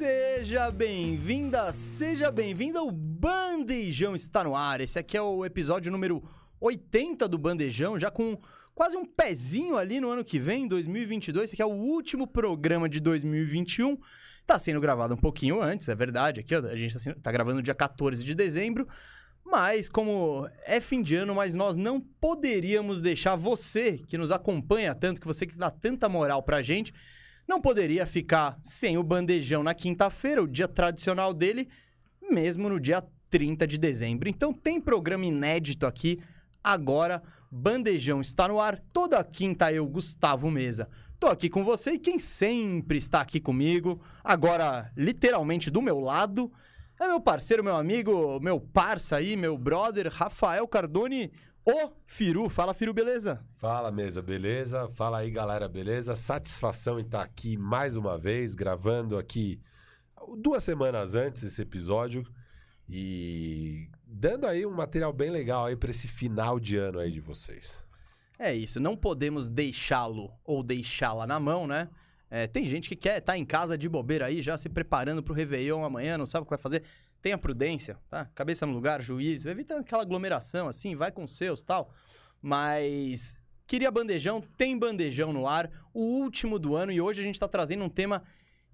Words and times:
Seja 0.00 0.70
bem-vinda, 0.70 1.72
seja 1.72 2.30
bem-vinda. 2.30 2.82
O 2.82 2.90
Bandejão 2.92 4.14
está 4.14 4.44
no 4.44 4.54
ar. 4.54 4.82
Esse 4.82 4.98
aqui 4.98 5.16
é 5.16 5.22
o 5.22 5.42
episódio 5.42 5.90
número 5.90 6.22
80 6.60 7.26
do 7.26 7.38
Bandejão, 7.38 7.98
já 7.98 8.10
com 8.10 8.38
quase 8.74 8.94
um 8.94 9.06
pezinho 9.06 9.74
ali 9.74 9.98
no 9.98 10.10
ano 10.10 10.22
que 10.22 10.38
vem, 10.38 10.68
2022. 10.68 11.44
Esse 11.44 11.54
aqui 11.54 11.62
é 11.62 11.64
o 11.64 11.70
último 11.70 12.26
programa 12.26 12.90
de 12.90 13.00
2021. 13.00 13.96
Tá 14.46 14.58
sendo 14.58 14.82
gravado 14.82 15.14
um 15.14 15.16
pouquinho 15.16 15.62
antes, 15.62 15.88
é 15.88 15.94
verdade. 15.94 16.40
Aqui 16.40 16.54
ó, 16.54 16.58
a 16.58 16.76
gente 16.76 16.92
tá, 16.92 17.00
sendo- 17.00 17.18
tá 17.18 17.32
gravando 17.32 17.62
dia 17.62 17.74
14 17.74 18.22
de 18.22 18.34
dezembro. 18.34 18.86
Mas, 19.46 19.88
como 19.88 20.46
é 20.66 20.78
fim 20.78 21.00
de 21.00 21.16
ano, 21.16 21.34
mas 21.34 21.54
nós 21.54 21.78
não 21.78 22.02
poderíamos 22.02 23.00
deixar 23.00 23.34
você, 23.34 23.96
que 24.06 24.18
nos 24.18 24.30
acompanha 24.30 24.94
tanto, 24.94 25.22
que 25.22 25.26
você 25.26 25.46
que 25.46 25.56
dá 25.56 25.70
tanta 25.70 26.06
moral 26.06 26.42
pra 26.42 26.60
gente, 26.60 26.92
não 27.48 27.60
poderia 27.60 28.06
ficar 28.06 28.58
sem 28.62 28.98
o 28.98 29.02
bandejão 29.02 29.62
na 29.62 29.74
quinta-feira, 29.74 30.42
o 30.42 30.48
dia 30.48 30.66
tradicional 30.66 31.32
dele, 31.32 31.68
mesmo 32.30 32.68
no 32.68 32.80
dia 32.80 33.02
30 33.30 33.66
de 33.66 33.78
dezembro. 33.78 34.28
Então 34.28 34.52
tem 34.52 34.80
programa 34.80 35.24
inédito 35.24 35.86
aqui. 35.86 36.20
Agora, 36.62 37.22
Bandejão 37.50 38.20
está 38.20 38.48
no 38.48 38.60
ar. 38.60 38.78
Toda 38.92 39.22
quinta 39.22 39.72
eu, 39.72 39.86
Gustavo 39.86 40.50
Mesa, 40.50 40.88
tô 41.18 41.28
aqui 41.28 41.48
com 41.48 41.64
você 41.64 41.92
e 41.92 41.98
quem 41.98 42.18
sempre 42.18 42.98
está 42.98 43.20
aqui 43.20 43.40
comigo, 43.40 44.02
agora 44.22 44.90
literalmente 44.96 45.70
do 45.70 45.80
meu 45.80 46.00
lado, 46.00 46.52
é 46.98 47.06
meu 47.06 47.20
parceiro, 47.20 47.62
meu 47.62 47.76
amigo, 47.76 48.40
meu 48.40 48.60
parça 48.60 49.16
aí, 49.16 49.36
meu 49.36 49.56
brother, 49.56 50.10
Rafael 50.12 50.66
Cardone, 50.66 51.30
o 51.66 51.90
Firu. 52.06 52.48
Fala, 52.48 52.72
Firu, 52.72 52.94
beleza? 52.94 53.44
Fala, 53.54 53.90
mesa, 53.90 54.22
beleza? 54.22 54.88
Fala 54.88 55.18
aí, 55.18 55.30
galera, 55.32 55.68
beleza? 55.68 56.14
Satisfação 56.14 57.00
em 57.00 57.02
estar 57.02 57.22
aqui 57.22 57.56
mais 57.56 57.96
uma 57.96 58.16
vez, 58.16 58.54
gravando 58.54 59.18
aqui 59.18 59.60
duas 60.38 60.62
semanas 60.62 61.16
antes 61.16 61.42
desse 61.42 61.60
episódio 61.60 62.24
e 62.88 63.88
dando 64.06 64.46
aí 64.46 64.64
um 64.64 64.70
material 64.70 65.12
bem 65.12 65.28
legal 65.28 65.66
aí 65.66 65.74
para 65.74 65.90
esse 65.90 66.06
final 66.06 66.60
de 66.60 66.76
ano 66.76 67.00
aí 67.00 67.10
de 67.10 67.20
vocês. 67.20 67.82
É 68.38 68.54
isso, 68.54 68.78
não 68.78 68.96
podemos 68.96 69.48
deixá-lo 69.48 70.30
ou 70.44 70.62
deixá-la 70.62 71.26
na 71.26 71.40
mão, 71.40 71.66
né? 71.66 71.88
É, 72.30 72.46
tem 72.46 72.68
gente 72.68 72.88
que 72.88 72.96
quer 72.96 73.18
estar 73.18 73.36
em 73.36 73.44
casa 73.44 73.76
de 73.76 73.88
bobeira 73.88 74.26
aí, 74.26 74.40
já 74.40 74.56
se 74.56 74.68
preparando 74.68 75.22
pro 75.22 75.34
Réveillon 75.34 75.84
amanhã, 75.84 76.18
não 76.18 76.26
sabe 76.26 76.42
o 76.42 76.44
que 76.44 76.50
vai 76.50 76.58
fazer. 76.58 76.82
Tenha 77.26 77.36
prudência, 77.36 77.98
tá? 78.08 78.30
Cabeça 78.36 78.64
no 78.64 78.72
lugar, 78.72 79.02
juízo, 79.02 79.50
evita 79.50 79.76
aquela 79.76 80.02
aglomeração 80.02 80.68
assim, 80.68 80.94
vai 80.94 81.10
com 81.10 81.26
seus 81.26 81.60
tal. 81.60 81.90
Mas 82.40 83.36
queria 83.66 83.90
bandejão, 83.90 84.40
tem 84.56 84.78
bandejão 84.78 85.32
no 85.32 85.44
ar, 85.44 85.68
o 85.92 86.02
último 86.20 86.56
do 86.56 86.76
ano, 86.76 86.92
e 86.92 87.00
hoje 87.00 87.20
a 87.20 87.24
gente 87.24 87.40
tá 87.40 87.48
trazendo 87.48 87.82
um 87.82 87.88
tema 87.88 88.22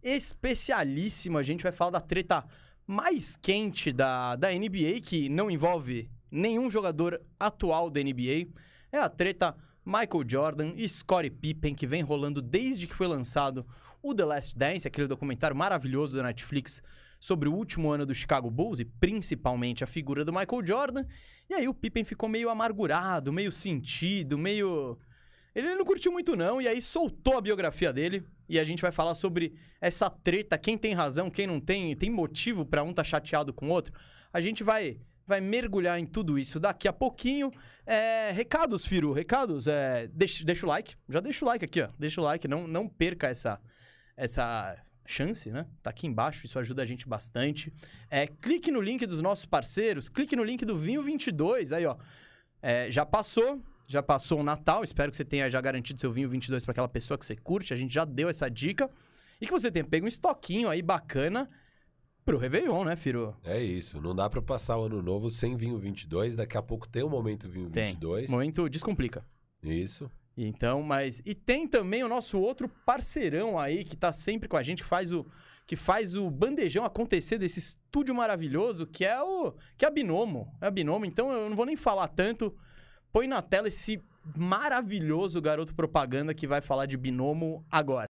especialíssimo. 0.03 1.39
A 1.39 1.43
gente 1.43 1.63
vai 1.63 1.73
falar 1.73 1.93
da 1.93 2.01
treta 2.03 2.45
mais 2.87 3.39
quente 3.39 3.91
da, 3.91 4.37
da 4.37 4.53
NBA, 4.53 5.01
que 5.03 5.31
não 5.31 5.51
envolve 5.51 6.11
nenhum 6.31 6.69
jogador 6.71 7.23
atual 7.41 7.89
da 7.89 8.03
NBA. 8.03 8.49
É 8.93 8.99
a 8.99 9.09
treta 9.09 9.57
Michael 9.83 10.29
Jordan 10.29 10.73
e 10.77 10.87
Scottie 10.87 11.31
Pippen, 11.31 11.75
que 11.75 11.87
vem 11.87 12.03
rolando 12.03 12.43
desde 12.43 12.87
que 12.87 12.95
foi 12.95 13.07
lançado 13.07 13.67
o 14.03 14.15
The 14.15 14.27
Last 14.27 14.59
Dance, 14.59 14.87
aquele 14.87 15.09
documentário 15.09 15.57
maravilhoso 15.57 16.19
da 16.19 16.25
Netflix 16.25 16.83
sobre 17.23 17.49
o 17.49 17.55
último 17.55 17.89
ano 17.89 18.05
do 18.05 18.13
Chicago 18.13 18.51
Bulls 18.51 18.81
e 18.81 18.85
principalmente 18.85 19.85
a 19.85 19.87
figura 19.87 20.25
do 20.25 20.33
Michael 20.33 20.67
Jordan. 20.67 21.07
E 21.49 21.55
aí 21.55 21.69
o 21.69 21.73
Pippen 21.73 22.03
ficou 22.03 22.29
meio 22.29 22.51
amargurado, 22.51 23.33
meio 23.33 23.53
sentido, 23.53 24.37
meio. 24.37 24.99
Ele 25.55 25.73
não 25.77 25.85
curtiu 25.85 26.11
muito, 26.11 26.35
não, 26.35 26.61
e 26.61 26.67
aí 26.67 26.83
soltou 26.83 27.39
a 27.39 27.41
biografia 27.41 27.93
dele. 27.93 28.27
E 28.49 28.59
a 28.59 28.65
gente 28.65 28.83
vai 28.83 28.91
falar 28.91 29.15
sobre 29.15 29.55
essa 29.81 30.11
treta, 30.11 30.59
quem 30.59 30.77
tem 30.77 30.95
razão, 30.95 31.31
quem 31.31 31.47
não 31.47 31.61
tem, 31.61 31.95
tem 31.95 32.11
motivo 32.11 32.67
pra 32.67 32.83
um 32.83 32.91
estar 32.91 33.05
chateado 33.05 33.53
com 33.53 33.69
o 33.69 33.71
outro. 33.71 33.95
A 34.33 34.41
gente 34.41 34.65
vai 34.65 34.99
vai 35.25 35.41
mergulhar 35.41 36.01
em 36.01 36.05
tudo 36.05 36.37
isso 36.37 36.59
daqui 36.59 36.89
a 36.89 36.93
pouquinho. 36.93 37.53
É, 37.87 38.33
recados, 38.33 38.85
Firu, 38.85 39.13
recados. 39.13 39.69
É, 39.69 40.09
deixa, 40.09 40.45
deixa 40.45 40.67
o 40.67 40.69
like, 40.69 40.97
já 41.09 41.21
deixa 41.21 41.45
o 41.45 41.49
like 41.49 41.65
aqui, 41.65 41.83
ó. 41.83 41.89
Deixa 41.97 42.21
o 42.21 42.25
like, 42.25 42.49
não, 42.49 42.67
não 42.67 42.89
perca 42.89 43.29
essa, 43.29 43.61
essa 44.17 44.77
chance, 45.05 45.51
né? 45.51 45.67
Tá 45.83 45.91
aqui 45.91 46.07
embaixo, 46.07 46.47
isso 46.47 46.59
ajuda 46.59 46.83
a 46.83 46.87
gente 46.87 47.09
bastante. 47.09 47.73
É, 48.11 48.27
clique 48.27 48.71
no 48.71 48.81
link 48.81 49.05
dos 49.07 49.21
nossos 49.23 49.47
parceiros, 49.47 50.09
clique 50.09 50.37
no 50.37 50.45
link 50.45 50.65
do 50.65 50.77
Vinho 50.77 51.03
22, 51.03 51.73
aí 51.73 51.87
ó. 51.87 51.97
É, 52.61 52.91
já 52.91 53.05
passou, 53.05 53.61
já 53.87 54.03
passou 54.03 54.41
o 54.41 54.43
Natal, 54.43 54.85
espero 54.85 55.11
que 55.11 55.17
você 55.17 55.25
tenha 55.25 55.51
já 55.51 55.61
garantido 55.61 55.99
seu 55.99 56.13
vinho 56.13 56.29
22 56.29 56.65
para 56.65 56.73
aquela 56.73 56.89
pessoa 56.89 57.19
que 57.19 57.27
você 57.27 57.35
curte, 57.35 57.75
a 57.75 57.77
gente 57.77 57.93
já 57.93 58.05
deu 58.05 58.29
essa 58.29 58.49
dica. 58.49 58.89
E 59.41 59.47
que 59.47 59.51
você 59.51 59.73
tenha 59.73 59.85
pego 59.85 60.05
um 60.05 60.09
estoquinho 60.09 60.69
aí 60.69 60.81
bacana 60.81 61.51
pro 62.25 62.39
Réveillon, 62.39 62.85
né, 62.85 62.95
Firu? 62.95 63.37
É 63.43 63.61
isso, 63.61 64.01
não 64.01 64.15
dá 64.15 64.31
para 64.31 64.41
passar 64.41 64.79
o 64.79 64.85
ano 64.85 65.03
novo 65.03 65.29
sem 65.29 65.57
vinho 65.57 65.77
22, 65.77 66.37
daqui 66.37 66.57
a 66.57 66.63
pouco 66.63 66.89
tem 66.89 67.03
o 67.03 67.09
momento 67.09 67.49
vinho 67.49 67.69
Tem. 67.69 67.89
22. 67.89 68.31
Momento 68.31 68.69
descomplica. 68.69 69.25
Isso. 69.61 70.09
Então, 70.37 70.83
mas 70.83 71.21
e 71.27 71.35
tem 71.35 71.67
também 71.67 72.03
o 72.03 72.09
nosso 72.09 72.41
outro 72.41 72.69
parceirão 72.87 73.59
aí 73.59 73.85
que 73.85 73.97
tá 73.97 74.13
sempre 74.13 74.49
com 74.49 74.57
a 74.57 74.63
gente, 74.63 74.83
que 74.83 74.89
faz 74.89 75.13
o 75.13 75.27
que 75.67 75.77
faz 75.77 76.17
o 76.17 76.29
bandejão 76.31 76.85
acontecer 76.85 77.39
desse 77.39 77.61
estúdio 77.61 78.15
maravilhoso, 78.15 78.87
que 78.87 79.05
é 79.05 79.21
o 79.23 79.55
que 79.79 79.85
é 79.85 79.89
a 79.89 79.91
Binomo. 79.91 80.53
É 80.61 80.67
a 80.67 80.71
Binomo, 80.71 81.07
então 81.07 81.33
eu 81.33 81.49
não 81.49 81.57
vou 81.57 81.67
nem 81.67 81.77
falar 81.77 82.09
tanto. 82.09 82.55
Põe 83.13 83.27
na 83.27 83.41
tela 83.41 83.69
esse 83.69 84.03
maravilhoso 84.37 85.41
garoto 85.41 85.75
propaganda 85.75 86.35
que 86.35 86.47
vai 86.47 86.61
falar 86.61 86.87
de 86.87 86.97
Binomo 86.97 87.65
agora. 87.71 88.07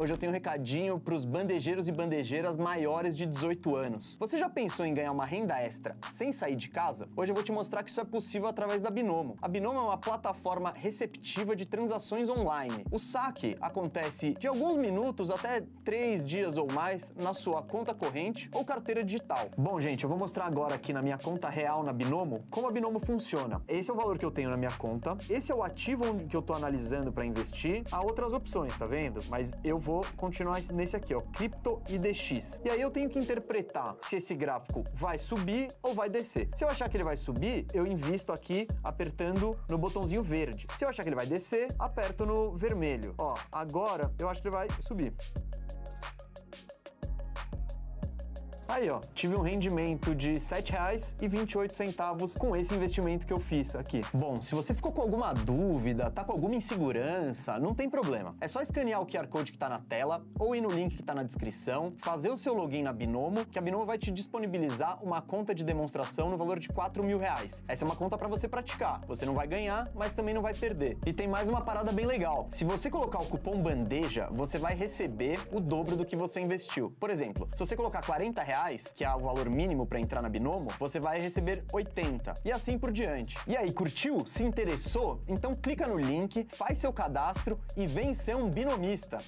Hoje 0.00 0.12
eu 0.12 0.16
tenho 0.16 0.30
um 0.30 0.32
recadinho 0.32 1.00
para 1.00 1.12
os 1.12 1.24
bandejeiros 1.24 1.88
e 1.88 1.92
bandejeiras 1.92 2.56
maiores 2.56 3.16
de 3.16 3.26
18 3.26 3.74
anos. 3.74 4.16
Você 4.20 4.38
já 4.38 4.48
pensou 4.48 4.86
em 4.86 4.94
ganhar 4.94 5.10
uma 5.10 5.26
renda 5.26 5.60
extra 5.60 5.96
sem 6.06 6.30
sair 6.30 6.54
de 6.54 6.68
casa? 6.68 7.08
Hoje 7.16 7.32
eu 7.32 7.34
vou 7.34 7.42
te 7.42 7.50
mostrar 7.50 7.82
que 7.82 7.90
isso 7.90 8.00
é 8.00 8.04
possível 8.04 8.46
através 8.46 8.80
da 8.80 8.90
Binomo. 8.90 9.36
A 9.42 9.48
Binomo 9.48 9.76
é 9.76 9.82
uma 9.82 9.98
plataforma 9.98 10.72
receptiva 10.72 11.56
de 11.56 11.66
transações 11.66 12.30
online. 12.30 12.84
O 12.92 12.98
saque 13.00 13.56
acontece 13.60 14.36
de 14.38 14.46
alguns 14.46 14.76
minutos 14.76 15.32
até 15.32 15.64
3 15.82 16.24
dias 16.24 16.56
ou 16.56 16.70
mais 16.72 17.12
na 17.16 17.34
sua 17.34 17.60
conta 17.60 17.92
corrente 17.92 18.48
ou 18.54 18.64
carteira 18.64 19.02
digital. 19.02 19.48
Bom, 19.58 19.80
gente, 19.80 20.04
eu 20.04 20.08
vou 20.08 20.16
mostrar 20.16 20.44
agora 20.44 20.76
aqui 20.76 20.92
na 20.92 21.02
minha 21.02 21.18
conta 21.18 21.48
real 21.48 21.82
na 21.82 21.92
Binomo 21.92 22.44
como 22.50 22.68
a 22.68 22.70
Binomo 22.70 23.00
funciona. 23.00 23.60
Esse 23.66 23.90
é 23.90 23.92
o 23.92 23.96
valor 23.96 24.16
que 24.16 24.24
eu 24.24 24.30
tenho 24.30 24.48
na 24.48 24.56
minha 24.56 24.70
conta, 24.78 25.18
esse 25.28 25.50
é 25.50 25.54
o 25.56 25.60
ativo 25.60 26.20
que 26.28 26.36
eu 26.36 26.42
tô 26.42 26.54
analisando 26.54 27.10
para 27.10 27.26
investir. 27.26 27.82
Há 27.90 28.00
outras 28.00 28.32
opções, 28.32 28.76
tá 28.76 28.86
vendo? 28.86 29.18
Mas 29.28 29.52
eu 29.64 29.87
vou 29.88 30.04
continuar 30.18 30.60
nesse 30.74 30.94
aqui, 30.94 31.14
ó, 31.14 31.22
Crypto 31.32 31.80
IDX. 31.88 32.60
E 32.62 32.68
aí 32.68 32.78
eu 32.78 32.90
tenho 32.90 33.08
que 33.08 33.18
interpretar 33.18 33.96
se 34.00 34.16
esse 34.16 34.34
gráfico 34.34 34.84
vai 34.92 35.16
subir 35.16 35.68
ou 35.82 35.94
vai 35.94 36.10
descer. 36.10 36.50
Se 36.54 36.62
eu 36.62 36.68
achar 36.68 36.90
que 36.90 36.96
ele 36.98 37.04
vai 37.04 37.16
subir, 37.16 37.66
eu 37.72 37.86
invisto 37.86 38.30
aqui 38.30 38.68
apertando 38.84 39.58
no 39.66 39.78
botãozinho 39.78 40.22
verde. 40.22 40.66
Se 40.76 40.84
eu 40.84 40.90
achar 40.90 41.02
que 41.02 41.08
ele 41.08 41.16
vai 41.16 41.26
descer, 41.26 41.68
aperto 41.78 42.26
no 42.26 42.54
vermelho. 42.54 43.14
Ó, 43.16 43.34
agora 43.50 44.12
eu 44.18 44.28
acho 44.28 44.42
que 44.42 44.48
ele 44.48 44.56
vai 44.56 44.68
subir. 44.78 45.14
Aí, 48.68 48.88
ó, 48.90 49.00
tive 49.14 49.34
um 49.34 49.40
rendimento 49.40 50.14
de 50.14 50.32
R$ 50.32 50.34
7,28 50.34 52.36
com 52.36 52.54
esse 52.54 52.74
investimento 52.74 53.26
que 53.26 53.32
eu 53.32 53.40
fiz 53.40 53.74
aqui. 53.74 54.04
Bom, 54.12 54.42
se 54.42 54.54
você 54.54 54.74
ficou 54.74 54.92
com 54.92 55.00
alguma 55.00 55.32
dúvida, 55.32 56.10
tá 56.10 56.22
com 56.22 56.32
alguma 56.32 56.54
insegurança, 56.54 57.58
não 57.58 57.74
tem 57.74 57.88
problema. 57.88 58.36
É 58.42 58.46
só 58.46 58.60
escanear 58.60 59.00
o 59.00 59.06
QR 59.06 59.26
Code 59.26 59.52
que 59.52 59.58
tá 59.58 59.70
na 59.70 59.78
tela 59.78 60.22
ou 60.38 60.54
ir 60.54 60.60
no 60.60 60.68
link 60.68 60.98
que 60.98 61.02
tá 61.02 61.14
na 61.14 61.22
descrição, 61.22 61.94
fazer 62.02 62.28
o 62.28 62.36
seu 62.36 62.52
login 62.52 62.82
na 62.82 62.92
Binomo, 62.92 63.46
que 63.46 63.58
a 63.58 63.62
Binomo 63.62 63.86
vai 63.86 63.96
te 63.96 64.10
disponibilizar 64.10 65.02
uma 65.02 65.22
conta 65.22 65.54
de 65.54 65.64
demonstração 65.64 66.28
no 66.28 66.36
valor 66.36 66.58
de 66.58 66.68
4 66.68 67.02
mil 67.02 67.18
reais. 67.18 67.64
Essa 67.66 67.84
é 67.84 67.86
uma 67.86 67.96
conta 67.96 68.18
para 68.18 68.28
você 68.28 68.46
praticar. 68.46 69.00
Você 69.08 69.24
não 69.24 69.32
vai 69.32 69.46
ganhar, 69.46 69.90
mas 69.94 70.12
também 70.12 70.34
não 70.34 70.42
vai 70.42 70.52
perder. 70.52 70.98
E 71.06 71.12
tem 71.14 71.26
mais 71.26 71.48
uma 71.48 71.62
parada 71.62 71.90
bem 71.90 72.04
legal. 72.04 72.46
Se 72.50 72.64
você 72.64 72.90
colocar 72.90 73.18
o 73.18 73.24
cupom 73.24 73.62
bandeja, 73.62 74.28
você 74.30 74.58
vai 74.58 74.74
receber 74.74 75.40
o 75.50 75.58
dobro 75.58 75.96
do 75.96 76.04
que 76.04 76.14
você 76.14 76.38
investiu. 76.38 76.94
Por 77.00 77.08
exemplo, 77.08 77.48
se 77.54 77.58
você 77.58 77.74
colocar 77.74 78.04
40 78.04 78.42
reais, 78.42 78.57
que 78.94 79.04
é 79.04 79.14
o 79.14 79.20
valor 79.20 79.48
mínimo 79.48 79.86
para 79.86 80.00
entrar 80.00 80.20
na 80.20 80.28
Binomo, 80.28 80.72
você 80.80 80.98
vai 80.98 81.20
receber 81.20 81.64
80 81.72 82.34
e 82.44 82.50
assim 82.50 82.76
por 82.76 82.90
diante. 82.90 83.36
E 83.46 83.56
aí, 83.56 83.72
curtiu? 83.72 84.26
Se 84.26 84.42
interessou? 84.42 85.22
Então 85.28 85.54
clica 85.54 85.86
no 85.86 85.96
link, 85.96 86.46
faz 86.54 86.78
seu 86.78 86.92
cadastro 86.92 87.58
e 87.76 87.86
vem 87.86 88.12
ser 88.12 88.36
um 88.36 88.50
binomista. 88.50 89.18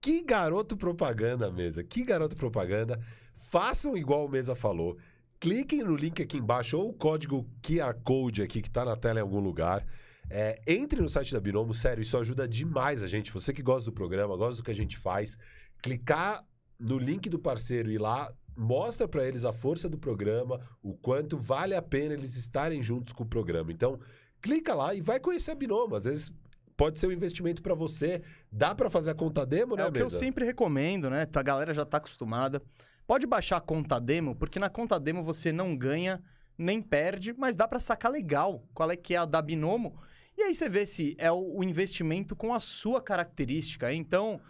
Que 0.00 0.22
garoto 0.22 0.76
propaganda, 0.76 1.50
mesa. 1.50 1.82
Que 1.82 2.04
garoto 2.04 2.36
propaganda. 2.36 3.00
Façam 3.34 3.96
igual 3.96 4.24
o 4.24 4.28
Mesa 4.28 4.54
falou. 4.54 4.96
Cliquem 5.40 5.82
no 5.82 5.96
link 5.96 6.22
aqui 6.22 6.38
embaixo 6.38 6.78
ou 6.78 6.90
o 6.90 6.94
código 6.94 7.44
QR 7.60 7.94
Code 8.04 8.40
aqui 8.40 8.62
que 8.62 8.70
tá 8.70 8.84
na 8.84 8.96
tela 8.96 9.18
em 9.18 9.22
algum 9.22 9.40
lugar. 9.40 9.84
É, 10.30 10.60
entre 10.66 11.00
no 11.00 11.08
site 11.08 11.32
da 11.32 11.40
Binomo, 11.40 11.74
sério, 11.74 12.02
isso 12.02 12.16
ajuda 12.16 12.46
demais 12.46 13.02
a 13.02 13.08
gente. 13.08 13.32
Você 13.32 13.52
que 13.52 13.62
gosta 13.62 13.90
do 13.90 13.94
programa, 13.94 14.36
gosta 14.36 14.62
do 14.62 14.64
que 14.64 14.70
a 14.70 14.74
gente 14.74 14.96
faz, 14.96 15.36
clicar 15.82 16.44
no 16.78 16.98
link 16.98 17.28
do 17.28 17.38
parceiro 17.38 17.90
e 17.90 17.94
ir 17.94 17.98
lá, 17.98 18.32
mostra 18.56 19.06
para 19.08 19.26
eles 19.26 19.44
a 19.44 19.52
força 19.52 19.88
do 19.88 19.98
programa, 19.98 20.60
o 20.82 20.94
quanto 20.94 21.36
vale 21.36 21.74
a 21.74 21.82
pena 21.82 22.14
eles 22.14 22.36
estarem 22.36 22.82
juntos 22.82 23.12
com 23.12 23.24
o 23.24 23.28
programa. 23.28 23.72
Então, 23.72 23.98
clica 24.40 24.74
lá 24.74 24.94
e 24.94 25.00
vai 25.00 25.18
conhecer 25.20 25.52
a 25.52 25.54
Binomo. 25.54 25.94
Às 25.94 26.04
vezes 26.04 26.32
pode 26.76 27.00
ser 27.00 27.08
um 27.08 27.12
investimento 27.12 27.60
para 27.62 27.74
você. 27.74 28.22
Dá 28.50 28.74
para 28.74 28.88
fazer 28.88 29.10
a 29.10 29.14
conta 29.14 29.44
demo, 29.44 29.74
né, 29.76 29.82
É 29.82 29.86
o 29.88 29.92
que 29.92 30.00
eu 30.00 30.04
Mesa? 30.06 30.18
sempre 30.18 30.44
recomendo, 30.44 31.10
né? 31.10 31.26
A 31.32 31.42
galera 31.42 31.74
já 31.74 31.84
tá 31.84 31.96
acostumada. 31.96 32.62
Pode 33.06 33.26
baixar 33.26 33.56
a 33.56 33.60
conta 33.60 33.98
demo, 34.00 34.36
porque 34.36 34.58
na 34.58 34.68
conta 34.68 35.00
demo 35.00 35.24
você 35.24 35.50
não 35.50 35.76
ganha 35.76 36.22
nem 36.56 36.82
perde, 36.82 37.34
mas 37.36 37.56
dá 37.56 37.66
pra 37.66 37.80
sacar 37.80 38.10
legal 38.10 38.64
qual 38.74 38.90
é 38.90 38.96
que 38.96 39.14
é 39.14 39.18
a 39.18 39.24
da 39.24 39.40
Binomo. 39.40 39.96
E 40.36 40.42
aí 40.42 40.54
você 40.54 40.68
vê 40.68 40.86
se 40.86 41.16
é 41.18 41.32
o 41.32 41.62
investimento 41.64 42.36
com 42.36 42.52
a 42.54 42.60
sua 42.60 43.00
característica. 43.00 43.92
Então, 43.92 44.40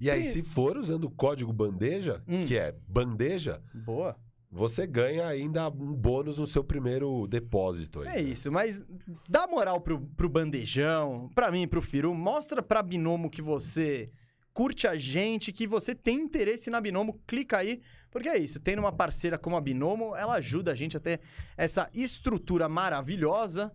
E 0.00 0.10
aí, 0.10 0.22
Sim. 0.24 0.30
se 0.30 0.42
for 0.42 0.76
usando 0.76 1.04
o 1.04 1.10
código 1.10 1.52
bandeja, 1.52 2.22
Hum. 2.28 2.44
que 2.46 2.56
é 2.56 2.74
bandeja, 2.86 3.60
boa. 3.74 4.16
você 4.50 4.86
ganha 4.86 5.26
ainda 5.26 5.68
um 5.68 5.92
bônus 5.94 6.38
no 6.38 6.46
seu 6.46 6.64
primeiro 6.64 7.26
depósito. 7.26 8.00
Aí, 8.00 8.08
É 8.08 8.22
isso, 8.22 8.50
mas 8.50 8.86
dá 9.28 9.46
moral 9.46 9.80
pro, 9.80 10.00
pro 10.16 10.28
bandejão, 10.28 11.28
pra 11.34 11.50
mim, 11.50 11.68
pro 11.68 11.82
Firu, 11.82 12.14
mostra 12.14 12.62
pra 12.62 12.82
Binomo 12.82 13.28
que 13.28 13.42
você 13.42 14.10
curte 14.54 14.86
a 14.88 14.96
gente, 14.96 15.52
que 15.52 15.66
você 15.66 15.94
tem 15.94 16.18
interesse 16.20 16.70
na 16.70 16.80
Binomo, 16.80 17.20
clica 17.26 17.58
aí, 17.58 17.80
porque 18.10 18.28
é 18.28 18.38
isso, 18.38 18.58
tendo 18.58 18.78
uma 18.80 18.90
parceira 18.90 19.36
como 19.38 19.54
a 19.56 19.60
Binomo, 19.60 20.16
ela 20.16 20.34
ajuda 20.36 20.72
a 20.72 20.74
gente 20.74 20.96
a 20.96 21.00
ter 21.00 21.20
essa 21.56 21.88
estrutura 21.94 22.68
maravilhosa 22.68 23.70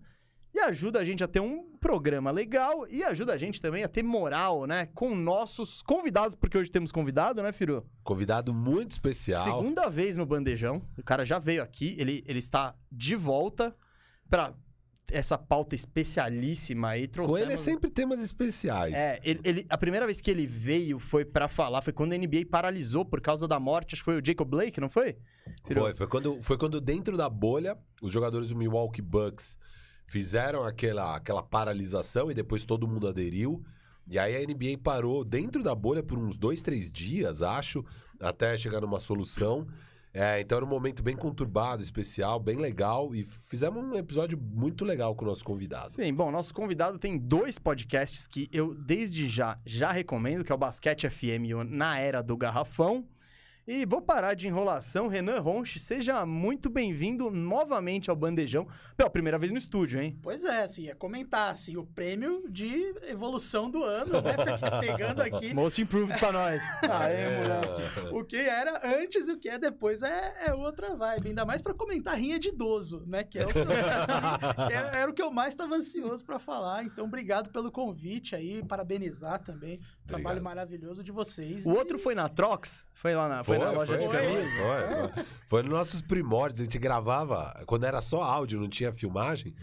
e 0.53 0.59
ajuda 0.59 0.99
a 0.99 1.03
gente 1.03 1.23
a 1.23 1.27
ter 1.27 1.39
um 1.39 1.71
programa 1.79 2.29
legal 2.31 2.85
e 2.89 3.03
ajuda 3.03 3.33
a 3.33 3.37
gente 3.37 3.61
também 3.61 3.83
a 3.83 3.87
ter 3.87 4.03
moral, 4.03 4.65
né, 4.65 4.87
com 4.93 5.15
nossos 5.15 5.81
convidados, 5.81 6.35
porque 6.35 6.57
hoje 6.57 6.69
temos 6.69 6.91
convidado, 6.91 7.41
né, 7.41 7.51
Firu? 7.51 7.85
Convidado 8.03 8.53
muito 8.53 8.91
especial. 8.91 9.43
Segunda 9.43 9.89
vez 9.89 10.15
no 10.15 10.25
Bandejão. 10.25 10.81
O 10.97 11.03
cara 11.03 11.25
já 11.25 11.39
veio 11.39 11.63
aqui, 11.63 11.95
ele, 11.97 12.23
ele 12.27 12.39
está 12.39 12.75
de 12.91 13.15
volta 13.15 13.75
pra 14.29 14.53
essa 15.11 15.37
pauta 15.37 15.75
especialíssima 15.75 16.89
aí. 16.89 17.07
Com 17.07 17.13
Trouxemos... 17.13 17.41
ele 17.41 17.53
é 17.53 17.57
sempre 17.57 17.89
temas 17.89 18.21
especiais. 18.21 18.93
É, 18.93 19.19
ele, 19.23 19.41
ele- 19.43 19.65
a 19.69 19.77
primeira 19.77 20.05
vez 20.05 20.21
que 20.21 20.31
ele 20.31 20.45
veio 20.47 20.99
foi 20.99 21.25
pra 21.25 21.47
falar, 21.47 21.81
foi 21.81 21.93
quando 21.93 22.13
a 22.13 22.17
NBA 22.17 22.45
paralisou 22.49 23.03
por 23.05 23.21
causa 23.21 23.47
da 23.47 23.59
morte, 23.59 23.95
acho 23.95 24.01
que 24.01 24.05
foi 24.05 24.19
o 24.19 24.25
Jacob 24.25 24.47
Blake, 24.47 24.79
não 24.79 24.89
foi? 24.89 25.17
Virou. 25.67 25.85
Foi, 25.85 25.95
foi 25.95 26.07
quando, 26.07 26.41
foi 26.41 26.57
quando 26.57 26.79
dentro 26.79 27.17
da 27.17 27.29
bolha, 27.29 27.77
os 28.01 28.11
jogadores 28.11 28.49
do 28.49 28.55
Milwaukee 28.55 29.01
Bucks 29.01 29.57
fizeram 30.13 30.63
aquela, 30.63 31.15
aquela 31.15 31.41
paralisação 31.41 32.29
e 32.29 32.35
depois 32.35 32.63
todo 32.63 32.87
mundo 32.87 33.07
aderiu. 33.07 33.63
E 34.07 34.19
aí 34.19 34.35
a 34.35 34.45
NBA 34.45 34.77
parou 34.83 35.25
dentro 35.25 35.63
da 35.63 35.73
bolha 35.73 36.03
por 36.03 36.19
uns 36.19 36.37
dois, 36.37 36.61
três 36.61 36.91
dias, 36.91 37.41
acho, 37.41 37.83
até 38.19 38.55
chegar 38.55 38.79
numa 38.81 38.99
solução. 38.99 39.65
É, 40.13 40.39
então 40.39 40.57
era 40.57 40.65
um 40.65 40.69
momento 40.69 41.01
bem 41.01 41.15
conturbado, 41.15 41.81
especial, 41.81 42.39
bem 42.39 42.57
legal. 42.57 43.15
E 43.15 43.25
fizemos 43.25 43.83
um 43.83 43.95
episódio 43.95 44.37
muito 44.37 44.85
legal 44.85 45.15
com 45.15 45.25
o 45.25 45.27
nosso 45.27 45.43
convidado. 45.43 45.89
Sim, 45.89 46.13
bom, 46.13 46.29
nosso 46.29 46.53
convidado 46.53 46.99
tem 46.99 47.17
dois 47.17 47.57
podcasts 47.57 48.27
que 48.27 48.47
eu 48.53 48.75
desde 48.75 49.27
já 49.27 49.57
já 49.65 49.91
recomendo, 49.91 50.43
que 50.43 50.51
é 50.51 50.55
o 50.55 50.59
Basquete 50.59 51.09
FM 51.09 51.65
Na 51.67 51.97
Era 51.97 52.21
do 52.21 52.37
Garrafão. 52.37 53.03
E 53.65 53.85
vou 53.85 54.01
parar 54.01 54.33
de 54.33 54.45
enrolação, 54.45 55.07
Renan 55.07 55.39
Ronche, 55.39 55.79
seja 55.79 56.25
muito 56.25 56.69
bem-vindo 56.69 57.31
novamente 57.31 58.09
ao 58.09 58.15
Bandejão, 58.15 58.67
pela 58.97 59.09
primeira 59.09 59.37
vez 59.39 59.53
no 59.53 59.57
estúdio, 59.57 60.01
hein? 60.01 60.19
Pois 60.21 60.43
é, 60.43 60.63
assim, 60.63 60.89
é 60.89 60.93
comentar, 60.93 61.49
assim, 61.49 61.77
o 61.77 61.85
prêmio 61.85 62.43
de 62.49 62.93
evolução 63.07 63.71
do 63.71 63.81
ano, 63.81 64.21
né? 64.21 64.33
Porque 64.35 64.85
pegando 64.85 65.21
aqui 65.21 65.53
Most 65.55 65.81
improved 65.81 66.19
pra 66.19 66.33
nós. 66.33 66.61
Aê, 66.91 67.37
moleque. 67.37 68.13
o 68.13 68.25
que 68.25 68.35
era 68.35 68.81
antes 68.99 69.29
e 69.29 69.31
o 69.31 69.39
que 69.39 69.47
é 69.47 69.57
depois 69.57 70.03
é, 70.03 70.47
é 70.47 70.53
outra 70.53 70.93
vibe. 70.97 71.29
Ainda 71.29 71.45
mais 71.45 71.61
pra 71.61 71.73
comentar 71.73 72.17
rinha 72.17 72.37
de 72.37 72.49
idoso, 72.49 73.05
né? 73.07 73.23
Que, 73.23 73.39
é 73.39 73.45
o 73.45 73.47
que, 73.47 73.59
eu- 73.59 73.63
é- 74.69 74.99
era 75.03 75.09
o 75.09 75.13
que 75.13 75.21
eu 75.21 75.31
mais 75.31 75.53
estava 75.53 75.75
ansioso 75.75 76.21
pra 76.25 76.37
falar. 76.37 76.83
Então, 76.83 77.05
obrigado 77.05 77.49
pelo 77.49 77.71
convite 77.71 78.35
aí, 78.35 78.61
parabenizar 78.65 79.41
também 79.41 79.79
o 80.03 80.07
trabalho 80.07 80.43
maravilhoso 80.43 81.01
de 81.01 81.13
vocês. 81.13 81.65
O 81.65 81.69
outro 81.71 81.97
foi 81.97 82.13
na 82.13 82.27
Trox? 82.27 82.85
Foi 82.93 83.15
lá 83.15 83.29
na, 83.29 83.43
foi 83.43 83.52
na 83.59 83.71
loja 83.71 83.97
de 83.97 84.07
foi. 84.07 84.15
camisa? 84.15 84.49
Foi, 84.49 85.09
foi. 85.09 85.25
Foi 85.47 85.63
nos 85.63 85.71
nossos 85.71 86.01
primórdios. 86.01 86.61
A 86.61 86.63
gente 86.63 86.79
gravava, 86.79 87.63
quando 87.65 87.85
era 87.85 88.01
só 88.01 88.23
áudio, 88.23 88.59
não 88.59 88.69
tinha 88.69 88.91
filmagem. 88.91 89.53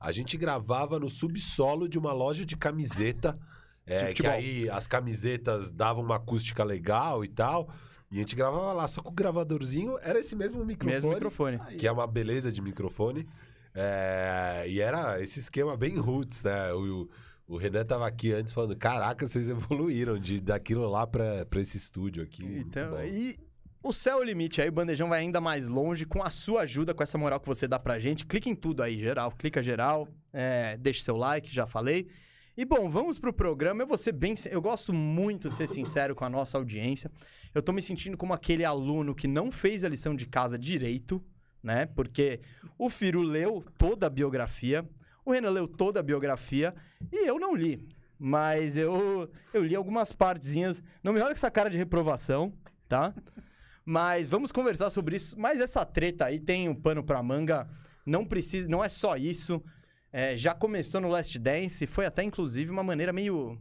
A 0.00 0.12
gente 0.12 0.36
gravava 0.36 0.98
no 0.98 1.08
subsolo 1.08 1.88
de 1.88 1.98
uma 1.98 2.12
loja 2.12 2.44
de 2.44 2.56
camiseta. 2.56 3.38
é, 3.86 4.00
que 4.00 4.06
futebol. 4.08 4.32
aí 4.32 4.70
as 4.70 4.86
camisetas 4.86 5.70
davam 5.70 6.02
uma 6.02 6.16
acústica 6.16 6.62
legal 6.64 7.24
e 7.24 7.28
tal. 7.28 7.68
E 8.10 8.16
a 8.16 8.20
gente 8.20 8.36
gravava 8.36 8.72
lá, 8.72 8.86
só 8.86 9.02
com 9.02 9.10
o 9.10 9.14
gravadorzinho 9.14 9.98
era 10.00 10.20
esse 10.20 10.36
mesmo 10.36 10.64
microfone. 10.64 10.94
Mesmo 10.94 11.10
microfone. 11.10 11.58
Que 11.78 11.86
é 11.86 11.92
uma 11.92 12.06
beleza 12.06 12.52
de 12.52 12.62
microfone. 12.62 13.26
É, 13.74 14.64
e 14.68 14.80
era 14.80 15.20
esse 15.20 15.40
esquema 15.40 15.76
bem 15.76 15.96
roots, 15.98 16.44
né? 16.44 16.72
O, 16.72 17.08
o 17.46 17.56
Renan 17.56 17.84
tava 17.84 18.06
aqui 18.06 18.32
antes 18.32 18.52
falando: 18.52 18.76
caraca, 18.76 19.26
vocês 19.26 19.48
evoluíram 19.50 20.18
de, 20.18 20.40
daquilo 20.40 20.88
lá 20.88 21.06
pra, 21.06 21.44
pra 21.46 21.60
esse 21.60 21.76
estúdio 21.76 22.22
aqui. 22.22 22.44
Então, 22.44 23.02
e 23.04 23.36
o 23.82 23.92
céu 23.92 24.18
é 24.18 24.20
o 24.20 24.24
limite. 24.24 24.62
Aí 24.62 24.68
o 24.68 24.72
Bandejão 24.72 25.08
vai 25.08 25.20
ainda 25.20 25.40
mais 25.40 25.68
longe 25.68 26.06
com 26.06 26.22
a 26.22 26.30
sua 26.30 26.62
ajuda, 26.62 26.94
com 26.94 27.02
essa 27.02 27.18
moral 27.18 27.38
que 27.38 27.46
você 27.46 27.68
dá 27.68 27.78
pra 27.78 27.98
gente. 27.98 28.24
Clica 28.24 28.48
em 28.48 28.54
tudo 28.54 28.82
aí, 28.82 28.98
geral. 28.98 29.30
Clica 29.30 29.62
geral, 29.62 30.08
é, 30.32 30.76
deixa 30.78 31.04
seu 31.04 31.16
like, 31.16 31.54
já 31.54 31.66
falei. 31.66 32.08
E 32.56 32.64
bom, 32.64 32.88
vamos 32.88 33.18
pro 33.18 33.32
programa. 33.32 33.82
Eu 33.82 33.86
vou 33.86 33.98
ser 33.98 34.12
bem. 34.12 34.34
Eu 34.50 34.62
gosto 34.62 34.92
muito 34.92 35.50
de 35.50 35.56
ser 35.56 35.66
sincero 35.66 36.14
com 36.14 36.24
a 36.24 36.30
nossa 36.30 36.56
audiência. 36.56 37.10
Eu 37.54 37.62
tô 37.62 37.72
me 37.72 37.82
sentindo 37.82 38.16
como 38.16 38.32
aquele 38.32 38.64
aluno 38.64 39.14
que 39.14 39.28
não 39.28 39.52
fez 39.52 39.84
a 39.84 39.88
lição 39.88 40.14
de 40.14 40.26
casa 40.26 40.58
direito, 40.58 41.22
né? 41.62 41.84
Porque 41.84 42.40
o 42.78 42.88
Firu 42.88 43.20
leu 43.20 43.62
toda 43.76 44.06
a 44.06 44.10
biografia, 44.10 44.88
o 45.24 45.32
Renan 45.32 45.50
leu 45.50 45.66
toda 45.66 46.00
a 46.00 46.02
biografia 46.02 46.74
e 47.12 47.28
eu 47.28 47.38
não 47.38 47.54
li. 47.54 47.88
Mas 48.18 48.76
eu, 48.76 49.30
eu 49.52 49.64
li 49.64 49.74
algumas 49.74 50.12
partezinhas. 50.12 50.82
Não 51.02 51.12
me 51.12 51.20
olha 51.20 51.28
com 51.28 51.34
essa 51.34 51.50
cara 51.50 51.68
de 51.68 51.76
reprovação, 51.76 52.52
tá? 52.88 53.14
Mas 53.84 54.26
vamos 54.26 54.52
conversar 54.52 54.90
sobre 54.90 55.16
isso. 55.16 55.38
Mas 55.38 55.60
essa 55.60 55.84
treta 55.84 56.26
aí 56.26 56.38
tem 56.38 56.68
um 56.68 56.74
pano 56.74 57.02
pra 57.02 57.22
manga. 57.22 57.68
Não 58.06 58.24
precisa, 58.24 58.68
não 58.68 58.84
é 58.84 58.88
só 58.88 59.16
isso. 59.16 59.62
É, 60.12 60.36
já 60.36 60.54
começou 60.54 61.00
no 61.00 61.08
Last 61.08 61.38
Dance. 61.38 61.86
Foi 61.86 62.06
até, 62.06 62.22
inclusive, 62.22 62.70
uma 62.70 62.82
maneira 62.82 63.12
meio. 63.12 63.58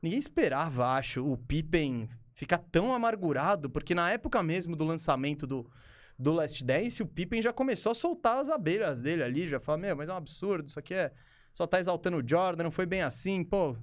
Ninguém 0.00 0.18
esperava, 0.18 0.94
acho, 0.94 1.26
o 1.26 1.36
Pippen 1.36 2.08
ficar 2.32 2.56
tão 2.56 2.94
amargurado, 2.94 3.68
porque 3.68 3.94
na 3.94 4.10
época 4.10 4.42
mesmo 4.42 4.74
do 4.74 4.82
lançamento 4.82 5.46
do, 5.46 5.70
do 6.20 6.32
Last 6.32 6.62
Dance, 6.62 7.02
o 7.02 7.06
Pippen 7.06 7.40
já 7.40 7.50
começou 7.50 7.92
a 7.92 7.94
soltar 7.94 8.38
as 8.38 8.50
abelhas 8.50 9.00
dele 9.00 9.22
ali, 9.22 9.48
já 9.48 9.58
fala, 9.58 9.78
meu, 9.78 9.96
mas 9.96 10.08
é 10.08 10.12
um 10.12 10.16
absurdo, 10.16 10.68
isso 10.68 10.78
aqui 10.78 10.92
é. 10.92 11.10
Só 11.52 11.66
tá 11.66 11.80
exaltando 11.80 12.18
o 12.18 12.28
Jordan, 12.28 12.64
não 12.64 12.70
foi 12.70 12.84
bem 12.84 13.00
assim, 13.00 13.42
pô. 13.42 13.74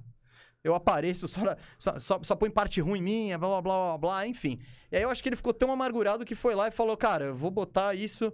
Eu 0.62 0.74
apareço, 0.74 1.26
só, 1.26 1.40
só, 1.76 1.98
só, 1.98 2.20
só 2.22 2.36
põe 2.36 2.48
parte 2.48 2.80
ruim 2.80 3.02
minha, 3.02 3.36
blá 3.36 3.48
blá 3.48 3.60
blá 3.60 3.72
blá 3.72 3.98
blá, 3.98 4.26
enfim. 4.26 4.60
E 4.90 4.96
aí 4.96 5.02
eu 5.02 5.10
acho 5.10 5.22
que 5.22 5.28
ele 5.28 5.36
ficou 5.36 5.52
tão 5.52 5.72
amargurado 5.72 6.24
que 6.24 6.34
foi 6.34 6.54
lá 6.54 6.68
e 6.68 6.70
falou, 6.70 6.96
cara, 6.96 7.26
eu 7.26 7.34
vou 7.34 7.50
botar 7.50 7.94
isso 7.94 8.32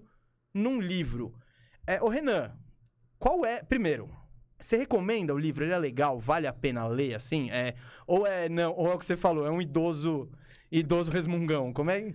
num 0.52 0.80
livro. 0.80 1.34
É, 1.86 2.02
ô 2.02 2.08
Renan, 2.08 2.52
qual 3.18 3.44
é. 3.44 3.62
Primeiro, 3.62 4.10
você 4.60 4.76
recomenda 4.76 5.34
o 5.34 5.38
livro? 5.38 5.64
Ele 5.64 5.72
é 5.72 5.78
legal? 5.78 6.18
Vale 6.18 6.46
a 6.46 6.52
pena 6.52 6.86
ler 6.86 7.14
assim? 7.14 7.50
É, 7.50 7.74
ou 8.06 8.26
é 8.26 8.48
não, 8.48 8.72
ou 8.74 8.90
é 8.90 8.94
o 8.94 8.98
que 8.98 9.04
você 9.04 9.16
falou, 9.16 9.46
é 9.46 9.50
um 9.50 9.60
idoso 9.60 10.30
idoso 10.78 11.10
resmungão. 11.10 11.72
Como 11.72 11.90
é 11.90 12.12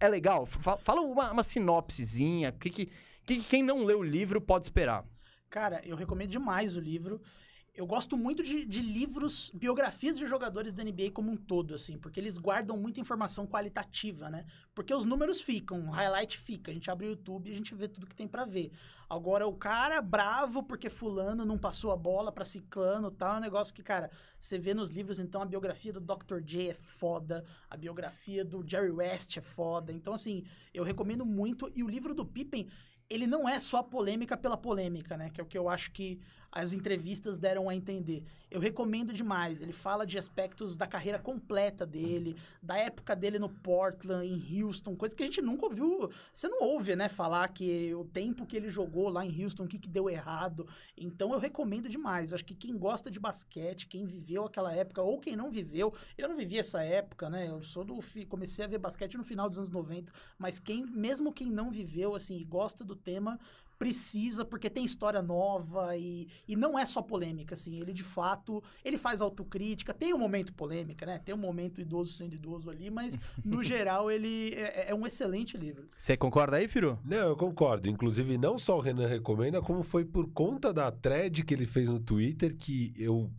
é 0.00 0.08
legal? 0.08 0.46
Fa- 0.46 0.78
Fala 0.78 1.00
uma, 1.00 1.32
uma 1.32 1.42
sinopsezinha, 1.44 2.52
que, 2.52 2.68
que, 2.70 2.88
que 3.24 3.40
quem 3.44 3.62
não 3.62 3.84
leu 3.84 4.00
o 4.00 4.04
livro 4.04 4.40
pode 4.40 4.66
esperar. 4.66 5.04
Cara, 5.48 5.80
eu 5.84 5.96
recomendo 5.96 6.30
demais 6.30 6.76
o 6.76 6.80
livro. 6.80 7.20
Eu 7.72 7.86
gosto 7.86 8.16
muito 8.16 8.42
de, 8.42 8.64
de 8.64 8.80
livros, 8.80 9.50
biografias 9.54 10.18
de 10.18 10.26
jogadores 10.26 10.72
da 10.72 10.82
NBA 10.82 11.12
como 11.12 11.30
um 11.30 11.36
todo, 11.36 11.74
assim, 11.74 11.96
porque 11.96 12.18
eles 12.18 12.36
guardam 12.36 12.76
muita 12.76 13.00
informação 13.00 13.46
qualitativa, 13.46 14.28
né? 14.28 14.44
Porque 14.74 14.92
os 14.92 15.04
números 15.04 15.40
ficam, 15.40 15.86
o 15.86 15.90
highlight 15.90 16.36
fica. 16.36 16.72
A 16.72 16.74
gente 16.74 16.90
abre 16.90 17.06
o 17.06 17.10
YouTube 17.10 17.48
e 17.48 17.52
a 17.52 17.56
gente 17.56 17.72
vê 17.74 17.86
tudo 17.86 18.08
que 18.08 18.14
tem 18.14 18.26
pra 18.26 18.44
ver. 18.44 18.72
Agora, 19.08 19.46
o 19.46 19.54
cara 19.54 20.02
bravo 20.02 20.64
porque 20.64 20.90
fulano 20.90 21.44
não 21.44 21.56
passou 21.56 21.92
a 21.92 21.96
bola 21.96 22.32
pra 22.32 22.44
ciclano 22.44 23.10
tal, 23.10 23.36
é 23.36 23.38
um 23.38 23.40
negócio 23.40 23.72
que, 23.72 23.84
cara, 23.84 24.10
você 24.38 24.58
vê 24.58 24.74
nos 24.74 24.90
livros, 24.90 25.20
então, 25.20 25.40
a 25.40 25.46
biografia 25.46 25.92
do 25.92 26.00
Dr. 26.00 26.40
J 26.42 26.70
é 26.70 26.74
foda, 26.74 27.44
a 27.68 27.76
biografia 27.76 28.44
do 28.44 28.64
Jerry 28.68 28.90
West 28.90 29.36
é 29.36 29.40
foda. 29.40 29.92
Então, 29.92 30.12
assim, 30.12 30.44
eu 30.74 30.82
recomendo 30.82 31.24
muito. 31.24 31.70
E 31.74 31.84
o 31.84 31.88
livro 31.88 32.14
do 32.14 32.26
Pippen, 32.26 32.68
ele 33.08 33.26
não 33.26 33.48
é 33.48 33.58
só 33.58 33.82
polêmica 33.82 34.36
pela 34.36 34.56
polêmica, 34.56 35.16
né? 35.16 35.30
Que 35.30 35.40
é 35.40 35.44
o 35.44 35.46
que 35.46 35.58
eu 35.58 35.68
acho 35.68 35.90
que 35.90 36.20
as 36.52 36.72
entrevistas 36.72 37.38
deram 37.38 37.68
a 37.68 37.74
entender. 37.74 38.24
Eu 38.50 38.60
recomendo 38.60 39.12
demais. 39.12 39.60
Ele 39.60 39.72
fala 39.72 40.04
de 40.04 40.18
aspectos 40.18 40.76
da 40.76 40.86
carreira 40.86 41.18
completa 41.18 41.86
dele, 41.86 42.36
da 42.60 42.76
época 42.76 43.14
dele 43.14 43.38
no 43.38 43.48
Portland, 43.48 44.26
em 44.26 44.62
Houston, 44.62 44.96
coisa 44.96 45.14
que 45.14 45.22
a 45.22 45.26
gente 45.26 45.40
nunca 45.40 45.66
ouviu. 45.66 46.10
Você 46.32 46.48
não 46.48 46.62
ouve, 46.62 46.96
né? 46.96 47.08
Falar 47.08 47.46
que 47.48 47.94
o 47.94 48.04
tempo 48.04 48.44
que 48.44 48.56
ele 48.56 48.68
jogou 48.68 49.08
lá 49.08 49.24
em 49.24 49.44
Houston, 49.44 49.64
o 49.64 49.68
que, 49.68 49.78
que 49.78 49.88
deu 49.88 50.10
errado. 50.10 50.66
Então 50.96 51.32
eu 51.32 51.38
recomendo 51.38 51.88
demais. 51.88 52.30
Eu 52.30 52.34
acho 52.34 52.44
que 52.44 52.54
quem 52.54 52.76
gosta 52.76 53.10
de 53.10 53.20
basquete, 53.20 53.86
quem 53.86 54.04
viveu 54.04 54.44
aquela 54.44 54.74
época, 54.74 55.02
ou 55.02 55.20
quem 55.20 55.36
não 55.36 55.50
viveu, 55.50 55.94
eu 56.18 56.28
não 56.28 56.36
vivi 56.36 56.58
essa 56.58 56.82
época, 56.82 57.30
né? 57.30 57.48
Eu 57.48 57.62
sou 57.62 57.84
do. 57.84 58.00
Comecei 58.28 58.64
a 58.64 58.68
ver 58.68 58.78
basquete 58.78 59.16
no 59.16 59.24
final 59.24 59.48
dos 59.48 59.58
anos 59.58 59.70
90, 59.70 60.12
mas 60.38 60.58
quem, 60.58 60.84
mesmo 60.84 61.32
quem 61.32 61.50
não 61.50 61.70
viveu, 61.70 62.14
assim, 62.14 62.36
e 62.36 62.44
gosta 62.44 62.84
do 62.84 62.96
tema, 62.96 63.38
precisa, 63.80 64.44
porque 64.44 64.68
tem 64.68 64.84
história 64.84 65.22
nova 65.22 65.96
e, 65.96 66.28
e 66.46 66.54
não 66.54 66.78
é 66.78 66.84
só 66.84 67.00
polêmica, 67.00 67.54
assim. 67.54 67.80
Ele, 67.80 67.94
de 67.94 68.02
fato, 68.02 68.62
ele 68.84 68.98
faz 68.98 69.22
autocrítica, 69.22 69.94
tem 69.94 70.12
um 70.12 70.18
momento 70.18 70.52
polêmica, 70.52 71.06
né? 71.06 71.18
Tem 71.18 71.34
um 71.34 71.38
momento 71.38 71.80
idoso 71.80 72.12
sendo 72.12 72.34
idoso 72.34 72.68
ali, 72.68 72.90
mas, 72.90 73.18
no 73.42 73.64
geral, 73.64 74.10
ele 74.10 74.52
é, 74.54 74.90
é 74.90 74.94
um 74.94 75.06
excelente 75.06 75.56
livro. 75.56 75.88
Você 75.96 76.14
concorda 76.14 76.58
aí, 76.58 76.68
Firu? 76.68 76.98
Não, 77.02 77.30
eu 77.30 77.36
concordo. 77.36 77.88
Inclusive, 77.88 78.36
não 78.36 78.58
só 78.58 78.76
o 78.76 78.80
Renan 78.82 79.06
recomenda, 79.06 79.62
como 79.62 79.82
foi 79.82 80.04
por 80.04 80.30
conta 80.30 80.74
da 80.74 80.92
thread 80.92 81.42
que 81.42 81.54
ele 81.54 81.64
fez 81.64 81.88
no 81.88 82.00
Twitter 82.00 82.54
que 82.54 82.92
eu 82.98 83.32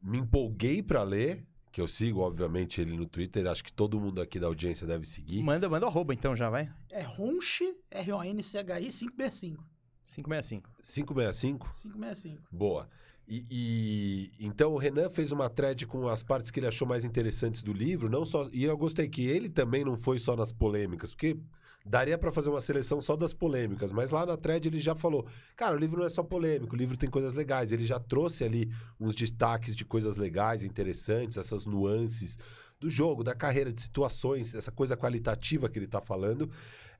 me 0.00 0.18
empolguei 0.18 0.80
para 0.80 1.02
ler. 1.02 1.44
Que 1.72 1.80
eu 1.80 1.88
sigo, 1.88 2.20
obviamente, 2.20 2.80
ele 2.80 2.96
no 2.96 3.06
Twitter. 3.06 3.48
Acho 3.48 3.64
que 3.64 3.72
todo 3.72 3.98
mundo 3.98 4.20
aqui 4.20 4.38
da 4.38 4.46
audiência 4.46 4.86
deve 4.86 5.06
seguir. 5.06 5.42
Manda, 5.42 5.68
manda 5.68 5.86
o 5.86 5.88
arroba 5.88 6.14
então 6.14 6.36
já, 6.36 6.48
vai. 6.48 6.70
É 6.88 7.02
Ronchi, 7.02 7.74
R-O-N-C-H-I 7.90 8.90
565. 8.92 9.71
565. 10.04 10.70
565? 10.82 11.68
565. 11.70 12.42
Boa. 12.50 12.88
E, 13.26 13.46
e, 13.50 14.30
então 14.40 14.72
o 14.72 14.76
Renan 14.76 15.08
fez 15.08 15.32
uma 15.32 15.48
thread 15.48 15.86
com 15.86 16.08
as 16.08 16.22
partes 16.22 16.50
que 16.50 16.58
ele 16.58 16.66
achou 16.66 16.86
mais 16.86 17.04
interessantes 17.04 17.62
do 17.62 17.72
livro, 17.72 18.10
não 18.10 18.24
só 18.24 18.48
e 18.52 18.64
eu 18.64 18.76
gostei 18.76 19.08
que 19.08 19.26
ele 19.26 19.48
também 19.48 19.84
não 19.84 19.96
foi 19.96 20.18
só 20.18 20.34
nas 20.34 20.52
polêmicas, 20.52 21.12
porque 21.12 21.38
daria 21.84 22.18
para 22.18 22.32
fazer 22.32 22.50
uma 22.50 22.60
seleção 22.60 23.00
só 23.00 23.16
das 23.16 23.32
polêmicas, 23.32 23.92
mas 23.92 24.10
lá 24.10 24.26
na 24.26 24.36
thread 24.36 24.68
ele 24.68 24.80
já 24.80 24.94
falou, 24.94 25.26
cara, 25.56 25.74
o 25.74 25.78
livro 25.78 25.98
não 25.98 26.06
é 26.06 26.08
só 26.08 26.22
polêmico, 26.22 26.74
o 26.74 26.78
livro 26.78 26.96
tem 26.96 27.08
coisas 27.08 27.32
legais, 27.32 27.72
ele 27.72 27.84
já 27.84 27.98
trouxe 27.98 28.44
ali 28.44 28.70
uns 29.00 29.14
destaques 29.14 29.74
de 29.74 29.84
coisas 29.84 30.16
legais, 30.16 30.64
interessantes, 30.64 31.36
essas 31.36 31.64
nuances 31.64 32.38
do 32.82 32.90
jogo, 32.90 33.22
da 33.22 33.34
carreira, 33.34 33.72
de 33.72 33.80
situações, 33.80 34.54
essa 34.54 34.72
coisa 34.72 34.96
qualitativa 34.96 35.68
que 35.68 35.78
ele 35.78 35.86
tá 35.86 36.00
falando. 36.00 36.50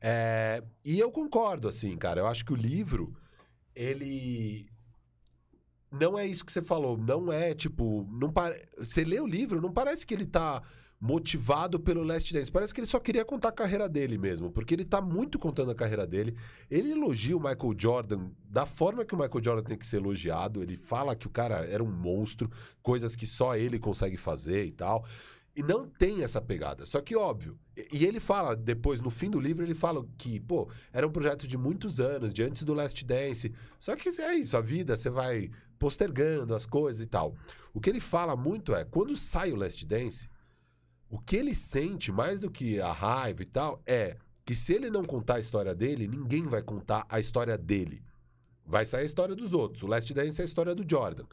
É, 0.01 0.62
e 0.85 0.99
eu 0.99 1.11
concordo, 1.11 1.69
assim, 1.69 1.97
cara. 1.97 2.21
Eu 2.21 2.27
acho 2.27 2.45
que 2.45 2.53
o 2.53 2.57
livro, 2.57 3.12
ele. 3.75 4.69
Não 5.91 6.19
é 6.19 6.27
isso 6.27 6.45
que 6.45 6.53
você 6.53 6.62
falou. 6.62 6.97
Não 6.97 7.33
é, 7.33 7.53
tipo. 7.53 8.09
Não 8.12 8.33
pare... 8.33 8.62
Você 8.79 9.05
lê 9.05 9.21
o 9.21 9.27
livro, 9.27 9.61
não 9.61 9.73
parece 9.73 10.07
que 10.07 10.15
ele 10.15 10.25
tá 10.25 10.62
motivado 11.01 11.81
pelo 11.81 12.05
Last 12.05 12.33
Dance. 12.33 12.51
Parece 12.51 12.73
que 12.73 12.79
ele 12.79 12.87
só 12.87 13.01
queria 13.01 13.25
contar 13.25 13.49
a 13.49 13.53
carreira 13.53 13.89
dele 13.89 14.17
mesmo, 14.17 14.53
porque 14.53 14.73
ele 14.73 14.85
tá 14.85 15.01
muito 15.01 15.37
contando 15.37 15.73
a 15.73 15.75
carreira 15.75 16.07
dele. 16.07 16.37
Ele 16.71 16.93
elogia 16.93 17.37
o 17.37 17.41
Michael 17.41 17.75
Jordan 17.77 18.31
da 18.49 18.65
forma 18.67 19.05
que 19.05 19.12
o 19.12 19.19
Michael 19.19 19.45
Jordan 19.45 19.65
tem 19.65 19.77
que 19.77 19.85
ser 19.85 19.97
elogiado. 19.97 20.62
Ele 20.62 20.77
fala 20.77 21.17
que 21.17 21.27
o 21.27 21.31
cara 21.31 21.67
era 21.67 21.83
um 21.83 21.91
monstro, 21.91 22.49
coisas 22.81 23.17
que 23.17 23.27
só 23.27 23.57
ele 23.57 23.81
consegue 23.81 24.17
fazer 24.17 24.65
e 24.65 24.71
tal. 24.71 25.05
E 25.54 25.62
não 25.62 25.87
tem 25.87 26.23
essa 26.23 26.40
pegada. 26.40 26.87
Só 26.87 27.00
que, 27.00 27.14
óbvio, 27.14 27.59
e 27.92 28.06
ele 28.06 28.18
fala, 28.21 28.56
depois, 28.56 29.02
no 29.02 29.11
fim 29.11 29.28
do 29.28 29.38
livro, 29.38 29.64
ele 29.64 29.75
fala 29.75 30.02
que, 30.16 30.40
pô, 30.40 30.68
era 30.92 31.06
um 31.06 31.11
projeto 31.11 31.47
de 31.47 31.59
muitos 31.59 32.00
anos, 32.00 32.32
de 32.32 32.42
antes 32.42 32.64
do 32.64 32.73
Last 32.73 33.04
Dance. 33.04 33.52
Só 33.78 33.94
que 33.94 34.09
é 34.09 34.35
isso, 34.35 34.56
a 34.56 34.62
vida, 34.62 34.97
você 34.97 35.11
vai 35.11 35.50
postergando 35.78 36.54
as 36.54 36.64
coisas 36.64 37.02
e 37.02 37.06
tal. 37.06 37.35
O 37.75 37.80
que 37.80 37.90
ele 37.90 38.00
fala 38.00 38.35
muito 38.35 38.75
é, 38.75 38.85
quando 38.85 39.14
sai 39.14 39.52
o 39.52 39.56
Last 39.56 39.85
Dance, 39.85 40.28
o 41.11 41.18
que 41.18 41.37
ele 41.37 41.54
sente, 41.54 42.11
mais 42.11 42.40
do 42.40 42.50
que 42.50 42.80
a 42.80 42.90
raiva 42.90 43.42
e 43.42 43.47
tal, 43.47 43.82
é 43.85 44.16
que 44.47 44.54
se 44.54 44.73
ele 44.73 44.88
não 44.88 45.04
contar 45.04 45.35
a 45.35 45.38
história 45.38 45.75
dele, 45.75 46.09
ninguém 46.09 46.47
vai 46.47 46.62
contar 46.62 47.04
a 47.09 47.21
história 47.21 47.59
dele. 47.59 48.02
Vai 48.64 48.87
sair 48.87 49.02
a 49.02 49.04
história 49.04 49.35
dos 49.35 49.52
outros. 49.52 49.82
O 49.82 49.87
Last 49.87 50.12
Dance 50.14 50.40
é 50.40 50.44
a 50.44 50.47
história 50.47 50.75
do 50.75 50.85
Jordan. 50.88 51.25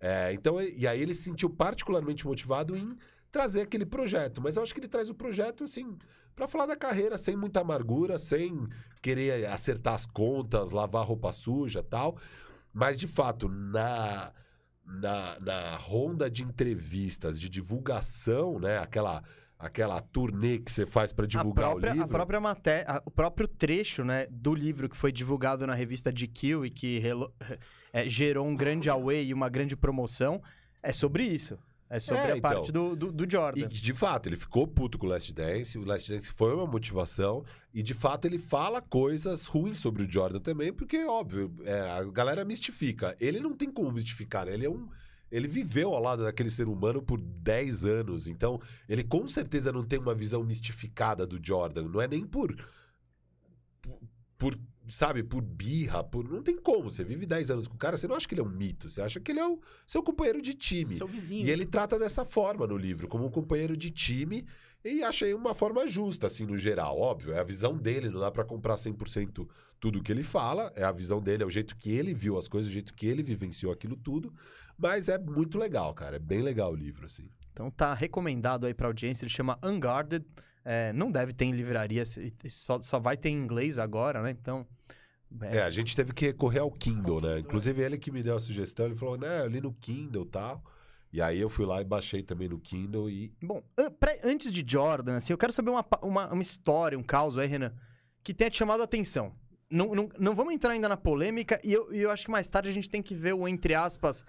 É, 0.00 0.32
então, 0.32 0.60
e 0.62 0.86
aí 0.86 1.02
ele 1.02 1.12
se 1.12 1.24
sentiu 1.24 1.50
particularmente 1.50 2.26
motivado 2.26 2.76
em 2.76 2.96
trazer 3.30 3.62
aquele 3.62 3.86
projeto. 3.86 4.40
Mas 4.42 4.56
eu 4.56 4.62
acho 4.62 4.72
que 4.74 4.80
ele 4.80 4.88
traz 4.88 5.10
o 5.10 5.14
projeto, 5.14 5.64
assim, 5.64 5.96
para 6.34 6.46
falar 6.46 6.66
da 6.66 6.76
carreira 6.76 7.18
sem 7.18 7.36
muita 7.36 7.60
amargura, 7.60 8.18
sem 8.18 8.66
querer 9.02 9.46
acertar 9.46 9.94
as 9.94 10.06
contas, 10.06 10.72
lavar 10.72 11.06
roupa 11.06 11.32
suja 11.32 11.82
tal. 11.82 12.16
Mas, 12.72 12.96
de 12.96 13.06
fato, 13.06 13.48
na, 13.48 14.32
na, 14.84 15.38
na 15.40 15.76
ronda 15.76 16.30
de 16.30 16.42
entrevistas, 16.42 17.38
de 17.38 17.48
divulgação, 17.48 18.58
né? 18.58 18.78
Aquela 18.78 19.22
aquela 19.58 20.00
turnê 20.00 20.58
que 20.58 20.70
você 20.70 20.86
faz 20.86 21.12
para 21.12 21.26
divulgar 21.26 21.70
própria, 21.70 21.90
o 21.90 21.94
livro. 21.94 22.04
A 22.04 22.08
própria 22.08 22.40
matéria, 22.40 23.02
o 23.04 23.10
próprio 23.10 23.48
trecho, 23.48 24.04
né, 24.04 24.26
do 24.30 24.54
livro 24.54 24.88
que 24.88 24.96
foi 24.96 25.10
divulgado 25.10 25.66
na 25.66 25.74
revista 25.74 26.12
GQ 26.12 26.64
e 26.66 26.70
que 26.70 27.02
é, 27.92 28.08
gerou 28.08 28.46
um 28.46 28.54
grande 28.54 28.88
away 28.88 29.26
e 29.26 29.34
uma 29.34 29.48
grande 29.48 29.76
promoção, 29.76 30.40
é 30.80 30.92
sobre 30.92 31.24
isso. 31.24 31.58
É 31.90 31.98
sobre 31.98 32.22
é, 32.22 32.32
a 32.32 32.36
então, 32.36 32.50
parte 32.50 32.70
do, 32.70 32.94
do, 32.94 33.10
do, 33.10 33.30
Jordan. 33.30 33.60
E 33.60 33.66
de 33.66 33.94
fato, 33.94 34.28
ele 34.28 34.36
ficou 34.36 34.66
puto 34.66 34.98
com 34.98 35.06
o 35.06 35.08
Last 35.08 35.32
Dance. 35.32 35.78
O 35.78 35.84
Last 35.84 36.12
Dance 36.12 36.30
foi 36.30 36.54
uma 36.54 36.66
motivação. 36.66 37.44
E 37.72 37.82
de 37.82 37.94
fato, 37.94 38.26
ele 38.26 38.38
fala 38.38 38.82
coisas 38.82 39.46
ruins 39.46 39.78
sobre 39.78 40.02
o 40.02 40.10
Jordan 40.10 40.38
também, 40.38 40.70
porque, 40.70 41.02
óbvio, 41.06 41.54
é, 41.64 41.80
a 41.80 42.04
galera 42.04 42.44
mistifica. 42.44 43.16
Ele 43.18 43.40
não 43.40 43.54
tem 43.54 43.70
como 43.70 43.90
mistificar, 43.90 44.46
né? 44.46 44.54
Ele 44.54 44.66
é 44.66 44.70
um. 44.70 44.88
Ele 45.30 45.48
viveu 45.48 45.94
ao 45.94 46.02
lado 46.02 46.24
daquele 46.24 46.50
ser 46.50 46.68
humano 46.68 47.02
por 47.02 47.20
10 47.20 47.84
anos. 47.84 48.28
Então, 48.28 48.60
ele 48.88 49.04
com 49.04 49.26
certeza 49.26 49.72
não 49.72 49.84
tem 49.84 49.98
uma 49.98 50.14
visão 50.14 50.42
mistificada 50.42 51.26
do 51.26 51.38
Jordan. 51.42 51.88
Não 51.88 52.00
é 52.02 52.08
nem 52.08 52.26
por. 52.26 52.54
por, 53.80 53.98
por 54.36 54.58
sabe, 54.88 55.22
por 55.22 55.42
birra, 55.42 56.02
por. 56.02 56.28
Não 56.28 56.42
tem 56.42 56.56
como. 56.56 56.90
Você 56.90 57.04
vive 57.04 57.26
10 57.26 57.50
anos 57.50 57.68
com 57.68 57.74
o 57.74 57.78
cara, 57.78 57.96
você 57.96 58.08
não 58.08 58.16
acha 58.16 58.26
que 58.26 58.34
ele 58.34 58.40
é 58.40 58.44
um 58.44 58.48
mito, 58.48 58.88
você 58.88 59.00
acha 59.00 59.20
que 59.20 59.32
ele 59.32 59.40
é 59.40 59.46
o 59.46 59.60
seu 59.86 60.02
companheiro 60.02 60.40
de 60.40 60.54
time. 60.54 60.96
Seu 60.96 61.06
vizinho. 61.06 61.46
E 61.46 61.50
ele 61.50 61.66
trata 61.66 61.98
dessa 61.98 62.24
forma 62.24 62.66
no 62.66 62.76
livro, 62.76 63.08
como 63.08 63.26
um 63.26 63.30
companheiro 63.30 63.76
de 63.76 63.90
time, 63.90 64.46
e 64.84 65.02
achei 65.02 65.34
uma 65.34 65.54
forma 65.54 65.86
justa, 65.86 66.26
assim, 66.26 66.46
no 66.46 66.56
geral. 66.56 66.98
Óbvio, 66.98 67.32
é 67.32 67.38
a 67.38 67.44
visão 67.44 67.76
dele, 67.76 68.08
não 68.08 68.20
dá 68.20 68.30
para 68.30 68.44
comprar 68.44 68.76
100% 68.76 69.48
tudo 69.80 70.02
que 70.02 70.10
ele 70.10 70.22
fala, 70.22 70.72
é 70.74 70.84
a 70.84 70.92
visão 70.92 71.20
dele, 71.20 71.42
é 71.42 71.46
o 71.46 71.50
jeito 71.50 71.76
que 71.76 71.90
ele 71.90 72.12
viu 72.12 72.36
as 72.36 72.48
coisas, 72.48 72.70
o 72.70 72.72
jeito 72.72 72.94
que 72.94 73.06
ele 73.06 73.22
vivenciou 73.22 73.72
aquilo 73.72 73.96
tudo, 73.96 74.32
mas 74.76 75.08
é 75.08 75.18
muito 75.18 75.58
legal, 75.58 75.94
cara, 75.94 76.16
é 76.16 76.18
bem 76.18 76.42
legal 76.42 76.72
o 76.72 76.76
livro, 76.76 77.06
assim. 77.06 77.30
Então 77.52 77.70
tá 77.70 77.94
recomendado 77.94 78.66
aí 78.66 78.74
pra 78.74 78.88
audiência, 78.88 79.24
ele 79.24 79.32
chama 79.32 79.58
Unguarded, 79.62 80.24
é, 80.70 80.92
não 80.92 81.10
deve 81.10 81.32
ter 81.32 81.46
em 81.46 81.52
livraria, 81.52 82.04
só, 82.50 82.78
só 82.82 83.00
vai 83.00 83.16
ter 83.16 83.30
em 83.30 83.42
inglês 83.42 83.78
agora, 83.78 84.20
né? 84.20 84.30
Então. 84.30 84.66
É... 85.40 85.56
é, 85.56 85.62
a 85.62 85.70
gente 85.70 85.96
teve 85.96 86.12
que 86.12 86.26
recorrer 86.26 86.58
ao 86.58 86.70
Kindle, 86.70 87.22
né? 87.22 87.38
Inclusive 87.38 87.82
ele 87.82 87.96
que 87.96 88.10
me 88.10 88.22
deu 88.22 88.36
a 88.36 88.40
sugestão, 88.40 88.84
ele 88.84 88.94
falou, 88.94 89.16
né, 89.16 89.40
eu 89.40 89.48
li 89.48 89.62
no 89.62 89.72
Kindle 89.72 90.24
e 90.24 90.28
tal. 90.28 90.62
E 91.10 91.22
aí 91.22 91.40
eu 91.40 91.48
fui 91.48 91.64
lá 91.64 91.80
e 91.80 91.84
baixei 91.84 92.22
também 92.22 92.50
no 92.50 92.60
Kindle 92.60 93.08
e. 93.08 93.32
Bom, 93.42 93.62
antes 94.22 94.52
de 94.52 94.62
Jordan, 94.66 95.16
assim, 95.16 95.32
eu 95.32 95.38
quero 95.38 95.54
saber 95.54 95.70
uma, 95.70 95.86
uma, 96.02 96.32
uma 96.34 96.42
história, 96.42 96.98
um 96.98 97.02
caos 97.02 97.38
aí, 97.38 97.46
Renan, 97.48 97.72
que 98.22 98.34
tenha 98.34 98.50
te 98.50 98.58
chamado 98.58 98.82
a 98.82 98.84
atenção. 98.84 99.32
Não, 99.70 99.94
não, 99.94 100.10
não 100.18 100.34
vamos 100.34 100.52
entrar 100.52 100.72
ainda 100.72 100.88
na 100.88 100.98
polêmica, 100.98 101.58
e 101.64 101.72
eu, 101.72 101.90
eu 101.92 102.10
acho 102.10 102.26
que 102.26 102.30
mais 102.30 102.48
tarde 102.50 102.68
a 102.68 102.72
gente 102.72 102.90
tem 102.90 103.02
que 103.02 103.14
ver 103.14 103.32
o, 103.32 103.48
entre 103.48 103.74
aspas, 103.74 104.22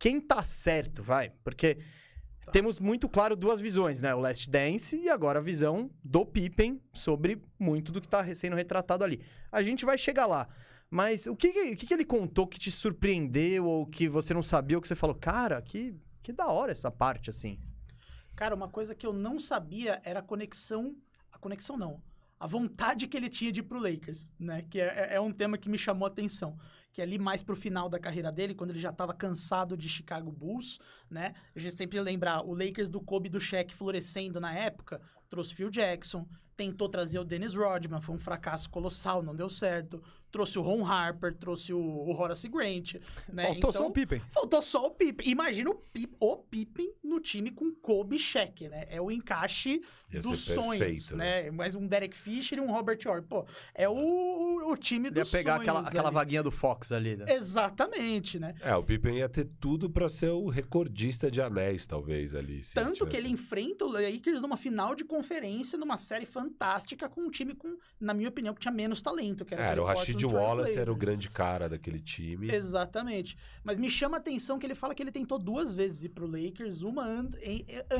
quem 0.00 0.20
tá 0.20 0.42
certo, 0.42 1.00
vai. 1.00 1.30
Porque 1.44 1.78
Tá. 2.46 2.52
Temos 2.52 2.78
muito 2.78 3.08
claro 3.08 3.34
duas 3.34 3.58
visões, 3.58 4.00
né? 4.00 4.14
O 4.14 4.20
Last 4.20 4.48
Dance 4.48 4.96
e 4.96 5.08
agora 5.08 5.40
a 5.40 5.42
visão 5.42 5.90
do 6.02 6.24
Pippen 6.24 6.80
sobre 6.94 7.42
muito 7.58 7.90
do 7.90 8.00
que 8.00 8.06
está 8.06 8.24
sendo 8.36 8.54
retratado 8.54 9.02
ali. 9.02 9.20
A 9.50 9.64
gente 9.64 9.84
vai 9.84 9.98
chegar 9.98 10.26
lá. 10.26 10.48
Mas 10.88 11.26
o 11.26 11.34
que, 11.34 11.48
o 11.48 11.76
que, 11.76 11.92
ele 11.92 12.04
contou 12.04 12.46
que 12.46 12.56
te 12.56 12.70
surpreendeu 12.70 13.66
ou 13.66 13.84
que 13.84 14.08
você 14.08 14.32
não 14.32 14.44
sabia 14.44 14.78
ou 14.78 14.80
que 14.80 14.86
você 14.86 14.94
falou, 14.94 15.16
cara, 15.16 15.60
que, 15.60 15.96
que 16.22 16.32
da 16.32 16.46
hora 16.46 16.70
essa 16.70 16.88
parte, 16.88 17.28
assim? 17.28 17.58
Cara, 18.36 18.54
uma 18.54 18.68
coisa 18.68 18.94
que 18.94 19.04
eu 19.04 19.12
não 19.12 19.40
sabia 19.40 20.00
era 20.04 20.20
a 20.20 20.22
conexão. 20.22 20.94
A 21.32 21.38
conexão 21.38 21.76
não. 21.76 22.00
A 22.38 22.46
vontade 22.46 23.08
que 23.08 23.16
ele 23.16 23.28
tinha 23.28 23.50
de 23.50 23.58
ir 23.58 23.64
pro 23.64 23.80
Lakers, 23.80 24.32
né? 24.38 24.62
Que 24.70 24.80
é, 24.80 25.08
é, 25.10 25.14
é 25.14 25.20
um 25.20 25.32
tema 25.32 25.58
que 25.58 25.68
me 25.68 25.76
chamou 25.78 26.06
a 26.06 26.10
atenção 26.10 26.56
que 26.96 27.02
ali 27.02 27.18
mais 27.18 27.42
pro 27.42 27.54
final 27.54 27.90
da 27.90 27.98
carreira 27.98 28.32
dele, 28.32 28.54
quando 28.54 28.70
ele 28.70 28.80
já 28.80 28.88
estava 28.88 29.12
cansado 29.12 29.76
de 29.76 29.86
Chicago 29.86 30.32
Bulls, 30.32 30.78
né? 31.10 31.34
A 31.54 31.58
gente 31.58 31.74
sempre 31.74 32.00
lembra 32.00 32.42
o 32.42 32.54
Lakers 32.54 32.88
do 32.88 33.02
Kobe 33.02 33.28
do 33.28 33.38
Shaq 33.38 33.74
florescendo 33.74 34.40
na 34.40 34.54
época, 34.54 34.98
trouxe 35.28 35.54
Phil 35.54 35.68
Jackson, 35.68 36.26
tentou 36.56 36.88
trazer 36.88 37.18
o 37.18 37.24
Dennis 37.24 37.54
Rodman, 37.54 38.00
foi 38.00 38.14
um 38.14 38.18
fracasso 38.18 38.70
colossal, 38.70 39.22
não 39.22 39.36
deu 39.36 39.50
certo 39.50 40.02
trouxe 40.30 40.58
o 40.58 40.62
Ron 40.62 40.84
Harper, 40.84 41.34
trouxe 41.34 41.72
o, 41.72 41.78
o 41.78 42.10
Horace 42.10 42.48
Grant. 42.48 42.94
Né? 43.32 43.44
Faltou 43.44 43.56
então, 43.56 43.72
só 43.72 43.86
o 43.86 43.90
Pippen. 43.90 44.22
Faltou 44.28 44.62
só 44.62 44.86
o 44.86 44.90
Pippen. 44.90 45.28
Imagina 45.30 45.70
o, 45.70 45.74
Pip, 45.74 46.14
o 46.20 46.36
Pippen 46.36 46.92
no 47.02 47.20
time 47.20 47.50
com 47.50 47.72
Kobe 47.72 48.18
Shaq, 48.18 48.68
né? 48.68 48.86
É 48.88 49.00
o 49.00 49.10
encaixe 49.10 49.80
Ia 50.12 50.20
dos 50.20 50.40
sonhos, 50.40 50.78
perfeito, 50.78 51.16
né? 51.16 51.44
né? 51.44 51.50
Mais 51.50 51.74
um 51.74 51.86
Derek 51.86 52.16
Fisher 52.16 52.58
e 52.58 52.60
um 52.60 52.70
Robert 52.70 52.98
Orr. 53.06 53.22
Pô, 53.22 53.46
é 53.74 53.88
o, 53.88 54.70
o 54.70 54.76
time 54.76 55.10
dos 55.10 55.28
sonhos. 55.28 55.32
Ia 55.32 55.38
pegar 55.38 55.56
aquela, 55.56 55.80
aquela 55.80 56.10
vaguinha 56.10 56.42
do 56.42 56.50
Fox 56.50 56.92
ali, 56.92 57.16
né? 57.16 57.24
Exatamente, 57.28 58.38
né? 58.38 58.54
É, 58.60 58.74
o 58.76 58.82
Pippen 58.82 59.18
ia 59.18 59.28
ter 59.28 59.48
tudo 59.60 59.88
para 59.88 60.08
ser 60.08 60.30
o 60.30 60.48
recordista 60.48 61.30
de 61.30 61.40
anéis, 61.40 61.86
talvez, 61.86 62.34
ali. 62.34 62.60
Tanto 62.74 63.06
que 63.06 63.16
ele 63.16 63.28
enfrenta 63.28 63.84
o 63.84 63.88
Lakers 63.88 64.40
numa 64.40 64.56
final 64.56 64.94
de 64.94 65.04
conferência, 65.04 65.78
numa 65.78 65.96
série 65.96 66.26
fantástica, 66.26 67.08
com 67.08 67.22
um 67.22 67.30
time 67.30 67.54
com, 67.54 67.76
na 67.98 68.12
minha 68.12 68.28
opinião, 68.28 68.54
que 68.54 68.60
tinha 68.60 68.72
menos 68.72 69.00
talento. 69.00 69.44
Que 69.44 69.54
era, 69.54 69.64
é, 69.64 69.68
era 69.70 69.82
o 69.82 69.84
Rashid 69.84 70.15
Wallace 70.24 70.78
era 70.78 70.90
o 70.90 70.96
grande 70.96 71.28
cara 71.28 71.68
daquele 71.68 72.00
time. 72.00 72.50
Exatamente. 72.50 73.36
Mas 73.62 73.78
me 73.78 73.90
chama 73.90 74.16
a 74.16 74.20
atenção 74.20 74.58
que 74.58 74.66
ele 74.66 74.74
fala 74.74 74.94
que 74.94 75.02
ele 75.02 75.12
tentou 75.12 75.38
duas 75.38 75.74
vezes 75.74 76.04
ir 76.04 76.08
pro 76.10 76.26
Lakers, 76.26 76.82
uma 76.82 77.06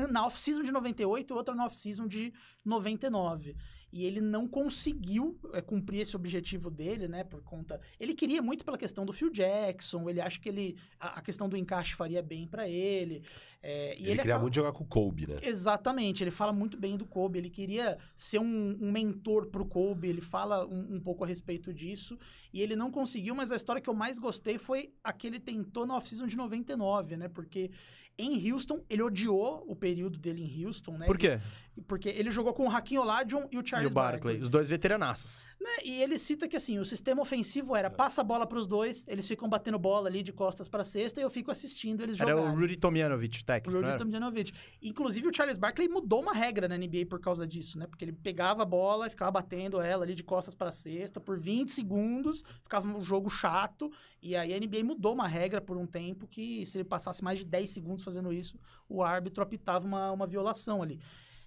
na 0.08 0.26
off-season 0.26 0.62
de 0.62 0.72
98 0.72 1.32
e 1.32 1.36
outra 1.36 1.54
na 1.54 1.66
off-season 1.66 2.06
de 2.06 2.32
99. 2.64 3.56
e 3.92 4.04
ele 4.04 4.20
não 4.20 4.46
conseguiu 4.46 5.38
é, 5.52 5.60
cumprir 5.62 6.00
esse 6.00 6.14
objetivo 6.16 6.70
dele, 6.70 7.08
né? 7.08 7.24
Por 7.24 7.42
conta. 7.42 7.80
Ele 7.98 8.14
queria 8.14 8.42
muito 8.42 8.64
pela 8.64 8.76
questão 8.76 9.06
do 9.06 9.12
Phil 9.12 9.30
Jackson, 9.30 10.08
ele 10.08 10.20
acha 10.20 10.38
que 10.40 10.48
ele. 10.48 10.76
A, 10.98 11.18
a 11.18 11.22
questão 11.22 11.48
do 11.48 11.56
encaixe 11.56 11.94
faria 11.94 12.22
bem 12.22 12.46
para 12.46 12.68
ele. 12.68 13.22
É, 13.68 13.94
ele, 13.94 14.10
ele 14.10 14.16
queria 14.18 14.22
acaba... 14.22 14.42
muito 14.42 14.54
jogar 14.54 14.72
com 14.72 14.84
o 14.84 14.86
Kobe, 14.86 15.26
né? 15.26 15.38
Exatamente, 15.42 16.22
ele 16.22 16.30
fala 16.30 16.52
muito 16.52 16.76
bem 16.76 16.96
do 16.96 17.04
Kobe, 17.04 17.38
ele 17.38 17.50
queria 17.50 17.98
ser 18.14 18.38
um, 18.38 18.76
um 18.80 18.92
mentor 18.92 19.46
pro 19.46 19.66
Kobe, 19.66 20.08
ele 20.08 20.20
fala 20.20 20.64
um, 20.66 20.94
um, 20.94 21.00
pouco 21.00 21.24
a 21.24 21.26
respeito 21.26 21.74
disso, 21.74 22.05
e 22.52 22.60
ele 22.60 22.76
não 22.76 22.90
conseguiu, 22.90 23.34
mas 23.34 23.50
a 23.50 23.56
história 23.56 23.80
que 23.80 23.88
eu 23.88 23.94
mais 23.94 24.18
gostei 24.18 24.58
foi 24.58 24.92
a 25.02 25.12
que 25.12 25.26
ele 25.26 25.40
tentou 25.40 25.86
na 25.86 25.96
off-season 25.96 26.26
de 26.26 26.36
99, 26.36 27.16
né? 27.16 27.28
Porque 27.28 27.70
em 28.18 28.50
Houston, 28.50 28.82
ele 28.88 29.02
odiou 29.02 29.64
o 29.68 29.76
período 29.76 30.18
dele 30.18 30.42
em 30.42 30.64
Houston, 30.64 30.96
né? 30.96 31.06
Por 31.06 31.18
quê? 31.18 31.38
Porque 31.86 32.08
ele 32.08 32.30
jogou 32.30 32.54
com 32.54 32.66
o 32.66 32.70
Hakim 32.70 32.96
Olajuwon 32.98 33.48
e 33.52 33.58
o 33.58 33.66
Charles 33.66 33.90
e 33.90 33.92
o 33.92 33.94
Barkley, 33.94 34.20
Barkley. 34.20 34.42
Os 34.42 34.50
dois 34.50 34.68
veteranaços. 34.68 35.46
Né? 35.60 35.70
E 35.84 36.02
ele 36.02 36.18
cita 36.18 36.48
que, 36.48 36.56
assim, 36.56 36.78
o 36.78 36.84
sistema 36.84 37.20
ofensivo 37.20 37.76
era 37.76 37.90
passa 37.90 38.20
a 38.20 38.24
bola 38.24 38.46
para 38.46 38.58
os 38.58 38.66
dois, 38.66 39.06
eles 39.08 39.26
ficam 39.26 39.48
batendo 39.48 39.78
bola 39.78 40.08
ali 40.08 40.22
de 40.22 40.32
costas 40.32 40.68
para 40.68 40.84
cesta 40.84 41.20
e 41.20 41.22
eu 41.22 41.30
fico 41.30 41.50
assistindo 41.50 42.02
eles 42.02 42.18
era 42.20 42.30
jogarem. 42.30 42.50
Era 42.50 42.56
o 42.56 42.60
Rudy 42.60 42.76
Tomjanovic, 42.76 43.44
técnico, 43.44 43.78
O 43.78 43.82
Rudy 43.82 43.98
Tomjanovic. 43.98 44.52
Inclusive, 44.80 45.28
o 45.28 45.34
Charles 45.34 45.58
Barkley 45.58 45.88
mudou 45.88 46.22
uma 46.22 46.32
regra 46.32 46.68
na 46.68 46.78
NBA 46.78 47.06
por 47.08 47.20
causa 47.20 47.46
disso, 47.46 47.78
né? 47.78 47.86
Porque 47.86 48.04
ele 48.04 48.12
pegava 48.12 48.62
a 48.62 48.66
bola 48.66 49.06
e 49.06 49.10
ficava 49.10 49.30
batendo 49.30 49.80
ela 49.80 50.04
ali 50.04 50.14
de 50.14 50.22
costas 50.22 50.54
para 50.54 50.70
cesta 50.70 51.20
por 51.20 51.38
20 51.38 51.70
segundos, 51.70 52.44
ficava 52.62 52.86
um 52.86 53.00
jogo 53.02 53.28
chato, 53.28 53.90
e 54.22 54.36
aí 54.36 54.54
a 54.54 54.58
NBA 54.58 54.84
mudou 54.84 55.12
uma 55.12 55.26
regra 55.26 55.60
por 55.60 55.76
um 55.76 55.86
tempo 55.86 56.26
que 56.26 56.64
se 56.64 56.78
ele 56.78 56.84
passasse 56.84 57.22
mais 57.22 57.38
de 57.38 57.44
10 57.44 57.70
segundos 57.70 58.04
fazendo 58.04 58.32
isso, 58.32 58.58
o 58.88 59.02
árbitro 59.02 59.42
apitava 59.42 59.86
uma, 59.86 60.12
uma 60.12 60.26
violação 60.26 60.82
ali. 60.82 61.00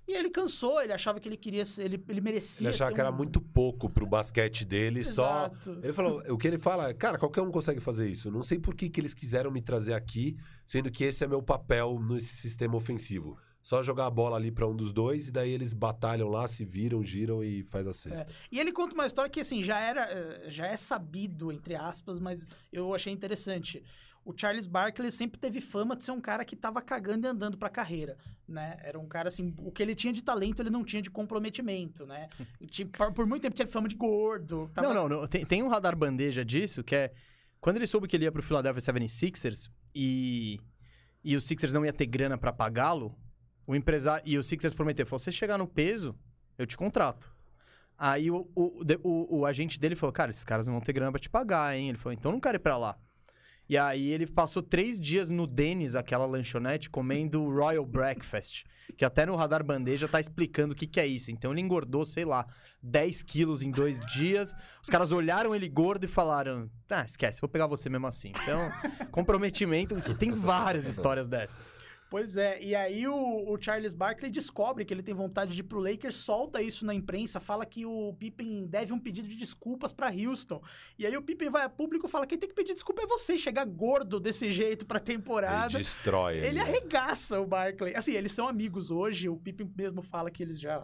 E 0.10 0.13
ele 0.13 0.32
cansou, 0.32 0.82
ele 0.82 0.92
achava 0.92 1.20
que 1.20 1.30
ele 1.30 1.38
queria, 1.38 1.62
ele, 1.78 2.04
ele 2.10 2.20
merecia. 2.20 2.66
Ele 2.66 2.74
achava 2.74 2.92
que 2.92 3.00
era 3.00 3.12
muito 3.12 3.39
pouco 3.39 3.88
pro 3.88 4.08
basquete 4.08 4.66
dele, 4.66 5.01
Exato. 5.01 5.63
só. 5.63 5.72
Ele 5.84 5.94
falou, 5.94 6.24
o 6.28 6.36
que 6.36 6.48
ele 6.48 6.58
fala, 6.58 6.92
cara, 6.96 7.20
qualquer 7.20 7.42
um 7.42 7.51
consegue 7.51 7.80
fazer 7.80 8.10
isso. 8.10 8.32
Não 8.32 8.42
sei 8.42 8.58
por 8.58 8.74
que, 8.74 8.89
que 8.89 9.00
eles 9.00 9.13
quiseram 9.13 9.51
me 9.51 9.62
trazer 9.62 9.94
aqui, 9.94 10.36
sendo 10.66 10.89
que 10.89 11.04
esse 11.04 11.24
é 11.24 11.28
meu 11.28 11.44
papel 11.44 12.00
nesse 12.00 12.38
sistema 12.38 12.75
ofensivo. 12.75 13.38
Só 13.62 13.84
jogar 13.84 14.08
a 14.08 14.10
bola 14.10 14.36
ali 14.36 14.51
para 14.51 14.68
um 14.68 14.75
dos 14.75 14.92
dois 14.92 15.28
e 15.28 15.32
daí 15.32 15.51
eles 15.51 15.75
batalham 15.75 16.28
lá, 16.28 16.48
se 16.48 16.66
viram, 16.66 17.04
giram 17.04 17.44
e 17.44 17.62
faz 17.62 17.86
a 17.86 17.94
cesta. 17.94 18.32
É. 18.32 18.36
E 18.51 18.60
ele 18.60 18.72
conta 18.72 18.96
uma 18.96 19.06
história 19.06 19.30
que 19.30 19.39
assim 19.39 19.62
já 19.62 19.80
era, 19.80 20.06
eh, 20.06 20.46
já 20.48 20.66
é 20.66 20.75
sabido 20.75 21.51
entre 21.51 21.75
aspas, 21.75 22.20
mas 22.20 22.48
eu 22.74 22.96
achei 22.96 23.13
interessante 23.13 23.84
o 24.29 24.33
Charles 24.38 24.67
Barkley 24.67 25.12
sempre 25.12 25.39
teve 25.39 25.59
fama 25.59 25.95
de 25.95 26.03
ser 26.03 26.12
um 26.12 26.21
cara 26.21 26.45
que 26.45 26.55
tava 26.55 26.79
cagando 26.83 27.25
e 27.25 27.29
andando 27.29 27.57
pra 27.57 27.67
carreira, 27.67 28.15
né? 28.48 28.77
Era 28.83 29.00
um 29.00 29.07
cara, 29.07 29.27
assim, 29.27 29.55
o 29.57 29.71
que 29.71 29.81
ele 29.81 29.95
tinha 29.95 30.13
de 30.13 30.21
talento, 30.21 30.62
ele 30.62 30.69
não 30.69 30.83
tinha 30.83 31.01
de 31.01 31.09
comprometimento, 31.09 32.05
né? 32.05 32.29
por 33.15 33.25
muito 33.25 33.41
tempo 33.41 33.55
tinha 33.55 33.67
fama 33.67 33.88
de 33.88 33.95
gordo. 33.95 34.69
Tava... 34.71 34.88
Não, 34.88 34.93
não, 34.93 35.21
não. 35.21 35.27
Tem, 35.27 35.43
tem 35.43 35.63
um 35.63 35.67
radar 35.67 35.95
bandeja 35.95 36.45
disso, 36.45 36.83
que 36.83 36.95
é... 36.95 37.12
Quando 37.59 37.77
ele 37.77 37.88
soube 37.88 38.07
que 38.07 38.15
ele 38.15 38.25
ia 38.25 38.31
pro 38.31 38.43
Philadelphia 38.43 38.93
76ers 38.93 39.69
e, 39.95 40.59
e 41.24 41.36
o 41.36 41.41
Sixers 41.41 41.74
não 41.74 41.83
ia 41.83 41.91
ter 41.91 42.05
grana 42.05 42.38
para 42.38 42.53
pagá-lo, 42.53 43.17
o 43.65 43.75
empresário... 43.75 44.24
E 44.27 44.38
o 44.38 44.43
Sixers 44.43 44.75
prometeu, 44.75 45.07
falou, 45.07 45.20
você 45.20 45.31
chegar 45.31 45.57
no 45.57 45.68
peso, 45.68 46.15
eu 46.55 46.68
te 46.68 46.77
contrato. 46.77 47.35
Aí 47.98 48.29
o, 48.29 48.48
o, 48.55 48.79
o, 49.03 49.39
o 49.39 49.46
agente 49.46 49.79
dele 49.79 49.96
falou, 49.96 50.13
cara, 50.13 50.29
esses 50.29 50.46
caras 50.46 50.68
não 50.68 50.75
vão 50.75 50.81
ter 50.81 50.94
grana 50.94 51.11
pra 51.11 51.20
te 51.20 51.29
pagar, 51.29 51.75
hein? 51.75 51.89
Ele 51.89 51.98
falou, 51.98 52.13
então 52.13 52.31
não 52.31 52.39
quero 52.39 52.57
ir 52.57 52.59
pra 52.59 52.77
lá. 52.77 52.96
E 53.70 53.77
aí 53.77 54.12
ele 54.12 54.25
passou 54.25 54.64
três 54.64 55.00
dias 55.00 55.29
no 55.29 55.46
Dennis, 55.46 55.94
aquela 55.94 56.25
lanchonete, 56.25 56.90
comendo 56.90 57.48
Royal 57.48 57.86
Breakfast. 57.86 58.64
Que 58.98 59.05
até 59.05 59.27
no 59.27 59.36
Radar 59.36 59.64
Bandeja 59.64 60.08
tá 60.08 60.20
explicando 60.20 60.74
o 60.74 60.75
que, 60.75 60.88
que 60.88 61.00
é 61.00 61.05
isso. 61.05 61.29
Então 61.29 61.51
ele 61.51 61.62
engordou, 61.62 62.03
sei 62.03 62.25
lá, 62.25 62.48
10 62.82 63.22
quilos 63.22 63.62
em 63.62 63.70
dois 63.70 64.00
dias. 64.00 64.55
Os 64.82 64.90
caras 64.90 65.12
olharam 65.12 65.53
ele 65.53 65.70
gordo 65.70 66.05
e 66.05 66.08
falaram: 66.08 66.68
Ah, 66.90 67.05
esquece, 67.05 67.40
vou 67.40 67.50
pegar 67.50 67.68
você 67.68 67.90
mesmo 67.90 68.08
assim. 68.08 68.32
Então, 68.42 68.60
comprometimento, 69.12 69.96
tem 70.16 70.32
várias 70.32 70.88
histórias 70.88 71.27
dessas. 71.27 71.60
Pois 72.09 72.35
é, 72.35 72.59
e 72.61 72.75
aí 72.75 73.07
o, 73.07 73.13
o, 73.13 73.61
Charles 73.61 73.93
Barkley 73.93 74.31
descobre 74.31 74.83
que 74.83 74.91
ele 74.91 75.03
tem 75.03 75.13
vontade 75.13 75.53
de 75.53 75.61
ir 75.61 75.63
pro 75.63 75.79
Lakers, 75.79 76.15
solta 76.15 76.59
isso 76.59 76.83
na 76.83 76.93
imprensa, 76.93 77.39
fala 77.39 77.63
que 77.67 77.85
o 77.85 78.15
Pippen 78.17 78.65
deve 78.65 78.91
um 78.91 79.00
pedido 79.00 79.27
de 79.27 79.35
desculpas 79.35 79.93
para 79.93 80.11
Houston. 80.11 80.59
E 80.98 81.05
aí 81.05 81.15
o 81.15 81.22
Pippen 81.22 81.51
vai 81.51 81.63
a 81.63 81.69
público 81.69 82.07
e 82.07 82.09
fala: 82.09 82.25
quem 82.25 82.37
tem 82.37 82.50
que 82.50 82.55
pedir 82.55 82.74
desculpa 82.74 83.03
é 83.03 83.05
você, 83.05 83.37
chegar 83.37 83.63
gordo 83.65 84.19
desse 84.19 84.51
jeito 84.51 84.87
pra 84.87 85.00
temporada. 85.00 85.74
Ele 85.74 85.83
destrói. 85.83 86.37
Ele, 86.37 86.48
ele 86.48 86.59
arregaça 86.59 87.39
o 87.39 87.45
Barkley. 87.45 87.95
Assim, 87.95 88.13
eles 88.13 88.31
são 88.31 88.48
amigos 88.48 88.89
hoje, 88.89 89.29
o 89.29 89.37
Pippen 89.37 89.72
mesmo 89.77 90.01
fala 90.01 90.31
que 90.31 90.41
eles 90.41 90.59
já. 90.59 90.83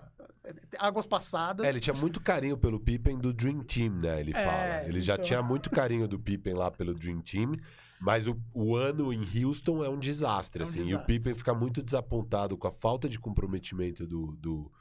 Águas 0.77 1.07
passadas. 1.07 1.65
É, 1.65 1.69
ele 1.69 1.79
tinha 1.79 1.95
muito 1.95 2.21
carinho 2.21 2.55
pelo 2.55 2.79
Pippen 2.79 3.17
do 3.17 3.33
Dream 3.33 3.63
Team, 3.63 3.93
né? 3.95 4.19
Ele 4.19 4.31
é, 4.31 4.43
fala. 4.43 4.81
Ele 4.83 4.89
então... 4.89 5.01
já 5.01 5.17
tinha 5.17 5.41
muito 5.43 5.71
carinho 5.71 6.07
do 6.07 6.19
Pippen 6.19 6.53
lá 6.53 6.69
pelo 6.69 6.93
Dream 6.93 7.19
Team. 7.21 7.57
Mas 8.05 8.27
o, 8.27 8.39
o 8.53 8.75
ano 8.75 9.11
em 9.11 9.21
Houston 9.43 9.83
é 9.83 9.89
um 9.89 9.97
desastre, 9.97 10.61
é 10.61 10.65
um 10.65 10.69
assim. 10.69 10.83
Desastre. 10.83 11.13
E 11.13 11.17
o 11.17 11.19
Pippen 11.19 11.33
fica 11.33 11.55
muito 11.55 11.81
desapontado 11.81 12.55
com 12.55 12.67
a 12.67 12.71
falta 12.71 13.09
de 13.09 13.19
comprometimento 13.19 14.05
do, 14.05 14.35
do, 14.35 14.71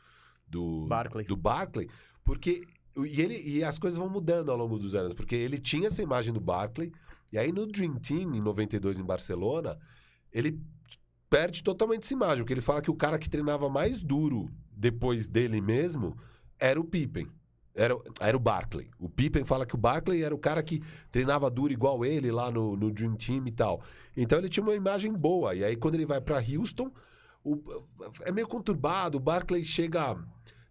do 0.46 0.86
Barkley. 0.86 1.24
Do 1.24 1.36
Barkley 1.36 1.88
porque 2.22 2.66
e, 2.96 3.20
ele, 3.20 3.40
e 3.42 3.64
as 3.64 3.78
coisas 3.78 3.98
vão 3.98 4.10
mudando 4.10 4.50
ao 4.50 4.56
longo 4.58 4.78
dos 4.78 4.94
anos, 4.94 5.14
porque 5.14 5.34
ele 5.34 5.56
tinha 5.56 5.88
essa 5.88 6.02
imagem 6.02 6.34
do 6.34 6.40
Barkley, 6.40 6.92
e 7.32 7.38
aí 7.38 7.50
no 7.50 7.66
Dream 7.66 7.94
Team, 7.96 8.34
em 8.34 8.40
92, 8.42 9.00
em 9.00 9.04
Barcelona, 9.04 9.78
ele 10.30 10.60
perde 11.28 11.62
totalmente 11.62 12.02
essa 12.02 12.12
imagem, 12.12 12.44
porque 12.44 12.52
ele 12.52 12.60
fala 12.60 12.82
que 12.82 12.90
o 12.90 12.94
cara 12.94 13.18
que 13.18 13.30
treinava 13.30 13.70
mais 13.70 14.02
duro 14.02 14.52
depois 14.70 15.26
dele 15.26 15.60
mesmo 15.62 16.16
era 16.58 16.78
o 16.78 16.84
Pippen. 16.84 17.28
Era, 17.74 17.96
era 18.20 18.36
o 18.36 18.40
Barkley. 18.40 18.88
O 18.98 19.08
Pippen 19.08 19.44
fala 19.44 19.66
que 19.66 19.74
o 19.74 19.78
Barkley 19.78 20.22
era 20.22 20.34
o 20.34 20.38
cara 20.38 20.62
que 20.62 20.82
treinava 21.10 21.50
duro 21.50 21.72
igual 21.72 22.04
ele 22.04 22.30
lá 22.30 22.50
no, 22.50 22.76
no 22.76 22.90
Dream 22.90 23.16
Team 23.16 23.46
e 23.46 23.52
tal. 23.52 23.82
Então 24.16 24.38
ele 24.38 24.48
tinha 24.48 24.62
uma 24.62 24.74
imagem 24.74 25.12
boa. 25.12 25.54
E 25.54 25.64
aí 25.64 25.76
quando 25.76 25.96
ele 25.96 26.06
vai 26.06 26.20
para 26.20 26.38
Houston, 26.38 26.92
o, 27.42 27.60
é 28.22 28.30
meio 28.30 28.46
conturbado. 28.46 29.18
O 29.18 29.20
Barkley 29.20 29.64
chega 29.64 30.16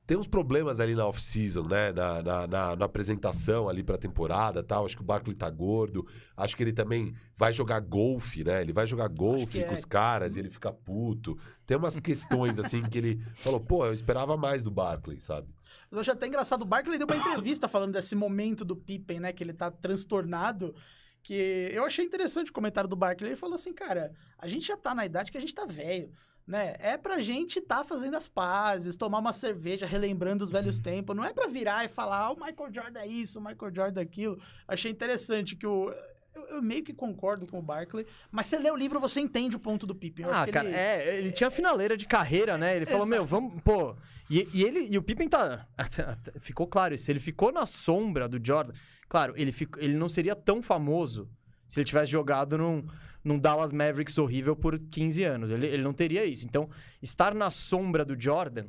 tem 0.05 0.17
uns 0.17 0.27
problemas 0.27 0.81
ali 0.81 0.95
na 0.95 1.07
off-season, 1.07 1.63
né? 1.63 1.93
Na, 1.93 2.21
na, 2.21 2.47
na, 2.47 2.75
na, 2.75 2.85
apresentação 2.85 3.69
ali 3.69 3.81
pra 3.81 3.97
temporada 3.97 4.61
tal. 4.61 4.85
Acho 4.85 4.97
que 4.97 5.01
o 5.01 5.05
Barkley 5.05 5.33
tá 5.33 5.49
gordo. 5.49 6.05
Acho 6.35 6.57
que 6.57 6.63
ele 6.63 6.73
também 6.73 7.15
vai 7.37 7.53
jogar 7.53 7.79
golfe, 7.79 8.43
né? 8.43 8.61
Ele 8.61 8.73
vai 8.73 8.85
jogar 8.85 9.07
golfe 9.07 9.63
com 9.63 9.71
é. 9.71 9.73
os 9.73 9.85
caras 9.85 10.35
e 10.35 10.39
ele 10.39 10.49
fica 10.49 10.73
puto. 10.73 11.37
Tem 11.65 11.77
umas 11.77 11.95
questões 11.97 12.59
assim 12.59 12.81
que 12.83 12.97
ele 12.97 13.21
falou, 13.35 13.61
pô, 13.61 13.85
eu 13.85 13.93
esperava 13.93 14.35
mais 14.35 14.61
do 14.61 14.69
Barkley, 14.69 15.21
sabe? 15.21 15.47
Mas 15.89 15.97
eu 15.97 15.99
achei 15.99 16.13
até 16.13 16.27
engraçado. 16.27 16.61
O 16.61 16.65
Barkley 16.65 16.97
deu 16.97 17.07
uma 17.07 17.15
entrevista 17.15 17.67
falando 17.67 17.93
desse 17.93 18.15
momento 18.15 18.63
do 18.65 18.75
Pippen, 18.75 19.19
né? 19.19 19.33
Que 19.33 19.43
ele 19.43 19.53
tá 19.53 19.71
transtornado 19.71 20.75
que 21.21 21.69
eu 21.71 21.85
achei 21.85 22.03
interessante 22.03 22.51
o 22.51 22.53
comentário 22.53 22.89
do 22.89 22.95
Barkley. 22.95 23.29
Ele 23.29 23.35
falou 23.35 23.55
assim, 23.55 23.73
cara, 23.73 24.13
a 24.37 24.47
gente 24.47 24.67
já 24.67 24.75
tá 24.75 24.93
na 24.93 25.05
idade 25.05 25.31
que 25.31 25.37
a 25.37 25.41
gente 25.41 25.55
tá 25.55 25.65
velho 25.65 26.11
né? 26.45 26.75
É 26.79 26.97
pra 26.97 27.21
gente 27.21 27.61
tá 27.61 27.83
fazendo 27.83 28.15
as 28.15 28.27
pazes, 28.27 28.95
tomar 28.95 29.19
uma 29.19 29.33
cerveja, 29.33 29.85
relembrando 29.85 30.43
os 30.43 30.51
velhos 30.51 30.77
uhum. 30.77 30.83
tempos. 30.83 31.15
Não 31.15 31.23
é 31.23 31.31
pra 31.31 31.47
virar 31.47 31.85
e 31.85 31.87
falar, 31.87 32.25
ah, 32.25 32.31
o 32.31 32.35
Michael 32.35 32.73
Jordan 32.73 32.99
é 32.99 33.07
isso, 33.07 33.39
o 33.39 33.43
Michael 33.43 33.73
Jordan 33.73 34.01
é 34.01 34.03
aquilo. 34.03 34.39
Achei 34.67 34.91
interessante 34.91 35.55
que 35.55 35.65
o... 35.65 35.93
Eu, 36.33 36.45
eu, 36.45 36.61
meio 36.61 36.83
que 36.83 36.93
concordo 36.93 37.45
com 37.45 37.59
o 37.59 37.61
Barkley, 37.61 38.05
mas 38.31 38.47
você 38.47 38.57
lê 38.57 38.71
o 38.71 38.75
livro, 38.75 38.99
você 38.99 39.19
entende 39.19 39.55
o 39.55 39.59
ponto 39.59 39.85
do 39.85 39.93
Pippen. 39.93 40.25
ah, 40.25 40.47
cara, 40.47 40.67
ele... 40.67 40.75
é, 40.75 41.17
ele 41.17 41.31
tinha 41.31 41.51
finaleira 41.51 41.95
de 41.95 42.07
carreira, 42.07 42.57
né? 42.57 42.75
Ele 42.75 42.85
falou, 42.85 43.05
Exato. 43.05 43.11
meu, 43.11 43.25
vamos, 43.25 43.61
pô... 43.61 43.95
E, 44.29 44.47
e, 44.53 44.63
ele, 44.63 44.87
e 44.89 44.97
o 44.97 45.03
Pippen 45.03 45.27
tá... 45.27 45.67
ficou 46.39 46.65
claro 46.65 46.95
isso, 46.95 47.11
ele 47.11 47.19
ficou 47.19 47.51
na 47.51 47.65
sombra 47.65 48.27
do 48.27 48.39
Jordan. 48.43 48.73
Claro, 49.07 49.33
ele, 49.37 49.51
fico, 49.51 49.79
ele 49.79 49.93
não 49.93 50.09
seria 50.09 50.35
tão 50.35 50.61
famoso 50.61 51.29
se 51.67 51.79
ele 51.79 51.85
tivesse 51.85 52.11
jogado 52.11 52.57
num 52.57 52.83
num 53.23 53.39
Dallas 53.39 53.71
Mavericks 53.71 54.17
horrível 54.17 54.55
por 54.55 54.77
15 54.77 55.23
anos. 55.23 55.51
Ele, 55.51 55.65
ele 55.65 55.83
não 55.83 55.93
teria 55.93 56.25
isso. 56.25 56.45
Então, 56.45 56.69
estar 57.01 57.33
na 57.33 57.49
sombra 57.49 58.03
do 58.03 58.19
Jordan 58.19 58.65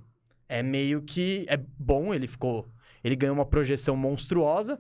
é 0.49 0.63
meio 0.63 1.03
que. 1.03 1.45
É 1.49 1.57
bom, 1.57 2.15
ele 2.15 2.27
ficou. 2.27 2.69
Ele 3.03 3.17
ganhou 3.17 3.35
uma 3.35 3.45
projeção 3.45 3.97
monstruosa, 3.97 4.79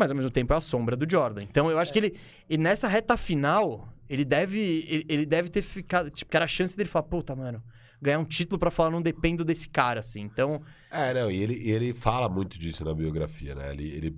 mas 0.00 0.10
ao 0.10 0.16
mesmo 0.16 0.30
tempo 0.30 0.52
é 0.52 0.56
a 0.56 0.60
sombra 0.60 0.96
do 0.96 1.08
Jordan. 1.08 1.42
Então 1.42 1.70
eu 1.70 1.78
acho 1.78 1.90
é. 1.90 1.92
que 1.92 1.98
ele. 1.98 2.16
E 2.48 2.56
nessa 2.56 2.88
reta 2.88 3.16
final, 3.16 3.86
ele 4.08 4.24
deve. 4.24 4.58
Ele, 4.88 5.06
ele, 5.08 5.26
deve 5.26 5.50
ter 5.50 5.62
ficado. 5.62 6.10
Tipo, 6.10 6.30
que 6.30 6.36
era 6.36 6.46
a 6.46 6.48
chance 6.48 6.76
dele 6.76 6.88
falar, 6.88 7.04
puta, 7.04 7.36
mano. 7.36 7.62
Ganhar 8.02 8.18
um 8.18 8.24
título 8.24 8.58
para 8.58 8.70
falar, 8.70 8.90
não 8.90 9.02
dependo 9.02 9.44
desse 9.44 9.68
cara, 9.68 10.00
assim. 10.00 10.22
Então. 10.22 10.62
É, 10.90 11.12
não, 11.12 11.30
e 11.30 11.42
ele, 11.42 11.70
ele 11.70 11.92
fala 11.92 12.28
muito 12.28 12.58
disso 12.58 12.82
na 12.82 12.94
biografia, 12.94 13.54
né? 13.54 13.70
Ele, 13.72 13.88
ele, 13.88 14.16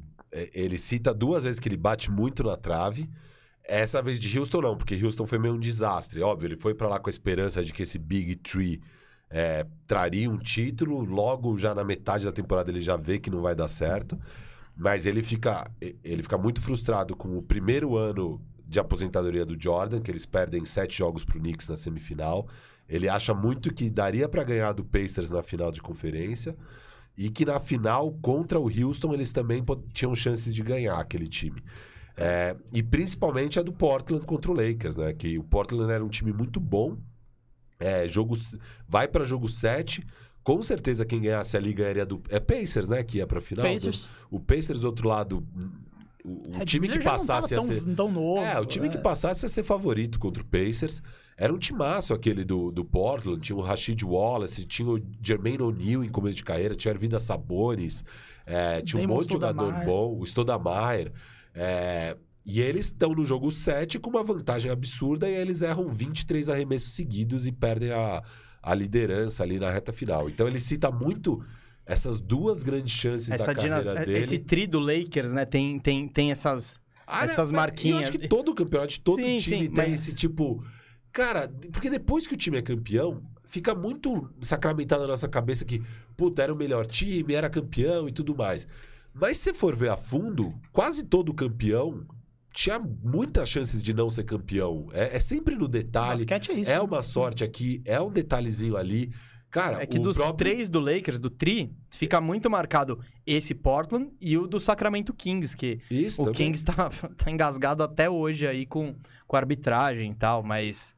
ele 0.55 0.79
cita 0.79 1.13
duas 1.13 1.43
vezes 1.43 1.59
que 1.59 1.69
ele 1.69 1.77
bate 1.77 2.11
muito 2.11 2.45
na 2.45 2.57
trave. 2.57 3.11
Essa 3.65 4.01
vez 4.01 4.19
de 4.19 4.39
Houston 4.39 4.61
não, 4.61 4.77
porque 4.77 4.95
Houston 5.05 5.27
foi 5.27 5.39
meio 5.39 5.55
um 5.55 5.59
desastre. 5.59 6.23
Óbvio, 6.23 6.47
ele 6.47 6.57
foi 6.57 6.75
para 6.75 6.89
lá 6.89 7.01
com 7.01 7.09
a 7.09 7.11
esperança 7.11 7.65
de 7.65 7.73
que 7.73 7.83
esse 7.83 7.99
Big 7.99 8.37
Tree 8.37 8.81
é, 9.31 9.67
traria 9.87 10.31
um 10.31 10.39
título. 10.39 11.05
Logo, 11.05 11.57
já 11.57 11.75
na 11.75 11.83
metade 11.83 12.25
da 12.25 12.33
temporada, 12.33 12.71
ele 12.71 12.81
já 12.81 12.97
vê 12.97 13.19
que 13.19 13.31
não 13.31 13.41
vai 13.41 13.55
dar 13.55 13.69
certo. 13.69 14.19
Mas 14.83 15.07
ele 15.07 15.23
fica, 15.23 15.71
ele 16.03 16.25
fica 16.25 16.37
muito 16.37 16.61
frustrado 16.61 17.15
com 17.15 17.39
o 17.39 17.43
primeiro 17.43 17.97
ano 17.97 18.43
de 18.67 18.81
aposentadoria 18.81 19.47
do 19.47 19.57
Jordan, 19.61 20.01
que 20.01 20.11
eles 20.11 20.27
perdem 20.27 20.65
sete 20.65 20.99
jogos 20.99 21.25
para 21.25 21.37
o 21.37 21.41
Knicks 21.41 21.69
na 21.69 21.77
semifinal. 21.77 22.49
Ele 22.89 23.09
acha 23.09 23.33
muito 23.33 23.73
que 23.73 23.89
daria 23.89 24.29
para 24.29 24.43
ganhar 24.43 24.73
do 24.73 24.85
Pacers 24.85 25.31
na 25.31 25.41
final 25.41 25.71
de 25.71 25.81
conferência. 25.81 26.57
e 27.17 27.29
que 27.29 27.45
na 27.45 27.61
final 27.61 28.11
contra 28.23 28.59
o 28.59 28.65
Houston 28.65 29.13
eles 29.13 29.33
também 29.33 29.63
tinham 29.93 30.15
chances 30.15 30.53
de 30.55 30.63
ganhar 30.63 30.99
aquele 30.99 31.29
time. 31.29 31.63
É, 32.17 32.57
e 32.73 32.83
principalmente 32.83 33.59
a 33.59 33.63
do 33.63 33.73
Portland 33.73 34.25
contra 34.27 34.51
o 34.51 34.55
Lakers, 34.55 34.97
né? 34.97 35.13
Que 35.13 35.39
o 35.39 35.45
Portland 35.45 35.93
era 35.93 36.05
um 36.05 36.09
time 36.09 36.33
muito 36.33 36.59
bom. 36.59 36.97
É, 37.79 38.09
jogo, 38.09 38.35
vai 38.89 39.07
para 39.07 39.25
jogo 39.25 39.47
7. 39.47 40.05
Com 40.43 40.61
certeza 40.63 41.05
quem 41.05 41.21
ganhasse 41.21 41.57
ali 41.57 41.73
ganharia 41.73 42.05
do. 42.05 42.23
É 42.29 42.41
Pacers, 42.41 42.89
né? 42.89 43.03
Que 43.03 43.19
ia 43.19 43.27
pra 43.27 43.41
final. 43.41 43.65
Pacers. 43.65 44.11
O 44.31 44.41
Pacers 44.41 44.81
do 44.81 44.87
outro 44.87 45.09
lado. 45.09 45.47
O, 46.25 46.51
o 46.51 46.59
Red 46.59 46.65
time 46.65 46.89
que 46.89 46.99
passasse 47.01 47.55
tava 47.55 47.67
ser. 47.67 47.83
tão, 47.95 48.11
novo. 48.11 48.41
É, 48.41 48.59
o 48.59 48.65
time 48.65 48.89
que 48.89 48.99
passasse 48.99 49.45
ia 49.45 49.49
ser 49.49 49.63
favorito 49.63 50.19
contra 50.19 50.43
o 50.43 50.47
Pacers. 50.47 51.03
Era 51.37 51.53
um 51.53 51.59
timaço 51.59 52.13
aquele 52.13 52.45
do, 52.45 52.71
do 52.71 52.85
Portland. 52.85 53.41
Tinha 53.41 53.57
o 53.57 53.61
Rashid 53.61 54.05
Wallace, 54.05 54.65
tinha 54.65 54.89
o 54.89 55.01
Jermaine 55.23 55.63
O'Neal 55.63 56.05
em 56.05 56.09
começo 56.09 56.37
de 56.37 56.45
carreira, 56.45 56.75
tinha 56.75 56.93
a 56.93 56.95
Arvida 56.95 57.19
Sabonis, 57.19 58.05
é, 58.47 58.81
tinha 58.81 59.03
um 59.03 59.07
monte 59.09 59.29
de 59.29 59.33
jogador 59.33 59.73
bom, 59.85 60.19
o 60.19 60.25
Stoudamire. 60.25 61.13
É, 61.55 62.17
e 62.45 62.61
eles 62.61 62.87
estão 62.87 63.15
no 63.15 63.25
jogo 63.25 63.51
7 63.51 63.99
com 63.99 64.11
uma 64.11 64.23
vantagem 64.23 64.71
absurda 64.71 65.29
e 65.29 65.35
eles 65.35 65.63
erram 65.63 65.87
23 65.87 66.49
arremessos 66.49 66.93
seguidos 66.93 67.47
e 67.47 67.53
perdem 67.53 67.93
a, 67.93 68.23
a 68.63 68.75
liderança 68.75 69.43
ali 69.43 69.59
na 69.59 69.71
reta 69.71 69.93
final. 69.93 70.29
Então 70.31 70.47
ele 70.47 70.61
cita 70.61 70.91
muito 70.91 71.45
essas 71.85 72.21
duas 72.21 72.63
grandes 72.63 72.93
chances 72.95 73.31
Essa 73.31 73.47
da 73.47 73.55
carreira 73.55 73.83
dinas- 73.83 74.07
dele. 74.07 74.19
Esse 74.19 74.39
tri 74.39 74.67
do 74.67 74.79
Lakers, 74.79 75.33
né, 75.33 75.45
tem, 75.45 75.79
tem, 75.79 76.07
tem 76.09 76.31
essas... 76.31 76.81
Ah, 77.07 77.25
essas 77.25 77.51
né, 77.51 77.57
marquinhas. 77.57 78.03
Eu 78.03 78.09
acho 78.09 78.19
que 78.19 78.29
todo 78.29 78.55
campeonato, 78.55 78.99
todo 79.01 79.17
Sim, 79.21 79.39
time 79.39 79.67
sim, 79.67 79.73
tem 79.73 79.91
mas- 79.91 79.93
esse 80.09 80.15
tipo. 80.15 80.65
Cara, 81.13 81.49
porque 81.73 81.91
depois 81.91 82.27
que 82.27 82.33
o 82.35 82.37
time 82.37 82.57
é 82.59 82.63
campeão, 82.63 83.21
fica 83.45 83.75
muito 83.75 84.31
sacramentado 84.41 85.03
na 85.03 85.09
nossa 85.09 85.29
cabeça 85.29 85.65
que, 85.65 85.83
puta, 86.17 86.43
era 86.43 86.55
o 86.55 86.57
melhor 86.57 86.87
time, 86.87 87.35
era 87.35 87.51
campeão 87.51 88.09
e 88.09 88.13
tudo 88.13 88.35
mais. 88.35 88.67
Mas 89.13 89.37
se 89.37 89.43
você 89.45 89.53
for 89.55 89.77
ver 89.77 89.91
a 89.91 89.97
fundo, 89.97 90.55
quase 90.73 91.05
todo 91.05 91.35
campeão 91.35 92.07
tinha 92.53 92.79
muitas 92.79 93.49
chances 93.49 93.83
de 93.83 93.95
não 93.95 94.11
ser 94.11 94.25
campeão. 94.25 94.89
É, 94.93 95.17
é 95.17 95.21
sempre 95.21 95.55
no 95.55 95.67
detalhe. 95.67 96.25
Basquete 96.25 96.51
é 96.51 96.55
isso. 96.55 96.71
É 96.71 96.75
né? 96.75 96.81
uma 96.81 97.03
sorte 97.03 97.43
aqui, 97.43 97.83
é 97.85 98.01
um 98.01 98.11
detalhezinho 98.11 98.77
ali. 98.77 99.11
Cara, 99.53 99.83
É 99.83 99.87
que 99.87 99.99
o 99.99 100.03
dos 100.03 100.17
próprio... 100.17 100.37
três 100.39 100.71
do 100.71 100.81
Lakers, 100.81 101.21
do 101.21 101.29
tri, 101.29 101.77
fica 101.91 102.23
muito 102.23 102.49
marcado 102.49 102.99
esse 103.27 103.55
Portland 103.55 104.11
e 104.19 104.39
o 104.39 104.47
do 104.47 104.59
Sacramento 104.59 105.13
Kings, 105.13 105.55
que 105.55 105.79
Isso, 105.91 106.23
o 106.23 106.25
também. 106.25 106.53
Kings 106.53 106.65
tá, 106.65 106.89
tá 107.17 107.31
engasgado 107.31 107.83
até 107.83 108.09
hoje 108.09 108.47
aí 108.47 108.65
com, 108.65 108.97
com 109.27 109.37
a 109.37 109.39
arbitragem 109.39 110.11
e 110.11 110.15
tal, 110.15 110.43
mas 110.43 110.95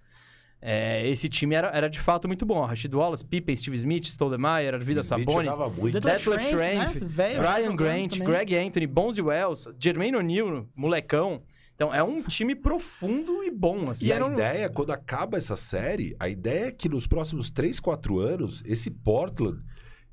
é, 0.66 1.06
esse 1.06 1.28
time 1.28 1.54
era, 1.54 1.68
era 1.68 1.90
de 1.90 2.00
fato 2.00 2.26
muito 2.26 2.46
bom. 2.46 2.64
Rashid 2.64 2.94
Wallace, 2.96 3.22
Pippen, 3.22 3.54
Steve 3.54 3.76
Smith, 3.76 4.06
Stoudemire, 4.06 4.74
Arvida 4.74 5.02
Sabonis. 5.02 5.54
Detlef 5.92 6.42
Schrempf, 6.42 7.00
né? 7.02 7.38
Brian 7.38 7.76
Grant, 7.76 8.12
também. 8.12 8.26
Greg 8.26 8.56
Anthony, 8.56 8.86
Bonzi 8.86 9.20
Wells, 9.20 9.68
Jermaine 9.78 10.16
O'Neal, 10.16 10.66
molecão. 10.74 11.42
Então 11.74 11.94
é 11.94 12.02
um 12.02 12.22
time 12.22 12.54
profundo 12.54 13.44
e 13.44 13.50
bom, 13.50 13.90
assim. 13.90 14.06
E 14.06 14.12
a 14.14 14.26
ideia, 14.26 14.70
quando 14.70 14.90
acaba 14.90 15.36
essa 15.36 15.54
série, 15.54 16.16
a 16.18 16.30
ideia 16.30 16.68
é 16.68 16.72
que 16.72 16.88
nos 16.88 17.06
próximos 17.06 17.50
3, 17.50 17.78
4 17.78 18.18
anos, 18.18 18.62
esse 18.64 18.90
Portland 18.90 19.60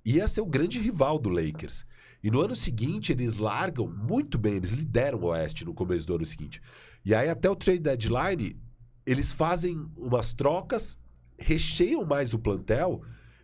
ia 0.03 0.27
ser 0.27 0.41
o 0.41 0.45
grande 0.45 0.81
rival 0.81 1.17
do 1.17 1.29
Lakers. 1.29 1.85
E 2.21 2.29
no 2.29 2.41
ano 2.41 2.57
seguinte, 2.57 3.13
eles 3.13 3.37
largam 3.37 3.87
muito 3.87 4.37
bem, 4.37 4.55
eles 4.55 4.73
lideram 4.73 5.19
o 5.19 5.27
Oeste 5.27 5.63
no 5.63 5.73
começo 5.73 6.05
do 6.05 6.15
ano 6.15 6.25
seguinte. 6.25 6.61
E 7.05 7.15
aí, 7.15 7.29
até 7.29 7.49
o 7.49 7.55
trade 7.55 7.79
deadline, 7.79 8.59
eles 9.05 9.31
fazem 9.31 9.85
umas 9.97 10.33
trocas, 10.33 10.97
recheiam 11.37 12.05
mais 12.05 12.33
o 12.33 12.39
plantel, 12.39 13.01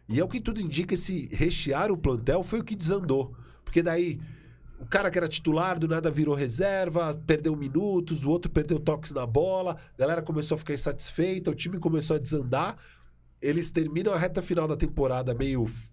e 0.07 0.19
é 0.19 0.23
o 0.23 0.27
que 0.27 0.39
tudo 0.39 0.61
indica, 0.61 0.93
esse 0.93 1.27
rechear 1.33 1.91
o 1.91 1.97
plantel 1.97 2.43
foi 2.43 2.59
o 2.59 2.63
que 2.63 2.75
desandou. 2.75 3.35
Porque 3.63 3.81
daí 3.83 4.19
o 4.79 4.85
cara 4.85 5.09
que 5.09 5.17
era 5.17 5.27
titular 5.27 5.77
do 5.79 5.87
nada 5.87 6.09
virou 6.11 6.35
reserva, 6.35 7.19
perdeu 7.25 7.55
minutos, 7.55 8.23
o 8.23 8.29
outro 8.29 8.49
perdeu 8.51 8.79
toques 8.79 9.11
na 9.11 9.25
bola, 9.25 9.75
a 9.95 9.97
galera 9.99 10.21
começou 10.21 10.55
a 10.55 10.57
ficar 10.59 10.73
insatisfeita, 10.75 11.51
o 11.51 11.55
time 11.55 11.77
começou 11.79 12.15
a 12.15 12.19
desandar. 12.19 12.77
Eles 13.41 13.71
terminam 13.71 14.13
a 14.13 14.17
reta 14.17 14.41
final 14.41 14.67
da 14.67 14.77
temporada 14.77 15.33
meio 15.33 15.65
f- 15.65 15.91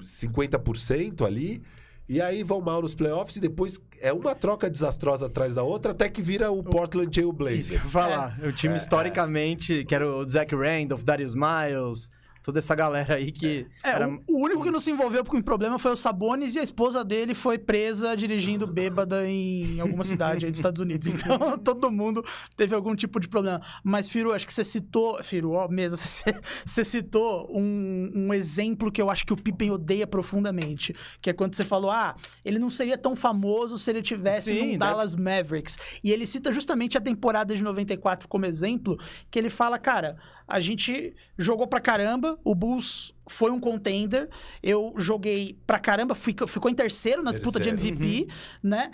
50% 0.00 1.24
ali, 1.24 1.62
e 2.08 2.20
aí 2.20 2.42
vão 2.42 2.60
mal 2.60 2.82
nos 2.82 2.94
playoffs, 2.94 3.36
e 3.36 3.40
depois 3.40 3.80
é 4.00 4.12
uma 4.12 4.34
troca 4.34 4.68
desastrosa 4.68 5.26
atrás 5.26 5.54
da 5.54 5.62
outra, 5.62 5.92
até 5.92 6.08
que 6.08 6.20
vira 6.20 6.50
o 6.50 6.62
Portland 6.62 7.10
Trail 7.10 7.28
Isso 7.28 7.36
que 7.36 7.42
eu 7.42 7.46
Blazers. 7.46 7.70
ia 7.70 7.80
falar. 7.80 8.38
O 8.44 8.52
time 8.52 8.74
É, 8.74 8.76
historicamente, 8.76 9.84
que 9.84 9.94
era 9.94 10.06
o 10.06 10.28
Zach 10.28 10.54
Randolph, 10.54 11.02
Darius 11.04 11.34
Miles, 11.34 12.10
toda 12.42 12.58
essa 12.58 12.74
galera 12.74 13.14
aí 13.16 13.30
que 13.30 13.66
É, 13.82 13.90
era... 13.90 14.08
o, 14.08 14.20
o 14.28 14.42
único 14.44 14.62
que 14.62 14.70
não 14.70 14.80
se 14.80 14.90
envolveu 14.90 15.24
com 15.24 15.40
problema 15.40 15.78
foi 15.78 15.92
o 15.92 15.96
Sabonis 15.96 16.54
e 16.54 16.58
a 16.58 16.62
esposa 16.62 17.04
dele 17.04 17.34
foi 17.34 17.58
presa 17.58 18.16
dirigindo 18.16 18.66
bêbada 18.70 19.26
em 19.28 19.80
alguma 19.80 20.04
cidade 20.04 20.44
aí 20.44 20.50
dos 20.50 20.58
Estados 20.58 20.80
Unidos. 20.80 21.06
Então, 21.06 21.58
todo 21.62 21.90
mundo 21.90 22.24
teve 22.56 22.74
algum 22.74 22.94
tipo 22.94 23.18
de 23.20 23.28
problema. 23.28 23.60
Mas, 23.84 24.08
Firu, 24.08 24.32
acho 24.32 24.46
que 24.46 24.52
você 24.54 24.64
citou... 24.64 25.22
Firu, 25.22 25.52
ó, 25.52 25.68
mesmo, 25.68 25.96
você, 25.98 26.34
você 26.64 26.84
citou 26.84 27.48
um, 27.54 28.10
um 28.14 28.34
exemplo 28.34 28.90
que 28.90 29.00
eu 29.00 29.10
acho 29.10 29.24
que 29.26 29.32
o 29.32 29.36
Pippen 29.36 29.70
odeia 29.70 30.06
profundamente. 30.06 30.94
Que 31.20 31.30
é 31.30 31.32
quando 31.32 31.54
você 31.54 31.64
falou, 31.64 31.90
ah, 31.90 32.14
ele 32.44 32.58
não 32.58 32.70
seria 32.70 32.96
tão 32.98 33.14
famoso 33.14 33.78
se 33.78 33.90
ele 33.90 34.02
tivesse 34.02 34.50
Sim, 34.52 34.58
num 34.60 34.66
deve- 34.66 34.78
Dallas 34.78 35.14
Mavericks. 35.14 35.78
E 36.02 36.10
ele 36.10 36.26
cita 36.26 36.52
justamente 36.52 36.96
a 36.96 37.00
temporada 37.00 37.54
de 37.54 37.62
94 37.62 38.28
como 38.28 38.46
exemplo, 38.46 38.98
que 39.30 39.38
ele 39.38 39.50
fala, 39.50 39.78
cara, 39.78 40.16
a 40.46 40.60
gente 40.60 41.14
jogou 41.38 41.66
pra 41.66 41.80
caramba, 41.80 42.31
o 42.44 42.54
Bulls 42.54 43.14
foi 43.26 43.50
um 43.50 43.60
contender, 43.60 44.28
eu 44.62 44.94
joguei 44.98 45.56
pra 45.66 45.78
caramba, 45.78 46.14
fico- 46.14 46.46
ficou 46.46 46.70
em 46.70 46.74
terceiro 46.74 47.22
na 47.22 47.30
disputa 47.30 47.58
de 47.60 47.70
Terceiro. 47.70 47.96
MVP, 47.96 48.28
né? 48.62 48.90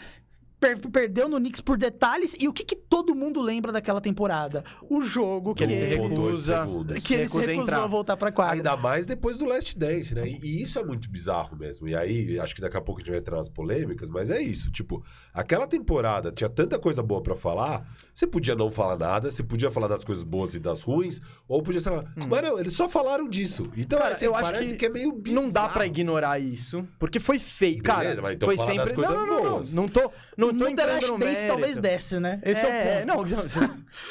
Per- 0.61 0.79
perdeu 0.91 1.29
no 1.29 1.37
Knicks 1.39 1.61
por 1.61 1.77
detalhes. 1.79 2.35
E 2.39 2.49
o 2.49 2.53
que, 2.53 2.65
que 2.65 2.75
todo 2.75 3.15
mundo 3.15 3.41
lembra 3.41 3.71
daquela 3.71 4.01
temporada? 4.01 4.65
O 4.91 5.03
jogo 5.03 5.55
que, 5.55 5.59
Que 5.67 5.73
ele 5.73 5.77
se 5.77 5.85
recusa, 5.85 6.67
que 6.67 6.91
ele 6.91 6.99
se 7.01 7.15
recusa 7.17 7.41
recusou 7.41 7.63
entrar. 7.63 7.85
a 7.85 7.87
voltar 7.87 8.17
pra 8.17 8.33
quadra. 8.33 8.55
Ainda 8.57 8.77
mais 8.77 9.07
depois 9.07 9.37
do 9.37 9.45
Last 9.45 9.79
Dance, 9.79 10.15
né? 10.15 10.27
E, 10.29 10.39
e 10.43 10.63
isso 10.63 10.79
é 10.79 10.85
muito 10.85 11.09
bizarro 11.09 11.57
mesmo. 11.57 11.87
E 11.89 11.95
aí, 11.95 12.39
acho 12.41 12.55
que 12.55 12.61
daqui 12.61 12.77
a 12.77 12.81
pouco 12.81 13.01
a 13.01 13.03
gente 13.03 13.11
vai 13.11 13.19
entrar 13.21 13.37
nas 13.37 13.49
polêmicas, 13.49 14.11
mas 14.11 14.31
é 14.31 14.41
isso. 14.43 14.71
Tipo, 14.73 15.03
aquela 15.33 15.67
temporada 15.67 16.33
tinha 16.33 16.49
tanta 16.51 16.79
coisa 16.79 17.03
boa 17.03 17.23
pra 17.23 17.37
falar, 17.37 17.87
você 18.13 18.27
podia 18.27 18.55
não 18.55 18.71
falar 18.71 18.97
nada, 18.99 19.31
você 19.31 19.43
podia 19.43 19.71
falar 19.71 19.87
das 19.89 20.03
coisas 20.03 20.25
boas 20.25 20.55
e 20.55 20.59
das 20.59 20.83
ruins, 20.83 21.21
ou 21.47 21.63
podia, 21.63 21.81
sei 21.81 21.93
lá. 21.93 22.05
Mas 22.29 22.43
não, 22.43 22.59
eles 22.59 22.73
só 22.73 22.89
falaram 22.89 23.29
disso. 23.29 23.71
Então, 23.77 23.99
Hum. 23.99 24.03
Cara, 24.03 24.15
assim, 24.15 24.25
eu 24.27 24.35
acho 24.35 24.51
parece 24.53 24.71
que 24.73 24.79
que, 24.79 24.87
é 24.87 24.89
meio 24.91 25.13
bizarro. 25.13 25.47
Não 25.47 25.53
dá 25.53 25.69
pra 25.69 25.87
ignorar 25.87 26.39
isso, 26.39 26.87
porque 26.99 27.19
foi 27.19 27.39
feio. 27.39 27.83
Beleza, 27.83 27.93
Cara, 28.13 28.23
mas 28.23 28.35
então 28.35 28.47
foi 28.47 28.57
fala 28.57 28.75
das 28.75 28.89
sempre... 28.89 28.95
coisas 28.95 29.15
não, 29.15 29.27
não, 29.27 29.43
não, 29.45 29.51
boas. 29.51 29.75
Não, 29.75 29.83
não 29.83 29.89
tô, 29.89 30.11
não 30.37 30.48
tô 30.53 30.69
no 30.71 30.77
The 30.77 30.87
Last 30.87 31.01
Dance 31.07 31.19
mérito. 31.25 31.47
talvez 31.49 31.79
desce, 31.79 32.21
né? 32.21 32.41
Esse 32.45 32.67
é, 32.67 33.05
o 33.05 33.07
ponto. 33.07 33.35
Não, 33.37 33.49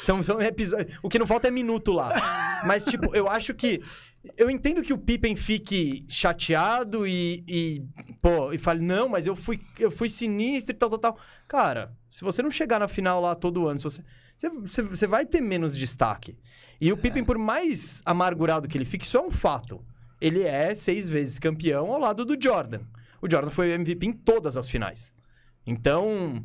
são, 0.02 0.22
são 0.22 0.40
episódios. 0.40 0.98
O 1.02 1.08
que 1.08 1.18
não 1.18 1.26
falta 1.26 1.48
é 1.48 1.50
minuto 1.50 1.92
lá. 1.92 2.62
Mas, 2.66 2.84
tipo, 2.84 3.14
eu 3.14 3.28
acho 3.28 3.54
que. 3.54 3.80
Eu 4.36 4.50
entendo 4.50 4.82
que 4.82 4.92
o 4.92 4.98
Pippen 4.98 5.36
fique 5.36 6.04
chateado 6.08 7.06
e, 7.06 7.44
e, 7.46 7.82
pô, 8.20 8.52
e 8.52 8.58
fale, 8.58 8.84
não, 8.84 9.08
mas 9.08 9.26
eu 9.26 9.36
fui, 9.36 9.60
eu 9.78 9.90
fui 9.90 10.08
sinistro 10.08 10.74
e 10.74 10.78
tal, 10.78 10.90
tal, 10.90 10.98
tal. 10.98 11.18
Cara, 11.46 11.92
se 12.10 12.22
você 12.24 12.42
não 12.42 12.50
chegar 12.50 12.80
na 12.80 12.88
final 12.88 13.20
lá 13.20 13.34
todo 13.36 13.68
ano, 13.68 13.78
se 13.78 13.84
você, 13.84 14.02
você, 14.36 14.50
você- 14.50 14.82
você 14.82 15.06
vai 15.06 15.24
ter 15.24 15.40
menos 15.40 15.76
destaque. 15.76 16.36
E 16.80 16.92
o 16.92 16.96
Pippen, 16.96 17.24
por 17.24 17.38
mais 17.38 18.02
amargurado 18.04 18.66
que 18.68 18.76
ele 18.76 18.84
fique, 18.84 19.04
isso 19.04 19.16
é 19.16 19.20
um 19.20 19.30
fato. 19.30 19.80
Ele 20.20 20.42
é 20.42 20.74
seis 20.74 21.08
vezes 21.08 21.38
campeão 21.38 21.92
ao 21.92 21.98
lado 22.00 22.24
do 22.24 22.36
Jordan. 22.40 22.80
O 23.22 23.30
Jordan 23.30 23.50
foi 23.50 23.70
MVP 23.70 24.04
em 24.06 24.12
todas 24.12 24.56
as 24.56 24.68
finais. 24.68 25.12
Então, 25.68 26.42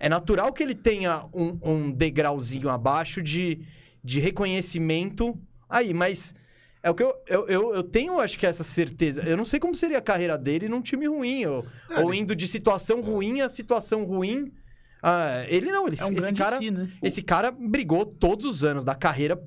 é 0.00 0.08
natural 0.08 0.52
que 0.52 0.62
ele 0.62 0.74
tenha 0.74 1.24
um, 1.32 1.58
um 1.62 1.90
degrauzinho 1.92 2.68
abaixo 2.68 3.22
de, 3.22 3.60
de 4.02 4.18
reconhecimento 4.18 5.38
aí, 5.68 5.94
mas 5.94 6.34
é 6.82 6.90
o 6.90 6.94
que 6.94 7.04
eu, 7.04 7.14
eu, 7.28 7.48
eu, 7.48 7.74
eu 7.76 7.82
tenho, 7.84 8.18
acho 8.18 8.36
que, 8.36 8.44
essa 8.44 8.64
certeza. 8.64 9.22
Eu 9.22 9.36
não 9.36 9.44
sei 9.44 9.60
como 9.60 9.74
seria 9.74 9.98
a 9.98 10.02
carreira 10.02 10.36
dele 10.36 10.68
num 10.68 10.82
time 10.82 11.06
ruim, 11.06 11.46
ou, 11.46 11.64
É, 11.88 12.00
ou 12.00 12.12
indo 12.12 12.34
de 12.34 12.48
situação 12.48 13.00
ruim 13.00 13.40
a 13.40 13.48
situação 13.48 14.04
ruim. 14.04 14.52
Ah, 15.00 15.44
ele 15.48 15.70
não, 15.70 15.86
ele, 15.86 15.96
É 16.00 16.04
um 16.04 16.12
esse 16.12 16.32
cara. 16.32 16.58
si, 16.58 16.70
né? 16.70 16.88
Esse 17.02 17.22
cara 17.22 17.50
brigou 17.50 18.04
todos 18.04 18.44
os 18.44 18.64
anos 18.64 18.84
da 18.84 18.94
carreira 18.94 19.40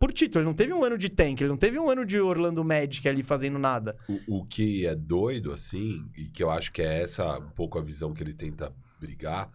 por 0.00 0.14
título. 0.14 0.40
Ele 0.40 0.48
não 0.48 0.54
teve 0.54 0.72
um 0.72 0.82
ano 0.82 0.96
de 0.96 1.10
tank, 1.10 1.42
ele 1.42 1.50
não 1.50 1.58
teve 1.58 1.78
um 1.78 1.90
ano 1.90 2.06
de 2.06 2.18
Orlando 2.18 2.64
Magic 2.64 3.06
ali 3.06 3.22
fazendo 3.22 3.58
nada. 3.58 3.94
O, 4.08 4.38
o 4.38 4.44
que 4.46 4.86
é 4.86 4.96
doido, 4.96 5.52
assim, 5.52 6.10
e 6.16 6.24
que 6.24 6.42
eu 6.42 6.50
acho 6.50 6.72
que 6.72 6.80
é 6.80 7.02
essa 7.02 7.38
um 7.38 7.50
pouco 7.50 7.78
a 7.78 7.82
visão 7.82 8.14
que 8.14 8.22
ele 8.22 8.32
tenta 8.32 8.72
brigar, 8.98 9.50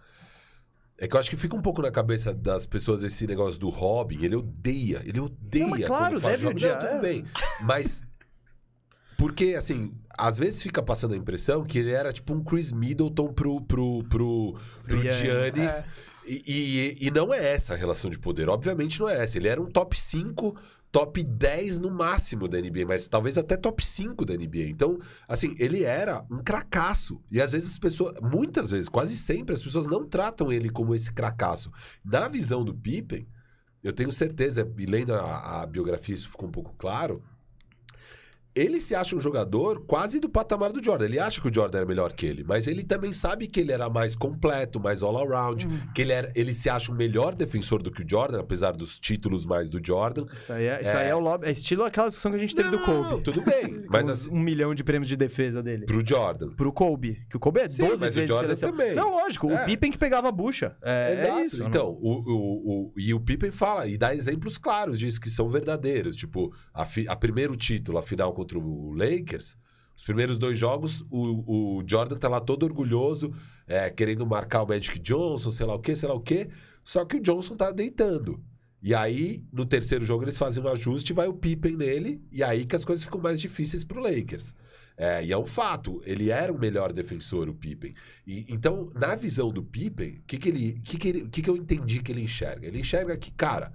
é 0.99 1.07
que 1.07 1.15
eu 1.15 1.19
acho 1.19 1.31
que 1.31 1.35
fica 1.35 1.55
um 1.55 1.61
pouco 1.61 1.81
na 1.81 1.91
cabeça 1.91 2.31
das 2.31 2.67
pessoas 2.67 3.03
esse 3.03 3.25
negócio 3.25 3.59
do 3.59 3.69
Robin. 3.69 4.23
Ele 4.23 4.35
odeia, 4.35 5.01
ele 5.03 5.19
odeia. 5.19 5.67
Não, 5.67 5.81
claro, 5.81 6.21
deve 6.21 6.45
odiar, 6.45 6.79
Não, 6.79 6.89
tudo 6.89 6.97
é. 6.99 7.01
bem. 7.01 7.25
Mas. 7.61 8.03
Porque, 9.17 9.55
assim, 9.57 9.93
às 10.17 10.37
vezes 10.37 10.61
fica 10.61 10.83
passando 10.83 11.13
a 11.13 11.17
impressão 11.17 11.63
que 11.63 11.79
ele 11.79 11.91
era 11.91 12.11
tipo 12.11 12.33
um 12.33 12.43
Chris 12.43 12.71
Middleton 12.71 13.33
pro, 13.33 13.61
pro, 13.61 14.03
pro, 14.03 14.59
pro 14.83 15.01
Giannis. 15.01 15.15
Giannis. 15.15 15.81
É. 15.81 15.85
E, 16.27 16.97
e, 17.01 17.07
e 17.07 17.11
não 17.11 17.33
é 17.33 17.53
essa 17.53 17.73
a 17.73 17.77
relação 17.77 18.09
de 18.09 18.17
poder. 18.17 18.49
Obviamente 18.49 18.99
não 18.99 19.07
é 19.07 19.21
essa. 19.21 19.37
Ele 19.37 19.47
era 19.47 19.61
um 19.61 19.65
top 19.65 19.99
5, 19.99 20.55
top 20.91 21.23
10 21.23 21.79
no 21.79 21.91
máximo 21.91 22.47
da 22.47 22.59
NBA, 22.59 22.85
mas 22.87 23.07
talvez 23.07 23.37
até 23.37 23.57
top 23.57 23.85
5 23.85 24.25
da 24.25 24.33
NBA. 24.33 24.69
Então, 24.69 24.97
assim, 25.27 25.55
ele 25.59 25.83
era 25.83 26.25
um 26.31 26.41
cracaço. 26.41 27.21
E 27.31 27.41
às 27.41 27.51
vezes 27.51 27.71
as 27.71 27.77
pessoas, 27.77 28.15
muitas 28.21 28.71
vezes, 28.71 28.89
quase 28.89 29.15
sempre, 29.17 29.53
as 29.53 29.63
pessoas 29.63 29.85
não 29.85 30.07
tratam 30.07 30.51
ele 30.51 30.69
como 30.69 30.95
esse 30.95 31.11
cracaço. 31.11 31.71
Na 32.03 32.27
visão 32.27 32.63
do 32.63 32.73
Pippen, 32.73 33.27
eu 33.83 33.93
tenho 33.93 34.11
certeza, 34.11 34.67
e 34.77 34.85
lendo 34.85 35.13
a, 35.13 35.61
a 35.61 35.65
biografia 35.65 36.15
isso 36.15 36.29
ficou 36.29 36.49
um 36.49 36.51
pouco 36.51 36.73
claro, 36.77 37.21
ele 38.55 38.79
se 38.79 38.95
acha 38.95 39.15
um 39.15 39.19
jogador 39.19 39.83
quase 39.85 40.19
do 40.19 40.29
patamar 40.29 40.71
do 40.71 40.83
Jordan. 40.83 41.05
Ele 41.05 41.19
acha 41.19 41.41
que 41.41 41.47
o 41.49 41.53
Jordan 41.53 41.79
era 41.79 41.85
melhor 41.87 42.13
que 42.13 42.25
ele, 42.25 42.43
mas 42.43 42.67
ele 42.67 42.83
também 42.83 43.11
sabe 43.11 43.47
que 43.47 43.59
ele 43.59 43.71
era 43.71 43.89
mais 43.89 44.15
completo, 44.15 44.79
mais 44.79 45.03
all-around, 45.03 45.65
Uhum. 45.67 45.77
que 45.93 46.01
ele, 46.01 46.11
era, 46.13 46.31
ele 46.35 46.53
se 46.53 46.69
acha 46.69 46.91
um 46.91 46.95
melhor 46.95 47.35
defensor 47.35 47.81
do 47.83 47.91
que 47.91 48.03
o 48.03 48.09
Jordan, 48.09 48.39
apesar 48.39 48.71
dos 48.71 48.99
títulos 48.99 49.45
mais 49.45 49.69
do 49.69 49.79
Jordan. 49.85 50.25
Isso 50.33 50.53
aí 50.53 50.65
é, 50.67 50.81
isso 50.81 50.95
aí 50.95 51.09
é 51.09 51.15
o 51.15 51.19
lobby. 51.19 51.47
É 51.47 51.51
estilo 51.51 51.83
aquela 51.83 52.07
discussão 52.07 52.31
que 52.31 52.37
a 52.37 52.39
gente 52.39 52.55
teve 52.55 52.69
Não, 52.71 52.77
do 52.77 52.83
Kobe. 52.85 53.09
não, 53.09 53.21
tudo 53.21 53.41
bem, 53.41 53.83
mas 53.91 54.07
assim, 54.07 54.31
Um 54.31 54.39
milhão 54.39 54.73
de 54.73 54.83
prêmios 54.83 55.09
de 55.09 55.17
defesa 55.17 55.61
dele. 55.61 55.85
pro 55.85 56.05
Jordan. 56.07 56.49
Pro 56.55 56.71
Kobe. 56.71 57.25
Que 57.29 57.35
o 57.35 57.39
Kobe 57.39 57.59
é 57.59 57.67
Sim, 57.67 57.83
12 57.87 58.01
mas 58.01 58.11
o 58.13 58.15
vezes 58.15 58.29
Jordan 58.29 58.55
seleção. 58.55 58.71
também. 58.71 58.95
Não, 58.95 59.11
lógico. 59.11 59.51
É. 59.51 59.61
O 59.63 59.65
Pippen 59.65 59.91
que 59.91 59.97
pegava 59.97 60.29
a 60.29 60.31
bucha. 60.31 60.75
É, 60.81 61.13
Exato. 61.13 61.39
é 61.39 61.45
isso. 61.45 61.63
então, 61.63 61.89
o, 61.89 62.11
o, 62.31 62.71
o- 62.87 62.93
e 62.95 63.13
o 63.13 63.19
Pippen 63.19 63.51
fala 63.51 63.87
e 63.87 63.97
dá 63.97 64.13
exemplos 64.15 64.57
claros 64.57 64.97
disso 64.97 65.19
que 65.19 65.29
são 65.29 65.49
verdadeiros. 65.49 66.15
Tipo, 66.15 66.53
a, 66.73 66.85
fi- 66.85 67.05
a 67.07 67.15
primeiro 67.15 67.55
título, 67.55 67.97
a 67.97 68.03
final 68.03 68.33
contra 68.33 68.44
o 68.53 68.93
Lakers, 68.93 69.57
os 69.95 70.03
primeiros 70.03 70.37
dois 70.37 70.57
jogos, 70.57 71.05
o, 71.09 71.77
o 71.79 71.83
Jordan 71.87 72.17
tá 72.17 72.27
lá 72.27 72.39
todo 72.41 72.63
orgulhoso, 72.63 73.33
é, 73.65 73.89
querendo 73.89 74.25
marcar 74.25 74.63
o 74.63 74.67
Magic 74.67 74.99
Johnson, 74.99 75.51
sei 75.51 75.65
lá 75.65 75.73
o 75.75 75.79
quê, 75.79 75.95
sei 75.95 76.09
lá 76.09 76.15
o 76.15 76.19
quê. 76.21 76.49
Só 76.83 77.03
que 77.05 77.17
o 77.17 77.21
Johnson 77.21 77.55
tá 77.55 77.71
deitando. 77.71 78.43
E 78.81 78.93
aí, 78.93 79.43
no 79.51 79.65
terceiro 79.65 80.05
jogo, 80.05 80.23
eles 80.23 80.37
fazem 80.37 80.61
um 80.61 80.67
ajuste, 80.67 81.11
vai 81.13 81.27
o 81.27 81.33
Pippen 81.33 81.75
nele, 81.75 82.21
e 82.31 82.43
aí 82.43 82.65
que 82.65 82.75
as 82.75 82.85
coisas 82.85 83.03
ficam 83.03 83.19
mais 83.19 83.39
difíceis 83.41 83.83
pro 83.83 83.99
Lakers. 84.01 84.53
É, 84.97 85.25
e 85.25 85.31
é 85.31 85.37
um 85.37 85.45
fato, 85.45 85.99
ele 86.05 86.29
era 86.29 86.53
o 86.53 86.59
melhor 86.59 86.93
defensor, 86.93 87.49
o 87.49 87.53
Pippen. 87.55 87.93
E, 88.27 88.45
então, 88.47 88.91
na 88.93 89.15
visão 89.15 89.49
do 89.51 89.63
Pippen, 89.63 90.19
o 90.19 90.23
que, 90.27 90.37
que, 90.37 90.49
ele, 90.49 90.79
que, 90.83 90.97
que, 90.97 91.07
ele- 91.07 91.27
que, 91.29 91.41
que 91.41 91.49
eu 91.49 91.57
entendi 91.57 92.01
que 92.01 92.11
ele 92.11 92.21
enxerga? 92.21 92.67
Ele 92.67 92.79
enxerga 92.79 93.17
que, 93.17 93.31
cara, 93.31 93.73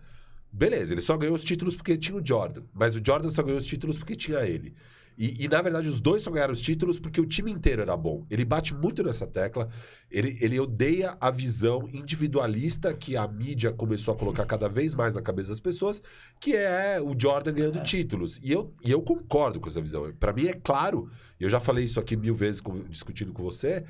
beleza, 0.52 0.92
ele 0.92 1.00
só 1.00 1.16
ganhou 1.16 1.34
os 1.34 1.44
títulos 1.44 1.76
porque 1.76 1.96
tinha 1.96 2.16
o 2.16 2.26
Jordan, 2.26 2.62
mas 2.72 2.94
o 2.94 3.00
Jordan 3.04 3.30
só 3.30 3.42
ganhou 3.42 3.58
os 3.58 3.66
títulos 3.66 3.98
porque 3.98 4.14
tinha 4.14 4.40
ele. 4.40 4.74
E, 5.18 5.44
e, 5.44 5.48
na 5.48 5.60
verdade, 5.60 5.86
os 5.86 6.00
dois 6.00 6.22
só 6.22 6.30
ganharam 6.30 6.52
os 6.52 6.62
títulos 6.62 6.98
porque 6.98 7.20
o 7.20 7.26
time 7.26 7.50
inteiro 7.50 7.82
era 7.82 7.94
bom. 7.94 8.24
Ele 8.30 8.42
bate 8.42 8.72
muito 8.74 9.02
nessa 9.02 9.26
tecla. 9.26 9.68
Ele, 10.10 10.38
ele 10.40 10.58
odeia 10.58 11.14
a 11.20 11.30
visão 11.30 11.86
individualista 11.92 12.94
que 12.94 13.18
a 13.18 13.28
mídia 13.28 13.70
começou 13.70 14.14
a 14.14 14.16
colocar 14.16 14.46
cada 14.46 14.66
vez 14.66 14.94
mais 14.94 15.12
na 15.12 15.20
cabeça 15.20 15.50
das 15.50 15.60
pessoas, 15.60 16.00
que 16.40 16.56
é 16.56 16.98
o 17.02 17.14
Jordan 17.18 17.52
ganhando 17.52 17.82
títulos. 17.82 18.40
E 18.42 18.50
eu, 18.50 18.72
e 18.82 18.90
eu 18.90 19.02
concordo 19.02 19.60
com 19.60 19.68
essa 19.68 19.82
visão. 19.82 20.10
Para 20.18 20.32
mim 20.32 20.46
é 20.46 20.54
claro, 20.54 21.10
e 21.38 21.44
eu 21.44 21.50
já 21.50 21.60
falei 21.60 21.84
isso 21.84 22.00
aqui 22.00 22.16
mil 22.16 22.34
vezes 22.34 22.62
com- 22.62 22.84
discutindo 22.84 23.30
com 23.30 23.42
você, 23.42 23.84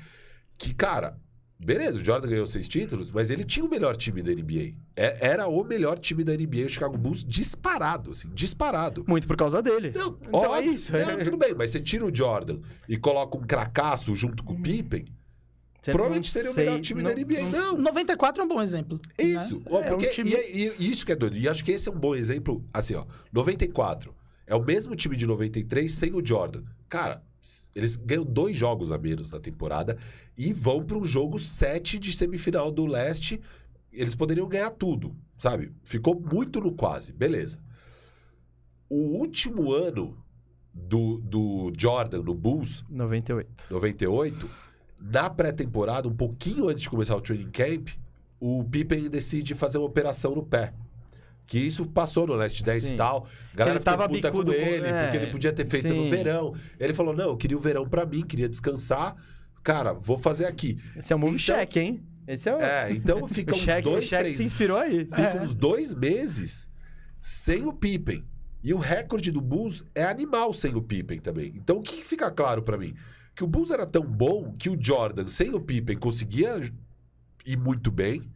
que, 0.57 0.73
cara, 0.73 1.17
beleza, 1.63 1.97
o 1.99 2.03
Jordan 2.03 2.27
ganhou 2.29 2.45
seis 2.45 2.67
títulos, 2.67 3.11
mas 3.11 3.29
ele 3.29 3.43
tinha 3.43 3.65
o 3.65 3.69
melhor 3.69 3.95
time 3.95 4.21
da 4.21 4.31
NBA. 4.31 4.73
É- 4.95 5.27
era 5.29 5.47
o 5.47 5.63
melhor 5.63 5.97
time 5.99 6.23
da 6.23 6.33
NBA, 6.33 6.65
o 6.65 6.69
Chicago 6.69 6.97
Bulls, 6.97 7.23
disparado, 7.23 8.11
assim, 8.11 8.29
disparado. 8.33 9.03
Muito 9.07 9.27
por 9.27 9.35
causa 9.37 9.61
dele. 9.61 9.91
Não, 9.95 10.17
então 10.21 10.39
óbvio, 10.39 10.71
é 10.71 10.73
isso. 10.73 10.91
Não, 10.91 11.17
tudo 11.23 11.37
bem, 11.37 11.53
mas 11.55 11.69
você 11.71 11.79
tira 11.79 12.05
o 12.05 12.15
Jordan 12.15 12.59
e 12.89 12.97
coloca 12.97 13.37
um 13.37 13.41
cracaço 13.41 14.15
junto 14.15 14.43
com 14.43 14.53
o 14.53 14.61
Pippen, 14.61 15.05
Você 15.81 15.91
provavelmente 15.91 16.27
não 16.27 16.31
seria 16.33 16.51
o 16.51 16.55
melhor 16.55 16.79
time 16.81 17.01
da 17.03 17.09
não- 17.09 17.17
NBA. 17.17 17.41
Não, 17.49 17.77
94 17.77 18.41
é 18.41 18.45
um 18.45 18.47
bom 18.47 18.61
exemplo. 18.61 18.99
né? 19.17 19.23
isso. 19.25 19.61
Ó, 19.67 19.81
É 19.81 19.87
um 19.87 19.89
porque- 19.97 20.09
time- 20.09 20.29
e, 20.29 20.35
é- 20.35 20.51
e 20.79 20.91
isso 20.91 21.05
que 21.05 21.11
é 21.11 21.15
doido. 21.15 21.37
E 21.37 21.49
acho 21.49 21.63
que 21.65 21.71
esse 21.71 21.89
é 21.89 21.91
um 21.91 21.97
bom 21.99 22.13
exemplo. 22.15 22.63
Assim, 22.73 22.93
ó. 22.95 23.05
94. 23.31 24.13
É 24.45 24.55
o 24.55 24.63
mesmo 24.63 24.95
time 24.95 25.15
de 25.15 25.25
93 25.25 25.91
sem 25.91 26.13
o 26.13 26.23
Jordan. 26.25 26.63
Cara, 26.89 27.23
eles 27.75 27.95
ganham 27.95 28.23
dois 28.23 28.55
jogos 28.55 28.91
a 28.91 28.97
menos 28.97 29.31
na 29.31 29.39
temporada 29.39 29.97
e 30.37 30.53
vão 30.53 30.83
para 30.83 30.97
um 30.97 31.03
jogo 31.03 31.39
7 31.39 31.97
de 31.97 32.13
semifinal 32.13 32.71
do 32.71 32.85
leste. 32.85 33.41
Eles 33.91 34.15
poderiam 34.15 34.47
ganhar 34.47 34.69
tudo, 34.71 35.15
sabe? 35.37 35.71
Ficou 35.83 36.19
muito 36.19 36.61
no 36.61 36.71
quase. 36.71 37.11
Beleza. 37.11 37.59
O 38.89 39.17
último 39.17 39.71
ano 39.71 40.17
do, 40.73 41.17
do 41.17 41.73
Jordan 41.77 42.21
no 42.21 42.33
Bulls 42.33 42.85
98. 42.89 43.49
98, 43.69 44.49
na 44.99 45.29
pré-temporada, 45.29 46.07
um 46.07 46.15
pouquinho 46.15 46.69
antes 46.69 46.83
de 46.83 46.89
começar 46.89 47.15
o 47.15 47.21
training 47.21 47.49
camp, 47.49 47.89
o 48.39 48.63
Pippen 48.63 49.09
decide 49.09 49.55
fazer 49.55 49.77
uma 49.77 49.87
operação 49.87 50.35
no 50.35 50.43
pé. 50.43 50.73
Que 51.51 51.59
isso 51.59 51.85
passou 51.85 52.25
no 52.25 52.33
Last 52.33 52.63
10 52.63 52.81
Sim. 52.83 52.93
e 52.93 52.95
tal. 52.95 53.27
A 53.53 53.57
galera 53.57 53.77
Ele 53.77 53.83
tava 53.83 54.07
puta 54.07 54.31
com 54.31 54.41
ele, 54.53 54.87
é, 54.87 55.03
porque 55.03 55.17
ele 55.17 55.27
podia 55.31 55.51
ter 55.51 55.67
feito 55.67 55.93
no 55.93 56.05
sim. 56.05 56.09
verão. 56.09 56.55
Ele 56.79 56.93
falou, 56.93 57.13
não, 57.13 57.25
eu 57.31 57.35
queria 57.35 57.57
o 57.57 57.59
verão 57.59 57.85
pra 57.85 58.05
mim, 58.05 58.21
queria 58.21 58.47
descansar. 58.47 59.17
Cara, 59.61 59.91
vou 59.91 60.17
fazer 60.17 60.45
aqui. 60.45 60.79
Esse 60.95 61.11
é 61.11 61.15
o 61.15 61.19
move 61.19 61.35
Então- 61.35 61.57
check, 61.57 61.75
hein? 61.75 62.01
Esse 62.25 62.47
é 62.47 62.55
o. 62.55 62.61
É, 62.61 62.93
então 62.93 63.27
fica 63.27 63.53
o 63.53 63.57
uns 63.57 63.63
check, 63.65 63.85
o 63.85 63.89
dois, 63.89 64.07
check 64.07 64.19
três... 64.21 64.37
se 64.37 64.45
inspirou 64.45 64.77
aí. 64.77 64.99
Fica 64.99 65.21
É. 65.23 65.41
uns 65.41 65.53
dois 65.53 65.93
meses 65.93 66.69
sem 67.19 67.65
o 67.65 67.73
Pippen. 67.73 68.23
E 68.63 68.73
o 68.73 68.77
recorde 68.77 69.29
do 69.29 69.41
Bulls 69.41 69.83
é 69.93 70.05
animal 70.05 70.53
sem 70.53 70.73
o 70.73 70.81
Pippen 70.81 71.19
também. 71.19 71.51
Então 71.57 71.79
o 71.79 71.81
que 71.81 71.97
que 71.97 72.05
fica 72.05 72.31
claro 72.31 72.61
pra 72.63 72.77
mim? 72.77 72.93
Que 73.35 73.43
o 73.43 73.47
Bulls 73.47 73.71
era 73.71 73.85
tão 73.85 74.03
bom 74.03 74.55
que 74.57 74.69
o 74.69 74.77
Jordan 74.81 75.27
sem 75.27 75.53
o 75.53 75.59
Pippen 75.59 75.97
conseguia 75.97 76.61
ir 77.45 77.57
muito 77.57 77.91
bem. 77.91 78.31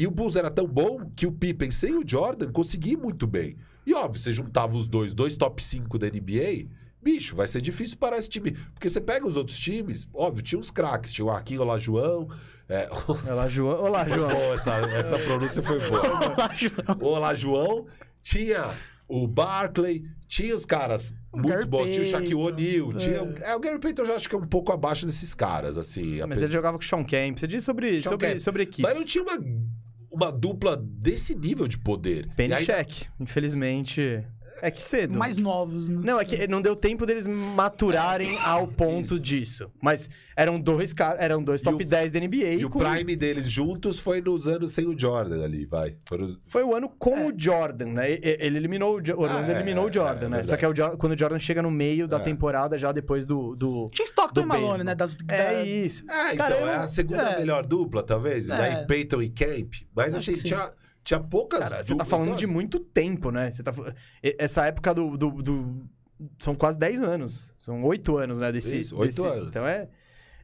E 0.00 0.06
o 0.06 0.10
Bulls 0.10 0.36
era 0.36 0.50
tão 0.50 0.66
bom 0.66 1.10
que 1.14 1.26
o 1.26 1.32
Pippen 1.32 1.70
sem 1.70 1.94
o 1.96 2.02
Jordan 2.06 2.50
conseguia 2.50 2.96
muito 2.96 3.26
bem. 3.26 3.56
E 3.86 3.92
óbvio, 3.94 4.20
você 4.20 4.32
juntava 4.32 4.76
os 4.76 4.88
dois, 4.88 5.12
dois 5.12 5.36
top 5.36 5.62
5 5.62 5.98
da 5.98 6.06
NBA, 6.06 6.68
bicho, 7.02 7.34
vai 7.36 7.46
ser 7.46 7.60
difícil 7.60 7.98
parar 7.98 8.18
esse 8.18 8.28
time. 8.28 8.52
Porque 8.72 8.88
você 8.88 9.00
pega 9.00 9.26
os 9.26 9.36
outros 9.36 9.58
times, 9.58 10.08
óbvio, 10.14 10.42
tinha 10.42 10.58
uns 10.58 10.70
craques, 10.70 11.12
tinha 11.12 11.24
o 11.24 11.30
Arquim 11.30 11.58
Olá 11.58 11.78
João, 11.78 12.28
é, 12.68 12.88
Olá, 13.30 13.48
João. 13.48 13.82
Olá, 13.82 14.08
João. 14.08 14.30
boa, 14.30 14.54
essa, 14.54 14.74
essa 14.74 15.18
pronúncia 15.18 15.62
foi 15.62 15.78
boa. 15.88 16.02
Olá, 16.32 16.50
João. 16.54 16.98
Olá, 17.00 17.34
João. 17.34 17.86
Tinha 18.22 18.70
o 19.08 19.26
Barclay, 19.26 20.04
tinha 20.28 20.54
os 20.54 20.64
caras 20.64 21.12
muito 21.34 21.48
Gary 21.48 21.66
bons. 21.66 21.90
Tinha 21.90 22.02
o 22.02 22.04
Shaquille 22.04 22.34
O'Neal. 22.36 22.92
Tinha... 22.94 23.22
o- 23.24 23.34
É, 23.38 23.56
o 23.56 23.60
Gary 23.60 23.80
Payton 23.80 24.02
eu 24.02 24.06
já 24.06 24.14
acho 24.14 24.28
que 24.28 24.34
é 24.34 24.38
um 24.38 24.46
pouco 24.46 24.70
abaixo 24.72 25.04
desses 25.04 25.34
caras, 25.34 25.76
assim. 25.76 26.20
Mas 26.28 26.40
ele 26.40 26.52
jogava 26.52 26.78
com 26.78 26.84
o 26.84 26.86
Sean 26.86 27.02
Kemp. 27.02 27.38
Você 27.38 27.46
disse 27.48 27.66
sobre, 27.66 28.00
Sean 28.00 28.10
sobre, 28.12 28.38
sobre 28.38 28.62
equipes. 28.62 28.88
Mas 28.88 28.98
não 28.98 29.04
tinha 29.06 29.24
uma, 29.24 29.36
uma 30.10 30.30
dupla 30.30 30.76
desse 30.76 31.34
nível 31.34 31.66
de 31.68 31.78
poder. 31.78 32.28
Penny 32.36 32.54
aí- 32.54 32.64
check. 32.64 33.06
Infelizmente. 33.18 34.24
É 34.62 34.70
que 34.70 34.82
cedo. 34.82 35.18
Mais 35.18 35.38
novos. 35.38 35.88
né? 35.88 36.00
Não, 36.04 36.20
é 36.20 36.24
que 36.24 36.46
não 36.46 36.60
deu 36.60 36.74
tempo 36.76 37.06
deles 37.06 37.26
maturarem 37.26 38.36
ao 38.42 38.66
ponto 38.66 39.04
Isso. 39.14 39.20
disso. 39.20 39.70
Mas 39.80 40.08
eram 40.36 40.58
dois 40.60 40.92
caras, 40.92 41.20
eram 41.20 41.42
dois 41.42 41.60
top 41.62 41.82
o- 41.82 41.86
10 41.86 42.12
da 42.12 42.18
NBA. 42.20 42.54
E 42.54 42.64
o 42.64 42.70
com- 42.70 42.78
prime 42.78 43.14
deles 43.16 43.50
juntos 43.50 43.98
foi 43.98 44.20
nos 44.20 44.48
anos 44.48 44.72
sem 44.72 44.86
o 44.86 44.98
Jordan 44.98 45.42
ali, 45.44 45.64
vai. 45.66 45.94
Foram 46.08 46.24
os- 46.26 46.38
Foi 46.46 46.62
o 46.62 46.74
ano 46.74 46.88
com 46.88 47.28
o 47.28 47.32
Jordan, 47.36 47.86
né? 47.86 48.10
Ele 48.12 48.56
eliminou 48.58 48.96
o, 48.96 49.00
Jo- 49.02 49.14
Orlando 49.18 49.50
Ah, 49.50 49.54
é, 49.54 49.56
eliminou 49.56 49.84
o 49.84 49.88
é, 49.88 49.92
Jordan, 49.92 50.26
é 50.26 50.30
né? 50.30 50.44
Só 50.44 50.56
que 50.56 50.64
é 50.64 50.68
o 50.68 50.74
Jo- 50.74 50.96
quando 50.96 51.12
o 51.12 51.18
Jordan 51.18 51.38
chega 51.38 51.62
no 51.62 51.70
meio 51.70 52.06
da 52.08 52.16
É. 52.18 52.20
temporada, 52.20 52.78
já 52.78 52.92
depois 52.92 53.26
do. 53.26 53.54
do... 53.56 53.90
Tinha 53.92 54.06
Stockton 54.06 54.40
do 54.40 54.44
e 54.44 54.46
Malone, 54.48 54.84
né? 54.84 54.94
Das, 54.94 55.16
É 55.28 55.54
da- 55.54 55.64
isso. 55.64 56.04
É, 56.04 56.36
Cara, 56.36 56.54
então, 56.54 56.58
eu 56.58 56.68
é 56.68 56.76
a 56.76 56.86
segunda 56.88 57.22
é. 57.22 57.38
melhor 57.38 57.66
dupla, 57.66 58.02
talvez. 58.02 58.48
É. 58.50 58.56
Daí 58.56 58.86
Peyton 58.86 59.22
e 59.22 59.28
Camp. 59.30 59.74
Mas 59.94 60.14
Acho 60.14 60.30
assim, 60.30 60.42
que 60.42 60.48
sim. 60.48 60.54
Tinha, 61.04 61.20
poucas 61.20 61.60
Cara, 61.60 61.82
você 61.82 61.94
tá 61.96 62.04
falando 62.04 62.26
Então, 62.28 62.36
de 62.36 62.46
muito 62.46 62.78
tempo, 62.78 63.30
né? 63.30 63.50
Você 63.50 63.62
tá... 63.62 63.72
Essa 64.22 64.66
época 64.66 64.92
do, 64.94 65.16
do, 65.16 65.30
do- 65.42 65.82
São 66.38 66.54
quase 66.54 66.78
10 66.78 67.02
anos. 67.02 67.52
São 67.56 67.82
8 67.84 68.16
anos, 68.16 68.40
né? 68.40 68.52
Desse, 68.52 68.80
Isso, 68.80 68.96
oito 68.96 69.08
desse- 69.14 69.26
anos. 69.26 69.48
Então 69.48 69.66
é. 69.66 69.88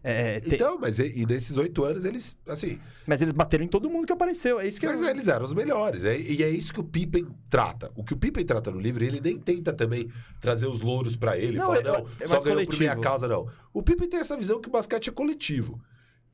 é, 0.02 0.40
tem- 0.40 0.54
Então, 0.54 0.78
mas 0.80 0.98
e, 0.98 1.20
e 1.20 1.26
nesses 1.26 1.56
oito 1.58 1.84
anos 1.84 2.04
eles, 2.04 2.36
assim, 2.48 2.78
Mas 3.06 3.20
eles 3.20 3.32
bateram 3.32 3.64
em 3.64 3.68
todo 3.68 3.90
mundo 3.90 4.06
que 4.06 4.12
apareceu. 4.12 4.58
É 4.60 4.66
isso 4.66 4.80
que 4.80 4.86
mas 4.86 5.02
eu... 5.02 5.08
eles 5.08 5.28
eram 5.28 5.44
os 5.44 5.52
melhores. 5.52 6.04
É, 6.04 6.18
e 6.18 6.42
é 6.42 6.48
isso 6.48 6.72
que 6.72 6.80
o 6.80 6.84
Pippen 6.84 7.26
trata. 7.50 7.90
O 7.94 8.02
que 8.02 8.14
o 8.14 8.16
Pippen 8.16 8.44
trata 8.44 8.70
no 8.70 8.80
livro, 8.80 9.04
ele 9.04 9.20
nem 9.20 9.38
tenta 9.38 9.72
também 9.72 10.08
trazer 10.40 10.66
os 10.66 10.80
louros 10.80 11.16
pra 11.16 11.36
ele. 11.36 11.58
Não, 11.58 11.66
Não, 11.68 11.74
é- 11.74 11.82
não, 11.82 12.06
é 12.20 12.26
só 12.26 12.40
ganhou 12.40 12.64
por 12.64 12.78
minha 12.78 12.94
coletivo. 12.94 13.00
causa, 13.00 13.28
não. 13.28 13.46
O 13.74 13.82
Pippen 13.82 14.08
tem 14.08 14.20
essa 14.20 14.36
visão 14.36 14.60
que 14.60 14.68
o 14.68 14.72
basquete 14.72 15.10
é 15.10 15.12
coletivo. 15.12 15.78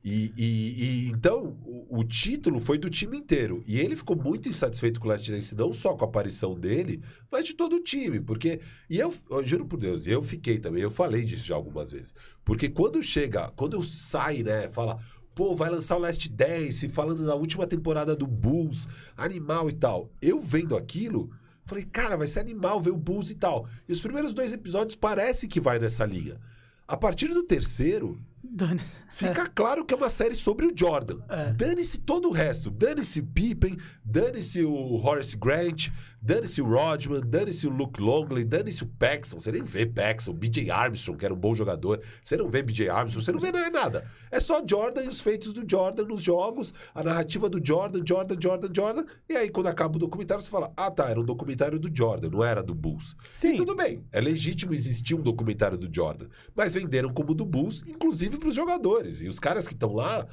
E, 0.05 0.33
e- 0.37 0.85
e 0.85 1.09
então, 1.11 1.57
o, 1.65 1.99
o 2.01 2.05
título 2.05 2.59
foi 2.59 2.77
do 2.77 2.91
time 2.91 3.17
inteiro. 3.17 3.63
E 3.67 3.79
ele 3.79 3.95
ficou 3.95 4.17
muito 4.17 4.49
insatisfeito 4.49 4.99
com 4.99 5.07
o 5.07 5.11
Last 5.11 5.31
Dance, 5.31 5.55
não 5.55 5.73
só 5.73 5.95
com 5.95 6.05
a 6.05 6.09
aparição 6.09 6.59
dele, 6.59 7.01
mas 7.31 7.45
de 7.47 7.55
todo 7.55 7.77
o 7.77 7.81
time. 7.81 8.21
Porque. 8.21 8.61
E 8.91 8.99
eu, 8.99 9.15
eu 9.31 9.47
juro 9.47 9.65
por 9.67 9.79
Deus, 9.79 10.07
eu 10.07 10.23
fiquei 10.23 10.59
também, 10.59 10.83
eu 10.83 10.91
falei 10.91 11.23
disso 11.25 11.45
já 11.47 11.55
algumas 11.55 11.93
vezes. 11.93 12.15
Porque 12.45 12.69
quando 12.69 13.01
chega, 13.03 13.51
quando 13.57 13.75
eu 13.77 13.83
saio, 13.85 14.45
né, 14.45 14.69
fala. 14.69 14.99
Pô, 15.35 15.57
vai 15.57 15.71
lançar 15.71 15.97
o 15.97 16.01
Last 16.01 16.29
Dance, 16.29 16.91
falando 16.91 17.25
da 17.25 17.35
última 17.35 17.67
temporada 17.67 18.15
do 18.15 18.27
Bulls, 18.27 18.87
animal 19.17 19.71
e 19.71 19.73
tal. 19.73 20.13
Eu 20.21 20.39
vendo 20.39 20.77
aquilo, 20.77 21.31
falei, 21.65 21.87
cara, 21.87 22.19
vai 22.19 22.27
ser 22.27 22.41
animal 22.41 22.79
ver 22.83 22.91
o 22.91 22.99
Bulls 22.99 23.31
e 23.31 23.35
tal. 23.37 23.67
E 23.89 23.93
os 23.93 23.99
primeiros 23.99 24.35
dois 24.35 24.53
episódios 24.53 24.95
parece 24.95 25.49
que 25.49 25.59
vai 25.59 25.79
nessa 25.79 26.05
linha. 26.05 26.39
A 26.87 26.99
partir 26.99 27.29
do 27.29 27.43
terceiro, 27.45 28.21
Dane. 28.55 28.81
Fica 29.11 29.47
claro 29.47 29.85
que 29.85 29.95
é 29.95 29.97
uma 29.97 30.11
série 30.11 30.35
sobre 30.35 30.67
o 30.67 30.73
Jordan. 30.77 31.19
É. 31.29 31.53
Dane-se 31.55 31.99
todo 31.99 32.29
o 32.29 32.33
resto. 32.33 32.71
Dane-se 32.71 33.21
o 33.21 33.27
Pippen, 33.27 33.79
dane-se 34.05 34.63
o 34.63 34.95
Horace 34.97 35.37
Grant, 35.39 35.89
dane-se 36.21 36.61
o 36.61 36.67
Rodman, 36.67 37.23
dane-se 37.25 37.67
o 37.67 37.71
Luke 37.71 38.01
Longley, 38.01 38.45
dane-se 38.45 38.83
o 38.83 38.87
Paxson. 38.87 39.41
Você 39.41 39.51
nem 39.53 39.63
vê 39.63 39.87
Paxson, 39.87 40.35
BJ 40.35 40.71
Armstrong, 40.71 41.19
que 41.19 41.25
era 41.25 41.33
um 41.33 41.39
bom 41.39 41.55
jogador. 41.55 42.03
Você 42.23 42.37
não 42.37 42.49
vê 42.49 42.63
BJ 42.63 42.91
Armstrong, 42.91 43.25
você 43.25 43.33
não 43.33 43.41
vê 43.41 43.51
nada. 43.71 44.05
É 44.31 44.39
só 44.39 44.63
Jordan 44.69 45.05
e 45.05 45.09
os 45.09 45.21
feitos 45.21 45.55
do 45.55 45.69
Jordan 45.69 46.05
nos 46.05 46.23
jogos, 46.23 46.75
a 46.95 47.03
narrativa 47.03 47.49
do 47.49 47.59
Jordan, 47.65 48.03
Jordan, 48.07 48.37
Jordan, 48.39 48.69
Jordan. 48.75 49.05
E 49.31 49.35
aí, 49.35 49.49
quando 49.49 49.69
acaba 49.69 49.97
o 49.97 49.99
documentário, 49.99 50.45
você 50.45 50.51
fala: 50.51 50.71
ah, 50.77 50.91
tá, 50.91 51.09
era 51.09 51.19
um 51.19 51.25
documentário 51.25 51.79
do 51.79 51.91
Jordan, 51.95 52.29
não 52.29 52.45
era 52.45 52.63
do 52.63 52.75
Bulls. 52.75 53.17
Sim. 53.33 53.55
E 53.55 53.57
tudo 53.57 53.75
bem, 53.75 54.05
é 54.13 54.21
legítimo 54.21 54.75
existir 54.75 55.15
um 55.15 55.23
documentário 55.23 55.79
do 55.79 55.89
Jordan. 55.93 56.27
Mas 56.55 56.75
venderam 56.75 57.09
como 57.13 57.35
do 57.35 57.47
Bulls, 57.47 57.83
inclusive 57.87 58.42
para 58.43 58.49
os 58.49 58.55
jogadores. 58.55 59.21
E 59.21 59.29
os 59.29 59.39
caras 59.39 59.69
que 59.69 59.75
estão 59.75 59.95
lá, 59.95 60.27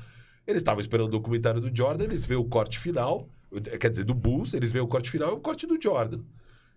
eles 0.45 0.61
estavam 0.61 0.81
esperando 0.81 1.07
o 1.07 1.11
documentário 1.11 1.61
do 1.61 1.75
Jordan, 1.75 2.05
eles 2.05 2.25
vêem 2.25 2.39
o 2.39 2.45
corte 2.45 2.79
final, 2.79 3.29
quer 3.79 3.89
dizer, 3.89 4.03
do 4.03 4.15
Bulls, 4.15 4.53
eles 4.53 4.71
veem 4.71 4.83
o 4.83 4.87
corte 4.87 5.09
final 5.11 5.31
e 5.31 5.33
o 5.33 5.39
corte 5.39 5.67
do 5.67 5.79
Jordan. 5.81 6.21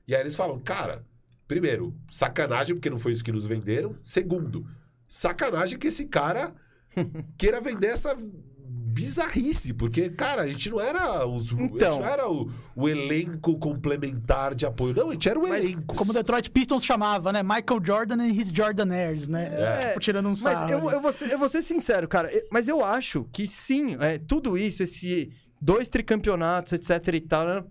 E 0.07 0.15
aí 0.15 0.21
eles 0.21 0.37
falam, 0.37 0.59
cara, 0.59 1.05
primeiro, 1.49 1.95
sacanagem, 2.11 2.77
porque 2.77 2.91
não 2.91 2.99
foi 2.99 3.13
isso 3.13 3.25
que 3.25 3.33
nos 3.33 3.47
venderam. 3.47 3.97
Segundo, 4.03 4.67
sacanagem 5.09 5.79
que 5.79 5.87
esse 5.87 6.07
cara 6.07 6.55
queira 7.39 7.61
vender 7.61 7.89
essa 7.89 8.15
bizarrice, 8.93 9.73
porque, 9.73 10.11
cara, 10.11 10.43
a 10.43 10.49
gente 10.49 10.71
não 10.71 10.81
era 10.81 11.27
os, 11.27 11.53
a 11.53 11.57
gente 11.57 11.75
Então. 11.75 11.99
não 12.01 12.07
era 12.07 12.31
o, 12.31 12.51
o 12.77 12.89
elenco 12.89 13.59
complementar 13.59 14.55
de 14.55 14.65
apoio, 14.67 14.95
não, 14.95 15.11
a 15.11 15.13
gente 15.13 15.29
era 15.29 15.39
o 15.39 15.49
Mas 15.49 15.65
elenco. 15.65 15.97
Como 15.97 16.11
o 16.11 16.15
Detroit 16.15 16.51
Pistons 16.51 16.85
chamava, 16.85 17.33
né? 17.33 17.43
Michael 17.43 17.81
Jordan 17.85 18.27
e 18.27 18.41
his 18.41 18.49
Jordanaires, 18.49 19.29
né? 19.29 19.51
É. 19.53 19.89
Tipo, 19.89 20.01
tirando 20.01 20.27
um 20.27 20.31
Mas 20.31 20.39
sarro. 20.41 20.71
eu, 20.71 20.79
ali. 20.89 20.97
eu, 20.97 21.01
vou 21.01 21.13
ser, 21.13 21.33
eu 21.33 21.39
vou 21.39 21.49
ser 21.49 21.63
sincero, 21.63 22.07
cara. 22.07 22.33
eu- 22.33 22.47
Mas 22.53 22.69
eu 22.69 22.85
acho 22.85 23.27
que 23.33 23.47
sim, 23.47 23.97
é, 24.01 24.19
tudo 24.19 24.57
isso, 24.59 24.83
esse 24.83 25.31
dois 25.61 25.89
tricampeonatos, 25.89 26.73
etc 26.73 27.15
e 27.15 27.21
tal, 27.21 27.47
né? 27.47 27.65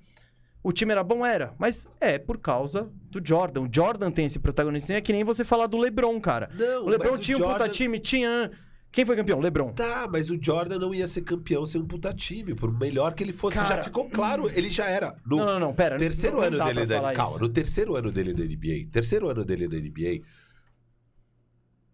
o 0.64 0.72
time 0.72 0.92
era 0.92 1.04
bom? 1.04 1.26
Era. 1.26 1.54
Mas 1.58 1.88
é 2.00 2.20
por 2.20 2.38
causa 2.38 2.88
do 3.10 3.20
Jordan. 3.26 3.62
O 3.62 3.70
Jordan 3.74 4.12
tem 4.12 4.28
esse 4.28 4.38
protagonismo. 4.38 4.94
É 4.96 5.02
que 5.02 5.12
nem 5.12 5.24
você 5.24 5.44
falar 5.44 5.66
do 5.66 5.76
LeBron, 5.78 6.20
cara. 6.22 6.52
Não, 6.54 6.86
o 6.86 6.90
LeBron 6.90 7.12
mas 7.12 7.20
o 7.20 7.24
tinha 7.24 7.38
um 7.38 7.42
puta 7.42 7.52
Jordan- 7.58 7.70
time, 7.70 8.00
tinha... 8.00 8.52
Quem 8.92 9.06
foi 9.06 9.16
campeão? 9.16 9.40
LeBron. 9.40 9.72
Tá, 9.72 10.06
mas 10.12 10.30
o 10.30 10.38
Jordan 10.42 10.78
não 10.78 10.94
ia 10.94 11.08
ser 11.08 11.22
campeão 11.22 11.66
sem 11.66 11.80
um 11.82 11.86
puta 11.86 12.14
time. 12.14 12.54
Por 12.54 12.78
melhor 12.78 13.14
que 13.14 13.24
ele 13.24 13.32
fosse, 13.32 13.56
Cara, 13.58 13.78
já 13.78 13.84
ficou 13.84 14.10
claro. 14.10 14.50
Ele 14.54 14.70
já 14.70 14.86
era. 14.90 15.16
No 15.26 15.38
Não, 15.38 15.46
não, 15.46 15.60
não, 15.60 15.74
pera. 15.74 15.98
terceiro 15.98 16.42
não, 16.42 16.50
não 16.52 16.66
ano 16.68 16.86
dele 16.86 17.00
na 17.02 17.14
Calma, 17.14 17.40
no 17.40 17.48
terceiro 17.48 17.96
ano 17.96 18.12
dele 18.12 18.34
na 18.34 18.44
NBA. 18.44 18.90
Terceiro 18.92 19.30
ano 19.30 19.46
dele 19.46 19.68
na 19.70 19.76
NBA. 19.78 20.22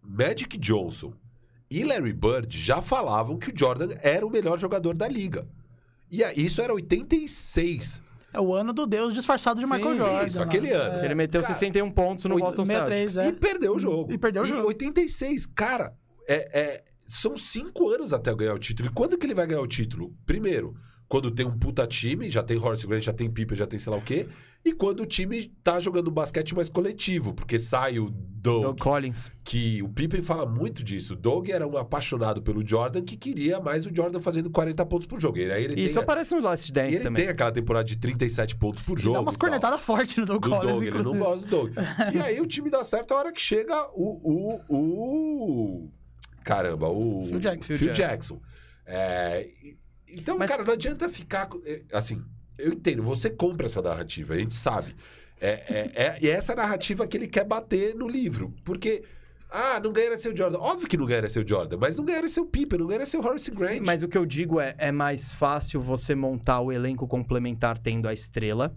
Magic 0.02 0.58
Johnson 0.58 1.14
e 1.70 1.84
Larry 1.84 2.14
Bird 2.14 2.58
já 2.58 2.82
falavam 2.82 3.38
que 3.38 3.50
o 3.50 3.54
Jordan 3.56 3.90
era 4.02 4.26
o 4.26 4.30
melhor 4.30 4.58
jogador 4.58 4.96
da 4.98 5.08
liga. 5.08 5.48
E 6.10 6.24
a- 6.24 6.34
isso 6.34 6.62
era 6.62 6.74
86. 6.74 8.02
É 8.34 8.40
o 8.40 8.54
ano 8.54 8.72
do 8.74 8.86
Deus 8.88 9.14
disfarçado 9.14 9.60
de 9.60 9.66
Sim, 9.68 9.74
Michael 9.74 9.98
Jordan. 9.98 10.26
isso, 10.28 10.38
né? 10.40 10.44
aquele 10.46 10.72
ano. 10.72 11.00
Que 11.00 11.06
Ele 11.06 11.16
meteu 11.16 11.42
Cara, 11.42 11.54
61 11.54 11.92
pontos 11.92 12.26
no 12.26 12.38
Boston 12.40 12.66
63, 12.66 13.14
Celtics. 13.14 13.18
é. 13.18 13.38
E 13.38 13.40
perdeu 13.40 13.76
o 13.76 13.80
jogo. 13.80 14.12
E 14.14 14.18
perdeu 14.18 14.44
o 14.44 14.46
jogo. 14.46 14.68
86, 14.68 15.46
cara, 15.48 15.94
é, 16.28 16.60
é- 16.60 16.84
são 17.08 17.38
cinco 17.38 17.90
anos 17.90 18.12
até 18.14 18.34
ganhar 18.36 18.54
o 18.54 18.60
título. 18.60 18.90
E 18.90 18.92
quando 18.92 19.18
que 19.18 19.26
ele 19.26 19.34
vai 19.36 19.48
ganhar 19.48 19.62
o 19.62 19.68
título? 19.68 20.14
Primeiro, 20.26 20.76
quando 21.08 21.32
tem 21.32 21.46
um 21.46 21.58
puta 21.58 21.88
time, 21.88 22.30
já 22.30 22.44
tem 22.44 22.58
Horace 22.58 22.86
Grant, 22.86 23.02
já 23.04 23.14
tem 23.14 23.30
Pippen, 23.32 23.58
já 23.58 23.66
tem 23.66 23.80
sei 23.80 23.92
lá 23.92 23.98
o 23.98 24.02
quê. 24.02 24.28
E 24.66 24.74
quando 24.74 25.00
o 25.04 25.06
time 25.06 25.46
tá 25.64 25.80
jogando 25.80 26.10
um 26.10 26.14
basquete 26.14 26.54
mais 26.54 26.68
coletivo, 26.68 27.34
porque 27.34 27.58
sai 27.58 27.98
o 28.00 28.10
Doug, 28.12 28.64
Doug 28.64 28.80
Collins. 28.80 29.32
que 29.42 29.82
o 29.82 29.88
Pippen 29.88 30.22
fala 30.22 30.46
muito 30.46 30.84
disso. 30.84 31.14
O 31.14 31.16
Doug 31.16 31.48
era 31.48 31.66
um 31.66 31.78
apaixonado 31.78 32.42
pelo 32.42 32.68
Jordan 32.68 33.02
que 33.02 33.16
queria 33.16 33.62
mais 33.62 33.86
o 33.86 33.96
Jordan 33.96 34.20
fazendo 34.20 34.50
40 34.50 34.86
pontos 34.86 35.08
por 35.08 35.22
jogo. 35.22 35.38
E 35.38 35.50
aí 35.50 35.64
ele 35.64 35.80
Isso 35.82 35.98
a- 35.98 36.02
aparece 36.02 36.36
no 36.36 36.42
Last 36.42 36.70
Dance 36.74 36.96
ele 36.96 37.04
também. 37.06 37.24
tem 37.24 37.32
aquela 37.32 37.54
temporada 37.54 37.86
de 37.86 37.96
37 37.98 38.58
pontos 38.58 38.84
por 38.84 38.94
Ele 38.98 39.04
jogo. 39.04 39.14
dá 39.16 39.22
umas 39.22 39.38
cornetadas 39.38 39.82
fortes 39.82 40.18
no 40.18 40.26
Doug 40.26 40.44
do 40.44 40.50
Collins, 40.50 40.74
Doug, 40.74 40.84
ele 40.84 41.04
não 41.04 41.18
gosta 41.18 41.46
do 41.46 41.50
Doug. 41.50 41.74
E 42.14 42.20
aí 42.20 42.42
o 42.42 42.46
time 42.46 42.70
dá 42.70 42.84
certo 42.84 43.14
a 43.14 43.18
hora 43.18 43.32
que 43.32 43.40
chega 43.40 43.88
o. 43.94 44.60
o, 44.68 44.76
o 44.76 45.90
caramba, 46.48 46.88
o. 46.90 47.26
Phil 47.28 47.40
Jackson. 47.40 47.64
Phil, 47.66 47.78
Phil 47.78 47.94
Jackson. 47.94 48.42
É, 48.86 49.48
e- 49.64 49.78
então, 50.08 50.38
Mas- 50.38 50.50
cara, 50.50 50.64
não 50.64 50.74
adianta 50.74 51.10
ficar. 51.10 51.50
é, 51.66 51.82
Assim, 51.94 52.24
eu 52.58 52.74
entendo, 52.74 53.04
você 53.04 53.30
compra 53.30 53.66
essa 53.66 53.82
narrativa, 53.82 54.34
a 54.34 54.38
gente 54.38 54.56
sabe. 54.56 54.96
É, 55.40 55.50
é, 55.50 55.92
é, 56.04 56.18
e 56.22 56.28
é 56.28 56.32
essa 56.32 56.56
narrativa 56.56 57.06
que 57.06 57.16
ele 57.18 57.28
quer 57.28 57.44
bater 57.44 57.94
no 57.96 58.08
livro. 58.08 58.52
Porque. 58.64 59.04
Ah, 59.50 59.80
não 59.82 59.94
ganharia 59.94 60.18
ser 60.18 60.34
o 60.34 60.36
Jordan. 60.38 60.58
Óbvio 60.60 60.90
que 60.90 60.98
não 60.98 61.06
ganharia 61.06 61.30
ser 61.30 61.42
o 61.42 61.48
Jordan, 61.48 61.78
mas 61.78 61.96
não 61.96 62.04
ganharia 62.04 62.28
ser 62.28 62.42
o 62.42 62.46
Pippen, 62.46 62.80
não 62.80 62.86
ganharia 62.88 63.06
ser 63.08 63.16
o 63.18 63.26
Horace 63.26 63.50
Grant. 63.50 63.76
Sim, 63.76 63.80
mas 63.80 64.04
o 64.04 64.08
que 64.10 64.18
eu 64.18 64.26
digo 64.26 64.60
é, 64.60 64.76
é 64.78 64.92
mais 64.92 65.34
fácil 65.34 65.80
você 65.80 66.14
montar 66.14 66.60
o 66.60 66.70
elenco 66.70 67.08
complementar 67.08 67.78
tendo 67.78 68.10
a 68.10 68.14
estrela 68.14 68.76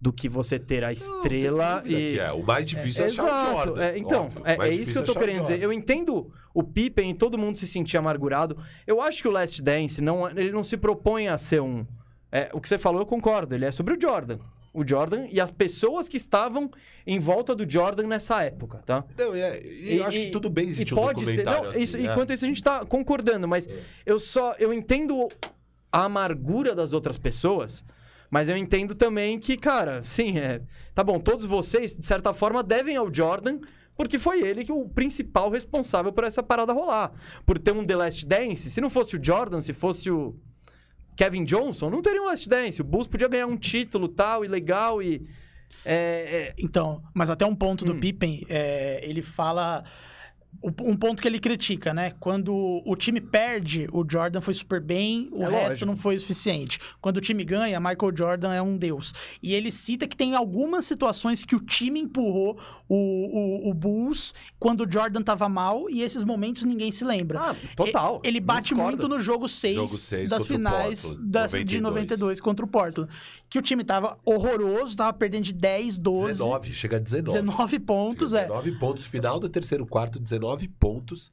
do 0.00 0.12
que 0.12 0.28
você 0.28 0.58
ter 0.58 0.82
a 0.82 0.86
Não, 0.86 0.92
estrela 0.92 1.80
dúvida 1.80 2.00
e... 2.00 2.18
é. 2.18 2.32
O 2.32 2.42
mais 2.42 2.64
difícil 2.64 3.04
é, 3.04 3.08
achar 3.08 3.22
o 3.22 3.26
Exato. 3.26 3.50
Jordan. 3.50 3.82
É, 3.82 3.98
então, 3.98 4.24
óbvio. 4.24 4.42
É, 4.46 4.68
é 4.68 4.74
isso 4.74 4.92
que 4.92 4.98
eu 4.98 5.04
tô 5.04 5.12
achar 5.12 5.20
o 5.20 5.22
querendo 5.22 5.42
dizer. 5.42 5.62
Eu 5.62 5.72
entendo 5.72 6.32
o 6.54 6.62
Pippen 6.62 7.10
e 7.10 7.14
todo 7.14 7.36
mundo 7.36 7.58
se 7.58 7.66
sentir 7.66 7.98
amargurado. 7.98 8.56
Eu 8.86 9.00
acho 9.00 9.20
que 9.20 9.28
o 9.28 9.30
Last 9.30 9.60
Dance, 9.60 10.02
não, 10.02 10.28
ele 10.30 10.50
não 10.50 10.64
se 10.64 10.76
propõe 10.76 11.28
a 11.28 11.36
ser 11.36 11.60
um... 11.60 11.86
é, 12.32 12.48
o 12.52 12.60
que 12.60 12.68
você 12.68 12.78
falou, 12.78 13.02
eu 13.02 13.06
concordo. 13.06 13.54
Ele 13.54 13.66
é 13.66 13.72
sobre 13.72 13.94
o 13.94 14.00
Jordan. 14.00 14.38
O 14.72 14.86
Jordan 14.86 15.26
e 15.30 15.40
as 15.40 15.50
pessoas 15.50 16.08
que 16.08 16.16
estavam 16.16 16.70
em 17.04 17.18
volta 17.18 17.56
do 17.56 17.68
Jordan 17.68 18.06
nessa 18.06 18.42
época, 18.44 18.78
tá? 18.78 19.04
Não, 19.18 19.34
é, 19.34 19.60
e 19.60 19.96
eu 19.96 20.06
acho 20.06 20.20
que 20.20 20.30
tudo 20.30 20.48
bem 20.48 20.66
e 20.66 20.68
existir 20.68 20.94
um 20.94 20.96
pode 20.96 21.24
ser. 21.24 21.44
Não, 21.44 21.66
assim, 21.66 21.82
isso, 21.82 21.98
né? 21.98 22.04
Enquanto 22.04 22.32
isso, 22.32 22.44
a 22.44 22.48
gente 22.48 22.62
tá 22.62 22.84
concordando, 22.86 23.48
mas 23.48 23.68
eu 24.06 24.18
só. 24.20 24.54
Eu 24.60 24.72
entendo 24.72 25.28
a 25.90 26.04
amargura 26.04 26.72
das 26.72 26.92
outras 26.92 27.18
pessoas, 27.18 27.84
mas 28.30 28.48
eu 28.48 28.56
entendo 28.56 28.94
também 28.94 29.38
que, 29.38 29.56
cara, 29.56 30.02
sim, 30.02 30.38
é. 30.38 30.62
Tá 30.94 31.02
bom, 31.02 31.18
todos 31.18 31.44
vocês, 31.44 31.96
de 31.96 32.06
certa 32.06 32.32
forma, 32.32 32.62
devem 32.62 32.96
ao 32.96 33.12
Jordan. 33.12 33.58
Porque 33.96 34.18
foi 34.18 34.40
ele 34.40 34.64
que 34.64 34.72
o 34.72 34.88
principal 34.88 35.50
responsável 35.50 36.10
por 36.10 36.24
essa 36.24 36.42
parada 36.42 36.72
rolar. 36.72 37.12
Por 37.44 37.58
ter 37.58 37.72
um 37.72 37.84
The 37.84 37.96
Last 37.96 38.24
Dance. 38.24 38.70
Se 38.70 38.80
não 38.80 38.88
fosse 38.88 39.16
o 39.16 39.22
Jordan, 39.22 39.60
se 39.60 39.74
fosse 39.74 40.10
o 40.10 40.34
Kevin 41.14 41.44
Johnson, 41.44 41.90
não 41.90 42.00
teria 42.00 42.22
um 42.22 42.24
Last 42.24 42.48
Dance. 42.48 42.80
O 42.80 42.84
Bulls 42.84 43.06
podia 43.06 43.28
ganhar 43.28 43.46
um 43.46 43.58
título 43.58 44.08
tal 44.08 44.42
e 44.42 44.48
legal 44.48 45.02
e. 45.02 45.28
É, 45.84 45.94
é, 46.48 46.54
Então, 46.58 47.02
mas 47.12 47.28
até 47.28 47.44
um 47.44 47.54
ponto 47.54 47.84
do 47.84 47.92
Hum. 47.92 48.00
Pippen, 48.00 48.46
é, 48.48 49.00
ele 49.02 49.20
fala. 49.20 49.84
Um 50.62 50.94
ponto 50.94 51.22
que 51.22 51.28
ele 51.28 51.38
critica, 51.40 51.94
né? 51.94 52.12
Quando 52.20 52.82
o 52.84 52.94
time 52.94 53.18
perde, 53.18 53.88
o 53.92 54.04
Jordan 54.06 54.42
foi 54.42 54.52
super 54.52 54.78
bem, 54.78 55.30
o 55.34 55.42
É 55.44 55.48
resto 55.48 55.64
lógico. 55.68 55.86
não 55.86 55.96
foi 55.96 56.16
o 56.16 56.20
suficiente. 56.20 56.78
Quando 57.00 57.16
o 57.16 57.20
time 57.20 57.42
ganha, 57.44 57.80
Michael 57.80 58.12
Jordan 58.14 58.52
é 58.52 58.60
um 58.60 58.76
deus. 58.76 59.14
E 59.42 59.54
ele 59.54 59.72
cita 59.72 60.06
que 60.06 60.14
tem 60.14 60.34
algumas 60.34 60.84
situações 60.84 61.44
que 61.46 61.56
o 61.56 61.60
time 61.60 62.00
empurrou 62.00 62.58
o, 62.86 62.94
o, 62.94 63.70
o 63.70 63.74
Bulls 63.74 64.34
quando 64.58 64.84
o 64.84 64.92
Jordan 64.92 65.22
tava 65.22 65.48
mal, 65.48 65.88
e 65.88 66.02
esses 66.02 66.24
momentos 66.24 66.64
ninguém 66.64 66.92
se 66.92 67.04
lembra. 67.06 67.40
Ah, 67.40 67.56
total. 67.74 68.20
E- 68.22 68.28
Ele 68.28 68.40
bate 68.40 68.74
muito 68.74 69.08
no 69.08 69.18
jogo 69.18 69.48
6, 69.48 69.74
Jogo 69.76 69.88
seis 69.96 70.28
das 70.28 70.46
finais 70.46 71.16
das, 71.20 71.52
de 71.52 71.80
92. 71.80 71.82
92 71.82 72.40
contra 72.40 72.66
o 72.66 72.68
Portland. 72.68 73.08
Que 73.48 73.58
o 73.58 73.62
time 73.62 73.82
tava 73.82 74.18
horroroso, 74.26 74.94
tava 74.94 75.12
perdendo 75.14 75.44
de 75.44 75.54
10, 75.54 75.96
12. 75.96 76.26
19, 76.26 76.70
chega 76.74 76.96
a 76.96 77.00
19. 77.00 77.38
19 77.40 77.78
pontos, 77.78 78.32
é. 78.34 78.42
19 78.42 78.72
pontos, 78.78 79.06
final 79.06 79.40
do 79.40 79.48
terceiro 79.48 79.86
quarto, 79.86 80.18
19 80.20 80.39
pontos. 80.68 81.32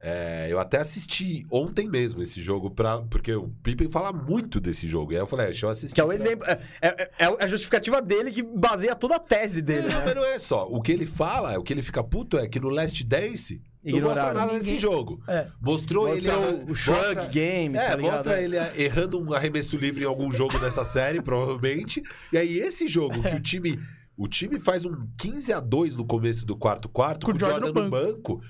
É, 0.00 0.46
eu 0.48 0.60
até 0.60 0.78
assisti 0.78 1.44
ontem 1.50 1.88
mesmo 1.88 2.22
esse 2.22 2.40
jogo, 2.40 2.70
pra, 2.70 2.98
porque 3.10 3.34
o 3.34 3.48
Pippen 3.64 3.88
fala 3.90 4.12
muito 4.12 4.60
desse 4.60 4.86
jogo. 4.86 5.10
E 5.12 5.16
aí 5.16 5.20
eu 5.22 5.26
falei, 5.26 5.46
é, 5.46 5.48
deixa 5.48 5.66
eu 5.66 5.70
assistir. 5.70 5.92
Que 5.92 6.00
é 6.00 6.04
o 6.04 6.06
pra- 6.06 6.14
exemplo. 6.14 6.46
É, 6.46 6.60
é- 6.80 7.10
é 7.18 7.26
a 7.44 7.46
justificativa 7.48 8.00
dele 8.00 8.30
que 8.30 8.40
baseia 8.42 8.94
toda 8.94 9.16
a 9.16 9.18
tese 9.18 9.60
dele. 9.60 9.88
Não, 9.88 9.98
né? 9.98 10.02
mas 10.04 10.14
não 10.14 10.24
é 10.24 10.38
só. 10.38 10.68
O 10.70 10.80
que 10.80 10.92
ele 10.92 11.04
fala, 11.04 11.58
o 11.58 11.64
que 11.64 11.72
ele 11.72 11.82
fica 11.82 12.02
puto 12.04 12.38
é 12.38 12.46
que 12.46 12.60
no 12.60 12.68
Last 12.68 13.02
Dance 13.04 13.60
não 13.82 14.00
mostra 14.00 14.10
Ignoraram. 14.22 14.34
nada 14.34 14.52
desse 14.52 14.66
Ninguém- 14.66 14.78
jogo. 14.78 15.20
É. 15.26 15.48
Mostrou, 15.60 16.06
ele. 16.06 16.16
Mostrou 16.28 16.44
arran- 16.44 16.64
o 16.68 16.74
shrug 16.76 16.98
mostra- 17.16 17.26
game, 17.26 17.76
É, 17.76 17.88
tá 17.90 17.96
mostra 17.96 18.40
ele 18.40 18.56
errando 18.76 19.20
um 19.20 19.32
arremesso 19.32 19.76
livre 19.76 20.04
em 20.04 20.06
algum 20.06 20.30
jogo 20.30 20.60
dessa 20.60 20.84
série, 20.84 21.20
provavelmente. 21.22 22.04
E 22.32 22.38
aí, 22.38 22.60
esse 22.60 22.86
jogo 22.86 23.20
que 23.20 23.34
o 23.34 23.40
time. 23.40 23.80
O 24.18 24.26
time 24.26 24.58
faz 24.58 24.84
um 24.84 25.06
15 25.16 25.52
a 25.52 25.60
2 25.60 25.94
no 25.94 26.04
começo 26.04 26.44
do 26.44 26.56
quarto 26.56 26.88
quarto, 26.88 27.24
com, 27.24 27.32
o 27.32 27.38
Jordan, 27.38 27.72
no 27.72 27.88
banco. 27.88 28.42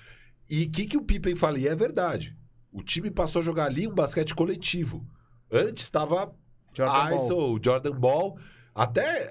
E 0.48 0.64
o 0.64 0.70
que, 0.70 0.86
que 0.86 0.96
o 0.96 1.02
Pippen 1.02 1.36
fala? 1.36 1.58
E 1.58 1.68
é 1.68 1.74
verdade. 1.74 2.34
O 2.72 2.82
time 2.82 3.10
passou 3.10 3.40
a 3.40 3.44
jogar 3.44 3.66
ali 3.66 3.86
um 3.86 3.94
basquete 3.94 4.34
coletivo. 4.34 5.06
Antes 5.52 5.84
estava 5.84 6.34
Jordan 6.72 7.14
ISO, 7.14 7.34
Ball. 7.34 7.60
Jordan 7.62 7.92
Ball. 7.92 8.38
Até. 8.74 9.30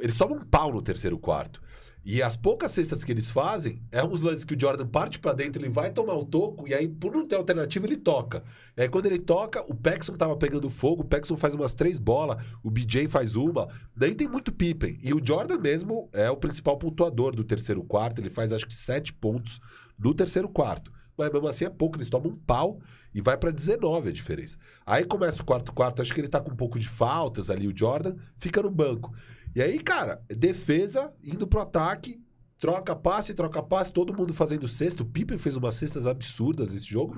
Eles 0.00 0.18
tomam 0.18 0.38
um 0.38 0.44
pau 0.44 0.72
no 0.72 0.82
terceiro 0.82 1.16
quarto. 1.16 1.62
E 2.04 2.22
as 2.22 2.36
poucas 2.36 2.70
cestas 2.70 3.02
que 3.02 3.10
eles 3.10 3.30
fazem 3.30 3.80
é 3.90 4.04
uns 4.04 4.20
lances 4.20 4.44
que 4.44 4.54
o 4.54 4.60
Jordan 4.60 4.86
parte 4.86 5.18
pra 5.18 5.32
dentro, 5.32 5.62
ele 5.62 5.70
vai 5.70 5.90
tomar 5.90 6.14
o 6.14 6.24
toco, 6.24 6.68
e 6.68 6.74
aí, 6.74 6.86
por 6.86 7.12
não 7.12 7.26
ter 7.26 7.36
alternativa, 7.36 7.86
ele 7.86 7.96
toca. 7.96 8.44
E 8.76 8.82
aí, 8.82 8.88
quando 8.90 9.06
ele 9.06 9.18
toca, 9.18 9.64
o 9.66 9.74
Paxson 9.74 10.14
tava 10.14 10.36
pegando 10.36 10.68
fogo, 10.68 11.02
o 11.02 11.06
Paxson 11.06 11.36
faz 11.36 11.54
umas 11.54 11.72
três 11.72 11.98
bolas, 11.98 12.44
o 12.62 12.70
BJ 12.70 13.08
faz 13.08 13.36
uma. 13.36 13.68
Daí 13.96 14.14
tem 14.14 14.28
muito 14.28 14.52
Pippen. 14.52 14.98
E 15.02 15.14
o 15.14 15.20
Jordan 15.24 15.58
mesmo 15.58 16.10
é 16.12 16.30
o 16.30 16.36
principal 16.36 16.76
pontuador 16.76 17.34
do 17.34 17.42
terceiro 17.42 17.82
quarto, 17.82 18.20
ele 18.20 18.28
faz 18.28 18.52
acho 18.52 18.66
que 18.66 18.74
sete 18.74 19.12
pontos 19.12 19.58
no 19.98 20.12
terceiro 20.12 20.48
quarto. 20.48 20.92
mas 21.16 21.30
mesmo 21.30 21.48
assim 21.48 21.64
é 21.64 21.70
pouco, 21.70 21.96
eles 21.96 22.10
tomam 22.10 22.32
um 22.32 22.34
pau 22.34 22.80
e 23.14 23.20
vai 23.20 23.36
pra 23.38 23.50
19 23.50 24.08
a 24.08 24.12
diferença. 24.12 24.58
Aí 24.84 25.04
começa 25.04 25.40
o 25.40 25.44
quarto 25.44 25.72
quarto, 25.72 26.02
acho 26.02 26.12
que 26.12 26.20
ele 26.20 26.28
tá 26.28 26.40
com 26.40 26.50
um 26.50 26.56
pouco 26.56 26.78
de 26.78 26.88
faltas 26.88 27.48
ali, 27.48 27.66
o 27.68 27.76
Jordan, 27.76 28.16
fica 28.36 28.60
no 28.60 28.70
banco. 28.70 29.14
E 29.54 29.62
aí, 29.62 29.78
cara, 29.78 30.22
defesa 30.28 31.12
indo 31.22 31.46
pro 31.46 31.60
ataque, 31.60 32.20
troca 32.58 32.96
passe, 32.96 33.34
troca 33.34 33.62
passe, 33.62 33.92
todo 33.92 34.14
mundo 34.14 34.34
fazendo 34.34 34.66
cesta. 34.66 35.02
O 35.02 35.06
Pippen 35.06 35.38
fez 35.38 35.56
umas 35.56 35.74
cestas 35.74 36.06
absurdas 36.06 36.72
nesse 36.72 36.86
jogo. 36.86 37.14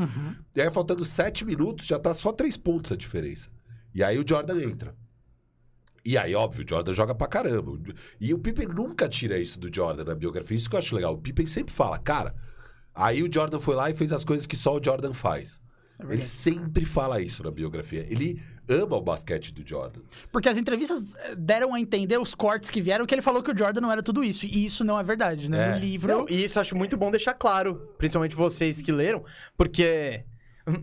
E 0.54 0.60
aí, 0.60 0.70
faltando 0.70 1.04
sete 1.04 1.44
minutos, 1.44 1.86
já 1.86 1.98
tá 1.98 2.12
só 2.12 2.32
três 2.32 2.56
pontos 2.56 2.92
a 2.92 2.96
diferença. 2.96 3.48
E 3.94 4.02
aí 4.02 4.18
o 4.18 4.24
Jordan 4.28 4.60
entra. 4.62 4.94
E 6.04 6.16
aí, 6.16 6.34
óbvio, 6.34 6.64
o 6.64 6.68
Jordan 6.68 6.92
joga 6.92 7.14
pra 7.14 7.26
caramba. 7.26 7.72
E 8.20 8.32
o 8.32 8.38
Pippen 8.38 8.68
nunca 8.68 9.08
tira 9.08 9.38
isso 9.38 9.58
do 9.58 9.74
Jordan 9.74 10.04
na 10.04 10.14
biografia. 10.14 10.56
Isso 10.56 10.68
que 10.70 10.76
eu 10.76 10.78
acho 10.78 10.94
legal. 10.94 11.14
O 11.14 11.18
Pippen 11.18 11.46
sempre 11.46 11.72
fala, 11.72 11.98
cara. 11.98 12.34
Aí 12.94 13.22
o 13.22 13.32
Jordan 13.32 13.58
foi 13.58 13.74
lá 13.74 13.90
e 13.90 13.94
fez 13.94 14.12
as 14.12 14.24
coisas 14.24 14.46
que 14.46 14.54
só 14.56 14.76
o 14.76 14.82
Jordan 14.82 15.12
faz. 15.12 15.60
Ele 16.08 16.22
sempre 16.22 16.84
fala 16.84 17.20
isso 17.20 17.42
na 17.42 17.50
biografia. 17.50 18.06
Ele 18.08 18.40
ama 18.68 18.96
o 18.96 19.00
basquete 19.00 19.52
do 19.52 19.66
Jordan. 19.66 20.00
Porque 20.30 20.48
as 20.48 20.56
entrevistas 20.56 21.14
eh, 21.16 21.34
deram 21.36 21.74
a 21.74 21.80
entender 21.80 22.18
os 22.18 22.34
cortes 22.34 22.70
que 22.70 22.80
vieram 22.80 23.06
que 23.06 23.14
ele 23.14 23.22
falou 23.22 23.42
que 23.42 23.50
o 23.50 23.56
Jordan 23.56 23.80
não 23.80 23.92
era 23.92 24.02
tudo 24.02 24.22
isso. 24.22 24.46
E 24.46 24.64
isso 24.64 24.84
não 24.84 24.98
é 24.98 25.02
verdade, 25.02 25.48
né? 25.48 25.70
É. 25.70 25.72
No 25.72 25.78
livro. 25.78 26.08
Não, 26.08 26.26
e 26.28 26.44
isso 26.44 26.58
eu 26.58 26.60
acho 26.60 26.76
muito 26.76 26.96
bom 26.96 27.10
deixar 27.10 27.34
claro, 27.34 27.94
principalmente 27.98 28.34
vocês 28.34 28.82
que 28.82 28.92
leram, 28.92 29.24
porque. 29.56 30.24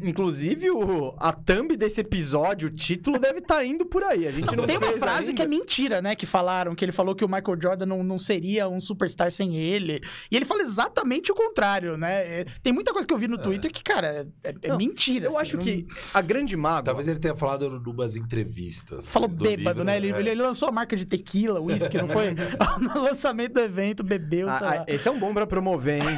Inclusive, 0.01 0.71
o, 0.71 1.13
a 1.19 1.33
thumb 1.33 1.75
desse 1.75 1.99
episódio, 2.01 2.69
o 2.69 2.71
título 2.71 3.19
deve 3.19 3.39
estar 3.39 3.63
indo 3.65 3.85
por 3.85 4.01
aí. 4.03 4.27
A 4.27 4.31
gente 4.31 4.55
não, 4.55 4.65
Tem 4.65 4.77
uma 4.77 4.91
frase 4.93 5.29
ainda. 5.29 5.33
que 5.33 5.41
é 5.41 5.47
mentira, 5.47 6.01
né? 6.01 6.15
Que 6.15 6.25
falaram, 6.25 6.73
que 6.73 6.85
ele 6.85 6.91
falou 6.93 7.13
que 7.13 7.25
o 7.25 7.27
Michael 7.27 7.59
Jordan 7.61 7.85
não, 7.85 8.01
não 8.03 8.17
seria 8.17 8.67
um 8.69 8.79
superstar 8.79 9.31
sem 9.31 9.57
ele. 9.57 10.01
E 10.31 10.35
ele 10.37 10.45
fala 10.45 10.61
exatamente 10.61 11.31
o 11.31 11.35
contrário, 11.35 11.97
né? 11.97 12.41
É, 12.41 12.45
Tem 12.61 12.71
muita 12.71 12.93
coisa 12.93 13.05
que 13.07 13.13
eu 13.13 13.17
vi 13.17 13.27
no 13.27 13.37
Twitter 13.37 13.71
que, 13.71 13.83
cara, 13.83 14.25
é, 14.43 14.53
é 14.63 14.67
Não, 14.69 14.77
mentira. 14.77 15.25
Eu 15.25 15.31
assim, 15.31 15.41
acho 15.41 15.57
não- 15.57 15.63
que 15.63 15.85
a 16.13 16.21
grande 16.21 16.55
mágoa. 16.55 16.83
Talvez 16.83 17.07
ele 17.09 17.19
tenha 17.19 17.35
falado 17.35 17.65
em 17.65 17.89
umas 17.91 18.15
entrevistas. 18.15 19.07
Falou 19.09 19.27
bêbado, 19.27 19.57
livro, 19.79 19.83
né? 19.83 19.97
Ele, 19.97 20.11
é. 20.11 20.19
ele- 20.19 20.29
ele 20.29 20.41
lançou 20.41 20.69
a 20.69 20.71
marca 20.71 20.95
de 20.95 21.05
tequila, 21.05 21.59
whisky, 21.59 21.97
não 21.97 22.07
foi? 22.07 22.33
no 22.79 23.01
lançamento 23.01 23.53
do 23.55 23.59
evento, 23.59 24.03
bebeu, 24.03 24.49
Ah, 24.49 24.57
ah, 24.57 24.65
lá. 24.77 24.85
esse 24.87 25.07
é 25.07 25.11
um 25.11 25.19
bom 25.19 25.33
pra 25.33 25.45
promover, 25.45 25.97
hein? 26.01 26.17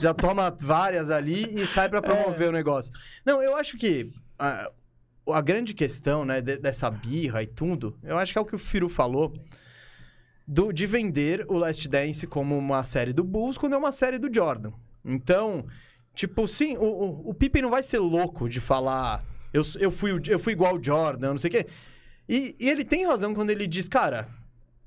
Já 0.00 0.14
toma 0.14 0.54
várias 0.58 1.10
ali 1.10 1.44
e 1.50 1.66
sai 1.66 1.88
pra 1.88 2.00
promover 2.00 2.46
É. 2.46 2.48
o 2.48 2.52
negócio. 2.52 2.77
Não, 3.24 3.42
eu 3.42 3.56
acho 3.56 3.76
que 3.76 4.10
ah, 4.38 4.70
a 5.30 5.40
grande 5.40 5.74
questão, 5.74 6.24
né, 6.24 6.40
de- 6.40 6.58
dessa 6.58 6.90
birra 6.90 7.42
e 7.42 7.46
tudo, 7.46 7.98
eu 8.02 8.16
acho 8.16 8.32
que 8.32 8.38
é 8.38 8.42
o 8.42 8.44
que 8.44 8.54
o 8.54 8.58
Firu 8.58 8.88
falou. 8.88 9.32
do- 10.46 10.72
de 10.72 10.86
vender 10.86 11.44
o 11.48 11.58
Last 11.58 11.86
Dance 11.88 12.26
como 12.26 12.56
uma 12.56 12.82
série 12.82 13.12
do 13.12 13.22
Bulls 13.22 13.58
quando 13.58 13.74
é 13.74 13.76
uma 13.76 13.92
série 13.92 14.18
do 14.18 14.32
Jordan. 14.34 14.72
Então, 15.04 15.66
tipo, 16.14 16.48
sim, 16.48 16.74
o, 16.78 16.84
o, 16.84 17.30
o 17.30 17.34
Pippen 17.34 17.60
não 17.60 17.70
vai 17.70 17.82
ser 17.82 17.98
louco 17.98 18.48
de 18.48 18.58
falar 18.58 19.22
eu, 19.52 19.62
eu, 19.78 19.90
fui, 19.90 20.10
eu 20.26 20.38
fui 20.38 20.52
igual 20.54 20.76
o 20.76 20.82
Jordan, 20.82 21.30
não 21.32 21.38
sei 21.38 21.48
o 21.48 21.50
quê. 21.52 21.66
E, 22.28 22.56
e 22.58 22.68
ele 22.70 22.84
tem 22.84 23.06
razão 23.06 23.34
quando 23.34 23.50
ele 23.50 23.66
diz, 23.66 23.88
cara, 23.88 24.28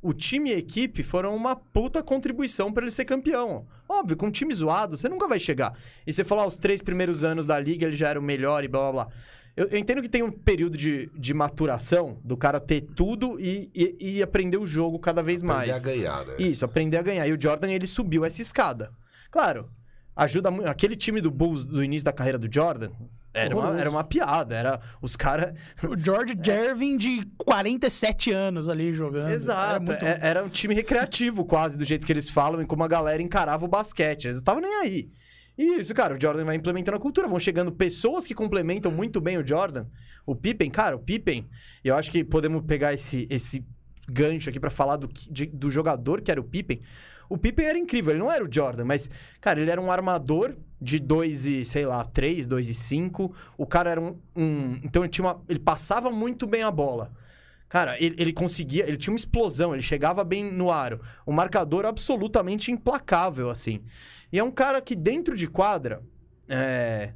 o 0.01 0.13
time 0.13 0.49
e 0.49 0.53
a 0.53 0.57
equipe 0.57 1.03
foram 1.03 1.35
uma 1.35 1.55
puta 1.55 2.01
contribuição 2.01 2.73
pra 2.73 2.83
ele 2.83 2.91
ser 2.91 3.05
campeão. 3.05 3.67
Óbvio, 3.87 4.17
com 4.17 4.27
um 4.27 4.31
time 4.31 4.53
zoado, 4.53 4.97
você 4.97 5.07
nunca 5.07 5.27
vai 5.27 5.39
chegar. 5.39 5.77
E 6.07 6.11
você 6.11 6.23
falar 6.23 6.47
os 6.47 6.57
três 6.57 6.81
primeiros 6.81 7.23
anos 7.23 7.45
da 7.45 7.59
liga, 7.59 7.85
ele 7.85 7.95
já 7.95 8.09
era 8.09 8.19
o 8.19 8.23
melhor 8.23 8.63
e 8.63 8.67
blá 8.67 8.91
blá 8.91 8.91
blá. 9.05 9.13
Eu, 9.55 9.67
eu 9.67 9.77
entendo 9.77 10.01
que 10.01 10.09
tem 10.09 10.23
um 10.23 10.31
período 10.31 10.77
de, 10.77 11.11
de 11.15 11.33
maturação 11.33 12.19
do 12.23 12.37
cara 12.37 12.59
ter 12.59 12.81
tudo 12.81 13.37
e, 13.39 13.69
e, 13.75 14.17
e 14.17 14.23
aprender 14.23 14.57
o 14.57 14.65
jogo 14.65 14.97
cada 14.97 15.21
vez 15.21 15.43
Aprender 15.43 15.71
mais. 15.71 15.85
a 15.85 15.89
ganhar, 15.89 16.25
né? 16.25 16.35
Isso, 16.39 16.65
aprender 16.65 16.97
a 16.97 17.01
ganhar. 17.01 17.27
E 17.27 17.33
o 17.33 17.39
Jordan, 17.39 17.69
ele 17.69 17.85
subiu 17.85 18.23
essa 18.25 18.41
escada. 18.41 18.91
Claro, 19.29 19.69
ajuda 20.15 20.49
muito. 20.49 20.67
Aquele 20.67 20.95
time 20.95 21.21
do 21.21 21.29
Bulls 21.29 21.65
do 21.65 21.83
início 21.83 22.05
da 22.05 22.13
carreira 22.13 22.39
do 22.39 22.51
Jordan 22.51 22.91
era 23.33 23.55
uma, 23.55 23.79
era 23.79 23.89
uma 23.89 24.03
piada. 24.03 24.55
Era 24.55 24.79
os 25.01 25.15
caras. 25.15 25.53
O 25.87 25.97
George 25.97 26.35
Jervin 26.43 26.97
de 26.97 27.25
47 27.37 28.31
anos 28.31 28.67
ali 28.69 28.93
jogando. 28.93 29.25
Era 29.27 29.33
Exato. 29.35 29.85
muito- 29.85 30.03
é- 30.05 30.19
Era 30.21 30.43
um 30.43 30.49
time 30.49 30.73
recreativo, 30.75 31.45
quase, 31.45 31.77
do 31.77 31.85
jeito 31.85 32.05
que 32.05 32.13
eles 32.13 32.29
falam 32.29 32.61
e 32.61 32.65
como 32.65 32.83
a 32.83 32.87
galera 32.87 33.21
encarava 33.21 33.65
o 33.65 33.67
basquete. 33.67 34.25
Eles 34.25 34.35
não 34.37 34.41
estavam 34.41 34.61
nem 34.61 34.73
aí. 34.81 35.09
E 35.57 35.79
isso, 35.79 35.93
cara, 35.93 36.15
o 36.15 36.21
Jordan 36.21 36.45
vai 36.45 36.55
implementando 36.55 36.97
a 36.97 36.99
cultura. 36.99 37.27
Vão 37.27 37.39
chegando 37.39 37.71
pessoas 37.71 38.25
que 38.25 38.33
complementam 38.33 38.91
muito 38.91 39.19
bem 39.21 39.37
o 39.37 39.45
Jordan. 39.47 39.85
O 40.25 40.35
Pippen, 40.35 40.69
cara, 40.71 40.95
o 40.95 40.99
Pippen. 40.99 41.47
Eu 41.83 41.95
acho 41.95 42.09
que 42.09 42.23
podemos 42.23 42.63
pegar 42.65 42.93
esse, 42.93 43.27
esse 43.29 43.65
gancho 44.07 44.49
aqui 44.49 44.59
pra 44.59 44.69
falar 44.69 44.95
do, 44.97 45.07
de- 45.29 45.45
do 45.47 45.69
jogador 45.69 46.21
que 46.21 46.31
era 46.31 46.39
o 46.39 46.43
Pippen. 46.43 46.81
O 47.29 47.37
Pippen 47.37 47.65
era 47.65 47.77
incrível, 47.77 48.11
ele 48.11 48.19
não 48.19 48.31
era 48.31 48.43
o 48.43 48.49
Jordan, 48.51 48.83
mas, 48.85 49.09
cara, 49.39 49.59
ele 49.61 49.71
era 49.71 49.79
um 49.79 49.89
armador 49.91 50.55
de 50.81 50.97
2 50.99 51.45
e, 51.45 51.65
sei 51.65 51.85
lá, 51.85 52.03
3, 52.03 52.47
2 52.47 52.69
e 52.69 52.73
5. 52.73 53.33
O 53.57 53.65
cara 53.67 53.91
era 53.91 54.01
um. 54.01 54.19
um- 54.35 54.79
então 54.83 55.03
ele, 55.03 55.11
tinha 55.11 55.25
uma, 55.25 55.41
ele 55.47 55.59
passava 55.59 56.09
muito 56.09 56.47
bem 56.47 56.63
a 56.63 56.71
bola. 56.71 57.11
Cara, 57.69 57.95
ele, 58.03 58.15
ele 58.17 58.33
conseguia, 58.33 58.85
ele 58.85 58.97
tinha 58.97 59.13
uma 59.13 59.17
explosão, 59.17 59.73
ele 59.73 59.81
chegava 59.83 60.23
bem 60.23 60.51
no 60.51 60.71
aro. 60.71 60.99
Um 61.25 61.31
marcador 61.31 61.85
absolutamente 61.85 62.71
implacável, 62.71 63.49
assim. 63.49 63.81
E 64.31 64.39
é 64.39 64.43
um 64.43 64.51
cara 64.51 64.81
que 64.81 64.95
dentro 64.95 65.37
de 65.37 65.47
quadra, 65.47 66.01
é, 66.49 67.13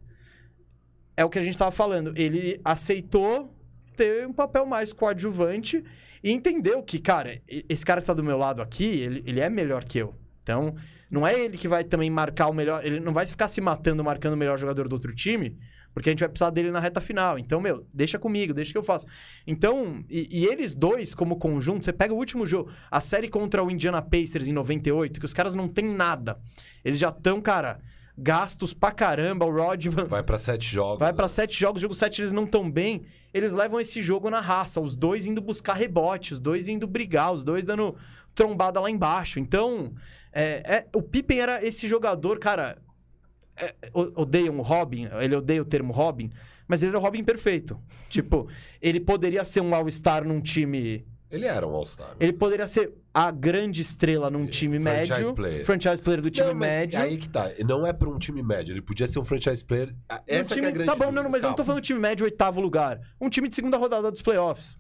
é 1.18 1.26
o 1.26 1.30
que 1.30 1.40
a 1.40 1.44
gente 1.44 1.58
tava 1.58 1.72
falando, 1.72 2.14
ele 2.16 2.62
aceitou 2.64 3.54
ter 3.98 4.28
um 4.28 4.32
papel 4.34 4.66
mais 4.66 4.94
coadjuvante 4.94 5.84
e 6.24 6.32
entendeu 6.32 6.82
que, 6.84 7.00
cara, 7.00 7.42
esse 7.48 7.86
cara 7.86 8.00
que 8.00 8.08
tá 8.08 8.14
do 8.14 8.24
meu 8.24 8.38
lado 8.38 8.62
aqui, 8.62 8.86
ele, 8.86 9.24
ele 9.26 9.40
é 9.42 9.50
melhor 9.50 9.84
que 9.84 9.98
eu. 9.98 10.16
Então, 10.42 10.76
não 11.12 11.26
é 11.26 11.40
ele 11.40 11.58
que 11.58 11.68
vai 11.68 11.84
também 11.84 12.10
marcar 12.10 12.48
o 12.48 12.54
melhor. 12.54 12.86
Ele 12.86 13.00
não 13.00 13.14
vai 13.14 13.26
ficar 13.26 13.48
se 13.48 13.62
matando 13.62 14.04
marcando 14.04 14.34
o 14.34 14.38
melhor 14.38 14.58
jogador 14.58 14.88
do 14.88 14.94
outro 14.94 15.14
time, 15.14 15.58
porque 15.94 16.10
a 16.10 16.12
gente 16.12 16.20
vai 16.20 16.30
precisar 16.30 16.50
dele 16.50 16.72
na 16.72 16.80
reta 16.80 17.00
final. 17.00 17.38
Então, 17.40 17.62
meu, 17.62 17.88
deixa 17.94 18.20
comigo, 18.20 18.54
deixa 18.54 18.72
que 18.72 18.78
eu 18.78 18.84
faço. 18.84 19.06
Então, 19.46 20.04
e, 20.10 20.42
e 20.42 20.46
eles 20.46 20.76
dois, 20.76 21.14
como 21.14 21.38
conjunto, 21.38 21.86
você 21.86 21.94
pega 21.94 22.14
o 22.14 22.18
último 22.18 22.46
jogo, 22.46 22.72
a 22.90 23.00
série 23.00 23.30
contra 23.30 23.64
o 23.64 23.72
Indiana 23.72 24.02
Pacers 24.02 24.48
em 24.48 24.54
98, 24.54 25.20
que 25.20 25.26
os 25.26 25.34
caras 25.34 25.56
não 25.56 25.68
têm 25.68 25.86
nada. 25.86 26.40
Eles 26.84 27.00
já 27.00 27.10
estão, 27.10 27.40
cara, 27.40 27.80
gastos 28.18 28.74
pra 28.74 28.92
caramba. 28.92 29.46
O 29.46 29.52
Rodman 29.52 30.06
Vai 30.06 30.24
pra 30.24 30.38
sete 30.38 30.66
jogos. 30.66 31.00
Vai 31.00 31.12
né? 31.12 31.16
pra 31.16 31.28
sete 31.28 31.60
jogos, 31.60 31.82
jogo 31.82 31.94
sete 31.94 32.22
eles 32.22 32.32
não 32.34 32.46
tão 32.48 32.70
bem. 32.70 33.04
Eles 33.34 33.54
levam 33.54 33.80
esse 33.80 34.02
jogo 34.02 34.30
na 34.30 34.40
raça, 34.40 34.80
os 34.80 34.96
dois 34.96 35.26
indo 35.26 35.42
buscar 35.42 35.74
rebote, 35.74 36.34
os 36.34 36.40
dois 36.40 36.68
indo 36.68 36.88
brigar, 36.88 37.34
os 37.34 37.44
dois 37.44 37.64
dando 37.64 37.96
trombada 38.34 38.80
lá 38.80 38.90
embaixo. 38.90 39.40
Então, 39.40 39.94
é, 40.34 40.62
é- 40.66 40.88
o 40.96 41.02
Pippen 41.02 41.40
era 41.40 41.66
esse 41.66 41.88
jogador, 41.88 42.40
cara. 42.40 42.78
é, 43.58 43.74
odeiam 43.94 44.60
o 44.60 44.62
Robin, 44.62 45.08
ele 45.22 45.34
odeia 45.36 45.62
o 45.62 45.66
termo 45.66 45.94
Robin, 45.94 46.30
mas 46.68 46.84
ele 46.84 46.90
era 46.90 47.00
o 47.00 47.02
Robin 47.02 47.24
perfeito. 47.24 47.80
tipo, 48.10 48.50
ele 48.82 49.00
poderia 49.00 49.46
ser 49.46 49.62
um 49.62 49.74
All-Star 49.74 50.26
num 50.28 50.42
time. 50.42 51.06
Ele 51.32 51.46
era 51.48 51.68
um 51.68 51.74
All-Star. 51.74 52.16
Ele 52.20 52.32
poderia 52.34 52.68
ser 52.68 52.94
a 53.14 53.32
grande 53.32 53.82
estrela 53.82 54.30
num 54.30 54.46
time 54.46 54.80
Franchise 54.80 55.12
médio. 55.20 55.34
player. 55.34 55.66
Franchise 55.66 56.02
player 56.02 56.22
do 56.22 56.30
time 56.30 56.48
Não, 56.48 56.56
mas 56.56 56.74
médio. 56.80 57.00
Aí 57.02 57.18
que 57.18 57.28
tá. 57.28 57.52
Não 57.66 57.86
é 57.86 57.92
pra 57.92 58.08
um 58.10 58.18
time 58.20 58.42
médio. 58.44 58.74
Ele 58.74 58.82
podia 58.82 59.08
ser 59.08 59.20
um 59.20 59.24
franchise 59.24 59.64
player. 59.66 59.90
Um 59.90 60.16
Essa 60.28 60.50
que 60.50 60.56
time- 60.56 60.68
é 60.68 60.70
a 60.70 60.72
grande 60.72 60.92
Tá 60.92 60.96
bom, 60.96 61.12
não, 61.12 61.24
não, 61.24 61.30
mas 61.30 61.44
eu 61.44 61.50
não 61.50 61.56
tô 61.56 61.66
falando 61.66 61.82
time 61.82 62.00
médio, 62.00 62.24
oitavo 62.26 62.62
lugar. 62.62 63.00
Um 63.20 63.28
time 63.30 63.50
de 63.50 63.56
segunda 63.56 63.78
rodada 63.78 64.12
dos 64.12 64.22
playoffs. 64.22 64.78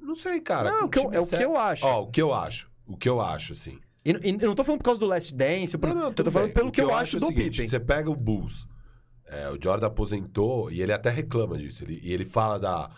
Não 0.00 0.14
sei, 0.14 0.40
cara. 0.40 0.70
Não, 0.70 0.90
Com 0.90 1.00
o 1.00 1.02
eu- 1.04 1.12
é 1.12 1.20
o 1.20 1.26
que 1.26 1.36
eu 1.44 1.56
acho. 1.56 1.86
Ó, 1.86 2.02
o 2.02 2.10
que 2.10 2.20
eu 2.22 2.34
acho. 2.34 2.70
O 2.86 2.96
que 2.96 3.08
eu 3.08 3.20
acho, 3.20 3.52
assim. 3.54 3.78
E, 4.04 4.10
e 4.10 4.30
eu 4.40 4.48
não 4.48 4.54
tô 4.54 4.64
falando 4.64 4.80
por 4.80 4.84
causa 4.84 5.00
do 5.00 5.06
Last 5.06 5.34
Dance, 5.34 5.76
por- 5.78 5.88
Não, 5.88 5.94
não, 5.96 6.02
eu 6.04 6.12
tô 6.14 6.30
falando 6.30 6.46
bem. 6.48 6.54
pelo 6.54 6.68
O 6.68 6.72
que, 6.72 6.80
eu, 6.82 6.94
acho 6.94 7.16
é 7.16 7.18
o 7.18 7.20
do 7.20 7.26
seguinte, 7.26 7.50
Pippen. 7.50 7.68
Você 7.68 7.80
pega 7.80 8.10
o 8.10 8.16
Bulls. 8.16 8.66
é, 9.26 9.48
o 9.48 9.58
Jordan 9.62 9.86
aposentou 9.86 10.70
e 10.72 10.82
ele 10.82 10.92
até 10.92 11.08
reclama 11.10 11.56
disso. 11.56 11.84
Ele, 11.84 12.00
e 12.02 12.12
ele 12.12 12.24
fala 12.24 12.58
da, 12.58 12.90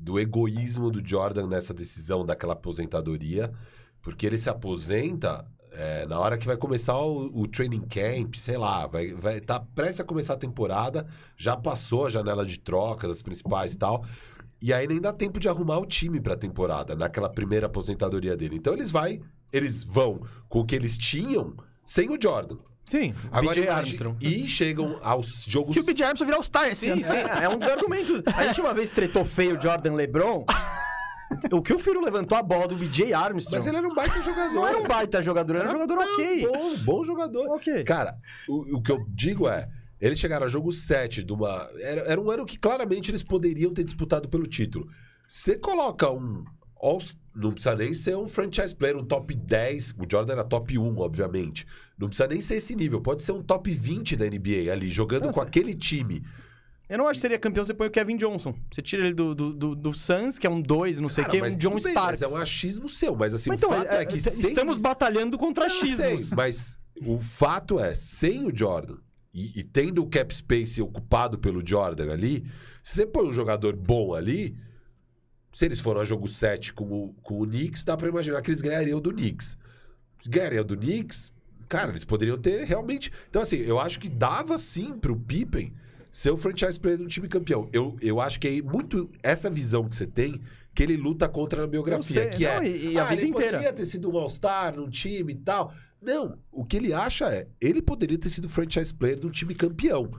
do 0.00 0.18
egoísmo 0.18 0.90
do 0.90 1.06
Jordan 1.06 1.46
nessa 1.46 1.74
decisão 1.74 2.24
daquela 2.24 2.54
aposentadoria. 2.54 3.52
Porque 4.00 4.26
ele 4.26 4.38
se 4.38 4.48
aposenta 4.48 5.46
é, 5.72 6.06
na 6.06 6.18
hora 6.18 6.36
que 6.36 6.46
vai 6.46 6.56
começar 6.56 6.98
o, 6.98 7.30
o 7.32 7.46
training 7.46 7.82
camp, 7.82 8.34
sei 8.36 8.56
lá, 8.56 8.86
vai, 8.86 9.12
vai 9.12 9.40
tá 9.40 9.60
prestes 9.60 10.00
a 10.00 10.04
começar 10.04 10.34
a 10.34 10.38
temporada, 10.38 11.06
já 11.36 11.56
passou 11.56 12.06
a 12.06 12.10
janela 12.10 12.44
de 12.44 12.58
trocas, 12.58 13.10
as 13.10 13.22
principais 13.22 13.74
e 13.74 13.78
tal. 13.78 14.04
E 14.60 14.72
aí 14.72 14.86
nem 14.86 15.00
dá 15.00 15.12
tempo 15.12 15.38
de 15.38 15.48
arrumar 15.48 15.78
o 15.78 15.86
time 15.86 16.20
pra 16.20 16.36
temporada, 16.36 16.94
naquela 16.94 17.28
primeira 17.28 17.66
aposentadoria 17.66 18.36
dele. 18.36 18.56
Então 18.56 18.74
eles 18.74 18.90
vai, 18.90 19.20
eles 19.52 19.82
vão 19.82 20.20
com 20.48 20.60
o 20.60 20.64
que 20.64 20.74
eles 20.74 20.98
tinham 20.98 21.54
sem 21.84 22.10
o 22.10 22.18
Jordan. 22.20 22.58
Sim, 22.90 23.14
Agora 23.30 23.54
BJ 23.54 23.68
Armstrong. 23.68 24.16
E 24.20 24.48
chegam 24.48 24.98
aos 25.00 25.44
jogos. 25.46 25.74
Que 25.74 25.80
o 25.80 25.84
BJ 25.84 26.02
Armstrong 26.04 26.26
virou 26.26 26.38
All-Star 26.38 26.68
esse 26.68 26.86
Sim, 26.86 26.90
ano. 26.90 27.02
sim, 27.04 27.12
é 27.40 27.48
um 27.48 27.56
dos 27.56 27.68
argumentos. 27.68 28.20
A 28.26 28.46
gente 28.48 28.60
uma 28.60 28.74
vez 28.74 28.90
tretou 28.90 29.24
feio 29.24 29.60
Jordan 29.62 29.94
LeBron. 29.94 30.44
o 31.52 31.62
que 31.62 31.72
o 31.72 31.78
Firo 31.78 32.00
levantou 32.00 32.36
a 32.36 32.42
bola 32.42 32.66
do 32.66 32.74
BJ 32.74 33.12
Armstrong. 33.12 33.56
Mas 33.56 33.66
ele 33.66 33.76
era 33.76 33.86
um 33.88 33.94
baita 33.94 34.20
jogador. 34.20 34.52
não 34.54 34.66
era 34.66 34.78
um 34.78 34.82
baita 34.82 35.22
jogador, 35.22 35.56
era 35.56 35.68
um 35.68 35.72
jogador 35.72 35.94
Não, 35.96 36.02
ok. 36.14 36.46
Bom, 36.46 36.76
bom 36.78 37.04
jogador. 37.04 37.48
Ok. 37.50 37.84
Cara, 37.84 38.16
o, 38.48 38.78
o 38.78 38.82
que 38.82 38.90
eu 38.90 39.04
digo 39.08 39.48
é. 39.48 39.68
Eles 40.00 40.18
chegaram 40.18 40.46
a 40.46 40.48
jogo 40.48 40.72
7 40.72 41.22
de 41.22 41.32
uma. 41.32 41.68
Era, 41.78 42.00
era 42.12 42.20
um 42.20 42.30
ano 42.30 42.44
que 42.46 42.58
claramente 42.58 43.10
eles 43.10 43.22
poderiam 43.22 43.72
ter 43.72 43.84
disputado 43.84 44.28
pelo 44.28 44.46
título. 44.46 44.88
Você 45.28 45.56
coloca 45.58 46.10
um. 46.10 46.42
All- 46.82 46.98
não 47.34 47.52
precisa 47.52 47.76
nem 47.76 47.94
ser 47.94 48.16
um 48.16 48.26
franchise 48.26 48.74
player, 48.74 48.96
um 48.96 49.04
top 49.04 49.34
10. 49.34 49.92
O 49.98 50.06
Jordan 50.10 50.32
era 50.32 50.44
top 50.44 50.76
1, 50.78 50.98
obviamente. 50.98 51.66
Não 51.98 52.08
precisa 52.08 52.26
nem 52.28 52.40
ser 52.40 52.56
esse 52.56 52.74
nível. 52.74 53.00
Pode 53.00 53.22
ser 53.22 53.32
um 53.32 53.42
top 53.42 53.70
20 53.70 54.16
da 54.16 54.24
NBA 54.26 54.72
ali, 54.72 54.90
jogando 54.90 55.26
Nossa. 55.26 55.40
com 55.40 55.46
aquele 55.46 55.74
time. 55.74 56.22
Eu 56.88 56.98
não 56.98 57.06
acho 57.06 57.18
que 57.18 57.20
seria 57.20 57.38
campeão, 57.38 57.64
você 57.64 57.72
põe 57.72 57.86
o 57.86 57.90
Kevin 57.90 58.16
Johnson. 58.16 58.52
Você 58.72 58.82
tira 58.82 59.04
ele 59.04 59.14
do, 59.14 59.32
do, 59.32 59.52
do, 59.52 59.74
do 59.76 59.94
Suns, 59.94 60.40
que 60.40 60.46
é 60.46 60.50
um 60.50 60.60
2, 60.60 60.98
não 60.98 61.08
sei 61.08 61.22
o 61.22 61.28
quê, 61.28 61.40
mas 61.40 61.54
um 61.54 61.58
John 61.58 61.70
bem, 61.70 61.78
Starks. 61.78 62.20
Mas 62.20 62.22
é 62.22 62.28
um 62.28 62.36
achismo 62.36 62.88
seu. 62.88 63.14
Mas 63.14 63.32
assim, 63.32 63.48
Mas 63.50 63.62
o 63.62 63.66
então, 63.66 63.78
fato 63.78 63.92
é- 63.92 64.02
é, 64.02 64.04
que 64.04 64.16
é- 64.16 64.20
sem 64.20 64.50
estamos 64.50 64.76
o- 64.78 64.80
batalhando 64.80 65.38
contra 65.38 65.66
Eu 65.66 65.70
sei, 65.70 65.92
achismos. 65.92 66.32
mas 66.32 66.80
o 67.06 67.16
fato 67.20 67.78
é, 67.78 67.94
sem 67.94 68.44
o 68.44 68.50
Jordan 68.52 68.96
e, 69.32 69.60
e 69.60 69.62
tendo 69.62 70.02
o 70.02 70.08
cap 70.08 70.34
space 70.34 70.82
ocupado 70.82 71.38
pelo 71.38 71.64
Jordan 71.64 72.12
ali, 72.12 72.44
se 72.82 72.96
você 72.96 73.06
põe 73.06 73.28
um 73.28 73.32
jogador 73.32 73.76
bom 73.76 74.12
ali, 74.12 74.56
se 75.52 75.64
eles 75.64 75.80
foram 75.80 76.00
a 76.00 76.04
jogo 76.04 76.28
7 76.28 76.72
com 76.72 76.84
o, 76.84 77.14
com 77.22 77.40
o 77.40 77.46
Knicks, 77.46 77.84
dá 77.84 77.96
pra 77.96 78.08
imaginar 78.08 78.40
que 78.42 78.50
eles 78.50 78.60
ganhariam 78.62 79.00
do 79.00 79.10
Knicks. 79.12 79.56
Se 80.20 80.28
ganhariam 80.28 80.64
do 80.64 80.76
Knicks, 80.76 81.32
cara, 81.68 81.90
eles 81.90 82.04
poderiam 82.04 82.38
ter 82.38 82.64
realmente. 82.64 83.10
Então, 83.28 83.42
assim, 83.42 83.56
eu 83.58 83.78
acho 83.78 83.98
que 83.98 84.08
dava 84.08 84.58
sim 84.58 84.98
pro 84.98 85.16
Pippen 85.16 85.72
ser 86.12 86.30
o 86.30 86.36
franchise 86.36 86.78
player 86.78 86.98
de 86.98 87.04
um 87.04 87.08
time 87.08 87.28
campeão. 87.28 87.68
Eu, 87.72 87.96
eu 88.00 88.20
acho 88.20 88.38
que 88.40 88.48
é 88.48 88.62
muito 88.62 89.10
essa 89.22 89.48
visão 89.48 89.88
que 89.88 89.94
você 89.96 90.06
tem 90.06 90.40
que 90.74 90.82
ele 90.84 90.96
luta 90.96 91.28
contra 91.28 91.62
na 91.62 91.66
biografia, 91.66 92.22
sei, 92.22 92.30
que 92.30 92.44
não, 92.44 92.50
é. 92.62 92.68
e- 92.68 92.92
e 92.92 92.98
a 92.98 93.02
ah, 93.02 93.06
vida 93.06 93.22
ele 93.22 93.30
inteira. 93.30 93.52
poderia 93.58 93.72
ter 93.72 93.86
sido 93.86 94.08
um 94.10 94.16
All-Star 94.16 94.76
num 94.76 94.88
time 94.88 95.32
e 95.32 95.36
tal. 95.36 95.72
Não, 96.00 96.38
o 96.52 96.64
que 96.64 96.76
ele 96.76 96.92
acha 96.94 97.26
é, 97.32 97.48
ele 97.60 97.82
poderia 97.82 98.16
ter 98.16 98.30
sido 98.30 98.48
franchise 98.48 98.94
player 98.94 99.18
de 99.18 99.26
um 99.26 99.30
time 99.30 99.54
campeão. 99.54 100.10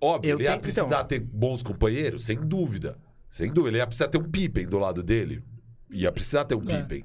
Óbvio, 0.00 0.30
Eu 0.30 0.36
ele 0.36 0.44
ia 0.44 0.50
tenho- 0.50 0.62
precisar 0.62 0.96
então- 0.96 1.06
ter 1.06 1.20
bons 1.20 1.62
companheiros, 1.62 2.24
sem 2.24 2.36
dúvida. 2.38 2.98
Sem 3.34 3.52
dúvida, 3.52 3.70
ele 3.70 3.78
ia 3.78 3.86
precisar 3.88 4.06
ter 4.06 4.16
um 4.16 4.22
Pippen 4.22 4.64
do 4.64 4.78
lado 4.78 5.02
dele. 5.02 5.42
Ia 5.90 6.12
precisar 6.12 6.44
ter 6.44 6.54
um 6.54 6.62
É. 6.62 6.82
Pippen. 6.82 7.04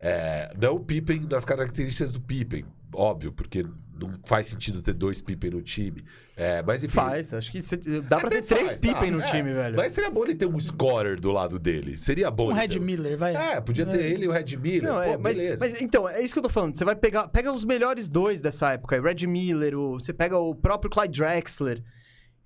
É, 0.00 0.50
não 0.58 0.76
o 0.76 0.80
Pippen 0.80 1.26
nas 1.30 1.44
características 1.44 2.12
do 2.12 2.20
Pippen, 2.20 2.64
óbvio, 2.94 3.30
porque 3.30 3.62
não 4.00 4.10
faz 4.24 4.46
sentido 4.46 4.80
ter 4.80 4.94
dois 4.94 5.20
Pippen 5.20 5.50
no 5.50 5.60
time. 5.60 6.02
É, 6.34 6.62
mas 6.62 6.82
enfim. 6.82 6.94
Faz, 6.94 7.34
acho 7.34 7.52
que 7.52 7.60
cê- 7.60 7.76
dá 8.08 8.16
pra 8.16 8.28
Até 8.28 8.40
ter 8.40 8.54
três 8.54 8.68
faz, 8.68 8.80
Pippen 8.80 9.10
tá, 9.10 9.16
no 9.18 9.20
é. 9.20 9.26
time, 9.30 9.52
velho. 9.52 9.76
Mas 9.76 9.92
seria 9.92 10.10
bom 10.10 10.24
ele 10.24 10.34
ter 10.34 10.46
um 10.46 10.58
scorer 10.58 11.20
do 11.20 11.30
lado 11.30 11.58
dele. 11.58 11.98
Seria 11.98 12.30
bom 12.30 12.52
Um 12.52 12.54
Red 12.54 12.68
ter... 12.68 12.80
Miller, 12.80 13.18
vai. 13.18 13.36
É, 13.36 13.60
podia 13.60 13.84
ter 13.84 14.02
ele 14.02 14.24
e 14.24 14.28
o 14.28 14.32
Red 14.32 14.56
Miller. 14.56 14.82
Não, 14.84 14.94
Pô, 14.94 15.02
é, 15.02 15.16
mas, 15.18 15.36
beleza. 15.36 15.58
mas 15.60 15.82
então, 15.82 16.08
é 16.08 16.22
isso 16.22 16.32
que 16.32 16.38
eu 16.38 16.42
tô 16.42 16.48
falando. 16.48 16.74
Você 16.74 16.86
vai 16.86 16.96
pegar 16.96 17.28
pega 17.28 17.52
os 17.52 17.66
melhores 17.66 18.08
dois 18.08 18.40
dessa 18.40 18.72
época, 18.72 18.98
Red 18.98 19.26
Miller, 19.26 19.78
o, 19.78 20.00
você 20.00 20.14
pega 20.14 20.38
o 20.38 20.54
próprio 20.54 20.90
Clyde 20.90 21.20
Drexler. 21.20 21.84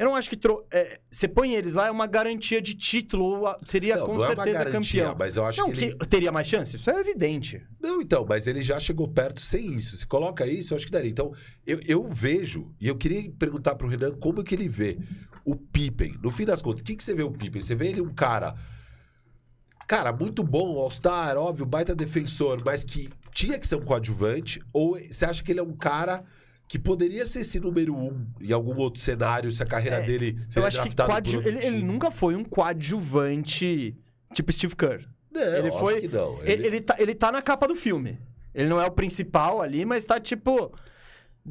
Eu 0.00 0.06
não 0.06 0.16
acho 0.16 0.30
que 0.30 0.36
tro- 0.36 0.64
é, 0.70 0.98
você 1.10 1.28
põe 1.28 1.52
eles 1.54 1.74
lá, 1.74 1.88
é 1.88 1.90
uma 1.90 2.06
garantia 2.06 2.60
de 2.62 2.74
título, 2.74 3.44
seria 3.64 3.96
Não, 3.96 4.06
com 4.06 4.14
não 4.14 4.24
é 4.24 4.28
certeza 4.28 4.64
garantia, 4.64 5.02
campeão. 5.02 5.16
mas 5.18 5.36
eu 5.36 5.44
acho 5.44 5.60
não, 5.60 5.70
que 5.70 5.84
ele- 5.84 5.96
teria 6.08 6.32
mais 6.32 6.48
chance? 6.48 6.74
Isso 6.76 6.90
é 6.90 6.98
evidente. 6.98 7.62
Não, 7.78 8.00
então, 8.00 8.24
mas 8.26 8.46
ele 8.46 8.62
já 8.62 8.80
chegou 8.80 9.06
perto 9.06 9.42
sem 9.42 9.66
isso. 9.66 9.98
Se 9.98 10.06
coloca 10.06 10.46
isso, 10.46 10.72
eu 10.72 10.76
acho 10.76 10.86
que 10.86 10.92
daria. 10.92 11.10
Então, 11.10 11.32
eu, 11.66 11.78
eu 11.86 12.08
vejo, 12.08 12.74
e 12.80 12.88
eu 12.88 12.96
queria 12.96 13.30
perguntar 13.38 13.74
pro 13.74 13.86
Renan 13.88 14.12
como 14.12 14.42
que 14.42 14.54
ele 14.54 14.68
vê 14.68 14.96
o 15.44 15.54
Pippen. 15.54 16.16
No 16.22 16.30
fim 16.30 16.46
das 16.46 16.62
contas, 16.62 16.80
o 16.80 16.84
que, 16.84 16.96
que 16.96 17.04
você 17.04 17.12
vê 17.14 17.22
o 17.22 17.30
Pippen? 17.30 17.60
Você 17.60 17.74
vê 17.74 17.88
ele 17.88 18.00
um 18.00 18.14
cara. 18.14 18.54
Cara, 19.86 20.12
muito 20.12 20.42
bom, 20.42 20.78
All-Star, 20.78 21.36
óbvio, 21.36 21.66
baita 21.66 21.94
defensor, 21.94 22.62
mas 22.64 22.84
que 22.84 23.10
tinha 23.34 23.58
que 23.58 23.66
ser 23.66 23.74
um 23.76 23.82
coadjuvante? 23.84 24.62
Ou 24.72 24.96
você 24.98 25.24
acha 25.24 25.42
que 25.42 25.50
ele 25.50 25.58
é 25.60 25.62
um 25.62 25.74
cara 25.74 26.24
que 26.70 26.78
poderia 26.78 27.26
ser 27.26 27.40
esse 27.40 27.58
número 27.58 27.92
um 27.96 28.24
em 28.40 28.52
algum 28.52 28.76
outro 28.76 29.00
cenário, 29.02 29.50
se 29.50 29.60
a 29.60 29.66
carreira 29.66 29.96
É, 29.96 30.02
dele 30.04 30.38
eu 30.38 30.52
seria 30.52 30.68
acho 30.68 30.82
que 30.84 30.94
coadju- 30.94 31.42
ele, 31.44 31.66
ele 31.66 31.82
nunca 31.82 32.12
foi 32.12 32.36
um 32.36 32.44
coadjuvante 32.44 33.96
tipo 34.32 34.52
Steve 34.52 34.76
Kerr. 34.76 35.04
Não, 35.32 35.40
ele 35.42 35.72
foi- 35.72 36.00
que 36.02 36.08
não. 36.08 36.40
Ele, 36.44 36.66
ele, 36.66 36.80
tá, 36.80 36.94
ele 36.98 37.14
tá 37.14 37.32
na 37.32 37.42
capa 37.42 37.66
do 37.66 37.74
filme. 37.74 38.18
Ele 38.54 38.68
não 38.68 38.80
é 38.80 38.86
o 38.86 38.90
principal 38.92 39.60
ali, 39.60 39.84
mas 39.84 40.04
tá 40.04 40.20
tipo 40.20 40.72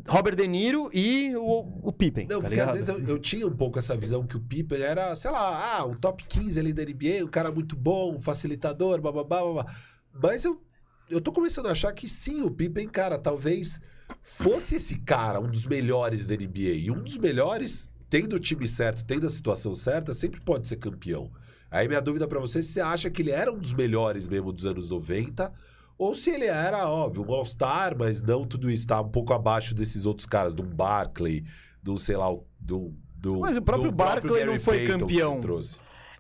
Robert 0.08 0.36
De 0.38 0.48
Niro 0.48 0.90
e 0.94 1.36
o, 1.36 1.80
o 1.84 1.92
Pippen. 1.92 2.26
Não, 2.28 2.42
tá 2.42 2.48
porque 2.48 2.60
às 2.62 2.74
ligado? 2.74 2.74
vezes 2.76 2.90
eu, 2.90 3.16
eu 3.16 3.20
tinha 3.20 3.46
um 3.46 3.56
pouco 3.56 3.78
essa 3.80 3.98
visão 3.98 4.26
que 4.26 4.38
o 4.38 4.40
Pippen 4.42 4.80
era, 4.82 5.14
sei 5.16 5.32
lá, 5.32 5.78
ah, 5.80 5.86
um 5.86 5.96
top 5.96 6.24
15 6.28 6.60
ali 6.60 6.72
da 6.72 6.84
NBA, 6.84 7.24
um 7.26 7.28
cara 7.28 7.52
muito 7.52 7.76
bom, 7.76 8.14
um 8.16 8.20
facilitador, 8.20 9.02
bababá, 9.02 9.42
babá. 9.42 9.66
Mas 10.14 10.46
eu, 10.46 10.62
eu 11.10 11.20
tô 11.20 11.32
começando 11.32 11.68
a 11.68 11.72
achar 11.72 11.92
que 11.92 12.08
sim, 12.08 12.42
o 12.44 12.52
Pippen, 12.52 12.88
cara, 12.88 13.18
talvez 13.18 13.82
fosse 14.22 14.76
esse 14.76 15.00
cara, 15.00 15.40
um 15.40 15.50
dos 15.50 15.66
melhores 15.66 16.28
da 16.28 16.36
NBA. 16.36 16.76
E 16.76 16.92
um 16.92 17.02
dos 17.02 17.18
melhores, 17.18 17.90
tendo 18.10 18.36
o 18.36 18.40
time 18.40 18.68
certo, 18.68 19.04
tendo 19.04 19.26
a 19.26 19.30
situação 19.30 19.74
certa, 19.74 20.14
sempre 20.14 20.40
pode 20.40 20.68
ser 20.68 20.78
campeão. 20.78 21.32
Aí 21.72 21.88
minha 21.88 22.02
dúvida 22.02 22.28
pra 22.28 22.40
você 22.40 22.60
é 22.60 22.62
se 22.62 22.74
você 22.74 22.82
acha 22.82 23.10
que 23.10 23.22
ele 23.22 23.32
era 23.32 23.52
um 23.52 23.58
dos 23.58 23.74
melhores 23.74 24.28
mesmo 24.28 24.52
dos 24.52 24.66
anos 24.66 24.90
90, 24.90 25.52
ou 25.98 26.14
se 26.14 26.30
ele 26.30 26.46
era, 26.46 26.88
óbvio, 26.88 27.26
um 27.28 27.34
All-Star, 27.34 27.96
mas 27.98 28.22
não 28.22 28.46
tudo 28.46 28.70
isso, 28.70 28.88
tá 28.88 29.02
um 29.02 29.10
pouco 29.10 29.34
abaixo 29.34 29.74
desses 29.74 30.06
outros 30.06 30.26
caras, 30.26 30.54
do 30.54 30.64
Barkley, 30.64 31.44
do, 31.82 31.98
sei 31.98 32.18
lá, 32.18 32.28
do... 32.60 32.94
do 33.16 33.40
Mas 33.40 33.58
o 33.58 33.62
próprio 33.62 33.92
Barkley 33.92 34.46
não 34.46 34.60
foi 34.60 34.86
Payton 34.86 35.00
campeão. 35.00 35.42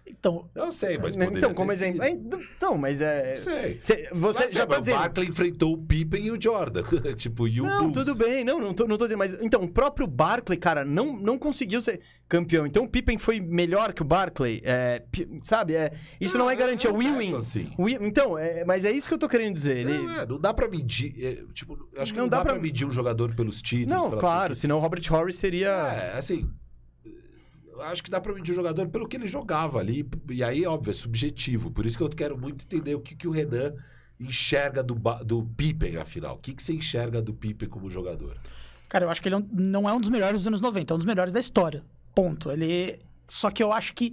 Então, 0.09 0.49
Eu 0.55 0.71
sei, 0.71 0.97
mas 0.97 1.15
então, 1.15 1.27
poderia 1.27 1.53
como 1.53 1.69
ter 1.69 1.73
exemplo. 1.75 2.03
é, 2.03 2.09
Então, 2.11 2.77
mas 2.77 2.99
é. 2.99 3.35
Sei. 3.35 3.79
Cê- 3.81 4.09
você 4.11 4.45
Mas 4.45 4.53
já 4.53 4.63
é, 4.63 4.65
tá 4.65 4.79
dizendo. 4.79 4.95
O 4.95 4.99
Barkley 4.99 5.27
enfrentou 5.29 5.73
o 5.73 5.77
Pippen 5.77 6.25
e 6.25 6.31
o 6.31 6.41
Jordan. 6.41 6.83
tipo, 7.15 7.47
e 7.47 7.61
o 7.61 7.65
Não, 7.65 7.89
Bulls. 7.91 8.05
tudo 8.05 8.15
bem, 8.17 8.43
não, 8.43 8.59
não 8.59 8.73
tô, 8.73 8.85
não 8.87 8.97
tô 8.97 9.05
dizendo, 9.05 9.19
mas 9.19 9.33
então, 9.41 9.61
o 9.63 9.69
próprio 9.69 10.05
Barkley, 10.07 10.57
cara, 10.57 10.83
não, 10.83 11.15
não 11.17 11.37
conseguiu 11.37 11.81
ser 11.81 12.01
campeão. 12.27 12.65
Então 12.65 12.83
o 12.83 12.89
Pippen 12.89 13.17
foi 13.17 13.39
melhor 13.39 13.93
que 13.93 14.01
o 14.01 14.05
Barkley, 14.05 14.61
é, 14.65 15.03
sabe? 15.43 15.75
É, 15.75 15.91
isso 16.19 16.37
não, 16.37 16.49
é 16.49 16.55
garantia. 16.55 16.89
eu 16.89 16.95
O 16.95 17.01
não 17.01 17.17
win-win. 17.17 17.35
assim. 17.35 17.71
Então, 18.01 18.37
é, 18.37 18.65
mas 18.65 18.83
é 18.85 18.91
isso 18.91 19.07
que 19.07 19.13
eu 19.13 19.17
tô 19.17 19.29
querendo 19.29 19.53
dizer. 19.53 19.77
Ele... 19.77 19.97
Não, 19.99 20.19
é, 20.19 20.25
não 20.25 20.39
dá 20.39 20.53
pra 20.53 20.67
medir. 20.67 21.13
é, 21.23 21.43
tipo, 21.53 21.77
acho 21.97 22.11
que 22.11 22.17
Não 22.17 22.25
não, 22.25 22.29
dá 22.29 22.37
dá, 22.37 22.43
pra... 22.43 22.53
pra- 22.53 22.61
medir 22.61 22.85
um 22.85 22.91
jogador 22.91 23.33
pelos 23.35 23.61
títulos. 23.61 23.87
Não, 24.11 24.11
claro, 24.11 24.55
senão 24.55 24.77
o 24.77 24.81
Robert 24.81 25.01
Horry 25.11 25.31
seria. 25.33 25.69
É, 25.69 26.17
assim. 26.17 26.49
Acho 27.81 28.03
que 28.03 28.11
dá 28.11 28.19
pra 28.19 28.33
medir 28.33 28.51
o 28.51 28.55
jogador 28.55 28.87
pelo 28.89 29.07
que 29.07 29.17
ele 29.17 29.27
jogava 29.27 29.79
ali. 29.79 30.07
E 30.29 30.43
aí, 30.43 30.65
óbvio, 30.65 30.91
é 30.91 30.93
subjetivo. 30.93 31.71
Por 31.71 31.85
isso 31.85 31.97
que 31.97 32.03
eu 32.03 32.09
quero 32.09 32.37
muito 32.37 32.65
entender 32.65 32.95
o 32.95 32.99
que, 32.99 33.15
que 33.15 33.27
o 33.27 33.31
Renan 33.31 33.73
enxerga 34.19 34.83
do, 34.83 34.95
do 35.25 35.43
Pippen, 35.55 35.97
afinal. 35.97 36.35
O 36.35 36.39
que, 36.39 36.53
que 36.53 36.61
você 36.61 36.73
enxerga 36.73 37.21
do 37.21 37.33
Pippen 37.33 37.69
como 37.69 37.89
jogador? 37.89 38.37
cara, 38.89 39.05
eu 39.05 39.09
acho 39.09 39.21
que 39.21 39.29
ele 39.29 39.35
é 39.35 39.43
não 39.53 39.87
é 39.87 39.93
um 39.93 40.01
dos 40.01 40.09
melhores 40.09 40.39
dos 40.39 40.47
anos 40.47 40.59
90, 40.59 40.91
é 40.91 40.95
um 40.95 40.97
dos 40.97 41.05
melhores 41.05 41.31
da 41.31 41.39
história. 41.39 41.83
Ponto. 42.13 42.51
Ele. 42.51 42.99
Só 43.27 43.51
que 43.51 43.61
eu 43.61 43.71
acho 43.71 43.93
que, 43.93 44.11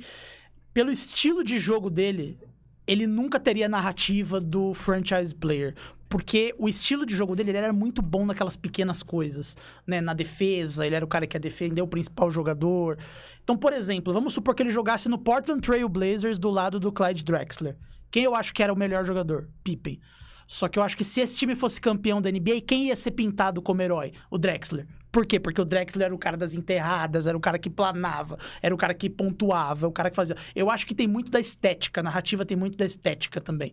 pelo 0.75 0.93
estilo 0.93 1.43
de 1.43 1.59
jogo 1.59 1.89
dele, 1.89 2.39
ele 2.87 3.07
nunca 3.07 3.41
teria 3.41 3.65
a 3.65 3.69
narrativa 3.69 4.39
do 4.39 4.75
franchise 4.75 5.35
player. 5.35 5.75
Porque 6.09 6.55
o 6.59 6.69
estilo 6.69 7.05
de 7.05 7.17
jogo 7.17 7.35
dele 7.35 7.51
ele 7.51 7.59
era 7.59 7.73
muito 7.73 8.01
bom 8.01 8.25
naquelas 8.25 8.57
pequenas 8.57 9.03
coisas, 9.03 9.57
né? 9.87 10.01
Na 10.01 10.15
defesa, 10.15 10.87
ele 10.87 10.95
era 10.95 11.05
o 11.05 11.09
cara 11.09 11.27
que 11.27 11.37
ia 11.37 11.41
defender 11.41 11.83
o 11.83 11.89
principal 11.89 12.31
jogador. 12.31 12.99
Então, 13.43 13.57
por 13.57 13.73
exemplo, 13.73 14.13
vamos 14.13 14.33
supor 14.33 14.55
que 14.55 14.63
ele 14.63 14.71
jogasse 14.71 15.09
no 15.09 15.19
Portland 15.19 15.61
Trail 15.61 15.89
Blazers 15.89 16.39
do 16.39 16.51
lado 16.51 16.79
do 16.79 16.93
Clyde 16.93 17.25
Drexler. 17.25 17.77
Quem 18.11 18.25
eu 18.25 18.35
acho 18.35 18.55
que 18.55 18.63
era 18.63 18.73
o 18.73 18.79
melhor 18.79 19.05
jogador? 19.05 19.49
Pippen. 19.65 20.01
Só 20.47 20.69
que 20.69 20.79
eu 20.79 20.83
acho 20.83 20.97
que 20.97 21.03
se 21.03 21.21
esse 21.21 21.37
time 21.37 21.57
fosse 21.57 21.81
campeão 21.81 22.23
da 22.23 22.31
NBA, 22.31 22.61
quem 22.67 22.87
ia 22.87 22.97
ser 22.97 23.11
pintado 23.11 23.61
como 23.61 23.83
herói? 23.83 24.13
O 24.31 24.39
Drexler. 24.39 24.87
Por 25.11 25.27
quê? 25.27 25.41
Porque 25.41 25.61
o 25.61 25.65
Drexler 25.65 26.07
era 26.07 26.15
o 26.15 26.19
cara 26.19 26.37
das 26.37 26.55
enterradas, 26.55 27.27
era 27.27 27.37
o 27.37 27.41
cara 27.41 27.59
que 27.59 27.71
planava, 27.71 28.39
era 28.63 28.75
o 28.75 28.79
cara 28.79 28.95
que 28.95 29.11
pontuava, 29.11 29.89
o 29.89 29.93
cara 29.93 30.11
que 30.11 30.17
fazia. 30.17 30.37
Eu 30.55 30.71
acho 30.71 30.87
que 30.87 30.95
tem 30.95 31.09
muito 31.09 31.31
da 31.31 31.41
estética, 31.41 32.01
a 32.01 32.05
narrativa 32.05 32.45
tem 32.45 32.57
muito 32.57 32.77
da 32.77 32.85
estética 32.85 33.41
também. 33.41 33.73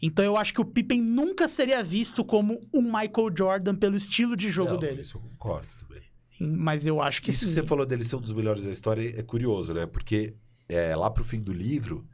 Então 0.00 0.24
eu 0.24 0.36
acho 0.36 0.54
que 0.54 0.60
o 0.60 0.64
Pippen 0.64 1.02
nunca 1.02 1.48
seria 1.48 1.82
visto 1.82 2.24
como 2.24 2.60
um 2.72 2.82
Michael 2.82 3.30
Jordan 3.36 3.74
pelo 3.74 3.96
estilo 3.96 4.36
de 4.36 4.50
jogo 4.50 4.72
Não, 4.72 4.78
dele. 4.78 5.02
Isso 5.02 5.16
eu 5.16 5.20
concordo 5.20 5.66
também. 5.80 6.02
Mas 6.40 6.86
eu 6.86 7.02
acho 7.02 7.20
que 7.20 7.30
Isso 7.30 7.40
sim. 7.40 7.46
que 7.46 7.52
você 7.52 7.62
falou 7.64 7.84
dele 7.84 8.04
ser 8.04 8.16
um 8.16 8.20
dos 8.20 8.32
melhores 8.32 8.62
da 8.62 8.70
história 8.70 9.18
é 9.18 9.22
curioso, 9.22 9.74
né? 9.74 9.86
Porque 9.86 10.34
é, 10.68 10.94
lá 10.94 11.10
pro 11.10 11.24
fim 11.24 11.40
do 11.40 11.52
livro. 11.52 12.06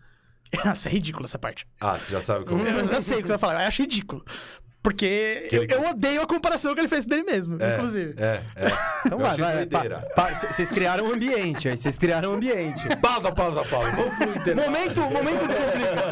Nossa, 0.65 0.89
é 0.89 0.93
ridículo 0.93 1.25
essa 1.27 1.39
parte. 1.39 1.67
Ah, 1.81 1.99
você 1.99 2.13
já 2.13 2.21
sabe 2.21 2.45
como 2.47 2.63
Eu 2.63 2.81
é. 2.81 2.85
já 2.85 3.01
sei 3.01 3.19
o 3.19 3.21
que 3.21 3.27
você 3.27 3.33
vai 3.33 3.39
falar, 3.39 3.63
eu 3.63 3.69
acho 3.69 3.83
ridículo. 3.83 4.25
Porque 4.85 5.47
Que 5.49 5.57
eu, 5.57 5.65
eu 5.65 5.89
odeio 5.89 6.21
a 6.21 6.27
comparação 6.27 6.75
que 6.75 6.81
ele 6.81 6.89
fez 6.89 7.07
dele 7.07 7.25
mesmo, 7.25 7.57
É, 7.61 7.75
inclusive. 7.77 8.15
É, 8.19 8.41
é. 8.55 8.67
Então 9.07 9.19
Eu 9.19 9.25
vai, 9.25 9.37
vai. 10.15 10.35
Vocês 10.37 10.71
criaram 10.71 11.07
um 11.07 11.13
ambiente 11.15 11.69
aí, 11.71 11.77
vocês 11.77 11.97
criaram 11.97 12.33
um 12.33 12.35
ambiente. 12.35 12.85
Pausa, 13.01 13.33
pausa, 13.33 13.65
pausa. 13.65 13.91
Vamos 13.93 14.15
pro 14.17 14.29
intervalo. 14.29 14.71
Momento, 14.71 15.01
momento 15.01 15.47
descomplica. 15.47 16.05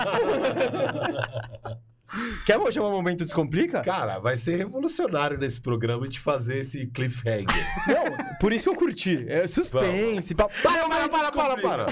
Quer 2.44 2.58
chamar 2.72 2.90
momento 2.90 3.24
descomplica? 3.24 3.80
Cara, 3.80 4.18
vai 4.18 4.36
ser 4.36 4.56
revolucionário 4.56 5.38
nesse 5.38 5.60
programa 5.60 6.06
de 6.08 6.18
fazer 6.20 6.58
esse 6.58 6.86
cliffhanger. 6.86 7.46
Não, 7.88 8.36
por 8.38 8.52
isso 8.52 8.64
que 8.64 8.70
eu 8.70 8.74
curti. 8.74 9.24
É 9.28 9.46
suspense. 9.46 10.34
pa- 10.34 10.48
Para, 10.62 10.88
para, 10.88 11.08
para, 11.08 11.32
para, 11.32 11.56
para. 11.62 11.86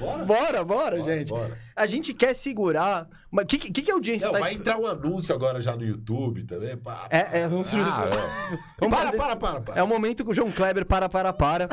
Bora? 0.00 0.24
Bora, 0.24 0.64
bora, 0.64 1.02
gente. 1.02 1.28
bora. 1.28 1.56
A 1.76 1.86
gente 1.86 2.12
quer 2.14 2.34
segurar. 2.34 3.06
Mas 3.30 3.44
o 3.44 3.46
que, 3.46 3.58
que, 3.58 3.82
que 3.82 3.90
a 3.90 3.94
audiência 3.94 4.26
Não, 4.26 4.32
tá 4.32 4.40
vai 4.40 4.54
entrar 4.54 4.78
um 4.78 4.86
anúncio 4.86 5.34
agora 5.34 5.60
já 5.60 5.76
no 5.76 5.84
YouTube 5.84 6.42
também. 6.44 6.76
pá. 6.76 7.06
É, 7.10 7.40
é, 7.42 7.48
vamos 7.48 7.72
Ah, 7.74 7.78
é. 7.78 8.56
Vamos 8.80 8.96
para, 8.96 9.06
fazer- 9.06 9.16
para, 9.18 9.36
para, 9.36 9.60
para. 9.60 9.78
É 9.78 9.82
o 9.82 9.86
momento 9.86 10.24
que 10.24 10.30
o 10.30 10.34
João 10.34 10.50
Kleber 10.50 10.84
para, 10.86 11.08
para, 11.08 11.32
para. 11.32 11.68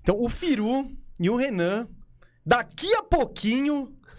Então, 0.00 0.16
o 0.18 0.28
Firu 0.28 0.90
e 1.20 1.30
o 1.30 1.36
Renan, 1.36 1.86
daqui 2.44 2.92
a 2.94 3.02
pouquinho, 3.02 3.94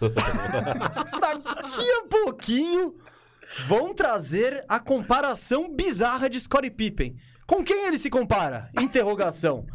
Daqui 1.20 1.90
a 1.90 2.08
pouquinho 2.08 2.94
vão 3.66 3.94
trazer 3.94 4.64
a 4.68 4.80
comparação 4.80 5.74
bizarra 5.74 6.28
de 6.28 6.40
Scottie 6.40 6.70
Pippen. 6.70 7.16
Com 7.46 7.62
quem 7.62 7.86
ele 7.86 7.98
se 7.98 8.08
compara? 8.10 8.70
Interrogação. 8.80 9.66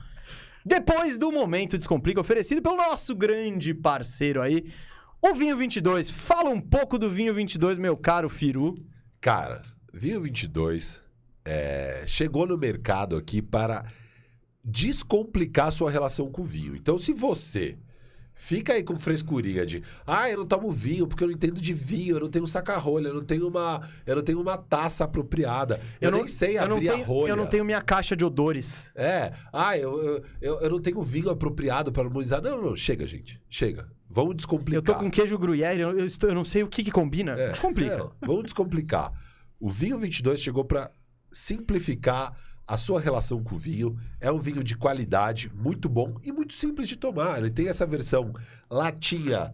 Depois 0.69 1.17
do 1.17 1.31
Momento 1.31 1.79
Descomplica, 1.79 2.21
oferecido 2.21 2.61
pelo 2.61 2.77
nosso 2.77 3.15
grande 3.15 3.73
parceiro 3.73 4.39
aí, 4.39 4.71
o 5.19 5.33
Vinho 5.33 5.57
22. 5.57 6.11
Fala 6.11 6.51
um 6.51 6.61
pouco 6.61 6.99
do 6.99 7.09
Vinho 7.09 7.33
22, 7.33 7.79
meu 7.79 7.97
caro 7.97 8.29
Firu. 8.29 8.75
Cara, 9.19 9.63
Vinho 9.91 10.21
22 10.21 11.01
é, 11.43 12.03
chegou 12.05 12.45
no 12.45 12.55
mercado 12.55 13.17
aqui 13.17 13.41
para 13.41 13.83
descomplicar 14.63 15.71
sua 15.71 15.89
relação 15.89 16.29
com 16.31 16.43
o 16.43 16.45
vinho. 16.45 16.75
Então, 16.75 16.99
se 16.99 17.13
você 17.13 17.75
fica 18.39 18.73
aí 18.73 18.83
com 18.83 18.97
frescurinha 18.97 19.65
de 19.65 19.83
ah, 20.07 20.29
eu 20.31 20.37
não 20.37 20.45
tomo 20.45 20.71
vinho 20.71 21.05
porque 21.05 21.23
eu 21.23 21.27
não 21.27 21.35
entendo 21.35 21.59
de 21.61 21.73
vinho, 21.73 22.15
eu 22.15 22.21
não 22.21 22.29
tenho 22.29 22.47
saca-rolha, 22.47 23.09
eu 23.09 23.13
não 23.13 23.23
tenho 23.23 23.47
uma, 23.47 23.87
eu 24.05 24.15
não 24.15 24.23
tenho 24.23 24.41
uma 24.41 24.57
taça 24.57 25.03
apropriada, 25.03 25.79
eu, 25.99 26.09
nem 26.09 26.25
sei 26.25 26.57
eu 26.57 26.63
abrir 26.63 26.73
não 26.73 26.79
tenho, 26.79 27.03
a 27.03 27.05
rolha. 27.05 27.31
Eu 27.31 27.35
não 27.35 27.45
tenho 27.45 27.65
minha 27.65 27.81
caixa 27.81 28.15
de 28.15 28.23
odores. 28.23 28.89
É, 28.95 29.33
ah, 29.51 29.77
eu, 29.77 30.01
eu, 30.01 30.23
eu, 30.41 30.59
eu 30.61 30.69
não 30.69 30.79
tenho 30.79 31.01
vinho 31.03 31.29
apropriado 31.29 31.91
para 31.91 32.03
harmonizar. 32.03 32.41
Não, 32.41 32.61
não, 32.61 32.75
chega, 32.75 33.05
gente, 33.05 33.39
chega. 33.49 33.91
Vamos 34.09 34.37
descomplicar. 34.37 34.77
Eu 34.77 34.81
tô 34.81 34.95
com 34.95 35.11
queijo 35.11 35.37
gruyère, 35.37 35.81
eu, 35.81 35.99
eu, 35.99 36.05
estou, 36.05 36.29
eu 36.29 36.35
não 36.35 36.45
sei 36.45 36.63
o 36.63 36.67
que 36.67 36.83
que 36.83 36.91
combina. 36.91 37.33
É, 37.33 37.49
Descomplica. 37.49 38.09
é, 38.21 38.25
vamos 38.25 38.43
descomplicar. 38.43 39.11
O 39.59 39.69
vinho 39.69 39.99
22 39.99 40.39
chegou 40.39 40.63
para 40.63 40.89
simplificar 41.31 42.35
a 42.69 42.77
sua 42.77 43.01
relação 43.01 43.43
com 43.43 43.55
o 43.55 43.57
vinho. 43.57 43.97
É 44.21 44.31
um 44.31 44.39
vinho 44.39 44.63
de 44.63 44.77
qualidade, 44.77 45.51
muito 45.55 45.89
bom 45.89 46.15
e 46.23 46.31
muito 46.31 46.53
simples 46.53 46.87
de 46.87 46.95
tomar. 46.95 47.39
Ele 47.39 47.49
tem 47.49 47.67
essa 47.67 47.85
versão 47.85 48.31
latinha 48.69 49.53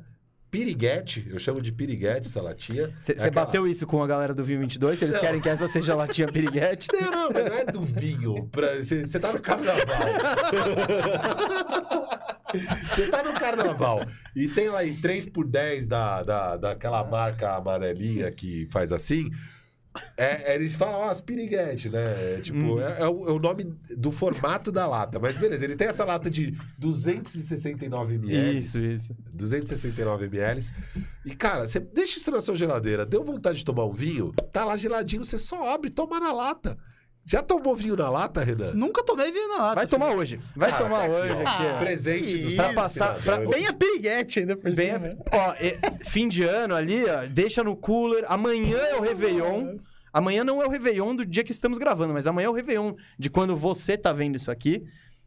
piriguete, 0.51 1.27
eu 1.29 1.37
chamo 1.39 1.61
de 1.61 1.69
piriguete 1.71 2.27
essa 2.29 2.41
latinha. 2.41 2.93
Você 2.99 3.11
É 3.11 3.15
aquela- 3.15 3.31
bateu 3.45 3.67
isso 3.67 3.85
com 3.85 4.01
a 4.01 4.07
galera 4.07 4.33
do 4.33 4.41
Vinho 4.43 4.61
22? 4.61 5.01
Eles 5.01 5.15
Não. 5.15 5.21
querem 5.21 5.41
que 5.41 5.49
essa 5.49 5.67
seja 5.67 5.91
a 5.93 5.97
latinha 5.97 6.27
piriguete? 6.29 6.87
Não, 6.93 7.11
não, 7.11 7.29
mas 7.33 7.45
não 7.49 7.57
é 7.57 7.65
do 7.65 7.81
vinho. 7.81 8.49
Você 8.81 9.19
tá 9.19 9.33
no 9.33 9.41
carnaval. 9.41 9.85
Você 12.95 13.07
tá 13.09 13.21
no 13.23 13.33
carnaval. 13.33 14.05
E 14.35 14.47
tem 14.47 14.69
lá 14.69 14.85
em 14.85 14.95
3 14.95 15.25
por 15.25 15.45
10 15.45 15.87
da, 15.87 16.23
da, 16.23 16.55
daquela 16.57 17.03
marca 17.03 17.55
amarelinha 17.55 18.31
que 18.31 18.65
faz 18.67 18.91
assim. 18.93 19.29
É, 20.17 20.55
eles 20.55 20.75
falam, 20.75 20.95
ó, 20.99 21.09
as 21.09 21.21
piriguete, 21.21 21.89
né? 21.89 21.99
É, 22.37 22.41
Tipo, 22.41 22.79
é, 22.79 23.01
é 23.01 23.07
o, 23.07 23.27
é 23.29 23.31
o 23.31 23.39
nome 23.39 23.75
do 23.97 24.11
formato 24.11 24.71
da 24.71 24.85
lata. 24.85 25.19
Mas 25.19 25.37
beleza, 25.37 25.63
eles 25.63 25.75
têm 25.75 25.87
essa 25.87 26.03
lata 26.03 26.29
de 26.29 26.53
269 26.77 28.15
ml. 28.15 28.57
Isso, 28.57 28.85
isso. 28.85 29.15
269 29.33 30.25
ml. 30.25 30.61
E, 31.25 31.35
cara, 31.35 31.67
você 31.67 31.79
deixa 31.79 32.19
isso 32.19 32.31
na 32.31 32.41
sua 32.41 32.55
geladeira, 32.55 33.05
deu 33.05 33.23
vontade 33.23 33.59
de 33.59 33.65
tomar 33.65 33.85
um 33.85 33.93
vinho, 33.93 34.33
tá 34.51 34.65
lá 34.65 34.75
geladinho, 34.77 35.23
você 35.23 35.37
só 35.37 35.73
abre 35.73 35.89
e 35.89 35.91
toma 35.91 36.19
na 36.19 36.31
lata. 36.31 36.77
Já 37.25 37.41
tomou 37.41 37.75
vinho 37.75 37.95
na 37.95 38.07
lata, 38.09 38.43
Renan? 38.43 38.73
Nunca 38.75 39.03
tomei 39.03 39.31
vinho 39.31 39.47
na 39.49 39.57
lata. 39.57 39.75
Vai 39.75 39.87
tomar 39.87 40.11
hoje. 40.11 40.39
Vai 40.55 40.69
Ah, 40.69 40.73
tomar 40.77 40.97
tá 40.99 41.03
aqui, 41.05 41.11
hoje 41.13 41.31
ó. 41.31 41.47
aqui. 41.49 41.63
ó. 41.73 41.77
Presente 41.79 42.37
dos 42.37 42.53
Pra 42.53 42.73
passar. 42.73 43.15
Pra, 43.23 43.37
bem 43.37 43.65
a 43.65 43.73
piriguete 43.73 44.41
ainda 44.41 44.55
por 44.55 44.71
Bem 44.73 44.93
cima. 44.93 45.09
Ó, 45.31 45.53
é, 45.53 45.77
fim 46.05 46.27
de 46.29 46.43
ano 46.43 46.75
ali, 46.75 47.03
ó, 47.05 47.25
deixa 47.25 47.63
no 47.63 47.75
cooler. 47.75 48.23
Amanhã 48.29 48.77
é 48.77 48.95
o 48.95 49.01
Réveillon. 49.01 49.77
Amanhã 50.13 50.43
não 50.45 50.61
é 50.61 50.65
o 50.65 50.69
Réveillon 50.69 51.15
do 51.15 51.25
dia 51.25 51.43
que 51.43 51.51
estamos 51.51 51.77
gravando, 51.77 52.13
mas 52.13 52.25
amanhã 52.27 52.45
é 52.45 52.49
o 52.49 52.53
Réveillon 52.53 52.93
de 53.19 53.29
quando 53.29 53.53
você 53.57 53.97
tá 53.97 54.13
vendo 54.13 54.35
isso 54.35 54.49
aqui. 54.51 54.85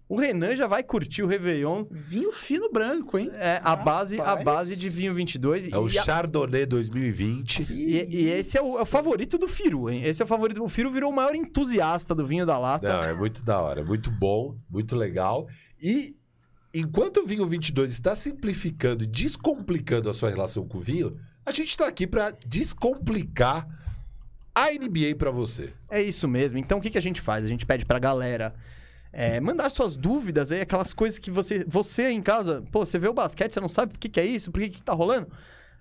O 0.09 0.17
Renan 0.19 0.57
já 0.57 0.67
vai 0.67 0.83
curtir 0.83 1.23
o 1.23 1.27
Réveillon. 1.27 1.85
Vinho 1.91 2.33
fino 2.33 2.71
branco, 2.73 3.19
hein? 3.19 3.29
É 3.35 3.61
a 3.63 3.77
base, 3.77 4.19
a 4.19 4.37
base 4.37 4.75
de 4.75 4.89
vinho 4.89 5.13
22. 5.13 5.71
É 5.71 5.77
o 5.77 5.87
e, 5.87 5.99
a- 5.99 6.03
Chardonnay 6.03 6.65
2020. 6.65 7.67
e, 7.71 8.07
e 8.09 8.29
esse 8.31 8.57
é 8.57 8.63
o, 8.63 8.79
é 8.79 8.83
o 8.83 8.87
favorito 8.87 9.37
do 9.37 9.47
Firu, 9.47 9.91
hein? 9.91 10.03
Esse 10.05 10.23
é 10.23 10.25
o 10.25 10.29
favorito. 10.29 10.65
O 10.65 10.69
Firu 10.69 10.91
virou 10.91 11.13
o 11.13 11.15
maior 11.15 11.35
entusiasta 11.35 12.15
do 12.15 12.27
vinho 12.27 12.47
da 12.47 12.59
lata. 12.59 12.89
Não, 12.89 13.03
é 13.05 13.13
muito 13.13 13.45
da 13.45 13.61
hora, 13.61 13.85
muito 13.85 14.11
bom, 14.11 14.57
muito 14.71 14.97
legal. 14.97 15.47
E 15.81 16.17
enquanto 16.73 17.19
o 17.19 17.27
vinho 17.27 17.47
22 17.47 17.91
está 17.91 18.15
simplificando 18.15 19.05
e 19.05 19.07
descomplicando 19.07 20.09
a 20.09 20.15
sua 20.15 20.31
relação 20.31 20.67
com 20.67 20.79
o 20.79 20.81
vinho, 20.81 21.19
a 21.45 21.53
gente 21.53 21.69
está 21.69 21.87
aqui 21.87 22.07
para 22.07 22.31
descomplicar 22.47 23.69
a 24.55 24.71
NBA 24.73 25.17
para 25.19 25.31
você. 25.31 25.71
É 25.91 26.01
isso 26.03 26.27
mesmo. 26.27 26.59
Então 26.59 26.79
o 26.79 26.81
que, 26.81 26.89
que 26.91 26.99
a 26.99 27.03
gente 27.03 27.21
faz? 27.21 27.45
A 27.45 27.49
gente 27.49 27.67
pede 27.67 27.85
pra 27.85 27.99
galera 27.99 28.55
é, 29.13 29.41
mandar 29.41 29.71
suas 29.71 29.97
dúvidas 29.97 30.53
aí, 30.53 30.61
aquelas 30.61 30.93
coisas 30.93 31.19
que 31.19 31.31
você, 31.31 31.65
você 31.67 32.11
em 32.11 32.23
casa, 32.23 32.63
pô, 32.71 32.85
você 32.85 32.99
vê 32.99 33.09
o 33.09 33.15
basquete, 33.15 33.53
você 33.53 33.61
não 33.61 33.69
sabe 33.69 33.93
por 33.93 33.99
que, 33.99 34.09
que 34.09 34.21
é 34.21 34.27
isso, 34.27 34.51
por 34.51 34.61
que, 34.61 34.71
que 34.71 34.83
tá 34.83 34.93
rolando. 34.93 35.29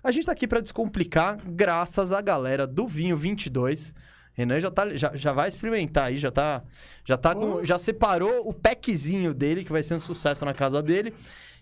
A 0.02 0.10
gente 0.10 0.26
tá 0.26 0.32
aqui 0.32 0.46
pra 0.46 0.60
descomplicar, 0.60 1.38
graças 1.46 2.12
à 2.12 2.20
galera 2.20 2.66
do 2.66 2.86
Vinho 2.86 3.16
22. 3.16 3.94
Renan 4.32 4.60
já, 4.60 4.70
tá, 4.70 4.96
já, 4.96 5.16
já 5.16 5.32
vai 5.32 5.48
experimentar 5.48 6.04
aí, 6.04 6.16
já 6.16 6.30
tá, 6.30 6.62
já 7.04 7.16
tá 7.16 7.34
com, 7.34 7.64
já 7.64 7.76
separou 7.76 8.48
o 8.48 8.54
packzinho 8.54 9.34
dele, 9.34 9.64
que 9.64 9.72
vai 9.72 9.82
ser 9.82 9.94
um 9.94 10.00
sucesso 10.00 10.44
na 10.44 10.54
casa 10.54 10.80
dele. 10.80 11.12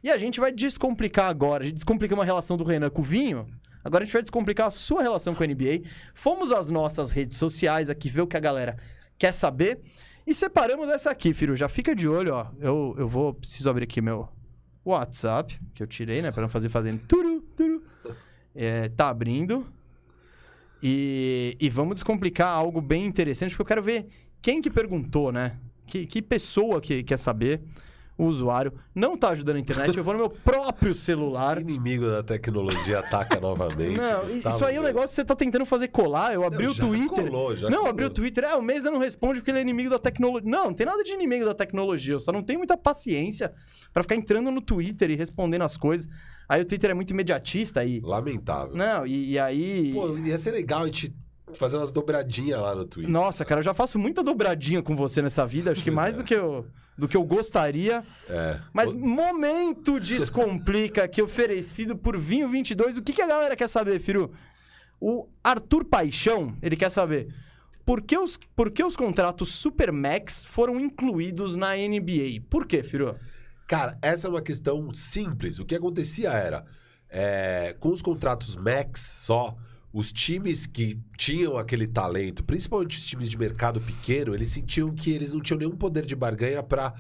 E 0.05 0.11
a 0.11 0.19
gente 0.19 0.39
vai 0.39 0.53
descomplicar 0.53 1.31
agora. 1.31 1.65
A 1.65 1.67
gente 1.67 1.77
descomplica 1.77 2.15
uma 2.15 2.25
relação 2.25 2.57
do 2.57 2.65
Renan 2.65 2.91
com 2.91 3.01
o 3.01 3.05
vinho. 3.05 3.47
Agora 3.83 4.03
a 4.03 4.05
gente 4.05 4.13
vai 4.13 4.23
descomplicar 4.23 4.67
a 4.67 4.71
sua 4.71 5.03
relação 5.03 5.35
com 5.35 5.43
a 5.43 5.47
NBA. 5.47 5.89
Fomos 6.13 6.53
às 6.53 6.71
nossas 6.71 7.13
redes 7.13 7.39
sociais 7.39 7.89
aqui, 7.89 8.11
ver 8.11 8.21
o 8.21 8.27
que 8.27 8.37
a 8.37 8.41
galera 8.41 8.77
quer 9.19 9.33
saber. 9.33 9.81
E 10.27 10.35
separamos 10.35 10.89
essa 10.89 11.11
aqui, 11.11 11.33
filho. 11.33 11.55
Já 11.55 11.69
fica 11.69 11.95
de 11.95 12.09
olho, 12.09 12.35
ó. 12.35 12.47
Eu, 12.59 12.95
eu 12.99 13.09
vou. 13.09 13.33
Preciso 13.35 13.71
abrir 13.71 13.85
aqui 13.85 14.01
meu 14.01 14.29
WhatsApp, 14.85 15.59
que 15.73 15.83
eu 15.83 15.87
tirei, 15.87 16.21
né? 16.21 16.31
Pra 16.33 16.43
não 16.43 16.49
fazer 16.49 16.69
fazendo 16.69 17.01
turu, 17.07 17.41
turu. 17.57 17.83
É, 18.55 18.89
tá 18.89 19.09
abrindo. 19.09 19.67
E, 20.83 21.57
e 21.61 21.69
vamos 21.69 21.95
descomplicar 21.95 22.49
algo 22.49 22.81
bem 22.81 23.07
interessante, 23.07 23.51
porque 23.51 23.63
eu 23.63 23.67
quero 23.67 23.83
ver 23.83 24.09
quem 24.43 24.61
que 24.61 24.71
perguntou, 24.71 25.33
né? 25.33 25.59
Que, 25.87 26.07
que 26.07 26.21
pessoa 26.21 26.81
que 26.81 27.03
quer 27.03 27.19
saber. 27.19 27.63
O 28.19 28.25
usuário 28.25 28.73
não 28.95 29.17
tá 29.17 29.29
ajudando 29.31 29.57
a 29.57 29.61
internet. 29.61 29.97
Eu 29.97 30.03
vou 30.03 30.15
no 30.15 30.21
meu 30.21 30.31
próprio 30.31 30.95
celular. 30.95 31.61
Inimigo 31.61 32.07
da 32.07 32.23
tecnologia 32.23 33.01
ataca 33.01 33.39
novamente. 33.39 33.99
Não, 33.99 34.23
Gustavo 34.23 34.57
isso 34.57 34.65
aí 34.65 34.77
é 34.77 34.81
um 34.81 34.85
negócio 34.85 35.09
que 35.11 35.15
você 35.17 35.25
tá 35.25 35.37
tentando 35.37 35.67
fazer 35.67 35.89
colar. 35.89 36.33
Eu 36.33 36.43
abri 36.43 36.65
Não, 36.65 36.73
o 36.73 36.75
Twitter. 36.75 37.09
colou, 37.31 37.55
já 37.55 37.69
não, 37.69 37.79
colou. 37.79 37.91
abri 37.91 38.05
o 38.07 38.11
Twitter. 38.11 38.45
É, 38.45 38.55
o 38.55 38.63
Mesa 38.63 38.91
não 38.91 38.99
responde 38.99 39.41
porque 39.41 39.51
ele 39.51 39.59
é 39.59 39.63
inimigo 39.63 39.91
da 39.91 39.99
tecnologia. 39.99 40.51
Não, 40.51 40.65
não 40.67 40.75
tem 40.75 40.87
nada 40.87 41.03
de 41.05 41.13
inimigo 41.13 41.45
da 41.45 41.55
tecnologia. 41.55 42.15
Eu 42.15 42.21
só 42.21 42.33
não 42.33 42.43
tenho 42.43 42.59
muita 42.59 42.77
paciência 42.77 43.53
pra 43.93 44.03
ficar 44.03 44.15
entrando 44.17 44.51
no 44.51 44.63
Twitter 44.63 45.11
e 45.11 45.15
respondendo 45.15 45.63
as 45.63 45.77
coisas. 45.77 46.09
Aí 46.49 46.63
o 46.63 46.65
Twitter 46.65 46.91
é 46.91 46.95
muito 46.95 47.11
imediatista 47.11 47.81
aí. 47.81 48.01
Lamentável. 48.03 48.75
Não, 48.75 49.07
e, 49.07 49.33
e 49.33 49.39
aí. 49.39 49.93
Pô, 49.93 50.17
ia 50.17 50.39
ser 50.39 50.53
legal 50.53 50.83
a 50.83 50.87
gente 50.87 51.15
fazer 51.53 51.77
umas 51.77 51.91
dobradinhas 51.91 52.61
lá 52.61 52.75
no 52.75 52.85
Twitter. 52.87 53.13
Nossa, 53.13 53.45
cara, 53.45 53.61
eu 53.61 53.65
já 53.65 53.75
faço 53.75 53.99
muita 53.99 54.23
dobradinha 54.23 54.83
com 54.83 54.97
você 54.97 55.21
nessa 55.21 55.47
vida. 55.47 55.71
Acho 55.73 55.85
que 55.85 55.91
mais 55.91 56.15
do 56.15 56.25
que 56.25 56.35
eu, 56.35 56.67
do 56.97 57.07
que 57.07 57.17
eu 57.17 57.25
gostaria. 57.25 58.03
É. 58.29 58.61
Mas 58.73 58.91
O- 58.91 58.95
momento 58.97 60.01
descomplica 60.01 61.05
aqui 61.05 61.21
oferecido 61.23 61.97
por 61.97 62.17
Vinho 62.19 62.49
22. 62.49 62.97
O 62.97 63.03
que, 63.03 63.13
que 63.13 63.23
a 63.23 63.27
galera 63.27 63.55
quer 63.57 63.69
saber, 63.69 63.99
Firu? 64.01 64.33
O 65.01 65.29
Arthur 65.45 65.85
Paixão, 65.85 66.57
ele 66.63 66.75
quer 66.77 66.91
saber 66.91 67.29
por 67.85 68.01
que 68.03 68.17
os, 68.19 68.39
por 68.57 68.71
que 68.71 68.83
os 68.83 68.97
contratos 68.97 69.51
Supermax 69.55 70.45
foram 70.45 70.81
incluídos 70.81 71.55
na 71.55 71.77
NBA? 71.77 72.41
Por 72.51 72.67
quê, 72.67 72.83
Firu? 72.83 73.15
Cara, 73.69 73.97
essa 74.01 74.27
é 74.27 74.31
uma 74.31 74.43
questão 74.43 74.93
simples. 74.95 75.59
O 75.59 75.65
que 75.65 75.75
acontecia 75.75 76.31
era, 76.31 76.65
é, 77.11 77.77
com 77.79 77.91
os 77.91 78.01
contratos 78.01 78.57
max 78.57 79.01
só, 79.01 79.57
os 79.97 80.13
times 80.13 80.67
que 80.67 81.01
tinham 81.17 81.57
aquele 81.57 81.87
talento, 81.87 82.45
principalmente 82.45 82.99
os 82.99 83.07
times 83.07 83.31
de 83.31 83.39
mercado 83.39 83.81
pequeno, 83.81 84.35
eles 84.35 84.51
sentiam 84.51 84.95
que 84.95 85.11
eles 85.11 85.33
não 85.33 85.41
tinham 85.41 85.59
nenhum 85.59 85.75
poder 85.75 86.05
de 86.05 86.15
barganha 86.15 86.63
para 86.63 86.93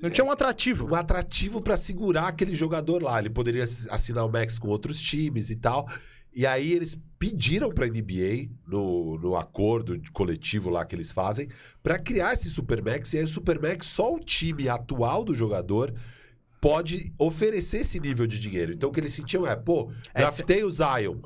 Não 0.00 0.08
tinha 0.08 0.24
um 0.24 0.30
atrativo. 0.30 0.86
um 0.86 0.94
atrativo 0.94 1.60
para 1.60 1.76
segurar 1.76 2.28
aquele 2.28 2.54
jogador 2.54 3.02
lá. 3.02 3.18
Ele 3.18 3.28
poderia 3.28 3.62
assinar 3.62 4.24
o 4.24 4.32
max 4.32 4.58
com 4.58 4.68
outros 4.68 5.02
times 5.02 5.50
e 5.50 5.56
tal. 5.56 5.86
E 6.32 6.46
aí 6.46 6.72
eles 6.72 6.98
pediram 7.18 7.68
para 7.68 7.84
a 7.84 7.88
NBA, 7.88 8.48
no, 8.66 9.18
no 9.18 9.36
acordo 9.36 10.00
coletivo 10.14 10.70
lá 10.70 10.86
que 10.86 10.96
eles 10.96 11.12
fazem, 11.12 11.46
para 11.82 11.98
criar 11.98 12.32
esse 12.32 12.48
Supermax. 12.48 13.12
E 13.12 13.18
aí 13.18 13.24
o 13.24 13.28
Supermax, 13.28 13.84
só 13.84 14.14
o 14.14 14.18
time 14.18 14.66
atual 14.66 15.22
do 15.22 15.34
jogador 15.34 15.92
pode 16.58 17.12
oferecer 17.18 17.80
esse 17.80 18.00
nível 18.00 18.26
de 18.26 18.40
dinheiro. 18.40 18.72
Então 18.72 18.88
o 18.88 18.92
que 18.92 19.00
eles 19.00 19.12
sentiam 19.12 19.46
é, 19.46 19.54
pô, 19.54 19.92
draftei 20.14 20.64
o 20.64 20.70
Zion. 20.70 21.18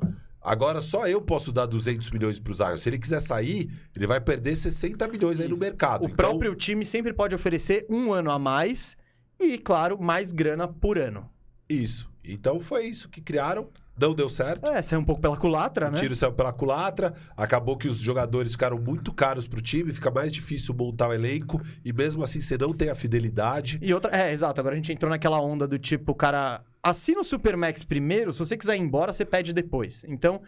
Agora 0.45 0.79
só 0.79 1.07
eu 1.07 1.21
posso 1.21 1.51
dar 1.51 1.65
200 1.65 2.11
milhões 2.11 2.39
pro 2.39 2.53
Zion. 2.53 2.77
Se 2.77 2.87
ele 2.89 2.99
quiser 2.99 3.19
sair, 3.19 3.69
ele 3.95 4.05
vai 4.05 4.21
perder 4.21 4.55
60 4.55 5.07
milhões 5.07 5.39
aí 5.39 5.47
no 5.47 5.57
mercado. 5.57 6.03
O 6.03 6.05
Então, 6.05 6.15
próprio 6.15 6.53
time 6.55 6.85
sempre 6.85 7.11
pode 7.13 7.33
oferecer 7.33 7.85
um 7.89 8.13
ano 8.13 8.29
a 8.29 8.37
mais 8.37 8.95
e, 9.39 9.57
claro, 9.57 10.01
mais 10.01 10.31
grana 10.31 10.67
por 10.67 10.99
ano. 10.99 11.27
Isso. 11.67 12.07
Então 12.23 12.59
foi 12.59 12.85
isso 12.85 13.09
que 13.09 13.21
criaram 13.21 13.69
Não 13.97 14.13
deu 14.13 14.27
certo. 14.27 14.67
É, 14.67 14.81
saiu 14.81 14.99
um 14.99 15.05
pouco 15.05 15.21
pela 15.21 15.37
culatra, 15.37 15.87
O 15.87 15.91
né? 15.91 15.97
tiro 15.97 16.15
saiu 16.15 16.33
pela 16.33 16.51
culatra, 16.51 17.13
acabou 17.37 17.77
que 17.77 17.87
os 17.87 17.99
jogadores 17.99 18.51
ficaram 18.51 18.77
muito 18.77 19.13
caros 19.13 19.47
pro 19.47 19.61
time, 19.61 19.93
fica 19.93 20.11
mais 20.11 20.31
difícil 20.31 20.75
montar 20.75 21.07
o 21.09 21.13
elenco, 21.13 21.61
e 21.83 21.93
mesmo 21.93 22.21
assim 22.23 22.41
você 22.41 22.57
não 22.57 22.73
tem 22.73 22.89
a 22.89 22.95
fidelidade. 22.95 23.79
E 23.81 23.93
outra. 23.93 24.11
É, 24.15 24.31
exato. 24.33 24.59
Agora 24.59 24.73
a 24.75 24.77
gente 24.77 24.91
entrou 24.91 25.09
naquela 25.09 25.39
onda 25.39 25.65
do 25.67 25.79
tipo, 25.79 26.11
o 26.11 26.15
cara 26.15 26.61
assina 26.83 27.21
o 27.21 27.23
Supermax 27.23 27.83
primeiro, 27.83 28.33
se 28.33 28.39
você 28.39 28.57
quiser 28.57 28.75
ir 28.75 28.81
embora, 28.81 29.13
você 29.13 29.23
pede 29.23 29.53
depois. 29.53 30.03
Então, 30.09 30.41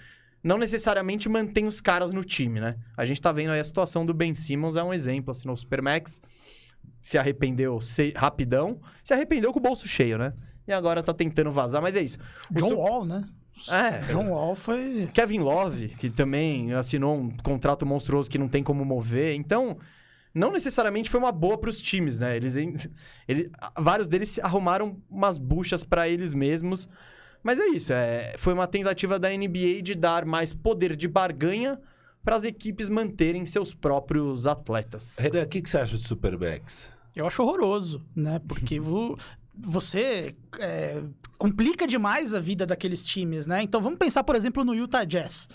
não 0.44 0.58
necessariamente 0.58 1.30
mantém 1.30 1.66
os 1.68 1.80
caras 1.80 2.12
no 2.14 2.24
time, 2.24 2.60
né? 2.60 2.76
A 2.98 3.06
gente 3.06 3.22
tá 3.22 3.32
vendo 3.32 3.52
aí 3.52 3.60
a 3.60 3.64
situação 3.64 4.06
do 4.06 4.14
Ben 4.14 4.36
Simmons, 4.36 4.76
é 4.76 4.84
um 4.84 4.94
exemplo. 4.94 5.32
Assinou 5.32 5.54
o 5.54 5.58
Supermax, 5.58 6.20
se 7.02 7.18
arrependeu 7.18 7.80
se- 7.80 8.14
rapidão, 8.16 8.80
se 9.04 9.14
arrependeu 9.14 9.54
com 9.54 9.60
o 9.60 9.62
bolso 9.62 9.88
cheio, 9.88 10.18
né? 10.18 10.34
E 10.68 10.74
agora 10.74 11.02
tá 11.02 11.14
tentando 11.14 11.50
vazar, 11.50 11.82
mas 11.82 11.96
é 11.96 12.02
isso. 12.02 12.18
O 12.52 12.56
John 12.60 12.68
Su- 12.70 12.76
Wall, 12.78 13.06
né? 13.06 13.24
É, 13.70 14.00
John 14.12 14.30
Wall 14.30 14.56
foi. 14.56 15.10
Kevin 15.14 15.40
Love, 15.40 15.90
que 15.90 16.10
também 16.10 16.74
assinou 16.74 17.16
um 17.18 17.30
contrato 17.30 17.86
monstruoso 17.86 18.30
que 18.30 18.38
não 18.38 18.48
tem 18.48 18.64
como 18.64 18.86
mover. 18.86 19.36
Então, 19.36 19.78
não 20.34 20.52
necessariamente 20.52 21.10
foi 21.10 21.20
uma 21.20 21.32
boa 21.32 21.58
para 21.58 21.70
os 21.70 21.80
times, 21.80 22.20
né? 22.20 22.36
Eles, 22.36 22.56
ele, 23.28 23.52
vários 23.78 24.08
deles 24.08 24.40
arrumaram 24.40 24.98
umas 25.10 25.38
buchas 25.38 25.84
para 25.84 26.08
eles 26.08 26.34
mesmos. 26.34 26.88
Mas 27.44 27.60
é 27.60 27.68
isso, 27.68 27.94
é, 27.94 28.36
foi 28.38 28.54
uma 28.54 28.68
tentativa 28.68 29.18
da 29.18 29.30
NBA 29.30 29.82
de 29.82 29.96
dar 29.96 30.26
mais 30.26 30.54
poder 30.54 30.96
de 30.96 31.08
barganha 31.08 31.80
para 32.24 32.36
as 32.36 32.44
equipes 32.44 32.90
manterem 32.90 33.46
seus 33.46 33.74
próprios 33.74 34.48
atletas. 34.48 35.16
Renan, 35.18 35.44
o 35.44 35.48
que, 35.48 35.62
que 35.62 35.70
você 35.70 35.78
acha 35.78 35.96
do 35.96 36.04
Supermax? 36.04 36.92
Eu 37.16 37.26
acho 37.26 37.42
horroroso, 37.42 38.06
né? 38.14 38.42
Porque 38.46 38.82
você 39.60 40.36
é, 40.60 41.02
complica 41.38 41.86
demais 41.88 42.34
a 42.34 42.40
vida 42.40 42.66
daqueles 42.66 43.04
times, 43.06 43.48
né? 43.48 43.62
Então 43.64 43.82
vamos 43.82 43.98
pensar, 44.00 44.24
por 44.24 44.36
exemplo, 44.36 44.64
no 44.64 44.74
Utah 44.76 45.04
Jazz. 45.04 45.48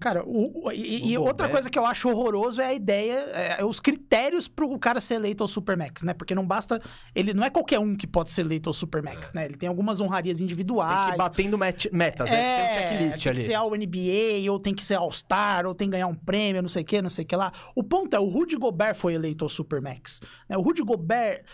Cara, 0.00 0.24
o, 0.26 0.66
o- 0.66 0.72
e, 0.72 1.12
e 1.12 1.16
outra 1.16 1.48
coisa 1.48 1.70
que 1.70 1.78
eu 1.78 1.86
acho 1.86 2.10
horroroso 2.10 2.60
é 2.60 2.66
a 2.66 2.74
ideia, 2.74 3.14
é, 3.30 3.64
os 3.64 3.78
critérios 3.78 4.48
para 4.48 4.66
o 4.66 4.76
cara 4.78 5.00
ser 5.00 5.14
eleito 5.14 5.42
ao 5.44 5.48
Supermax, 5.48 6.02
né? 6.02 6.12
Porque 6.12 6.34
não 6.34 6.44
basta. 6.44 6.82
Ele 7.14 7.32
não 7.32 7.44
é 7.44 7.48
qualquer 7.48 7.78
um 7.78 7.94
que 7.96 8.06
pode 8.06 8.32
ser 8.32 8.40
eleito 8.42 8.68
ao 8.68 8.74
Supermax, 8.74 9.32
né? 9.32 9.44
Ele 9.44 9.54
tem 9.56 9.68
algumas 9.68 10.00
honrarias 10.00 10.38
Tem 10.38 10.44
individuais. 10.44 11.06
que 11.10 11.14
ir 11.14 11.16
batendo 11.16 11.56
met- 11.56 11.88
metas, 11.92 12.28
né? 12.28 12.36
Tem 12.36 12.64
um 12.64 12.74
checklist 12.88 13.22
tem 13.22 13.30
ali. 13.30 13.40
que 13.40 13.46
ser 13.46 13.54
ao 13.54 13.70
NBA, 13.70 14.50
ou 14.50 14.58
tem 14.58 14.74
que 14.74 14.84
ser 14.84 14.94
All-Star, 14.96 15.64
ou 15.64 15.74
tem 15.74 15.86
que 15.88 15.92
ganhar 15.92 16.08
um 16.08 16.14
prêmio, 16.14 16.60
não 16.60 16.68
sei 16.68 16.82
o 16.82 16.84
que, 16.86 17.00
não 17.00 17.08
sei 17.08 17.24
o 17.24 17.28
que 17.28 17.36
lá. 17.36 17.52
O 17.74 17.82
ponto 17.84 18.14
é, 18.14 18.18
o 18.18 18.28
Rudy 18.28 18.56
Gobert 18.56 18.96
foi 18.96 19.14
eleito 19.14 19.44
ao 19.44 19.48
Supermax. 19.48 20.20
né? 20.48 20.56
O 20.58 20.60
Rudy 20.60 20.82
Gobert... 20.82 21.44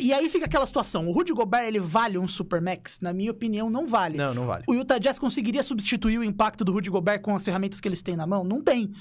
e 0.00 0.12
aí 0.12 0.28
fica 0.28 0.46
aquela 0.46 0.66
situação, 0.66 1.08
o 1.08 1.12
Rudy 1.12 1.32
Gobert, 1.32 1.64
ele 1.66 1.80
vale 1.80 2.18
um 2.18 2.28
Supermax? 2.28 3.00
Na 3.00 3.12
minha 3.12 3.30
opinião, 3.30 3.70
não 3.70 3.86
vale. 3.86 4.16
Não, 4.18 4.34
não 4.34 4.46
vale. 4.46 4.64
O 4.68 4.74
Utah 4.74 4.98
Jazz 4.98 5.18
conseguiria 5.18 5.62
substituir 5.62 6.18
o 6.18 6.24
impacto 6.24 6.64
do 6.64 6.72
Rudy 6.72 6.90
Gobert 6.90 7.20
com 7.20 7.34
as 7.34 7.44
ferramentas 7.44 7.80
que 7.80 7.88
eles 7.88 8.02
têm 8.02 8.16
na 8.16 8.26
mão? 8.26 8.44
Não 8.44 8.62
tem. 8.62 8.92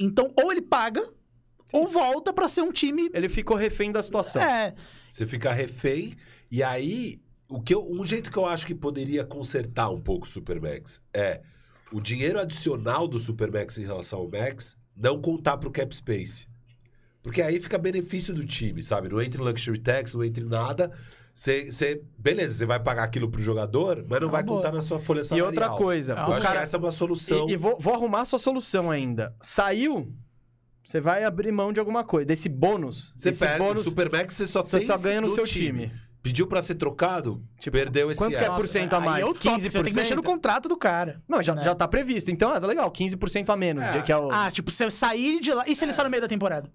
Então, 0.00 0.32
ou 0.42 0.50
ele 0.50 0.62
paga, 0.62 1.02
ou 1.72 1.86
volta 1.88 2.32
pra 2.32 2.48
ser 2.48 2.62
um 2.62 2.72
time... 2.72 3.10
Ele 3.14 3.28
ficou 3.28 3.56
refém 3.56 3.92
da 3.92 4.02
situação. 4.02 4.42
É, 4.42 4.74
Você 5.10 5.26
fica 5.26 5.52
refém, 5.52 6.14
e 6.50 6.62
aí, 6.62 7.20
o 7.48 7.60
que 7.60 7.74
eu- 7.74 7.86
um 7.90 8.04
jeito 8.04 8.30
que 8.30 8.36
eu 8.36 8.46
acho 8.46 8.66
que 8.66 8.74
poderia 8.74 9.24
consertar 9.24 9.88
um 9.90 10.00
pouco 10.00 10.26
o 10.26 10.28
Supermax 10.28 11.00
é 11.14 11.42
o 11.92 12.00
dinheiro 12.00 12.38
adicional 12.38 13.08
do 13.08 13.18
Supermax 13.18 13.78
em 13.78 13.84
relação 13.84 14.20
ao 14.20 14.28
Max 14.30 14.76
não 14.96 15.20
contar 15.20 15.56
pro 15.56 15.70
cap 15.70 15.94
space. 15.94 16.46
Porque 17.22 17.42
aí 17.42 17.60
fica 17.60 17.76
benefício 17.76 18.32
do 18.32 18.44
time, 18.46 18.82
sabe? 18.82 19.08
Não 19.10 19.20
entra 19.20 19.42
em 19.42 19.44
luxury 19.44 19.78
tax, 19.78 20.14
não 20.14 20.24
entra 20.24 20.42
em 20.42 20.46
nada. 20.48 20.90
Você, 21.34 21.70
você- 21.70 22.02
beleza, 22.18 22.54
você 22.54 22.64
vai 22.66 22.80
pagar 22.80 23.02
aquilo 23.04 23.30
pro 23.30 23.42
jogador, 23.42 24.04
mas 24.08 24.20
não 24.20 24.30
vai 24.30 24.40
Acabou. 24.40 24.56
contar 24.56 24.72
na 24.72 24.80
sua 24.80 24.98
folha 24.98 25.20
E 25.20 25.24
salarial. 25.24 25.48
outra 25.48 25.68
coisa, 25.70 26.12
Eu 26.14 26.16
o 26.16 26.32
acho 26.32 26.42
cara 26.46 26.56
que 26.58 26.62
essa 26.64 26.76
é 26.76 26.80
uma 26.80 26.90
solução. 26.90 27.46
E, 27.48 27.52
e 27.52 27.56
vou, 27.56 27.76
vou 27.78 27.92
arrumar 27.94 28.22
a 28.22 28.24
sua 28.24 28.38
solução 28.38 28.90
ainda. 28.90 29.34
Saiu, 29.40 30.10
você 30.82 30.98
vai 31.00 31.22
abrir 31.24 31.52
mão 31.52 31.72
de 31.74 31.78
alguma 31.78 32.02
coisa. 32.04 32.24
Desse 32.26 32.48
bônus. 32.48 33.12
Você 33.16 33.28
esse 33.28 33.40
perde 33.40 33.58
bônus, 33.58 33.80
o 33.82 33.90
Supermax, 33.90 34.34
você 34.34 34.46
só 34.46 34.62
você 34.62 34.78
tem 34.78 34.86
só 34.86 34.96
ganha 34.96 35.20
no 35.20 35.30
seu 35.30 35.44
time. 35.44 35.92
Pediu 36.22 36.46
pra 36.46 36.60
ser 36.60 36.74
trocado, 36.74 37.42
Tipo, 37.58 37.78
perdeu 37.78 38.10
esse 38.10 38.18
quanto 38.18 38.36
que 38.36 38.44
é 38.44 38.50
por 38.50 38.68
cento 38.68 38.92
a 38.92 38.98
aí 38.98 39.04
mais? 39.04 39.20
eu 39.26 39.32
topo, 39.34 39.58
Você 39.58 39.70
tem 39.70 39.82
que 39.82 39.90
15%? 39.90 39.94
mexer 39.94 40.14
no 40.14 40.22
contrato 40.22 40.68
do 40.68 40.76
cara. 40.76 41.22
Não, 41.26 41.42
já, 41.42 41.54
né? 41.54 41.64
já 41.64 41.74
tá 41.74 41.88
previsto. 41.88 42.30
Então, 42.30 42.52
ah, 42.52 42.60
tá 42.60 42.66
legal, 42.66 42.90
15% 42.90 43.48
a 43.50 43.56
menos. 43.56 43.82
É. 43.84 44.02
Que 44.02 44.12
é 44.12 44.16
o 44.18 44.30
Ah, 44.30 44.50
tipo, 44.50 44.70
você 44.70 44.90
sair 44.90 45.40
de 45.40 45.50
lá... 45.50 45.64
E 45.66 45.74
se 45.74 45.82
ele 45.82 45.94
sai 45.94 46.04
no 46.04 46.10
meio 46.10 46.20
da 46.20 46.28
temporada? 46.28 46.68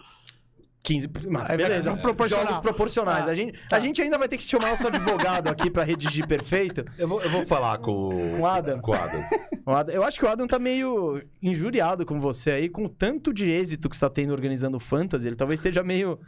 15%. 0.87 1.27
Mas, 1.29 1.41
Aí 1.41 1.47
vai- 1.47 1.57
beleza, 1.57 1.91
é 1.91 1.95
proporcional. 1.95 2.45
jogos 2.45 2.59
proporcionais. 2.61 3.25
Tá, 3.25 3.31
a, 3.31 3.35
gente, 3.35 3.59
tá. 3.69 3.77
a 3.77 3.79
gente 3.79 4.01
ainda 4.01 4.17
vai 4.17 4.27
ter 4.27 4.37
que 4.37 4.43
chamar 4.43 4.69
nosso 4.69 4.87
advogado 4.87 5.47
aqui 5.47 5.69
pra 5.69 5.83
redigir 5.83 6.27
perfeito. 6.27 6.85
Eu 6.97 7.07
vou, 7.07 7.21
eu 7.21 7.29
vou 7.29 7.45
falar 7.45 7.77
com, 7.79 8.09
Com 8.09 8.41
o 8.41 8.45
Adam. 8.47 8.79
Com 8.79 8.91
o 8.91 8.93
Adam. 8.93 9.23
O 9.67 9.71
Adam- 9.71 9.95
eu 9.95 10.03
acho 10.03 10.19
que 10.19 10.25
o 10.25 10.29
Adam 10.29 10.45
tá 10.45 10.59
meio 10.59 11.19
injuriado 11.41 12.05
com 12.05 12.19
você 12.21 12.51
aí, 12.51 12.69
com 12.69 12.85
o 12.85 12.89
tanto 12.89 13.33
de 13.33 13.49
êxito 13.49 13.89
que 13.89 13.95
você 13.97 14.01
tá 14.01 14.09
tendo 14.11 14.31
organizando 14.31 14.77
o 14.77 14.79
Fantasy. 14.79 15.25
Ele 15.25 15.35
talvez 15.35 15.59
esteja 15.59 15.81
meio, 15.81 16.19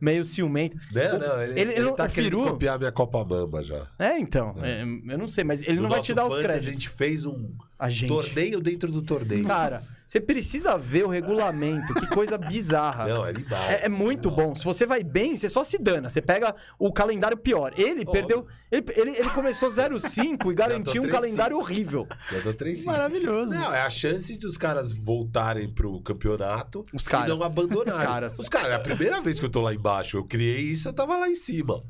meio 0.00 0.24
ciumento. 0.24 0.78
Não, 0.90 1.18
não, 1.18 1.42
ele, 1.42 1.60
Ele- 1.60 1.72
ele, 1.74 1.80
não- 1.82 1.94
tá 1.94 2.06
o 2.06 2.08
querendo 2.08 2.38
Firu- 2.38 2.44
copiar 2.52 2.78
minha 2.78 2.90
Copa 2.90 3.22
Mamba 3.22 3.62
já. 3.62 3.86
É, 3.98 4.18
então. 4.18 4.54
é, 4.62 4.80
eu 5.12 5.18
não 5.18 5.28
sei, 5.28 5.44
mas 5.44 5.62
ele 5.62 5.74
No 5.76 5.82
não 5.82 5.90
vai 5.90 6.00
te 6.00 6.14
dar 6.14 6.26
os 6.26 6.38
créditos. 6.38 6.68
A 6.68 6.70
gente 6.70 6.88
fez 6.88 7.26
um 7.26 7.50
A 7.78 7.90
gente. 7.90 8.08
torneio 8.08 8.58
dentro 8.60 8.90
do 8.90 9.02
torneio. 9.02 9.44
Cara, 9.46 9.82
você 10.06 10.18
precisa 10.18 10.78
ver 10.78 11.04
o 11.04 11.08
regulamento. 11.08 11.92
Que 11.92 12.06
coisa 12.06 12.38
bizarra. 12.38 13.06
Não, 13.06 13.26
é. 13.26 13.32
É, 13.68 13.84
é 13.84 13.88
muito 13.88 14.30
bom. 14.30 14.54
Se 14.54 14.64
você 14.64 14.86
vai 14.86 15.02
bem, 15.04 15.36
você 15.36 15.46
só 15.48 15.62
se 15.62 15.76
dana. 15.76 16.08
Você 16.08 16.22
pega 16.22 16.54
o 16.78 16.90
calendário 16.90 17.36
pior. 17.36 17.74
Ele 17.76 18.00
Óbvio. 18.00 18.12
perdeu. 18.12 18.46
Ele, 18.72 18.84
ele, 18.96 19.10
ele 19.18 19.28
começou 19.30 19.68
0,5 19.68 20.50
e 20.50 20.54
garantiu 20.56 21.02
um 21.02 21.06
3-5. 21.06 21.10
calendário 21.10 21.58
horrível. 21.58 22.06
Já 22.32 22.40
tô 22.40 22.54
3 22.54 22.84
Maravilhoso. 22.86 23.52
Não, 23.54 23.74
é 23.74 23.82
a 23.82 23.90
chance 23.90 24.38
dos 24.38 24.56
caras 24.56 24.90
voltarem 24.92 25.68
pro 25.68 26.00
campeonato 26.00 26.82
Os 26.94 27.06
caras. 27.06 27.26
e 27.30 27.36
não 27.36 27.44
abandonarem. 27.44 27.92
Os 28.00 28.06
caras. 28.06 28.38
Os 28.38 28.48
caras, 28.48 28.70
é 28.70 28.74
a 28.74 28.80
primeira 28.80 29.20
vez 29.20 29.38
que 29.38 29.44
eu 29.44 29.50
tô 29.50 29.60
lá 29.60 29.74
embaixo. 29.74 30.16
Eu 30.16 30.24
criei 30.24 30.60
isso, 30.60 30.88
eu 30.88 30.94
tava 30.94 31.14
lá 31.16 31.28
em 31.28 31.34
cima. 31.36 31.82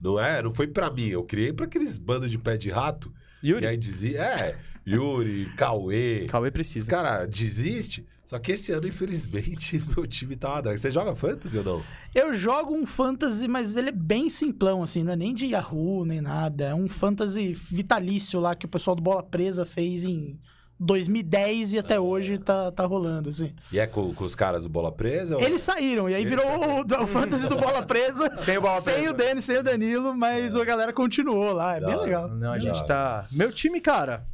Não 0.00 0.18
é? 0.18 0.42
Não 0.42 0.52
foi 0.52 0.66
pra 0.68 0.90
mim. 0.90 1.08
Eu 1.08 1.22
criei 1.22 1.52
pra 1.52 1.66
aqueles 1.66 1.98
bandos 1.98 2.30
de 2.30 2.38
pé 2.38 2.56
de 2.56 2.70
rato. 2.70 3.12
Yuri, 3.42 3.64
E 3.64 3.68
aí 3.68 3.76
dizia, 3.76 4.22
é, 4.22 4.56
Yuri, 4.86 5.46
Cauê. 5.56 6.26
Cauê 6.28 6.48
Os 6.48 6.52
precisa. 6.52 6.90
caras 6.90 7.28
desiste. 7.28 8.06
Só 8.24 8.38
que 8.38 8.52
esse 8.52 8.72
ano, 8.72 8.86
infelizmente, 8.88 9.80
meu 9.94 10.06
time 10.06 10.34
tá 10.34 10.48
uma 10.50 10.60
draga. 10.62 10.78
Você 10.78 10.90
joga 10.90 11.14
fantasy 11.14 11.58
ou 11.58 11.64
não? 11.64 11.82
Eu 12.14 12.34
jogo 12.34 12.74
um 12.74 12.86
fantasy, 12.86 13.46
mas 13.46 13.76
ele 13.76 13.90
é 13.90 13.92
bem 13.92 14.30
simplão, 14.30 14.82
assim, 14.82 15.02
não 15.02 15.12
é 15.12 15.16
nem 15.16 15.34
de 15.34 15.46
Yahoo, 15.46 16.04
nem 16.06 16.20
nada. 16.22 16.64
É 16.64 16.74
um 16.74 16.88
fantasy 16.88 17.52
vitalício 17.52 18.40
lá 18.40 18.54
que 18.54 18.64
o 18.64 18.68
pessoal 18.68 18.96
do 18.96 19.02
Bola 19.02 19.22
Presa 19.22 19.66
fez 19.66 20.04
em 20.04 20.38
2010 20.80 21.74
e 21.74 21.78
até 21.78 22.00
hoje 22.00 22.38
tá, 22.38 22.72
tá 22.72 22.84
rolando, 22.86 23.28
assim. 23.28 23.52
E 23.72 23.78
é 23.78 23.86
com, 23.86 24.12
com 24.14 24.24
os 24.24 24.34
caras 24.34 24.64
do 24.64 24.68
Bola 24.68 24.90
Presa? 24.90 25.36
ou- 25.36 25.42
Eles 25.42 25.60
saíram, 25.60 26.08
e 26.08 26.14
aí 26.14 26.22
Eles 26.22 26.30
virou 26.30 26.46
o, 26.46 26.80
o 27.04 27.06
fantasy 27.06 27.46
do 27.48 27.56
Bola 27.56 27.82
Presa. 27.82 28.34
Sem 28.38 28.58
o 28.58 28.60
Bola 28.62 28.80
sem 28.80 28.94
Presa. 28.94 29.10
o 29.10 29.12
Denis, 29.14 29.44
sem 29.44 29.58
o 29.58 29.62
Danilo, 29.62 30.14
mas 30.16 30.56
a 30.56 30.64
galera 30.64 30.92
continuou 30.92 31.52
lá. 31.52 31.76
É 31.76 31.80
bem 31.80 31.96
legal. 31.96 32.28
Não, 32.28 32.52
a 32.52 32.58
gente 32.58 32.84
tá. 32.86 33.26
Meu 33.32 33.52
time, 33.52 33.80
cara, 33.80 34.24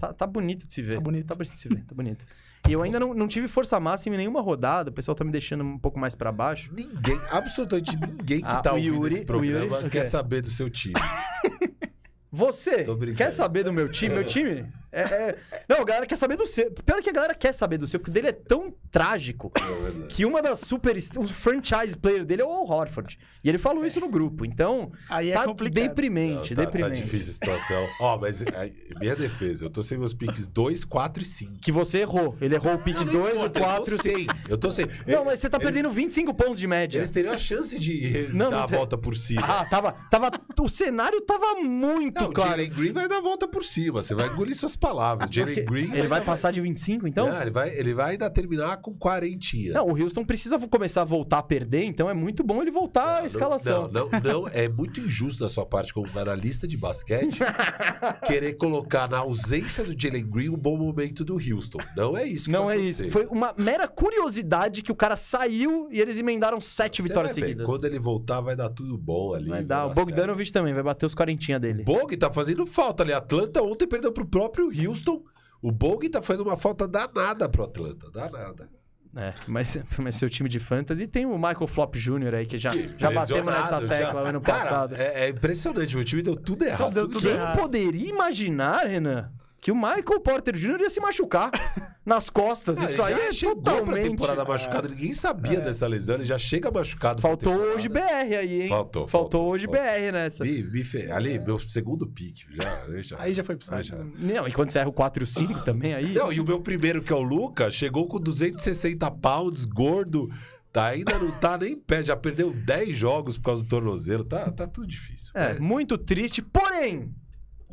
tá, 0.00 0.12
tá 0.12 0.26
bonito 0.26 0.66
de 0.66 0.74
se 0.74 0.82
ver. 0.82 0.94
Tá 0.96 1.00
bonito. 1.00 1.26
Tá 1.26 1.34
bonito 1.34 1.52
de 1.52 1.60
se 1.60 1.68
ver, 1.68 1.84
tá 1.84 1.94
bonito. 1.94 2.24
E 2.68 2.72
eu 2.74 2.82
ainda 2.82 3.00
não, 3.00 3.14
não 3.14 3.26
tive 3.26 3.48
força 3.48 3.80
máxima 3.80 4.16
em 4.16 4.18
nenhuma 4.18 4.42
rodada. 4.42 4.90
O 4.90 4.92
pessoal 4.92 5.14
tá 5.14 5.24
me 5.24 5.32
deixando 5.32 5.64
um 5.64 5.78
pouco 5.78 5.98
mais 5.98 6.14
pra 6.14 6.30
baixo. 6.30 6.70
Ninguém, 6.74 7.18
absolutamente 7.30 7.96
ninguém 7.96 8.40
que 8.42 8.46
Ah, 8.46 8.60
tá 8.60 8.72
o 8.72 8.74
ouvindo 8.76 8.96
Yuri- 8.96 9.14
esse 9.14 9.24
programa 9.24 9.76
Yuri, 9.78 9.88
quer 9.90 10.04
saber 10.04 10.42
do 10.42 10.50
seu 10.50 10.68
time. 10.68 10.94
Você 12.30 12.86
quer 13.16 13.30
saber 13.30 13.64
do 13.64 13.72
meu 13.72 13.88
time? 13.88 14.14
Meu 14.14 14.24
time? 14.24 14.66
É, 14.92 15.00
é- 15.02 15.36
Não, 15.68 15.80
a 15.80 15.84
galera 15.84 16.06
quer 16.06 16.16
saber 16.16 16.36
do 16.36 16.46
seu. 16.46 16.70
Pior 16.70 17.00
que 17.02 17.10
a 17.10 17.12
galera 17.12 17.34
quer 17.34 17.52
saber 17.52 17.78
do 17.78 17.86
seu, 17.86 18.00
porque 18.00 18.10
o 18.10 18.14
dele 18.14 18.28
é 18.28 18.32
tão 18.32 18.74
trágico 18.90 19.52
que 20.08 20.24
uma 20.24 20.42
das 20.42 20.60
super. 20.60 20.96
O 21.16 21.26
franchise 21.28 21.96
player 21.96 22.24
dele 22.24 22.42
é 22.42 22.44
o 22.44 22.48
Al 22.50 22.68
Horford. 22.68 23.18
E 23.42 23.48
ele 23.48 23.58
falou 23.58 23.84
isso 23.86 24.00
no 24.00 24.08
grupo. 24.08 24.44
Então, 24.44 24.90
Aí 25.08 25.30
é 25.30 25.34
tá 25.34 25.44
complicado. 25.44 25.82
deprimente, 25.88 26.54
Não, 26.54 26.64
tá, 26.64 26.70
tá 26.70 26.76
deprimente. 26.78 27.02
difícil 27.04 27.30
a 27.30 27.34
situação. 27.34 27.88
Ó, 28.00 28.18
mas 28.18 28.42
é, 28.42 28.72
minha 28.98 29.14
defesa, 29.16 29.64
eu 29.64 29.70
tô 29.70 29.82
sem 29.82 29.96
meus 29.98 30.12
piques 30.12 30.46
2, 30.46 30.84
4 30.84 31.22
e 31.22 31.26
5. 31.26 31.54
Que 31.60 31.70
você 31.72 31.98
errou. 32.00 32.36
Ele 32.40 32.54
errou 32.54 32.74
o 32.74 32.78
pick 32.78 32.96
2, 33.04 33.38
o 33.38 33.50
4 33.50 33.94
Eu 33.94 33.96
tô 33.96 34.02
sem. 34.02 34.26
Eu 34.48 34.58
tô 34.58 34.70
sem. 34.70 34.86
Não, 35.06 35.24
mas 35.24 35.38
você 35.38 35.48
tá 35.48 35.56
Eles- 35.58 35.64
perdendo 35.66 35.90
25 35.90 36.34
pontos 36.34 36.58
de 36.58 36.66
média. 36.66 36.98
Eles 36.98 37.10
teriam 37.10 37.32
a 37.32 37.38
chance 37.38 37.78
de 37.78 38.28
Não, 38.32 38.50
dar 38.50 38.56
não 38.56 38.62
a 38.64 38.66
volta 38.66 38.98
por 38.98 39.16
cima. 39.16 39.42
Ah, 39.44 39.64
tava, 39.64 39.92
tava. 40.10 40.30
O 40.60 40.68
cenário 40.68 41.20
tava 41.22 41.54
muito 41.62 42.20
Não, 42.20 42.30
o 42.30 42.32
claro. 42.32 42.50
Jalen 42.50 42.70
Green 42.70 42.92
vai 42.92 43.08
dar 43.08 43.18
a 43.18 43.20
volta 43.20 43.46
por 43.48 43.64
cima. 43.64 44.02
Você 44.02 44.14
vai 44.14 44.28
engolir 44.28 44.56
suas 44.56 44.76
palavras. 44.80 45.28
Jalen 45.30 45.54
Porque 45.54 45.70
Green. 45.70 45.94
ele 45.94 46.08
vai 46.08 46.22
passar 46.22 46.50
de 46.50 46.60
25, 46.60 47.06
então? 47.06 47.28
Não, 47.28 47.40
ele, 47.40 47.50
vai, 47.50 47.70
ele 47.76 47.94
vai 47.94 48.12
ainda 48.12 48.28
terminar 48.30 48.78
com 48.78 48.94
quarentinha. 48.94 49.74
Não, 49.74 49.86
o 49.86 50.02
Houston 50.02 50.24
precisa 50.24 50.58
começar 50.58 51.02
a 51.02 51.04
voltar 51.04 51.38
a 51.38 51.42
perder, 51.42 51.84
então 51.84 52.08
é 52.08 52.14
muito 52.14 52.42
bom 52.42 52.62
ele 52.62 52.70
voltar 52.70 53.22
à 53.22 53.26
escalação. 53.26 53.88
Não, 53.92 54.08
não, 54.08 54.20
não, 54.20 54.48
é 54.48 54.68
muito 54.68 55.00
injusto 55.00 55.44
da 55.44 55.48
sua 55.48 55.66
parte 55.66 55.92
como 55.92 56.06
analista 56.18 56.66
de 56.66 56.76
basquete 56.76 57.40
querer 58.26 58.54
colocar 58.54 59.08
na 59.08 59.18
ausência 59.18 59.84
do 59.84 59.94
Jalen 59.96 60.26
Green 60.28 60.48
um 60.48 60.56
bom 60.56 60.76
momento 60.76 61.24
do 61.24 61.34
Houston. 61.34 61.78
Não 61.96 62.16
é 62.16 62.24
isso 62.24 62.46
que 62.46 62.52
Não 62.52 62.66
vai 62.66 62.78
é 62.78 62.80
isso. 62.80 63.08
Foi 63.10 63.26
uma 63.26 63.54
mera 63.56 63.86
curiosidade 63.86 64.82
que 64.82 64.90
o 64.90 64.96
cara 64.96 65.16
saiu 65.16 65.88
e 65.90 66.00
eles 66.00 66.18
emendaram 66.18 66.60
sete 66.60 67.02
Você 67.02 67.08
vitórias 67.08 67.32
seguidas. 67.32 67.66
Quando 67.66 67.84
ele 67.84 67.98
voltar, 67.98 68.40
vai 68.40 68.56
dar 68.56 68.70
tudo 68.70 68.96
bom 68.96 69.34
ali. 69.34 69.48
Vai 69.48 69.62
dar. 69.62 69.86
O. 69.86 69.90
Bogdanovich 69.90 70.52
também 70.52 70.72
vai 70.72 70.82
bater 70.82 71.06
os 71.06 71.14
quarentinha 71.14 71.58
dele. 71.60 71.84
Bog 71.84 72.16
tá 72.16 72.30
fazendo 72.30 72.66
falta 72.66 73.02
ali. 73.02 73.12
Atlanta 73.12 73.62
ontem 73.62 73.86
perdeu 73.86 74.12
pro 74.12 74.24
próprio 74.24 74.69
Houston. 74.70 75.22
O 75.62 75.70
Bog 75.70 76.08
tá 76.08 76.22
fazendo 76.22 76.44
uma 76.44 76.56
falta 76.56 76.88
danada 76.88 77.48
pro 77.48 77.64
Atlanta. 77.64 78.10
Danada. 78.10 78.68
É, 79.16 79.34
mas, 79.46 79.78
mas 79.98 80.14
seu 80.14 80.30
time 80.30 80.48
de 80.48 80.60
fantasy 80.60 81.06
tem 81.06 81.26
o 81.26 81.36
Michael 81.36 81.66
Flop 81.66 81.94
Jr. 81.96 82.34
aí, 82.34 82.46
que 82.46 82.56
já, 82.58 82.70
já 82.96 83.10
batemos 83.10 83.52
nessa 83.52 83.80
tecla 83.80 84.22
já. 84.22 84.28
ano 84.28 84.40
Cara, 84.40 84.58
passado. 84.58 84.94
É, 84.94 85.24
é 85.26 85.28
impressionante. 85.30 85.94
Meu 85.96 86.04
time 86.04 86.22
deu 86.22 86.36
tudo 86.36 86.64
errado. 86.64 86.94
Deu 86.94 87.08
tudo 87.08 87.20
Quem 87.22 87.32
errado. 87.32 87.58
poderia 87.58 88.08
imaginar, 88.08 88.86
Renan, 88.86 89.30
que 89.60 89.70
o 89.70 89.74
Michael 89.74 90.20
Porter 90.22 90.54
Jr. 90.56 90.80
ia 90.80 90.90
se 90.90 91.00
machucar 91.00 91.50
nas 92.04 92.30
costas? 92.30 92.78
Ah, 92.78 92.84
Isso 92.84 93.02
aí 93.02 93.14
já 93.14 93.22
é 93.24 93.32
chegou 93.32 93.56
pra 93.62 93.74
totalmente... 93.74 94.10
temporada 94.10 94.44
machucado. 94.44 94.88
Ninguém 94.88 95.12
sabia 95.12 95.60
dessa 95.60 95.86
lesão. 95.86 96.14
Ele 96.14 96.24
já 96.24 96.38
chega 96.38 96.70
machucado. 96.70 97.20
Faltou 97.20 97.54
hoje 97.54 97.88
BR 97.88 98.00
aí, 98.38 98.62
hein? 98.62 98.68
Faltou, 98.68 99.06
Faltou 99.06 99.08
faltou, 99.08 99.48
hoje 99.48 99.66
faltou. 99.66 99.82
BR 99.82 100.12
nessa. 100.12 100.44
Me, 100.44 100.62
me 100.62 100.82
fe... 100.82 101.10
Ali, 101.10 101.38
meu 101.38 101.58
segundo 101.58 102.06
pique. 102.06 102.44
Já, 102.50 103.18
Aí 103.18 103.34
já 103.34 103.44
foi 103.44 103.56
pro 103.56 103.82
já. 103.82 103.96
Não, 103.96 104.48
e 104.48 104.52
quando 104.52 104.70
você 104.70 104.78
erra 104.78 104.88
o 104.88 104.92
4 104.92 105.22
e 105.22 105.24
o 105.24 105.26
5 105.26 105.60
também, 105.62 105.94
aí... 105.94 106.14
Não, 106.14 106.32
e 106.32 106.40
o 106.40 106.44
meu 106.44 106.60
primeiro, 106.60 107.02
que 107.02 107.12
é 107.12 107.16
o 107.16 107.22
Luca, 107.22 107.70
chegou 107.70 108.06
com 108.08 108.18
260 108.18 109.10
pounds, 109.10 109.66
gordo. 109.66 110.30
Tá, 110.72 110.86
ainda 110.86 111.18
não 111.18 111.32
tá 111.32 111.58
nem 111.58 111.76
pé. 111.76 112.02
Já 112.02 112.16
perdeu 112.16 112.52
10 112.52 112.96
jogos 112.96 113.36
por 113.36 113.44
causa 113.44 113.62
do 113.62 113.68
tornozelo. 113.68 114.24
Tá, 114.24 114.50
tá 114.50 114.66
tudo 114.66 114.86
difícil. 114.86 115.32
É, 115.34 115.58
muito 115.58 115.98
triste, 115.98 116.40
porém, 116.40 117.12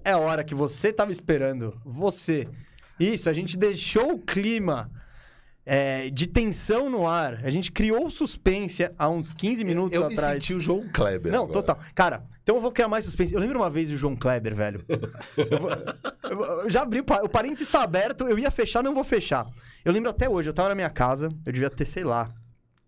é 0.03 0.11
a 0.11 0.17
hora 0.17 0.43
que 0.43 0.55
você 0.55 0.91
tava 0.93 1.11
esperando. 1.11 1.79
Você. 1.85 2.47
Isso, 2.99 3.29
a 3.29 3.33
gente 3.33 3.57
deixou 3.57 4.13
o 4.13 4.19
clima 4.19 4.89
é, 5.65 6.09
de 6.09 6.27
tensão 6.27 6.89
no 6.89 7.07
ar. 7.07 7.41
A 7.45 7.49
gente 7.49 7.71
criou 7.71 8.09
suspense 8.09 8.89
há 8.97 9.09
uns 9.09 9.33
15 9.33 9.63
minutos 9.65 9.99
eu 9.99 10.07
me 10.07 10.13
atrás. 10.13 10.33
senti 10.43 10.53
o 10.55 10.59
João 10.59 10.87
Kleber 10.91 11.31
Não, 11.31 11.43
agora. 11.43 11.53
total. 11.53 11.79
Cara, 11.93 12.25
então 12.41 12.55
eu 12.55 12.61
vou 12.61 12.71
criar 12.71 12.87
mais 12.87 13.05
suspense. 13.05 13.33
Eu 13.33 13.39
lembro 13.39 13.59
uma 13.59 13.69
vez 13.69 13.89
do 13.89 13.97
João 13.97 14.15
Kleber, 14.15 14.55
velho. 14.55 14.83
Eu, 15.37 15.59
vou- 15.59 15.71
eu 15.71 16.61
eu 16.63 16.69
já 16.69 16.81
abri, 16.81 16.99
o 17.01 17.03
pa- 17.03 17.21
o 17.21 17.29
parênteses 17.29 17.67
está 17.67 17.83
aberto, 17.83 18.25
eu 18.27 18.39
ia 18.39 18.49
fechar, 18.49 18.81
não 18.83 18.93
vou 18.93 19.03
fechar. 19.03 19.45
Eu 19.85 19.91
lembro 19.93 20.09
até 20.09 20.27
hoje, 20.29 20.49
eu 20.49 20.53
tava 20.53 20.69
na 20.69 20.75
minha 20.75 20.89
casa, 20.89 21.29
eu 21.45 21.51
devia 21.53 21.69
ter, 21.69 21.85
sei 21.85 22.03
lá, 22.03 22.33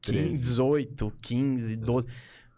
15, 0.01 0.17
13. 0.27 0.41
18, 0.43 1.13
15, 1.21 1.75
12. 1.75 2.07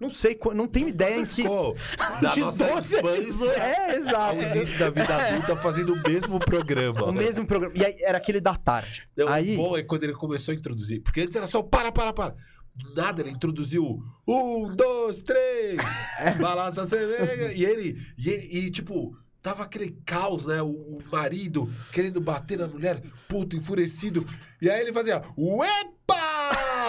Não 0.02 0.10
sei, 0.10 0.36
não 0.56 0.66
tenho 0.68 0.90
ideia 0.90 1.20
em 1.20 1.26
que. 1.28 1.44
Ficou 1.44 1.76
da 2.24 2.30
de 2.32 2.40
nossa 2.40 2.68
12 2.68 2.98
a 2.98 3.02
18. 3.02 3.22
infância 3.22 3.62
É, 3.62 3.96
exato. 3.96 4.18
ao 4.18 4.42
início 4.42 4.80
da 4.80 4.90
vida 4.90 5.16
adulta 5.16 5.56
fazendo 5.56 5.94
o 5.94 6.02
mesmo 6.10 6.40
programa. 6.40 7.04
O 7.04 7.12
mesmo 7.14 7.46
programa. 7.46 7.76
E 7.78 7.86
aí, 7.86 7.96
era 8.00 8.18
aquele 8.18 8.42
da 8.42 8.56
tarde. 8.56 9.08
Não, 9.16 9.28
aí, 9.28 9.54
O 9.54 9.58
bom 9.58 9.78
é 9.78 9.84
quando 9.84 10.04
ele 10.04 10.14
começou 10.14 10.54
a 10.54 10.56
introduzir. 10.56 11.04
Porque 11.04 11.22
antes 11.22 11.36
era 11.36 11.46
só 11.46 11.62
para, 11.62 11.92
para, 11.92 12.12
para. 12.12 12.36
Do 12.74 12.96
Nada, 12.96 13.22
ele 13.22 13.30
introduziu 13.30 14.02
um, 14.28 14.76
dois, 14.76 15.22
três, 15.22 15.80
balança 16.42 16.82
a. 16.84 17.54
E 17.54 17.64
ele, 17.64 18.02
e 18.18 18.30
ele, 18.30 18.58
e 18.58 18.72
tipo, 18.72 19.16
tava 19.40 19.62
aquele 19.62 19.92
caos, 20.04 20.48
né? 20.48 20.64
O, 20.64 20.68
o 20.70 21.04
marido 21.12 21.70
querendo 21.92 22.20
bater 22.20 22.58
na 22.58 22.68
mulher, 22.68 23.04
puto, 23.28 23.56
enfurecido. 23.56 24.26
E 24.60 24.68
aí 24.68 24.82
ele 24.82 24.94
fazia, 24.94 25.22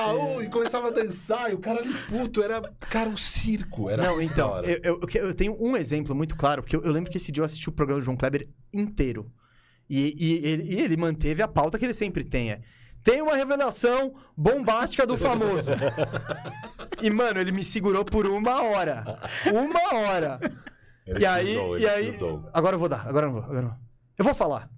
Uh, 0.06 0.42
e 0.42 0.48
começava 0.48 0.88
a 0.88 0.90
dançar, 0.90 1.50
e 1.50 1.54
o 1.54 1.58
cara 1.58 1.80
ali 1.80 1.92
puto, 2.08 2.42
era, 2.42 2.60
cara, 2.90 3.08
um 3.08 3.16
circo. 3.16 3.90
Era 3.90 4.02
Não, 4.02 4.20
então, 4.20 4.58
eu, 4.64 4.80
eu, 4.82 5.00
eu 5.14 5.34
tenho 5.34 5.56
um 5.60 5.76
exemplo 5.76 6.14
muito 6.14 6.36
claro, 6.36 6.62
porque 6.62 6.76
eu, 6.76 6.82
eu 6.82 6.92
lembro 6.92 7.10
que 7.10 7.16
esse 7.16 7.30
dia 7.30 7.42
eu 7.42 7.44
assisti 7.44 7.68
o 7.68 7.72
programa 7.72 8.00
do 8.00 8.04
João 8.04 8.16
Kleber 8.16 8.48
inteiro. 8.72 9.30
E, 9.88 10.16
e 10.18 10.46
ele, 10.46 10.62
e 10.62 10.80
ele 10.80 10.96
manteve 10.96 11.42
a 11.42 11.48
pauta 11.48 11.78
que 11.78 11.84
ele 11.84 11.94
sempre 11.94 12.24
tem. 12.24 12.52
É, 12.52 12.60
tem 13.02 13.20
uma 13.20 13.34
revelação 13.34 14.14
bombástica 14.36 15.06
do 15.06 15.18
famoso. 15.18 15.70
e, 17.02 17.10
mano, 17.10 17.40
ele 17.40 17.52
me 17.52 17.64
segurou 17.64 18.04
por 18.04 18.26
uma 18.26 18.62
hora. 18.62 19.18
Uma 19.52 19.98
hora. 19.98 20.38
Ele 21.06 21.20
e 21.20 21.26
aí, 21.26 21.56
e 21.80 21.86
aí. 21.86 22.18
Agora 22.52 22.76
eu 22.76 22.78
vou 22.78 22.88
dar, 22.88 23.06
agora 23.06 23.26
eu 23.26 23.32
não 23.32 23.40
vou, 23.40 23.42
agora 23.42 23.58
eu 23.58 23.62
não 23.62 23.70
vou. 23.70 23.78
Eu 24.18 24.24
vou 24.24 24.34
falar. 24.34 24.70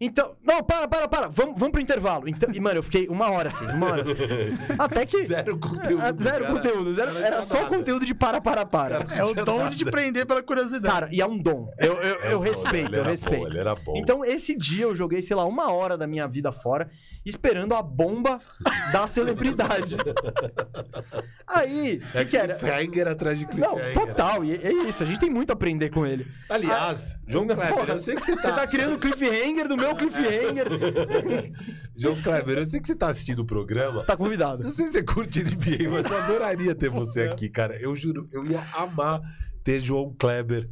Então, 0.00 0.34
não, 0.42 0.62
para, 0.62 0.88
para, 0.88 1.06
para. 1.06 1.28
Vamos, 1.28 1.58
vamos 1.58 1.72
pro 1.72 1.80
intervalo. 1.80 2.26
Então, 2.26 2.48
e, 2.54 2.58
mano, 2.58 2.78
eu 2.78 2.82
fiquei 2.82 3.06
uma 3.08 3.30
hora 3.30 3.48
assim, 3.50 3.66
uma 3.66 3.90
hora 3.90 4.00
assim. 4.00 4.14
Até 4.78 5.04
que. 5.04 5.26
Zero 5.26 5.58
conteúdo. 5.58 6.02
Ah, 6.02 6.14
Zero 6.18 6.44
cara. 6.44 6.54
conteúdo, 6.56 6.92
zero, 6.94 7.18
era 7.18 7.36
não 7.36 7.42
só 7.42 7.58
nada. 7.62 7.68
conteúdo 7.68 8.06
de 8.06 8.14
para, 8.14 8.40
para, 8.40 8.64
para. 8.64 9.04
É 9.14 9.22
o 9.22 9.34
dom 9.44 9.68
de 9.68 9.76
te 9.76 9.84
prender 9.84 10.24
pela 10.24 10.42
curiosidade. 10.42 10.94
Cara, 10.94 11.08
e 11.12 11.20
é 11.20 11.26
um 11.26 11.36
dom. 11.36 11.70
Eu, 11.78 11.94
eu, 12.00 12.22
É 12.22 12.32
eu 12.32 12.40
respeito, 12.40 12.86
ele 12.88 12.96
eu 12.96 13.00
era 13.00 13.10
respeito. 13.10 13.40
Bom, 13.42 13.46
ele 13.46 13.58
era 13.58 13.74
bom. 13.74 13.92
Então, 13.96 14.24
esse 14.24 14.56
dia 14.56 14.84
eu 14.84 14.96
joguei, 14.96 15.20
sei 15.20 15.36
lá, 15.36 15.44
uma 15.44 15.70
hora 15.70 15.98
da 15.98 16.06
minha 16.06 16.26
vida 16.26 16.50
fora, 16.50 16.88
esperando 17.24 17.74
a 17.74 17.82
bomba 17.82 18.38
da 18.92 19.06
celebridade. 19.06 19.96
Aí, 21.46 22.00
o 22.14 22.18
é 22.18 22.24
que, 22.24 22.30
que 22.30 22.36
era? 22.36 22.54
cliffhanger 22.54 23.08
atrás 23.08 23.38
de 23.38 23.44
Não, 23.58 23.74
cliffhanger. 23.74 23.92
total, 23.92 24.44
e 24.44 24.54
é 24.54 24.72
isso, 24.88 25.02
a 25.02 25.06
gente 25.06 25.20
tem 25.20 25.28
muito 25.30 25.50
a 25.50 25.52
aprender 25.52 25.90
com 25.90 26.06
ele. 26.06 26.26
Aliás, 26.48 27.18
João 27.26 27.44
Não, 27.44 27.54
Kleber, 27.54 27.74
porra, 27.74 27.92
eu 27.94 27.98
sei 27.98 28.14
que 28.14 28.24
você 28.24 28.34
Você 28.36 28.42
tá... 28.42 28.52
tá 28.52 28.66
criando 28.66 28.98
cliffhanger 28.98 29.68
do 29.68 29.76
meu 29.76 29.89
cliffhanger. 29.94 30.66
João 31.96 32.14
Kleber, 32.20 32.58
eu 32.58 32.66
sei 32.66 32.80
que 32.80 32.86
você 32.86 32.96
tá 32.96 33.08
assistindo 33.08 33.40
o 33.40 33.44
programa. 33.44 33.94
Você 33.94 34.06
tá 34.06 34.16
convidado. 34.16 34.62
Não 34.62 34.70
sei 34.70 34.86
se 34.86 34.92
você 34.92 35.02
curte 35.02 35.42
NBA, 35.42 35.90
mas 35.90 36.10
eu 36.10 36.16
adoraria 36.18 36.74
ter 36.74 36.88
você 36.88 37.22
aqui, 37.22 37.48
cara. 37.48 37.76
Eu 37.76 37.94
juro, 37.94 38.28
eu 38.32 38.44
ia 38.46 38.62
amar 38.72 39.20
ter 39.62 39.80
João 39.80 40.14
Kleber 40.18 40.68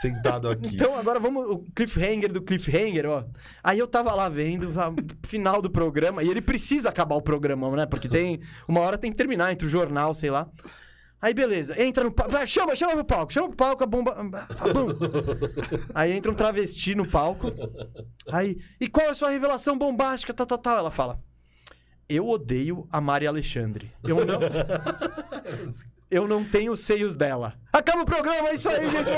sentado 0.00 0.48
aqui. 0.50 0.74
Então 0.74 0.94
agora 0.94 1.18
vamos 1.18 1.46
o 1.46 1.58
cliffhanger 1.74 2.32
do 2.32 2.42
cliffhanger, 2.42 3.06
ó. 3.06 3.24
Aí 3.62 3.78
eu 3.78 3.86
tava 3.86 4.14
lá 4.14 4.28
vendo 4.28 4.72
a 4.80 4.92
final 5.26 5.60
do 5.60 5.70
programa 5.70 6.22
e 6.22 6.28
ele 6.28 6.40
precisa 6.40 6.88
acabar 6.88 7.16
o 7.16 7.22
programa, 7.22 7.70
né? 7.74 7.86
Porque 7.86 8.08
tem 8.08 8.40
uma 8.66 8.80
hora 8.80 8.98
tem 8.98 9.10
que 9.10 9.16
terminar 9.16 9.52
entre 9.52 9.66
o 9.66 9.70
jornal, 9.70 10.14
sei 10.14 10.30
lá. 10.30 10.48
Aí 11.20 11.34
beleza, 11.34 11.80
entra 11.82 12.04
no 12.04 12.12
palco, 12.12 12.46
chama, 12.46 12.76
chama 12.76 12.92
pro 12.94 13.04
palco, 13.04 13.32
chama 13.32 13.48
pro 13.48 13.56
palco 13.56 13.82
a 13.82 13.86
bomba, 13.86 14.12
a. 14.12 16.00
Aí 16.00 16.12
entra 16.12 16.30
um 16.30 16.34
travesti 16.34 16.94
no 16.94 17.08
palco. 17.08 17.48
Aí, 18.30 18.56
e 18.80 18.88
qual 18.88 19.08
é 19.08 19.10
a 19.10 19.14
sua 19.14 19.30
revelação 19.30 19.76
bombástica, 19.76 20.32
tal, 20.32 20.46
tal, 20.46 20.58
tal? 20.58 20.78
Ela 20.78 20.90
fala: 20.92 21.20
"Eu 22.08 22.28
odeio 22.28 22.86
a 22.92 23.00
Mari 23.00 23.26
Alexandre. 23.26 23.90
Eu 24.04 24.24
não 24.24 24.38
Eu 26.10 26.26
não 26.26 26.42
tenho 26.42 26.72
os 26.72 26.80
seios 26.80 27.14
dela. 27.14 27.54
Acaba 27.72 28.02
o 28.02 28.06
programa, 28.06 28.48
é 28.48 28.54
isso 28.54 28.68
aí, 28.68 28.88
gente. 28.90 29.10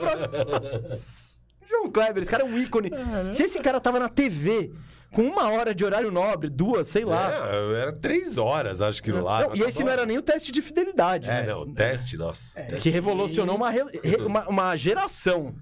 Vamos. 0.00 1.42
João 1.68 1.90
Kleber, 1.90 2.22
esse 2.22 2.30
cara 2.30 2.42
é 2.42 2.46
um 2.46 2.58
ícone. 2.58 2.90
Se 3.32 3.44
esse 3.44 3.60
cara 3.60 3.80
tava 3.80 4.00
na 4.00 4.08
TV 4.08 4.72
com 5.12 5.22
uma 5.22 5.50
hora 5.50 5.74
de 5.74 5.84
horário 5.84 6.10
nobre, 6.10 6.48
duas, 6.48 6.86
sei 6.88 7.04
lá. 7.04 7.30
É, 7.50 7.80
era 7.82 7.92
três 7.92 8.38
horas, 8.38 8.80
acho 8.80 9.02
que 9.02 9.12
lá. 9.12 9.48
Não, 9.48 9.56
e 9.56 9.62
esse 9.62 9.84
não 9.84 9.90
era 9.92 10.06
nem 10.06 10.18
o 10.18 10.22
teste 10.22 10.50
de 10.50 10.62
fidelidade, 10.62 11.28
É, 11.28 11.42
né? 11.42 11.46
não, 11.46 11.72
teste, 11.72 12.16
nossa. 12.16 12.60
Que 12.62 12.70
teste. 12.72 12.90
revolucionou 12.90 13.56
uma, 13.56 13.70
re- 13.70 13.84
uma, 14.26 14.48
uma 14.48 14.76
geração. 14.76 15.54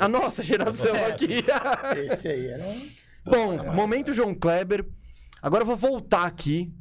A 0.00 0.08
nossa 0.08 0.42
geração 0.42 0.94
aqui. 1.06 1.44
Esse 2.10 2.28
aí 2.28 2.46
era 2.48 2.64
um... 2.64 2.88
Bom, 3.24 3.72
momento 3.72 4.12
João 4.12 4.34
Kleber. 4.34 4.86
Agora 5.42 5.62
eu 5.62 5.66
vou 5.66 5.76
voltar 5.76 6.24
aqui 6.24 6.72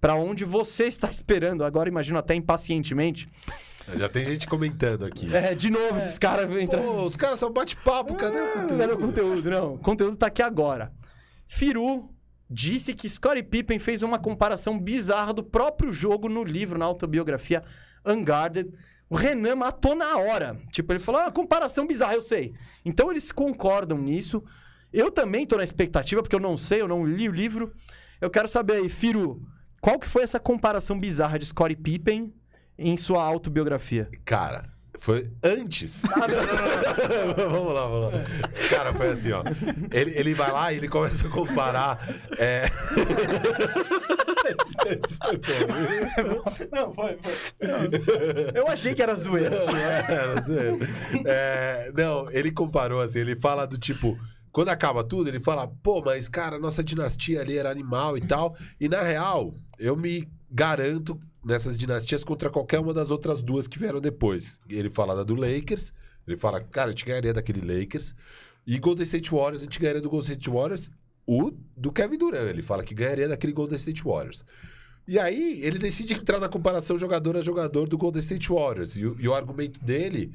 pra 0.00 0.14
onde 0.14 0.44
você 0.44 0.84
está 0.84 1.10
esperando. 1.10 1.64
Agora 1.64 1.88
imagino 1.88 2.18
até 2.18 2.34
impacientemente. 2.34 3.26
Já 3.96 4.08
tem 4.08 4.24
gente 4.24 4.46
comentando 4.46 5.04
aqui. 5.06 5.34
É, 5.34 5.54
de 5.54 5.70
novo, 5.70 5.96
esses 5.98 6.18
caras 6.18 6.50
entram. 6.60 7.04
Os 7.06 7.16
caras 7.16 7.38
são 7.38 7.50
bate-papo, 7.50 8.14
cadê 8.14 8.38
o 8.38 8.52
conteúdo? 8.52 8.78
Cadê 8.78 8.92
o 8.92 8.98
conteúdo? 8.98 9.50
Não, 9.50 9.74
o 9.74 9.78
conteúdo 9.78 10.16
tá 10.16 10.26
aqui 10.26 10.42
agora. 10.42 10.92
Firu 11.48 12.14
disse 12.48 12.94
que 12.94 13.08
Scottie 13.08 13.42
Pippen 13.42 13.78
fez 13.78 14.02
uma 14.02 14.18
comparação 14.18 14.78
bizarra 14.78 15.32
do 15.32 15.42
próprio 15.42 15.90
jogo 15.90 16.28
no 16.28 16.44
livro, 16.44 16.78
na 16.78 16.84
autobiografia 16.84 17.64
Unguarded. 18.06 18.72
O 19.10 19.16
Renan 19.16 19.56
matou 19.56 19.94
na 19.94 20.18
hora. 20.18 20.60
Tipo, 20.70 20.92
ele 20.92 21.00
falou, 21.00 21.22
ah, 21.22 21.32
comparação 21.32 21.86
bizarra, 21.86 22.14
eu 22.14 22.22
sei. 22.22 22.54
Então 22.84 23.10
eles 23.10 23.32
concordam 23.32 23.98
nisso. 23.98 24.44
Eu 24.92 25.10
também 25.10 25.46
tô 25.46 25.56
na 25.56 25.64
expectativa, 25.64 26.22
porque 26.22 26.36
eu 26.36 26.40
não 26.40 26.56
sei, 26.56 26.82
eu 26.82 26.88
não 26.88 27.04
li 27.04 27.28
o 27.28 27.32
livro. 27.32 27.72
Eu 28.20 28.30
quero 28.30 28.46
saber 28.46 28.74
aí, 28.74 28.88
Firu, 28.88 29.42
qual 29.80 29.98
que 29.98 30.08
foi 30.08 30.22
essa 30.22 30.38
comparação 30.38 30.98
bizarra 30.98 31.38
de 31.38 31.46
Scottie 31.46 31.76
Pippen 31.76 32.34
em 32.76 32.96
sua 32.96 33.22
autobiografia? 33.22 34.10
Cara, 34.24 34.70
foi 34.98 35.30
antes. 35.42 36.02
vamos 37.36 37.74
lá, 37.74 37.86
vamos 37.86 38.12
lá. 38.12 38.24
Cara, 38.68 38.92
foi 38.92 39.08
assim, 39.08 39.32
ó. 39.32 39.42
Ele, 39.92 40.12
ele 40.18 40.34
vai 40.34 40.50
lá 40.50 40.72
e 40.72 40.76
ele 40.76 40.88
começa 40.88 41.26
a 41.26 41.30
comparar. 41.30 42.06
É... 42.36 42.68
Não, 46.72 46.92
foi, 46.92 47.18
foi. 47.20 47.32
Eu 48.54 48.66
achei 48.68 48.94
que 48.94 49.02
era 49.02 49.14
zoeira. 49.14 49.56
É, 49.56 50.34
não 50.34 50.42
sei. 50.42 50.78
É, 51.26 51.92
não, 51.94 52.30
ele 52.30 52.50
comparou 52.50 53.00
assim, 53.00 53.20
ele 53.20 53.36
fala 53.36 53.66
do 53.66 53.76
tipo. 53.76 54.18
Quando 54.50 54.70
acaba 54.70 55.04
tudo, 55.04 55.28
ele 55.28 55.38
fala, 55.38 55.68
pô, 55.82 56.00
mas 56.02 56.28
cara, 56.28 56.58
nossa 56.58 56.82
dinastia 56.82 57.42
ali 57.42 57.58
era 57.58 57.70
animal 57.70 58.16
e 58.16 58.22
tal. 58.22 58.56
E 58.80 58.88
na 58.88 59.02
real, 59.02 59.54
eu 59.78 59.94
me 59.94 60.26
garanto 60.50 61.20
nessas 61.44 61.78
dinastias 61.78 62.24
contra 62.24 62.50
qualquer 62.50 62.80
uma 62.80 62.92
das 62.92 63.10
outras 63.10 63.42
duas 63.42 63.66
que 63.66 63.78
vieram 63.78 64.00
depois. 64.00 64.60
Ele 64.68 64.90
fala 64.90 65.14
da 65.14 65.22
do 65.22 65.34
Lakers, 65.34 65.92
ele 66.26 66.36
fala, 66.36 66.60
cara, 66.60 66.88
a 66.88 66.90
gente 66.90 67.04
ganharia 67.04 67.32
daquele 67.32 67.60
Lakers. 67.60 68.14
E 68.66 68.78
Golden 68.78 69.04
State 69.04 69.30
Warriors, 69.30 69.60
a 69.60 69.64
gente 69.64 69.80
ganharia 69.80 70.02
do 70.02 70.10
Golden 70.10 70.30
State 70.30 70.50
Warriors, 70.50 70.90
o 71.26 71.52
do 71.76 71.90
Kevin 71.90 72.18
Durant. 72.18 72.48
Ele 72.48 72.62
fala 72.62 72.82
que 72.82 72.94
ganharia 72.94 73.28
daquele 73.28 73.52
Golden 73.52 73.76
State 73.76 74.02
Warriors. 74.04 74.44
E 75.06 75.18
aí, 75.18 75.60
ele 75.62 75.78
decide 75.78 76.12
entrar 76.14 76.38
na 76.38 76.48
comparação 76.48 76.98
jogador 76.98 77.36
a 77.36 77.40
jogador 77.40 77.88
do 77.88 77.96
Golden 77.96 78.20
State 78.20 78.50
Warriors. 78.50 78.96
E, 78.96 79.00
e 79.00 79.28
o 79.28 79.34
argumento 79.34 79.82
dele 79.82 80.32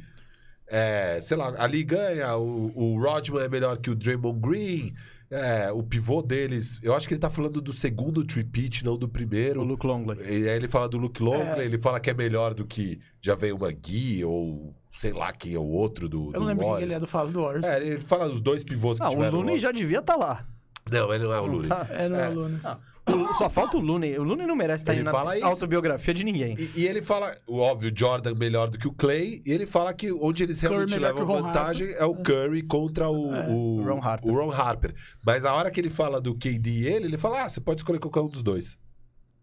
É, 0.65 1.19
sei 1.21 1.37
lá, 1.37 1.53
ali 1.61 1.83
ganha, 1.83 2.35
o, 2.37 2.71
o 2.73 2.99
Rodman 2.99 3.43
é 3.43 3.49
melhor 3.49 3.77
que 3.77 3.91
o 3.91 3.95
Draymond 3.95 4.39
Green. 4.39 4.93
É, 5.35 5.71
o 5.71 5.81
pivô 5.81 6.21
deles, 6.21 6.79
eu 6.83 6.93
acho 6.95 7.07
que 7.07 7.13
ele 7.13 7.19
tá 7.21 7.29
falando 7.29 7.59
do 7.59 7.73
segundo 7.73 8.23
tripit, 8.23 8.85
não 8.85 8.97
do 8.97 9.07
primeiro. 9.09 9.61
O 9.61 9.63
Luke 9.63 9.85
Longley. 9.87 10.17
E 10.21 10.47
aí 10.49 10.55
ele 10.55 10.67
fala 10.67 10.87
do 10.87 10.97
Luke 10.97 11.23
Longley, 11.23 11.65
ele 11.65 11.77
fala 11.77 11.99
que 11.99 12.09
é 12.09 12.13
melhor 12.13 12.53
do 12.53 12.65
que 12.65 12.99
já 13.21 13.33
veio 13.35 13.55
uma 13.55 13.71
Gui 13.71 14.23
ou 14.23 14.75
sei 14.97 15.11
lá 15.11 15.31
quem 15.31 15.55
é 15.55 15.59
o 15.59 15.63
outro 15.63 16.07
do, 16.07 16.27
Eu 16.27 16.33
do 16.33 16.39
não 16.41 16.45
lembro 16.45 16.65
quem 16.65 16.67
que 16.67 16.71
Warriors. 16.73 16.83
ele 16.83 16.93
é 16.93 16.99
do 16.99 17.07
Fala 17.07 17.31
do 17.31 17.41
Warriors. 17.41 17.65
É, 17.65 17.77
ele 17.85 17.99
fala 17.99 18.29
dos 18.29 18.41
dois 18.41 18.63
pivôs 18.63 18.99
que 18.99 19.03
Ah, 19.05 19.07
o 19.09 19.11
tiveram. 19.13 19.37
Looney 19.39 19.53
lá. 19.55 19.59
já 19.59 19.71
devia 19.71 19.99
estar 19.99 20.15
lá. 20.15 20.45
Não, 20.91 21.11
ele 21.13 21.23
não 21.23 21.33
é 21.33 21.39
o 21.39 21.45
Looney. 21.47 21.69
Tá. 21.69 21.87
É, 21.89 22.07
não 22.09 22.15
é, 22.17 22.21
É. 22.21 22.25
aluno. 22.25 22.59
O- 23.07 23.33
só 23.35 23.49
falta 23.49 23.77
o 23.77 23.79
Looney. 23.79 24.17
O 24.17 24.23
Looney 24.23 24.45
não 24.47 24.55
merece 24.55 24.83
estar 24.83 24.93
Ele 24.93 25.07
aí 25.07 25.39
na 25.41 25.47
autobiografia 25.47 26.13
de 26.13 26.23
ninguém. 26.23 26.55
E, 26.57 26.81
e 26.81 26.87
ele 26.87 27.01
fala, 27.01 27.35
o 27.47 27.57
óbvio, 27.59 27.91
Jordan 27.95 28.35
melhor 28.35 28.69
do 28.69 28.77
que 28.77 28.87
o 28.87 28.91
Clay, 28.93 29.41
e 29.45 29.51
ele 29.51 29.65
fala 29.65 29.93
que 29.93 30.11
onde 30.11 30.43
eles 30.43 30.59
realmente 30.61 30.97
levam 30.97 31.25
vantagem 31.25 31.91
é 31.93 32.05
o 32.05 32.15
Curry 32.15 32.61
contra 32.63 33.09
o, 33.09 33.33
É. 33.33 33.47
o, 33.49 33.83
Ron 33.83 34.01
Harper. 34.01 34.31
o 34.31 34.35
Ron 34.35 34.51
Harper. 34.51 34.93
Mas 35.25 35.45
a 35.45 35.53
hora 35.53 35.69
que 35.71 35.79
ele 35.81 35.89
fala 35.89 36.21
do 36.21 36.33
KD 36.35 36.69
e 36.69 36.87
ele, 36.87 37.05
ele 37.05 37.17
fala: 37.17 37.43
ah, 37.43 37.49
você 37.49 37.59
pode 37.59 37.79
escolher 37.79 37.99
qualquer 37.99 38.21
um 38.21 38.27
dos 38.29 38.43
dois. 38.43 38.77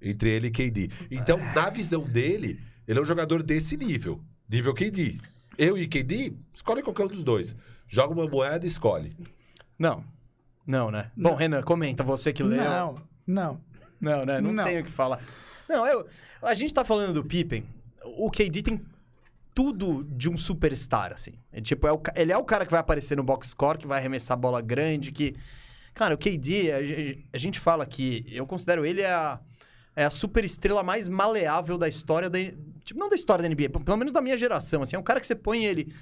Entre 0.01 0.31
ele 0.31 0.47
e 0.47 0.51
KD. 0.51 0.89
Então, 1.11 1.39
na 1.55 1.69
visão 1.69 2.03
dele, 2.03 2.59
ele 2.89 2.99
é 2.99 3.03
um 3.03 3.05
jogador 3.05 3.43
desse 3.43 3.77
nível. 3.77 4.19
Nível 4.49 4.73
KD. 4.73 5.19
Eu 5.59 5.77
e 5.77 5.87
KD, 5.87 6.33
escolhe 6.55 6.83
qualquer 6.83 7.05
um 7.05 7.09
dos 7.09 7.23
dois. 7.23 7.55
Joga 7.87 8.15
uma 8.15 8.27
moeda 8.27 8.65
e 8.65 8.69
escolhe. 8.69 9.13
Não. 9.79 10.03
Não, 10.67 10.91
né? 10.91 11.11
Bom, 11.17 11.35
Renan, 11.35 11.63
comenta, 11.63 12.03
você 12.03 12.33
que 12.33 12.43
leu. 12.43 12.63
Não, 12.63 12.95
não. 13.31 13.61
Não, 14.01 14.25
né? 14.25 14.41
Não, 14.41 14.53
Não. 14.53 14.65
tenho 14.65 14.81
o 14.81 14.85
que 14.85 14.91
falar. 14.91 15.21
Não, 15.69 15.87
eu, 15.87 16.07
a 16.43 16.55
gente 16.55 16.73
tá 16.73 16.85
falando 16.85 17.13
do 17.13 17.25
Pippen. 17.25 17.65
O 18.17 18.31
KD 18.31 18.63
tem 18.63 18.81
tudo 19.55 20.05
de 20.05 20.29
um 20.29 20.37
superstar, 20.37 21.13
assim. 21.13 21.33
É, 21.53 21.61
tipo, 21.61 21.87
é 21.87 21.93
o 21.93 22.01
ele 22.17 22.33
é 22.33 22.37
o 22.37 22.45
cara 22.45 22.65
que 22.65 22.71
vai 22.71 22.81
aparecer 22.81 23.17
no 23.17 23.23
box 23.23 23.49
score, 23.49 23.79
que 23.79 23.87
vai 23.87 23.99
arremessar 23.99 24.37
bola 24.37 24.61
grande, 24.61 25.13
que... 25.13 25.37
Cara, 25.93 26.15
o 26.15 26.19
KD, 26.19 26.73
a, 26.73 27.37
a 27.37 27.39
gente 27.39 27.61
fala 27.61 27.85
que... 27.85 28.25
Eu 28.29 28.47
considero 28.47 28.87
ele 28.87 29.05
a, 29.05 29.39
é 29.95 30.05
a 30.05 30.11
super 30.11 30.45
estrela 30.45 30.83
mais 30.83 31.09
maleável 31.09 31.77
da 31.77 31.89
história 31.89 32.31
da... 32.31 32.39
Tipo, 32.85 32.99
não 32.99 33.09
da 33.09 33.17
história 33.17 33.43
da 33.43 33.49
NBA, 33.49 33.69
pelo 33.69 33.97
menos 33.99 34.13
da 34.13 34.23
minha 34.23 34.39
geração, 34.39 34.83
assim. 34.83 34.97
É 34.97 34.99
um 34.99 35.03
cara 35.03 35.21
que 35.21 35.27
você 35.27 35.35
põe 35.35 35.65
ele... 35.65 35.93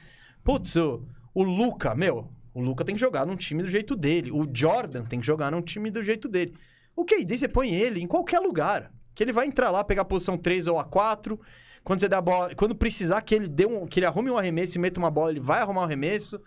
Putz, 0.45 0.76
o, 0.76 1.03
o 1.35 1.43
Luca, 1.43 1.95
meu... 1.95 2.31
O 2.55 2.61
Luca 2.61 2.85
tem 2.85 2.97
que 2.97 3.01
jogar 3.01 3.24
num 3.24 3.37
time 3.37 3.62
do 3.62 3.68
jeito 3.68 3.95
dele. 3.95 4.33
O 4.33 4.49
Jordan 4.53 5.05
tem 5.05 5.20
que 5.20 5.26
jogar 5.26 5.53
num 5.53 5.62
time 5.62 5.93
do 5.93 6.03
jeito 6.03 6.29
dele. 6.29 6.55
O 6.99 7.05
KD, 7.05 7.38
você 7.38 7.46
põe 7.46 7.72
ele 7.72 8.03
em 8.03 8.09
qualquer 8.09 8.40
lugar. 8.40 8.90
Que 9.14 9.22
ele 9.22 9.32
vai 9.32 9.46
entrar 9.46 9.70
lá, 9.70 9.84
pegar 9.84 10.03
a 10.03 10.05
posição 10.05 10.36
3 10.36 10.66
ou 10.66 10.80
a 10.80 10.84
4. 10.84 11.40
Quando 11.84 12.01
você 12.01 12.12
a 12.12 12.20
bola. 12.20 12.53
Quando 12.57 12.74
precisar 12.74 13.22
que 13.22 13.36
ele 13.36 13.46
dê 13.46 13.66
um. 13.66 13.86
que 13.86 14.01
ele 14.01 14.07
arrume 14.07 14.32
um 14.32 14.36
arremesso 14.36 14.76
e 14.76 14.80
meta 14.80 14.99
uma 14.99 15.09
bola, 15.09 15.30
ele 15.30 15.38
vai 15.38 15.61
arrumar 15.61 15.82
um 15.82 15.84
arremesso. 15.84 16.40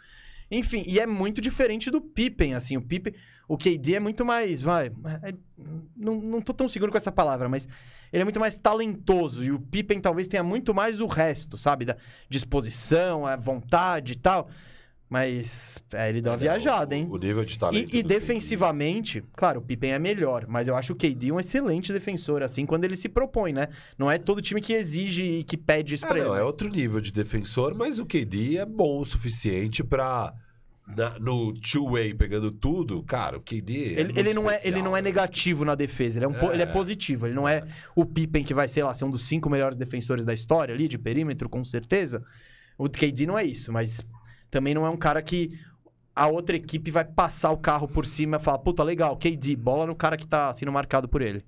Enfim, 0.52 0.84
e 0.86 0.99
é 0.99 1.08
muito 1.08 1.39
diferente 1.39 1.89
do 1.89 2.02
Pippen, 2.02 2.54
assim. 2.54 2.76
O 2.76 2.82
Pippen. 2.82 3.14
O 3.47 3.58
KD 3.58 3.95
é 3.95 3.99
muito 4.02 4.26
mais. 4.26 4.60
Vai. 4.60 4.88
é- 5.24 5.34
não, 5.95 6.16
não 6.16 6.41
tô 6.41 6.54
tão 6.54 6.68
seguro 6.68 6.91
com 6.91 6.97
essa 6.97 7.14
palavra, 7.14 7.47
mas. 7.47 7.66
Ele 8.12 8.24
é 8.24 8.26
muito 8.26 8.39
mais 8.41 8.58
talentoso. 8.58 9.45
E 9.45 9.54
o 9.54 9.60
Pippen 9.60 10.02
talvez 10.02 10.28
tenha 10.28 10.43
muito 10.43 10.74
mais 10.74 10.99
o 10.99 11.08
resto, 11.08 11.58
sabe? 11.58 11.86
Da 11.86 11.95
disposição, 12.28 13.26
a 13.26 13.38
vontade 13.38 14.12
e 14.12 14.16
tal. 14.18 14.49
Mas. 15.12 15.84
É, 15.93 16.07
ele 16.07 16.22
deu 16.22 16.32
uma 16.32 16.38
viajada, 16.38 16.95
hein? 16.95 17.05
O, 17.09 17.16
o 17.16 17.18
nível 17.18 17.43
de 17.43 17.59
talento. 17.59 17.93
E, 17.93 17.99
e 17.99 18.01
do 18.01 18.07
KD. 18.07 18.20
defensivamente, 18.20 19.22
claro, 19.36 19.59
o 19.59 19.62
Pippen 19.62 19.91
é 19.91 19.99
melhor, 19.99 20.45
mas 20.47 20.70
eu 20.70 20.76
acho 20.78 20.93
o 20.93 20.95
KD 20.95 21.34
um 21.34 21.39
excelente 21.39 21.91
defensor, 21.91 22.41
assim, 22.41 22.66
quando 22.66 22.86
ele 22.86 22.95
se 22.95 23.09
propõe, 23.09 23.51
né? 23.51 23.68
Não 23.97 24.09
é 24.09 24.18
todo 24.18 24.41
time 24.41 24.62
que 24.62 24.72
exige 24.72 25.26
e 25.26 25.43
que 25.43 25.57
pede 25.57 25.95
isso 25.95 26.05
É, 26.05 26.07
pra 26.07 26.18
ele. 26.18 26.28
não, 26.30 26.36
é 26.38 26.41
outro 26.43 26.70
nível 26.70 27.01
de 27.01 27.12
defensor, 27.12 27.76
mas 27.76 27.99
o 27.99 28.05
KD 28.05 28.55
é 28.57 28.66
bom 28.66 28.99
o 28.99 29.03
suficiente 29.05 29.84
pra. 29.84 30.34
na- 30.88 31.20
no 31.20 31.51
two-way 31.53 32.14
pegando 32.14 32.49
tudo, 32.49 33.03
cara, 33.03 33.38
o 33.38 33.41
KD. 33.41 33.95
é 33.95 33.99
Ele, 34.01 34.34
não 34.34 34.49
é, 34.49 34.55
especial, 34.55 34.74
ele 34.74 34.82
não 34.82 34.95
é 34.95 35.01
né? 35.01 35.09
negativo 35.09 35.66
na 35.66 35.76
defesa, 35.76 36.20
ele 36.20 36.26
é, 36.26 36.28
um 36.30 36.36
É. 36.51 36.53
ele 36.53 36.64
é 36.64 36.66
positivo. 36.66 37.28
Ele 37.28 37.36
não 37.36 37.49
é 37.49 37.66
o 37.95 38.05
Pippen 38.05 38.45
que 38.45 38.53
vai, 38.53 38.70
sei 38.70 38.82
lá, 38.84 38.93
ser 38.93 39.03
um 39.03 39.09
dos 39.12 39.24
cinco 39.24 39.49
melhores 39.49 39.76
defensores 39.78 40.24
da 40.24 40.34
história 40.34 40.74
ali, 40.74 40.88
de 40.88 40.97
perímetro, 40.97 41.49
com 41.49 41.66
certeza. 41.66 42.24
O 42.78 42.88
KD 42.89 43.26
não 43.28 43.38
é 43.38 43.43
isso, 43.43 43.72
mas 43.74 44.01
também 44.52 44.76
não 44.76 44.86
é 44.86 44.89
um 44.89 44.97
cara 44.97 45.22
que 45.22 45.58
a 46.14 46.28
outra 46.28 46.56
equipe 46.56 46.91
vai 46.91 47.06
passar 47.06 47.52
o 47.52 47.58
carro 47.58 47.88
por 47.88 48.06
cima 48.06 48.38
e 48.38 48.39
falar, 48.39 48.60
puta, 48.60 48.84
legal, 48.84 49.18
KD, 49.18 49.56
bola 49.56 49.88
no 49.88 49.95
cara 49.95 50.18
que 50.18 50.28
tá 50.28 50.52
sendo 50.54 50.72
marcado 50.72 51.08
por 51.08 51.22
ele. 51.22 51.43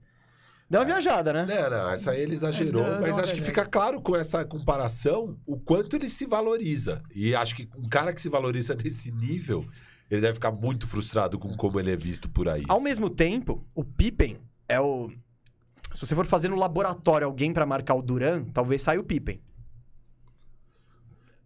Deu 0.70 0.80
uma 0.80 0.86
viajada, 0.86 1.34
né? 1.34 1.46
Não, 1.46 1.70
não, 1.70 1.90
essa 1.92 2.12
aí 2.12 2.22
ele 2.22 2.34
exagerou, 2.34 2.84
É, 2.84 2.94
não, 2.94 3.02
mas 3.02 3.18
não, 3.18 3.24
acho 3.24 3.34
que 3.34 3.42
é, 3.42 3.44
fica 3.44 3.66
claro 3.66 4.02
com 4.02 4.16
essa 4.16 4.44
comparação 4.46 5.38
o 5.46 5.60
quanto 5.60 5.96
ele 5.96 6.10
se 6.10 6.26
valoriza. 6.26 7.04
E 7.14 7.36
acho 7.36 7.56
que 7.56 7.70
um 7.78 7.88
cara 7.88 8.14
que 8.14 8.22
se 8.22 8.30
valoriza 8.30 8.74
nesse 8.74 9.12
nível, 9.12 9.64
ele 10.10 10.22
deve 10.22 10.36
ficar 10.36 10.52
muito 10.52 10.88
frustrado 10.88 11.38
com 11.38 11.54
como 11.56 11.80
ele 11.80 11.92
é 11.92 11.96
visto 11.96 12.30
por 12.30 12.48
aí. 12.48 12.64
Ao 12.70 12.82
mesmo 12.82 13.10
tempo, 13.10 13.64
o 13.76 13.84
Pippen 13.84 14.40
é 14.68 14.80
o. 14.80 15.12
Se 15.94 16.00
você 16.08 16.16
for 16.16 16.26
fazer 16.26 16.50
no 16.50 16.56
laboratório 16.56 17.28
alguém 17.28 17.54
pra 17.54 17.66
marcar 17.66 17.94
o 17.94 18.02
Duran, 18.02 18.46
talvez 18.46 18.82
saia 18.82 19.00
o 19.00 19.04
Pippen. 19.04 19.40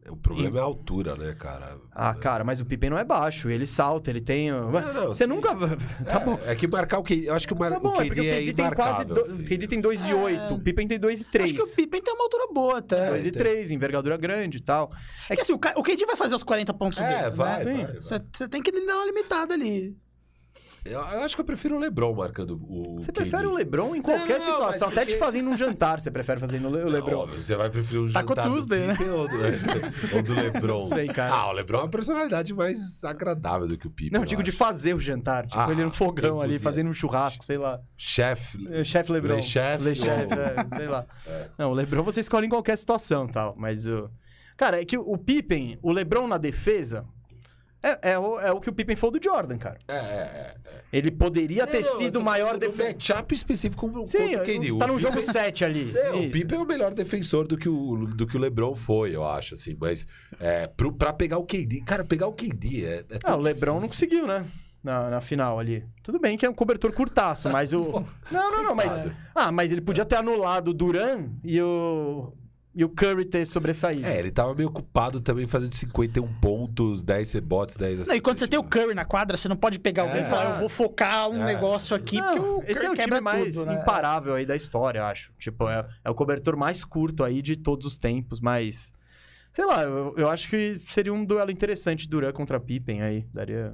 O 0.10 0.16
problema 0.16 0.58
é 0.58 0.62
a 0.62 0.64
altura, 0.64 1.16
né, 1.16 1.36
cara? 1.38 1.78
Ah, 1.92 2.14
cara, 2.14 2.44
mas 2.44 2.60
o 2.62 2.66
Pippen 2.66 2.90
não 2.90 2.98
é 2.98 3.04
baixo, 3.04 3.50
ele 3.50 3.66
salta, 3.66 4.10
ele 4.10 4.22
tem. 4.22 4.52
não, 4.52 4.72
você 5.08 5.24
sim. 5.26 5.30
nunca. 5.30 5.50
Tá 6.08 6.20
bom. 6.20 6.40
É, 6.46 6.52
é 6.52 6.56
que 6.56 6.68
marcar 6.68 7.00
o 7.00 7.04
KD. 7.04 7.28
Eu 7.30 7.34
acho 7.34 7.48
que 7.48 7.54
o, 7.54 7.58
mar... 7.58 7.72
Tá 7.72 7.80
bom, 7.80 7.90
o 7.98 8.02
é 8.02 8.06
porque 8.06 8.22
KD 8.22 8.22
o 8.22 8.32
é, 8.32 8.42
KD 8.42 8.54
tem 8.54 8.72
quase. 8.72 9.06
Do... 9.06 9.20
assim. 9.20 9.42
O 9.42 9.46
KD 9.46 9.68
tem 9.68 9.82
2,8, 9.82 10.50
É. 10.50 10.54
o 10.54 10.60
Pippen 10.60 10.88
tem 10.88 11.00
2,3. 11.00 11.44
Acho 11.44 11.54
que 11.54 11.62
o 11.62 11.76
Pippen 11.76 12.02
tem 12.02 12.14
uma 12.14 12.24
altura 12.24 12.48
boa 12.54 12.78
até. 12.78 13.18
2,3, 13.18 13.72
envergadura 13.72 14.18
grande 14.18 14.58
e 14.58 14.62
tal. 14.62 14.92
É 15.30 15.36
que 15.36 15.42
assim, 15.42 15.54
o, 15.54 15.60
o 15.76 15.84
KD 15.84 16.06
vai 16.06 16.16
fazer 16.16 16.36
os 16.36 16.44
40 16.44 16.74
pontos 16.74 17.00
É, 17.00 17.24
dele, 17.24 17.36
vai, 17.36 17.64
né? 17.66 17.74
vai, 17.74 17.86
vai. 17.86 17.96
Você 17.96 18.20
você 18.34 18.48
tem 18.48 18.62
que 18.62 18.72
dar 18.72 18.96
uma 18.96 19.06
limitada 19.06 19.54
ali. 19.54 19.98
Eu, 20.86 21.00
eu 21.00 21.22
acho 21.24 21.36
que 21.36 21.42
eu 21.42 21.46
prefiro 21.46 21.76
o 21.76 21.80
LeBron 21.80 22.14
marcando 22.16 22.52
o 22.64 22.96
Você 23.02 23.12
KD. 23.12 23.22
prefere 23.30 23.48
o 23.48 23.54
Lebron 23.54 23.94
em 23.96 24.02
qualquer 24.02 24.40
Não, 24.40 24.46
não, 24.46 24.54
situação, 24.54 24.88
até 24.88 25.02
porque- 25.02 25.14
te 25.14 25.20
fazendo 25.20 25.50
um 25.50 25.56
jantar, 25.58 26.00
você 26.00 26.10
prefere 26.10 26.40
fazer 26.40 26.60
no 26.62 26.70
Le- 26.70 26.82
o 26.82 26.86
Não, 26.86 26.92
Lebron. 26.92 27.18
óbvio, 27.20 27.44
você 27.44 27.56
vai 27.56 27.70
preferir 27.70 28.02
o 28.04 28.12
Taco 28.14 28.30
jantar 28.30 28.48
do 28.48 28.54
Tuesday, 28.54 28.88
né? 28.88 28.94
Pippen 28.96 29.10
ou 29.12 29.28
do, 29.28 29.36
ou 30.16 30.24
do 30.24 30.34
LeBron? 30.34 30.74
Não 30.74 30.80
sei, 30.82 31.08
cara. 31.08 31.34
Ah, 31.34 31.50
o 31.50 31.52
LeBron 31.52 31.80
é 31.80 31.82
uma 31.84 31.90
personalidade 31.90 32.54
mais 32.54 33.04
agradável 33.04 33.68
do 33.68 33.78
que 33.78 33.86
o 33.88 33.90
Pippen. 33.90 34.14
Não, 34.14 34.22
eu 34.22 34.26
digo 34.26 34.42
de 34.42 34.50
acho. 34.52 34.58
fazer 34.58 34.94
o 34.94 35.00
jantar. 35.00 35.46
Tipo, 35.46 35.60
Ah, 35.60 35.72
ele 35.72 35.84
no 35.84 35.92
fogão 35.92 36.42
ali, 36.42 36.58
fazendo 36.58 36.90
um 36.90 36.94
churrasco, 36.94 37.44
sei 37.44 37.58
lá. 37.58 37.80
Chefe. 37.98 38.66
É, 38.72 38.84
Chefe 38.84 39.12
Lebron. 39.12 39.36
Le 39.36 39.42
Chef 39.42 39.84
Le 39.84 39.96
Chef, 39.96 40.34
ou- 40.34 40.40
é, 40.40 40.68
sei 40.78 40.88
lá. 40.88 41.06
Não, 41.58 41.72
o 41.72 41.74
Lebron 41.74 42.04
você 42.04 42.22
escolhe 42.22 42.46
em 42.48 42.50
qualquer 42.50 42.78
situação 42.78 43.28
tal, 43.28 43.56
mas 43.58 43.86
o... 43.86 44.10
Cara, 44.56 44.82
é 44.82 44.86
que 44.86 44.98
o 44.98 45.18
Pippen, 45.18 45.78
o 45.84 45.92
Lebron 45.92 46.28
na 46.28 46.38
defesa, 46.38 47.06
é, 48.02 48.12
é, 48.12 48.20
o, 48.20 48.40
é 48.40 48.52
o 48.52 48.60
que 48.60 48.70
o 48.70 48.74
Pippen 48.74 48.96
foi 48.96 49.12
do 49.12 49.20
Jordan, 49.24 49.58
cara. 49.58 49.78
É, 49.88 49.96
é, 49.96 50.56
é. 50.66 50.82
Ele 50.92 51.12
poderia 51.12 51.66
ter 51.68 51.84
Não, 51.84 51.96
sido 51.98 52.20
o 52.20 52.24
maior 52.24 52.58
defensor. 52.58 52.88
matchup 52.88 53.34
específico 53.36 53.90
com 53.92 54.06
Sim, 54.06 54.18
contra 54.20 54.42
o 54.42 54.46
KD. 54.46 54.72
você 54.72 54.78
tá 54.78 54.86
O 54.88 54.88
num 54.88 55.00
jogo 55.00 55.18
Pippen- 55.18 55.32
7 55.34 55.66
ali. 55.66 55.94
É, 55.98 56.12
o. 56.12 56.30
Pippen 56.32 56.58
é 56.60 56.62
o 56.62 56.66
melhor 56.66 56.94
defensor 56.94 57.46
do 57.48 57.58
que 57.58 57.68
o, 57.70 58.06
do 58.08 58.26
que 58.26 58.36
o 58.38 58.40
LeBron 58.40 58.76
foi, 58.76 59.16
eu 59.16 59.26
acho, 59.26 59.54
assim. 59.56 59.76
Mas 59.80 60.08
é, 60.40 60.68
pro, 60.68 60.92
pra 60.94 61.12
pegar 61.14 61.38
o 61.38 61.46
KD... 61.46 61.82
Cara, 61.86 62.04
pegar 62.06 62.28
o 62.28 62.34
KD 62.34 62.86
é, 62.86 63.06
é 63.10 63.20
Ah, 63.24 63.36
o 63.36 63.40
Lebron 63.42 63.74
não 63.76 63.82
difícil. 63.82 64.08
conseguiu, 64.08 64.28
né? 64.28 64.46
Na, 64.84 65.10
na 65.10 65.20
final 65.22 65.60
ali. 65.60 65.84
Tudo 66.04 66.20
bem 66.20 66.38
que 66.38 66.46
é 66.46 66.50
um 66.50 66.54
cobertor 66.54 66.94
curtaço, 66.94 67.50
mas 67.50 67.74
o. 67.74 67.82
Não, 68.32 68.52
não, 68.52 68.64
não, 68.64 68.76
mas. 68.76 68.98
Ah, 69.36 69.52
mas 69.52 69.72
ele 69.72 69.82
podia 69.82 70.06
ter 70.06 70.16
anulado 70.16 70.70
o 70.70 70.74
Duran 70.74 71.26
e 71.44 71.62
o. 71.62 72.32
E 72.80 72.86
o 72.86 72.90
Curry 72.90 73.26
ter 73.26 73.44
sobressaído. 73.48 74.06
É, 74.06 74.20
ele 74.20 74.30
tava 74.30 74.54
meio 74.54 74.70
ocupado 74.70 75.20
também 75.20 75.48
fazendo 75.48 75.74
51 75.74 76.32
pontos, 76.40 77.02
10 77.02 77.34
rebotes, 77.34 77.76
10 77.76 78.08
Não, 78.08 78.16
e 78.16 78.22
quando 78.22 78.38
você 78.38 78.48
tem 78.48 78.60
o 78.60 78.62
assistências. 78.62 78.84
Curry 78.86 78.96
na 78.96 79.04
quadra, 79.04 79.36
você 79.36 79.48
não 79.50 79.56
pode 79.56 79.80
pegar 79.80 80.04
alguém 80.04 80.20
É. 80.20 80.22
e 80.22 80.26
falar, 80.26 80.52
eu 80.54 80.60
vou 80.60 80.70
focar 80.70 81.28
um 81.28 81.42
É. 81.42 81.46
negócio 81.46 81.96
aqui, 81.96 82.18
Não, 82.22 82.28
porque 82.36 82.40
o 82.40 82.64
esse 82.72 82.86
é 82.86 82.90
o 82.92 82.94
Curry 82.94 83.02
time 83.02 83.04
quebra 83.16 83.22
mais 83.22 83.56
tudo, 83.56 83.66
né? 83.66 83.82
imparável 83.82 84.36
aí 84.36 84.46
da 84.46 84.56
história, 84.56 85.00
eu 85.00 85.06
acho. 85.06 85.34
Tipo, 85.40 85.68
é, 85.68 85.90
é 86.06 86.10
o 86.12 86.14
cobertor 86.14 86.56
mais 86.56 86.86
curto 86.86 87.24
aí 87.24 87.42
de 87.42 87.56
todos 87.56 87.88
os 87.88 87.98
tempos, 87.98 88.40
mas. 88.40 88.94
Sei 89.52 89.66
lá, 89.66 89.82
eu, 89.82 90.14
eu 90.16 90.30
acho 90.30 90.48
que 90.48 90.76
seria 90.92 91.12
um 91.12 91.26
duelo 91.26 91.50
interessante 91.50 92.08
Duran 92.08 92.32
contra 92.32 92.60
Pippen 92.60 93.02
aí. 93.02 93.26
Daria. 93.34 93.74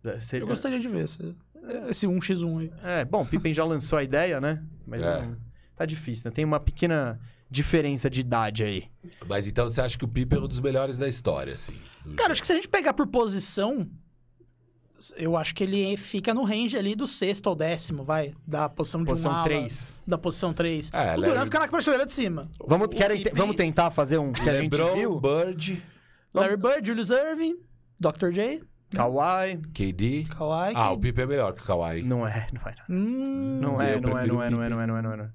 da- 0.00 0.20
seria- 0.20 0.44
Eu 0.44 0.48
gostaria 0.48 0.78
de 0.78 0.86
ver 0.86 1.02
esse, 1.04 1.34
esse 1.88 2.06
1x1 2.06 2.58
aí. 2.60 2.72
É, 2.84 3.04
bom, 3.04 3.26
Pippen 3.26 3.52
já 3.52 3.64
lançou 3.64 3.98
a 3.98 4.04
ideia, 4.04 4.40
né? 4.40 4.62
Mas 4.86 5.02
É. 5.02 5.22
não- 5.22 5.36
tá 5.74 5.84
difícil, 5.84 6.30
né? 6.30 6.34
Tem 6.34 6.44
uma 6.44 6.60
pequena 6.60 7.18
diferença 7.50 8.08
de 8.10 8.20
idade 8.20 8.64
aí. 8.64 8.84
Mas 9.26 9.46
então 9.46 9.68
você 9.68 9.80
acha 9.80 9.96
que 9.98 10.04
o 10.04 10.08
Pippen 10.08 10.38
é 10.38 10.42
um 10.42 10.48
dos 10.48 10.60
melhores 10.60 10.98
da 10.98 11.08
história, 11.08 11.54
assim? 11.54 11.74
Cara, 12.16 12.32
acho 12.32 12.40
que 12.40 12.46
se 12.46 12.52
a 12.52 12.56
gente 12.56 12.68
pegar 12.68 12.92
por 12.94 13.06
posição, 13.06 13.88
eu 15.16 15.36
acho 15.36 15.54
que 15.54 15.62
ele 15.62 15.96
fica 15.96 16.34
no 16.34 16.42
range 16.44 16.76
ali 16.76 16.94
do 16.96 17.06
sexto 17.06 17.48
ao 17.48 17.54
décimo, 17.54 18.02
vai. 18.04 18.34
Da 18.46 18.68
posição 18.68 19.00
de 19.00 19.06
Posição 19.06 19.30
um 19.30 19.34
ala, 19.34 19.44
3. 19.44 19.94
Da 20.06 20.18
posição 20.18 20.52
3. 20.52 20.90
É, 20.92 20.96
o 20.98 21.04
Larry- 21.04 21.22
Durant 21.22 21.44
fica 21.44 21.58
na 21.60 21.68
prateleira 21.68 22.04
de 22.06 22.12
cima. 22.12 22.48
Vamos, 22.66 22.86
O 22.86 22.90
querem, 22.90 23.18
Pippen- 23.18 23.32
vamos 23.34 23.56
tentar 23.56 23.90
fazer 23.92 24.18
um 24.18 24.32
que 24.32 24.48
a 24.48 24.60
gente 24.60 24.76
LeBron, 24.76 24.94
viu? 24.96 25.20
Bird, 25.20 25.82
Larry 26.34 26.56
Bird, 26.56 26.86
Julius 26.86 27.10
Irving, 27.10 27.56
Dr. 28.00 28.30
J, 28.32 28.60
Kawhi. 28.90 29.58
KD. 29.72 30.24
Kawhi. 30.36 30.72
Ah, 30.74 30.90
o 30.92 30.98
Pippen 30.98 31.24
é 31.24 31.26
melhor 31.26 31.52
que 31.52 31.60
o 31.62 31.64
Kawhi. 31.64 32.02
Não 32.02 32.26
é, 32.26 32.46
não 32.52 32.62
é. 32.70 32.74
Hum, 32.90 33.60
Não 33.62 33.80
é, 33.80 34.00
não 34.00 34.18
é, 34.18 34.26
não 34.26 34.42
é, 34.42 34.50
não 34.50 34.62
é, 34.62 34.68
não 34.70 34.80
é, 34.80 34.86
não 34.86 34.96
é, 34.98 35.02
não 35.02 35.12
é, 35.12 35.16
não 35.16 35.24
é. 35.24 35.30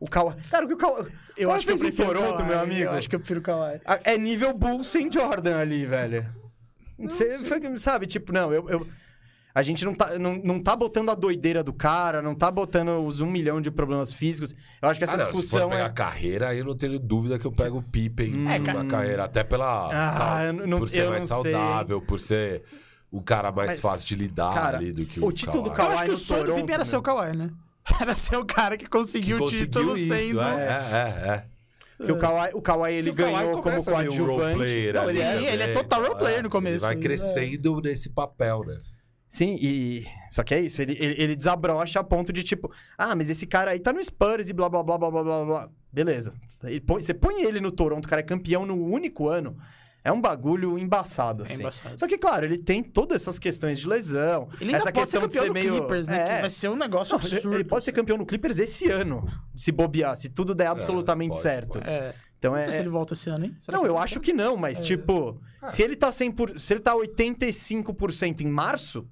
O 0.00 0.08
Kawhi. 0.08 0.34
Cara, 0.50 0.64
o 0.64 0.68
que 0.68 0.74
o 0.74 0.78
Kawhi. 0.78 1.12
Eu 1.36 1.48
Kawhi 1.48 1.58
acho 1.58 1.66
que 1.66 1.72
eu 1.72 1.78
prefiro 1.78 2.08
o 2.08 2.12
Toronto, 2.14 2.36
Kawhi, 2.38 2.48
meu 2.48 2.60
amigo. 2.60 2.82
Eu 2.84 2.90
acho 2.92 3.08
que 3.08 3.14
eu 3.16 3.20
prefiro 3.20 3.40
o 3.40 3.42
Kawhi. 3.42 3.80
A- 3.84 4.00
É 4.04 4.16
nível 4.18 4.52
Bull 4.56 4.82
sem 4.82 5.12
Jordan 5.12 5.58
ali, 5.58 5.84
velho. 5.84 6.26
Você 6.98 7.38
sabe, 7.78 8.06
tipo, 8.06 8.32
não, 8.32 8.52
eu. 8.52 8.68
eu- 8.68 8.86
a 9.52 9.62
gente 9.62 9.84
não 9.84 9.94
tá, 9.94 10.16
não, 10.18 10.36
não 10.44 10.62
tá 10.62 10.76
botando 10.76 11.10
a 11.10 11.14
doideira 11.14 11.62
do 11.64 11.72
cara, 11.72 12.22
não 12.22 12.34
tá 12.36 12.50
botando 12.50 13.04
os 13.04 13.20
um 13.20 13.26
milhão 13.26 13.60
de 13.60 13.68
problemas 13.70 14.12
físicos. 14.12 14.54
Eu 14.80 14.88
acho 14.88 14.98
que 15.00 15.04
essa 15.04 15.14
Ah, 15.14 15.16
não, 15.18 15.24
se 15.26 15.32
for 15.32 15.40
discussão 15.40 15.68
pegar 15.70 15.86
é. 15.86 15.88
carreira, 15.90 16.48
aí 16.50 16.58
eu 16.60 16.64
não 16.64 16.76
tenho 16.76 16.98
dúvida 17.00 17.36
que 17.38 17.44
eu 17.46 17.50
pego 17.52 17.78
o 17.78 17.82
Pippen 17.82 18.32
É, 18.48 18.58
na 18.58 18.64
cara- 18.64 18.84
carreira. 18.84 19.24
Até 19.24 19.42
pela. 19.42 19.88
Ah, 19.92 20.08
sal- 20.10 20.42
eu 20.44 20.52
não- 20.52 20.78
por 20.78 20.88
ser 20.88 21.08
mais 21.08 21.28
não 21.28 21.42
sei. 21.42 21.52
saudável, 21.52 22.00
por 22.00 22.20
ser 22.20 22.62
um 23.12 23.20
cara 23.20 23.50
mais 23.50 23.70
Mas, 23.70 23.80
fácil 23.80 24.06
de 24.08 24.22
lidar 24.22 24.54
cara, 24.54 24.78
ali 24.78 24.92
do 24.92 25.04
que 25.04 25.18
o 25.18 25.26
o, 25.26 25.32
título 25.32 25.64
do 25.64 25.70
Kawhi. 25.72 25.88
Eu 25.88 25.94
acho 25.94 26.04
que 26.04 26.10
o 26.12 26.16
sonho 26.16 26.46
do 26.46 26.54
Pippen 26.54 26.74
era 26.74 26.78
né? 26.78 26.84
ser 26.84 26.96
o 26.96 27.02
Kawhi, 27.02 27.36
né? 27.36 27.50
Era 28.00 28.14
ser 28.14 28.36
o 28.36 28.44
cara 28.44 28.76
que 28.76 28.86
conseguiu, 28.86 29.38
Que 29.38 29.44
o 29.44 29.50
título 29.50 29.96
isso, 29.96 30.14
sendo... 30.14 30.40
é, 30.42 30.46
é, 31.26 31.28
é. 31.30 31.44
Que 32.04 32.12
o 32.12 32.16
Kawhi, 32.18 32.50
o 32.54 32.62
Kawhi 32.62 32.94
ele 32.94 33.10
o 33.10 33.14
Kawhi 33.14 33.32
ganhou 33.32 33.60
como 33.60 33.84
coadjuvante. 33.84 34.56
player 34.56 34.94
Não, 34.94 35.02
ali 35.02 35.10
ele 35.18 35.22
é- 35.22 35.38
Sim, 35.38 35.46
ele 35.46 35.62
é 35.64 35.72
total 35.74 36.02
role 36.02 36.16
player 36.18 36.38
no 36.38 36.44
Ele 36.46 36.48
começo. 36.50 36.80
vai 36.80 36.94
É. 36.94 36.98
crescendo 36.98 37.80
nesse 37.82 38.08
papel, 38.10 38.64
né? 38.64 38.78
Sim, 39.28 39.56
e. 39.60 40.06
Só 40.30 40.42
que 40.42 40.54
é 40.54 40.60
isso, 40.60 40.80
ele, 40.80 40.96
ele, 40.98 41.14
ele 41.22 41.36
desabrocha 41.36 42.00
a 42.00 42.04
ponto 42.04 42.32
de 42.32 42.42
tipo, 42.42 42.72
ah, 42.96 43.14
mas 43.14 43.28
esse 43.28 43.46
cara 43.46 43.72
aí 43.72 43.78
tá 43.78 43.92
no 43.92 44.02
Spurs 44.02 44.48
e 44.48 44.52
blá 44.52 44.68
blá 44.68 44.82
blá 44.82 44.96
blá 44.98 45.10
blá 45.10 45.22
blá 45.22 45.44
blá. 45.44 45.68
Beleza. 45.92 46.32
Ele 46.64 46.80
põe- 46.80 47.02
você 47.02 47.12
põe 47.14 47.42
ele 47.42 47.60
no 47.60 47.70
Toronto, 47.70 48.06
o 48.06 48.08
cara 48.08 48.20
é 48.20 48.24
campeão 48.24 48.64
no 48.64 48.74
único 48.82 49.28
ano. 49.28 49.56
É 50.02 50.10
um 50.10 50.20
bagulho 50.20 50.78
embaçado, 50.78 51.42
É 51.44 51.46
assim. 51.46 51.60
embaçado. 51.60 51.98
Só 52.00 52.06
que, 52.08 52.16
claro, 52.16 52.44
ele 52.46 52.56
tem 52.56 52.82
todas 52.82 53.20
essas 53.20 53.38
questões 53.38 53.78
de 53.78 53.86
lesão. 53.86 54.48
Ele 54.60 54.66
ainda 54.74 54.76
essa 54.78 54.92
pode 54.92 55.08
ser 55.08 55.20
questão 55.20 55.28
de 55.28 55.34
ser 55.34 55.46
do 55.48 55.52
meio. 55.52 55.74
Clippers, 55.76 56.08
né? 56.08 56.24
Que 56.24 56.30
É. 56.32 56.40
vai 56.40 56.50
ser 56.50 56.68
um 56.70 56.76
negócio 56.76 57.12
Não, 57.12 57.20
ele- 57.20 57.34
absurdo. 57.36 57.54
ele 57.56 57.64
pode 57.64 57.84
ser 57.84 57.92
campeão 57.92 58.16
no 58.16 58.24
Clippers 58.24 58.58
esse 58.58 58.90
ano, 58.90 59.26
se 59.54 59.70
bobear, 59.70 60.16
se 60.16 60.28
tudo 60.30 60.54
der 60.54 60.68
absolutamente 60.68 61.30
pode, 61.32 61.42
certo. 61.42 61.72
pode. 61.74 61.88
É. 61.88 62.14
Então 62.38 62.52
Não 62.52 62.58
é. 62.58 62.72
se 62.72 62.78
ele 62.78 62.88
volta 62.88 63.12
esse 63.12 63.28
ano, 63.28 63.44
hein? 63.44 63.56
Será 63.60 63.76
Não, 63.76 63.84
eu 63.84 63.98
acho 63.98 64.14
volta? 64.14 64.24
que 64.24 64.32
não, 64.32 64.56
mas 64.56 64.80
tipo, 64.80 65.38
se 65.66 65.82
ele 65.82 65.94
tá 65.94 66.10
100 66.10 66.32
por... 66.32 66.58
se 66.58 66.72
ele 66.72 66.80
tá 66.80 66.94
85% 66.96 68.40
em 68.40 68.46
março, 68.48 69.06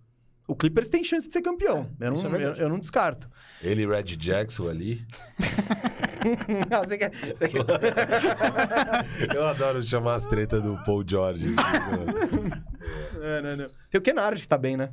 o 0.46 0.56
Clippers 0.56 0.88
tem 0.88 1.04
chance 1.04 1.26
de 1.26 1.34
ser 1.34 1.42
campeão. 1.42 1.90
eu, 2.00 2.14
isso 2.14 2.26
não, 2.26 2.36
é 2.36 2.42
eu, 2.44 2.54
eu 2.54 2.68
não 2.70 2.78
descarto. 2.78 3.28
Ele 3.62 3.82
e 3.82 3.86
Red 3.86 4.04
Jackson 4.16 4.66
ali. 4.70 5.04
Você 6.84 6.98
quer- 6.98 7.12
você 7.34 7.48
quer- 7.48 7.64
Eu 9.34 9.46
adoro 9.46 9.82
chamar 9.82 10.14
as 10.14 10.26
tretas 10.26 10.62
do 10.62 10.76
Paul 10.84 11.04
George. 11.06 11.46
não, 11.48 13.42
não, 13.42 13.56
não. 13.56 13.66
Tem 13.90 13.98
o 13.98 14.02
Kennard 14.02 14.40
que 14.40 14.48
tá 14.48 14.58
bem, 14.58 14.76
né? 14.76 14.90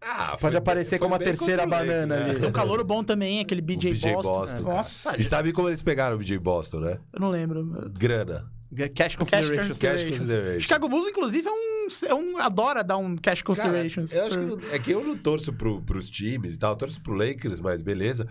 Ah, 0.00 0.36
Pode 0.40 0.56
aparecer 0.56 0.98
como 0.98 1.14
a 1.14 1.18
terceira 1.18 1.66
banana 1.66 2.16
ali. 2.24 2.38
Tem 2.38 2.48
um 2.48 2.52
calor 2.52 2.82
bom 2.84 3.04
também, 3.04 3.40
aquele 3.40 3.60
O 3.60 3.64
BJ, 3.64 3.92
BJ 3.92 4.12
Boston. 4.14 4.32
Boston. 4.32 4.62
Nossa, 4.62 5.20
E 5.20 5.24
sabe 5.24 5.52
como 5.52 5.68
eles 5.68 5.82
pegaram 5.82 6.16
o 6.16 6.18
BJ 6.18 6.38
Boston, 6.38 6.80
né? 6.80 6.98
eu 7.12 7.20
não 7.20 7.28
lembro. 7.30 7.90
Grana. 7.98 8.50
Cash 8.94 9.16
considerations. 9.16 9.78
Cash 9.78 10.04
consideration. 10.04 10.60
Chicago 10.60 10.88
Bulls, 10.88 11.08
inclusive, 11.08 11.46
é 11.48 11.50
um, 11.50 11.86
é 12.06 12.14
um- 12.14 12.38
adora 12.38 12.84
dar 12.84 12.96
um 12.98 13.16
cash 13.16 13.42
Cara, 13.42 13.46
considerations. 13.46 14.12
eu 14.14 14.24
acho 14.26 14.38
que 14.38 14.44
não- 14.46 14.58
é 14.72 14.78
que 14.78 14.90
eu 14.92 15.02
não 15.04 15.16
torço 15.16 15.52
pro, 15.52 15.82
pros 15.82 16.08
times 16.08 16.54
e 16.54 16.58
tal, 16.58 16.70
eu 16.72 16.76
torço 16.76 17.02
pro 17.02 17.12
Lakers, 17.12 17.58
mas 17.58 17.82
beleza. 17.82 18.28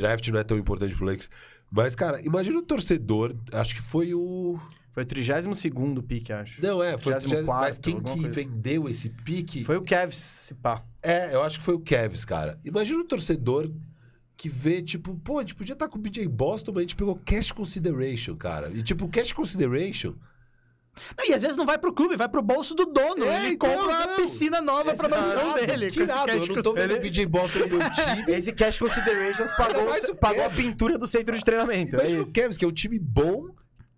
Draft 0.00 0.26
não 0.28 0.38
é 0.38 0.44
tão 0.44 0.58
importante 0.58 0.94
pro 0.94 1.06
Lakers. 1.06 1.30
Mas, 1.70 1.94
cara, 1.94 2.20
imagina 2.22 2.58
o 2.58 2.62
torcedor, 2.62 3.34
acho 3.52 3.74
que 3.74 3.82
foi 3.82 4.12
o. 4.12 4.58
Foi 4.92 5.04
o 5.04 5.06
32 5.06 6.02
pique, 6.06 6.32
acho. 6.32 6.60
Não, 6.60 6.82
é, 6.82 6.98
foi 6.98 7.14
o 7.14 7.16
34º, 7.16 7.46
Mas 7.46 7.78
quem 7.78 8.00
que 8.00 8.28
vendeu 8.28 8.88
esse 8.88 9.08
pique? 9.08 9.62
Foi 9.62 9.76
o 9.76 9.82
Cavs, 9.82 10.16
se 10.16 10.54
pá. 10.54 10.84
É, 11.00 11.32
eu 11.32 11.42
acho 11.42 11.58
que 11.58 11.64
foi 11.64 11.74
o 11.74 11.80
Cavs, 11.80 12.24
cara. 12.24 12.58
Imagina 12.64 13.00
o 13.00 13.04
torcedor 13.04 13.70
que 14.36 14.48
vê, 14.48 14.82
tipo, 14.82 15.14
pô, 15.16 15.38
a 15.38 15.42
gente 15.42 15.54
podia 15.54 15.74
estar 15.74 15.86
com 15.86 15.96
o 15.96 16.00
BJ 16.00 16.26
Boston, 16.26 16.72
mas 16.72 16.78
a 16.78 16.82
gente 16.82 16.96
pegou 16.96 17.14
cash 17.24 17.52
consideration, 17.52 18.34
cara. 18.34 18.70
E, 18.74 18.82
tipo, 18.82 19.06
cash 19.06 19.32
consideration. 19.32 20.16
Não, 21.16 21.26
e 21.26 21.32
às 21.32 21.42
vezes 21.42 21.56
não 21.56 21.66
vai 21.66 21.78
pro 21.78 21.92
clube, 21.92 22.16
vai 22.16 22.28
pro 22.28 22.42
bolso 22.42 22.74
do 22.74 22.84
dono. 22.86 23.24
É, 23.24 23.44
ele 23.44 23.54
então, 23.54 23.70
compra 23.70 24.06
não. 24.06 24.12
a 24.12 24.16
piscina 24.16 24.60
nova 24.60 24.94
pra 24.94 25.06
Exato, 25.08 25.22
mansão 25.22 25.54
dele. 25.54 25.90
Que 25.90 25.96
com 25.96 26.02
esse 26.02 26.12
irado, 26.12 26.26
cash 26.26 26.48
eu 26.48 26.56
não 26.56 26.62
tô 26.62 26.72
vendo 26.72 26.90
o 26.92 26.96
consideration. 26.96 27.02
BJ 27.02 27.26
Boston 27.26 27.58
no 27.58 27.68
meu 27.68 27.90
time. 27.90 28.32
Esse 28.36 28.52
Cash 28.52 28.78
Considerations 28.78 29.50
pagou, 29.56 30.14
pagou 30.16 30.44
a 30.44 30.50
pintura 30.50 30.98
do 30.98 31.06
centro 31.06 31.36
de 31.36 31.44
treinamento. 31.44 31.96
É 31.96 32.00
Imagina 32.00 32.22
isso. 32.22 32.30
o 32.30 32.34
Cavs, 32.34 32.56
que 32.56 32.64
é 32.64 32.68
um 32.68 32.72
time 32.72 32.98
bom 32.98 33.48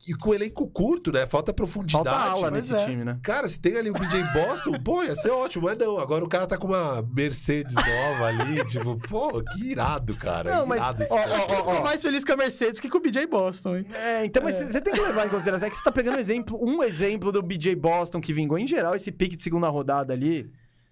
e 0.07 0.15
com 0.15 0.35
elenco 0.35 0.67
curto, 0.67 1.13
né? 1.13 1.27
Falta 1.27 1.53
profundidade. 1.53 2.05
Falta 2.05 2.31
aula 2.33 2.51
nesse 2.51 2.75
é. 2.75 2.85
time, 2.85 3.05
né? 3.05 3.19
Cara, 3.23 3.47
se 3.47 3.61
tem 3.61 3.77
ali 3.77 3.89
o 3.89 3.93
BJ 3.93 4.25
Boston, 4.33 4.73
pô, 4.83 5.03
ia 5.05 5.15
ser 5.15 5.31
ótimo. 5.31 5.67
Mas 5.67 5.79
não, 5.79 5.99
agora 5.99 6.25
o 6.25 6.29
cara 6.29 6.47
tá 6.47 6.59
com 6.59 6.67
uma 6.67 7.03
Mercedes 7.03 7.75
nova 7.75 8.27
ali, 8.27 8.65
tipo, 8.67 8.97
pô, 9.09 9.43
que 9.43 9.71
irado, 9.71 10.17
cara. 10.17 10.57
Não, 10.57 10.67
mas- 10.67 10.83
irado 10.83 11.03
esse 11.03 11.13
ó, 11.13 11.17
cara. 11.17 11.37
Acho 11.37 11.47
que 11.47 11.53
ele 11.53 11.63
ficou 11.63 11.83
mais 11.83 12.03
feliz 12.03 12.25
com 12.25 12.33
a 12.33 12.37
Mercedes 12.37 12.81
que 12.81 12.89
com 12.89 12.99
o 12.99 13.01
BJ 13.01 13.27
Boston, 13.27 13.77
hein? 13.77 13.87
É, 13.95 14.25
então, 14.25 14.43
mas 14.43 14.57
você 14.57 14.81
tem 14.81 14.93
que 14.93 15.01
levar 15.01 15.27
em 15.27 15.29
consideração 15.29 15.69
é 15.69 15.71
que 15.71 15.77
você 15.77 15.85
tá 15.85 15.93
pegando 15.93 16.17
um 16.17 16.21
exemplo, 16.21 16.59
um 16.61 16.83
exemplo 16.83 17.31
do 17.31 17.41
BJ 17.41 17.77
Boston 17.77 18.21
que 18.21 18.33
vingou. 18.33 18.59
Em 18.59 18.67
geral, 18.67 18.95
esse 18.95 19.13
pique 19.13 19.37
de 19.37 19.43
segunda 19.43 19.69
rodada 19.69 20.13
ali, 20.13 20.51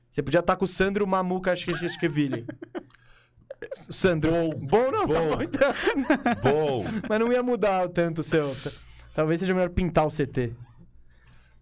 você 0.09 0.23
podia 0.23 0.41
estar 0.41 0.55
com 0.55 0.65
o 0.65 0.69
Sandro 0.69 1.07
Mamuca 1.07 1.53
Ashkevili. 1.53 2.47
Sandro. 3.91 4.31
Bom, 4.57 4.91
não, 4.91 5.07
tá 5.07 5.21
Bom. 5.21 5.37
bom 5.37 5.43
então. 5.43 5.75
Bom, 6.43 6.85
Mas 7.09 7.19
não 7.19 7.33
ia 7.33 7.43
mudar 7.43 7.89
tanto 7.89 8.21
o 8.21 8.25
seu. 8.25 8.55
Talvez 9.15 9.41
seja 9.41 9.53
melhor 9.55 9.71
pintar 9.71 10.07
o 10.07 10.11
CT. 10.11 10.53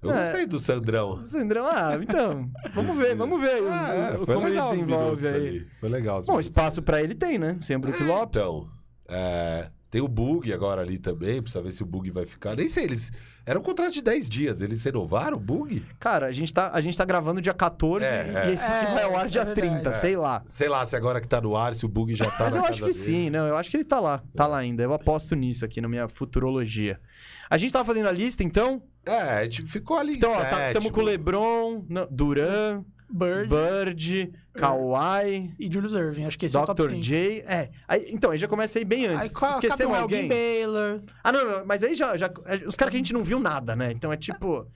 eu 0.02 0.10
É. 0.12 0.18
gostei 0.22 0.46
do 0.46 0.58
Sandrão. 0.60 1.24
Sandrão, 1.24 1.66
ah, 1.66 1.98
então, 2.00 2.48
vamos 2.74 2.96
ver, 2.96 3.16
vamos 3.16 3.40
ver 3.40 3.62
Ah, 3.68 3.94
é, 4.12 4.16
o- 4.16 4.24
foi 4.26 4.34
como 4.34 4.46
ele 4.46 4.50
legal 4.54 4.66
os 4.66 4.72
desenvolve 4.72 5.26
aí. 5.28 5.34
ali. 5.48 5.66
Foi 5.80 5.88
legal 5.88 6.20
Bom, 6.26 6.38
espaço 6.40 6.82
pra 6.82 7.02
ele 7.02 7.14
tem, 7.14 7.38
né? 7.38 7.58
Sem 7.62 7.76
o 7.76 7.80
Brook 7.80 7.96
ali. 8.00 8.08
Lopes. 8.08 8.40
Então, 8.40 8.68
é, 9.08 9.70
tem 9.90 10.00
o 10.00 10.08
Bug 10.08 10.52
agora 10.52 10.82
ali 10.82 10.98
também, 10.98 11.40
precisa 11.40 11.62
ver 11.62 11.70
se 11.70 11.82
o 11.82 11.86
Bug 11.86 12.10
vai 12.10 12.26
ficar. 12.26 12.54
Nem 12.56 12.68
sei, 12.68 12.84
eles... 12.84 13.10
Era 13.46 13.58
um 13.58 13.62
contrato 13.62 13.92
de 13.94 14.02
10 14.02 14.28
dias, 14.28 14.60
eles 14.60 14.82
renovaram 14.84 15.38
o 15.38 15.40
Bug? 15.40 15.82
Cara, 15.98 16.26
a 16.26 16.32
gente, 16.32 16.52
tá, 16.52 16.70
a 16.74 16.80
gente 16.82 16.98
tá 16.98 17.04
gravando 17.06 17.40
dia 17.40 17.54
14 17.54 18.04
É, 18.04 18.30
e 18.46 18.50
é. 18.50 18.52
esse 18.52 18.66
aqui 18.68 18.86
É, 18.90 18.94
vai 18.94 19.04
ao 19.04 19.16
ar 19.16 19.24
é 19.24 19.28
dia 19.30 19.44
verdade. 19.44 19.68
30, 19.70 19.92
sei 19.94 20.16
lá. 20.16 20.42
Sei 20.44 20.68
lá 20.68 20.84
se 20.84 20.94
agora 20.94 21.18
que 21.20 21.26
tá 21.26 21.40
no 21.40 21.56
ar, 21.56 21.74
se 21.74 21.86
o 21.86 21.88
Bug 21.88 22.14
já 22.14 22.30
tá 22.30 22.44
Mas 22.44 22.54
na 22.54 22.60
eu 22.60 22.64
acho 22.66 22.78
que 22.80 22.90
dele. 22.90 22.92
sim, 22.92 23.30
não. 23.30 23.46
Eu 23.46 23.56
acho 23.56 23.70
que 23.70 23.76
ele 23.78 23.84
tá 23.84 23.98
lá. 23.98 24.22
Tá 24.36 24.46
lá 24.46 24.58
ainda. 24.58 24.82
Eu 24.82 24.92
aposto 24.92 25.34
nisso 25.34 25.64
aqui 25.64 25.80
na 25.80 25.88
minha 25.88 26.06
futurologia. 26.08 27.00
A 27.48 27.56
gente 27.56 27.72
tava 27.72 27.86
fazendo 27.86 28.08
a 28.08 28.12
lista, 28.12 28.42
então. 28.42 28.82
É, 29.06 29.38
a 29.38 29.44
gente 29.44 29.62
ficou 29.62 29.96
ali 29.96 30.16
Então, 30.16 30.30
em 30.30 30.36
ó, 30.36 30.40
tá, 30.40 30.72
tamo 30.74 30.90
com 30.92 31.00
o 31.00 31.04
LeBron, 31.04 31.82
Duran, 32.10 32.84
Bird 33.10 33.48
Bird, 33.48 34.32
Kawhi, 34.52 35.54
e 35.58 35.72
Julius 35.72 35.92
Irving. 35.92 36.24
Acho 36.24 36.38
que 36.38 36.46
esse 36.46 36.56
é 36.56 36.60
o 36.60 36.66
top 36.66 36.82
Dr. 36.82 36.90
5. 36.90 37.02
J. 37.02 37.40
É. 37.46 37.70
Aí, 37.86 38.06
então, 38.10 38.30
aí 38.30 38.38
já 38.38 38.46
começa 38.46 38.78
aí 38.78 38.84
bem 38.84 39.06
antes. 39.06 39.28
Aí 39.28 39.34
qual, 39.34 39.52
Esquecemos 39.52 39.80
Capel 39.92 39.94
alguém? 40.02 40.18
Elgin 40.20 40.28
Baylor. 40.28 41.00
Ah, 41.24 41.32
não, 41.32 41.44
não. 41.58 41.66
Mas 41.66 41.82
aí 41.82 41.94
já. 41.94 42.16
já 42.16 42.30
é, 42.44 42.56
os 42.66 42.76
caras 42.76 42.90
que 42.90 42.96
a 42.96 43.00
gente 43.00 43.12
não 43.12 43.24
viu 43.24 43.40
nada, 43.40 43.74
né? 43.74 43.90
Então 43.92 44.12
é 44.12 44.16
tipo. 44.16 44.66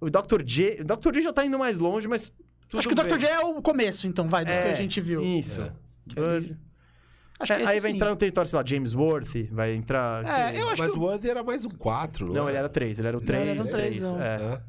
O 0.00 0.10
Dr. 0.10 0.42
J. 0.44 0.80
O 0.80 0.84
Dr. 0.84 1.12
J 1.12 1.22
já 1.22 1.32
tá 1.32 1.44
indo 1.46 1.58
mais 1.58 1.78
longe, 1.78 2.06
mas. 2.08 2.32
Tudo 2.68 2.78
Acho 2.80 2.88
que 2.88 2.94
o 2.94 2.96
bem. 2.96 3.06
Dr. 3.06 3.18
J 3.18 3.28
é 3.32 3.40
o 3.40 3.62
começo, 3.62 4.06
então, 4.06 4.28
vai, 4.28 4.44
dos 4.44 4.54
que 4.54 4.60
a 4.68 4.74
gente 4.74 5.00
viu. 5.00 5.20
Isso. 5.22 5.62
É. 5.62 5.72
Bird. 6.14 6.56
Acho 7.38 7.54
que 7.56 7.62
É, 7.62 7.66
aí 7.66 7.80
vai 7.80 7.90
sim. 7.90 7.96
entrar 7.96 8.10
no 8.10 8.16
território, 8.16 8.48
sei 8.48 8.56
lá, 8.58 8.64
James 8.64 8.94
Worthy, 8.94 9.48
vai 9.52 9.72
entrar. 9.74 10.24
É, 10.24 10.60
eu 10.60 10.68
acho 10.70 10.82
Mas 10.82 10.92
que. 10.92 10.98
o 10.98 11.02
Worthy 11.02 11.28
era 11.30 11.42
mais 11.42 11.64
um 11.64 11.70
4, 11.70 12.26
não 12.26 12.34
Não, 12.34 12.48
é? 12.48 12.52
ele 12.52 12.58
era 12.58 12.68
3, 12.68 12.98
ele 12.98 13.08
era 13.08 13.16
o 13.16 13.20
Não, 13.20 13.26
3. 13.26 13.42
ele 13.42 13.50
era 13.50 13.62
um 13.62 13.66
três, 13.66 14.00
não. 14.00 14.22
é. 14.22 14.62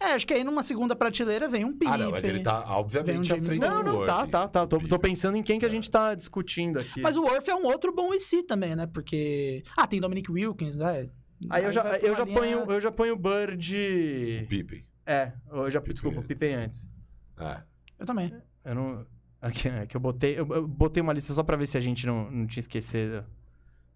É. 0.00 0.12
Acho 0.12 0.26
que 0.26 0.34
aí 0.34 0.44
numa 0.44 0.62
segunda 0.62 0.94
prateleira 0.94 1.48
vem 1.48 1.64
um 1.64 1.72
Pippen. 1.72 1.88
Ah, 1.88 1.98
não, 1.98 2.10
mas 2.10 2.24
ele 2.24 2.40
tá, 2.40 2.64
obviamente, 2.76 3.32
um 3.32 3.36
à 3.36 3.40
frente 3.40 3.60
Não, 3.60 3.84
do 3.84 3.92
não, 3.92 4.06
tá, 4.06 4.26
tá, 4.26 4.48
tá. 4.48 4.66
Tô, 4.66 4.78
tô 4.80 4.98
pensando 4.98 5.36
em 5.36 5.42
quem 5.42 5.58
que 5.58 5.66
a 5.66 5.68
gente 5.70 5.90
tá 5.90 6.14
discutindo 6.14 6.78
aqui. 6.78 7.00
Mas 7.00 7.16
o 7.16 7.22
Worth 7.22 7.48
é 7.48 7.54
um 7.54 7.64
outro 7.66 7.92
bom 7.92 8.12
IC 8.14 8.42
também, 8.44 8.74
né? 8.76 8.86
Porque. 8.86 9.62
Ah, 9.76 9.86
tem 9.86 10.00
Dominic 10.00 10.30
Wilkins, 10.30 10.76
né? 10.76 11.08
Aí 11.50 11.64
eu 11.64 11.72
já, 11.72 11.82
eu 11.98 12.14
já 12.14 12.24
linha- 12.24 12.38
ponho, 12.38 12.72
eu 12.72 12.80
já 12.80 12.90
ponho 12.90 13.14
o 13.14 13.16
Bird. 13.18 14.46
Pippen. 14.48 14.82
É, 15.04 15.32
eu 15.52 15.70
já, 15.70 15.80
Pippen 15.80 15.94
desculpa, 15.94 16.16
o 16.16 16.20
antes. 16.20 16.28
Pippen 16.28 16.54
antes. 16.54 16.88
É. 17.38 17.62
Eu 17.98 18.06
também. 18.06 18.32
Eu 18.64 18.74
não. 18.74 19.06
Aqui, 19.40 19.68
é 19.68 19.86
que 19.86 19.96
eu 19.96 20.00
botei. 20.00 20.38
Eu, 20.38 20.46
eu 20.48 20.66
botei 20.66 21.02
uma 21.02 21.12
lista 21.12 21.32
só 21.32 21.42
pra 21.42 21.56
ver 21.56 21.66
se 21.66 21.76
a 21.76 21.80
gente 21.80 22.06
não, 22.06 22.30
não 22.30 22.46
tinha 22.46 22.60
esquecido 22.60 23.24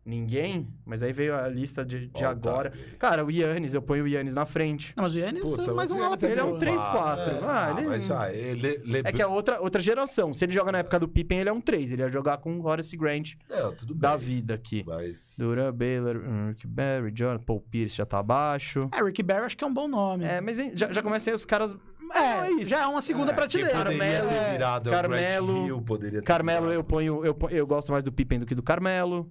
ninguém. 0.05 0.67
Mas 0.85 1.03
aí 1.03 1.13
veio 1.13 1.35
a 1.35 1.49
lista 1.49 1.85
de, 1.85 2.07
de 2.09 2.21
tá. 2.21 2.31
agora. 2.31 2.73
Cara, 2.99 3.25
o 3.25 3.31
Yannis, 3.31 3.75
eu 3.75 3.83
ponho 3.83 4.05
o 4.05 4.09
Yannis 4.09 4.35
na 4.35 4.47
frente. 4.47 4.93
Não, 4.97 5.05
mas 5.05 5.15
o 5.15 5.19
Yannis 5.19 5.43
Puta, 5.43 5.63
é 5.63 5.67
mais 5.67 5.77
mas 5.77 5.91
um 5.91 5.95
ala 5.97 6.05
Yannis 6.17 6.23
é 6.25 6.31
ele 6.33 6.41
é 6.41 6.45
um 6.45 6.59
pivô. 6.59 6.73
3-4. 6.73 6.79
É, 6.79 7.41
Ah, 7.45 7.75
ele- 7.79 7.87
mas 7.89 8.07
já, 8.07 8.33
ele, 8.33 8.79
Le- 8.85 9.03
É 9.05 9.13
que 9.13 9.23
é 9.23 9.27
outra, 9.27 9.61
outra 9.61 9.81
geração. 9.81 10.33
Se 10.35 10.45
ele 10.45 10.53
joga 10.53 10.73
na 10.73 10.79
época 10.79 10.99
do 10.99 11.09
Pippen, 11.09 11.39
ele 11.41 11.49
é 11.49 11.53
um 11.53 11.61
3. 11.61 11.93
Ele 11.93 12.03
ia 12.03 12.09
jogar 12.11 12.39
com 12.39 12.59
o 12.59 12.67
Horace 12.67 12.97
Grant 12.97 13.35
Não, 13.49 13.73
tudo 13.75 13.95
bem. 13.95 14.01
da 14.01 14.17
vida 14.17 14.55
aqui. 14.55 14.83
Mas... 14.87 15.37
Duran, 15.39 15.73
Baylor, 15.73 16.21
Rick 16.49 16.67
Barry, 16.67 17.11
John, 17.13 17.39
Paul 17.39 17.61
Pierce 17.61 17.97
já 17.97 18.07
tá 18.07 18.19
abaixo. 18.19 18.89
É, 18.93 19.03
Rick 19.03 19.23
Barry 19.23 19.45
acho 19.47 19.57
que 19.57 19.65
é 19.65 19.67
um 19.67 19.75
bom 19.75 19.87
nome. 19.89 20.25
É, 20.25 20.41
mas 20.41 20.57
já, 20.75 20.93
já 20.93 21.03
começa 21.03 21.31
aí 21.31 21.37
os 21.37 21.45
caras. 21.45 21.77
É, 22.13 22.65
já 22.65 22.81
é 22.83 22.87
uma 22.87 23.01
segunda 23.03 23.31
É, 23.31 23.35
prateleira. 23.35 23.79
poderia 23.79 23.99
Carmelo, 23.99 24.29
ter 24.29 24.51
virado 24.53 24.89
é 24.89 24.93
Carmelo, 24.93 25.67
Hill, 25.69 25.83
poderia 25.83 26.21
ter 26.21 26.27
Carmelo, 26.27 26.73
eu 26.73 26.83
ponho, 26.83 27.25
eu 27.25 27.33
ponho- 27.33 27.55
Eu 27.57 27.65
gosto 27.67 27.93
mais 27.93 28.03
do 28.03 28.11
Pippen 28.11 28.41
do 28.41 28.47
que 28.47 28.55
do 28.55 28.63
Carmelo. 28.65 29.31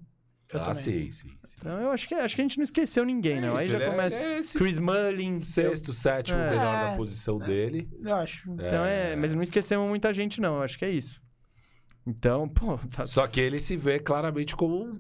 Eu 0.52 0.60
ah, 0.62 0.66
também. 0.66 0.82
sim, 0.82 1.12
sim. 1.12 1.30
sim. 1.44 1.56
Então 1.60 1.80
eu 1.80 1.92
acho 1.92 2.08
que, 2.08 2.16
acho 2.16 2.36
que 2.36 2.42
a 2.42 2.44
gente 2.44 2.58
não 2.58 2.64
esqueceu 2.64 3.06
ninguém, 3.06 3.40
não. 3.40 3.56
Aí 3.56 3.68
isso, 3.68 3.72
já 3.72 3.78
ele 3.78 3.86
é- 3.86 3.90
começa. 3.92 4.16
é 4.16 4.40
esse 4.40 4.58
Chris 4.58 4.80
Mullin. 4.80 5.42
Sexto, 5.42 5.94
sétimo, 5.94 6.40
É. 6.40 6.50
melhor 6.50 6.76
É. 6.76 6.90
na 6.90 6.98
posição 6.98 7.38
dele. 7.38 7.88
Eu 8.04 8.16
acho. 8.16 8.52
Então 8.52 8.84
é. 8.84 9.16
Mas 9.16 9.34
não 9.34 9.44
esquecemos 9.44 9.88
muita 9.88 10.12
gente, 10.14 10.42
não. 10.42 10.56
Eu 10.56 10.64
acho 10.64 10.78
que 10.78 10.86
é 10.86 10.90
isso. 10.90 11.22
Então, 12.08 12.50
pô, 12.50 12.78
tá... 12.90 13.06
Só 13.06 13.28
que 13.28 13.40
ele 13.40 13.60
se 13.60 13.78
vê 13.78 14.00
claramente 14.00 14.56
como 14.56 14.86
um 14.86 15.00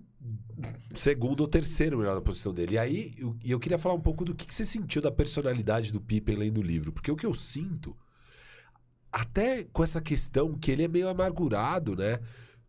segundo 0.93 1.41
ou 1.41 1.47
terceiro 1.47 1.97
melhor 1.97 2.13
na 2.13 2.21
posição 2.21 2.53
dele. 2.53 2.75
E 2.75 2.77
aí, 2.77 3.15
eu, 3.17 3.35
e 3.43 3.49
eu 3.49 3.59
queria 3.59 3.79
falar 3.79 3.95
um 3.95 4.01
pouco 4.01 4.23
do 4.23 4.35
que, 4.35 4.45
que 4.45 4.53
você 4.53 4.65
sentiu 4.65 5.01
da 5.01 5.09
personalidade 5.09 5.91
do 5.91 5.99
Pippen 5.99 6.35
lendo 6.35 6.59
o 6.59 6.63
livro. 6.63 6.91
Porque 6.91 7.09
o 7.11 7.15
que 7.15 7.25
eu 7.25 7.33
sinto, 7.33 7.97
até 9.11 9.63
com 9.63 9.83
essa 9.83 9.99
questão 9.99 10.53
que 10.53 10.69
ele 10.69 10.83
é 10.83 10.87
meio 10.87 11.07
amargurado, 11.09 11.95
né? 11.95 12.19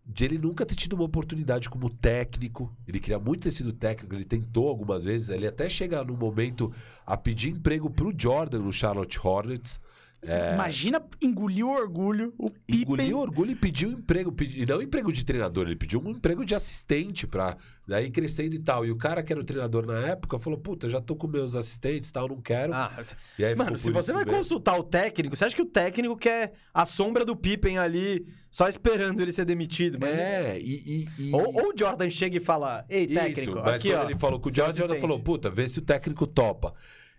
De 0.05 0.25
ele 0.25 0.39
nunca 0.39 0.67
ter 0.67 0.75
tido 0.75 0.95
uma 0.95 1.05
oportunidade 1.05 1.69
como 1.69 1.89
técnico. 1.89 2.75
Ele 2.87 2.99
queria 2.99 3.19
muito 3.19 3.43
ter 3.43 3.53
sido 3.53 3.73
técnico, 3.73 4.15
ele 4.15 4.25
tentou 4.25 4.69
algumas 4.69 5.05
vezes. 5.05 5.29
Ele 5.29 5.47
até 5.47 5.69
chega 5.69 6.03
num 6.03 6.17
momento 6.17 6.73
a 7.07 7.17
pedir 7.17 7.51
emprego 7.51 7.89
pro 7.89 8.13
Jordan 8.17 8.61
no 8.61 8.73
Charlotte 8.73 9.19
Hornets. 9.23 9.81
É, 10.23 10.53
Imagina 10.53 11.03
engolir 11.23 11.65
o 11.65 11.71
orgulho, 11.71 12.35
o 12.37 12.51
Pippen. 12.51 12.83
engoliu 12.83 13.17
o 13.17 13.21
orgulho 13.23 13.53
e 13.53 13.55
pediu 13.55 13.91
emprego. 13.91 14.31
Pedi, 14.31 14.61
e 14.63 14.67
não 14.67 14.83
emprego 14.83 15.11
de 15.11 15.25
treinador, 15.25 15.67
ele 15.67 15.77
pediu 15.77 15.99
um 15.99 16.11
emprego 16.11 16.45
de 16.45 16.55
assistente 16.55 17.27
pra 17.27 17.57
daí 17.89 18.11
crescendo 18.11 18.55
e 18.55 18.59
tal. 18.59 18.85
E 18.85 18.91
o 18.91 18.97
cara 18.97 19.23
que 19.23 19.33
era 19.33 19.41
o 19.41 19.45
treinador 19.45 19.87
na 19.87 19.99
época 20.01 20.39
falou: 20.39 20.59
Puta, 20.59 20.91
já 20.91 21.01
tô 21.01 21.17
com 21.17 21.27
meus 21.27 21.55
assistentes 21.55 22.11
e 22.11 22.13
tal, 22.13 22.29
não 22.29 22.41
quero. 22.41 22.75
Ah, 22.75 22.93
e 23.39 23.45
aí 23.47 23.55
mano, 23.55 23.79
se 23.79 23.91
você 23.91 24.13
vai 24.13 24.25
mesmo. 24.25 24.37
consultar 24.39 24.79
o 24.79 24.83
técnico, 24.83 25.35
você 25.35 25.47
acha 25.47 25.57
que 25.57 25.63
o 25.63 25.67
técnico 25.67 26.15
quer 26.17 26.53
a 26.75 26.85
sombra 26.85 27.25
do 27.25 27.35
Pippen 27.35 27.79
ali, 27.79 28.27
só 28.51 28.69
esperando 28.69 29.23
ele 29.23 29.33
ser 29.33 29.47
demitido? 29.47 29.97
Mas 29.99 30.11
É, 30.11 30.59
e. 30.61 31.09
e- 31.19 31.29
e- 31.29 31.33
Ou, 31.35 31.47
ou 31.55 31.71
o 31.71 31.75
Jordan 31.75 32.11
chega 32.11 32.37
e 32.37 32.41
fala, 32.41 32.85
ei, 32.91 33.07
técnico, 33.07 33.41
Isso, 33.41 33.63
mas 33.65 33.81
aqui, 33.81 33.89
quando 33.89 34.01
ó, 34.03 34.05
ele 34.11 34.19
falou 34.19 34.39
com 34.39 34.51
o 34.51 34.53
Jordan, 34.53 34.75
o 34.75 34.77
Jordan 34.77 34.93
assistente." 34.95 35.01
falou: 35.01 35.19
Puta, 35.19 35.49
vê 35.49 35.67
se 35.67 35.79
o 35.79 35.83
técnico 35.83 36.27
topa. 36.27 36.75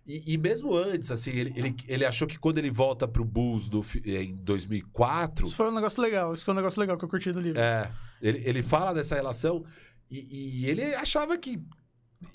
E, 0.05 0.33
e 0.33 0.37
mesmo 0.37 0.75
antes, 0.75 1.11
assim, 1.11 1.31
ele, 1.31 1.53
ele, 1.55 1.75
ele 1.87 2.05
achou 2.05 2.27
que 2.27 2.37
quando 2.39 2.57
ele 2.57 2.71
volta 2.71 3.07
pro 3.07 3.23
Bulls 3.23 3.69
no 3.69 3.83
fi- 3.83 4.01
em 4.05 4.35
2004. 4.35 5.45
Isso 5.45 5.55
foi 5.55 5.69
um 5.69 5.75
negócio 5.75 6.01
legal, 6.01 6.33
isso 6.33 6.43
foi 6.43 6.53
um 6.53 6.57
negócio 6.57 6.79
legal 6.79 6.97
que 6.97 7.05
eu 7.05 7.09
curti 7.09 7.31
do 7.31 7.39
livro. 7.39 7.59
É, 7.61 7.89
ele, 8.21 8.41
ele 8.45 8.63
fala 8.63 8.93
dessa 8.93 9.15
relação 9.15 9.63
e, 10.09 10.63
e 10.63 10.65
ele 10.65 10.83
achava 10.95 11.37
que 11.37 11.61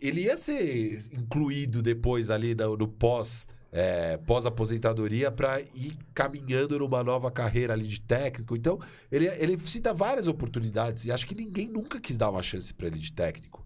ele 0.00 0.22
ia 0.22 0.36
ser 0.36 0.96
incluído 1.12 1.82
depois 1.82 2.30
ali 2.30 2.54
no, 2.54 2.76
no 2.76 2.88
pós 2.88 3.46
é, 3.72 4.16
pós-aposentadoria 4.18 5.30
para 5.30 5.60
ir 5.60 5.98
caminhando 6.14 6.78
numa 6.78 7.02
nova 7.04 7.30
carreira 7.30 7.74
ali 7.74 7.86
de 7.86 8.00
técnico. 8.00 8.56
Então, 8.56 8.78
ele, 9.10 9.26
ele 9.26 9.58
cita 9.58 9.92
várias 9.92 10.28
oportunidades 10.28 11.04
e 11.04 11.12
acho 11.12 11.26
que 11.26 11.34
ninguém 11.34 11.68
nunca 11.68 12.00
quis 12.00 12.16
dar 12.16 12.30
uma 12.30 12.42
chance 12.42 12.72
para 12.72 12.86
ele 12.86 12.98
de 12.98 13.12
técnico. 13.12 13.65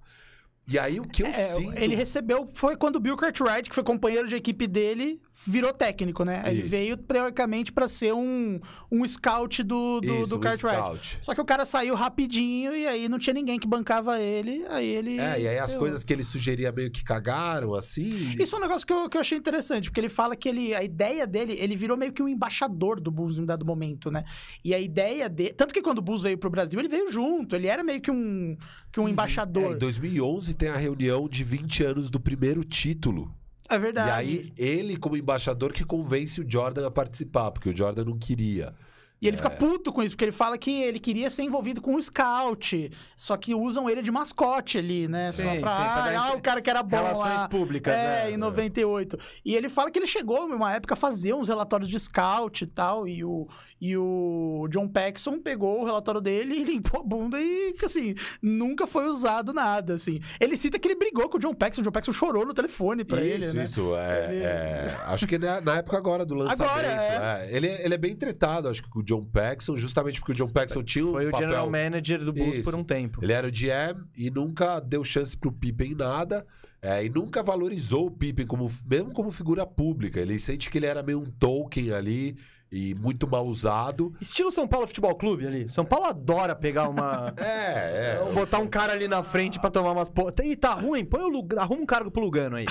E 0.69 0.79
aí 0.79 1.01
o 1.01 1.03
que 1.05 1.23
eu 1.23 1.27
É, 1.27 1.33
sinto... 1.33 1.77
ele 1.77 1.95
recebeu, 1.95 2.49
foi 2.55 2.77
quando 2.77 2.97
o 2.97 3.01
Bill 3.01 3.17
Cartwright, 3.17 3.69
que 3.69 3.75
foi 3.75 3.83
companheiro 3.83 4.29
de 4.29 4.37
equipe 4.37 4.67
dele, 4.67 5.21
virou 5.47 5.73
técnico, 5.73 6.25
né? 6.25 6.43
Ele 6.47 6.61
Isso. 6.61 6.69
veio, 6.69 6.97
teoricamente, 6.97 7.73
pra 7.73 7.89
ser 7.89 8.13
um, 8.13 8.61
um 8.91 9.07
scout 9.07 9.63
do, 9.63 10.01
do, 10.01 10.23
Isso, 10.23 10.31
do 10.31 10.41
Cartwright. 10.41 11.19
Só 11.23 11.35
que 11.35 11.41
o 11.41 11.45
cara 11.45 11.65
saiu 11.65 11.95
rapidinho 11.95 12.75
e 12.75 12.87
aí 12.87 13.09
não 13.09 13.19
tinha 13.19 13.35
ninguém 13.35 13.59
que 13.59 13.67
bancava 13.67 14.21
ele, 14.21 14.65
aí 14.69 14.87
ele... 14.87 15.19
É, 15.19 15.41
e 15.41 15.49
aí 15.49 15.59
as 15.59 15.71
se 15.73 15.79
coisas 15.79 16.05
que 16.05 16.13
ele 16.13 16.25
sugeria 16.25 16.71
meio 16.73 16.91
que 16.91 17.03
cagaram, 17.03 17.75
assim... 17.75 18.11
Isso 18.39 18.55
é 18.55 18.59
um 18.59 18.63
negócio 18.63 18.87
que 18.87 18.93
eu, 18.93 19.09
que 19.09 19.17
eu 19.17 19.21
achei 19.21 19.39
interessante, 19.39 19.89
porque 19.91 20.01
ele 20.01 20.09
fala 20.09 20.37
que 20.37 20.49
ele, 20.49 20.75
a 20.75 20.83
ideia 20.83 21.27
dele, 21.27 21.57
ele 21.59 21.77
virou 21.77 21.97
meio 21.97 22.13
que 22.13 22.23
um 22.23 22.29
embaixador 22.29 23.01
do 23.01 23.11
Bulls 23.11 23.39
em 23.39 23.43
um 23.43 23.47
dado 23.47 23.65
momento, 23.65 24.11
né? 24.11 24.25
E 24.65 24.75
a 24.75 24.79
ideia 24.79 25.29
dele. 25.29 25.53
Tanto 25.53 25.73
que 25.73 25.83
quando 25.83 25.99
o 25.99 26.03
Bulls 26.03 26.23
veio 26.23 26.37
pro 26.39 26.51
Brasil, 26.51 26.79
ele 26.79 26.89
veio 26.89 27.11
junto, 27.11 27.57
ele 27.57 27.67
era 27.67 27.83
meio 27.83 28.01
que 28.01 28.11
um, 28.11 28.57
que 28.93 29.01
um 29.01 29.09
É, 29.09 29.11
embaixador. 29.11 29.75
em 29.75 29.79
2011 29.79 30.55
tem 30.55 30.69
a 30.69 30.77
reunião 30.77 31.29
de 31.29 31.43
20 31.45 31.85
anos 31.85 32.11
do 32.11 32.21
primeiro 32.21 32.63
título. 32.65 33.35
É, 33.71 33.79
verdade. 33.79 34.09
E 34.09 34.13
aí, 34.13 34.53
ele, 34.59 34.97
como 34.97 35.17
embaixador, 35.17 35.73
que 35.73 35.85
convence 35.85 36.41
o 36.41 36.51
Jordan 36.51 36.87
a 36.87 36.91
participar, 36.91 37.51
porque 37.51 37.69
o 37.71 37.77
Jordan 37.77 38.05
não 38.05 38.19
queria. 38.19 38.75
E 39.23 39.29
ele 39.29 39.35
É. 39.35 39.37
fica 39.37 39.51
puto 39.51 39.93
com 39.93 40.03
isso, 40.03 40.15
porque 40.15 40.25
ele 40.25 40.33
fala 40.33 40.57
que 40.57 40.71
ele 40.83 40.99
queria 40.99 41.29
ser 41.29 41.43
envolvido 41.43 41.83
com 41.83 41.95
o 41.95 42.03
scout, 42.03 42.91
só 43.15 43.37
que 43.37 43.55
usam 43.55 43.89
ele 43.89 44.01
de 44.01 44.11
mascote 44.11 44.79
ali, 44.79 45.07
né? 45.07 45.31
Sim, 45.31 45.43
só 45.43 45.53
sim, 45.53 45.61
pra, 45.61 45.77
pra 45.77 46.21
ah, 46.23 46.33
o 46.33 46.41
cara 46.41 46.63
que 46.63 46.71
era 46.71 46.83
bom 46.83 46.97
Relações 46.97 47.41
lá. 47.43 47.49
públicas, 47.49 47.93
é, 47.95 48.25
né? 48.25 48.33
em 48.33 48.39
98. 48.39 49.19
E 49.45 49.55
ele 49.55 49.69
fala 49.69 49.91
que 49.91 49.99
ele 49.99 50.07
chegou 50.07 50.49
numa 50.49 50.73
época 50.73 50.95
a 50.95 50.97
fazer 50.97 51.35
uns 51.35 51.49
relatórios 51.49 51.91
de 51.91 52.01
scout 52.01 52.65
e 52.65 52.67
tal, 52.67 53.07
e 53.07 53.23
o, 53.23 53.47
e 53.81 53.97
o 53.97 54.69
John 54.71 54.87
Paxson 54.87 55.39
pegou 55.41 55.81
o 55.81 55.85
relatório 55.85 56.21
dele 56.21 56.55
e 56.61 56.65
limpou 56.65 57.01
a 57.01 57.03
bunda 57.03 57.41
e, 57.41 57.75
assim, 57.83 58.15
nunca 58.43 58.87
foi 58.87 59.07
usado 59.09 59.53
nada, 59.53 59.95
assim. 59.95 60.21
Ele 60.39 60.57
cita 60.57 60.79
que 60.79 60.87
ele 60.89 60.97
brigou 60.97 61.29
com 61.29 61.39
o 61.39 61.41
John 61.41 61.55
Paxson, 61.55 61.81
o 61.81 61.85
John 61.85 61.93
Paxson 61.93 62.13
chorou 62.13 62.45
no 62.45 62.53
telefone 62.53 63.05
pra 63.05 63.25
isso, 63.25 63.51
ele, 63.51 63.59
né? 63.59 63.65
isso. 63.65 63.97
É, 63.97 64.27
Ele- 64.35 64.45
é, 64.45 64.97
acho 65.07 65.27
que 65.27 65.39
na, 65.39 65.61
na 65.61 65.77
época 65.77 65.97
agora 65.97 66.27
do 66.27 66.35
lançamento. 66.35 66.71
Agora, 66.71 66.89
é. 66.89 67.49
Ele, 67.57 67.69
ele 67.69 67.95
é 67.95 67.99
bem 67.99 68.15
tretado, 68.15 68.69
acho 68.69 68.83
que 68.83 68.91
com 68.91 69.01
o 69.01 69.03
John 69.03 69.25
Paxson, 69.25 69.77
justamente 69.77 70.21
porque 70.21 70.33
o 70.33 70.35
John 70.35 70.49
Paxson 70.49 70.83
tinha 70.83 71.07
um 71.07 71.13
Foi 71.13 71.27
o 71.27 71.31
papel... 71.31 71.49
general 71.49 71.71
manager 71.71 72.25
do 72.25 72.33
Bulls 72.33 72.59
Isso. 72.59 72.71
por 72.71 72.79
um 72.79 72.85
tempo. 72.85 73.21
Ele 73.23 73.33
era 73.33 73.47
o 73.47 73.51
GM 73.51 74.05
e 74.17 74.31
nunca 74.31 74.79
deu 74.81 75.03
chance 75.03 75.37
pro 75.37 75.51
Pippen 75.51 75.93
em 75.93 75.95
nada. 75.95 76.45
é, 76.83 77.05
e 77.05 77.09
nunca 77.09 77.43
valorizou 77.43 78.07
o 78.07 78.11
Pippen 78.11 78.47
como, 78.47 78.67
mesmo 78.87 79.13
como 79.13 79.31
figura 79.31 79.67
pública. 79.67 80.21
Ele 80.21 80.39
sente 80.39 80.71
que 80.71 80.79
ele 80.79 80.87
era 80.87 81.03
meio 81.03 81.21
um 81.21 81.25
Tolkien 81.27 81.93
ali 81.93 82.37
e 82.73 82.95
muito 82.95 83.29
mal 83.29 83.47
usado. 83.47 84.15
Estilo 84.21 84.51
São 84.51 84.67
Paulo 84.69 84.87
Futebol 84.87 85.15
Clube 85.17 85.47
ali. 85.47 85.69
São 85.71 85.85
Paulo 85.85 86.07
adora 86.07 86.55
pegar 86.55 86.89
uma... 86.89 87.35
É, 87.41 88.17
é. 88.21 88.33
Botar 88.33 88.59
um 88.59 88.67
cara 88.69 88.93
ali 88.93 89.09
na 89.09 89.23
frente 89.23 89.59
pra 89.59 89.71
tomar 89.71 89.93
umas... 89.93 90.09
Po... 90.09 90.33
Ih, 90.43 90.57
tá 90.57 90.75
ruim? 90.75 91.05
Põe 91.05 91.23
o. 91.23 91.47
Arruma 91.59 91.83
um 91.83 91.87
cargo 91.87 92.11
pro 92.11 92.23
Lugano 92.23 92.57
aí. 92.57 92.67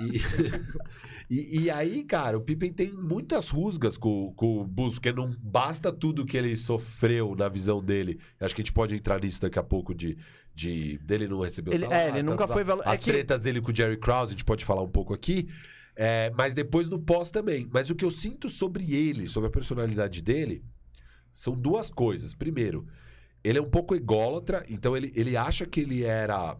E, 0.00 0.20
e, 1.30 1.60
e 1.62 1.70
aí, 1.70 2.02
cara, 2.02 2.36
o 2.36 2.40
Pippen 2.40 2.72
tem 2.72 2.92
muitas 2.92 3.48
rusgas 3.48 3.96
com, 3.96 4.32
com 4.34 4.60
o 4.60 4.64
Bulls, 4.64 4.94
porque 4.94 5.12
não 5.12 5.34
basta 5.40 5.92
tudo 5.92 6.26
que 6.26 6.36
ele 6.36 6.56
sofreu 6.56 7.34
na 7.36 7.48
visão 7.48 7.82
dele. 7.82 8.18
Acho 8.40 8.54
que 8.54 8.60
a 8.62 8.64
gente 8.64 8.72
pode 8.72 8.94
entrar 8.94 9.20
nisso 9.20 9.40
daqui 9.40 9.58
a 9.58 9.62
pouco 9.62 9.94
de, 9.94 10.18
de 10.54 10.98
dele 10.98 11.28
não 11.28 11.40
receber 11.40 11.70
o 11.70 11.74
Ele- 11.74 11.80
salário. 11.80 12.06
é, 12.06 12.08
ele 12.08 12.22
nunca 12.22 12.46
tal. 12.46 12.56
foi 12.56 12.62
é 12.62 12.78
As 12.84 13.00
que- 13.00 13.10
tretas 13.12 13.42
dele 13.42 13.60
com 13.60 13.70
o 13.70 13.76
Jerry 13.76 13.98
Krause, 13.98 14.30
a 14.30 14.32
gente 14.32 14.44
pode 14.44 14.64
falar 14.64 14.82
um 14.82 14.90
pouco 14.90 15.14
aqui. 15.14 15.48
É, 15.96 16.30
mas 16.36 16.54
depois 16.54 16.88
no 16.88 16.98
pós 16.98 17.30
também. 17.30 17.68
Mas 17.72 17.90
o 17.90 17.94
que 17.94 18.04
eu 18.04 18.10
sinto 18.10 18.48
sobre 18.48 18.94
ele, 18.94 19.28
sobre 19.28 19.48
a 19.48 19.52
personalidade 19.52 20.20
dele, 20.20 20.64
são 21.32 21.54
duas 21.54 21.90
coisas. 21.90 22.34
Primeiro, 22.34 22.86
ele 23.42 23.58
é 23.58 23.62
um 23.62 23.70
pouco 23.70 23.94
ególatra, 23.94 24.64
então 24.68 24.96
ele, 24.96 25.12
ele 25.14 25.36
acha 25.36 25.66
que 25.66 25.80
ele 25.80 26.02
era 26.02 26.56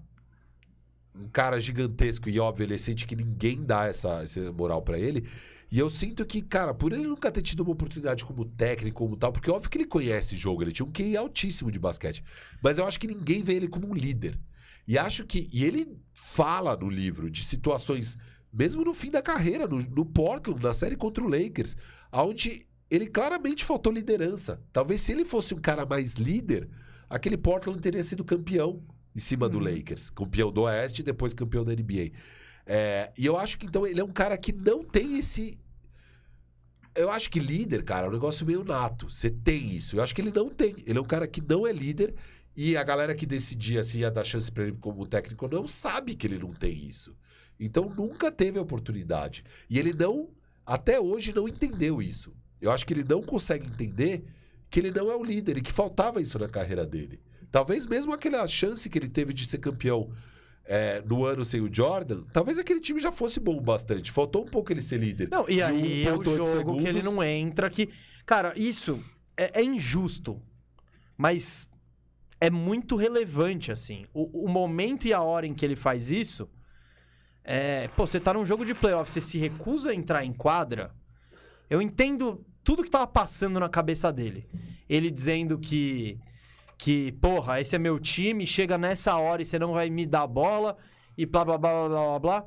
um 1.14 1.28
cara 1.28 1.60
gigantesco 1.60 2.28
e 2.28 2.38
óbvio, 2.40 2.64
ele 2.64 2.76
sente 2.76 3.06
que 3.06 3.14
ninguém 3.14 3.62
dá 3.62 3.86
essa, 3.86 4.22
essa 4.22 4.52
moral 4.52 4.82
pra 4.82 4.98
ele. 4.98 5.26
E 5.70 5.78
eu 5.78 5.88
sinto 5.88 6.24
que, 6.24 6.42
cara, 6.42 6.74
por 6.74 6.92
ele 6.92 7.06
nunca 7.06 7.32
ter 7.32 7.42
tido 7.42 7.60
uma 7.60 7.72
oportunidade 7.72 8.24
como 8.24 8.44
técnico, 8.44 8.98
como 8.98 9.16
tal, 9.16 9.32
porque 9.32 9.50
óbvio 9.50 9.70
que 9.70 9.78
ele 9.78 9.86
conhece 9.86 10.36
jogo, 10.36 10.62
ele 10.62 10.72
tinha 10.72 10.86
um 10.86 10.92
QI 10.92 11.16
altíssimo 11.16 11.70
de 11.70 11.78
basquete. 11.78 12.22
Mas 12.62 12.78
eu 12.78 12.86
acho 12.86 12.98
que 12.98 13.06
ninguém 13.06 13.42
vê 13.42 13.54
ele 13.54 13.68
como 13.68 13.88
um 13.88 13.94
líder. 13.94 14.38
E 14.86 14.98
acho 14.98 15.24
que. 15.24 15.48
E 15.52 15.64
ele 15.64 15.98
fala 16.12 16.76
no 16.76 16.88
livro 16.88 17.30
de 17.30 17.42
situações, 17.42 18.18
mesmo 18.54 18.84
no 18.84 18.94
fim 18.94 19.10
da 19.10 19.20
carreira, 19.20 19.66
no, 19.66 19.78
no 19.78 20.06
Portland, 20.06 20.62
na 20.62 20.72
série 20.72 20.96
contra 20.96 21.24
o 21.24 21.28
Lakers, 21.28 21.76
onde 22.12 22.66
ele 22.90 23.06
claramente 23.06 23.64
faltou 23.64 23.92
liderança. 23.92 24.62
Talvez 24.72 25.00
se 25.00 25.12
ele 25.12 25.24
fosse 25.24 25.54
um 25.54 25.60
cara 25.60 25.84
mais 25.84 26.14
líder, 26.14 26.68
aquele 27.10 27.36
Portland 27.36 27.80
teria 27.80 28.02
sido 28.04 28.24
campeão 28.24 28.82
em 29.14 29.18
cima 29.18 29.48
do 29.48 29.58
Lakers. 29.58 30.10
Campeão 30.10 30.52
do 30.52 30.62
Oeste 30.62 31.02
e 31.02 31.04
depois 31.04 31.34
campeão 31.34 31.64
da 31.64 31.72
NBA. 31.72 32.12
É, 32.66 33.12
e 33.18 33.26
eu 33.26 33.36
acho 33.36 33.58
que 33.58 33.66
então 33.66 33.86
ele 33.86 34.00
é 34.00 34.04
um 34.04 34.12
cara 34.12 34.38
que 34.38 34.52
não 34.52 34.84
tem 34.84 35.18
esse. 35.18 35.58
Eu 36.94 37.10
acho 37.10 37.28
que 37.28 37.40
líder, 37.40 37.82
cara, 37.82 38.06
é 38.06 38.08
um 38.08 38.12
negócio 38.12 38.46
meio 38.46 38.62
nato. 38.62 39.10
Você 39.10 39.28
tem 39.28 39.74
isso. 39.74 39.96
Eu 39.96 40.02
acho 40.02 40.14
que 40.14 40.20
ele 40.20 40.32
não 40.32 40.48
tem. 40.48 40.76
Ele 40.86 40.98
é 40.98 41.02
um 41.02 41.06
cara 41.06 41.26
que 41.26 41.42
não 41.42 41.66
é 41.66 41.72
líder. 41.72 42.14
E 42.56 42.76
a 42.76 42.84
galera 42.84 43.16
que 43.16 43.26
decidia 43.26 43.82
se 43.82 43.98
ia 43.98 44.10
dar 44.12 44.22
chance 44.22 44.50
pra 44.50 44.62
ele 44.62 44.76
como 44.80 45.04
técnico 45.06 45.44
ou 45.44 45.50
não 45.50 45.66
sabe 45.66 46.14
que 46.14 46.24
ele 46.24 46.38
não 46.38 46.52
tem 46.52 46.86
isso. 46.86 47.16
Então 47.58 47.88
nunca 47.88 48.30
teve 48.30 48.58
a 48.58 48.62
oportunidade. 48.62 49.44
E 49.70 49.78
ele 49.78 49.92
não, 49.92 50.28
até 50.66 50.98
hoje, 50.98 51.34
não 51.34 51.48
entendeu 51.48 52.02
isso. 52.02 52.34
Eu 52.60 52.70
acho 52.70 52.86
que 52.86 52.92
ele 52.92 53.04
não 53.04 53.22
consegue 53.22 53.66
entender 53.66 54.24
que 54.70 54.80
ele 54.80 54.90
não 54.90 55.10
é 55.10 55.16
o 55.16 55.22
líder 55.22 55.58
e 55.58 55.60
que 55.60 55.72
faltava 55.72 56.20
isso 56.20 56.38
na 56.38 56.48
carreira 56.48 56.84
dele. 56.84 57.20
Talvez 57.50 57.86
mesmo 57.86 58.12
aquela 58.12 58.46
chance 58.46 58.88
que 58.90 58.98
ele 58.98 59.08
teve 59.08 59.32
de 59.32 59.46
ser 59.46 59.58
campeão 59.58 60.10
é, 60.64 61.00
no 61.02 61.24
ano 61.24 61.44
sem 61.44 61.60
o 61.60 61.72
Jordan, 61.72 62.24
talvez 62.32 62.58
aquele 62.58 62.80
time 62.80 62.98
já 63.00 63.12
fosse 63.12 63.38
bom 63.38 63.60
bastante. 63.60 64.10
Faltou 64.10 64.42
um 64.42 64.48
pouco 64.48 64.72
ele 64.72 64.82
ser 64.82 64.98
líder. 64.98 65.28
Não, 65.30 65.48
e 65.48 65.62
aí 65.62 66.04
um 66.06 66.08
é 66.08 66.18
o 66.18 66.22
jogo 66.22 66.78
que 66.78 66.88
ele 66.88 67.00
segundos. 67.00 67.04
não 67.04 67.22
entra, 67.22 67.70
que... 67.70 67.90
Cara, 68.26 68.52
isso 68.56 68.98
é, 69.36 69.60
é 69.60 69.62
injusto, 69.62 70.42
mas 71.16 71.68
é 72.40 72.50
muito 72.50 72.96
relevante, 72.96 73.70
assim. 73.70 74.06
O, 74.12 74.46
o 74.46 74.48
momento 74.48 75.06
e 75.06 75.12
a 75.12 75.22
hora 75.22 75.46
em 75.46 75.54
que 75.54 75.64
ele 75.64 75.76
faz 75.76 76.10
isso... 76.10 76.48
É, 77.44 77.88
pô, 77.88 78.06
você 78.06 78.18
tá 78.18 78.32
num 78.32 78.44
jogo 78.44 78.64
de 78.64 78.74
playoff, 78.74 79.10
você 79.10 79.20
se 79.20 79.36
recusa 79.38 79.90
a 79.90 79.94
entrar 79.94 80.24
em 80.24 80.32
quadra. 80.32 80.94
Eu 81.68 81.82
entendo 81.82 82.44
tudo 82.62 82.82
que 82.82 82.90
tava 82.90 83.06
passando 83.06 83.60
na 83.60 83.68
cabeça 83.68 84.10
dele. 84.10 84.48
Ele 84.88 85.10
dizendo 85.10 85.58
que, 85.58 86.18
que, 86.78 87.12
porra, 87.12 87.60
esse 87.60 87.76
é 87.76 87.78
meu 87.78 88.00
time, 88.00 88.46
chega 88.46 88.78
nessa 88.78 89.16
hora 89.16 89.42
e 89.42 89.44
você 89.44 89.58
não 89.58 89.74
vai 89.74 89.90
me 89.90 90.06
dar 90.06 90.26
bola, 90.26 90.76
e 91.16 91.26
blá 91.26 91.44
blá 91.44 91.58
blá 91.58 91.88
blá 91.88 91.88
blá 91.88 92.18
blá. 92.18 92.44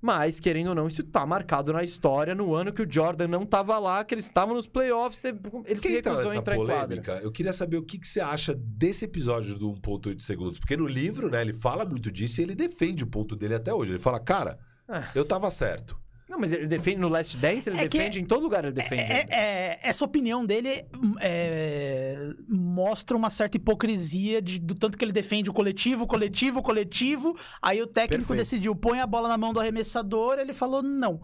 Mas, 0.00 0.38
querendo 0.38 0.68
ou 0.68 0.74
não, 0.76 0.86
isso 0.86 1.02
tá 1.02 1.26
marcado 1.26 1.72
na 1.72 1.82
história 1.82 2.32
no 2.34 2.54
ano 2.54 2.72
que 2.72 2.82
o 2.82 2.86
Jordan 2.88 3.26
não 3.26 3.44
tava 3.44 3.78
lá, 3.80 4.04
que 4.04 4.14
eles 4.14 4.26
estavam 4.26 4.54
nos 4.54 4.66
playoffs, 4.68 5.18
teve- 5.18 5.40
ele 5.66 5.78
se 5.78 5.88
Quem 5.88 6.00
tá 6.00 6.10
recusou 6.10 6.30
a 6.30 6.36
entrar 6.36 6.54
em 6.54 6.58
quadra. 6.64 6.82
polêmica, 6.86 7.20
eu 7.22 7.32
queria 7.32 7.52
saber 7.52 7.78
o 7.78 7.82
que, 7.82 7.98
que 7.98 8.06
você 8.08 8.20
acha 8.20 8.54
desse 8.54 9.04
episódio 9.06 9.56
do 9.58 9.68
1.8 9.72 10.22
segundos. 10.22 10.58
Porque 10.60 10.76
no 10.76 10.86
livro, 10.86 11.28
né, 11.28 11.40
ele 11.40 11.52
fala 11.52 11.84
muito 11.84 12.12
disso 12.12 12.40
e 12.40 12.44
ele 12.44 12.54
defende 12.54 13.02
o 13.02 13.08
ponto 13.08 13.34
dele 13.34 13.54
até 13.54 13.74
hoje. 13.74 13.90
Ele 13.90 13.98
fala, 13.98 14.20
cara, 14.20 14.58
Ah. 14.88 15.08
eu 15.16 15.24
tava 15.24 15.50
certo. 15.50 15.98
Não, 16.28 16.38
mas 16.38 16.52
ele 16.52 16.66
defende 16.66 16.98
no 17.00 17.08
Last 17.08 17.36
Dance, 17.38 17.70
ele 17.70 17.78
É 17.78 17.88
defende 17.88 18.20
em 18.20 18.24
todo 18.24 18.42
lugar, 18.42 18.64
ele 18.64 18.72
defende. 18.74 19.00
É- 19.00 19.26
é- 19.30 19.78
essa 19.82 20.04
opinião 20.04 20.44
dele 20.44 20.84
é, 21.20 22.30
mostra 22.48 23.16
uma 23.16 23.30
certa 23.30 23.56
hipocrisia 23.56 24.42
de- 24.42 24.58
do 24.58 24.74
tanto 24.74 24.98
que 24.98 25.04
ele 25.04 25.12
defende 25.12 25.48
o 25.48 25.52
coletivo, 25.52 26.04
o 26.04 26.06
coletivo, 26.06 26.60
o 26.60 26.62
coletivo. 26.62 27.34
Aí 27.62 27.80
o 27.80 27.86
técnico 27.86 28.26
Perfeito. 28.28 28.38
decidiu, 28.40 28.76
põe 28.76 29.00
a 29.00 29.06
bola 29.06 29.28
na 29.28 29.38
mão 29.38 29.52
do 29.52 29.60
arremessador, 29.60 30.38
ele 30.38 30.52
falou 30.52 30.82
não. 30.82 31.20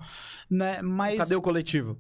Né? 0.51 0.81
Mas, 0.82 1.18
Cadê 1.18 1.35
o 1.35 1.43
coletivo? 1.43 1.98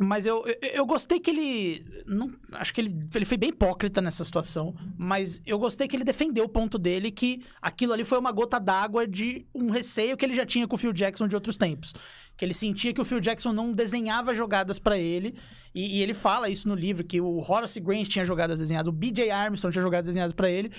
Mas 0.00 0.26
eu, 0.26 0.44
eu, 0.62 0.86
gostei 0.86 1.18
que 1.18 1.30
ele. 1.30 1.84
Não, 2.06 2.30
acho 2.52 2.72
que 2.72 2.80
ele, 2.80 2.94
ele 3.12 3.24
foi 3.24 3.36
bem 3.36 3.48
hipócrita 3.50 4.00
nessa 4.00 4.24
situação. 4.24 4.72
Mas 4.96 5.42
eu 5.44 5.58
gostei 5.58 5.88
que 5.88 5.96
ele 5.96 6.04
defendeu 6.04 6.44
o 6.44 6.48
ponto 6.48 6.78
dele 6.78 7.10
que 7.10 7.42
aquilo 7.60 7.92
ali 7.92 8.04
foi 8.04 8.16
uma 8.16 8.30
gota 8.30 8.60
d'água 8.60 9.08
de 9.08 9.44
um 9.52 9.70
receio 9.70 10.16
que 10.16 10.24
ele 10.24 10.34
já 10.34 10.46
tinha 10.46 10.68
com 10.68 10.76
o 10.76 10.78
Phil 10.78 10.92
Jackson 10.92 11.26
de 11.26 11.34
outros 11.34 11.56
tempos. 11.56 11.92
Que 12.38 12.44
ele 12.44 12.54
sentia 12.54 12.94
que 12.94 13.00
o 13.00 13.04
Phil 13.04 13.18
Jackson 13.20 13.52
não 13.52 13.72
desenhava 13.72 14.32
jogadas 14.32 14.78
pra 14.78 14.96
ele. 14.96 15.34
E, 15.74 15.98
e 15.98 16.02
ele 16.02 16.14
fala 16.14 16.48
isso 16.48 16.68
no 16.68 16.74
livro, 16.74 17.04
que 17.04 17.20
o 17.20 17.38
Horace 17.46 17.80
Grant 17.80 18.06
tinha 18.06 18.24
jogadas 18.24 18.60
desenhadas, 18.60 18.88
o 18.88 18.92
BJ 18.92 19.28
Armstrong 19.30 19.72
tinha 19.72 19.82
jogadas 19.82 20.06
desenhadas 20.06 20.32
pra 20.34 20.48
ele. 20.48 20.70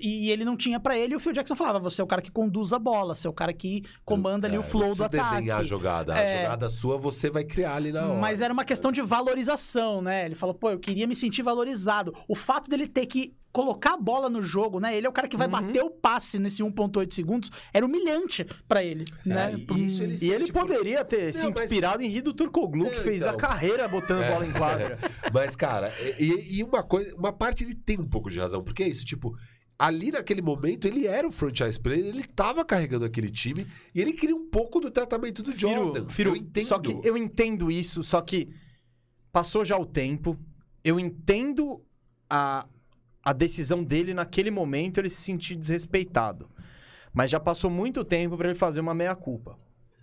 E, 0.00 0.28
e 0.28 0.30
ele 0.30 0.44
não 0.44 0.56
tinha 0.56 0.78
pra 0.78 0.96
ele. 0.96 1.14
E 1.14 1.16
o 1.16 1.20
Phil 1.20 1.32
Jackson 1.32 1.56
falava: 1.56 1.80
você 1.80 2.00
é 2.00 2.04
o 2.04 2.06
cara 2.06 2.22
que 2.22 2.30
conduz 2.30 2.72
a 2.72 2.78
bola, 2.78 3.14
você 3.14 3.26
é 3.26 3.30
o 3.30 3.32
cara 3.32 3.52
que 3.52 3.82
comanda 4.04 4.46
ali 4.46 4.54
É, 4.56 4.58
o 4.60 4.62
flow 4.62 4.94
do 4.94 5.02
ataque. 5.04 5.30
desenhar 5.34 5.60
a 5.60 5.64
jogada. 5.64 6.16
É. 6.16 6.38
A 6.38 6.42
jogada 6.44 6.68
sua 6.68 6.96
você 6.96 7.28
vai 7.28 7.42
criar 7.44 7.74
ali 7.74 7.90
na 7.90 8.06
hora. 8.06 8.20
Mas 8.20 8.40
era 8.40 8.52
uma 8.52 8.64
questão 8.64 8.92
de 8.92 9.02
valorização, 9.02 10.00
né? 10.00 10.26
Ele 10.26 10.36
falou, 10.36 10.54
pô, 10.54 10.70
eu 10.70 10.78
queria 10.78 11.06
me 11.08 11.16
sentir 11.16 11.42
valorizado. 11.42 12.14
O 12.28 12.36
fato 12.36 12.70
dele 12.70 12.86
ter 12.86 13.06
que 13.06 13.34
colocar 13.52 13.94
a 13.94 13.96
bola 13.96 14.30
no 14.30 14.40
jogo, 14.40 14.78
né? 14.78 14.96
Ele 14.96 15.06
é 15.06 15.10
o 15.10 15.12
cara 15.12 15.26
que 15.26 15.36
vai 15.36 15.48
bater 15.48 15.82
o 15.82 15.90
passe 15.90 16.38
nesse 16.38 16.62
1.8 16.62 17.12
segundos, 17.12 17.50
era 17.72 17.84
humilhante 17.84 18.44
pra 18.68 18.82
ele, 18.84 19.04
né? 19.26 19.52
É, 19.52 19.74
e 19.74 19.86
isso 19.86 20.02
ele 20.02 20.16
E 20.20 20.30
ele 20.30 20.46
sente 20.46 20.52
por- 20.52 20.66
poderia 20.66 21.04
ter 21.04 21.32
se 21.34 21.42
Não, 21.42 21.50
mas- 21.50 21.64
inspirado 21.64 22.02
em 22.02 22.06
Rido 22.08 22.32
Turcoglu, 22.32 22.88
que 22.90 22.98
É, 22.98 23.02
fez 23.02 23.22
a 23.24 23.28
então. 23.28 23.38
carreira 23.38 23.88
botando 23.88 24.24
bola 24.28 24.46
em 24.46 24.52
quadra. 24.52 24.98
Mas, 25.34 25.56
cara, 25.56 25.92
e, 26.18 26.58
e 26.58 26.62
uma 26.64 26.82
coisa, 26.82 27.14
uma 27.16 27.32
parte 27.32 27.64
ele 27.64 27.74
tem 27.74 27.98
um 27.98 28.06
pouco 28.06 28.30
de 28.30 28.38
razão, 28.38 28.62
porque 28.62 28.82
é 28.84 28.88
isso, 28.88 29.04
tipo, 29.04 29.36
ali 29.78 30.10
naquele 30.12 30.42
momento 30.42 30.86
ele 30.86 31.06
era 31.06 31.26
o 31.26 31.32
franchise 31.32 31.80
player, 31.80 32.06
ele 32.06 32.24
tava 32.24 32.64
carregando 32.64 33.04
aquele 33.04 33.30
time 33.30 33.66
e 33.94 34.00
ele 34.00 34.12
queria 34.12 34.36
um 34.36 34.48
pouco 34.48 34.78
do 34.78 34.90
tratamento 34.90 35.42
do 35.42 35.50
Jordan. 35.58 36.08
Firo, 36.08 36.30
eu 36.30 36.36
entendo. 36.36 36.66
Só 36.66 36.78
que 36.78 37.00
eu 37.02 37.16
entendo 37.16 37.70
isso, 37.70 38.04
só 38.04 38.20
que 38.20 38.48
passou 39.32 39.64
já 39.64 39.76
o 39.76 39.86
tempo. 39.86 40.38
Eu 40.84 40.98
entendo 41.00 41.82
a, 42.28 42.66
a 43.22 43.32
decisão 43.32 43.82
dele 43.84 44.14
naquele 44.14 44.50
momento, 44.50 44.98
ele 44.98 45.10
se 45.10 45.22
sentir 45.22 45.54
desrespeitado. 45.54 46.48
Mas 47.12 47.30
já 47.30 47.40
passou 47.40 47.70
muito 47.70 48.04
tempo 48.04 48.36
pra 48.36 48.48
ele 48.48 48.58
fazer 48.58 48.80
uma 48.80 48.94
meia-culpa. 48.94 49.58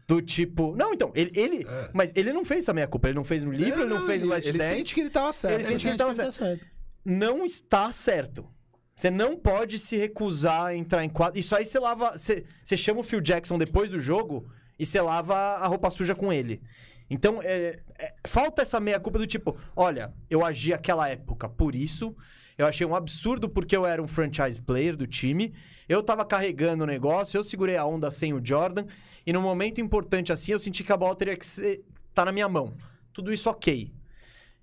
Do 0.07 0.21
tipo. 0.21 0.73
Não, 0.77 0.93
então, 0.93 1.11
ele. 1.13 1.31
ele 1.33 1.65
É. 1.67 1.89
Mas 1.93 2.13
ele 2.15 2.31
não 2.31 2.45
fez 2.45 2.63
essa 2.63 2.73
meia-culpa. 2.73 3.09
Ele 3.09 3.15
não 3.15 3.25
fez 3.25 3.43
no 3.43 3.51
livro, 3.51 3.81
ele 3.81 3.93
não, 3.93 4.05
fez 4.05 4.23
no 4.23 4.29
Last 4.29 4.47
ele 4.47 4.57
Dance. 4.57 4.75
sente 4.75 4.93
que 4.93 5.01
ele 5.01 5.09
tava 5.09 5.33
certo. 5.33 5.53
Ele 5.55 5.63
sente 5.63 5.83
que 5.83 5.89
ele 5.89 5.97
tava 5.97 6.15
tá 6.15 6.31
certo. 6.31 6.65
não 7.05 7.43
está 7.43 7.91
certo. 7.91 8.47
Você 8.95 9.11
não 9.11 9.35
pode 9.37 9.77
se 9.77 9.97
recusar 9.97 10.67
a 10.67 10.75
entrar 10.75 11.03
em 11.03 11.09
quadra. 11.09 11.37
Isso 11.37 11.55
aí 11.55 11.65
você 11.65 11.77
lava. 11.77 12.17
Você, 12.17 12.45
você 12.63 12.77
chama 12.77 13.01
o 13.01 13.03
Phil 13.03 13.19
Jackson 13.19 13.57
depois 13.57 13.91
do 13.91 13.99
jogo 13.99 14.49
e 14.79 14.85
você 14.85 15.01
lava 15.01 15.35
a 15.35 15.67
roupa 15.67 15.91
suja 15.91 16.15
com 16.15 16.31
ele. 16.31 16.61
Então, 17.09 17.41
é, 17.41 17.79
é, 17.99 18.13
falta 18.25 18.61
essa 18.61 18.79
meia-culpa 18.79 19.19
do 19.19 19.27
tipo: 19.27 19.57
olha, 19.75 20.13
eu 20.29 20.45
agi 20.45 20.73
aquela 20.73 21.07
época 21.09 21.49
por 21.49 21.75
isso. 21.75 22.15
Eu 22.57 22.65
achei 22.65 22.85
um 22.87 22.95
absurdo 22.95 23.47
porque 23.47 23.75
eu 23.77 23.85
era 23.85 24.01
um 24.01 24.07
franchise 24.07 24.59
player 24.61 24.95
do 24.97 25.05
time. 25.05 25.53
Eu 25.87 26.01
tava 26.01 26.25
carregando 26.25 26.83
o 26.83 26.87
negócio, 26.87 27.37
eu 27.37 27.43
segurei 27.43 27.77
a 27.77 27.85
onda 27.85 28.09
sem 28.09 28.33
o 28.33 28.41
Jordan. 28.43 28.85
E 29.25 29.31
num 29.31 29.41
momento 29.41 29.79
importante 29.79 30.33
assim, 30.33 30.51
eu 30.53 30.59
senti 30.59 30.83
que 30.83 30.91
a 30.91 30.97
bola 30.97 31.15
teria 31.15 31.37
que 31.37 31.45
ser, 31.45 31.83
tá 32.13 32.25
na 32.25 32.31
minha 32.31 32.49
mão. 32.49 32.73
Tudo 33.13 33.31
isso 33.31 33.49
ok. 33.49 33.91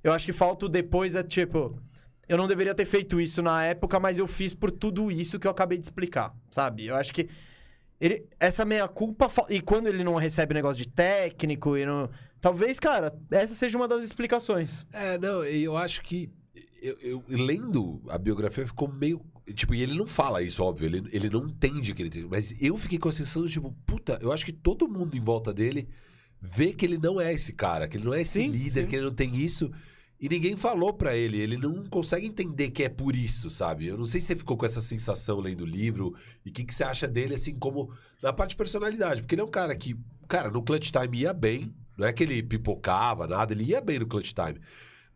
Eu 0.03 0.13
acho 0.13 0.27
que 0.27 0.33
falta 0.33 0.69
depois 0.69 1.15
é 1.15 1.23
tipo. 1.23 1.79
Eu 2.29 2.37
não 2.39 2.49
deveria 2.49 2.75
ter 2.75 2.87
feito 2.87 3.21
isso 3.21 3.43
na 3.43 3.65
época, 3.65 4.01
mas 4.01 4.19
eu 4.19 4.27
fiz 4.27 4.55
por 4.55 4.71
tudo 4.71 5.11
isso 5.11 5.39
que 5.39 5.47
eu 5.47 5.51
acabei 5.51 5.77
de 5.79 5.85
explicar, 5.85 6.35
sabe? 6.51 6.87
Eu 6.87 6.97
acho 6.97 7.13
que. 7.13 7.29
Ele, 8.01 8.27
essa 8.41 8.65
meia-culpa. 8.65 9.29
fa- 9.29 9.47
E 9.49 9.61
quando 9.61 9.87
ele 9.87 10.03
não 10.03 10.15
recebe 10.17 10.53
negócio 10.53 10.83
de 10.83 10.89
técnico 10.91 11.77
e 11.77 11.87
não. 11.87 12.11
Talvez, 12.41 12.79
cara, 12.81 13.15
essa 13.31 13.55
seja 13.55 13.79
uma 13.79 13.87
das 13.89 14.03
explicações. 14.03 14.85
É, 14.93 15.17
não, 15.17 15.45
eu 15.45 15.77
acho 15.77 16.03
que. 16.03 16.29
Eu, 16.87 16.99
eu- 17.01 17.25
lendo 17.29 18.03
a 18.09 18.19
biografia 18.19 18.67
ficou 18.67 18.93
meio. 18.93 19.21
Tipo, 19.55 19.75
e 19.75 19.83
ele 19.83 19.95
não 19.95 20.07
fala 20.07 20.43
isso, 20.43 20.63
óbvio, 20.63 20.87
ele, 20.87 21.03
ele 21.13 21.29
não 21.31 21.47
entende 21.47 21.93
que 21.95 22.03
ele 22.03 22.11
tem. 22.11 22.25
Mas 22.25 22.61
eu 22.63 22.77
fiquei 22.79 22.99
com 22.99 23.09
a 23.09 23.13
sensação, 23.13 23.47
tipo, 23.47 23.75
puta, 23.87 24.19
eu 24.23 24.33
acho 24.33 24.45
que 24.45 24.53
todo 24.53 24.89
mundo 24.89 25.17
em 25.17 25.21
volta 25.21 25.53
dele 25.53 25.89
vê 26.41 26.73
que 26.73 26.85
ele 26.85 26.99
não 26.99 27.21
é 27.21 27.33
esse 27.33 27.53
cara, 27.53 27.89
que 27.89 27.97
ele 27.97 28.05
não 28.05 28.13
é 28.15 28.21
esse 28.23 28.41
Sim, 28.41 28.49
líder, 28.49 28.83
sim. 28.83 28.87
que 28.87 28.97
ele 28.97 29.05
não 29.07 29.15
tem 29.15 29.35
isso. 29.37 29.71
E 30.21 30.29
ninguém 30.29 30.57
falou 30.57 30.93
pra 30.95 31.15
ele, 31.17 31.39
ele 31.39 31.57
não 31.59 31.85
consegue 31.87 32.27
entender 32.27 32.71
que 32.71 32.85
é 32.85 32.89
por 32.89 33.15
isso, 33.17 33.51
sabe? 33.51 33.87
Eu 33.87 33.99
não 33.99 34.05
sei 34.07 34.21
se 34.21 34.29
você 34.29 34.37
ficou 34.37 34.57
com 34.57 34.65
essa 34.65 34.81
sensação 34.81 35.41
lendo 35.41 35.63
o 35.63 35.67
livro 35.67 36.15
e 36.45 36.49
o 36.49 36.53
que, 36.53 36.65
que 36.65 36.73
você 36.75 36.85
acha 36.85 37.07
dele, 37.09 37.35
assim, 37.35 37.55
como 37.55 37.91
na 38.23 38.33
parte 38.33 38.51
de 38.51 38.57
personalidade. 38.57 39.21
Porque 39.21 39.35
ele 39.35 39.43
é 39.43 39.45
um 39.45 39.49
cara 39.51 39.75
que, 39.75 39.95
cara, 40.29 40.51
no 40.51 40.63
clutch 40.63 40.91
time 40.91 41.19
ia 41.19 41.33
bem, 41.35 41.75
não 41.99 42.07
é 42.07 42.13
que 42.13 42.23
ele 42.23 42.43
pipocava, 42.43 43.27
nada, 43.27 43.53
ele 43.53 43.65
ia 43.65 43.81
bem 43.81 43.99
no 43.99 44.07
clutch 44.07 44.33
time. 44.33 44.59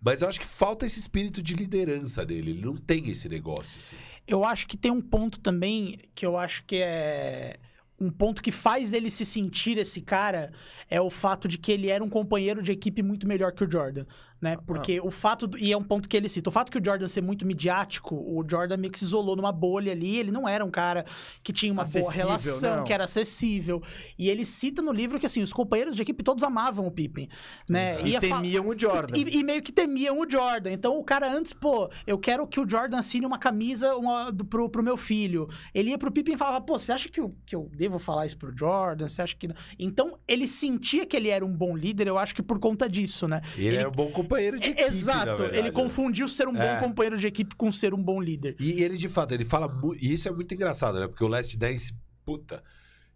Mas 0.00 0.22
eu 0.22 0.28
acho 0.28 0.40
que 0.40 0.46
falta 0.46 0.86
esse 0.86 1.00
espírito 1.00 1.42
de 1.42 1.54
liderança 1.54 2.24
dele, 2.24 2.52
ele 2.52 2.62
não 2.62 2.76
tem 2.76 3.08
esse 3.10 3.28
negócio, 3.28 3.78
assim. 3.78 3.96
Eu 4.26 4.44
acho 4.44 4.66
que 4.66 4.76
tem 4.76 4.92
um 4.92 5.00
ponto 5.00 5.40
também 5.40 5.98
que 6.14 6.24
eu 6.24 6.36
acho 6.36 6.64
que 6.64 6.76
é 6.76 7.58
um 8.00 8.10
ponto 8.10 8.42
que 8.42 8.52
faz 8.52 8.92
ele 8.92 9.10
se 9.10 9.26
sentir 9.26 9.76
esse 9.76 10.00
cara 10.00 10.52
é 10.88 11.00
o 11.00 11.10
fato 11.10 11.48
de 11.48 11.58
que 11.58 11.72
ele 11.72 11.88
era 11.88 12.02
um 12.02 12.08
companheiro 12.08 12.62
de 12.62 12.70
equipe 12.70 13.02
muito 13.02 13.26
melhor 13.26 13.52
que 13.52 13.64
o 13.64 13.70
Jordan, 13.70 14.04
né? 14.40 14.56
Porque 14.66 15.00
o 15.00 15.10
fato 15.10 15.46
do- 15.46 15.58
e 15.58 15.72
é 15.72 15.76
um 15.76 15.82
ponto 15.82 16.08
que 16.08 16.16
ele 16.16 16.28
cita, 16.28 16.48
o 16.48 16.52
fato 16.52 16.70
que 16.70 16.78
o 16.78 16.84
Jordan 16.84 17.08
ser 17.08 17.20
muito 17.22 17.44
midiático, 17.46 18.14
o 18.14 18.44
Jordan 18.48 18.76
meio 18.76 18.92
que 18.92 18.98
se 18.98 19.04
isolou 19.04 19.34
numa 19.36 19.52
bolha 19.52 19.92
ali, 19.92 20.16
ele 20.16 20.30
não 20.30 20.48
era 20.48 20.64
um 20.64 20.70
cara 20.70 21.04
que 21.42 21.52
tinha 21.52 21.72
uma 21.72 21.82
boa 21.84 21.88
Acessível, 22.00 22.26
relação, 22.26 22.76
não. 22.78 22.84
que 22.84 22.92
era 22.92 23.04
acessível. 23.04 23.82
E 24.18 24.28
ele 24.30 24.44
cita 24.44 24.80
no 24.82 24.92
livro 24.92 25.18
que 25.18 25.26
assim, 25.26 25.42
os 25.42 25.52
companheiros 25.52 25.94
de 25.96 26.02
equipe 26.02 26.22
todos 26.22 26.42
amavam 26.44 26.86
o 26.86 26.90
Pippen, 26.90 27.28
né? 27.68 28.00
E 28.02 28.12
fa- 28.14 28.20
temiam 28.20 28.66
o 28.68 28.78
Jordan. 28.78 29.16
e, 29.16 29.38
e 29.38 29.42
meio 29.44 29.62
que 29.62 29.72
temiam 29.72 30.18
o 30.20 30.30
Jordan. 30.30 30.70
Então 30.72 30.98
o 30.98 31.04
cara 31.04 31.32
antes, 31.32 31.52
pô, 31.52 31.90
eu 32.06 32.18
quero 32.18 32.46
que 32.46 32.60
o 32.60 32.68
Jordan 32.68 32.98
assine 32.98 33.26
uma 33.26 33.38
camisa 33.38 33.94
uma, 33.96 34.30
do- 34.30 34.44
pro, 34.44 34.68
pro 34.68 34.82
meu 34.82 34.96
filho. 34.96 35.48
Ele 35.74 35.90
ia 35.90 35.98
pro 35.98 36.10
Pippen 36.12 36.34
e 36.34 36.38
falava, 36.38 36.60
pô, 36.60 36.78
você 36.78 36.92
acha 36.92 37.08
que 37.08 37.20
eu, 37.20 37.34
que 37.44 37.54
eu 37.56 37.70
devo 37.74 37.98
falar 37.98 38.26
isso 38.26 38.38
pro 38.38 38.56
Jordan? 38.56 39.08
Você 39.08 39.22
acha 39.22 39.34
que. 39.36 39.48
não?" 39.48 39.54
Então 39.78 40.18
ele 40.26 40.46
sentia 40.46 41.04
que 41.06 41.16
ele 41.16 41.28
era 41.28 41.44
um 41.44 41.52
bom 41.54 41.76
líder, 41.76 42.06
eu 42.06 42.18
acho 42.18 42.34
que 42.34 42.42
por 42.42 42.58
conta 42.58 42.88
disso, 42.88 43.26
né? 43.26 43.40
Ele, 43.56 43.76
era 43.76 43.88
um 43.88 43.92
bom 43.92 44.10
companheiro 44.28 44.58
de 44.58 44.66
É, 44.66 44.70
equipe, 44.70 44.88
Exato, 44.88 45.42
ele 45.44 45.62
né? 45.62 45.70
confundiu 45.70 46.28
ser 46.28 46.46
um 46.48 46.56
É. 46.56 46.74
bom 46.80 46.86
companheiro 46.88 47.16
de 47.18 47.26
equipe 47.26 47.54
com 47.56 47.72
ser 47.72 47.94
um 47.94 48.02
bom 48.02 48.20
líder. 48.20 48.54
E 48.60 48.82
ele, 48.82 48.96
de 48.96 49.08
fato, 49.08 49.32
ele 49.32 49.44
fala 49.44 49.66
muito. 49.68 50.04
E 50.04 50.12
isso 50.12 50.28
é 50.28 50.30
muito 50.32 50.52
engraçado, 50.54 51.00
né? 51.00 51.08
Porque 51.08 51.24
o 51.24 51.28
Last 51.28 51.56
Dance, 51.56 51.92
puta, 52.24 52.62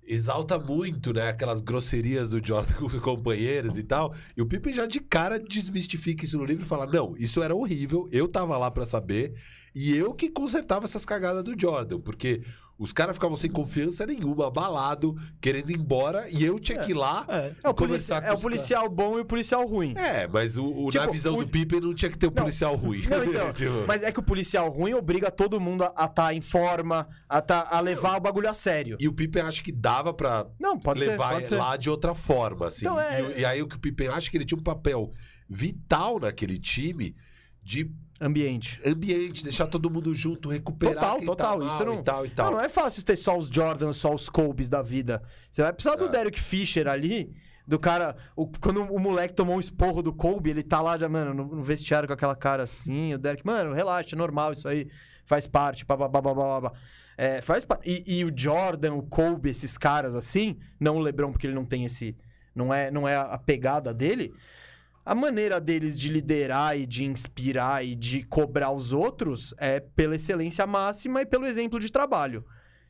exalta 0.04 0.58
muito, 0.58 1.12
né? 1.12 1.28
Aquelas 1.28 1.60
grosserias 1.60 2.30
do 2.30 2.44
Jordan 2.44 2.74
com 2.80 2.86
os 2.86 2.94
companheiros 2.98 3.78
e 3.78 3.82
tal. 3.82 4.14
E 4.36 4.42
o 4.42 4.46
Pippen 4.46 4.72
já 4.72 4.86
de 4.86 5.00
cara 5.00 5.38
desmistifica 5.38 6.24
isso 6.24 6.38
no 6.38 6.44
livro 6.44 6.64
e 6.64 6.68
fala: 6.68 6.86
Não, 6.86 7.14
isso 7.18 7.42
era 7.42 7.54
horrível, 7.54 8.08
eu 8.10 8.26
tava 8.28 8.56
lá 8.56 8.70
pra 8.70 8.86
saber. 8.86 9.34
E 9.74 9.96
eu 9.96 10.12
que 10.12 10.28
consertava 10.28 10.84
essas 10.84 11.06
cagadas 11.06 11.42
do 11.44 11.58
Jordan, 11.58 11.98
porque 12.00 12.42
os 12.78 12.92
caras 12.92 13.14
ficavam 13.14 13.36
sem 13.36 13.50
confiança 13.50 14.04
nenhuma, 14.06 14.48
abalado, 14.48 15.14
querendo 15.40 15.70
ir 15.70 15.76
embora, 15.78 16.26
e 16.30 16.44
eu 16.44 16.58
tinha 16.58 16.78
que 16.80 16.90
ir 16.90 16.94
lá 16.94 17.24
É. 17.28 17.52
É 17.62 17.68
o, 17.68 17.74
conversar 17.74 18.22
com 18.22 18.28
é 18.28 18.32
o 18.32 18.38
policial 18.40 18.88
bom 18.88 19.18
e 19.18 19.20
o 19.20 19.24
policial 19.24 19.64
ruim. 19.66 19.94
É, 19.96 20.26
mas 20.26 20.58
o, 20.58 20.64
o- 20.64 20.84
na 20.86 20.90
Tipo, 21.02 21.12
visão 21.12 21.34
o- 21.34 21.44
do 21.44 21.48
Pippen 21.50 21.80
não 21.80 21.94
tinha 21.94 22.10
que 22.10 22.18
ter 22.18 22.26
um 22.26 22.30
policial 22.32 22.74
ruim. 22.74 23.02
Não, 23.08 23.24
então, 23.24 23.52
Tipo, 23.54 23.84
mas 23.86 24.02
é 24.02 24.10
que 24.10 24.18
o 24.18 24.22
policial 24.22 24.68
ruim 24.70 24.94
obriga 24.94 25.30
todo 25.30 25.60
mundo 25.60 25.84
a 25.94 26.04
estar 26.06 26.34
em 26.34 26.40
forma, 26.40 27.06
a, 27.28 27.40
tá, 27.40 27.68
a 27.70 27.78
levar 27.80 28.16
o 28.16 28.20
bagulho 28.20 28.48
a 28.48 28.54
sério. 28.54 28.96
E 28.98 29.06
o 29.06 29.12
Pippen 29.12 29.42
acha 29.42 29.62
que 29.62 29.70
dava 29.70 30.12
pra 30.12 30.46
Não, 30.58 30.80
ser, 30.80 30.94
levar 30.94 31.44
ser. 31.46 31.56
lá 31.56 31.76
de 31.76 31.88
outra 31.88 32.14
forma, 32.14 32.66
assim. 32.66 32.86
Então, 32.86 32.98
é- 33.00 33.20
e, 33.20 33.22
o- 33.22 33.38
e 33.38 33.44
aí 33.44 33.62
o 33.62 33.68
que 33.68 33.76
o 33.76 33.78
Pippen 33.78 34.08
acha 34.08 34.30
que 34.30 34.36
ele 34.36 34.44
tinha 34.44 34.58
um 34.58 34.62
papel 34.62 35.12
vital 35.48 36.18
naquele 36.18 36.58
time 36.58 37.14
de 37.62 37.88
Ambiente. 38.24 38.80
ambiente, 38.86 39.42
deixar 39.42 39.66
todo 39.66 39.90
mundo 39.90 40.14
junto, 40.14 40.48
recuperar 40.48 40.94
Total, 40.94 41.16
quem 41.16 41.26
total. 41.26 41.58
tá 41.60 41.66
Isso 41.66 41.84
não, 41.84 42.00
e 42.00 42.02
tal 42.02 42.24
e 42.24 42.28
não, 42.28 42.34
tal. 42.36 42.50
não 42.52 42.60
é 42.60 42.68
fácil 42.68 43.02
ter 43.04 43.16
só 43.16 43.36
os 43.36 43.48
Jordans, 43.48 43.96
só 43.96 44.14
os 44.14 44.28
Colbys 44.28 44.68
da 44.68 44.80
vida. 44.80 45.22
Você 45.50 45.62
vai 45.62 45.72
precisar 45.72 45.96
do 45.96 46.06
É. 46.06 46.08
Derek 46.08 46.38
Fisher 46.40 46.86
ali, 46.86 47.34
do 47.66 47.78
cara. 47.78 48.16
o- 48.36 48.46
quando 48.60 48.82
o 48.82 48.98
moleque 48.98 49.34
tomou 49.34 49.56
um 49.56 49.60
esporro 49.60 50.02
do 50.02 50.12
Colby, 50.12 50.50
ele 50.50 50.62
tá 50.62 50.80
lá, 50.80 50.96
já, 50.96 51.08
mano, 51.08 51.34
no, 51.34 51.56
no 51.56 51.62
vestiário 51.62 52.06
com 52.06 52.12
aquela 52.14 52.36
cara 52.36 52.62
assim. 52.62 53.12
O 53.14 53.18
Derek, 53.18 53.44
mano, 53.44 53.74
relaxa, 53.74 54.14
é 54.14 54.18
normal 54.18 54.52
isso 54.52 54.68
aí. 54.68 54.88
faz 55.24 55.46
parte, 55.46 55.84
babá. 55.84 56.72
É, 57.16 57.40
faz 57.40 57.64
parte. 57.64 57.88
E, 57.88 58.18
e, 58.18 58.24
o 58.24 58.32
Jordan, 58.34 58.94
o 58.94 59.02
Kobe, 59.02 59.50
esses 59.50 59.76
caras 59.78 60.14
assim, 60.16 60.56
não 60.80 60.96
o 60.96 61.00
LeBron, 61.00 61.30
porque 61.30 61.46
ele 61.46 61.54
não 61.54 61.64
tem 61.64 61.84
esse. 61.84 62.16
Não 62.54 62.72
é, 62.72 62.90
não 62.90 63.08
é 63.08 63.16
a 63.16 63.38
pegada 63.38 63.94
dele. 63.94 64.34
A 65.04 65.14
maneira 65.14 65.60
deles 65.60 65.98
de 65.98 66.08
liderar 66.08 66.78
e 66.78 66.86
de 66.86 67.04
inspirar 67.04 67.84
e 67.84 67.96
de 67.96 68.22
cobrar 68.22 68.70
os 68.70 68.92
outros 68.92 69.52
é 69.58 69.80
pela 69.80 70.14
excelência 70.14 70.64
máxima 70.66 71.22
e 71.22 71.26
pelo 71.26 71.44
exemplo 71.44 71.80
de 71.80 71.90
trabalho. 71.90 72.44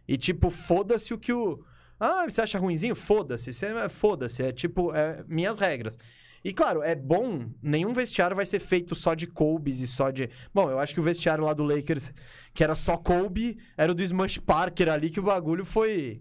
E, 0.07 0.19
tipo, 0.19 0.51
foda-se 0.51 1.15
o 1.15 1.19
que 1.19 1.33
o. 1.33 1.65
Ah, 1.99 2.25
você 2.29 2.43
acha 2.43 2.59
ruimzinho? 2.59 2.95
Foda-se. 2.95 3.51
É, 3.65 3.89
foda-se. 3.89 4.43
É 4.43 4.53
tipo, 4.53 4.95
é 4.95 5.25
minhas 5.27 5.59
regras. 5.59 5.99
E 6.45 6.53
claro, 6.53 6.83
é 6.83 6.95
bom, 6.95 7.49
nenhum 7.63 7.95
vestiário 7.95 8.35
vai 8.35 8.45
ser 8.45 8.59
feito 8.59 8.97
só 8.97 9.15
de 9.15 9.29
Kobe's 9.29 9.81
e 9.81 9.87
só 9.87 10.11
de. 10.11 10.29
Bom, 10.53 10.69
eu 10.69 10.81
acho 10.81 10.93
que 10.93 11.01
o 11.01 11.03
vestiário 11.03 11.45
lá 11.45 11.55
do 11.55 11.63
Lakers, 11.63 12.13
que 12.53 12.65
era 12.65 12.75
só 12.75 12.97
Kobe, 12.97 13.59
era 13.77 13.93
o 13.93 13.95
do 13.95 14.03
Smush 14.03 14.39
Parker 14.39 14.91
ali, 14.91 15.09
que 15.09 15.21
o 15.21 15.23
bagulho 15.23 15.65
foi. 15.65 16.21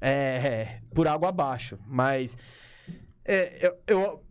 É, 0.00 0.80
por 0.94 1.06
água 1.06 1.28
abaixo. 1.28 1.78
Mas. 1.86 2.36
É, 3.26 3.66
eu, 3.66 3.78
eu, 3.86 4.23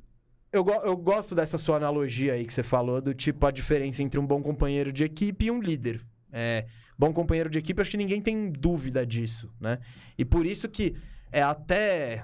eu, 0.54 0.66
eu 0.86 0.96
gosto 0.96 1.34
dessa 1.34 1.58
sua 1.58 1.78
analogia 1.78 2.34
aí 2.34 2.46
que 2.46 2.54
você 2.54 2.64
falou, 2.64 3.02
do 3.02 3.14
tipo 3.14 3.46
a 3.46 3.52
diferença 3.52 4.04
entre 4.04 4.20
um 4.20 4.26
bom 4.26 4.42
companheiro 4.42 4.94
de 4.94 5.04
equipe 5.04 5.46
e 5.46 5.52
um 5.52 5.60
líder. 5.60 6.06
É, 6.32 6.68
bom 6.98 7.12
companheiro 7.12 7.50
de 7.50 7.58
equipe, 7.58 7.82
acho 7.82 7.92
que 7.92 7.98
ninguém 7.98 8.22
tem 8.22 8.52
dúvida 8.52 9.06
disso, 9.06 9.52
né? 9.60 9.80
E 10.18 10.24
por 10.24 10.46
isso 10.46 10.70
que 10.70 10.96
é 11.32 11.42
até 11.42 12.24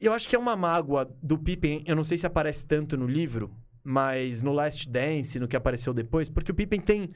eu 0.00 0.12
acho 0.12 0.28
que 0.28 0.36
é 0.36 0.38
uma 0.38 0.56
mágoa 0.56 1.10
do 1.22 1.38
Pippen, 1.38 1.82
eu 1.86 1.96
não 1.96 2.04
sei 2.04 2.16
se 2.16 2.26
aparece 2.26 2.64
tanto 2.66 2.96
no 2.96 3.06
livro, 3.06 3.54
mas 3.82 4.42
no 4.42 4.52
Last 4.52 4.88
Dance, 4.88 5.38
no 5.38 5.48
que 5.48 5.56
apareceu 5.56 5.92
depois, 5.92 6.28
porque 6.28 6.50
o 6.50 6.54
Pippen 6.54 6.80
tem 6.80 7.10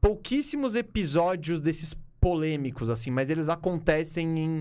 pouquíssimos 0.00 0.74
episódios 0.74 1.60
desses 1.60 1.94
polêmicos, 2.20 2.90
assim, 2.90 3.10
mas 3.10 3.30
eles 3.30 3.48
acontecem 3.48 4.38
em, 4.38 4.60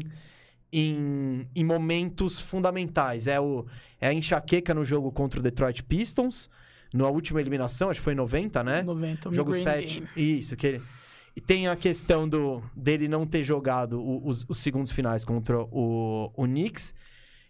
em, 0.72 1.48
em 1.56 1.64
momentos 1.64 2.40
fundamentais. 2.40 3.28
É, 3.28 3.40
o, 3.40 3.66
é 4.00 4.08
a 4.08 4.14
enxaqueca 4.14 4.74
no 4.74 4.86
jogo 4.86 5.12
contra 5.12 5.40
o 5.40 5.44
Detroit 5.44 5.84
Pistons, 5.84 6.50
na 6.94 7.08
última 7.08 7.42
eliminação, 7.42 7.90
acho 7.90 8.00
que 8.00 8.04
foi 8.04 8.14
em 8.14 8.18
90, 8.18 8.64
né? 8.64 8.84
90, 8.84 9.34
jogo 9.34 9.54
7. 9.54 10.04
Isso, 10.16 10.56
que 10.56 10.68
ele. 10.68 10.84
E 11.36 11.42
tem 11.42 11.68
a 11.68 11.76
questão 11.76 12.28
do, 12.28 12.64
dele 12.76 13.08
não 13.08 13.26
ter 13.26 13.44
jogado 13.44 14.02
os, 14.26 14.44
os 14.50 14.58
segundos 14.58 14.92
finais 14.92 15.24
contra 15.24 15.60
o, 15.62 16.32
o 16.36 16.44
Knicks. 16.46 16.96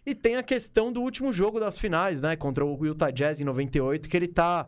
E 0.04 0.14
tem 0.14 0.36
a 0.36 0.42
questão 0.42 0.92
do 0.92 1.00
último 1.00 1.32
jogo 1.32 1.58
das 1.58 1.78
finais, 1.78 2.20
né? 2.20 2.36
Contra 2.36 2.64
o 2.64 2.84
Utah 2.84 3.10
Jazz 3.10 3.40
em 3.40 3.44
98, 3.44 4.08
que 4.08 4.16
ele 4.16 4.28
tá 4.28 4.66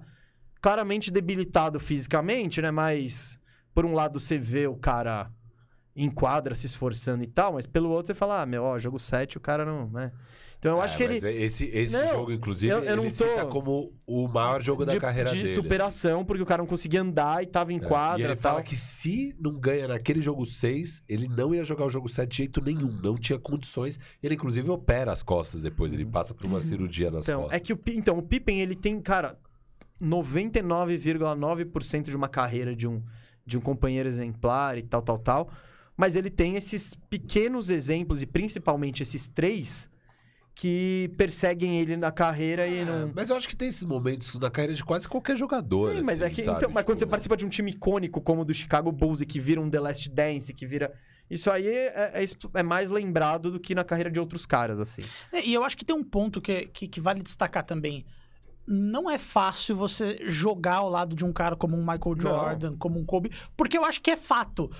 claramente 0.60 1.10
debilitado 1.10 1.78
fisicamente, 1.78 2.62
né? 2.62 2.70
Mas, 2.70 3.38
por 3.74 3.84
um 3.84 3.92
lado, 3.92 4.18
você 4.18 4.38
vê 4.38 4.66
o 4.66 4.76
cara 4.76 5.30
em 6.02 6.10
quadra 6.10 6.54
se 6.54 6.66
esforçando 6.66 7.22
e 7.22 7.26
tal, 7.26 7.54
mas 7.54 7.66
pelo 7.66 7.90
outro 7.90 8.08
você 8.08 8.14
fala, 8.14 8.42
ah, 8.42 8.46
meu, 8.46 8.64
ó, 8.64 8.78
jogo 8.78 8.98
7 8.98 9.36
o 9.36 9.40
cara 9.40 9.64
não, 9.64 9.88
né? 9.90 10.10
Então 10.60 10.76
eu 10.76 10.82
é, 10.82 10.84
acho 10.84 10.96
que 10.96 11.02
ele. 11.02 11.16
Esse, 11.16 11.64
esse 11.66 11.96
não, 11.96 12.08
jogo, 12.10 12.30
inclusive, 12.32 12.70
eu, 12.70 12.84
eu 12.84 13.02
ele 13.02 13.10
tô... 13.10 13.48
como 13.48 13.92
o 14.06 14.28
maior 14.28 14.60
jogo 14.60 14.84
da 14.84 14.92
de, 14.92 15.00
carreira 15.00 15.30
de 15.30 15.36
dele. 15.36 15.48
De 15.48 15.54
superação, 15.54 16.18
assim. 16.18 16.26
porque 16.26 16.42
o 16.42 16.46
cara 16.46 16.60
não 16.60 16.68
conseguia 16.68 17.00
andar 17.00 17.42
e 17.42 17.46
tava 17.46 17.72
em 17.72 17.78
é. 17.78 17.80
quadra. 17.80 18.20
E 18.20 18.24
ele 18.26 18.36
tal. 18.36 18.52
fala 18.52 18.62
que 18.62 18.76
se 18.76 19.34
não 19.40 19.58
ganha 19.58 19.88
naquele 19.88 20.20
jogo 20.20 20.44
6, 20.44 21.02
ele 21.08 21.28
não 21.28 21.54
ia 21.54 21.64
jogar 21.64 21.86
o 21.86 21.88
jogo 21.88 22.10
7 22.10 22.30
de 22.30 22.36
jeito 22.36 22.62
nenhum. 22.62 22.90
Não 23.02 23.16
tinha 23.16 23.38
condições. 23.38 23.98
Ele, 24.22 24.34
inclusive, 24.34 24.68
opera 24.68 25.12
as 25.12 25.22
costas 25.22 25.62
depois. 25.62 25.94
Ele 25.94 26.04
passa 26.04 26.34
por 26.34 26.44
uma 26.44 26.56
uhum. 26.56 26.62
cirurgia 26.62 27.10
nas 27.10 27.26
então, 27.26 27.44
costas. 27.44 27.56
É 27.56 27.60
que 27.60 27.72
o, 27.72 27.80
então, 27.88 28.18
o 28.18 28.22
Pippen, 28.22 28.60
ele 28.60 28.74
tem, 28.74 29.00
cara, 29.00 29.38
99,9% 30.02 32.02
de 32.02 32.16
uma 32.16 32.28
carreira 32.28 32.76
de 32.76 32.86
um, 32.86 33.02
de 33.46 33.56
um 33.56 33.62
companheiro 33.62 34.06
exemplar 34.06 34.76
e 34.76 34.82
tal, 34.82 35.00
tal, 35.00 35.18
tal. 35.18 35.50
Mas 36.00 36.16
ele 36.16 36.30
tem 36.30 36.56
esses 36.56 36.94
pequenos 36.94 37.68
exemplos, 37.68 38.22
e 38.22 38.26
principalmente 38.26 39.02
esses 39.02 39.28
três 39.28 39.86
que 40.54 41.12
perseguem 41.14 41.78
ele 41.78 41.94
na 41.94 42.10
carreira 42.10 42.66
e 42.66 42.78
é, 42.78 42.84
não. 42.86 43.12
Mas 43.14 43.28
eu 43.28 43.36
acho 43.36 43.46
que 43.46 43.54
tem 43.54 43.68
esses 43.68 43.84
momentos 43.84 44.34
na 44.38 44.50
carreira 44.50 44.72
de 44.72 44.82
quase 44.82 45.06
qualquer 45.06 45.36
jogador. 45.36 45.94
Sim, 45.94 46.02
mas 46.02 46.22
assim, 46.22 46.32
é 46.32 46.34
que. 46.34 46.50
Então, 46.50 46.70
mas 46.70 46.86
quando 46.86 46.98
você 46.98 47.04
tipo, 47.04 47.10
participa 47.10 47.36
de 47.36 47.44
um 47.44 47.50
time 47.50 47.70
icônico 47.70 48.18
como 48.22 48.40
o 48.40 48.44
do 48.46 48.54
Chicago 48.54 48.90
Bulls 48.90 49.20
e 49.20 49.26
que 49.26 49.38
vira 49.38 49.60
um 49.60 49.68
The 49.68 49.78
Last 49.78 50.08
Dance, 50.08 50.54
que 50.54 50.64
vira. 50.64 50.90
Isso 51.28 51.50
aí 51.50 51.68
é, 51.68 52.22
é, 52.22 52.24
é, 52.54 52.62
mais 52.62 52.88
lembrado 52.88 53.50
do 53.50 53.60
que 53.60 53.74
na 53.74 53.84
carreira 53.84 54.10
de 54.10 54.18
outros 54.18 54.46
caras, 54.46 54.80
assim. 54.80 55.02
É, 55.30 55.44
e 55.44 55.52
eu 55.52 55.62
acho 55.62 55.76
que 55.76 55.84
tem 55.84 55.94
um 55.94 56.02
ponto 56.02 56.40
que, 56.40 56.66
que, 56.68 56.88
que, 56.88 56.98
vale 56.98 57.22
destacar 57.22 57.62
também. 57.62 58.06
Não 58.66 59.10
é 59.10 59.18
fácil 59.18 59.76
você 59.76 60.18
jogar 60.28 60.76
ao 60.76 60.88
lado 60.88 61.14
de 61.14 61.26
um 61.26 61.32
cara 61.32 61.56
como 61.56 61.76
um 61.76 61.80
Michael 61.80 62.16
Jordan, 62.18 62.70
não. 62.70 62.78
como 62.78 62.98
um 62.98 63.04
Kobe, 63.04 63.30
porque 63.54 63.76
eu 63.76 63.84
acho 63.84 64.00
que 64.00 64.10
é 64.10 64.16
fato 64.16 64.70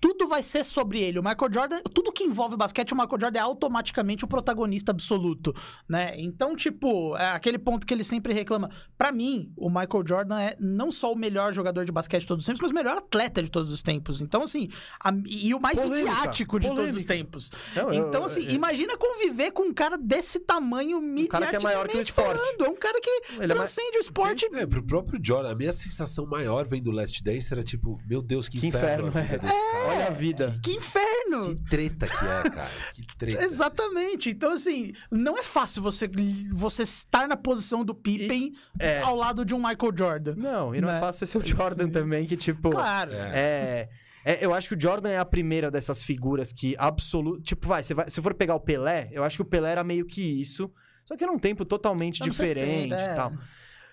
tudo 0.00 0.26
vai 0.26 0.42
ser 0.42 0.64
sobre 0.64 1.00
ele. 1.00 1.18
O 1.18 1.22
Michael 1.22 1.52
Jordan, 1.52 1.80
tudo 1.92 2.12
que 2.12 2.24
envolve 2.24 2.56
basquete, 2.56 2.92
o 2.92 2.96
Michael 2.96 3.20
Jordan 3.20 3.38
é 3.38 3.42
automaticamente 3.42 4.24
o 4.24 4.28
protagonista 4.28 4.92
absoluto, 4.92 5.54
né? 5.88 6.14
Então, 6.18 6.56
tipo, 6.56 7.16
é 7.16 7.30
aquele 7.32 7.58
ponto 7.58 7.86
que 7.86 7.92
ele 7.92 8.02
sempre 8.02 8.32
reclama. 8.32 8.70
Para 8.96 9.12
mim, 9.12 9.52
o 9.56 9.68
Michael 9.68 10.04
Jordan 10.06 10.40
é 10.40 10.56
não 10.58 10.90
só 10.90 11.12
o 11.12 11.16
melhor 11.16 11.52
jogador 11.52 11.84
de 11.84 11.92
basquete 11.92 12.22
de 12.22 12.26
todos 12.26 12.42
os 12.42 12.46
tempos, 12.46 12.62
mas 12.62 12.70
o 12.70 12.74
melhor 12.74 12.96
atleta 12.96 13.42
de 13.42 13.50
todos 13.50 13.70
os 13.70 13.82
tempos. 13.82 14.20
Então, 14.20 14.42
assim, 14.42 14.68
a, 15.02 15.12
e 15.26 15.52
o 15.54 15.60
mais 15.60 15.78
Polêmica. 15.78 16.10
midiático 16.10 16.58
de 16.58 16.68
Polêmica. 16.68 16.92
todos 16.92 17.00
os 17.00 17.06
tempos. 17.06 17.52
Não, 17.76 17.92
então, 17.92 18.24
assim, 18.24 18.44
eu, 18.44 18.52
imagina 18.52 18.96
conviver 18.96 19.50
com 19.50 19.64
um 19.64 19.74
cara 19.74 19.98
desse 19.98 20.40
tamanho 20.40 21.00
midiaticamente 21.00 21.26
um 21.26 21.28
cara 21.28 21.50
que 21.50 21.56
é 21.56 21.60
maior 21.60 21.88
que 21.88 21.96
o 21.96 22.00
esporte. 22.00 22.38
falando. 22.38 22.64
É 22.64 22.68
um 22.68 22.76
cara 22.76 23.00
que 23.00 23.10
ele 23.38 23.54
transcende 23.54 23.96
é 23.96 23.98
o 23.98 24.00
esporte. 24.00 24.48
É, 24.52 24.66
pro 24.66 24.82
próprio 24.82 25.20
Jordan, 25.22 25.50
a 25.50 25.54
minha 25.54 25.72
sensação 25.72 26.26
maior 26.26 26.66
vendo 26.66 26.88
o 26.88 26.90
Last 26.90 27.22
Dance 27.22 27.52
era 27.52 27.62
tipo, 27.62 27.98
meu 28.06 28.22
Deus, 28.22 28.48
que, 28.48 28.58
que 28.58 28.66
inferno, 28.66 29.08
inferno 29.08 29.18
é. 29.18 29.36
é. 29.46 29.89
Olha 29.90 30.06
a 30.06 30.10
vida. 30.10 30.58
Que 30.62 30.72
inferno! 30.72 31.56
Que 31.56 31.68
treta 31.68 32.06
que 32.06 32.24
é, 32.24 32.50
cara. 32.50 32.70
Que 32.94 33.06
treta. 33.16 33.44
Exatamente. 33.44 34.30
Então, 34.30 34.52
assim, 34.52 34.92
não 35.10 35.38
é 35.38 35.42
fácil 35.42 35.82
você, 35.82 36.08
você 36.52 36.82
estar 36.82 37.28
na 37.28 37.36
posição 37.36 37.84
do 37.84 37.94
Pippen 37.94 38.52
e, 38.78 38.82
é. 38.82 39.00
ao 39.00 39.14
lado 39.14 39.44
de 39.44 39.54
um 39.54 39.58
Michael 39.58 39.92
Jordan. 39.96 40.34
Não, 40.36 40.74
e 40.74 40.80
não 40.80 40.88
é 40.88 40.92
né? 40.92 40.98
é 40.98 41.00
fácil 41.00 41.26
ser 41.26 41.38
o 41.38 41.46
Jordan 41.46 41.86
Sim. 41.86 41.92
também, 41.92 42.26
que 42.26 42.36
tipo. 42.36 42.70
Claro. 42.70 43.12
É. 43.12 43.88
é. 44.24 44.38
eu 44.44 44.54
acho 44.54 44.68
que 44.68 44.74
o 44.74 44.80
Jordan 44.80 45.10
é 45.10 45.18
a 45.18 45.24
primeira 45.24 45.70
dessas 45.70 46.02
figuras 46.02 46.52
que 46.52 46.74
absoluto. 46.78 47.42
Tipo, 47.42 47.68
vai, 47.68 47.82
você 47.82 47.94
vai, 47.94 48.08
se 48.08 48.20
for 48.20 48.34
pegar 48.34 48.54
o 48.54 48.60
Pelé, 48.60 49.08
eu 49.12 49.24
acho 49.24 49.36
que 49.36 49.42
o 49.42 49.46
Pelé 49.46 49.72
era 49.72 49.84
meio 49.84 50.06
que 50.06 50.22
isso. 50.40 50.70
Só 51.04 51.16
que 51.16 51.24
era 51.24 51.32
um 51.32 51.38
tempo 51.38 51.64
totalmente 51.64 52.22
diferente 52.22 52.90
60, 52.90 53.12
e 53.12 53.16
tal. 53.16 53.32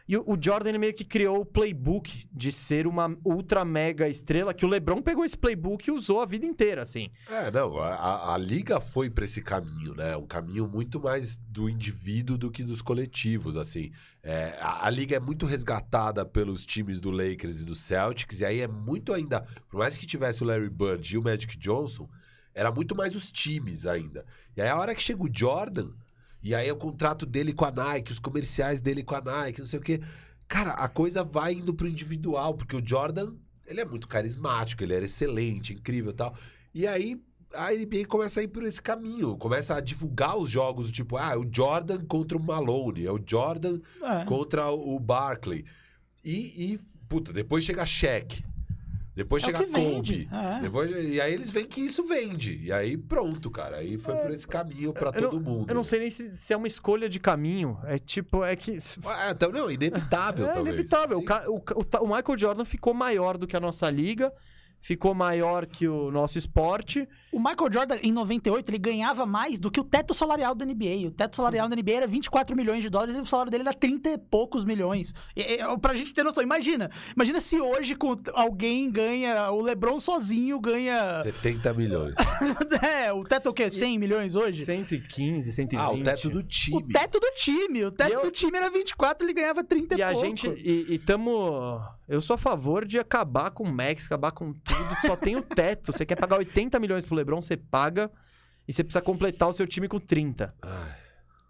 E 0.08 0.16
o 0.16 0.38
Jordan 0.42 0.70
ele 0.70 0.78
meio 0.78 0.94
que 0.94 1.04
criou 1.04 1.42
o 1.42 1.46
playbook 1.46 2.30
de 2.32 2.50
ser 2.50 2.88
uma 2.88 3.14
ultra 3.26 3.66
mega 3.66 4.08
estrela, 4.08 4.54
que 4.54 4.66
o 4.66 4.70
LeBron 4.70 5.02
pegou 5.02 5.26
esse 5.26 5.38
playbook 5.38 5.86
e 5.86 5.92
usou 5.92 6.22
a 6.22 6.26
vida 6.26 6.46
inteira, 6.46 6.82
assim. 6.82 7.10
É, 7.30 7.52
não, 7.52 7.78
a, 7.78 8.34
a 8.34 8.38
liga 8.38 8.80
foi 8.80 9.10
para 9.10 9.26
esse 9.26 9.42
caminho, 9.42 9.94
né? 9.94 10.16
Um 10.16 10.26
caminho 10.26 10.66
muito 10.66 10.98
mais 10.98 11.38
do 11.38 11.70
indivíduo 11.70 12.38
do 12.38 12.50
que 12.50 12.64
dos 12.64 12.82
coletivos, 12.82 13.58
assim. 13.58 13.92
É, 14.24 14.58
a, 14.62 14.88
a, 14.88 14.90
liga 14.90 15.18
é 15.18 15.20
muito 15.20 15.46
resgatada 15.46 16.26
pelos 16.26 16.66
times 16.66 17.02
do 17.02 17.12
Lakers 17.12 17.60
e 17.60 17.66
do 17.66 17.76
Celtics, 17.76 18.40
e 18.40 18.46
aí 18.46 18.62
é 18.62 18.68
muito 18.68 19.14
ainda, 19.14 19.42
por 19.70 19.80
mais 19.80 19.98
que 19.98 20.06
tivesse 20.06 20.42
o 20.42 20.46
Larry 20.46 20.70
Bird 20.70 21.14
e 21.14 21.18
o 21.18 21.24
Magic 21.24 21.58
Johnson, 21.58 22.10
era 22.54 22.72
muito 22.72 22.96
mais 22.96 23.14
os 23.14 23.30
times 23.30 23.86
ainda. 23.86 24.26
E 24.56 24.62
aí 24.62 24.70
a 24.70 24.78
hora 24.78 24.96
que 24.96 25.04
chega 25.04 25.22
o 25.22 25.30
Jordan 25.32 25.92
e 26.42 26.54
aí 26.56 26.68
é 26.68 26.74
o 26.74 26.78
contrato 26.78 27.26
dele 27.26 27.54
com 27.54 27.66
a 27.66 27.72
Nike, 27.72 28.12
os 28.12 28.20
comerciais 28.20 28.82
dele 28.82 29.04
com 29.04 29.16
a 29.16 29.22
Nike, 29.22 29.60
não 29.60 29.68
sei 29.68 29.80
o 29.80 29.82
quê. 29.82 30.02
Cara, 30.48 30.72
a 30.72 30.88
coisa 30.88 31.24
vai 31.24 31.54
indo 31.54 31.74
pro 31.74 31.88
individual, 31.88 32.54
porque 32.54 32.76
o 32.76 32.82
Jordan, 32.86 33.34
ele 33.66 33.82
é 33.82 33.86
muito 33.86 34.08
carismático, 34.08 34.84
ele 34.84 34.94
era 34.94 35.06
excelente, 35.06 35.74
incrível 35.74 36.12
e 36.12 36.16
tal. 36.16 36.36
E 36.74 36.88
aí 36.88 37.22
a 37.54 37.72
NBA 37.72 38.06
começa 38.08 38.40
a 38.40 38.44
ir 38.44 38.48
por 38.48 38.64
esse 38.64 38.82
caminho, 38.82 39.38
começa 39.38 39.76
a 39.76 39.82
divulgar 39.82 40.38
os 40.38 40.50
jogos, 40.50 40.92
tipo, 40.92 41.18
ah, 41.18 41.38
o 41.38 41.46
Jordan 41.52 42.06
contra 42.06 42.38
o 42.38 42.44
Malone, 42.44 43.06
é 43.06 43.12
o 43.12 43.20
Jordan 43.26 43.80
é. 44.02 44.26
contra 44.26 44.70
o 44.70 45.00
Barkley. 45.00 45.66
E, 46.24 46.74
e, 46.74 46.80
puta, 47.08 47.32
depois 47.32 47.64
chega 47.64 47.84
a 47.84 47.86
Shaq. 47.86 48.44
Depois 49.18 49.42
é 49.42 49.48
chega 49.48 49.62
a 49.62 49.66
Kobe. 49.66 50.30
É. 50.32 50.62
Depois, 50.62 50.92
e 50.92 51.20
aí 51.20 51.34
eles 51.34 51.50
veem 51.50 51.66
que 51.66 51.82
isso 51.82 52.04
vende. 52.04 52.60
E 52.64 52.72
aí 52.72 52.96
pronto, 52.96 53.50
cara. 53.50 53.78
Aí 53.78 53.98
foi 53.98 54.14
é. 54.14 54.18
por 54.18 54.30
esse 54.30 54.48
caminho 54.48 54.94
para 54.94 55.12
todo 55.12 55.34
não, 55.34 55.42
mundo. 55.42 55.66
Eu 55.68 55.74
não 55.74 55.84
sei 55.84 56.02
nem 56.02 56.10
se, 56.12 56.32
se, 56.32 56.54
é 56.54 56.56
uma 56.56 56.68
escolha 56.68 57.10
de 57.10 57.20
caminho. 57.20 57.80
É 57.86 57.98
tipo, 57.98 58.44
é 58.44 58.56
que. 58.56 58.74
É, 58.74 59.32
então, 59.32 59.52
não, 59.52 59.72
inevitável. 59.72 60.46
É, 60.46 60.54
talvez. 60.54 60.76
inevitável. 60.76 61.18
O, 61.18 61.52
o, 61.52 61.58
o, 61.58 62.04
o 62.04 62.16
Michael 62.16 62.38
Jordan 62.38 62.64
ficou 62.64 62.94
maior 62.94 63.40
do 63.40 63.48
que 63.48 63.58
a 63.58 63.60
nossa 63.60 63.90
liga 63.90 64.32
ficou 64.82 65.14
maior 65.14 65.66
que 65.66 65.88
o 65.88 66.12
nosso 66.12 66.38
esporte. 66.38 67.08
O 67.32 67.40
Michael 67.40 67.72
Jordan, 67.72 67.98
em 68.02 68.12
98, 68.12 68.70
ele 68.70 68.78
ganhava 68.78 69.26
mais 69.26 69.60
do 69.60 69.70
que 69.70 69.80
o 69.80 69.84
teto 69.84 70.14
salarial 70.14 70.56
da 70.56 70.66
NBA. 70.66 71.08
O 71.08 71.12
teto 71.12 71.36
salarial 71.36 71.68
da 71.68 71.76
NBA 71.76 71.92
era 71.92 72.08
24 72.08 72.56
milhões 72.56 72.82
de 72.82 72.90
dólares 72.90 73.16
e 73.16 73.20
o 73.20 73.26
salário 73.26 73.52
dele 73.52 73.64
era 73.64 73.74
30 73.74 74.10
e 74.10 74.18
poucos 74.18 74.64
milhões. 74.64 75.14
E, 75.36 75.42
e, 75.42 75.78
pra 75.80 75.96
gente 75.96 76.14
ter 76.14 76.24
noção, 76.24 76.42
imagina. 76.42 76.90
Imagina 77.16 77.42
se 77.42 77.60
hoje 77.60 77.96
com 77.96 78.16
alguém 78.34 78.90
ganha, 78.90 79.52
o 79.52 79.62
LeBron 79.62 80.00
sozinho 80.00 80.60
ganha... 80.60 81.22
70 81.24 81.74
milhões. 81.74 82.16
é, 82.82 83.12
o 83.12 83.24
teto 83.24 83.48
é 83.48 83.52
o 83.52 83.54
quê? 83.54 83.70
100 83.70 84.00
milhões 84.00 84.36
hoje? 84.36 84.66
115, 84.66 85.52
120. 85.52 85.82
Ah, 85.82 85.92
o 85.92 86.04
teto 86.04 86.30
do 86.30 86.44
time. 86.44 86.78
O 86.78 86.88
teto 86.88 87.20
do 87.20 87.32
time. 87.36 87.86
O 87.86 87.92
teto 87.92 88.14
eu... 88.14 88.22
do 88.24 88.32
time 88.32 88.58
era 88.58 88.70
24, 88.70 89.26
ele 89.26 89.34
ganhava 89.34 89.64
30 89.64 89.96
e, 89.96 89.98
e 89.98 90.02
pouco. 90.02 90.02
E 90.02 90.04
a 90.04 90.26
gente... 90.26 90.48
E, 90.48 90.94
e 90.94 91.00
tamo 91.00 91.82
Eu 92.08 92.22
sou 92.22 92.36
a 92.36 92.38
favor 92.38 92.86
de 92.86 92.98
acabar 92.98 93.52
com 93.52 93.64
o 93.64 93.72
Max, 93.74 94.06
acabar 94.06 94.32
com 94.32 94.54
tudo. 94.54 94.96
Só 95.06 95.16
tem 95.16 95.36
o 95.36 95.42
teto. 95.42 95.92
Você 95.92 96.06
quer 96.06 96.16
pagar 96.16 96.38
80 96.38 96.80
milhões 96.80 97.06
pro 97.06 97.16
LeBron, 97.16 97.42
você 97.42 97.58
paga. 97.58 98.10
E 98.68 98.72
você 98.74 98.84
precisa 98.84 99.02
completar 99.02 99.50
o 99.50 99.54
seu 99.54 99.68
time 99.68 99.88
com 99.88 100.00
30. 100.00 100.54
Ai. 100.62 100.96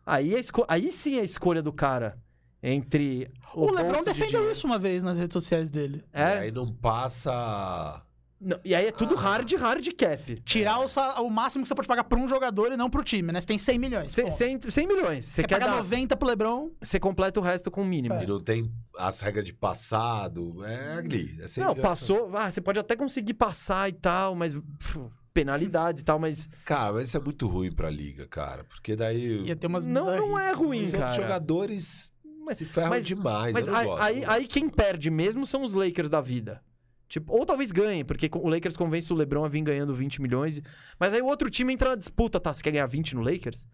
Aí, 0.05 0.35
a 0.35 0.39
esco- 0.39 0.65
Aí 0.67 0.91
sim 0.91 1.17
é 1.17 1.21
a 1.21 1.23
escolha 1.23 1.61
do 1.61 1.71
cara. 1.73 2.17
Entre 2.63 3.29
o, 3.53 3.65
O 3.67 3.71
LeBron 3.71 3.99
de 3.99 4.05
defendeu 4.05 4.27
dinheiro- 4.29 4.51
isso 4.51 4.65
uma 4.65 4.79
vez 4.79 5.03
nas 5.03 5.17
redes 5.17 5.33
sociais 5.33 5.69
dele. 5.69 6.03
E 6.13 6.19
É. 6.19 6.39
aí 6.39 6.51
não 6.51 6.73
passa. 6.73 8.01
Não, 8.39 8.59
e 8.63 8.75
aí 8.75 8.85
é 8.85 8.91
tudo 8.91 9.15
hard, 9.15 9.51
hard 9.53 9.87
cap. 9.97 10.35
Tirar 10.45 10.79
o, 10.79 10.87
sa- 10.87 11.19
o 11.21 11.29
máximo 11.29 11.63
que 11.63 11.67
você 11.69 11.73
pode 11.75 11.87
pagar 11.87 12.03
pra 12.03 12.19
um 12.19 12.27
jogador 12.27 12.71
e 12.71 12.77
não 12.77 12.89
pro 12.89 13.03
time, 13.03 13.31
né? 13.31 13.41
Você 13.41 13.47
tem 13.47 13.57
100 13.57 13.79
milhões. 13.79 14.11
Cem- 14.11 14.25
Ponto. 14.25 14.35
100, 14.37 14.59
100 14.69 14.87
milhões. 14.87 15.25
Você 15.25 15.41
Quer 15.41 15.47
quer, 15.47 15.59
pagar 15.59 15.71
dar... 15.71 15.77
90 15.77 16.15
pro 16.17 16.27
LeBron? 16.27 16.69
Você 16.81 16.99
completa 16.99 17.39
o 17.39 17.43
resto 17.43 17.71
com 17.71 17.81
o 17.81 17.85
mínimo. 17.85 18.13
E 18.21 18.27
não 18.27 18.39
tem 18.39 18.71
as 18.97 19.19
regras 19.21 19.43
de 19.43 19.53
passado. 19.53 20.63
É 20.65 20.93
ali. 20.99 21.35
É 21.41 21.47
cem 21.47 21.63
Não, 21.63 21.75
passou. 21.75 22.29
Ah, 22.35 22.49
você 22.51 22.61
pode 22.61 22.77
até 22.79 22.95
conseguir 22.95 23.33
passar 23.33 23.89
e 23.89 23.93
tal, 23.93 24.35
mas. 24.35 24.53
pff, 24.53 24.99
penalidades 25.33 26.01
e 26.01 26.05
tal, 26.05 26.19
mas. 26.19 26.47
Cara, 26.65 26.93
mas 26.93 27.07
isso 27.07 27.17
é 27.17 27.19
muito 27.19 27.47
ruim 27.47 27.71
pra 27.71 27.89
liga, 27.89 28.27
cara. 28.27 28.63
Porque 28.63 28.95
daí 28.95 29.41
Ia 29.45 29.55
ter 29.55 29.67
umas 29.67 29.85
Não, 29.85 30.05
não 30.05 30.37
é 30.37 30.51
bizarrices, 30.51 30.57
ruim, 30.59 30.77
os 30.85 30.93
outros 30.93 30.99
cara. 31.11 31.13
jogadores 31.23 32.11
se 32.53 32.65
ferram 32.65 32.89
mas- 32.89 33.05
demais. 33.05 33.53
Mas 33.53 33.67
eu 33.67 33.73
não 33.73 33.79
aí, 33.79 33.85
gosto. 33.87 34.03
aí, 34.03 34.25
aí 34.25 34.47
quem 34.47 34.69
perde 34.69 35.09
mesmo 35.09 35.45
são 35.45 35.63
os 35.63 35.73
Lakers 35.73 36.09
da 36.09 36.21
vida. 36.21 36.61
Tipo, 37.07 37.33
ou 37.33 37.45
talvez 37.45 37.71
ganhem, 37.71 38.03
porque 38.03 38.29
o 38.33 38.49
Lakers 38.49 38.75
convence 38.75 39.11
o 39.13 39.15
LeBron 39.15 39.45
a 39.45 39.47
vir 39.47 39.61
ganhando 39.61 39.95
20 39.95 40.21
milhões. 40.21 40.61
Mas 40.99 41.13
aí 41.13 41.21
o 41.21 41.25
outro 41.25 41.49
time 41.49 41.73
entra 41.73 41.89
na 41.91 41.95
disputa, 41.95 42.39
tá? 42.39 42.53
Você 42.53 42.61
quer 42.61 42.71
ganhar 42.71 42.85
20 42.87 43.15
no 43.15 43.21
Lakers? 43.21 43.65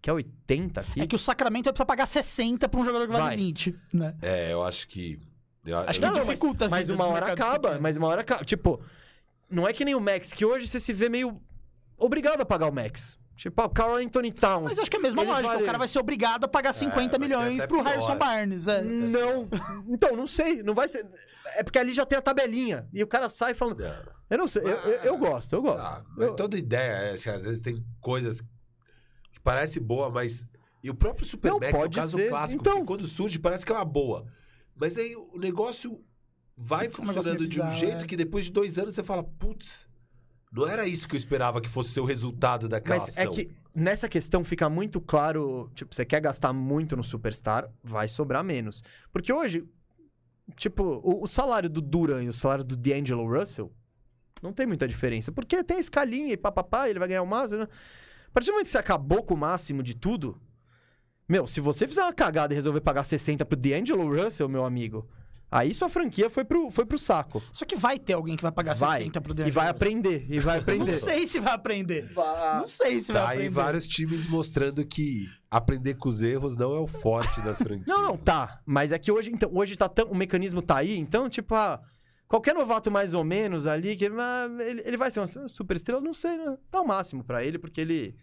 Quer 0.00 0.12
80 0.12 0.80
aqui? 0.80 1.00
É 1.00 1.06
que 1.06 1.14
o 1.14 1.18
Sacramento 1.18 1.64
vai 1.66 1.72
precisar 1.72 1.84
pagar 1.86 2.06
60 2.06 2.68
pra 2.68 2.80
um 2.80 2.84
jogador 2.84 3.06
que 3.06 3.12
vale 3.12 3.24
Vai. 3.24 3.36
20, 3.36 3.74
né? 3.92 4.14
É, 4.22 4.52
eu 4.52 4.62
acho 4.62 4.88
que. 4.88 5.18
eu- 5.66 5.76
Acho 5.78 6.00
eu- 6.00 6.02
que 6.10 6.18
Não, 6.18 6.24
dificulta 6.24 6.66
a 6.66 6.68
mas, 6.68 6.88
mas 6.88 6.96
uma 6.96 7.04
hora 7.06 7.32
acaba, 7.32 7.78
mas 7.78 7.96
uma 7.96 8.06
hora 8.06 8.20
acaba. 8.22 8.44
Tipo, 8.44 8.80
não 9.50 9.66
é 9.68 9.72
que 9.72 9.84
nem 9.84 9.94
o 9.94 10.00
Max, 10.00 10.32
que 10.32 10.44
hoje 10.46 10.66
você 10.66 10.80
se 10.80 10.92
vê 10.92 11.08
meio 11.08 11.40
obrigado 11.98 12.40
a 12.40 12.46
pagar 12.46 12.68
o 12.68 12.72
Max. 12.72 13.18
Tipo, 13.38 13.62
ah, 13.62 13.66
o 13.66 13.70
Carl 13.70 13.94
Anthony 13.96 14.32
Towns. 14.32 14.64
Mas 14.64 14.78
acho 14.80 14.90
que 14.90 14.96
é 14.96 14.98
a 14.98 15.02
mesma 15.02 15.22
Ele 15.22 15.30
lógica. 15.30 15.48
vale- 15.48 15.62
O 15.62 15.66
cara 15.66 15.78
vai 15.78 15.86
ser 15.88 15.98
obrigado 16.00 16.44
a 16.44 16.48
pagar 16.48 16.72
50 16.72 17.18
vai 17.18 17.28
ser 17.28 17.36
milhões 17.36 17.64
pro 17.64 17.78
pior. 17.82 17.86
Harrison 17.88 18.18
Barnes. 18.18 18.66
É. 18.68 18.82
Não. 18.82 19.48
Então, 19.88 20.16
não 20.16 20.26
sei. 20.26 20.60
Não 20.62 20.74
vai 20.74 20.88
ser. 20.88 21.06
É 21.54 21.62
porque 21.62 21.78
ali 21.78 21.94
já 21.94 22.04
tem 22.04 22.18
a 22.18 22.20
tabelinha. 22.20 22.86
E 22.92 23.00
o 23.02 23.06
cara 23.06 23.28
sai 23.28 23.54
falando. 23.54 23.78
Não. 23.80 24.18
Eu 24.28 24.38
não 24.38 24.46
sei. 24.46 24.62
Eu, 24.64 24.68
eu- 24.70 25.00
eu 25.04 25.16
gosto, 25.18 25.52
eu 25.54 25.62
gosto. 25.62 26.02
Ah, 26.02 26.04
mas 26.16 26.28
Eu- 26.28 26.34
toda 26.36 26.58
ideia 26.58 26.90
é 26.92 27.10
assim, 27.12 27.30
às 27.30 27.44
vezes 27.44 27.62
tem 27.62 27.82
coisas 28.00 28.40
que 29.32 29.40
parece 29.42 29.80
boa, 29.80 30.10
mas. 30.10 30.44
E 30.82 30.90
o 30.90 30.94
próprio 30.94 31.24
Supermax 31.26 31.80
é 31.80 31.84
o 31.86 31.90
caso 31.90 32.16
ser. 32.18 32.28
clássico, 32.28 32.60
Então- 32.60 32.84
quando 32.84 33.06
surge 33.06 33.38
parece 33.38 33.64
que 33.64 33.72
é 33.72 33.74
uma 33.74 33.84
boa. 33.84 34.26
Mas 34.76 34.96
aí 34.98 35.16
o 35.16 35.38
negócio 35.38 36.00
vai 36.56 36.80
um 36.86 36.90
negócio 36.90 37.04
funcionando 37.06 37.38
de 37.46 37.60
um 37.60 37.64
bizarro, 37.64 37.78
jeito 37.78 38.04
é. 38.04 38.06
que 38.06 38.16
depois 38.16 38.44
de 38.46 38.52
dois 38.52 38.78
anos 38.78 38.94
você 38.94 39.02
fala, 39.02 39.22
putz, 39.24 39.87
não 40.52 40.66
era 40.66 40.86
isso 40.86 41.06
que 41.08 41.14
eu 41.14 41.18
esperava 41.18 41.60
que 41.60 41.68
fosse 41.68 41.90
ser 41.90 42.00
o 42.00 42.04
resultado 42.04 42.68
daquela 42.68 42.98
Mas 42.98 43.18
é 43.18 43.22
ação. 43.22 43.32
que 43.34 43.50
nessa 43.74 44.08
questão 44.08 44.42
fica 44.42 44.68
muito 44.68 45.00
claro, 45.00 45.70
tipo, 45.74 45.94
você 45.94 46.04
quer 46.04 46.20
gastar 46.20 46.52
muito 46.52 46.96
no 46.96 47.04
Superstar, 47.04 47.70
vai 47.82 48.08
sobrar 48.08 48.42
menos. 48.42 48.82
Porque 49.12 49.32
hoje, 49.32 49.64
tipo, 50.56 50.82
o, 50.82 51.22
o 51.22 51.26
salário 51.26 51.68
do 51.68 51.80
Duran 51.80 52.24
e 52.24 52.28
o 52.28 52.32
salário 52.32 52.64
do 52.64 52.76
D'Angelo 52.76 53.26
Russell 53.26 53.72
não 54.42 54.52
tem 54.52 54.66
muita 54.66 54.88
diferença. 54.88 55.30
Porque 55.30 55.62
tem 55.62 55.76
a 55.76 55.80
escalinha 55.80 56.32
e 56.32 56.36
papapá, 56.36 56.88
ele 56.88 56.98
vai 56.98 57.08
ganhar 57.08 57.22
o 57.22 57.26
máximo. 57.26 57.60
né? 57.60 57.68
A 58.28 58.30
partir 58.30 58.46
do 58.48 58.52
momento 58.52 58.66
que 58.66 58.72
você 58.72 58.78
acabou 58.78 59.22
com 59.22 59.34
o 59.34 59.38
máximo 59.38 59.82
de 59.82 59.94
tudo, 59.94 60.40
meu, 61.28 61.46
se 61.46 61.60
você 61.60 61.86
fizer 61.86 62.02
uma 62.02 62.12
cagada 62.12 62.54
e 62.54 62.56
resolver 62.56 62.80
pagar 62.80 63.04
60 63.04 63.44
pro 63.44 63.56
D'Angelo 63.56 64.08
Russell, 64.16 64.48
meu 64.48 64.64
amigo, 64.64 65.08
aí 65.50 65.72
sua 65.74 65.88
franquia 65.88 66.28
foi 66.28 66.44
pro, 66.44 66.70
foi 66.70 66.84
pro 66.86 66.98
saco. 66.98 67.42
Só 67.52 67.64
que 67.64 67.76
vai 67.76 67.98
ter 67.98 68.12
alguém 68.14 68.36
que 68.36 68.42
vai 68.42 68.52
pagar 68.52 68.74
vai. 68.74 68.98
60 69.00 69.20
pro 69.20 69.32
E 69.32 69.34
Denver. 69.36 69.52
vai 69.52 69.68
aprender, 69.68 70.26
e 70.28 70.38
vai 70.40 70.58
aprender. 70.60 70.92
Não 70.92 70.98
sei 70.98 71.26
se 71.26 71.40
vai 71.40 71.54
aprender. 71.54 72.10
Não 72.14 72.66
sei 72.66 73.00
se 73.00 73.12
Tá 73.12 73.20
vai 73.20 73.26
aí 73.26 73.32
aprender. 73.46 73.50
vários 73.50 73.86
times 73.86 74.26
mostrando 74.26 74.84
que 74.84 75.26
aprender 75.50 75.94
com 75.94 76.08
os 76.08 76.22
erros 76.22 76.56
não 76.56 76.74
é 76.76 76.78
o 76.80 76.86
forte 76.86 77.40
das 77.40 77.58
franquias. 77.62 77.86
Não, 77.86 78.02
não, 78.02 78.16
tá. 78.16 78.60
Mas 78.66 78.92
é 78.92 78.98
que 78.98 79.10
hoje, 79.10 79.30
então, 79.32 79.50
hoje 79.52 79.76
tá 79.76 79.88
tão, 79.88 80.06
o 80.10 80.14
mecanismo 80.14 80.60
tá 80.60 80.76
aí, 80.78 80.98
então, 80.98 81.28
tipo, 81.28 81.54
ah, 81.54 81.80
qualquer 82.26 82.54
novato 82.54 82.90
mais 82.90 83.14
ou 83.14 83.24
menos 83.24 83.66
ali, 83.66 83.96
que 83.96 84.06
ah, 84.06 84.48
ele, 84.60 84.82
ele 84.84 84.96
vai 84.96 85.10
ser 85.10 85.20
uma 85.20 85.48
super 85.48 85.76
estrela, 85.76 86.00
não 86.00 86.12
sei, 86.12 86.36
né? 86.36 86.58
Dá 86.70 86.80
o 86.82 86.86
máximo 86.86 87.24
pra 87.24 87.42
ele, 87.44 87.58
porque 87.58 87.80
ele. 87.80 88.14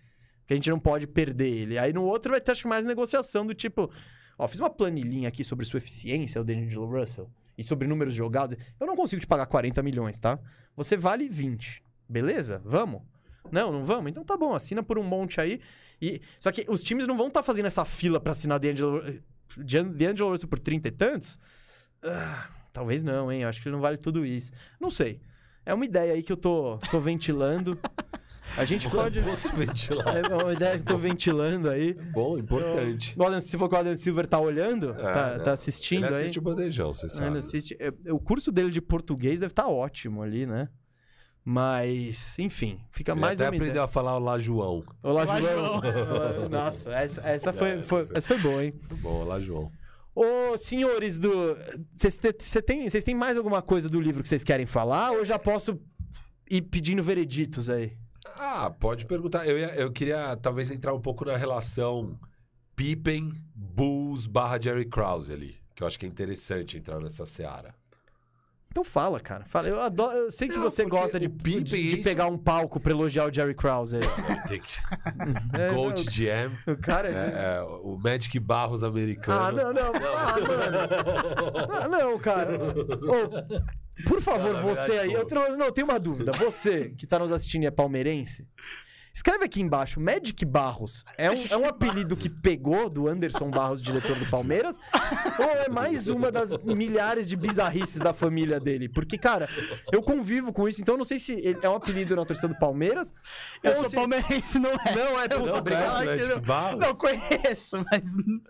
Porque 0.41 0.53
a 0.53 0.57
gente 0.57 0.69
não 0.69 0.80
pode 0.80 1.07
perder 1.07 1.49
ele. 1.49 1.80
Aí 1.80 1.91
no 1.91 2.03
outro 2.03 2.30
vai 2.31 2.39
ter, 2.39 2.52
acho 2.52 2.61
que, 2.61 2.68
mais 2.68 2.85
negociação 2.85 3.47
do 3.47 3.56
tipo. 3.56 3.89
Ó, 4.38 4.48
fiz 4.48 4.60
uma 4.60 4.70
planilhinha 4.70 5.30
aqui 5.30 5.44
sobre 5.44 5.66
sua 5.66 5.78
eficiência, 5.78 6.41
o 6.41 6.44
D'Angelo 6.44 6.86
Russell, 6.86 7.30
e 7.57 7.64
sobre 7.64 7.88
números 7.88 8.14
jogados. 8.14 8.57
Eu 8.80 8.86
não 8.86 8.95
consigo 8.95 9.20
te 9.20 9.28
pagar 9.28 9.45
40 9.45 9.82
milhões, 9.82 10.20
tá? 10.20 10.40
Você 10.76 10.98
vale 10.98 11.30
20. 11.30 11.82
Beleza? 12.07 12.62
Vamos? 12.64 13.02
Não, 13.52 13.72
não 13.72 13.86
vamos? 13.86 14.12
Então 14.12 14.24
tá 14.24 14.36
bom, 14.36 14.53
assina 14.53 14.84
por 14.84 14.98
um 14.98 15.03
monte 15.03 15.40
aí. 15.40 15.62
E, 16.02 16.22
só 16.40 16.52
que 16.52 16.66
os 16.68 16.84
times 16.84 17.07
não 17.07 17.18
vão 17.18 17.28
estar 17.28 17.44
fazendo 17.44 17.66
essa 17.68 17.86
fila 17.86 18.20
pra 18.20 18.32
assinar 18.32 18.60
D'Angelo, 18.60 19.02
D'Angelo 19.57 20.32
Russell 20.32 20.49
por 20.49 20.60
30 20.60 20.88
e 20.88 20.91
tantos? 20.91 21.40
Ah, 22.03 22.49
talvez 22.74 23.03
não, 23.03 23.32
hein? 23.32 23.45
Acho 23.45 23.62
que 23.62 23.70
não 23.70 23.80
vale 23.80 23.98
tudo 23.98 24.26
isso. 24.26 24.52
Não 24.80 24.90
sei. 24.90 25.22
É 25.66 25.74
uma 25.74 25.86
ideia 25.86 26.14
aí 26.14 26.22
que 26.22 26.32
eu 26.32 26.38
tô, 26.38 26.78
tô 26.91 26.99
ventilando. 26.99 27.80
A 28.57 28.63
gente 28.65 28.89
pode. 28.89 29.19
Você 29.22 29.49
ventilar. 29.49 30.17
É 30.17 30.34
uma 30.35 30.53
ideia 30.53 30.73
que 30.77 30.84
eu 30.84 30.85
tô 30.85 30.97
ventilando 30.97 31.69
aí. 31.69 31.93
Bom, 31.93 32.38
importante. 32.38 33.13
O 33.17 33.23
Adam- 33.23 33.39
se 33.41 33.57
for 33.57 33.67
que 33.67 33.76
o 33.76 33.77
Adam 33.77 33.95
Silver 33.95 34.27
tá 34.27 34.39
olhando, 34.39 34.93
tá, 34.93 35.38
né? 35.38 35.43
tá 35.43 35.51
assistindo 35.53 36.05
Ele 36.05 36.13
aí. 36.15 36.22
assiste 36.22 36.39
o 36.39 36.41
bandejão, 36.41 36.93
você 36.93 37.05
Ele 37.05 37.13
sabe. 37.13 37.38
assiste. 37.38 37.76
é, 37.80 37.91
O 38.13 38.19
curso 38.19 38.51
dele 38.51 38.69
de 38.69 38.81
português 38.81 39.39
deve 39.41 39.51
estar 39.51 39.67
ótimo 39.67 40.22
ali, 40.22 40.45
né? 40.45 40.69
Mas, 41.43 42.39
enfim, 42.39 42.80
fica 42.91 43.11
Ele 43.11 43.19
mais 43.22 43.39
até 43.39 43.45
uma 43.49 43.55
aprendeu 43.55 43.72
ideia. 43.73 43.85
a 43.85 43.88
falar 43.88 44.15
Olá, 44.15 44.39
João. 44.39 44.84
Olá, 45.03 45.23
Olá, 45.23 45.39
João. 45.39 45.76
Olá, 45.76 46.49
Nossa, 46.49 46.91
essa, 46.93 47.22
essa, 47.22 47.53
foi, 47.53 47.81
foi- 47.84 48.07
essa 48.15 48.27
foi 48.27 48.38
boa, 48.39 48.63
hein? 48.65 48.73
Muito 48.80 48.97
bom, 48.97 49.22
Olá, 49.22 49.39
João. 49.39 49.72
Ô, 50.15 50.57
senhores 50.57 51.19
do. 51.19 51.55
Vocês 51.93 52.17
te- 52.17 52.35
cê 52.39 52.61
tem, 52.61 52.89
vocês 52.89 53.03
têm 53.03 53.13
mais 53.13 53.38
alguma 53.38 53.61
coisa 53.61 53.88
do 53.89 53.99
livro 53.99 54.23
que 54.23 54.30
vocês 54.30 54.43
querem 54.43 54.65
falar? 54.65 55.11
Ou 55.11 55.17
eu 55.17 55.26
já 55.26 55.38
posso 55.38 55.80
ir 56.49 56.61
pedindo 56.63 57.03
vereditos 57.03 57.69
aí? 57.69 57.91
Ah, 58.38 58.70
pode 58.70 59.06
perguntar. 59.06 59.48
Eu, 59.48 59.57
ia- 59.57 59.76
eu 59.76 59.91
queria 59.91 60.36
talvez 60.38 60.70
entrar 60.72 60.94
um 60.94 60.99
pouco 61.02 61.24
na 61.26 61.38
relação 61.38 62.20
Pippen, 62.76 63.32
Bulls 63.56 64.28
barra 64.28 64.60
Jerry 64.62 64.86
Krause 64.86 65.32
ali. 65.32 65.57
Que 65.74 65.84
eu 65.84 65.88
acho 65.88 65.98
que 65.99 66.06
é 66.06 66.10
interessante 66.10 66.78
entrar 66.78 66.99
nessa 66.99 67.26
seara. 67.26 67.74
Então 68.76 68.84
fala, 68.84 69.22
cara. 69.22 69.45
Fala. 69.47 69.69
Eu, 69.69 69.80
adoro, 69.80 70.18
eu 70.18 70.30
sei 70.30 70.49
que 70.49 70.57
Não, 70.57 70.64
você 70.64 70.84
gosta 70.84 71.18
de, 71.18 71.30
de, 71.30 71.61
de 71.64 71.77
isso- 71.95 72.03
pegar 72.03 72.27
um 72.27 72.38
palco 72.38 72.77
pra 72.77 72.91
elogiar 72.91 73.26
o 73.26 73.34
Jerry 73.34 73.56
Krause. 73.56 73.95
É, 75.57 75.73
Gold 75.73 76.03
GM. 76.03 76.53
O 76.68 76.76
cara. 76.76 77.07
é, 77.07 77.57
é, 77.57 77.61
o 77.64 77.97
Magic 77.97 78.38
Barros 78.38 78.84
americano. 78.84 79.41
Ah, 79.41 79.52
não, 79.52 79.72
não. 79.73 79.93
Ah, 79.93 80.35
mano. 80.41 81.72
Ah, 81.84 81.88
não, 81.88 82.19
cara. 82.19 82.52
Ô, 82.52 84.03
por 84.10 84.22
favor, 84.22 84.53
Não, 84.53 84.61
na 84.61 84.76
você 84.76 84.91
verdade, 84.91 85.15
aí. 85.15 85.22
Eu, 85.49 85.57
não, 85.57 85.65
eu 85.68 85.72
tenho 85.72 85.88
uma 85.88 85.97
dúvida. 85.99 86.34
Você 86.34 86.89
que 86.97 87.07
tá 87.07 87.18
nos 87.18 87.31
assistindo 87.31 87.64
e 87.64 87.68
é 87.68 87.72
palmeirense. 87.72 88.45
Escreve 89.15 89.45
aqui 89.45 89.61
embaixo, 89.61 89.97
Magic 90.01 90.43
Barros 90.43 91.05
é 91.17 91.31
um, 91.31 91.45
é 91.49 91.55
um 91.55 91.65
apelido 91.65 92.17
que 92.17 92.27
pegou 92.29 92.89
do 92.89 93.07
Anderson 93.07 93.49
Barros, 93.49 93.81
diretor 93.81 94.13
do 94.19 94.25
Palmeiras? 94.29 94.77
ou 95.39 95.45
é 95.51 95.69
mais 95.69 96.09
uma 96.09 96.29
das 96.29 96.51
milhares 96.65 97.29
de 97.29 97.37
bizarrices 97.37 98.01
da 98.01 98.11
família 98.11 98.59
dele? 98.59 98.89
Porque, 98.89 99.17
cara, 99.17 99.47
eu 99.89 100.01
convivo 100.03 100.51
com 100.51 100.67
isso, 100.67 100.81
então 100.81 100.95
eu 100.95 100.97
não 100.97 101.05
sei 101.05 101.17
se 101.17 101.31
ele 101.33 101.57
é 101.61 101.69
um 101.69 101.75
apelido 101.75 102.13
na 102.13 102.25
torcida 102.25 102.49
do 102.49 102.59
Palmeiras. 102.59 103.13
Eu 103.63 103.71
ou 103.71 103.77
sou 103.77 103.89
se- 103.89 103.95
palmeirense, 103.95 104.59
não 104.59 104.71
é? 104.71 104.95
Não, 104.95 105.21
é 105.21 105.27
não, 105.29 105.55
obrigado, 105.59 105.99
que 105.99 106.05
Magic 106.07 106.29
não- 106.29 106.41
Barros? 106.41 106.81
Não, 106.81 106.95
conheço, 106.95 107.85
mas... 107.89 108.15
Assim, 108.15 108.41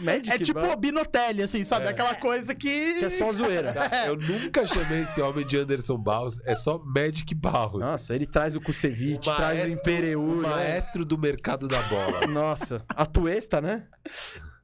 Magic 0.02 0.30
é 0.32 0.38
tipo 0.38 0.58
Barros, 0.60 0.74
o 0.74 0.76
Binotelli, 0.76 1.42
assim, 1.42 1.62
sabe? 1.64 1.86
Aquela 1.86 2.14
coisa 2.16 2.52
que... 2.54 2.98
que 2.98 3.04
é 3.04 3.08
só 3.08 3.32
zoeira. 3.32 3.72
Cara, 3.72 4.06
Eu 4.06 4.16
nunca 4.16 4.66
chamei 4.66 5.02
esse 5.02 5.20
homem 5.20 5.46
de 5.46 5.56
Anderson 5.56 5.96
Barros. 5.96 6.40
É 6.44 6.54
só 6.54 6.78
Magic 6.78 7.32
Barros. 7.34 7.80
Nossa, 7.80 8.07
ele 8.14 8.26
traz 8.26 8.54
o 8.56 8.60
Kusevich, 8.60 9.28
O 9.28 9.34
traz 9.34 9.58
o 9.58 9.62
maestro- 9.62 9.80
Impereu, 9.92 10.22
o 10.22 10.42
né? 10.42 10.48
maestro 10.48 11.04
do 11.04 11.16
mercado 11.18 11.66
da 11.68 11.82
bola. 11.82 12.26
Nossa, 12.28 12.84
a 12.88 13.04
Tuesta, 13.06 13.60
né? 13.60 13.86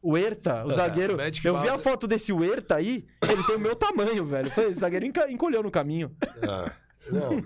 O 0.02 0.18
Herta, 0.18 0.64
o 0.66 0.70
zagueiro. 0.70 1.16
Magic 1.16 1.46
eu 1.46 1.54
vi 1.54 1.60
a 1.60 1.70
Barros- 1.70 1.82
foto 1.82 2.06
desse 2.06 2.30
Herta 2.32 2.74
aí, 2.76 3.06
ele 3.28 3.42
tem 3.44 3.56
o 3.56 3.60
meu 3.60 3.74
tamanho, 3.74 4.26
velho. 4.26 4.50
Falei, 4.50 4.70
esse 4.70 4.80
zagueiro 4.80 5.06
encolheu 5.06 5.62
no 5.62 5.70
caminho. 5.70 6.14
Ah, 6.42 6.70
não. 7.10 7.42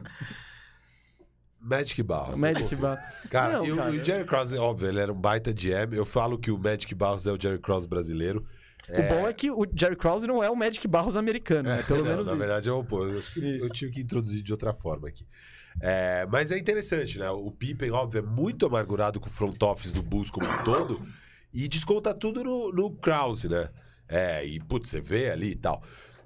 Magic 1.61 2.03
Barros. 2.03 2.41
Magic 2.41 2.75
Bar. 2.77 2.99
Cara, 3.31 3.55
Não, 3.55 3.65
o- 3.65 3.77
cara. 3.77 3.91
o 3.91 4.05
Jerry 4.05 4.25
Krause, 4.25 4.57
óbvio, 4.57 4.89
ele 4.89 5.01
era 5.01 5.13
um 5.13 5.21
baita 5.21 5.53
GM. 5.53 5.95
Eu 5.97 6.07
falo 6.07 6.39
que 6.39 6.51
o 6.51 6.59
Magic 6.59 6.95
Barros 6.95 7.27
é 7.27 7.33
o 7.33 7.41
Jerry 7.41 7.59
Krause 7.59 7.87
brasileiro. 7.89 8.45
O 8.89 9.03
bom 9.03 9.29
é 9.29 9.33
que 9.35 9.51
o 9.51 9.67
Jerry 9.77 9.97
Krause 9.97 10.27
não 10.27 10.43
é 10.43 10.49
o 10.49 10.57
Magic 10.57 10.87
Barros 10.89 11.15
americano, 11.17 11.69
né? 11.69 11.83
Pelo 11.83 11.99
Não, 12.03 12.07
menos 12.11 12.27
na 12.27 12.33
isso. 12.33 12.39
verdade 12.39 12.69
é 12.69 12.73
o 12.73 12.79
oposto. 12.79 13.39
Eu, 13.39 13.59
eu 13.61 13.69
tive 13.71 13.93
que 13.93 14.01
introduzir 14.01 14.43
de 14.43 14.51
outra 14.53 14.73
forma 14.73 15.09
aqui. 15.09 15.27
É, 15.81 16.27
mas 16.31 16.51
é 16.51 16.59
interessante, 16.59 17.19
né? 17.19 17.31
O 17.31 17.51
Pippen, 17.51 17.91
óbvio, 17.91 18.19
é 18.19 18.23
muito 18.23 18.67
amargurado 18.67 19.21
com 19.21 19.29
o 19.29 19.31
front 19.31 19.61
office 19.63 19.93
do 19.93 20.03
Bulls 20.03 20.31
como 20.31 20.47
um 20.47 20.59
todo 20.65 21.01
e 21.53 21.69
desconta 21.69 22.13
tudo 22.13 22.43
no, 22.43 22.73
no 22.73 22.91
Krause, 22.97 23.49
né? 23.49 23.69
É, 24.09 24.45
e 24.45 24.59
putz, 24.61 24.91
você 24.91 25.01
vê 25.01 25.31
ali 25.31 25.51
e 25.53 25.57
tal. 25.57 25.83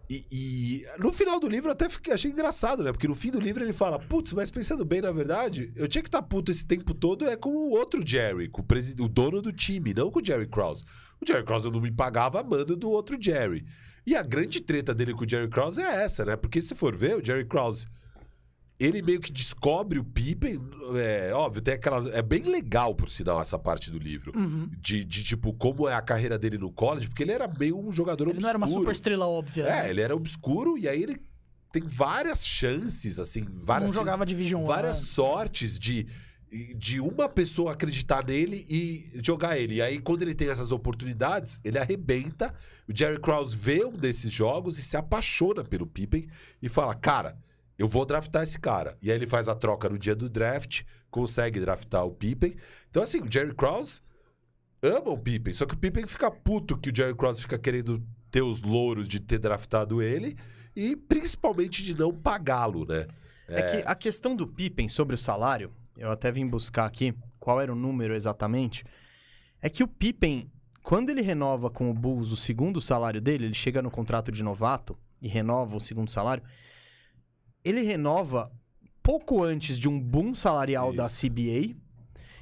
E, 0.08 0.26
e 0.30 0.86
no 0.98 1.10
final 1.12 1.40
do 1.40 1.48
livro 1.48 1.68
eu 1.68 1.72
até 1.72 1.88
fiquei, 1.88 2.12
achei 2.12 2.30
engraçado, 2.30 2.82
né? 2.82 2.92
Porque 2.92 3.08
no 3.08 3.14
fim 3.14 3.30
do 3.30 3.40
livro 3.40 3.62
ele 3.62 3.72
fala, 3.72 3.98
putz, 3.98 4.32
mas 4.32 4.50
pensando 4.50 4.84
bem, 4.84 5.00
na 5.00 5.10
verdade, 5.12 5.72
eu 5.74 5.88
tinha 5.88 6.02
que 6.02 6.08
estar 6.08 6.22
puto 6.22 6.50
esse 6.50 6.66
tempo 6.66 6.92
todo 6.94 7.26
é 7.26 7.36
com 7.36 7.50
o 7.50 7.70
outro 7.70 8.06
Jerry, 8.06 8.48
com 8.48 8.60
o, 8.60 8.64
presi- 8.64 8.94
o 9.00 9.08
dono 9.08 9.40
do 9.40 9.52
time, 9.52 9.94
não 9.94 10.10
com 10.10 10.20
o 10.20 10.24
Jerry 10.24 10.46
Krause. 10.46 10.84
O 11.20 11.26
Jerry 11.26 11.44
Krause 11.44 11.70
não 11.70 11.80
me 11.80 11.90
pagava 11.90 12.40
a 12.40 12.42
mando 12.44 12.76
do 12.76 12.90
outro 12.90 13.16
Jerry. 13.20 13.64
E 14.06 14.14
a 14.16 14.22
grande 14.22 14.60
treta 14.60 14.92
dele 14.94 15.14
com 15.14 15.24
o 15.24 15.28
Jerry 15.28 15.48
Krause 15.48 15.80
é 15.80 16.04
essa, 16.04 16.24
né? 16.24 16.36
Porque 16.36 16.60
se 16.60 16.74
for 16.74 16.94
ver, 16.96 17.16
o 17.16 17.24
Jerry 17.24 17.44
Krause 17.46 17.86
ele 18.82 19.00
meio 19.00 19.20
que 19.20 19.30
descobre 19.30 19.98
o 19.98 20.04
Pippen. 20.04 20.58
É 20.96 21.32
óbvio, 21.32 21.62
tem 21.62 21.74
aquelas. 21.74 22.06
É 22.06 22.20
bem 22.20 22.42
legal, 22.42 22.94
por 22.94 23.08
sinal, 23.08 23.40
essa 23.40 23.58
parte 23.58 23.90
do 23.90 23.98
livro. 23.98 24.32
Uhum. 24.36 24.68
De, 24.78 25.04
de, 25.04 25.22
tipo, 25.22 25.52
como 25.52 25.88
é 25.88 25.94
a 25.94 26.02
carreira 26.02 26.36
dele 26.36 26.58
no 26.58 26.72
college, 26.72 27.08
porque 27.08 27.22
ele 27.22 27.32
era 27.32 27.46
meio 27.46 27.78
um 27.78 27.92
jogador 27.92 28.28
Ele 28.28 28.40
não 28.40 28.48
era 28.48 28.58
uma 28.58 28.66
obscuro. 28.66 28.84
super 28.84 28.92
estrela 28.92 29.26
óbvia. 29.26 29.62
É, 29.64 29.82
né? 29.82 29.90
ele 29.90 30.00
era 30.00 30.16
obscuro 30.16 30.76
e 30.76 30.88
aí 30.88 31.00
ele 31.00 31.20
tem 31.70 31.82
várias 31.84 32.44
chances, 32.44 33.18
assim, 33.18 33.46
várias 33.48 33.92
não 33.92 34.00
jogava 34.00 34.26
Division 34.26 34.62
1. 34.62 34.66
várias 34.66 34.96
sortes 34.98 35.78
de, 35.78 36.06
de 36.76 37.00
uma 37.00 37.28
pessoa 37.28 37.72
acreditar 37.72 38.26
nele 38.26 38.66
e 38.68 39.10
jogar 39.22 39.56
ele. 39.56 39.76
E 39.76 39.82
aí, 39.82 39.98
quando 40.00 40.22
ele 40.22 40.34
tem 40.34 40.48
essas 40.48 40.72
oportunidades, 40.72 41.60
ele 41.64 41.78
arrebenta. 41.78 42.52
O 42.86 42.96
Jerry 42.96 43.20
Krause 43.20 43.56
vê 43.56 43.84
um 43.84 43.92
desses 43.92 44.30
jogos 44.30 44.78
e 44.78 44.82
se 44.82 44.96
apaixona 44.96 45.62
pelo 45.64 45.86
Pippen 45.86 46.26
e 46.60 46.68
fala: 46.68 46.94
Cara, 46.94 47.38
eu 47.78 47.88
vou 47.88 48.04
draftar 48.04 48.42
esse 48.42 48.58
cara. 48.58 48.96
E 49.02 49.10
aí 49.10 49.16
ele 49.16 49.26
faz 49.26 49.48
a 49.48 49.54
troca 49.54 49.88
no 49.88 49.98
dia 49.98 50.14
do 50.14 50.28
draft, 50.28 50.82
consegue 51.10 51.60
draftar 51.60 52.04
o 52.04 52.12
Pippen. 52.12 52.54
Então, 52.90 53.02
assim, 53.02 53.20
o 53.20 53.30
Jerry 53.30 53.54
Krause 53.54 54.00
ama 54.82 55.10
o 55.10 55.18
Pippen, 55.18 55.52
só 55.52 55.64
que 55.64 55.74
o 55.74 55.78
Pippen 55.78 56.06
fica 56.06 56.30
puto 56.30 56.76
que 56.76 56.90
o 56.90 56.96
Jerry 56.96 57.14
Krause 57.14 57.42
fica 57.42 57.58
querendo 57.58 58.02
ter 58.30 58.42
os 58.42 58.62
louros 58.62 59.06
de 59.06 59.20
ter 59.20 59.38
draftado 59.38 60.02
ele 60.02 60.36
e 60.74 60.96
principalmente 60.96 61.82
de 61.82 61.94
não 61.94 62.12
pagá-lo, 62.12 62.86
né? 62.86 63.06
É. 63.48 63.62
que 63.62 63.82
a 63.86 63.94
questão 63.94 64.34
do 64.34 64.46
Pippen 64.46 64.88
sobre 64.88 65.14
o 65.14 65.18
salário, 65.18 65.70
eu 65.96 66.10
até 66.10 66.32
vim 66.32 66.46
buscar 66.46 66.86
aqui 66.86 67.14
qual 67.38 67.60
era 67.60 67.70
o 67.70 67.76
número 67.76 68.14
exatamente, 68.14 68.84
é 69.60 69.68
que 69.68 69.82
o 69.82 69.88
Pippen, 69.88 70.50
quando 70.82 71.10
ele 71.10 71.20
renova 71.20 71.68
com 71.68 71.90
o 71.90 71.94
Bulls 71.94 72.32
o 72.32 72.36
segundo 72.36 72.80
salário 72.80 73.20
dele, 73.20 73.44
ele 73.46 73.54
chega 73.54 73.82
no 73.82 73.90
contrato 73.90 74.32
de 74.32 74.42
novato 74.42 74.96
e 75.20 75.28
renova 75.28 75.76
o 75.76 75.80
segundo 75.80 76.10
salário, 76.10 76.42
ele 77.64 77.82
renova 77.82 78.50
pouco 79.02 79.42
antes 79.42 79.78
de 79.78 79.88
um 79.88 79.98
boom 80.00 80.34
salarial 80.34 80.92
da 80.92 81.04
Isso. 81.04 81.26
CBA 81.28 81.74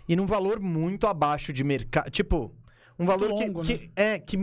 e 0.08 0.16
num 0.16 0.26
valor 0.26 0.60
muito 0.60 1.06
abaixo 1.06 1.52
de 1.52 1.62
mercado, 1.64 2.10
tipo, 2.10 2.54
um 2.98 3.06
valor 3.06 3.28
que- 3.36 3.46
longo, 3.46 3.62
que, 3.62 3.78
né? 3.78 3.90
é 3.96 4.18
que 4.18 4.36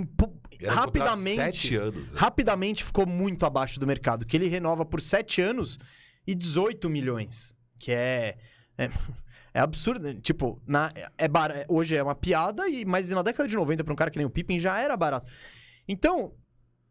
Era 0.59 0.73
rapidamente 0.73 1.35
Sete 1.35 1.75
anos. 1.75 2.11
né? 2.13 2.19
rapidamente 2.19 2.83
ficou 2.83 3.05
muito 3.05 3.45
abaixo 3.45 3.79
do 3.79 3.85
mercado, 3.85 4.25
que 4.25 4.35
ele 4.35 4.47
renova 4.47 4.83
por 4.85 4.99
7 5.01 5.41
anos 5.41 5.77
e 6.25 6.33
18 6.33 6.89
milhões, 6.89 7.53
que 7.77 7.91
é 7.91 8.37
é, 8.79 8.89
é 9.53 9.59
absurdo, 9.59 10.13
tipo, 10.21 10.61
na, 10.65 10.91
é 11.17 11.27
bar- 11.27 11.65
hoje 11.67 11.95
é 11.95 12.01
uma 12.03 12.15
piada, 12.15 12.67
e 12.69 12.85
mas 12.85 13.09
na 13.09 13.21
década 13.21 13.47
de 13.49 13.55
90 13.55 13.83
para 13.83 13.93
um 13.93 13.95
cara 13.95 14.09
que 14.11 14.17
nem 14.17 14.25
o 14.25 14.29
Pippen 14.31 14.59
já 14.59 14.79
era 14.79 14.95
barato. 14.97 15.29
Então, 15.87 16.33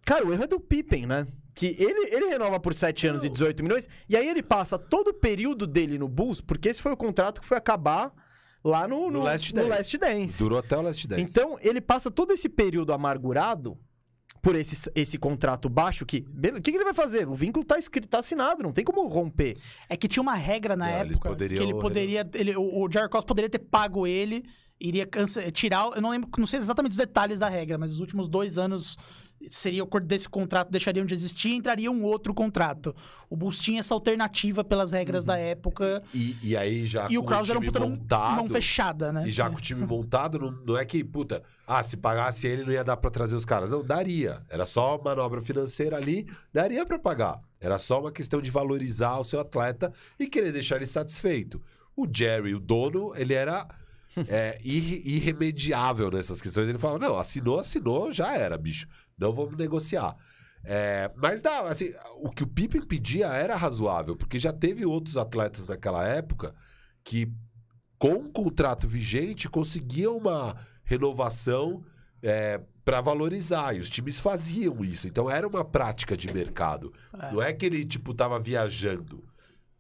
cara, 0.04 0.24
o 0.26 0.32
erro 0.32 0.44
é 0.44 0.46
do 0.48 0.58
Pippen, 0.60 1.06
né? 1.06 1.26
Que 1.56 1.74
ele, 1.78 2.14
ele 2.14 2.26
renova 2.26 2.60
por 2.60 2.74
7 2.74 3.06
anos 3.08 3.24
e 3.24 3.30
18 3.30 3.62
milhões, 3.64 3.88
e 4.08 4.14
aí 4.14 4.28
ele 4.28 4.42
passa 4.42 4.78
todo 4.78 5.08
o 5.08 5.14
período 5.14 5.66
dele 5.66 5.98
no 5.98 6.06
Bulls, 6.06 6.40
porque 6.42 6.68
esse 6.68 6.82
foi 6.82 6.92
o 6.92 6.96
contrato 6.96 7.40
que 7.40 7.46
foi 7.46 7.56
acabar 7.56 8.12
lá 8.62 8.86
no, 8.86 9.10
No 9.10 9.22
Last 9.22 9.54
no 9.54 9.62
Dance. 9.62 9.70
Last 9.70 9.98
Dance. 9.98 10.38
Durou 10.38 10.58
até 10.58 10.76
o 10.76 10.82
Last 10.82 11.08
Dance. 11.08 11.22
Então, 11.22 11.56
ele 11.62 11.80
passa 11.80 12.10
todo 12.10 12.30
esse 12.32 12.46
período 12.48 12.92
amargurado 12.92 13.78
por 14.42 14.54
esse, 14.54 14.90
esse 14.94 15.18
contrato 15.18 15.68
baixo 15.70 16.04
que... 16.04 16.18
O 16.18 16.60
que, 16.60 16.70
que 16.70 16.76
ele 16.76 16.84
vai 16.84 16.92
fazer? 16.94 17.26
O 17.26 17.34
vínculo 17.34 17.64
tá, 17.64 17.78
escrito, 17.78 18.06
tá 18.06 18.18
assinado, 18.18 18.62
não 18.62 18.70
tem 18.72 18.84
como 18.84 19.06
romper. 19.08 19.56
É 19.88 19.96
que 19.96 20.06
tinha 20.06 20.22
uma 20.22 20.34
regra 20.34 20.76
na 20.76 21.00
eles 21.00 21.12
época 21.12 21.30
poderiam- 21.30 21.64
que 21.64 21.70
ele 21.72 21.80
poderia. 21.80 22.28
Ele, 22.34 22.54
o, 22.54 22.84
o 22.84 22.92
Jerry 22.92 23.08
Cross 23.08 23.24
poderia 23.24 23.48
ter 23.48 23.60
pago 23.60 24.06
ele, 24.06 24.44
iria 24.78 25.06
cance- 25.06 25.50
tirar. 25.52 25.90
Eu 25.96 26.02
não 26.02 26.10
lembro, 26.10 26.28
não 26.38 26.46
sei 26.46 26.60
exatamente 26.60 26.92
os 26.92 26.98
detalhes 26.98 27.38
da 27.40 27.48
regra, 27.48 27.78
mas 27.78 27.92
os 27.94 27.98
últimos 28.00 28.28
dois 28.28 28.58
anos 28.58 28.96
seria 29.48 29.82
o 29.82 29.86
acordo 29.86 30.06
desse 30.06 30.28
contrato 30.28 30.70
deixariam 30.70 31.04
de 31.06 31.14
existir 31.14 31.48
e 31.50 31.54
entraria 31.56 31.90
um 31.90 32.02
outro 32.04 32.32
contrato. 32.34 32.94
O 33.30 33.36
Bulls 33.36 33.58
tinha 33.58 33.80
essa 33.80 33.94
alternativa 33.94 34.64
pelas 34.64 34.92
regras 34.92 35.22
Uhum. 35.24 35.26
da 35.28 35.38
época. 35.38 36.02
E, 36.14 36.36
e 36.42 36.56
aí 36.56 36.86
já 36.86 37.06
E 37.10 37.18
o 37.18 37.22
Krause 37.22 37.50
era 37.50 37.60
um 37.60 37.62
puta 37.62 37.80
montado, 37.80 38.36
mão 38.36 38.48
fechada, 38.48 39.12
né? 39.12 39.24
E 39.26 39.30
já 39.30 39.46
É. 39.46 39.50
com 39.50 39.56
o 39.56 39.60
time 39.60 39.84
montado, 39.86 40.38
não, 40.38 40.50
não 40.50 40.76
é 40.78 40.84
que, 40.84 41.04
puta, 41.04 41.42
ah, 41.66 41.82
se 41.82 41.96
pagasse 41.96 42.46
ele 42.46 42.64
não 42.64 42.72
ia 42.72 42.82
dar 42.84 42.96
pra 42.96 43.10
trazer 43.10 43.36
os 43.36 43.44
caras. 43.44 43.70
Não, 43.70 43.84
daria. 43.84 44.42
Era 44.48 44.66
só 44.66 45.00
manobra 45.04 45.40
financeira 45.42 45.96
ali, 45.96 46.26
daria 46.52 46.84
pra 46.86 46.98
pagar. 46.98 47.40
Era 47.60 47.78
só 47.78 48.00
uma 48.00 48.12
questão 48.12 48.40
de 48.40 48.50
valorizar 48.50 49.18
o 49.18 49.24
seu 49.24 49.40
atleta 49.40 49.92
e 50.18 50.26
querer 50.26 50.52
deixar 50.52 50.76
ele 50.76 50.86
satisfeito. 50.86 51.60
O 51.96 52.06
Jerry, 52.12 52.54
o 52.54 52.60
dono, 52.60 53.12
ele 53.16 53.32
era 53.34 53.66
é, 54.28 54.58
irre- 54.64 55.02
irremediável 55.04 56.10
nessas 56.10 56.40
questões. 56.40 56.68
Ele 56.68 56.78
falava, 56.78 56.98
não, 57.06 57.18
assinou, 57.18 57.58
assinou, 57.58 58.12
já 58.12 58.34
era, 58.34 58.56
bicho. 58.58 58.86
Não 59.18 59.32
vamos 59.32 59.56
negociar. 59.56 60.16
É, 60.64 61.10
mas 61.16 61.40
dá, 61.40 61.60
assim, 61.60 61.93
o 62.16 62.30
que 62.30 62.43
o 62.43 62.47
Pippen 62.47 62.82
pedia 62.82 63.28
era 63.28 63.55
razoável, 63.55 64.16
porque 64.16 64.38
já 64.38 64.52
teve 64.52 64.84
outros 64.84 65.16
atletas 65.16 65.66
naquela 65.66 66.06
época 66.06 66.55
que, 67.05 67.32
com 67.98 68.14
um 68.14 68.30
contrato 68.30 68.88
vigente, 68.88 69.48
conseguiam 69.48 70.16
uma 70.16 70.56
renovação 70.84 71.84
para 72.84 73.01
valorizar. 73.01 73.74
E 73.76 73.80
os 73.80 73.88
times 73.88 74.18
faziam 74.18 74.84
isso. 74.84 75.06
Então 75.06 75.30
era 75.30 75.47
uma 75.47 75.64
prática 75.64 76.16
de 76.16 76.32
mercado. 76.32 76.93
É. 77.12 77.32
Não 77.32 77.40
é 77.40 77.52
que 77.52 77.66
ele, 77.66 77.84
tipo, 77.84 78.12
tava 78.12 78.38
viajando. 78.40 79.24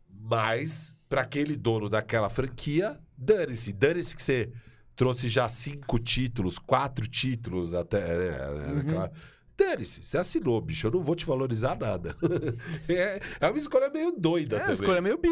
Mas, 0.08 0.96
para 1.08 1.22
aquele 1.22 1.56
dono 1.56 1.88
daquela 1.88 2.28
franquia, 2.28 2.98
dane-se. 3.16 3.72
Dane-se 3.72 4.14
que 4.14 4.22
você 4.22 4.52
trouxe 4.96 5.28
já 5.28 5.46
cinco 5.46 5.98
títulos, 5.98 6.58
quatro 6.58 7.06
títulos 7.06 7.74
até. 7.74 8.00
né, 8.00 8.72
naquela- 8.74 9.12
Dane-se, 9.58 10.02
você 10.02 10.18
assinou, 10.18 10.60
bicho. 10.60 10.86
Eu 10.86 10.90
não 10.90 11.00
vou 11.00 11.14
te 11.14 11.24
valorizar 11.24 11.78
nada. 11.78 12.14
é, 12.88 13.20
é 13.40 13.48
uma 13.48 13.56
escolha 13.58 13.88
meio 13.88 14.12
doida 14.12 14.56
É, 14.56 14.58
também. 14.58 14.70
a 14.70 14.74
escolha 14.74 15.00
meio... 15.00 15.16
bi- 15.16 15.30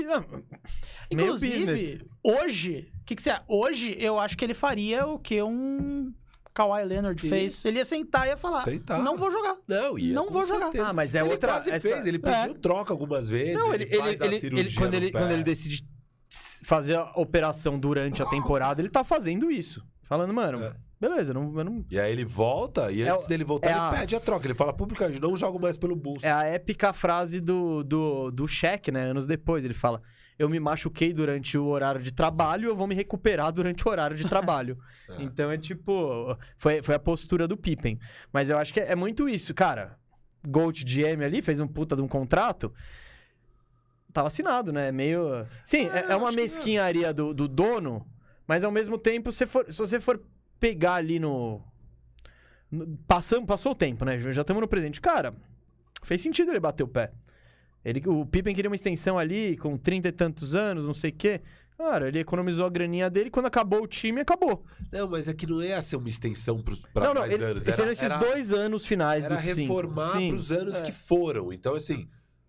meio 1.14 1.32
business. 1.32 1.98
hoje, 2.22 2.90
o 3.02 3.04
que, 3.04 3.16
que 3.16 3.22
você 3.22 3.30
acha? 3.30 3.44
Hoje 3.48 3.94
eu 3.98 4.18
acho 4.18 4.36
que 4.36 4.44
ele 4.44 4.54
faria 4.54 5.06
o 5.06 5.18
que 5.18 5.42
um 5.42 6.10
Kawhi 6.54 6.84
Leonard 6.84 7.20
Isso. 7.20 7.28
fez. 7.28 7.64
Ele 7.66 7.78
ia 7.78 7.84
sentar 7.84 8.26
e 8.26 8.30
ia 8.30 8.36
falar: 8.36 8.62
Sentar. 8.62 9.02
Não 9.02 9.16
vou 9.18 9.30
jogar. 9.30 9.56
Não, 9.68 9.98
ia, 9.98 10.14
Não 10.14 10.30
vou 10.30 10.46
jogar. 10.46 10.66
certeza. 10.66 10.86
Ah, 10.88 10.92
mas 10.92 11.14
é 11.14 11.20
ele 11.20 11.28
outra... 11.30 11.52
quase 11.52 11.70
essa- 11.70 11.88
fez, 11.88 12.06
ele 12.06 12.18
pediu 12.18 12.52
É. 12.52 12.54
troca 12.54 12.92
algumas 12.92 13.28
vezes. 13.28 13.54
Não, 13.54 13.74
ele, 13.74 13.84
ele, 13.84 13.96
faz 13.98 14.22
a 14.22 14.26
ele, 14.26 14.40
cirurgia 14.40 14.66
ele- 14.68 14.74
quando, 14.74 14.90
no 14.92 14.96
ele, 14.96 15.10
pé. 15.12 15.18
quando 15.18 15.32
ele 15.32 15.42
decide 15.42 15.86
fazer 16.64 16.96
a 16.96 17.12
operação 17.16 17.78
durante 17.78 18.22
a 18.22 18.26
temporada, 18.26 18.80
ele 18.80 18.90
tá 18.90 19.04
fazendo 19.04 19.50
isso. 19.50 19.84
Falando, 20.02 20.34
mano, 20.34 20.62
É. 20.62 20.74
beleza, 21.00 21.32
não, 21.32 21.56
eu 21.58 21.64
não... 21.64 21.84
E 21.90 21.98
aí 21.98 22.12
ele 22.12 22.24
volta, 22.24 22.92
e 22.92 23.02
É 23.02 23.08
antes 23.08 23.26
dele 23.26 23.42
voltar, 23.44 23.68
é 23.68 23.72
ele 23.72 23.80
a- 23.80 23.90
pede 23.90 24.16
a 24.16 24.20
troca. 24.20 24.46
Ele 24.46 24.54
fala 24.54 24.72
publicamente, 24.72 25.20
não 25.20 25.36
jogo 25.36 25.58
mais 25.58 25.78
pelo 25.78 25.96
bolso. 25.96 26.26
É 26.26 26.30
a 26.30 26.44
épica 26.44 26.92
frase 26.92 27.40
do, 27.40 27.82
do, 27.82 28.30
do 28.30 28.46
Shaq, 28.46 28.90
né? 28.92 29.04
Anos 29.10 29.26
depois, 29.26 29.64
ele 29.64 29.72
fala: 29.74 30.02
Eu 30.38 30.48
me 30.48 30.60
machuquei 30.60 31.12
durante 31.14 31.56
o 31.56 31.64
horário 31.66 32.02
de 32.02 32.12
trabalho, 32.12 32.68
eu 32.68 32.76
vou 32.76 32.86
me 32.86 32.94
recuperar 32.94 33.50
durante 33.52 33.86
o 33.86 33.90
horário 33.90 34.16
de 34.16 34.28
trabalho. 34.28 34.78
É. 35.08 35.22
Então 35.22 35.50
é 35.50 35.56
tipo. 35.58 36.36
Foi, 36.56 36.82
foi 36.82 36.94
a 36.94 36.98
postura 36.98 37.46
do 37.46 37.56
Pippen. 37.58 37.98
Mas 38.32 38.48
eu 38.50 38.56
acho 38.58 38.72
que 38.72 38.80
é, 38.80 38.92
é 38.92 38.94
muito 38.96 39.28
isso, 39.28 39.52
cara. 39.54 39.98
Gold 40.46 40.84
GM 40.84 41.22
ali 41.24 41.40
fez 41.42 41.60
um 41.60 41.66
puta 41.68 41.94
de 41.96 42.02
um 42.02 42.08
contrato. 42.08 42.72
Tava 44.14 44.28
assinado, 44.28 44.72
né? 44.72 44.90
Meio. 44.92 45.44
Sim, 45.64 45.88
é, 45.88 46.12
é 46.12 46.16
uma 46.16 46.28
acho 46.28 46.36
que 46.36 46.42
mesquinharia 46.42 47.12
do, 47.12 47.34
do 47.34 47.46
dono, 47.48 48.06
mas 48.46 48.62
ao 48.64 48.70
mesmo 48.70 48.96
tempo, 48.96 49.30
se, 49.32 49.44
for, 49.44 49.66
se 49.70 49.76
você 49.76 49.98
for 50.00 50.22
pegar 50.60 50.94
ali 50.94 51.18
no. 51.18 51.60
no- 52.70 52.96
passou 53.06 53.72
o 53.72 53.74
tempo, 53.74 54.04
né? 54.04 54.18
Já 54.32 54.42
estamos 54.42 54.60
no 54.60 54.68
presente. 54.68 55.00
Cara, 55.00 55.34
fez 56.04 56.20
sentido 56.20 56.52
ele 56.52 56.60
bater 56.60 56.84
o 56.84 56.88
pé. 56.88 57.10
Ele, 57.84 58.02
o 58.06 58.24
Pippen 58.24 58.54
queria 58.54 58.70
uma 58.70 58.74
extensão 58.76 59.18
ali, 59.18 59.56
com 59.58 59.76
30 59.76 60.08
e 60.08 60.12
tantos 60.12 60.54
anos, 60.54 60.86
não 60.86 60.94
sei 60.94 61.10
o 61.10 61.14
quê. 61.14 61.42
Cara, 61.76 62.06
ele 62.06 62.20
economizou 62.20 62.64
a 62.64 62.70
graninha 62.70 63.10
dele, 63.10 63.28
quando 63.30 63.46
acabou 63.46 63.82
o 63.82 63.86
time, 63.88 64.20
acabou. 64.20 64.64
Não, 64.92 65.08
mas 65.08 65.26
é 65.28 65.34
que 65.34 65.44
não 65.44 65.60
ia 65.60 65.82
ser 65.82 65.96
uma 65.96 66.08
extensão 66.08 66.62
não, 66.94 67.14
mais 67.14 67.32
ele, 67.32 67.44
anos. 67.44 67.64
seriam 67.64 67.90
esses 67.90 68.04
era, 68.04 68.16
dois 68.16 68.52
anos 68.52 68.86
finais 68.86 69.24
era 69.24 69.36
cinco. 69.36 69.56
reformar 69.60 70.12
Sim. 70.12 70.28
pros 70.28 70.52
anos 70.52 70.76
É. 70.76 70.82
que 70.82 70.92
foram. 70.92 71.52
Então, 71.52 71.74
assim, 71.74 72.08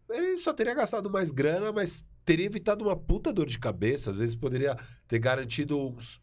ele 0.09 0.37
só 0.37 0.53
teria 0.53 0.73
gastado 0.73 1.09
mais 1.09 1.31
grana, 1.31 1.71
mas 1.71 2.03
teria 2.23 2.45
evitado 2.45 2.83
uma 2.83 2.95
puta 2.95 3.31
dor 3.33 3.47
de 3.47 3.59
cabeça. 3.59 4.11
Às 4.11 4.17
vezes 4.17 4.35
poderia 4.35 4.77
ter 5.07 5.19
garantido 5.19 5.77
uns... 5.77 6.21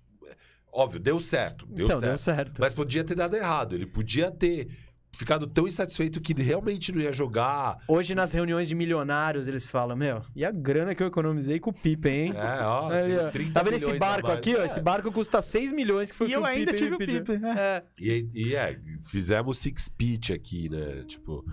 Óbvio, 0.73 0.99
deu 0.99 1.21
certo. 1.21 1.67
Deu 1.67 1.87
então, 1.87 2.01
certo. 2.01 2.11
deu 2.11 2.19
certo. 2.19 2.61
Mas 2.61 2.73
podia 2.73 3.05
ter 3.05 3.15
dado 3.15 3.37
errado. 3.37 3.75
Ele 3.75 3.87
podia 3.87 4.31
ter 4.31 4.69
ficado 5.15 5.47
tão 5.47 5.67
insatisfeito 5.67 6.21
que 6.21 6.33
realmente 6.33 6.91
não 6.91 7.01
ia 7.01 7.13
jogar. 7.13 7.79
Hoje, 7.87 8.15
nas 8.15 8.33
reuniões 8.33 8.69
de 8.69 8.75
milionários, 8.75 9.47
eles 9.47 9.67
falam, 9.67 9.97
meu, 9.97 10.23
e 10.35 10.45
a 10.45 10.51
grana 10.51 10.95
que 10.95 11.03
eu 11.03 11.07
economizei 11.07 11.61
com 11.61 11.71
o 11.71 11.73
Pippen, 11.73 12.27
hein? 12.27 12.33
É, 12.35 12.65
ó. 12.65 12.89
Aí, 12.91 13.19
ó. 13.19 13.31
30 13.31 13.53
Tá 13.53 13.63
vendo 13.63 13.75
esse 13.75 13.93
barco 13.99 14.31
aqui, 14.31 14.57
ó? 14.57 14.63
É. 14.63 14.67
Esse 14.67 14.81
barco 14.81 15.13
custa 15.13 15.43
6 15.43 15.73
milhões, 15.73 16.11
que 16.11 16.17
foi 16.17 16.27
E 16.27 16.31
que 16.31 16.37
eu 16.37 16.43
o 16.43 16.45
ainda 16.45 16.73
Pippen 16.73 16.91
tive 16.91 16.95
o. 16.95 16.99
Pippen. 16.99 17.41
É. 17.51 17.61
É. 17.61 17.85
E, 17.99 18.31
e 18.33 18.57
é, 18.57 18.79
fizemos 19.11 19.59
six 19.59 19.89
pitch 19.89 20.31
aqui, 20.31 20.69
né? 20.69 21.05
Tipo. 21.07 21.45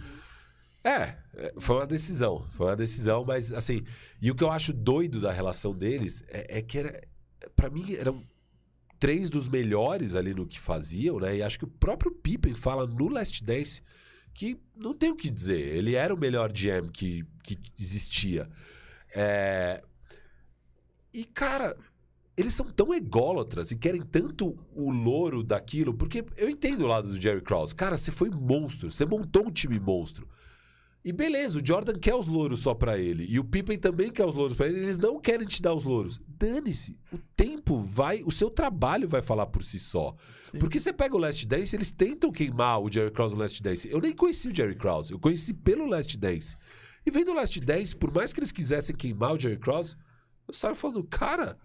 É, 0.84 1.16
é, 1.36 1.54
foi 1.60 1.78
uma 1.78 1.88
decisão. 1.88 2.46
Foi 2.52 2.68
uma 2.68 2.76
decisão, 2.76 3.26
mas 3.26 3.52
assim. 3.52 3.84
E 4.22 4.32
o 4.32 4.36
que 4.36 4.44
eu 4.44 4.52
acho 4.52 4.74
doido 4.74 5.20
da 5.20 5.32
relação 5.32 5.74
deles 5.74 6.24
é, 6.30 6.60
é 6.60 6.62
que 6.62 6.78
era. 6.78 7.02
Pra 7.56 7.70
mim, 7.70 7.94
eram 7.94 8.24
três 9.00 9.30
dos 9.30 9.48
melhores 9.48 10.16
ali 10.16 10.34
no 10.34 10.46
que 10.46 10.60
faziam, 10.60 11.20
né? 11.20 11.38
E 11.38 11.44
acho 11.44 11.58
que 11.58 11.66
o 11.66 11.70
próprio 11.70 12.12
Pippen 12.12 12.54
fala 12.54 12.86
no 12.86 13.08
Last 13.08 13.44
Dance 13.44 13.82
que 14.34 14.58
não 14.76 14.94
tem 14.94 15.12
o 15.12 15.16
que 15.16 15.30
dizer. 15.30 15.76
Ele 15.76 15.96
era 15.96 16.14
o 16.14 16.20
melhor 16.20 16.52
GM 16.52 16.90
que, 16.92 17.26
que 17.44 17.58
existia. 17.80 18.50
É... 19.14 19.84
E, 21.14 21.26
cara, 21.26 21.76
eles 22.38 22.54
são 22.54 22.66
tão 22.66 22.94
ególatras 22.94 23.72
e 23.72 23.76
querem 23.76 24.02
tanto 24.02 24.58
o 24.74 24.92
louro 24.92 25.44
daquilo, 25.44 25.94
porque 25.94 26.24
eu 26.38 26.50
entendo 26.50 26.84
o 26.84 26.88
lado 26.88 27.10
do 27.10 27.20
Jerry 27.20 27.42
Krause. 27.42 27.76
Cara, 27.76 27.98
você 27.98 28.12
foi 28.12 28.30
monstro, 28.30 28.92
você 28.92 29.06
montou 29.06 29.48
um 29.48 29.52
time 29.52 29.80
monstro. 29.80 30.28
E 31.04 31.14
beleza, 31.14 31.60
o 31.60 31.66
Jordan 31.66 31.98
quer 31.98 32.14
os 32.14 32.28
louros 32.28 32.60
só 32.60 32.74
pra 32.74 32.98
ele. 32.98 33.26
E 33.30 33.40
o 33.40 33.44
Pippen 33.44 33.78
também 33.78 34.12
quer 34.12 34.26
os 34.26 34.36
louros 34.36 34.56
pra 34.56 34.68
ele. 34.68 34.80
Eles 34.80 35.00
não 35.00 35.20
querem 35.20 35.48
te 35.48 35.62
dar 35.62 35.74
os 35.74 35.84
louros. 35.86 36.20
Dane-se. 36.28 36.98
O 37.12 37.18
tempo 37.38 37.78
vai. 37.82 38.22
O 38.24 38.32
seu 38.32 38.50
trabalho 38.50 39.08
vai 39.08 39.22
falar 39.22 39.46
por 39.48 39.64
si 39.64 39.80
só. 39.80 40.14
Porque 40.60 40.78
você 40.78 40.92
pega 40.92 41.16
o 41.16 41.20
Last 41.20 41.46
Dance, 41.48 41.76
eles 41.76 41.92
tentam 41.92 42.32
queimar 42.32 42.82
o 42.82 42.92
Jerry 42.92 43.12
Krause 43.12 43.34
no 43.34 43.42
Last 43.42 43.64
Dance. 43.64 43.90
Eu 43.90 44.02
nem 44.02 44.14
conheci 44.14 44.50
o 44.50 44.56
Jerry 44.56 44.76
Krause. 44.76 45.14
Eu 45.14 45.20
conheci 45.20 45.54
pelo 45.54 45.86
Last 45.86 46.18
Dance. 46.18 46.56
E 47.06 47.12
vendo 47.12 47.32
o 47.32 47.36
Last 47.36 47.58
Dance, 47.62 47.96
por 47.96 48.14
mais 48.14 48.34
que 48.34 48.40
eles 48.42 48.52
quisessem 48.52 48.96
queimar 48.96 49.34
o 49.34 49.40
Jerry 49.40 49.58
Krause, 49.58 49.96
eu 50.48 50.54
saio 50.54 50.76
falando, 50.76 51.04
cara, 51.06 51.58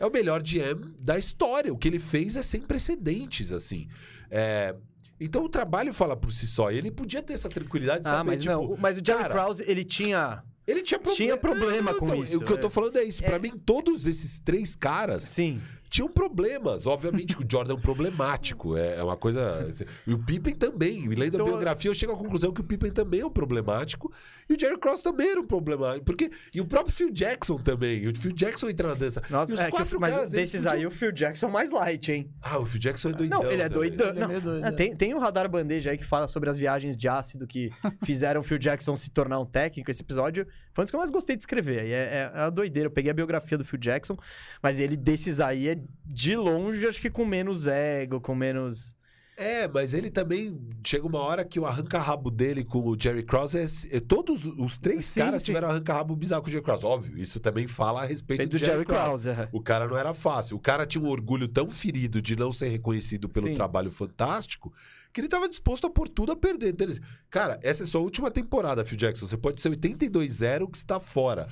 é 0.00 0.06
o 0.06 0.10
melhor 0.10 0.42
GM 0.42 0.96
da 0.98 1.16
história. 1.16 1.72
O 1.72 1.78
que 1.78 1.86
ele 1.86 2.00
fez 2.00 2.36
é 2.36 2.42
sem 2.42 2.60
precedentes, 2.60 3.52
assim. 3.52 3.86
É, 4.30 4.74
Então 5.20 5.44
o 5.44 5.48
trabalho 5.48 5.92
fala 5.92 6.16
por 6.16 6.32
si 6.32 6.46
só. 6.46 6.70
E 6.72 6.78
ele 6.78 6.90
podia 6.90 7.22
ter 7.22 7.34
essa 7.34 7.48
tranquilidade 7.50 8.02
de 8.02 8.08
Ah, 8.08 8.12
saber, 8.12 8.30
mas 8.30 8.40
tipo, 8.42 8.52
não. 8.54 8.76
Mas 8.78 8.96
o 8.96 9.00
Jerry 9.04 9.22
cara, 9.22 9.34
Krause, 9.34 9.62
ele 9.66 9.84
tinha... 9.84 10.42
ele 10.66 10.82
tinha 10.82 10.98
problema. 10.98 11.16
Tinha 11.16 11.36
problema 11.36 11.94
com 11.94 12.06
então, 12.06 12.22
isso, 12.22 12.38
O 12.38 12.44
que 12.44 12.52
eu 12.52 12.58
tô 12.58 12.68
é. 12.68 12.70
falando 12.70 12.96
é 12.96 13.04
isso. 13.04 13.22
Pra 13.22 13.38
mim, 13.38 13.50
todos 13.50 14.06
esses 14.06 14.38
três 14.38 14.74
caras 14.74 15.24
Sim. 15.24 15.60
Tinham 15.90 16.08
problemas. 16.08 16.86
Obviamente 16.86 17.36
que 17.36 17.44
o 17.44 17.46
Jordan 17.50 17.74
é 17.74 17.76
um 17.76 17.80
problemático. 17.80 18.76
É, 18.76 18.96
é 18.96 19.02
uma 19.02 19.16
coisa. 19.16 19.68
E 20.06 20.14
o 20.14 20.18
Pippen 20.18 20.54
também. 20.54 21.04
E 21.04 21.08
lendo 21.14 21.34
Então- 21.34 21.46
a 21.46 21.48
biografia, 21.50 21.90
eu 21.90 21.94
chego 21.94 22.12
à 22.12 22.16
conclusão 22.16 22.52
que 22.52 22.60
o 22.60 22.64
Pippen 22.64 22.92
também 22.92 23.20
é 23.20 23.26
um 23.26 23.30
problemático. 23.30 24.12
E 24.48 24.54
o 24.54 24.58
Jerry 24.60 24.78
Cross 24.78 25.02
também 25.02 25.30
era 25.30 25.40
um 25.40 25.46
problemático. 25.46 26.04
Porque... 26.04 26.30
E 26.54 26.60
o 26.60 26.64
próprio 26.66 26.94
Phil 26.94 27.10
Jackson 27.10 27.56
também. 27.58 27.98
E 28.04 28.08
o 28.08 28.16
Phil 28.16 28.32
Jackson 28.32 28.68
entra 28.70 28.88
na 28.88 28.94
dança. 28.94 29.20
Nossa, 29.28 29.52
e 29.52 29.54
os 29.54 29.60
é 29.60 29.64
que, 29.66 29.70
quatro 29.72 29.98
o- 29.98 30.00
mas 30.00 30.14
caras, 30.14 30.30
desses 30.30 30.62
podiam- 30.64 30.80
aí, 30.80 30.86
o 30.86 30.90
Phil 30.90 31.12
Jackson 31.12 31.48
é 31.48 31.50
mais 31.50 31.70
light, 31.70 32.12
hein? 32.12 32.30
Ah, 32.40 32.58
o 32.58 32.64
Phil 32.66 32.80
Jackson 32.80 33.10
é 33.10 33.12
doidão. 33.12 33.42
Não, 33.42 33.50
ele 33.50 33.62
é 33.62 33.68
doidão. 33.68 34.08
Ele 34.10 34.22
é 34.22 34.40
Não, 34.40 34.64
é, 34.64 34.68
é. 34.68 34.72
tem, 34.72 34.94
tem 34.94 35.12
o 35.14 35.18
Radar 35.18 35.48
Bandeja 35.50 35.90
aí 35.90 35.98
que 35.98 36.04
fala 36.04 36.28
sobre 36.28 36.48
as 36.48 36.56
viagens 36.56 36.96
de 36.96 37.08
ácido 37.08 37.46
que 37.46 37.70
fizeram 38.04 38.40
o 38.40 38.44
Phil 38.44 38.58
Jackson 38.58 38.94
se 38.94 39.10
tornar 39.10 39.38
um 39.40 39.46
técnico. 39.46 39.90
Esse 39.90 40.02
episódio 40.02 40.46
foi 40.72 40.82
um 40.82 40.84
dos 40.84 40.90
que 40.90 40.96
eu 40.96 41.00
mais 41.00 41.10
gostei 41.10 41.36
de 41.36 41.42
escrever. 41.42 41.84
E 41.86 41.92
é, 41.92 41.96
é, 41.96 42.30
é 42.32 42.38
uma 42.42 42.50
doideira. 42.50 42.86
Eu 42.86 42.92
peguei 42.92 43.10
a 43.10 43.14
biografia 43.14 43.58
do 43.58 43.64
Phil 43.64 43.78
Jackson, 43.80 44.16
mas 44.62 44.78
ele 44.78 44.96
desses 44.96 45.40
aí 45.40 45.68
é 45.68 45.79
de 46.04 46.36
longe, 46.36 46.86
acho 46.86 47.00
que 47.00 47.10
com 47.10 47.24
menos 47.24 47.66
ego, 47.66 48.20
com 48.20 48.34
menos. 48.34 48.94
É, 49.36 49.66
mas 49.66 49.94
ele 49.94 50.10
também 50.10 50.60
chega 50.84 51.06
uma 51.06 51.20
hora 51.20 51.42
que 51.46 51.58
o 51.58 51.64
arranca-rabo 51.64 52.30
dele 52.30 52.62
com 52.62 52.86
o 52.86 52.94
Jerry 53.00 53.22
Krause 53.22 53.56
é, 53.56 53.96
é- 53.96 54.00
todos 54.00 54.44
os 54.44 54.76
três 54.78 55.06
Sim, 55.06 55.20
caras 55.20 55.40
sim. 55.40 55.46
tiveram 55.46 55.70
arranca-rabo 55.70 56.14
bizarro 56.14 56.42
com 56.42 56.48
o 56.48 56.50
Jerry 56.50 56.62
Krause. 56.62 56.84
Óbvio, 56.84 57.16
isso 57.16 57.40
também 57.40 57.66
fala 57.66 58.02
a 58.02 58.04
respeito 58.04 58.46
do, 58.46 58.58
Jerry 58.58 58.84
Krause. 58.84 59.30
é. 59.30 59.48
O 59.50 59.62
cara 59.62 59.88
não 59.88 59.96
era 59.96 60.12
fácil. 60.12 60.58
O 60.58 60.60
cara 60.60 60.84
tinha 60.84 61.02
um 61.02 61.08
orgulho 61.08 61.48
tão 61.48 61.70
ferido 61.70 62.20
de 62.20 62.36
não 62.36 62.52
ser 62.52 62.68
reconhecido 62.68 63.30
pelo 63.30 63.46
Sim. 63.46 63.54
trabalho 63.54 63.90
fantástico 63.90 64.70
que 65.10 65.20
ele 65.20 65.26
estava 65.26 65.48
disposto 65.48 65.86
a 65.86 65.90
pôr 65.90 66.06
tudo 66.08 66.32
a 66.32 66.36
perder. 66.36 66.68
Então, 66.74 66.86
cara, 67.30 67.58
essa 67.62 67.82
é 67.82 67.86
sua 67.86 68.02
última 68.02 68.30
temporada, 68.30 68.84
Phil 68.84 68.98
Jackson. 68.98 69.26
Você 69.26 69.38
pode 69.38 69.60
ser 69.60 69.70
82-0 69.70 70.70
que 70.70 70.76
está 70.76 71.00
fora. 71.00 71.48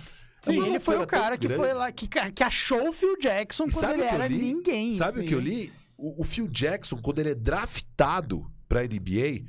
É 0.47 0.52
Sim, 0.52 0.66
ele 0.66 0.78
foi 0.81 0.97
o 0.98 1.06
cara 1.06 1.36
que 1.36 1.48
grande. 1.48 1.62
foi 1.62 1.73
lá, 1.74 1.90
que, 1.90 2.06
que 2.06 2.43
achou 2.44 2.89
o 2.89 2.93
Phil 2.93 3.16
Jackson 3.19 3.65
E 3.65 3.73
quando 3.73 3.81
sabe 3.81 3.94
ele 3.94 4.02
o 4.05 4.09
que 4.09 4.15
eu 4.15 4.15
era 4.20 4.28
li? 4.28 4.39
ninguém. 4.39 4.90
Sabe 4.93 5.10
o 5.10 5.20
assim. 5.20 5.28
que 5.28 5.35
eu 5.35 5.40
li? 5.40 5.73
O, 5.97 6.23
o 6.23 6.24
Phil 6.24 6.47
Jackson, 6.48 6.97
quando 6.98 7.19
ele 7.19 7.31
é 7.31 7.35
draftado 7.35 8.48
pra 8.69 8.82
NBA, 8.85 9.44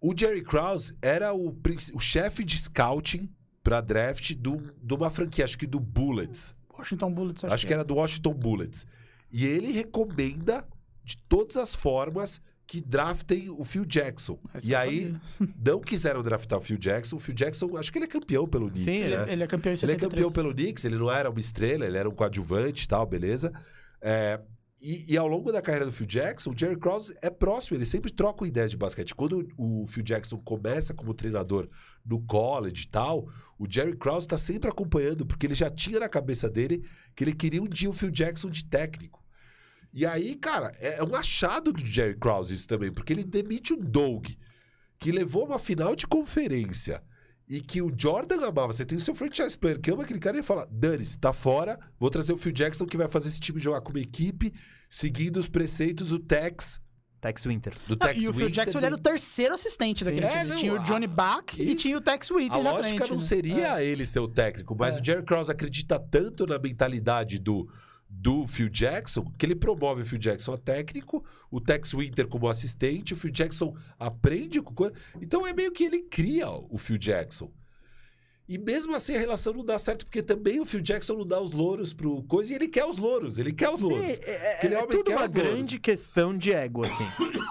o 0.00 0.12
Jerry 0.16 0.42
Krause 0.42 0.94
era 1.00 1.32
o, 1.32 1.56
o 1.94 1.98
chefe 2.00 2.44
de 2.44 2.58
scouting 2.58 3.30
pra 3.62 3.80
draft 3.80 4.34
do, 4.34 4.56
de 4.82 4.92
uma 4.94 5.08
franquia, 5.10 5.44
acho 5.44 5.56
que 5.56 5.66
do 5.66 5.80
Bullets. 5.80 6.54
Washington 6.78 7.12
Bullets, 7.12 7.44
Acho, 7.44 7.66
que 7.66 7.72
era 7.72 7.84
do 7.84 7.94
Washington 7.94 8.34
Bullets. 8.34 8.86
E 9.30 9.46
ele 9.46 9.72
recomenda 9.72 10.66
de 11.02 11.16
todas 11.28 11.56
as 11.56 11.74
formas 11.74 12.42
que 12.66 12.80
draftem 12.80 13.50
o 13.50 13.64
Phil 13.64 13.84
Jackson. 13.84 14.38
Esse 14.54 14.68
e 14.68 14.74
aí, 14.74 15.14
não 15.64 15.80
quiseram 15.80 16.22
draftar 16.22 16.58
o 16.58 16.62
Phil 16.62 16.78
Jackson. 16.78 17.16
O 17.16 17.20
Phil 17.20 17.34
Jackson, 17.34 17.76
acho 17.76 17.92
que 17.92 17.98
ele 17.98 18.06
é 18.06 18.08
campeão 18.08 18.46
pelo 18.46 18.70
Knicks, 18.70 18.84
Sim, 18.84 19.06
Ele, 19.06 19.16
né? 19.16 19.32
ele 19.32 19.42
é 19.42 19.46
campeão 19.46 19.72
em 19.72 19.76
Ele 19.76 19.92
é 19.92 19.94
73. 19.94 20.10
campeão 20.10 20.32
pelo 20.32 20.54
Knicks, 20.54 20.84
ele 20.84 20.96
não 20.96 21.10
era 21.10 21.28
uma 21.30 21.40
estrela, 21.40 21.84
ele 21.84 21.98
era 21.98 22.08
um 22.08 22.14
coadjuvante 22.14 22.84
e 22.84 22.88
tal, 22.88 23.06
beleza? 23.06 23.52
É, 24.00 24.40
e, 24.80 25.14
e 25.14 25.16
ao 25.16 25.26
longo 25.26 25.50
da 25.50 25.62
carreira 25.62 25.86
do 25.86 25.92
Phil 25.92 26.06
Jackson, 26.06 26.50
o 26.50 26.58
Jerry 26.58 26.76
Krause 26.78 27.16
é 27.22 27.30
próximo, 27.30 27.76
ele 27.76 27.86
sempre 27.86 28.12
troca 28.12 28.46
ideias 28.46 28.70
de 28.70 28.76
basquete. 28.76 29.14
Quando 29.14 29.48
o, 29.56 29.82
o 29.82 29.86
Phil 29.86 30.02
Jackson 30.02 30.38
começa 30.38 30.92
como 30.92 31.14
treinador 31.14 31.68
no 32.04 32.20
college 32.20 32.84
e 32.84 32.88
tal, 32.88 33.26
o 33.58 33.66
Jerry 33.66 33.96
Krause 33.96 34.26
está 34.26 34.36
sempre 34.36 34.68
acompanhando, 34.68 35.24
porque 35.24 35.46
ele 35.46 35.54
já 35.54 35.70
tinha 35.70 35.98
na 36.00 36.08
cabeça 36.08 36.50
dele 36.50 36.84
que 37.16 37.24
ele 37.24 37.32
queria 37.32 37.62
um 37.62 37.68
dia 37.68 37.88
o 37.88 37.94
Phil 37.94 38.10
Jackson 38.10 38.50
de 38.50 38.64
técnico. 38.64 39.23
E 39.94 40.04
aí, 40.04 40.34
cara, 40.34 40.72
é, 40.80 40.96
é 40.98 41.04
um 41.04 41.14
achado 41.14 41.72
do 41.72 41.86
Jerry 41.86 42.16
Krause 42.18 42.52
isso 42.54 42.66
também, 42.66 42.92
porque 42.92 43.12
ele 43.12 43.22
demite 43.24 43.72
o 43.72 43.76
Doug, 43.76 44.26
que 44.98 45.12
levou 45.12 45.46
uma 45.46 45.58
final 45.58 45.94
de 45.94 46.04
conferência 46.06 47.00
e 47.48 47.60
que 47.60 47.80
o 47.80 47.92
Jordan 47.96 48.44
amava. 48.46 48.72
Você 48.72 48.84
tem 48.84 48.98
o 48.98 49.00
seu 49.00 49.14
franchise 49.14 49.56
player 49.56 49.80
que 49.80 49.90
ama 49.90 50.02
aquele 50.02 50.18
cara 50.18 50.36
e 50.36 50.38
ele 50.40 50.46
fala: 50.46 50.66
Dane-se, 50.70 51.16
tá 51.18 51.32
fora, 51.32 51.78
vou 51.98 52.10
trazer 52.10 52.32
o 52.32 52.36
Phil 52.36 52.52
Jackson 52.52 52.86
que 52.86 52.96
vai 52.96 53.06
fazer 53.06 53.28
esse 53.28 53.38
time 53.38 53.60
jogar 53.60 53.82
como 53.82 53.98
equipe, 53.98 54.52
seguindo 54.90 55.36
os 55.36 55.48
preceitos 55.48 56.08
do 56.08 56.18
Tex, 56.18 56.80
Tex 57.20 57.44
Winter. 57.44 57.74
do 57.86 57.90
Não, 57.90 57.96
Tex 57.98 58.16
e 58.16 58.28
o 58.28 58.32
Phil 58.32 58.46
Winter, 58.46 58.50
Jackson 58.50 58.72
do- 58.72 58.78
ele 58.80 58.86
era 58.86 58.96
o 58.96 58.98
terceiro 59.00 59.54
assistente 59.54 60.00
Sim. 60.00 60.06
daquele 60.06 60.26
É, 60.26 60.38
time. 60.40 60.50
não, 60.50 60.56
tinha 60.58 60.72
o 60.72 60.76
a- 60.76 60.84
Johnny 60.84 61.06
Bach 61.06 61.44
e 61.56 61.62
isso. 61.66 61.76
tinha 61.76 61.96
o 61.96 62.00
Tex 62.00 62.30
A 62.30 62.34
Winter 62.34 62.62
na 62.62 62.70
lógica 62.72 62.96
frente. 62.96 63.10
não 63.10 63.18
né? 63.18 63.22
seria 63.24 63.80
É. 63.80 63.84
ele 63.84 64.04
ser 64.04 64.20
o 64.20 64.28
técnico, 64.28 64.74
mas 64.76 64.96
É. 64.96 65.00
o 65.00 65.04
Jerry 65.04 65.22
Krause 65.24 65.52
acredita 65.52 66.00
tanto 66.00 66.46
na 66.46 66.58
mentalidade 66.58 67.38
do, 67.38 67.68
do 68.08 68.46
Phil 68.46 68.68
Jackson 68.68 69.30
que 69.36 69.44
ele 69.44 69.54
promove 69.54 70.02
o 70.02 70.06
Phil 70.06 70.18
Jackson 70.18 70.52
a 70.54 70.58
técnico, 70.58 71.24
o 71.50 71.60
Tex 71.60 71.92
Winter 71.92 72.26
como 72.28 72.48
assistente, 72.48 73.12
o 73.12 73.16
Phil 73.16 73.30
Jackson 73.30 73.76
aprende 73.98 74.60
com 74.62 74.74
coisa. 74.74 74.94
Então 75.20 75.46
é 75.46 75.52
meio 75.52 75.72
que 75.72 75.84
ele 75.84 76.02
cria 76.02 76.48
o 76.48 76.78
Phil 76.78 76.98
Jackson. 76.98 77.50
E 78.46 78.58
mesmo 78.58 78.94
assim 78.94 79.14
a 79.14 79.18
relação 79.18 79.54
não 79.54 79.64
dá 79.64 79.78
certo, 79.78 80.04
porque 80.04 80.22
também 80.22 80.60
o 80.60 80.66
Phil 80.66 80.82
Jackson 80.82 81.16
não 81.16 81.24
dá 81.24 81.40
os 81.40 81.50
louros 81.50 81.94
pro 81.94 82.22
coisa 82.24 82.52
e 82.52 82.56
ele 82.56 82.68
quer 82.68 82.84
os 82.84 82.98
louros, 82.98 83.38
ele 83.38 83.52
quer 83.54 83.70
os 83.70 83.80
louros. 83.80 84.12
Sim, 84.12 84.20
é, 84.22 84.66
é 84.66 84.76
homem 84.76 84.88
tudo 84.90 85.12
uma 85.12 85.26
grande 85.26 85.78
questão 85.78 86.36
de 86.36 86.52
ego, 86.52 86.84
assim. 86.84 87.06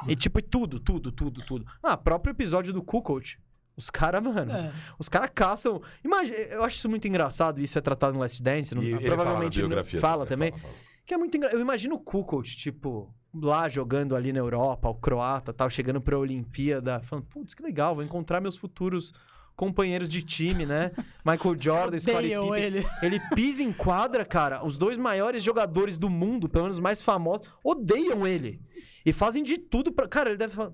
e 0.08 0.16
tipo, 0.16 0.40
tudo, 0.40 0.80
tudo, 0.80 1.12
tudo, 1.12 1.44
tudo. 1.44 1.66
Ah, 1.82 1.98
próprio 1.98 2.32
episódio 2.32 2.72
do 2.72 2.84
Kukoc. 2.84 3.38
Os 3.76 3.90
caras, 3.90 4.22
mano, 4.22 4.52
É. 4.52 4.72
os 5.00 5.10
caras 5.10 5.32
caçam. 5.34 5.82
Imagina, 6.04 6.38
eu 6.38 6.64
acho 6.64 6.78
isso 6.78 6.90
muito 6.90 7.08
engraçado, 7.08 7.60
isso 7.60 7.78
é 7.78 7.82
tratado 7.82 8.14
no 8.14 8.20
Last 8.20 8.42
Dance, 8.42 8.76
não- 8.76 8.84
E 8.84 8.94
ele 8.94 9.00
provavelmente 9.06 9.56
fala, 9.56 9.68
biografia 9.68 10.00
fala 10.00 10.26
também. 10.26 10.52
fala, 10.52 10.62
fala. 10.62 10.74
Que 11.06 11.14
é 11.14 11.18
muito 11.18 11.36
engraçado. 11.36 11.58
Eu 11.58 11.62
imagino 11.64 11.96
o 11.96 12.00
Kukoc, 12.00 12.46
tipo, 12.56 13.14
lá 13.34 13.68
jogando 13.68 14.16
ali 14.16 14.32
na 14.32 14.40
Europa, 14.40 14.88
o 14.90 14.96
croata 14.96 15.52
tal, 15.52 15.70
chegando 15.70 16.00
pra 16.00 16.18
Olimpíada, 16.18 17.00
falando, 17.02 17.26
putz, 17.26 17.54
que 17.54 17.64
legal, 17.64 17.96
vou 17.96 18.04
encontrar 18.04 18.40
meus 18.40 18.58
futuros 18.58 19.12
companheiros 19.56 20.08
de 20.10 20.22
time, 20.24 20.66
né? 20.66 20.92
Michael 21.26 21.58
Jordan, 21.60 22.00
Scottie 22.00 22.30
Pippen. 22.30 22.56
ele. 22.56 22.86
Ele 23.02 23.20
pisa 23.36 23.62
em 23.64 23.74
quadra, 23.74 24.24
cara. 24.24 24.64
Os 24.66 24.78
dois 24.78 24.98
maiores 24.98 25.44
jogadores 25.44 25.98
do 25.98 26.10
mundo, 26.10 26.48
pelo 26.48 26.66
menos 26.66 26.78
os 26.78 26.82
mais 26.84 27.02
famosos, 27.02 27.48
odeiam 27.64 28.26
ele. 28.26 28.62
E 29.06 29.12
fazem 29.12 29.44
de 29.44 29.58
tudo 29.58 29.92
pra. 29.92 30.08
Cara, 30.08 30.30
ele 30.30 30.38
deve 30.38 30.54
falar. 30.56 30.72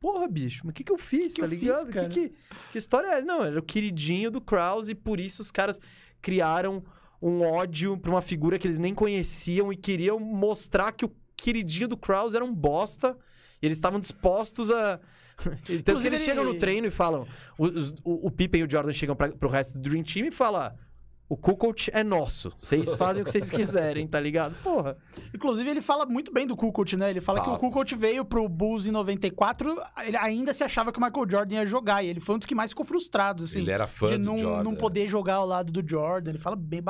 Porra, 0.00 0.26
bicho, 0.26 0.62
mas 0.64 0.70
o 0.70 0.74
que, 0.74 0.82
que 0.82 0.90
eu 0.92 0.96
fiz, 0.98 1.34
Que 1.34 1.40
tá 1.42 1.46
eu 1.46 1.50
fiz, 1.50 1.60
ligado? 1.60 1.92
cara? 1.92 2.08
que, 2.08 2.28
que, 2.30 2.34
que 2.72 2.78
história 2.78 3.06
é? 3.08 3.12
essa? 3.16 3.24
Não, 3.26 3.44
era 3.44 3.58
o 3.58 3.62
queridinho 3.62 4.30
do 4.30 4.40
Krause 4.40 4.92
e 4.92 4.94
por 4.94 5.20
isso 5.20 5.42
os 5.42 5.50
caras 5.50 5.78
criaram 6.22 6.82
um 7.20 7.42
ódio 7.42 7.98
pra 7.98 8.10
uma 8.10 8.22
figura 8.22 8.58
que 8.58 8.66
eles 8.66 8.78
nem 8.78 8.94
conheciam 8.94 9.70
e 9.70 9.76
queriam 9.76 10.18
mostrar 10.18 10.90
que 10.92 11.04
o 11.04 11.12
queridinho 11.36 11.86
do 11.86 11.96
Krause 11.98 12.34
era 12.34 12.44
um 12.44 12.54
bosta 12.54 13.14
e 13.60 13.66
eles 13.66 13.76
estavam 13.76 14.00
dispostos 14.00 14.70
a. 14.70 14.98
Tanto 15.36 15.60
que 15.64 15.72
Inclusive, 15.74 16.08
eles 16.08 16.20
chegam 16.22 16.44
no 16.44 16.58
treino 16.58 16.86
e 16.86 16.90
falam. 16.90 17.26
os- 17.58 17.90
o, 18.02 18.26
o 18.26 18.30
Pippen 18.30 18.62
e 18.62 18.64
o 18.64 18.70
Jordan 18.70 18.92
chegam 18.94 19.14
pra, 19.14 19.30
pro 19.32 19.48
resto 19.50 19.74
do 19.78 19.80
Dream 19.88 20.02
Team 20.02 20.26
e 20.26 20.30
falam. 20.30 20.72
O 21.30 21.36
Kukoc 21.36 21.88
é 21.92 22.02
nosso. 22.02 22.52
Vocês 22.58 22.92
fazem 22.94 23.22
o 23.22 23.24
que 23.24 23.30
vocês 23.30 23.52
quiserem, 23.52 24.04
tá 24.04 24.18
ligado? 24.18 24.56
Porra. 24.64 24.96
Inclusive, 25.32 25.70
ele 25.70 25.80
fala 25.80 26.04
muito 26.04 26.32
bem 26.32 26.44
do 26.44 26.56
Kukoc, 26.56 26.94
né? 26.96 27.08
Ele 27.08 27.20
fala 27.20 27.38
Fala. 27.38 27.56
que 27.56 27.64
o 27.64 27.70
Kukoc 27.70 27.94
veio 27.94 28.24
pro 28.24 28.48
Bulls 28.48 28.84
em 28.84 28.90
94, 28.90 29.76
ele 30.04 30.16
ainda 30.16 30.52
se 30.52 30.64
achava 30.64 30.90
que 30.90 30.98
o 30.98 31.00
Michael 31.00 31.30
Jordan 31.30 31.54
ia 31.54 31.66
jogar, 31.66 32.02
e 32.02 32.08
ele 32.08 32.18
foi 32.18 32.34
um 32.34 32.38
dos 32.38 32.46
que 32.46 32.54
mais 32.54 32.72
ficou 32.72 32.84
frustrado, 32.84 33.44
assim. 33.44 33.60
Ele 33.60 33.70
era 33.70 33.86
fã 33.86 34.08
de 34.08 34.18
do 34.18 34.24
não, 34.24 34.38
Jordan. 34.38 34.64
não 34.64 34.74
poder 34.74 35.06
jogar 35.06 35.34
ao 35.34 35.46
lado 35.46 35.70
do 35.70 35.88
Jordan. 35.88 36.30
Ele 36.30 36.38
fala 36.40 36.56
bem. 36.56 36.82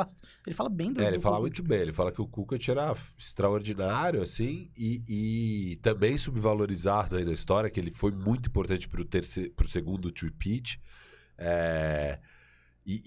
Ele 0.46 0.56
fala 0.56 0.70
bem 0.70 0.90
do 0.90 1.02
É, 1.02 1.08
ele 1.08 1.18
do 1.18 1.20
fala 1.20 1.36
Kukoc. 1.36 1.42
muito 1.42 1.62
bem. 1.62 1.80
Ele 1.80 1.92
fala 1.92 2.10
que 2.10 2.22
o 2.22 2.26
Kukoc 2.26 2.66
era 2.70 2.96
extraordinário, 3.18 4.22
assim, 4.22 4.70
e, 4.74 5.02
e 5.06 5.76
também 5.82 6.16
subvalorizado 6.16 7.16
aí 7.16 7.26
na 7.26 7.32
história, 7.32 7.68
que 7.68 7.78
ele 7.78 7.90
foi 7.90 8.10
muito 8.10 8.48
importante 8.48 8.88
pro, 8.88 9.04
terceiro, 9.04 9.50
pro 9.50 9.68
segundo 9.68 10.10
tripit. 10.10 10.80
É... 11.36 12.18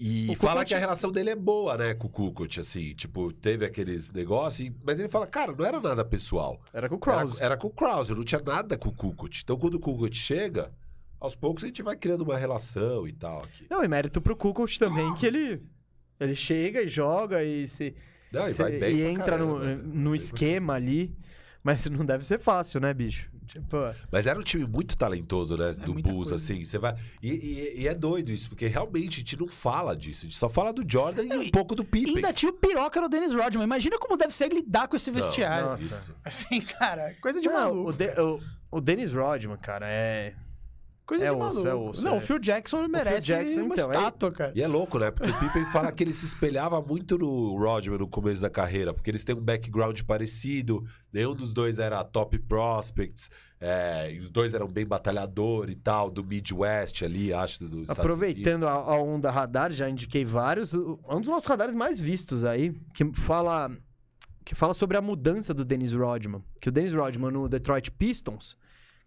E, 0.00 0.32
e 0.32 0.36
fala 0.36 0.52
Kukoc- 0.54 0.68
que 0.68 0.74
a 0.74 0.78
relação 0.78 1.10
dele 1.12 1.30
é 1.30 1.34
boa, 1.36 1.76
né, 1.76 1.94
com 1.94 2.06
o 2.06 2.10
Kukoc, 2.10 2.58
assim. 2.58 2.94
Tipo, 2.94 3.32
teve 3.32 3.64
aqueles 3.66 4.10
negócios, 4.12 4.70
mas 4.84 4.98
ele 4.98 5.08
fala, 5.08 5.26
cara, 5.26 5.52
não 5.52 5.64
era 5.64 5.80
nada 5.80 6.04
pessoal. 6.04 6.60
Era 6.72 6.88
com 6.88 6.94
o 6.94 6.98
Era, 6.98 7.16
Krause. 7.18 7.42
era 7.42 7.56
com 7.56 7.66
o 7.66 7.70
Krause, 7.70 8.14
não 8.14 8.24
tinha 8.24 8.40
nada 8.40 8.78
com 8.78 8.88
o 8.88 8.92
Kukoc. 8.92 9.40
Então, 9.42 9.56
quando 9.58 9.74
o 9.74 9.80
Kukoc 9.80 10.14
chega, 10.14 10.72
aos 11.20 11.34
poucos 11.34 11.64
a 11.64 11.66
gente 11.66 11.82
vai 11.82 11.96
criando 11.96 12.22
uma 12.22 12.36
relação 12.36 13.06
e 13.08 13.12
tal 13.12 13.40
aqui. 13.42 13.66
Não, 13.70 13.82
e 13.84 13.88
mérito 13.88 14.20
pro 14.22 14.36
Kukoc 14.36 14.78
também, 14.78 15.12
que 15.14 15.26
ele, 15.26 15.62
ele 16.20 16.34
chega 16.34 16.82
e 16.82 16.88
joga 16.88 17.42
e 17.44 17.66
se... 17.68 17.94
Não, 18.32 18.48
e 18.48 18.54
se- 18.54 18.62
e 18.62 19.02
entra 19.02 19.36
no, 19.38 19.58
caramba, 19.60 19.76
né? 19.76 19.80
no 19.84 20.14
esquema 20.14 20.74
ali. 20.74 21.14
Mas 21.62 21.86
não 21.86 22.04
deve 22.04 22.26
ser 22.26 22.38
fácil, 22.38 22.78
né, 22.78 22.92
bicho? 22.92 23.30
Tipo, 23.46 23.76
Mas 24.10 24.26
era 24.26 24.38
um 24.38 24.42
time 24.42 24.64
muito 24.66 24.96
talentoso, 24.96 25.56
né? 25.56 25.72
do 25.72 25.92
muita 25.92 26.08
Bulls, 26.08 26.30
coisa. 26.30 26.34
assim. 26.36 26.64
Você 26.64 26.78
vai. 26.78 26.94
E, 27.22 27.30
e- 27.30 27.80
e 27.82 27.88
é 27.88 27.94
doido 27.94 28.32
isso, 28.32 28.48
porque 28.48 28.66
realmente 28.66 29.14
a 29.14 29.18
gente 29.18 29.38
não 29.38 29.46
fala 29.46 29.96
disso. 29.96 30.20
A 30.22 30.28
gente 30.28 30.36
só 30.38 30.48
fala 30.48 30.72
do 30.72 30.82
Jordan 30.86 31.22
e 31.24 31.36
um 31.38 31.50
pouco 31.50 31.74
do 31.74 31.82
E 31.82 31.86
Pippen. 31.86 32.16
ainda 32.16 32.32
tinha 32.32 32.50
o 32.50 32.54
piroca 32.54 33.00
no 33.00 33.08
Dennis 33.08 33.32
Rodman. 33.34 33.64
Imagina 33.64 33.98
como 33.98 34.16
deve 34.16 34.32
ser 34.32 34.52
lidar 34.52 34.88
com 34.88 34.96
esse 34.96 35.10
Não, 35.10 35.20
vestiário. 35.20 35.68
nossa. 35.68 35.84
Isso. 35.84 36.14
Assim, 36.24 36.60
cara, 36.60 37.14
coisa 37.20 37.40
de 37.40 37.46
não, 37.48 37.54
maluco. 37.54 37.90
o, 37.90 37.92
De- 37.92 38.20
o, 38.20 38.40
o 38.70 38.80
Dennis 38.80 39.12
Rodman, 39.12 39.56
cara, 39.58 39.86
é... 39.88 40.34
Coisa 41.06 41.24
é 41.24 41.28
de 41.28 41.34
osso, 41.34 41.62
maluco. 41.62 41.68
é 41.68 41.74
osso, 41.90 42.02
não, 42.04 42.14
é. 42.14 42.16
o 42.16 42.20
Phil 42.20 42.38
Jackson 42.38 42.88
merece 42.88 43.26
Jackson, 43.26 43.62
uma 43.62 43.74
então, 43.74 43.92
é- 43.92 43.96
estátua, 43.96 44.32
cara. 44.32 44.52
E 44.54 44.62
é 44.62 44.66
louco, 44.66 44.98
né? 44.98 45.10
Porque 45.10 45.30
o 45.30 45.38
Pippen 45.38 45.64
fala 45.70 45.92
que 45.92 46.02
ele 46.02 46.14
se 46.14 46.24
espelhava 46.24 46.80
muito 46.80 47.18
no 47.18 47.58
Rodman 47.58 47.98
no 47.98 48.08
começo 48.08 48.40
da 48.40 48.48
carreira, 48.48 48.94
porque 48.94 49.10
eles 49.10 49.22
têm 49.22 49.34
um 49.34 49.40
background 49.40 50.00
parecido, 50.02 50.82
nenhum 51.12 51.34
dos 51.34 51.52
dois 51.52 51.78
era 51.78 52.02
top 52.02 52.38
prospects, 52.38 53.28
é, 53.60 54.12
e 54.12 54.18
os 54.18 54.30
dois 54.30 54.54
eram 54.54 54.66
bem 54.66 54.86
batalhador 54.86 55.68
e 55.68 55.74
tal, 55.74 56.10
do 56.10 56.24
Midwest 56.24 57.02
ali, 57.04 57.32
acho, 57.32 57.64
Unidos. 57.64 57.90
Aproveitando 57.90 58.66
a, 58.66 58.72
a 58.72 58.98
onda 58.98 59.30
radar, 59.30 59.72
já 59.72 59.88
indiquei 59.88 60.24
vários. 60.24 60.74
Um 60.74 61.20
dos 61.20 61.28
nossos 61.28 61.46
radares 61.46 61.74
mais 61.74 61.98
vistos 61.98 62.44
aí, 62.44 62.74
que 62.94 63.04
fala, 63.14 63.70
que 64.44 64.54
fala 64.54 64.72
sobre 64.74 64.96
a 64.96 65.02
mudança 65.02 65.52
do 65.52 65.64
Dennis 65.64 65.92
Rodman. 65.92 66.42
Que 66.60 66.68
o 66.70 66.72
Dennis 66.72 66.92
Rodman 66.92 67.30
no 67.30 67.48
Detroit 67.48 67.90
Pistons, 67.90 68.56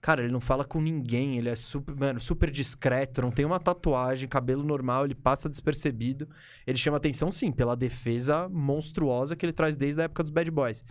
cara, 0.01 0.23
ele 0.23 0.31
não 0.31 0.39
fala 0.39 0.63
com 0.63 0.79
ninguém, 0.79 1.37
ele 1.37 1.49
é 1.49 1.55
super, 1.55 1.95
mano, 1.95 2.19
super 2.19 2.49
discreto, 2.49 3.21
não 3.21 3.31
tem 3.31 3.45
uma 3.45 3.59
tatuagem, 3.59 4.27
cabelo 4.27 4.63
normal, 4.63 5.05
ele 5.05 5.15
passa 5.15 5.49
despercebido. 5.49 6.27
Ele 6.65 6.77
chama 6.77 6.97
atenção, 6.97 7.31
sim, 7.31 7.51
pela 7.51 7.75
defesa 7.75 8.47
monstruosa 8.49 9.35
que 9.35 9.45
ele 9.45 9.53
traz 9.53 9.75
desde 9.75 10.01
a 10.01 10.05
época 10.05 10.23
dos 10.23 10.29
Bad 10.31 10.49
Boys. 10.51 10.83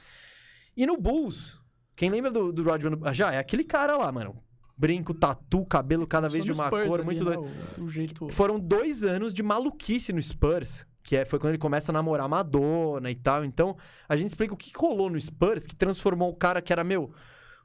E 0.76 0.84
no 0.86 0.96
Bulls, 0.96 1.58
quem 1.94 2.10
lembra 2.10 2.30
do, 2.30 2.52
do 2.52 2.62
Rodman? 2.62 2.96
no- 2.96 3.14
Já, 3.14 3.32
é 3.32 3.38
aquele 3.38 3.64
cara 3.64 3.96
lá, 3.96 4.10
mano. 4.12 4.36
Brinco, 4.78 5.14
tatu, 5.14 5.64
cabelo 5.64 6.06
cada 6.06 6.28
vez 6.28 6.44
de 6.44 6.52
uma 6.52 6.66
Spurs 6.66 6.86
cor, 6.86 6.98
ali, 6.98 7.04
muito 7.04 7.24
né, 7.24 7.34
doido. 7.34 7.50
o, 7.78 7.84
o 7.84 7.88
jeito... 7.88 8.28
Foram 8.28 8.60
dois 8.60 9.04
anos 9.04 9.32
de 9.32 9.42
maluquice 9.42 10.12
no 10.12 10.22
Spurs, 10.22 10.86
que 11.02 11.16
é, 11.16 11.24
foi 11.24 11.38
quando 11.38 11.52
ele 11.52 11.58
começa 11.58 11.90
a 11.90 11.94
namorar 11.94 12.28
Madonna 12.28 13.10
e 13.10 13.14
tal. 13.14 13.42
Então, 13.42 13.74
a 14.06 14.14
gente 14.16 14.28
explica 14.28 14.52
o 14.52 14.56
que 14.56 14.70
rolou 14.76 15.08
no 15.08 15.18
Spurs, 15.18 15.66
que 15.66 15.74
transformou 15.74 16.28
o 16.30 16.36
cara 16.36 16.60
que 16.60 16.70
era, 16.74 16.84
meu, 16.84 17.10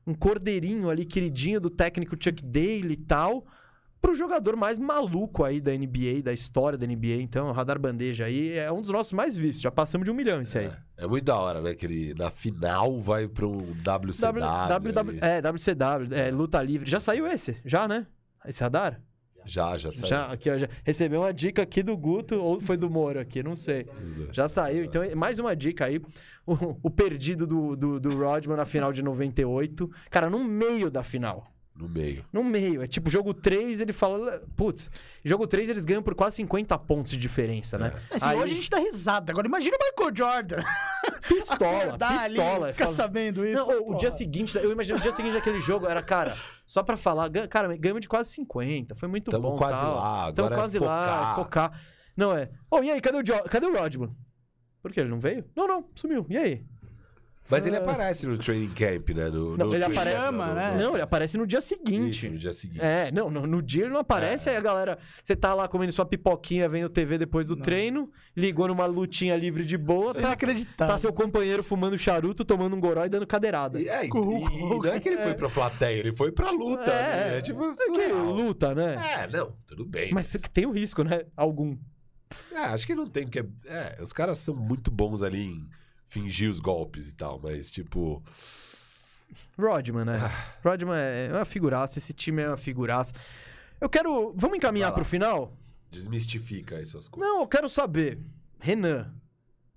um 0.05 0.13
cordeirinho 0.13 0.89
ali, 0.89 1.05
queridinho 1.05 1.59
do 1.59 1.69
técnico 1.69 2.15
Chuck 2.19 2.43
Daly 2.43 2.93
e 2.93 2.97
tal, 2.97 3.45
pro 4.01 4.15
jogador 4.15 4.55
mais 4.55 4.79
maluco 4.79 5.43
aí 5.43 5.61
da 5.61 5.71
NBA, 5.71 6.23
da 6.23 6.33
história 6.33 6.77
da 6.77 6.87
NBA. 6.87 7.21
Então, 7.21 7.49
o 7.49 7.51
Radar 7.51 7.79
Bandeja 7.79 8.25
aí 8.25 8.51
é 8.53 8.71
um 8.71 8.81
dos 8.81 8.89
nossos 8.89 9.13
mais 9.13 9.37
vistos. 9.37 9.61
Já 9.61 9.69
passamos 9.69 10.05
de 10.05 10.11
um 10.11 10.13
milhão 10.13 10.41
isso 10.41 10.57
aí. 10.57 10.65
É, 10.97 11.03
é 11.03 11.07
muito 11.07 11.25
da 11.25 11.35
hora, 11.35 11.61
né? 11.61 11.75
Que 11.75 11.85
ele 11.85 12.13
na 12.15 12.31
final 12.31 12.99
vai 12.99 13.25
um 13.25 13.73
WCW. 13.83 14.41
W, 14.41 14.93
W, 14.93 15.09
ali. 15.11 15.19
é, 15.21 15.41
WCW, 15.41 16.15
é, 16.15 16.31
luta 16.31 16.61
livre. 16.61 16.89
Já 16.89 16.99
saiu 16.99 17.27
esse? 17.27 17.57
Já, 17.63 17.87
né? 17.87 18.07
Esse 18.45 18.63
radar? 18.63 18.99
Já, 19.45 19.77
já 19.77 19.91
saiu. 19.91 20.05
Já, 20.05 20.25
aqui, 20.25 20.49
ó, 20.49 20.57
já 20.57 20.69
recebeu 20.83 21.21
uma 21.21 21.33
dica 21.33 21.61
aqui 21.61 21.81
do 21.81 21.95
Guto 21.97 22.41
ou 22.41 22.61
foi 22.61 22.77
do 22.77 22.89
Moro 22.89 23.19
aqui, 23.19 23.41
não 23.41 23.55
sei. 23.55 23.87
Já 24.31 24.47
saiu, 24.47 24.83
então 24.83 25.03
mais 25.15 25.39
uma 25.39 25.55
dica 25.55 25.85
aí. 25.85 26.01
O, 26.45 26.77
o 26.83 26.89
perdido 26.89 27.45
do, 27.45 27.75
do, 27.75 27.99
do 27.99 28.17
Rodman 28.17 28.57
na 28.57 28.65
final 28.65 28.91
de 28.91 29.03
98. 29.03 29.89
Cara, 30.09 30.29
no 30.29 30.43
meio 30.43 30.89
da 30.89 31.03
final. 31.03 31.47
No 31.81 31.89
meio. 31.89 32.25
No 32.31 32.43
meio. 32.43 32.81
É 32.83 32.87
tipo, 32.87 33.09
jogo 33.09 33.33
3, 33.33 33.81
ele 33.81 33.91
fala. 33.93 34.41
Putz, 34.55 34.89
jogo 35.25 35.47
3 35.47 35.69
eles 35.69 35.83
ganham 35.83 36.03
por 36.03 36.13
quase 36.15 36.35
50 36.37 36.77
pontos 36.79 37.11
de 37.13 37.17
diferença, 37.17 37.77
né? 37.77 37.91
Assim, 38.11 38.25
Aí- 38.27 38.37
Hoje 38.37 38.53
a 38.53 38.55
gente 38.55 38.69
dá 38.69 38.77
risada. 38.77 39.31
Agora 39.31 39.47
imagina 39.47 39.75
o 39.75 39.79
Michael 39.83 40.15
Jordan. 40.15 40.57
Pistola, 41.27 41.83
Acordar 41.83 42.19
ali, 42.23 42.35
pistola. 42.35 42.69
é 42.69 42.73
ficar 42.73 42.85
fala- 42.85 42.97
sabendo 42.97 43.45
isso. 43.45 43.65
Não, 43.65 43.87
o- 43.89 43.97
dia 43.97 44.11
seguinte, 44.11 44.57
eu 44.57 44.71
imagino 44.71 44.97
o 44.97 45.01
dia 45.01 45.11
seguinte 45.11 45.33
daquele 45.33 45.59
jogo 45.59 45.87
era, 45.87 46.01
cara, 46.01 46.35
só 46.65 46.83
pra 46.83 46.97
falar, 46.97 47.29
cara, 47.47 47.75
ganhamos 47.77 48.01
de 48.01 48.07
quase 48.07 48.31
50, 48.31 48.95
foi 48.95 49.07
muito 49.07 49.31
Tamo 49.31 49.51
bom. 49.51 49.55
quase 49.57 49.79
tal. 49.79 49.95
lá, 49.95 50.31
Tamo 50.33 50.45
agora 50.47 50.55
é 50.55 50.57
quase 50.57 50.79
lá, 50.79 51.35
focar. 51.35 51.35
focar. 51.71 51.81
Não 52.17 52.35
é. 52.35 52.49
Oh, 52.69 52.81
e 52.83 52.91
aí, 52.91 52.99
cadê 52.99 53.17
o, 53.17 53.23
jo 53.23 53.33
cadê 53.49 53.65
o 53.65 53.73
Rodman? 53.77 54.13
Por 54.81 54.91
que 54.91 54.99
ele 54.99 55.09
não 55.09 55.19
veio? 55.19 55.45
Não, 55.55 55.67
não, 55.67 55.85
sumiu. 55.95 56.25
E 56.29 56.37
aí? 56.37 56.65
Mas 57.51 57.65
ele 57.65 57.75
aparece 57.75 58.25
no 58.25 58.37
training 58.37 58.69
camp, 58.69 59.09
né? 59.09 59.25
No, 59.29 59.57
Não, 59.57 59.67
no 59.67 59.75
ele 59.75 59.83
training 59.83 59.97
apare- 59.97 60.11
camp, 60.13 60.23
Chama, 60.25 60.47
no- 60.47 60.55
né? 60.55 60.75
Não, 60.79 60.93
ele 60.93 61.01
aparece 61.01 61.37
no 61.37 61.45
dia 61.45 61.61
seguinte. 61.61 62.09
Isso, 62.25 62.29
no 62.31 62.37
dia 62.37 62.53
seguinte. 62.53 62.81
É, 62.81 63.11
não, 63.11 63.29
no, 63.29 63.45
no 63.45 63.61
dia 63.61 63.83
ele 63.83 63.91
não 63.93 63.99
aparece, 63.99 64.49
É. 64.49 64.53
aí 64.53 64.57
a 64.57 64.61
galera. 64.61 64.97
Você 65.21 65.35
tá 65.35 65.53
lá 65.53 65.67
comendo 65.67 65.91
sua 65.91 66.05
pipoquinha, 66.05 66.67
vendo 66.69 66.89
TV 66.89 67.17
depois 67.17 67.45
do 67.45 67.55
treino, 67.55 68.09
ligou 68.35 68.67
numa 68.67 68.85
lutinha 68.85 69.35
livre 69.35 69.65
de 69.65 69.77
boa, 69.77 70.13
tá, 70.13 70.31
acreditaram. 70.31 70.91
tá 70.93 70.97
seu 70.97 71.11
companheiro 71.11 71.61
fumando 71.61 71.97
charuto, 71.97 72.45
tomando 72.45 72.75
um 72.75 72.79
goró 72.79 73.05
e 73.05 73.09
dando 73.09 73.27
cadeirada. 73.27 73.79
E, 73.81 73.87
é, 73.89 74.05
e- 74.05 74.07
e 74.07 74.09
não 74.79 74.85
é 74.85 74.99
que 74.99 75.09
ele 75.09 75.17
foi 75.17 75.33
pra 75.35 75.49
plateia, 75.49 75.99
ele 75.99 76.13
foi 76.15 76.31
pra 76.31 76.49
luta. 76.51 76.85
né? 76.85 77.37
É, 77.37 77.41
tipo, 77.41 77.61
é 77.99 78.07
luta, 78.13 78.73
né? 78.73 78.95
É, 79.19 79.27
não, 79.27 79.53
tudo 79.67 79.85
bem. 79.85 80.11
Mas 80.13 80.31
tem 80.53 80.65
o 80.65 80.71
risco, 80.71 81.03
né? 81.03 81.23
Algum. 81.35 81.77
É, 82.53 82.59
acho 82.59 82.87
que 82.87 82.95
não 82.95 83.05
tem, 83.07 83.23
porque. 83.25 83.43
É, 83.65 83.97
os 84.01 84.13
caras 84.13 84.37
são 84.39 84.55
muito 84.55 84.89
bons 84.89 85.21
ali 85.21 85.47
em 85.47 85.67
fingir 86.11 86.49
os 86.49 86.59
golpes 86.59 87.07
e 87.07 87.15
tal, 87.15 87.39
mas 87.41 87.71
tipo. 87.71 88.21
Rodman, 89.57 90.03
né? 90.03 90.19
Ah. 90.21 90.59
Rodman 90.61 90.97
é 90.97 91.29
uma 91.31 91.45
figuraça, 91.45 91.97
esse 91.99 92.13
time 92.13 92.41
é 92.41 92.49
uma 92.49 92.57
figuraça. 92.57 93.13
Eu 93.79 93.89
quero. 93.89 94.33
Vamos 94.35 94.57
encaminhar 94.57 94.91
pro 94.93 95.05
final? 95.05 95.57
Desmistifica 95.89 96.75
aí 96.75 96.85
suas 96.85 97.07
coisas. 97.07 97.29
Não, 97.31 97.39
eu 97.41 97.47
quero 97.47 97.69
saber. 97.69 98.19
Renan, 98.59 99.13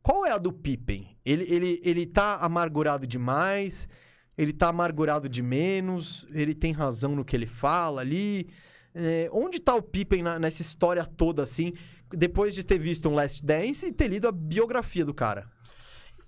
qual 0.03 0.27
é 0.27 0.33
a 0.33 0.39
do 0.39 0.53
Pippen? 0.53 1.17
Ele, 1.25 1.45
ele, 1.49 1.81
ele 1.85 2.05
tá 2.05 2.37
amargurado 2.37 3.07
demais? 3.07 3.89
Ele 4.37 4.53
tá 4.53 4.69
amargurado 4.69 5.29
de 5.29 5.41
menos? 5.43 6.27
Ele 6.33 6.53
tem 6.55 6.73
razão 6.73 7.15
no 7.15 7.25
que 7.25 7.37
ele 7.37 7.47
fala 7.47 8.01
ali? 8.01 8.49
É, 8.93 9.29
onde 9.33 9.61
tá 9.61 9.75
o 9.75 9.83
Pippen 9.83 10.23
na- 10.23 10.39
nessa 10.39 10.63
história 10.63 11.05
toda, 11.07 11.43
assim, 11.43 11.73
depois 12.11 12.55
de 12.55 12.65
ter 12.65 12.79
visto 12.79 13.09
um 13.09 13.15
Last 13.15 13.45
Dance 13.45 13.87
e 13.87 13.93
ter 13.93 14.09
lido 14.09 14.27
a 14.29 14.33
biografia 14.33 15.05
do 15.05 15.15
cara? 15.15 15.49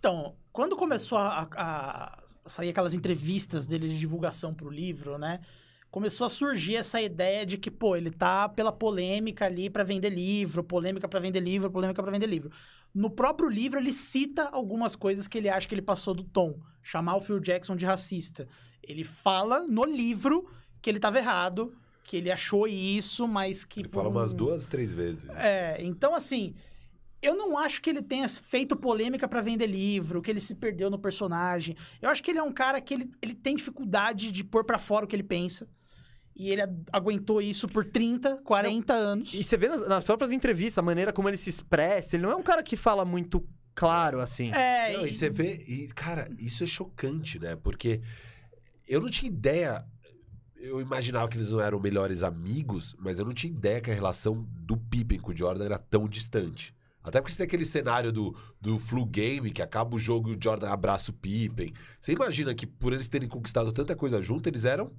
Então, 0.07 0.37
quando 0.53 0.77
começou 0.77 1.19
a, 1.19 1.49
a- 1.57 2.19
sair 2.47 2.69
aquelas 2.69 2.95
entrevistas 2.95 3.67
dele 3.67 3.89
de 3.89 3.99
divulgação 3.99 4.55
pro 4.55 4.71
livro, 4.71 5.19
né? 5.19 5.41
Começou 5.91 6.25
a 6.29 6.31
surgir 6.31 6.77
essa 6.77 7.03
ideia 7.03 7.45
de 7.45 7.59
que, 7.59 7.73
pô, 7.73 7.97
ele 7.97 8.13
tá 8.13 8.49
pela 8.49 8.71
polêmica 8.71 9.47
ali 9.47 9.69
pra 9.69 9.83
vender 9.83 10.11
livro, 10.11 10.63
polêmica 10.63 11.09
pra 11.09 11.19
vender 11.19 11.41
livro, 11.41 11.69
polêmica 11.73 12.01
pra 12.01 12.13
vender 12.13 12.27
livro. 12.29 12.53
No 12.95 13.11
próprio 13.11 13.49
livro, 13.49 13.81
ele 13.81 13.93
cita 13.93 14.45
algumas 14.53 14.95
coisas 14.95 15.27
que 15.27 15.39
ele 15.39 15.49
acha 15.49 15.67
que 15.67 15.75
ele 15.75 15.83
passou 15.83 16.15
do 16.15 16.23
tom. 16.23 16.55
Chamar 16.85 17.17
o 17.17 17.21
Phil 17.21 17.41
Jackson 17.41 17.75
de 17.75 17.85
racista. 17.85 18.47
Ele 18.85 19.03
fala 19.03 19.67
no 19.67 19.85
livro 19.85 20.49
que 20.81 20.89
ele 20.89 21.01
tava 21.01 21.19
errado, 21.19 21.75
que 22.05 22.17
ele 22.17 22.31
achou 22.31 22.69
isso, 22.69 23.27
mas 23.27 23.65
que. 23.65 23.81
Ele 23.81 23.89
fala 23.89 24.09
umas 24.09 24.31
um- 24.33 24.37
duas, 24.37 24.67
três 24.67 24.93
vezes. 24.93 25.29
é, 25.31 25.79
então 25.83 26.15
assim, 26.15 26.55
eu 27.23 27.35
não 27.37 27.57
acho 27.59 27.81
que 27.83 27.91
ele 27.91 28.03
tenha 28.03 28.29
feito 28.29 28.77
polêmica 28.77 29.27
pra 29.27 29.41
vender 29.41 29.67
livro, 29.67 30.21
que 30.23 30.31
ele 30.31 30.41
se 30.41 30.55
perdeu 30.55 30.91
no 30.91 30.99
personagem. 30.99 31.77
Eu 32.01 32.09
acho 32.11 32.23
que 32.23 32.31
ele 32.31 32.39
é 32.39 32.43
um 32.43 32.53
cara 32.53 32.81
que 32.81 32.95
ele, 32.95 33.11
ele 33.23 33.35
tem 33.35 33.57
dificuldade 33.57 34.31
de 34.31 34.45
pôr 34.45 34.65
pra 34.65 34.79
fora 34.79 35.05
o 35.05 35.09
que 35.09 35.17
ele 35.17 35.23
pensa. 35.23 35.67
E 36.39 36.51
ele 36.51 36.61
aguentou 36.93 37.41
isso 37.41 37.67
por 37.67 37.85
30, 37.87 38.37
40 38.45 38.93
anos. 38.93 39.33
E 39.33 39.43
você 39.43 39.57
vê 39.57 39.69
nas, 39.69 39.89
nas 39.89 40.05
próprias 40.05 40.33
entrevistas 40.33 40.77
a 40.79 40.83
maneira 40.83 41.11
como 41.13 41.29
ele 41.29 41.37
se 41.39 41.49
expressa. 41.49 42.15
Ele 42.17 42.25
não 42.25 42.31
é 42.31 42.37
um 42.37 42.43
cara 42.43 42.63
que 42.63 42.77
fala 42.77 43.07
muito 43.07 43.43
claro, 43.75 44.21
assim. 44.21 44.53
É, 44.53 44.93
Não, 44.93 45.07
e- 45.07 45.09
e 45.09 45.13
você 45.15 45.31
vê, 45.31 45.55
e, 45.67 45.89
cara, 45.89 46.29
isso 46.39 46.63
é 46.63 46.67
chocante, 46.67 47.39
né? 47.39 47.57
Porque 47.57 48.03
eu 48.87 49.01
não 49.01 49.09
tinha 49.09 49.31
ideia. 49.31 49.83
Eu 50.57 50.79
imaginava 50.81 51.27
que 51.29 51.39
eles 51.39 51.51
não 51.51 51.61
eram 51.61 51.81
melhores 51.81 52.23
amigos, 52.23 52.95
mas 52.99 53.19
eu 53.19 53.25
não 53.25 53.33
tinha 53.33 53.51
ideia 53.51 53.81
que 53.81 53.91
a 53.91 53.95
relação 53.95 54.47
do 54.61 54.77
Pippen 54.77 55.19
com 55.19 55.31
o 55.33 55.37
Jordan 55.37 55.65
era 55.65 55.79
tão 55.79 56.07
distante. 56.07 56.75
Até 57.07 57.21
porque 57.21 57.31
você 57.33 57.39
tem 57.39 57.47
aquele 57.47 57.65
cenário 57.65 58.11
do, 58.13 58.37
do 58.61 58.79
flu 58.79 59.07
game, 59.07 59.51
que 59.51 59.63
acaba 59.63 59.95
o 59.95 59.99
jogo 59.99 60.31
e 60.31 60.37
o 60.37 60.39
Jordan 60.43 60.69
abraça 60.69 61.11
o 61.11 61.15
Pippen. 61.15 61.73
Você 62.01 62.13
imagina 62.13 62.55
que 62.55 62.67
por 62.67 62.93
eles 62.93 63.09
terem 63.09 63.29
conquistado 63.29 63.73
tanta 63.73 63.95
coisa 63.95 64.21
junto, 64.21 64.49
eles 64.49 64.65
eram 64.65 64.93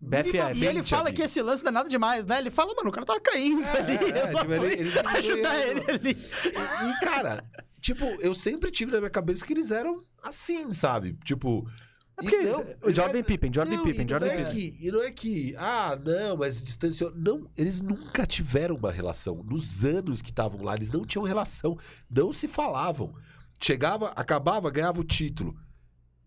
BFF. 0.00 0.58
E 0.58 0.66
ele 0.66 0.82
fala 0.82 1.02
amigo. 1.02 1.16
que 1.16 1.22
esse 1.22 1.40
lance 1.42 1.62
não 1.62 1.68
é 1.68 1.72
nada 1.72 1.88
demais, 1.88 2.26
né? 2.26 2.38
Ele 2.38 2.50
fala, 2.50 2.74
mano, 2.74 2.88
o 2.88 2.92
cara 2.92 3.04
tava 3.06 3.20
caindo 3.20 3.62
ali. 3.68 3.96
é, 4.12 4.22
eu 4.24 4.28
só 4.28 4.38
tipo, 4.38 4.52
ele- 4.52 4.72
ele 4.80 4.98
ajudar 4.98 5.60
ele. 5.60 5.80
ele 5.80 5.90
ali. 5.90 6.16
E, 6.16 7.04
cara, 7.04 7.44
tipo, 7.80 8.04
eu 8.20 8.34
sempre 8.34 8.70
tive 8.70 8.90
na 8.90 8.98
minha 8.98 9.10
cabeça 9.10 9.44
que 9.44 9.52
eles 9.52 9.70
eram 9.70 10.00
assim, 10.22 10.72
sabe? 10.72 11.18
Tipo. 11.24 11.68
É 12.18 12.22
porque 12.22 12.36
não- 12.42 12.60
o 12.82 12.94
Jordan 12.94 13.12
não 13.14 13.20
é- 13.20 13.22
Pippen, 13.22 13.50
Jordan 13.54 13.76
não, 13.76 13.84
Pippen, 13.84 14.08
Jordan 14.08 14.26
não 14.26 14.32
é 14.34 14.44
Pippen. 14.44 14.54
que- 14.70 14.86
E 14.86 14.90
não 14.92 15.02
é 15.02 15.10
que, 15.10 15.54
ah, 15.56 15.98
não, 16.04 16.36
mas 16.36 16.62
distanciou. 16.62 17.12
Não, 17.14 17.50
eles 17.56 17.80
nunca 17.80 18.24
tiveram 18.26 18.76
uma 18.76 18.92
relação. 18.92 19.42
Nos 19.42 19.84
anos 19.84 20.20
que 20.22 20.30
estavam 20.30 20.62
lá, 20.62 20.74
eles 20.74 20.90
não 20.90 21.04
tinham 21.04 21.24
relação. 21.24 21.76
Não 22.10 22.32
se 22.32 22.46
falavam. 22.46 23.14
Chegava, 23.60 24.08
acabava, 24.08 24.70
ganhava 24.70 25.00
o 25.00 25.04
título. 25.04 25.56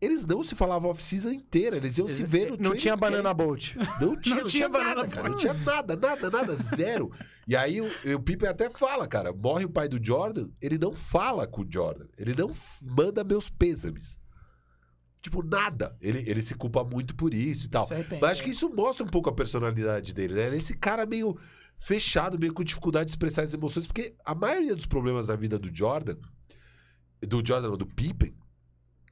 Eles 0.02 0.26
não 0.26 0.44
se 0.44 0.56
falavam 0.56 0.90
off-season 0.92 1.32
inteira. 1.32 1.78
Eles 1.78 1.98
iam 1.98 2.08
se 2.08 2.26
ver 2.26 2.52
no 2.52 2.58
Não 2.58 2.76
tinha 2.76 2.96
banana 2.98 3.34
bolt. 3.34 3.76
Não 4.00 4.14
tinha, 4.20 4.36
não 4.36 4.44
tinha, 4.44 4.46
tinha 4.46 4.70
banana 4.70 4.96
nada, 4.96 5.08
cara. 5.08 5.30
Não 5.30 5.38
tinha 5.38 5.54
nada, 5.54 5.96
nada, 5.96 6.30
nada, 6.30 6.54
zero. 6.56 7.12
E 7.48 7.56
aí 7.56 7.80
o, 7.82 7.88
o 8.16 8.20
Pippen 8.22 8.48
até 8.50 8.70
fala, 8.70 9.08
cara, 9.08 9.32
morre 9.34 9.66
o 9.66 9.70
pai 9.70 9.88
do 9.88 10.04
Jordan, 10.04 10.50
ele 10.62 10.78
não 10.78 10.92
fala 10.94 11.48
com 11.48 11.62
o 11.62 11.66
Jordan. 11.70 12.06
Ele 12.18 12.36
não 12.36 12.52
manda 12.96 13.24
meus 13.24 13.50
pêsames. 13.50 14.18
Tipo, 15.26 15.42
nada. 15.44 15.98
Ele, 16.00 16.24
ele 16.30 16.42
se 16.42 16.54
culpa 16.56 16.84
muito 16.84 17.16
por 17.16 17.34
isso 17.34 17.66
e 17.66 17.70
tal. 17.70 17.84
Arrepende, 17.92 18.22
Mas 18.22 18.32
acho 18.32 18.44
que 18.44 18.50
é. 18.50 18.52
isso 18.52 18.70
mostra 18.70 19.04
um 19.04 19.08
pouco 19.10 19.28
a 19.30 19.34
personalidade 19.34 20.14
dele, 20.14 20.34
né? 20.36 20.46
Ele 20.48 20.56
é 20.56 20.60
esse 20.60 20.78
cara 20.78 21.06
meio 21.06 21.36
fechado, 21.78 22.38
meio 22.40 22.54
com 22.54 22.64
dificuldade 22.64 23.06
de 23.08 23.12
expressar 23.14 23.42
as 23.44 23.54
emoções, 23.54 23.88
porque 23.88 24.16
a 24.24 24.34
maioria 24.36 24.76
dos 24.76 24.86
problemas 24.86 25.28
na 25.28 25.36
vida 25.36 25.58
do 25.60 25.76
Jordan, 25.76 26.16
do 27.22 27.42
Jordan, 27.46 27.70
não, 27.70 27.78
do 27.78 27.86
Pippen, 27.88 28.36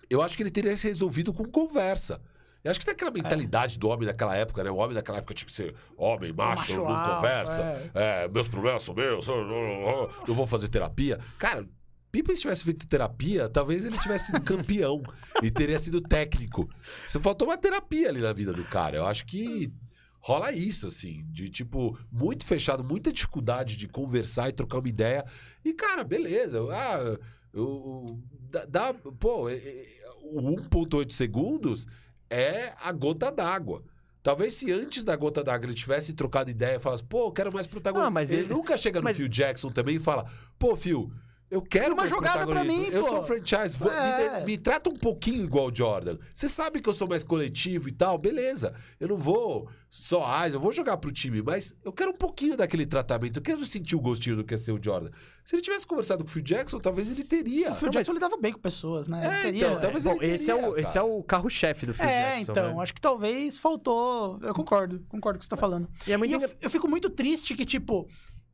eu 0.10 0.22
acho 0.22 0.38
que 0.38 0.44
ele 0.44 0.52
teria 0.52 0.76
se 0.78 0.88
resolvido 0.88 1.34
com 1.34 1.46
conversa. 1.46 2.22
Eu 2.64 2.72
acho 2.72 2.80
que 2.80 2.86
tem 2.86 2.94
aquela 2.94 3.12
mentalidade 3.12 3.78
do 3.78 3.90
homem 3.90 4.06
daquela 4.08 4.36
época, 4.36 4.64
né? 4.64 4.70
O 4.72 4.76
homem 4.78 4.94
daquela 4.94 5.18
época 5.18 5.34
tinha 5.34 5.48
que 5.48 5.52
ser 5.52 5.76
homem, 5.98 6.32
macho, 6.32 6.60
Macho 6.62 6.76
não 6.76 6.88
alfa, 6.88 7.16
conversa. 7.16 7.62
é. 7.64 7.92
É, 8.24 8.28
meus 8.30 8.48
problemas 8.48 8.84
são 8.84 8.94
meus, 8.94 9.28
eu, 9.28 9.34
eu- 9.36 10.12
eu 10.28 10.34
vou 10.36 10.46
fazer 10.48 10.70
terapia. 10.70 11.20
Cara, 11.38 11.68
Pippen, 12.14 12.36
se 12.36 12.44
tivesse 12.44 12.64
feito 12.64 12.86
terapia, 12.88 13.50
talvez 13.50 13.86
ele 13.86 13.98
tivesse 13.98 14.28
sido 14.28 14.40
campeão 14.42 15.02
e 15.42 15.50
teria 15.50 15.80
sido 15.80 16.00
técnico. 16.00 16.70
Só 17.08 17.20
faltou 17.20 17.48
uma 17.48 17.58
terapia 17.58 18.08
ali 18.10 18.22
na 18.22 18.32
vida 18.32 18.54
do 18.54 18.64
cara. 18.66 18.98
Eu 18.98 19.08
acho 19.08 19.26
que 19.26 19.74
rola 20.20 20.52
isso, 20.52 20.86
assim, 20.86 21.26
de 21.32 21.50
tipo, 21.50 21.98
muito 22.12 22.46
fechado, 22.46 22.84
muita 22.84 23.12
dificuldade 23.12 23.76
de 23.76 23.88
conversar 23.88 24.48
e 24.48 24.52
trocar 24.54 24.78
uma 24.78 24.88
ideia. 24.88 25.26
E, 25.66 25.74
cara, 25.74 26.04
beleza. 26.04 26.60
Ah, 26.72 27.18
eu, 27.52 28.20
dá, 28.52 28.66
dá- 28.66 28.94
pô, 28.94 29.50
é- 29.50 29.56
é- 29.56 29.88
o 30.22 30.40
1,8 30.40 31.14
segundos 31.14 31.88
é 32.30 32.74
a 32.80 32.92
gota 32.92 33.32
d'água. 33.32 33.84
Talvez 34.22 34.54
se 34.54 34.72
antes 34.72 35.04
da 35.04 35.16
gota 35.16 35.44
d'água 35.44 35.66
ele 35.66 35.74
tivesse 35.74 36.14
trocado 36.14 36.52
ideia 36.52 36.76
e 36.76 36.80
falasse, 36.80 37.04
pô, 37.04 37.26
eu 37.28 37.32
quero 37.32 37.52
mais 37.52 37.66
protagonismo. 37.66 38.08
Ah, 38.08 38.12
mas 38.12 38.32
ele, 38.32 38.44
ele- 38.44 38.54
nunca 38.54 38.78
chega 38.78 39.00
no 39.00 39.04
mas- 39.04 39.18
Phil 39.18 39.28
Jackson 39.28 39.72
também 39.72 39.96
e 39.96 40.00
fala, 40.00 40.26
pô, 40.60 40.76
Phil, 40.76 41.12
eu 41.52 41.62
quero 41.62 41.94
Uma 41.94 41.98
mais 42.04 42.12
jogada 42.12 42.38
pra 42.38 42.46
protagonismo. 42.48 42.82
mim, 42.84 42.90
eu 42.92 43.04
pô." 43.04 43.10
sou 43.10 43.20
um 43.20 43.24
franchise, 43.24 43.78
vou- 43.78 43.92
me, 43.92 43.98
É. 43.98 44.40
de- 44.40 44.46
me 44.46 44.58
trata 44.58 44.90
um 44.90 44.96
pouquinho 44.96 45.44
igual 45.44 45.68
o 45.68 45.76
Jordan. 45.76 46.18
Você 46.34 46.50
sabe 46.50 46.82
que 46.82 46.90
eu 46.90 46.94
sou 46.94 47.08
mais 47.08 47.24
coletivo 47.24 47.88
e 47.88 47.92
tal, 47.92 48.18
beleza. 48.18 48.74
Eu 49.00 49.08
não 49.10 49.18
vou 49.18 49.70
só 49.90 50.26
AIS, 50.26 50.56
eu 50.56 50.60
vou 50.60 50.72
jogar 50.72 50.98
pro 50.98 51.12
time, 51.12 51.42
mas 51.44 51.76
eu 51.86 51.94
quero 51.94 52.10
um 52.10 52.16
pouquinho 52.18 52.58
daquele 52.58 52.86
tratamento. 52.88 53.38
Eu 53.38 53.44
quero 53.44 53.64
sentir 53.66 53.96
o 53.96 54.00
gostinho 54.00 54.36
do 54.38 54.44
que 54.44 54.56
é 54.56 54.58
ser 54.58 54.72
o 54.72 54.80
Jordan. 54.84 55.12
Se 55.46 55.56
ele 55.56 55.62
tivesse 55.62 55.86
conversado 55.86 56.24
com 56.24 56.30
o 56.30 56.34
Phil 56.34 56.42
Jackson, 56.42 56.80
talvez 56.80 57.12
ele 57.12 57.24
teria. 57.24 57.72
O 57.72 57.76
Phil 57.76 57.90
Jackson 57.90 58.14
lidava 58.14 58.36
bem 58.38 58.52
com 58.54 58.60
pessoas, 58.60 59.08
né? 59.08 59.44
É, 59.44 59.48
Ele 59.50 59.58
então, 59.60 59.80
talvez 59.80 60.06
Bom, 60.06 60.16
ele 60.22 60.34
esse 60.34 60.50
é, 60.50 60.56
teria, 60.56 60.70
o, 60.72 60.78
esse 60.78 60.98
é 60.98 61.02
o 61.04 61.22
carro-chefe 61.22 61.86
do 61.86 61.94
Phil 61.94 62.06
É, 62.06 62.36
Jackson. 62.38 62.52
então, 62.52 62.76
né? 62.78 62.82
acho 62.82 62.94
que 62.96 63.02
talvez 63.02 63.58
faltou. 63.60 64.40
Eu 64.42 64.54
concordo, 64.56 65.00
concordo 65.08 65.38
com 65.38 65.38
o 65.38 65.40
que 65.40 65.46
você 65.46 65.50
tá 65.50 65.58
falando. 65.58 65.88
E 66.08 66.14
é 66.14 66.18
muito 66.18 66.32
E 66.32 66.34
eu, 66.34 66.50
eu 66.62 66.70
fico 66.72 66.88
muito 66.88 67.10
triste 67.12 67.54
que, 67.54 67.64
tipo, 67.66 68.08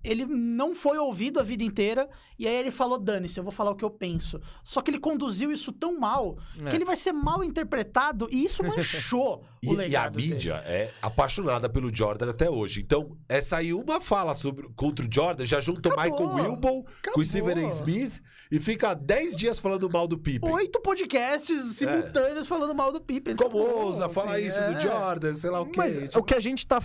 ele 0.03 0.25
não 0.25 0.73
foi 0.75 0.97
ouvido 0.97 1.39
a 1.39 1.43
vida 1.43 1.63
inteira 1.63 2.09
e 2.37 2.47
aí 2.47 2.55
ele 2.55 2.71
falou: 2.71 2.97
dane-se, 2.97 3.37
eu 3.39 3.43
vou 3.43 3.51
falar 3.51 3.71
o 3.71 3.75
que 3.75 3.83
eu 3.83 3.89
penso. 3.89 4.39
Só 4.63 4.81
que 4.81 4.89
ele 4.91 4.99
conduziu 4.99 5.51
isso 5.51 5.71
tão 5.73 5.99
mal 5.99 6.37
É. 6.63 6.69
que 6.69 6.75
ele 6.75 6.85
vai 6.85 6.95
ser 6.95 7.11
mal 7.11 7.43
interpretado 7.43 8.27
e 8.31 8.45
isso 8.45 8.63
manchou 8.63 9.43
o 9.65 9.67
E, 9.67 9.67
e 9.67 9.73
a 9.73 9.77
legado. 9.77 10.15
dele. 10.17 10.29
mídia 10.33 10.53
é 10.65 10.91
apaixonada 11.01 11.67
pelo 11.69 11.93
Jordan 11.93 12.29
até 12.29 12.49
hoje. 12.49 12.79
Então, 12.81 13.17
é 13.27 13.41
sair 13.41 13.73
uma 13.73 13.99
fala 13.99 14.33
sobre, 14.35 14.69
contra 14.75 15.05
o 15.05 15.09
Jordan, 15.11 15.45
já 15.45 15.59
junta 15.59 15.89
o 15.89 15.93
Acabou. 15.93 16.33
Michael 16.33 16.49
Wilbon 16.51 16.83
com 16.83 16.89
Acabou. 16.99 17.21
o 17.21 17.25
Stephen 17.25 17.65
A. 17.65 17.69
Smith 17.69 18.21
e 18.51 18.59
fica 18.59 18.93
10 18.93 19.35
dias 19.35 19.59
falando 19.59 19.89
mal 19.89 20.07
do 20.07 20.17
Pippen. 20.17 20.49
Oito 20.51 20.79
podcasts 20.81 21.61
simultâneos 21.75 22.47
falando 22.47 22.73
mal 22.73 22.91
do 22.91 23.01
Pippen. 23.01 23.35
Como 23.35 23.49
Acabou, 23.61 23.85
ousa 23.87 24.07
falar 24.07 24.37
assim, 24.37 24.45
isso 24.47 24.59
é. 24.59 24.73
do 24.73 24.81
Jordan, 24.81 25.33
sei 25.33 25.49
lá 25.49 25.59
o 25.59 25.65
quê. 25.65 25.77
Mas 25.77 25.97
Tipo, 25.97 26.19
o 26.19 26.23
que 26.23 26.35
a 26.35 26.39
gente 26.39 26.65
tá. 26.65 26.79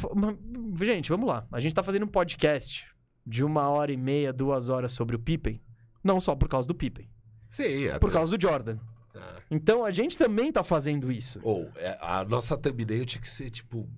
Gente, 0.80 1.08
vamos 1.08 1.28
lá. 1.28 1.46
A 1.52 1.60
gente 1.60 1.74
tá 1.74 1.82
fazendo 1.82 2.04
um 2.04 2.08
podcast 2.08 2.86
de 3.26 3.42
uma 3.44 3.68
hora 3.68 3.92
e 3.92 3.96
meia, 3.96 4.32
duas 4.32 4.68
horas 4.68 4.92
sobre 4.92 5.16
o 5.16 5.18
Pippen. 5.18 5.60
Não 6.02 6.20
só 6.20 6.34
por 6.34 6.48
causa 6.48 6.68
do 6.68 6.74
Pippen, 6.74 7.08
Sim, 7.48 7.86
é 7.86 7.98
por 7.98 8.12
causa 8.12 8.36
do 8.36 8.40
Jordan. 8.40 8.78
Ah. 9.14 9.36
Então 9.50 9.84
a 9.84 9.90
gente 9.90 10.18
também 10.18 10.50
tá 10.52 10.62
fazendo 10.62 11.10
isso. 11.10 11.40
Ou, 11.42 11.70
é, 11.76 11.96
a 12.00 12.24
nossa 12.24 12.56
thumbnail 12.58 13.04
tinha 13.06 13.22
que 13.22 13.28
ser, 13.28 13.48
tipo, 13.48 13.88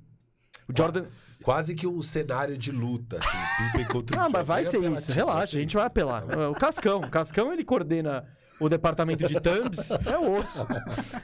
O 0.68 0.76
Jordan. 0.76 1.06
quase 1.42 1.74
que 1.74 1.86
um 1.86 2.00
cenário 2.02 2.56
de 2.56 2.70
luta, 2.70 3.18
assim, 3.18 3.66
Pippen 3.72 3.86
contra 3.86 4.16
o 4.16 4.20
Ah, 4.24 4.28
mas 4.28 4.46
vai 4.46 4.64
ser 4.64 4.76
isso. 4.78 4.86
apelativo, 4.86 5.14
Relaxa, 5.16 5.56
a 5.56 5.60
gente 5.60 5.74
vai 5.74 5.86
apelar. 5.86 6.24
O 6.50 6.54
Cascão. 6.54 7.00
O 7.00 7.10
Cascão 7.10 7.52
ele 7.52 7.64
coordena 7.64 8.24
o 8.60 8.68
departamento 8.68 9.26
de 9.26 9.40
thumbs. 9.40 9.90
É 9.90 10.18
osso. 10.18 10.62
O 10.64 10.66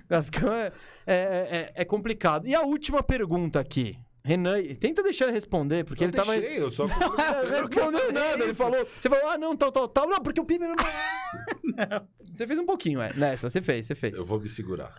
Cascão 0.09 0.53
é, 0.53 0.73
é, 1.07 1.15
é, 1.15 1.73
é 1.77 1.85
complicado. 1.85 2.47
E 2.47 2.55
a 2.55 2.63
última 2.63 3.03
pergunta 3.03 3.61
aqui. 3.61 3.97
Renan, 4.25 4.63
tenta 4.79 5.03
deixar 5.03 5.25
ele 5.25 5.33
responder, 5.35 5.85
porque 5.85 6.05
Eu 6.05 6.09
ele 6.09 6.17
tava. 6.17 6.37
deixei, 6.39 6.63
eu 6.63 6.71
só... 6.71 6.87
Não 6.87 7.51
respondeu 7.51 8.13
nada, 8.13 8.45
ele 8.45 8.55
falou. 8.55 8.87
Você 9.01 9.09
falou, 9.09 9.29
ah, 9.31 9.37
não, 9.37 9.57
tal, 9.57 9.73
tal, 9.73 9.89
tal. 9.89 10.09
Não, 10.09 10.21
porque 10.21 10.41
o 10.41 10.45
Pippen 10.45 10.69
não. 10.75 12.07
Você 12.33 12.47
fez 12.47 12.59
um 12.59 12.65
pouquinho, 12.65 13.01
é. 13.03 13.13
Nessa, 13.15 13.51
você 13.51 13.61
fez, 13.61 13.87
você 13.87 13.95
fez. 13.97 14.17
Eu 14.17 14.25
vou 14.25 14.41
me 14.41 14.49
segurar. 14.49 14.95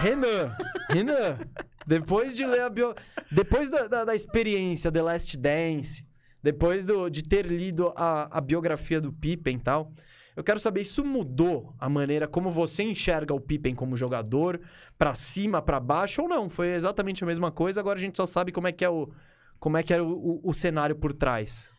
Renan, 0.00 0.56
Renan, 0.90 1.38
depois 1.86 2.36
de 2.36 2.44
ler 2.44 2.62
a 2.62 2.68
bio... 2.68 2.94
Depois 3.30 3.70
da, 3.70 3.86
da, 3.86 4.04
da 4.04 4.14
experiência 4.14 4.90
The 4.90 5.02
Last 5.02 5.36
Dance, 5.36 6.04
depois 6.42 6.84
do, 6.84 7.08
de 7.08 7.22
ter 7.22 7.46
lido 7.46 7.92
a, 7.96 8.38
a 8.38 8.40
biografia 8.40 9.00
do 9.00 9.12
Pippen 9.12 9.56
e 9.56 9.60
tal, 9.60 9.92
eu 10.36 10.42
quero 10.42 10.58
saber, 10.58 10.80
isso 10.80 11.04
mudou 11.04 11.74
a 11.78 11.88
maneira 11.88 12.26
como 12.26 12.50
você 12.50 12.82
enxerga 12.82 13.34
o 13.34 13.40
Pippen 13.40 13.74
como 13.74 13.96
jogador, 13.96 14.60
pra 14.98 15.14
cima, 15.14 15.60
pra 15.60 15.78
baixo 15.78 16.22
ou 16.22 16.28
não? 16.28 16.48
Foi 16.48 16.68
exatamente 16.68 17.22
a 17.22 17.26
mesma 17.26 17.50
coisa, 17.50 17.80
agora 17.80 17.98
a 17.98 18.02
gente 18.02 18.16
só 18.16 18.26
sabe 18.26 18.52
como 18.52 18.68
é 18.68 18.72
que 18.72 18.84
é 18.84 18.90
o, 18.90 19.08
como 19.58 19.76
é, 19.76 19.82
que 19.82 19.92
é 19.92 20.00
o, 20.00 20.08
o, 20.08 20.40
o 20.44 20.54
cenário 20.54 20.96
por 20.96 21.12
trás. 21.12 21.70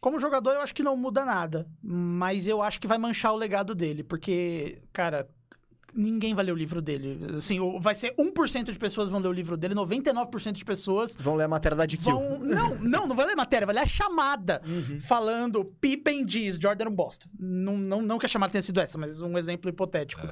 Como 0.00 0.20
jogador, 0.20 0.52
eu 0.52 0.60
acho 0.60 0.74
que 0.74 0.82
não 0.82 0.96
muda 0.96 1.24
nada. 1.24 1.66
Mas 1.82 2.46
eu 2.46 2.62
acho 2.62 2.80
que 2.80 2.86
vai 2.86 2.98
manchar 2.98 3.32
o 3.32 3.36
legado 3.36 3.74
dele. 3.74 4.04
Porque, 4.04 4.80
cara, 4.92 5.28
ninguém 5.98 6.34
vai 6.34 6.44
ler 6.44 6.52
o 6.52 6.56
livro 6.56 6.80
dele. 6.80 7.36
Assim, 7.36 7.58
vai 7.80 7.94
ser 7.94 8.14
1% 8.14 8.70
de 8.70 8.78
pessoas 8.78 9.08
vão 9.08 9.20
ler 9.20 9.28
o 9.28 9.32
livro 9.32 9.56
dele, 9.56 9.74
99% 9.74 10.52
de 10.52 10.64
pessoas 10.64 11.16
Vão 11.16 11.34
ler 11.34 11.44
a 11.44 11.48
matéria 11.48 11.76
da 11.76 11.84
DQ. 11.84 12.04
vão. 12.04 12.38
Não, 12.38 12.78
não, 12.78 13.06
não 13.08 13.16
vai 13.16 13.26
ler 13.26 13.34
matéria, 13.34 13.66
vai 13.66 13.74
ler 13.74 13.82
a 13.82 13.86
chamada 13.86 14.62
falando 15.00 15.64
Pippen 15.64 16.24
diz, 16.24 16.56
Jordan 16.56 16.86
não 16.86 16.94
bosta. 16.94 17.28
Não, 17.38 17.76
não, 17.76 18.00
não 18.00 18.18
que 18.18 18.26
a 18.26 18.28
chamada 18.28 18.52
tenha 18.52 18.62
sido 18.62 18.80
essa, 18.80 18.96
mas 18.96 19.20
um 19.20 19.36
exemplo 19.36 19.68
hipotético. 19.68 20.28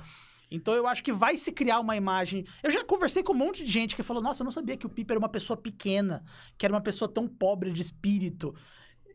Então 0.50 0.74
eu 0.74 0.86
acho 0.86 1.02
que 1.02 1.12
vai 1.12 1.36
se 1.36 1.50
criar 1.50 1.80
uma 1.80 1.96
imagem. 1.96 2.44
Eu 2.62 2.70
já 2.70 2.84
conversei 2.84 3.22
com 3.22 3.32
um 3.32 3.36
monte 3.36 3.64
de 3.64 3.70
gente 3.70 3.96
que 3.96 4.02
falou: 4.02 4.22
Nossa, 4.22 4.42
eu 4.42 4.44
não 4.44 4.52
sabia 4.52 4.76
que 4.76 4.86
o 4.86 4.88
Pippen 4.88 5.14
era 5.14 5.18
uma 5.18 5.28
pessoa 5.28 5.56
pequena, 5.56 6.22
que 6.56 6.64
era 6.64 6.72
uma 6.72 6.80
pessoa 6.80 7.08
tão 7.12 7.26
pobre 7.26 7.72
de 7.72 7.82
espírito. 7.82 8.54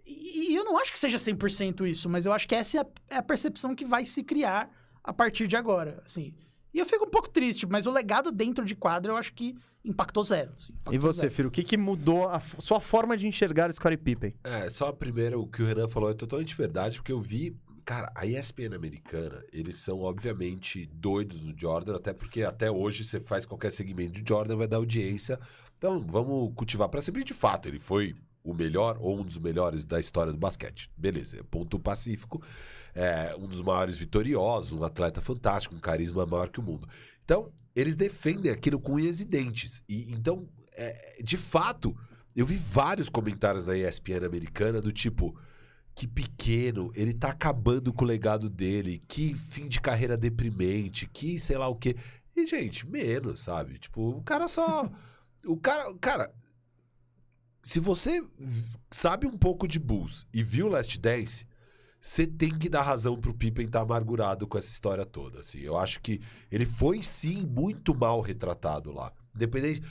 E, 0.05 0.51
e 0.51 0.55
eu 0.55 0.65
não 0.65 0.77
acho 0.77 0.91
que 0.91 0.99
seja 0.99 1.17
100% 1.17 1.87
isso, 1.87 2.09
mas 2.09 2.25
eu 2.25 2.33
acho 2.33 2.47
que 2.47 2.55
essa 2.55 2.79
é 2.79 2.81
a, 2.81 2.85
é 3.15 3.17
a 3.17 3.23
percepção 3.23 3.73
que 3.73 3.85
vai 3.85 4.05
se 4.05 4.23
criar 4.23 4.69
a 5.03 5.13
partir 5.13 5.47
de 5.47 5.55
agora, 5.55 6.01
assim. 6.05 6.33
E 6.73 6.79
eu 6.79 6.85
fico 6.85 7.05
um 7.05 7.09
pouco 7.09 7.29
triste, 7.29 7.67
mas 7.67 7.85
o 7.85 7.91
legado 7.91 8.31
dentro 8.31 8.63
de 8.65 8.75
quadro 8.75 9.11
eu 9.11 9.17
acho 9.17 9.33
que 9.33 9.55
impactou 9.83 10.23
zero. 10.23 10.53
assim, 10.57 10.71
impactou 10.71 10.93
E 10.93 10.97
você, 10.97 11.21
zero. 11.21 11.33
Firo, 11.33 11.47
o 11.49 11.51
que, 11.51 11.63
que 11.63 11.75
mudou 11.77 12.27
a 12.29 12.39
sua 12.39 12.79
forma 12.79 13.17
de 13.17 13.27
enxergar 13.27 13.69
o 13.69 13.73
Scottie 13.73 13.97
Pippen? 13.97 14.33
É, 14.43 14.69
só 14.69 14.91
primeiro 14.91 15.41
o 15.41 15.47
que 15.47 15.61
o 15.61 15.65
Renan 15.65 15.87
falou 15.87 16.09
é 16.11 16.13
totalmente 16.13 16.55
verdade, 16.55 16.97
porque 16.97 17.11
eu 17.11 17.19
vi. 17.21 17.55
Cara, 17.83 18.11
a 18.15 18.27
ESPN 18.27 18.75
americana, 18.75 19.43
eles 19.51 19.77
são 19.77 20.01
obviamente 20.01 20.85
doidos 20.93 21.41
no 21.41 21.57
Jordan, 21.57 21.95
até 21.95 22.13
porque 22.13 22.43
até 22.43 22.69
hoje 22.69 23.03
você 23.03 23.19
faz 23.19 23.43
qualquer 23.43 23.71
segmento 23.71 24.11
de 24.11 24.23
Jordan, 24.25 24.55
vai 24.55 24.67
dar 24.67 24.77
audiência. 24.77 25.39
Então 25.77 25.99
vamos 25.99 26.53
cultivar 26.55 26.87
para 26.89 27.01
sempre. 27.01 27.23
De 27.23 27.33
fato, 27.33 27.67
ele 27.67 27.79
foi 27.79 28.15
o 28.43 28.53
melhor 28.53 28.97
ou 28.99 29.19
um 29.19 29.23
dos 29.23 29.37
melhores 29.37 29.83
da 29.83 29.99
história 29.99 30.31
do 30.31 30.37
basquete. 30.37 30.89
Beleza, 30.97 31.39
é 31.39 31.43
ponto 31.43 31.79
pacífico. 31.79 32.41
É, 32.93 33.35
um 33.37 33.47
dos 33.47 33.61
maiores 33.61 33.97
vitoriosos, 33.97 34.73
um 34.73 34.83
atleta 34.83 35.21
fantástico, 35.21 35.75
um 35.75 35.79
carisma 35.79 36.25
maior 36.25 36.49
que 36.49 36.59
o 36.59 36.63
mundo. 36.63 36.87
Então, 37.23 37.51
eles 37.75 37.95
defendem 37.95 38.51
aquilo 38.51 38.79
com 38.79 38.93
unhas 38.93 39.21
e 39.21 39.25
dentes. 39.25 39.83
E 39.87 40.11
então, 40.11 40.47
é, 40.75 41.21
de 41.23 41.37
fato, 41.37 41.95
eu 42.35 42.45
vi 42.45 42.55
vários 42.55 43.09
comentários 43.09 43.65
da 43.65 43.77
ESPN 43.77 44.25
americana 44.25 44.81
do 44.81 44.91
tipo. 44.91 45.37
que 45.93 46.07
pequeno, 46.07 46.91
ele 46.95 47.13
tá 47.13 47.29
acabando 47.29 47.93
com 47.93 48.05
o 48.05 48.07
legado 48.07 48.49
dele, 48.49 49.03
que 49.07 49.35
fim 49.35 49.67
de 49.67 49.81
carreira 49.81 50.17
deprimente, 50.17 51.05
que 51.05 51.37
sei 51.39 51.57
lá 51.57 51.67
o 51.67 51.75
quê. 51.75 51.95
E, 52.35 52.45
gente, 52.45 52.87
menos, 52.87 53.41
sabe? 53.41 53.77
Tipo, 53.77 54.09
o 54.09 54.23
cara 54.23 54.47
só. 54.47 54.89
o 55.45 55.57
cara. 55.57 55.93
Cara, 55.99 56.33
se 57.61 57.79
você 57.79 58.23
sabe 58.89 59.27
um 59.27 59.37
pouco 59.37 59.67
de 59.67 59.79
Bulls 59.79 60.25
e 60.33 60.43
viu 60.43 60.67
Last 60.67 60.99
Dance, 60.99 61.45
você 61.99 62.25
tem 62.25 62.49
que 62.49 62.67
dar 62.67 62.81
razão 62.81 63.15
pro 63.15 63.33
Pippen 63.33 63.67
estar 63.67 63.81
amargurado 63.81 64.47
com 64.47 64.57
essa 64.57 64.71
história 64.71 65.05
toda. 65.05 65.41
Assim. 65.41 65.59
Eu 65.59 65.77
acho 65.77 65.99
que 66.01 66.19
ele 66.51 66.65
foi, 66.65 67.03
sim, 67.03 67.45
muito 67.45 67.93
mal 67.93 68.19
retratado 68.21 68.91
lá. 68.91 69.13
Independente. 69.35 69.83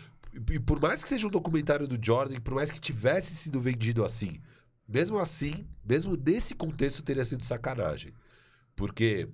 E 0.51 0.59
por 0.59 0.81
mais 0.81 1.03
que 1.03 1.09
seja 1.09 1.29
um 1.29 1.31
documentário 1.31 1.87
do 1.87 1.99
Jordan, 2.05 2.41
por 2.41 2.55
mais 2.55 2.71
que 2.71 2.81
tivesse 2.81 3.35
sido 3.35 3.61
vendido 3.61 4.05
assim, 4.05 4.41
mesmo 4.87 5.19
assim, 5.19 5.67
mesmo 5.85 6.17
nesse 6.17 6.55
contexto, 6.55 7.03
teria 7.03 7.25
sido 7.25 7.45
sacanagem. 7.45 8.13
Porque, 8.75 9.29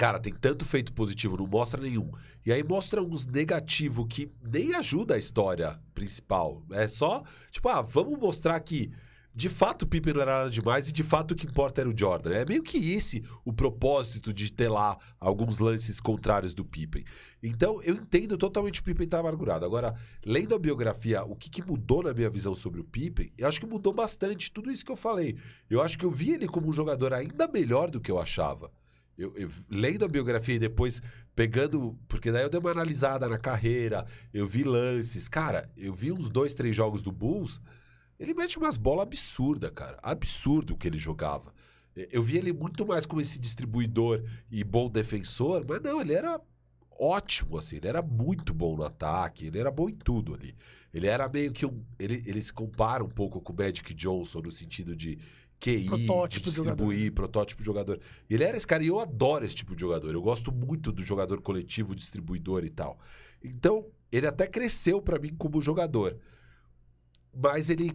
cara, 0.00 0.18
tem 0.18 0.32
tanto 0.32 0.64
feito 0.64 0.94
positivo, 0.94 1.36
não 1.36 1.46
mostra 1.46 1.78
nenhum. 1.78 2.10
E 2.46 2.50
aí 2.50 2.64
mostra 2.64 3.02
uns 3.02 3.26
negativos 3.26 4.06
que 4.08 4.32
nem 4.42 4.74
ajuda 4.74 5.14
a 5.14 5.18
história 5.18 5.78
principal. 5.92 6.64
É 6.70 6.88
só, 6.88 7.22
tipo, 7.50 7.68
ah, 7.68 7.82
vamos 7.82 8.18
mostrar 8.18 8.58
que 8.60 8.90
de 9.34 9.50
fato 9.50 9.82
o 9.82 9.86
Pippen 9.86 10.14
não 10.14 10.22
era 10.22 10.38
nada 10.38 10.50
demais 10.50 10.88
e 10.88 10.92
de 10.92 11.02
fato 11.02 11.32
o 11.32 11.34
que 11.34 11.46
importa 11.46 11.82
era 11.82 11.90
o 11.90 11.94
Jordan. 11.94 12.32
É 12.32 12.46
meio 12.46 12.62
que 12.62 12.94
esse 12.94 13.22
o 13.44 13.52
propósito 13.52 14.32
de 14.32 14.50
ter 14.50 14.70
lá 14.70 14.96
alguns 15.20 15.58
lances 15.58 16.00
contrários 16.00 16.54
do 16.54 16.64
Pippen. 16.64 17.04
Então 17.42 17.82
eu 17.82 17.94
entendo 17.94 18.38
totalmente 18.38 18.80
o 18.80 18.82
Pippen 18.82 19.04
estar 19.04 19.18
amargurado. 19.18 19.66
Agora, 19.66 19.94
lendo 20.24 20.54
a 20.54 20.58
biografia, 20.58 21.22
o 21.24 21.36
que, 21.36 21.50
que 21.50 21.62
mudou 21.62 22.04
na 22.04 22.14
minha 22.14 22.30
visão 22.30 22.54
sobre 22.54 22.80
o 22.80 22.84
Pippen, 22.84 23.30
eu 23.36 23.46
acho 23.46 23.60
que 23.60 23.66
mudou 23.66 23.92
bastante 23.92 24.50
tudo 24.50 24.70
isso 24.70 24.82
que 24.82 24.92
eu 24.92 24.96
falei. 24.96 25.36
Eu 25.68 25.82
acho 25.82 25.98
que 25.98 26.06
eu 26.06 26.10
vi 26.10 26.30
ele 26.30 26.48
como 26.48 26.70
um 26.70 26.72
jogador 26.72 27.12
ainda 27.12 27.46
melhor 27.46 27.90
do 27.90 28.00
que 28.00 28.10
eu 28.10 28.18
achava. 28.18 28.72
Eu, 29.20 29.32
eu- 29.36 29.50
lendo 29.68 30.04
a 30.04 30.08
biografia 30.08 30.54
e 30.54 30.58
depois 30.58 31.00
pegando. 31.34 31.98
Porque 32.08 32.30
daí 32.32 32.42
eu 32.42 32.48
dei 32.50 32.58
uma 32.60 32.70
analisada 32.70 33.28
na 33.28 33.38
carreira, 33.38 34.06
eu 34.32 34.46
vi 34.46 34.62
lances. 34.64 35.28
Cara, 35.28 35.70
eu 35.76 35.92
vi 35.92 36.10
uns 36.12 36.28
dois, 36.28 36.54
três 36.54 36.74
jogos 36.74 37.02
do 37.02 37.12
Bulls. 37.12 37.60
Ele 38.18 38.34
mete 38.34 38.58
umas 38.58 38.76
bolas 38.76 39.02
absurdas, 39.04 39.70
cara. 39.74 39.98
Absurdo 40.02 40.74
o 40.74 40.76
que 40.76 40.86
ele 40.86 40.98
jogava. 40.98 41.52
Eu 41.94 42.22
vi 42.22 42.36
ele 42.38 42.52
muito 42.52 42.86
mais 42.86 43.04
como 43.06 43.20
esse 43.20 43.38
distribuidor 43.38 44.22
e 44.50 44.62
bom 44.62 44.88
defensor, 44.88 45.64
mas 45.68 45.82
não, 45.82 46.00
ele 46.00 46.12
era 46.14 46.40
ótimo, 46.98 47.58
assim. 47.58 47.76
Ele 47.76 47.88
era 47.88 48.02
muito 48.02 48.52
bom 48.54 48.76
no 48.76 48.84
ataque, 48.84 49.46
ele 49.46 49.58
era 49.58 49.70
bom 49.70 49.88
em 49.88 49.94
tudo 49.94 50.34
ali. 50.34 50.54
Ele 50.92 51.06
era 51.06 51.28
meio 51.28 51.52
que 51.52 51.64
um. 51.66 51.82
Ele, 51.98 52.22
ele 52.26 52.42
se 52.42 52.52
compara 52.52 53.02
um 53.02 53.08
pouco 53.08 53.40
com 53.40 53.52
o 53.52 53.56
Magic 53.56 53.94
Johnson 53.94 54.40
no 54.40 54.50
sentido 54.50 54.94
de 54.96 55.18
QI, 55.60 55.84
Protótipo 55.84 56.44
de 56.46 56.50
de 56.50 56.56
jogador. 56.56 56.74
distribuir, 56.76 57.12
protótipo 57.12 57.60
de 57.62 57.66
jogador. 57.66 58.00
Ele 58.28 58.42
era 58.42 58.56
esse 58.56 58.66
cara, 58.66 58.82
e 58.82 58.86
eu 58.86 58.98
adoro 58.98 59.44
esse 59.44 59.54
tipo 59.54 59.74
de 59.74 59.80
jogador. 59.82 60.14
Eu 60.14 60.22
gosto 60.22 60.50
muito 60.50 60.90
do 60.90 61.02
jogador 61.02 61.40
coletivo, 61.42 61.94
distribuidor 61.94 62.64
e 62.64 62.70
tal. 62.70 62.98
Então, 63.44 63.86
ele 64.10 64.26
até 64.26 64.46
cresceu 64.46 65.00
pra 65.02 65.18
mim 65.18 65.34
como 65.36 65.60
jogador. 65.60 66.16
Mas 67.34 67.68
ele 67.68 67.92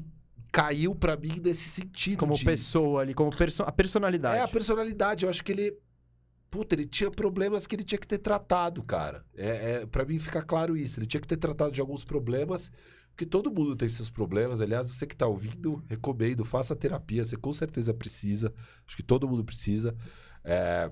caiu 0.52 0.96
pra 0.96 1.18
mim 1.18 1.42
nesse 1.44 1.68
sentido. 1.68 2.18
Como 2.20 2.36
de... 2.36 2.46
pessoa 2.46 3.02
ali, 3.02 3.14
como 3.14 3.36
perso 3.36 3.64
a 3.64 3.72
personalidade. 3.72 4.38
É, 4.38 4.42
a 4.42 4.48
personalidade. 4.48 5.26
Eu 5.26 5.30
acho 5.30 5.44
que 5.44 5.52
ele. 5.52 5.78
Puta, 6.50 6.76
ele 6.76 6.86
tinha 6.86 7.12
problemas 7.12 7.68
que 7.68 7.76
ele 7.76 7.84
tinha 7.84 8.00
que 8.00 8.08
ter 8.08 8.20
tratado, 8.20 8.82
cara. 8.82 9.26
É, 9.36 9.82
é, 9.82 9.86
para 9.86 10.06
mim 10.06 10.18
fica 10.18 10.42
claro 10.42 10.78
isso. 10.78 11.00
Ele 11.00 11.06
tinha 11.06 11.20
que 11.20 11.28
ter 11.28 11.36
tratado 11.36 11.72
de 11.72 11.82
alguns 11.82 12.06
problemas, 12.06 12.72
porque 13.16 13.26
todo 13.26 13.50
mundo 13.50 13.78
tem 13.78 13.88
seus 13.88 14.10
problemas. 14.10 14.60
Aliás, 14.60 14.92
você 14.92 15.08
que 15.08 15.16
tá 15.16 15.26
ouvindo, 15.26 15.82
recomendo, 15.88 16.44
faça 16.44 16.76
terapia. 16.76 17.24
Você 17.24 17.38
com 17.38 17.54
certeza 17.54 17.94
precisa. 17.94 18.54
Acho 18.86 18.98
que 18.98 19.02
todo 19.04 19.26
mundo 19.26 19.42
precisa. 19.42 19.96
É, 20.44 20.92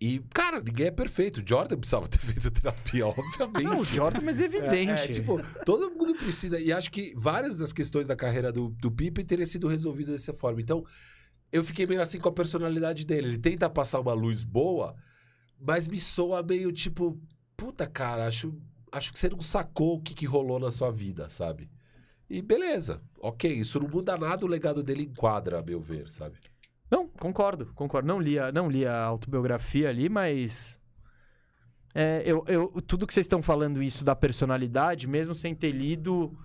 E, 0.00 0.20
cara, 0.32 0.60
ninguém 0.60 0.86
é 0.86 0.90
perfeito. 0.92 1.38
O 1.40 1.42
Jordan 1.44 1.76
precisava 1.76 2.06
ter 2.06 2.20
feito 2.22 2.48
terapia, 2.52 3.04
obviamente. 3.08 3.64
Não, 3.64 3.80
o 3.80 3.84
Jordan, 3.84 4.20
mas 4.22 4.40
evidente. 4.40 4.92
É, 4.92 5.08
tipo, 5.08 5.40
todo 5.64 5.90
mundo 5.90 6.14
precisa. 6.14 6.60
E 6.60 6.72
acho 6.72 6.88
que 6.88 7.12
várias 7.16 7.56
das 7.56 7.72
questões 7.72 8.06
da 8.06 8.14
carreira 8.14 8.52
do, 8.52 8.68
do 8.68 8.88
Pippen 8.88 9.24
teriam 9.24 9.44
sido 9.44 9.66
resolvidas 9.66 10.20
dessa 10.20 10.32
forma. 10.32 10.60
Então, 10.60 10.84
eu 11.50 11.64
fiquei 11.64 11.84
meio 11.84 12.00
assim 12.00 12.20
com 12.20 12.28
a 12.28 12.32
personalidade 12.32 13.04
dele. 13.04 13.26
Ele 13.26 13.38
tenta 13.38 13.68
passar 13.68 13.98
uma 13.98 14.12
luz 14.14 14.44
boa, 14.44 14.94
mas 15.58 15.88
me 15.88 15.98
soa 15.98 16.44
meio 16.44 16.70
tipo, 16.70 17.20
puta, 17.56 17.88
cara, 17.88 18.24
acho, 18.24 18.56
acho 18.92 19.12
que 19.12 19.18
você 19.18 19.28
não 19.28 19.40
sacou 19.40 19.96
o 19.96 20.00
que, 20.00 20.14
que 20.14 20.26
rolou 20.26 20.58
na 20.58 20.70
sua 20.70 20.90
vida, 20.90 21.28
sabe? 21.28 21.70
E 22.28 22.42
beleza, 22.42 23.02
ok, 23.20 23.50
isso 23.50 23.80
não 23.80 23.88
muda 23.88 24.16
nada, 24.16 24.44
o 24.44 24.48
legado 24.48 24.82
dele 24.82 25.04
enquadra, 25.04 25.60
a 25.60 25.62
meu 25.62 25.80
ver, 25.80 26.10
sabe? 26.10 26.38
Não, 26.90 27.06
concordo, 27.06 27.72
concordo. 27.74 28.08
Não 28.08 28.20
li 28.20 28.38
a, 28.38 28.50
não 28.50 28.70
li 28.70 28.86
a 28.86 29.04
autobiografia 29.04 29.88
ali, 29.88 30.08
mas. 30.08 30.80
É, 31.94 32.22
eu, 32.24 32.44
eu, 32.46 32.68
tudo 32.86 33.06
que 33.06 33.14
vocês 33.14 33.24
estão 33.24 33.42
falando 33.42 33.82
isso 33.82 34.04
da 34.04 34.14
personalidade, 34.14 35.06
mesmo 35.06 35.34
sem 35.34 35.54
ter 35.54 35.72
lido. 35.72 36.36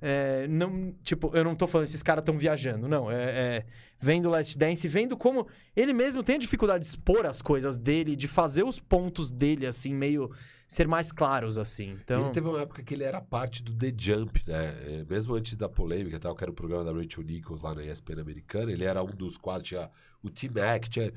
É, 0.00 0.46
não, 0.48 0.94
tipo, 1.02 1.30
eu 1.34 1.44
não 1.44 1.54
tô 1.54 1.66
falando 1.66 1.86
esses 1.86 2.02
caras 2.02 2.22
estão 2.22 2.38
viajando, 2.38 2.88
não. 2.88 3.10
É, 3.10 3.16
é, 3.16 3.66
vendo 4.00 4.30
Last 4.30 4.56
Dance, 4.56 4.88
vendo 4.88 5.16
como 5.16 5.46
ele 5.76 5.92
mesmo 5.92 6.22
tem 6.22 6.36
a 6.36 6.38
dificuldade 6.38 6.80
de 6.82 6.86
expor 6.88 7.26
as 7.26 7.42
coisas 7.42 7.76
dele, 7.76 8.16
de 8.16 8.26
fazer 8.26 8.62
os 8.62 8.80
pontos 8.80 9.30
dele, 9.30 9.66
assim, 9.66 9.92
meio. 9.92 10.30
ser 10.66 10.88
mais 10.88 11.12
claros, 11.12 11.58
assim. 11.58 11.98
Então. 12.02 12.22
Ele 12.22 12.30
teve 12.30 12.48
uma 12.48 12.60
época 12.62 12.82
que 12.82 12.94
ele 12.94 13.04
era 13.04 13.20
parte 13.20 13.62
do 13.62 13.74
The 13.74 13.92
Jump, 13.96 14.40
né? 14.46 15.00
É, 15.00 15.04
Mesmo 15.08 15.34
antes 15.34 15.56
da 15.56 15.68
polêmica 15.68 16.18
tal, 16.18 16.34
que 16.34 16.44
era 16.44 16.50
o 16.50 16.54
programa 16.54 16.84
da 16.84 16.92
Rachel 16.92 17.24
Nichols 17.24 17.60
lá 17.60 17.74
na 17.74 17.84
ESPN 17.84 18.20
americana, 18.20 18.72
ele 18.72 18.84
era 18.84 19.02
um 19.02 19.10
dos 19.10 19.36
quatro, 19.36 19.64
tinha 19.64 19.90
o 20.22 20.30
T-Mac, 20.30 20.88
tinha... 20.88 21.12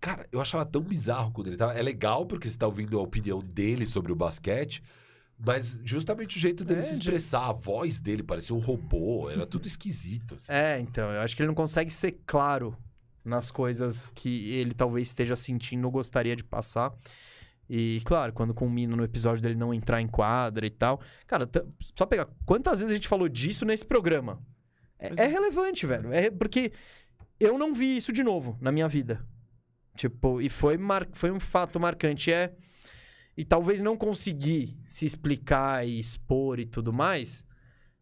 Cara, 0.00 0.26
eu 0.32 0.40
achava 0.40 0.66
tão 0.66 0.82
bizarro 0.82 1.32
quando 1.32 1.46
ele 1.46 1.56
tava... 1.56 1.74
É 1.74 1.82
legal 1.82 2.26
porque 2.26 2.48
você 2.50 2.58
tá 2.58 2.66
ouvindo 2.66 2.98
a 2.98 3.02
opinião 3.02 3.38
dele 3.38 3.86
sobre 3.86 4.12
o 4.12 4.16
basquete, 4.16 4.82
mas 5.44 5.80
justamente 5.84 6.36
o 6.36 6.40
jeito 6.40 6.64
dele 6.64 6.80
É, 6.80 6.82
se 6.82 6.94
de- 6.94 7.00
expressar, 7.00 7.48
a 7.48 7.52
voz 7.52 8.00
dele 8.00 8.22
parecia 8.22 8.54
um 8.54 8.60
robô, 8.60 9.28
era 9.30 9.46
tudo 9.46 9.66
esquisito, 9.66 10.34
assim. 10.36 10.52
É, 10.52 10.78
então, 10.78 11.10
eu 11.10 11.20
acho 11.20 11.34
que 11.34 11.42
ele 11.42 11.48
não 11.48 11.54
consegue 11.54 11.90
ser 11.90 12.20
claro 12.26 12.76
nas 13.24 13.50
coisas 13.50 14.10
que 14.14 14.50
ele 14.52 14.72
talvez 14.72 15.08
esteja 15.08 15.36
sentindo 15.36 15.84
ou 15.84 15.90
gostaria 15.90 16.34
de 16.36 16.44
passar. 16.44 16.92
E, 17.68 18.02
claro, 18.04 18.32
quando 18.32 18.52
culmina 18.52 18.94
no 18.96 19.04
episódio 19.04 19.42
dele 19.42 19.54
não 19.54 19.72
entrar 19.72 20.00
em 20.00 20.08
quadra 20.08 20.66
e 20.66 20.70
tal. 20.70 21.00
Cara, 21.26 21.48
só 21.96 22.04
pegar. 22.04 22.28
Quantas 22.44 22.80
vezes 22.80 22.90
a 22.90 22.94
gente 22.94 23.08
falou 23.08 23.28
disso 23.28 23.64
nesse 23.64 23.84
programa? 23.84 24.42
É, 24.98 25.08
é 25.08 25.24
é. 25.24 25.26
relevante, 25.26 25.86
velho. 25.86 26.12
É 26.12 26.30
porque 26.30 26.72
eu 27.40 27.56
não 27.56 27.72
vi 27.72 27.96
isso 27.96 28.12
de 28.12 28.22
novo 28.22 28.58
na 28.60 28.70
minha 28.70 28.88
vida. 28.88 29.24
Tipo, 29.96 30.40
e 30.40 30.48
foi, 30.48 30.76
mar... 30.76 31.08
foi 31.12 31.30
um 31.30 31.40
fato 31.40 31.80
marcante. 31.80 32.30
É. 32.32 32.52
E 33.36 33.44
talvez 33.44 33.82
não 33.82 33.96
conseguir 33.96 34.76
se 34.86 35.06
explicar 35.06 35.86
e 35.86 35.98
expor 35.98 36.58
e 36.60 36.66
tudo 36.66 36.92
mais 36.92 37.46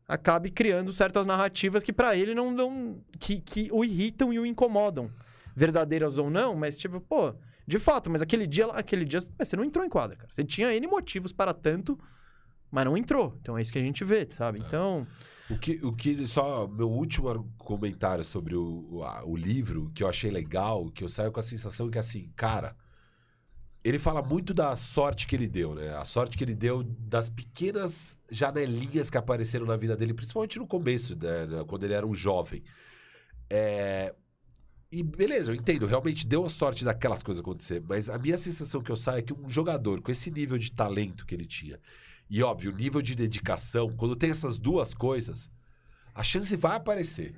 acabe 0.09 0.51
criando 0.51 0.93
certas 0.93 1.25
narrativas 1.25 1.85
que 1.85 1.93
pra 1.93 2.17
ele 2.17 2.35
não, 2.35 2.51
não 2.51 3.01
que, 3.21 3.41
que 3.41 3.69
o 3.73 3.85
irritam 3.85 4.33
e 4.33 4.41
o 4.41 4.45
incomodam, 4.47 5.09
verdadeiras 5.55 6.19
ou 6.19 6.29
não, 6.29 6.57
mas 6.57 6.77
tipo, 6.77 7.01
pô, 7.01 7.33
de 7.65 7.79
fato, 7.79 8.11
mas 8.11 8.21
aquele 8.21 8.45
dia, 8.45 8.67
aquele 8.73 9.05
dia 9.05 9.21
você 9.39 9.55
não 9.57 9.63
entrou 9.65 9.85
em 9.85 9.89
quadra, 9.89 10.17
cara. 10.17 10.29
Você 10.33 10.43
tinha 10.43 10.75
N 10.75 10.85
motivos 10.89 11.33
para 11.33 11.53
tanto, 11.55 11.97
mas 12.73 12.85
não 12.85 12.97
entrou. 12.97 13.37
Então 13.41 13.57
é 13.57 13.63
isso 13.63 13.71
que 13.73 13.79
a 13.79 13.83
gente 13.83 14.03
vê, 14.05 14.27
sabe? 14.31 14.59
Então, 14.59 15.07
O 15.49 15.57
que, 15.57 15.79
o 15.85 15.93
que 15.93 16.27
só 16.27 16.67
meu 16.67 16.91
último 16.91 17.49
comentário 17.57 18.25
sobre 18.25 18.57
o, 18.57 18.89
o, 18.91 19.05
a- 19.05 19.25
o 19.25 19.37
livro 19.37 19.93
que 19.95 20.03
eu 20.03 20.09
achei 20.09 20.31
legal, 20.33 20.91
que 20.91 21.05
eu 21.05 21.09
saio 21.09 21.31
com 21.31 21.39
a 21.39 21.43
sensação 21.45 21.89
que 21.89 21.99
assim, 21.99 22.33
cara, 22.35 22.75
ele 23.83 23.99
fala 23.99 24.23
muito 24.23 24.53
da 24.53 24.77
sorte 24.77 25.27
que 25.27 25.35
ele 25.35 25.49
deu, 25.49 25.75
né? 25.75 25.97
A 25.97 26.05
sorte 26.05 26.37
que 26.37 26.45
ele 26.45 26.55
deu 26.55 26.83
das 26.83 27.29
pequenas 27.31 28.19
janelinhas 28.31 29.09
que 29.11 29.17
apareceram 29.19 29.67
na 29.67 29.77
vida 29.77 29.97
dele, 29.97 30.15
principalmente 30.15 30.59
no 30.59 30.67
começo, 30.67 31.17
né? 31.17 31.47
Quando 31.67 31.85
ele 31.85 31.95
era 31.95 32.07
um 32.07 32.15
jovem. 32.15 32.63
É, 33.49 34.15
E 34.93 35.03
beleza, 35.03 35.53
eu 35.53 35.55
entendo, 35.55 35.87
realmente 35.87 36.27
deu 36.27 36.45
a 36.45 36.51
sorte 36.51 36.85
daquelas 36.85 37.23
coisas 37.23 37.41
acontecer, 37.41 37.81
mas 37.89 38.09
a 38.11 38.19
minha 38.19 38.37
sensação 38.37 38.81
que 38.81 38.91
eu 38.91 38.97
saio 38.97 39.21
é 39.21 39.23
que 39.23 39.33
um 39.33 39.49
jogador 39.49 40.01
com 40.03 40.11
esse 40.11 40.31
nível 40.31 40.59
de 40.59 40.73
talento 40.73 41.25
que 41.25 41.35
ele 41.35 41.47
tinha, 41.47 41.79
e 42.29 42.43
óbvio, 42.43 42.73
o 42.73 42.75
nível 42.77 43.01
de 43.01 43.15
dedicação, 43.15 43.95
quando 43.97 44.17
tem 44.17 44.31
essas 44.31 44.59
duas 44.59 44.93
coisas, 44.95 45.49
a 46.15 46.23
chance 46.23 46.55
vai 46.57 46.77
aparecer. 46.77 47.35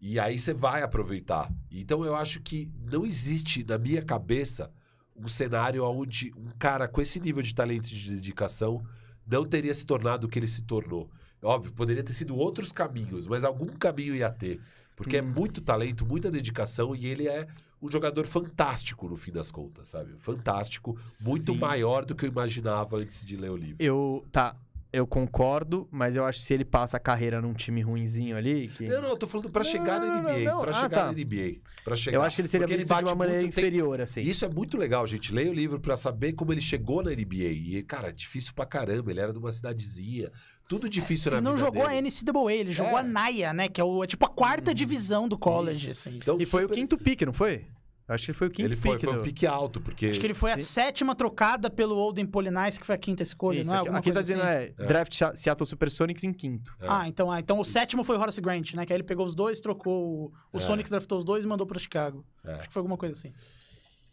E 0.00 0.18
aí 0.18 0.38
você 0.38 0.52
vai 0.52 0.82
aproveitar. 0.82 1.50
Então 1.70 2.04
eu 2.04 2.14
acho 2.14 2.40
que 2.40 2.70
não 2.90 3.04
existe 3.06 3.62
na 3.64 3.78
minha 3.78 4.02
cabeça 4.02 4.72
um 5.16 5.28
cenário 5.28 5.84
onde 5.84 6.32
um 6.36 6.50
cara 6.58 6.88
com 6.88 7.00
esse 7.00 7.20
nível 7.20 7.42
de 7.42 7.54
talento 7.54 7.86
e 7.86 7.94
de 7.94 8.14
dedicação 8.14 8.84
não 9.26 9.44
teria 9.44 9.74
se 9.74 9.84
tornado 9.86 10.26
o 10.26 10.28
que 10.28 10.38
ele 10.38 10.48
se 10.48 10.62
tornou. 10.62 11.10
Óbvio, 11.42 11.72
poderia 11.72 12.02
ter 12.02 12.12
sido 12.12 12.36
outros 12.36 12.70
caminhos, 12.70 13.26
mas 13.26 13.44
algum 13.44 13.66
caminho 13.66 14.14
ia 14.14 14.30
ter. 14.30 14.60
Porque 14.94 15.16
é 15.16 15.22
muito 15.22 15.60
talento, 15.60 16.06
muita 16.06 16.30
dedicação 16.30 16.94
e 16.94 17.06
ele 17.06 17.26
é 17.26 17.46
um 17.80 17.90
jogador 17.90 18.26
fantástico 18.26 19.08
no 19.08 19.16
fim 19.16 19.32
das 19.32 19.50
contas, 19.50 19.88
sabe? 19.88 20.14
Fantástico, 20.18 20.96
muito 21.22 21.52
Sim. 21.52 21.58
maior 21.58 22.04
do 22.04 22.14
que 22.14 22.24
eu 22.24 22.30
imaginava 22.30 22.96
antes 22.96 23.24
de 23.24 23.36
ler 23.36 23.50
o 23.50 23.56
livro. 23.56 23.76
eu. 23.80 24.24
Tá. 24.30 24.56
Eu 24.92 25.06
concordo, 25.06 25.88
mas 25.90 26.16
eu 26.16 26.24
acho 26.26 26.38
que 26.40 26.44
se 26.44 26.52
ele 26.52 26.66
passa 26.66 26.98
a 26.98 27.00
carreira 27.00 27.40
num 27.40 27.54
time 27.54 27.80
ruinzinho 27.80 28.36
ali. 28.36 28.68
Que... 28.68 28.86
Não, 28.86 29.00
não, 29.00 29.08
eu 29.08 29.16
tô 29.16 29.26
falando 29.26 29.48
pra 29.48 29.64
Não, 29.64 29.70
chegar 29.70 29.98
não, 29.98 30.06
na 30.06 30.20
não, 30.22 30.30
NBA. 30.30 30.50
não. 30.52 30.60
Pra 30.60 30.70
Ah, 30.70 30.74
chegar 30.74 30.90
tá. 30.90 31.06
na 31.06 31.12
NBA. 31.12 31.56
Pra 31.82 31.96
chegar. 31.96 32.16
Eu 32.18 32.22
acho 32.22 32.36
que 32.36 32.42
ele 32.42 32.48
seria 32.48 32.66
Porque 32.66 32.76
visto 32.76 32.94
de 32.94 33.04
uma 33.04 33.14
maneira 33.14 33.40
muito, 33.40 33.54
tem- 33.54 33.64
inferior, 33.64 34.00
assim. 34.02 34.20
Isso 34.20 34.44
é 34.44 34.48
muito 34.50 34.76
legal, 34.76 35.06
gente. 35.06 35.32
Leia 35.32 35.50
o 35.50 35.54
livro 35.54 35.80
pra 35.80 35.96
saber 35.96 36.34
como 36.34 36.52
ele 36.52 36.60
chegou 36.60 37.02
na 37.02 37.10
NBA. 37.10 37.44
E, 37.52 37.82
cara, 37.82 38.08
é 38.08 38.12
difícil 38.12 38.52
pra 38.54 38.66
caramba. 38.66 39.10
Ele 39.10 39.20
era 39.20 39.32
de 39.32 39.38
uma 39.38 39.50
cidadezinha. 39.50 40.30
Tudo 40.68 40.88
difícil 40.90 41.30
na 41.30 41.38
Ele 41.38 41.44
não 41.44 41.52
vida 41.54 41.64
jogou 41.64 41.88
dele. 41.88 41.96
a 41.98 42.02
NCAA, 42.02 42.52
ele 42.52 42.72
jogou 42.72 42.98
É. 42.98 43.00
a 43.00 43.02
NAIA, 43.02 43.52
né? 43.54 43.68
Que 43.68 43.80
é, 43.80 43.84
o, 43.84 44.04
é 44.04 44.06
tipo 44.06 44.26
a 44.26 44.28
quarta 44.28 44.74
divisão 44.74 45.26
do 45.26 45.38
college, 45.38 45.90
assim. 45.90 46.16
Então, 46.16 46.36
E 46.38 46.44
foi 46.44 46.64
o 46.64 46.68
super- 46.68 46.74
quinto 46.78 46.98
pique, 46.98 47.24
não 47.24 47.32
foi? 47.32 47.64
Acho 48.12 48.26
que 48.26 48.32
foi 48.32 48.48
o 48.48 48.50
quinto 48.50 48.68
Ele 48.68 48.76
foi, 48.76 48.92
pique. 48.92 49.04
foi 49.04 49.14
um 49.14 49.16
do- 49.18 49.22
pique 49.22 49.46
alto, 49.46 49.80
porque... 49.80 50.06
Acho 50.06 50.20
que 50.20 50.26
ele 50.26 50.34
foi 50.34 50.52
a 50.52 50.56
Sim. 50.56 50.62
sétima 50.62 51.14
trocada 51.14 51.68
pelo 51.70 51.96
Olden 51.96 52.26
Polinis, 52.26 52.78
que 52.78 52.86
foi 52.86 52.94
a 52.94 52.98
quinta 52.98 53.22
escolha, 53.22 53.60
Isso, 53.60 53.70
não 53.70 53.76
é? 53.76 53.78
aqui, 53.80 53.88
Alguma 53.88 53.98
aqui 54.00 54.10
tá 54.10 54.14
coisa 54.22 54.34
dizendo 54.34 54.42
assim? 54.42 54.74
é, 54.78 54.86
draft 54.86 55.14
Se- 55.14 55.36
Seattle 55.36 55.66
Supersonics 55.66 56.24
em 56.24 56.32
quinto. 56.32 56.72
É. 56.80 56.86
Ah, 56.88 57.08
então, 57.08 57.30
ah, 57.30 57.40
então 57.40 57.58
o 57.58 57.64
sétimo 57.64 58.04
foi 58.04 58.16
o 58.16 58.20
Horace 58.20 58.40
Grant, 58.40 58.74
né? 58.74 58.84
Que 58.86 58.92
aí 58.92 58.96
ele 58.96 59.04
pegou 59.04 59.24
os 59.26 59.34
dois, 59.34 59.60
trocou. 59.60 60.30
O, 60.52 60.56
o 60.56 60.56
É. 60.58 60.60
Sonics 60.60 60.90
draftou 60.90 61.18
os 61.18 61.24
dois 61.24 61.44
e 61.44 61.48
mandou 61.48 61.66
pra 61.66 61.78
Chicago. 61.78 62.24
É. 62.44 62.52
Acho 62.54 62.68
que 62.68 62.72
foi 62.74 62.80
alguma 62.80 62.96
coisa 62.96 63.14
assim. 63.14 63.32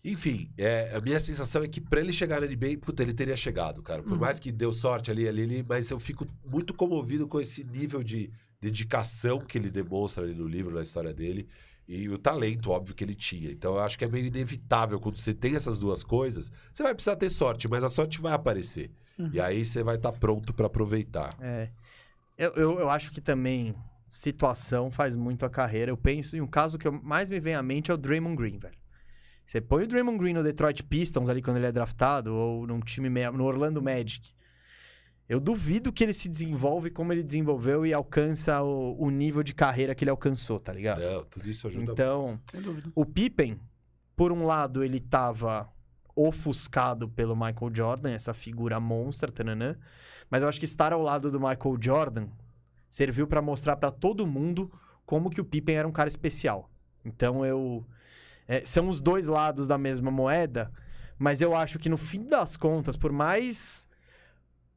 Enfim, 0.03 0.49
é, 0.57 0.93
a 0.95 1.01
minha 1.01 1.19
sensação 1.19 1.61
é 1.61 1.67
que 1.67 1.81
pra 1.81 1.99
ele 1.99 2.13
chegar 2.13 2.39
na 2.39 2.47
NBA, 2.47 2.77
puta, 2.81 3.03
ele 3.03 3.13
teria 3.13 3.35
chegado, 3.35 3.81
cara. 3.83 4.01
Por 4.01 4.17
mais 4.17 4.39
que 4.39 4.49
deu 4.49 4.71
sorte 4.71 5.11
ali, 5.11 5.27
ali, 5.27 5.41
ali, 5.43 5.65
mas 5.67 5.91
eu 5.91 5.99
fico 5.99 6.25
muito 6.45 6.73
comovido 6.73 7.27
com 7.27 7.39
esse 7.41 7.65
nível 7.65 8.01
de 8.01 8.31
dedicação 8.61 9.39
que 9.39 9.57
ele 9.57 9.69
demonstra 9.69 10.23
ali 10.23 10.33
no 10.33 10.47
livro, 10.47 10.73
na 10.73 10.81
história 10.81 11.13
dele. 11.13 11.47
E 11.91 12.07
o 12.07 12.19
talento, 12.19 12.69
óbvio, 12.69 12.93
que 12.93 13.03
ele 13.03 13.15
tinha. 13.15 13.49
Então 13.49 13.73
eu 13.73 13.79
acho 13.79 13.97
que 13.97 14.05
é 14.05 14.07
meio 14.07 14.27
inevitável 14.27 14.99
quando 14.99 15.17
você 15.17 15.33
tem 15.33 15.55
essas 15.55 15.79
duas 15.79 16.03
coisas. 16.03 16.51
Você 16.71 16.83
vai 16.83 16.93
precisar 16.93 17.15
ter 17.15 17.31
sorte, 17.31 17.67
mas 17.67 17.83
a 17.83 17.89
sorte 17.89 18.21
vai 18.21 18.31
aparecer. 18.31 18.91
E 19.33 19.41
aí 19.41 19.65
você 19.65 19.81
vai 19.81 19.95
estar 19.95 20.11
pronto 20.11 20.53
pra 20.53 20.67
aproveitar. 20.67 21.29
É. 21.41 21.69
Eu, 22.37 22.53
eu, 22.53 22.79
eu 22.81 22.89
acho 22.91 23.11
que 23.11 23.19
também 23.19 23.75
situação 24.07 24.91
faz 24.91 25.15
muito 25.15 25.45
a 25.47 25.49
carreira. 25.49 25.89
Eu 25.91 25.97
penso 25.97 26.37
em 26.37 26.41
um 26.41 26.47
caso 26.47 26.77
que 26.77 26.87
mais 26.89 27.27
me 27.27 27.39
vem 27.39 27.55
à 27.55 27.63
mente 27.63 27.89
é 27.89 27.93
o 27.93 27.97
Draymond 27.97 28.35
Green, 28.35 28.59
velho. 28.59 28.77
Você 29.43 29.59
põe 29.59 29.83
o 29.83 29.87
Draymond 29.87 30.19
Green 30.19 30.33
no 30.33 30.43
Detroit 30.43 30.83
Pistons 30.83 31.27
ali 31.27 31.41
quando 31.41 31.57
ele 31.57 31.65
é 31.65 31.71
draftado, 31.71 32.33
ou 32.35 32.67
num 32.67 32.79
time 32.81 33.09
no 33.09 33.43
Orlando 33.43 33.81
Magic. 33.81 34.29
Eu 35.29 35.39
duvido 35.39 35.93
que 35.93 36.03
ele 36.03 36.11
se 36.11 36.27
desenvolve 36.27 36.89
como 36.89 37.13
ele 37.13 37.21
desenvolveu 37.21 37.85
e 37.85 37.93
alcança 37.93 38.63
o, 38.63 38.99
o 38.99 39.11
nível 39.11 39.43
de 39.43 39.53
carreira 39.53 39.93
que 39.93 40.03
ele 40.03 40.09
alcançou, 40.09 40.59
tá 40.59 40.73
ligado? 40.73 41.01
Não, 41.01 41.23
tudo 41.23 41.47
isso 41.47 41.67
ajuda 41.67 41.91
Então, 41.91 42.41
o 42.95 43.05
Pippen, 43.05 43.59
por 44.15 44.31
um 44.31 44.43
lado, 44.47 44.83
ele 44.83 44.99
tava 44.99 45.69
ofuscado 46.15 47.07
pelo 47.07 47.35
Michael 47.35 47.71
Jordan, 47.71 48.09
essa 48.09 48.33
figura 48.33 48.79
monstra, 48.79 49.31
tananã. 49.31 49.77
Mas 50.31 50.41
eu 50.41 50.49
acho 50.49 50.59
que 50.59 50.65
estar 50.65 50.91
ao 50.91 51.01
lado 51.01 51.29
do 51.29 51.39
Michael 51.39 51.77
Jordan 51.79 52.27
serviu 52.89 53.27
pra 53.27 53.41
mostrar 53.41 53.75
pra 53.75 53.91
todo 53.91 54.25
mundo 54.25 54.71
como 55.05 55.29
que 55.29 55.39
o 55.39 55.45
Pippen 55.45 55.75
era 55.75 55.87
um 55.87 55.91
cara 55.91 56.09
especial. 56.09 56.69
Então 57.05 57.45
eu 57.45 57.85
é, 58.47 58.65
são 58.65 58.89
os 58.89 58.99
dois 58.99 59.27
lados 59.27 59.67
da 59.67 59.77
mesma 59.77 60.09
moeda, 60.09 60.71
mas 61.19 61.41
eu 61.41 61.55
acho 61.55 61.77
que 61.77 61.87
no 61.87 61.97
fim 61.97 62.23
das 62.27 62.57
contas, 62.57 62.97
por 62.97 63.11
mais 63.11 63.87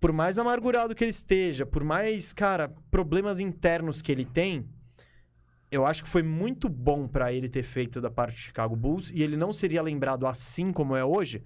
por 0.02 0.10
mais 0.12 0.36
amargurado 0.36 0.96
que 0.96 1.04
ele 1.04 1.12
esteja, 1.12 1.64
por 1.64 1.84
mais, 1.84 2.32
cara, 2.32 2.74
problemas 2.90 3.38
internos 3.38 4.02
que 4.02 4.10
ele 4.10 4.24
tem, 4.24 4.68
eu 5.70 5.86
acho 5.86 6.02
que 6.02 6.08
foi 6.08 6.24
muito 6.24 6.68
bom 6.68 7.06
pra 7.06 7.32
ele 7.32 7.48
ter 7.48 7.62
feito 7.62 8.00
da 8.00 8.10
parte 8.10 8.34
do 8.34 8.40
Chicago 8.40 8.74
Bulls 8.74 9.12
e 9.14 9.22
ele 9.22 9.36
não 9.36 9.52
seria 9.52 9.80
lembrado 9.80 10.26
assim 10.26 10.72
como 10.72 10.96
é 10.96 11.04
hoje. 11.04 11.40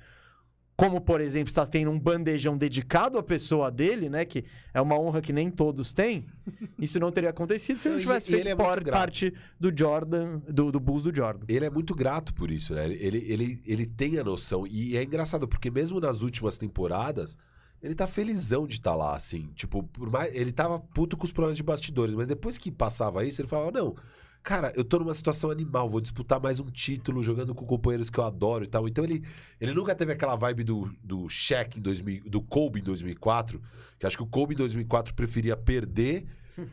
Como, 0.74 1.02
por 1.02 1.20
exemplo, 1.20 1.50
está 1.50 1.66
tendo 1.66 1.90
um 1.90 2.00
bandejão 2.00 2.56
dedicado 2.56 3.18
à 3.18 3.22
pessoa 3.22 3.70
dele, 3.70 4.08
né? 4.08 4.24
Que 4.24 4.42
é 4.72 4.80
uma 4.80 4.98
honra 4.98 5.20
que 5.20 5.34
nem 5.34 5.50
todos 5.50 5.92
têm. 5.92 6.26
Isso 6.80 6.98
não 6.98 7.12
teria 7.12 7.30
acontecido 7.30 7.78
se 7.78 7.88
ele 7.88 7.96
não 7.96 8.00
tivesse 8.00 8.26
feito 8.26 8.40
ele 8.40 8.50
é 8.50 8.56
por- 8.56 8.82
parte 8.84 9.34
do 9.60 9.70
Jordan, 9.74 10.38
do, 10.48 10.72
do 10.72 10.80
Bulls 10.80 11.02
do 11.02 11.14
Jordan. 11.14 11.44
Ele 11.46 11.66
é 11.66 11.70
muito 11.70 11.94
grato 11.94 12.32
por 12.32 12.50
isso, 12.50 12.74
né? 12.74 12.86
Ele, 12.86 13.22
ele, 13.30 13.60
ele 13.66 13.84
tem 13.86 14.18
a 14.18 14.24
noção. 14.24 14.66
E 14.66 14.96
é 14.96 15.02
engraçado, 15.02 15.46
porque 15.46 15.70
mesmo 15.70 16.00
nas 16.00 16.22
últimas 16.22 16.56
temporadas, 16.56 17.36
ele 17.82 17.94
tá 17.94 18.06
felizão 18.06 18.66
de 18.66 18.74
estar 18.74 18.94
lá, 18.94 19.14
assim. 19.14 19.48
Tipo, 19.54 19.82
por 19.82 20.10
mais. 20.10 20.34
Ele 20.34 20.52
tava 20.52 20.78
puto 20.78 21.16
com 21.16 21.24
os 21.24 21.32
problemas 21.32 21.56
de 21.56 21.62
bastidores, 21.62 22.14
mas 22.14 22.28
depois 22.28 22.58
que 22.58 22.70
passava 22.70 23.24
isso, 23.24 23.40
ele 23.40 23.48
falava: 23.48 23.70
não. 23.70 23.94
Cara, 24.42 24.72
eu 24.76 24.84
tô 24.84 25.00
numa 25.00 25.12
situação 25.12 25.50
animal, 25.50 25.90
vou 25.90 26.00
disputar 26.00 26.40
mais 26.40 26.60
um 26.60 26.70
título 26.70 27.20
jogando 27.20 27.52
com 27.52 27.66
companheiros 27.66 28.10
que 28.10 28.20
eu 28.20 28.22
adoro 28.22 28.62
e 28.62 28.68
tal. 28.68 28.86
Então 28.86 29.02
ele, 29.02 29.24
ele 29.60 29.74
nunca 29.74 29.92
teve 29.92 30.12
aquela 30.12 30.36
vibe 30.36 30.62
do, 30.62 30.96
do 31.02 31.28
Shaq 31.28 31.80
em 31.80 31.82
2000, 31.82 32.30
do 32.30 32.40
Kobe 32.40 32.78
em 32.78 32.82
2004, 32.84 33.60
que 33.98 34.06
acho 34.06 34.16
que 34.16 34.22
o 34.22 34.26
Kobe 34.26 34.54
em 34.54 34.56
2004 34.56 35.14
preferia 35.14 35.56
perder 35.56 36.28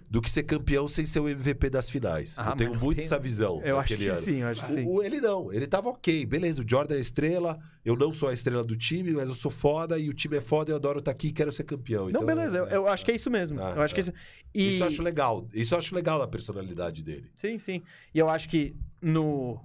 do 0.10 0.22
que 0.22 0.30
ser 0.30 0.44
campeão 0.44 0.88
sem 0.88 1.06
ser 1.06 1.20
o 1.20 1.28
MVP 1.28 1.70
das 1.70 1.90
finais. 1.90 2.38
Ah, 2.40 2.52
eu 2.52 2.56
tenho 2.56 2.80
muito 2.80 2.98
tem- 2.98 3.06
essa 3.06 3.20
visão. 3.20 3.62
Eu 3.64 3.78
acho 3.78 3.98
que 3.98 4.08
ano. 4.08 4.22
sim, 4.22 4.36
eu 4.38 4.48
acho 4.48 4.62
que 4.62 4.68
sim. 4.68 4.86
O, 4.88 5.02
ele 5.04 5.20
não, 5.20 5.52
ele 5.52 5.68
tava 5.68 5.90
ok, 5.90 6.26
beleza, 6.26 6.62
o 6.62 6.66
Jordan 6.68 6.96
é 6.96 6.98
a 6.98 7.02
estrela, 7.02 7.60
eu 7.84 7.96
não 7.96 8.14
sou 8.14 8.30
a 8.30 8.34
estrela 8.34 8.64
do 8.64 8.76
time, 8.76 9.12
mas 9.12 9.28
eu 9.30 9.36
sou 9.36 9.52
foda 9.52 9.98
e 10.00 10.10
o 10.10 10.14
time 10.14 10.38
é 10.38 10.42
foda, 10.42 10.72
eu 10.72 10.76
adoro 10.76 11.00
estar 11.00 11.12
aqui 11.12 11.28
e 11.28 11.32
quero 11.34 11.52
ser 11.52 11.64
campeão. 11.64 12.04
Não, 12.04 12.10
Então, 12.10 12.26
beleza, 12.26 12.58
eu, 12.60 12.68
é, 12.68 12.76
eu 12.76 12.88
acho 12.88 13.04
que 13.04 13.12
é 13.12 13.16
isso 13.16 13.30
mesmo. 13.30 13.62
Ah, 13.62 13.74
eu 13.76 13.82
acho 13.82 13.94
que 13.94 14.00
é. 14.00 14.04
isso. 14.04 14.14
E... 14.54 14.70
Isso 14.70 14.84
eu 14.84 14.88
acho 14.88 15.04
legal, 15.04 15.48
isso 15.54 15.74
eu 15.74 15.78
acho 15.80 15.94
legal 15.96 16.20
da 16.20 16.28
personalidade 16.28 17.04
dele. 17.04 17.30
Sim, 17.36 17.58
sim. 17.58 17.82
E 18.14 18.20
eu 18.20 18.30
acho 18.30 18.48
que 18.50 18.76
no 19.02 19.60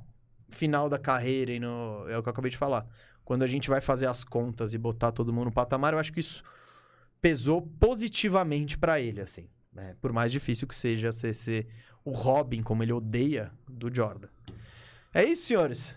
final 0.49 0.89
da 0.89 0.99
carreira 0.99 1.53
e 1.53 1.61
no. 1.61 2.07
É 2.09 2.17
o 2.19 2.23
que 2.23 2.29
eu 2.29 2.33
acabei 2.33 2.51
de 2.51 2.57
falar. 2.57 2.87
Quando 3.25 3.43
a 3.43 3.47
gente 3.47 3.69
vai 3.69 3.81
fazer 3.83 4.07
as 4.07 4.25
contas 4.25 4.73
e 4.73 4.79
botar 4.79 5.13
todo 5.13 5.33
mundo 5.33 5.45
no 5.47 5.53
patamar, 5.53 5.93
eu 5.93 5.99
acho 5.99 6.11
que 6.13 6.21
isso 6.21 6.43
pesou 7.21 7.61
positivamente 7.79 8.79
pra 8.79 8.99
ele, 9.01 9.21
assim. 9.21 9.47
Né? 9.79 9.97
Por 10.01 10.13
mais 10.13 10.31
difícil 10.33 10.67
que 10.69 10.75
seja 10.75 11.11
ser, 11.13 11.35
ser 11.35 11.67
o 12.05 12.11
Robin, 12.11 12.63
como 12.63 12.83
ele 12.83 12.93
odeia, 12.93 13.51
do 13.69 13.93
Jordan. 13.95 14.29
É 15.15 15.25
isso, 15.25 15.47
senhores. 15.47 15.97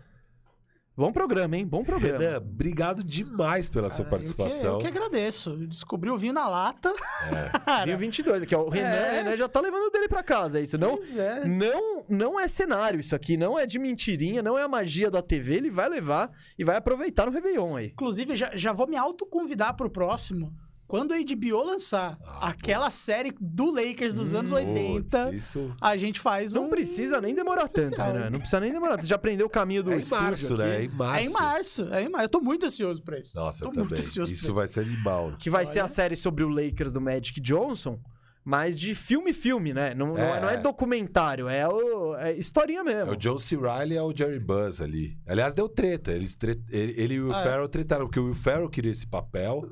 Bom 0.96 1.12
programa, 1.12 1.56
hein? 1.58 1.66
Bom 1.66 1.84
programa. 1.86 2.20
Renan, 2.20 2.38
obrigado 2.38 3.02
demais 3.04 3.70
pela 3.70 3.90
sua 3.90 4.04
Cara, 4.04 4.04
eu 4.04 4.06
que- 4.06 4.10
participação. 4.36 4.74
Eu 4.74 4.80
que, 4.80 4.88
agradeço. 4.88 5.56
Descobri 5.66 6.10
o 6.10 6.18
vinho 6.18 6.34
na 6.34 6.48
lata. 6.48 6.94
Cara, 7.66 7.86
Vinho 7.86 7.98
22, 7.98 8.46
que 8.46 8.54
é 8.54 8.58
o 8.58 8.70
Renan, 8.70 8.88
É. 8.88 9.24
Renan 9.24 9.38
já 9.38 9.48
tá 9.48 9.62
levando 9.62 9.88
o 9.88 9.90
dele 9.90 10.08
pra 10.10 10.22
casa, 10.22 10.60
é 10.60 10.64
isso. 10.64 10.78
Não, 10.78 10.98
pois 10.98 11.18
é. 11.18 11.46
Não, 11.46 12.06
não 12.10 12.40
é 12.40 12.48
cenário 12.48 13.00
isso 13.00 13.16
aqui, 13.16 13.38
não 13.38 13.58
é 13.58 13.66
de 13.66 13.80
mentirinha, 13.80 14.44
não 14.44 14.60
é 14.60 14.64
a 14.64 14.68
magia 14.68 15.10
da 15.10 15.22
TV, 15.22 15.56
ele 15.56 15.72
vai 15.72 15.88
levar 15.90 16.30
e 16.60 16.64
vai 16.64 16.76
aproveitar 16.76 17.26
no 17.26 17.32
Réveillon 17.32 17.78
aí. 17.78 17.88
Inclusive, 17.88 18.36
já, 18.36 18.52
já 18.56 18.72
vou 18.74 18.86
me 18.88 18.98
autoconvidar 18.98 19.76
pro 19.76 19.90
próximo. 19.90 20.54
Quando 20.92 21.14
a 21.14 21.18
HBO 21.18 21.64
lançar 21.64 22.18
Ah, 22.22 22.50
aquela 22.50 22.90
série 22.90 23.34
do 23.40 23.72
Lakers 23.72 24.14
dos 24.14 24.34
anos 24.34 24.52
80, 24.52 25.26
Putz, 25.28 25.34
isso 25.42 25.74
a 25.80 25.96
gente 25.96 26.20
faz 26.20 26.52
Não 26.52 26.66
um... 26.66 26.70
precisa 26.70 27.22
nem 27.22 27.34
demorar 27.34 27.70
tanto, 27.70 27.98
né? 27.98 28.30
Não 28.30 28.40
precisa 28.40 28.60
nem 28.60 28.74
demorar. 28.74 29.02
Você 29.02 29.08
já 29.08 29.16
aprendeu 29.16 29.48
o 29.48 29.50
caminho 29.50 29.84
do 29.84 29.94
é 29.94 30.02
março, 30.12 30.58
né? 30.58 30.82
É 30.82 30.84
em 30.84 30.90
março. 30.90 31.16
É 31.18 31.24
em 31.24 31.30
março, 31.32 31.94
é 31.94 32.04
em 32.04 32.10
março. 32.10 32.26
Eu 32.26 32.30
tô 32.30 32.42
muito 32.42 32.66
ansioso 32.66 33.02
pra 33.02 33.18
isso. 33.18 33.34
Nossa, 33.34 33.64
eu 33.64 33.70
Tô 33.72 33.80
muito 33.80 33.90
também. 33.92 34.04
ansioso 34.04 34.34
Isso 34.34 34.48
pra 34.48 34.56
vai 34.56 34.68
ser 34.68 34.82
animal. 34.82 35.34
Que 35.40 35.50
vai 35.50 35.66
ser 35.66 35.80
a 35.80 35.84
Olha. 35.84 35.90
série 35.94 36.16
sobre 36.18 36.44
o 36.44 36.50
Lakers 36.50 36.92
do 36.92 37.00
Magic 37.00 37.40
Johnson, 37.40 37.98
mas 38.44 38.78
de 38.78 38.94
filme-filme, 38.94 39.72
né? 39.74 39.94
Não 39.96 40.08
não 40.08 40.18
é, 40.18 40.38
É. 40.38 40.42
não 40.42 40.50
é 40.50 40.58
documentário, 40.58 41.48
é, 41.48 41.66
o, 41.70 42.16
é 42.18 42.34
historinha 42.34 42.82
É 42.82 42.84
mesmo. 42.84 43.14
o 43.14 43.16
John 43.16 43.38
C. 43.38 43.56
Riley 43.56 43.96
é 43.96 44.02
o 44.04 44.14
Jerry 44.14 44.40
Buzz 44.40 44.82
ali. 44.82 45.18
Aliás, 45.26 45.54
deu 45.54 45.70
treta. 45.70 46.12
Eles 46.12 46.36
tre- 46.36 46.62
ele, 46.70 46.94
ele 46.98 47.14
e 47.14 47.22
o 47.22 47.28
Will 47.28 47.34
Ah, 47.36 47.40
é? 47.40 47.44
Ferrell 47.44 47.70
tretaram, 47.70 48.06
porque 48.08 48.20
o 48.20 48.26
Will 48.26 48.36
Ferrell 48.36 48.68
queria 48.70 48.92
esse 48.92 49.08
papel. 49.08 49.64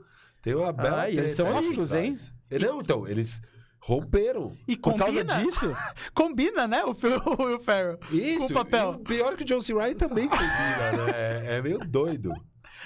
Tem 0.42 0.56
uma 0.56 0.72
bela 0.72 1.04
Ah, 1.04 1.10
eles 1.10 1.34
são 1.36 1.48
aí 1.48 1.58
amigos, 1.58 1.94
hein? 1.94 2.14
E 2.50 2.60
Não, 2.60 2.82
então, 2.82 3.08
eles 3.08 3.42
romperam. 3.82 4.52
E 4.68 4.76
Por 4.78 4.96
causa 4.98 5.20
combina, 5.24 5.44
disso, 5.44 5.76
combina, 6.14 6.68
né, 6.68 6.84
o 6.84 6.94
Phil, 6.94 7.18
o 7.26 7.44
Will 7.44 7.60
Ferrell. 7.60 8.00
Isso. 8.12 8.40
Com 8.40 8.46
o 8.46 8.54
papel. 8.54 8.98
e 9.00 9.04
pior 9.04 9.36
que 9.36 9.44
o 9.44 9.46
John 9.46 9.62
C. 9.62 9.74
Riley 9.74 9.96
também 9.96 10.28
combina, 10.28 10.92
né? 11.06 11.12
É, 11.14 11.58
é 11.58 11.62
meio 11.62 11.80
doido. 11.80 12.34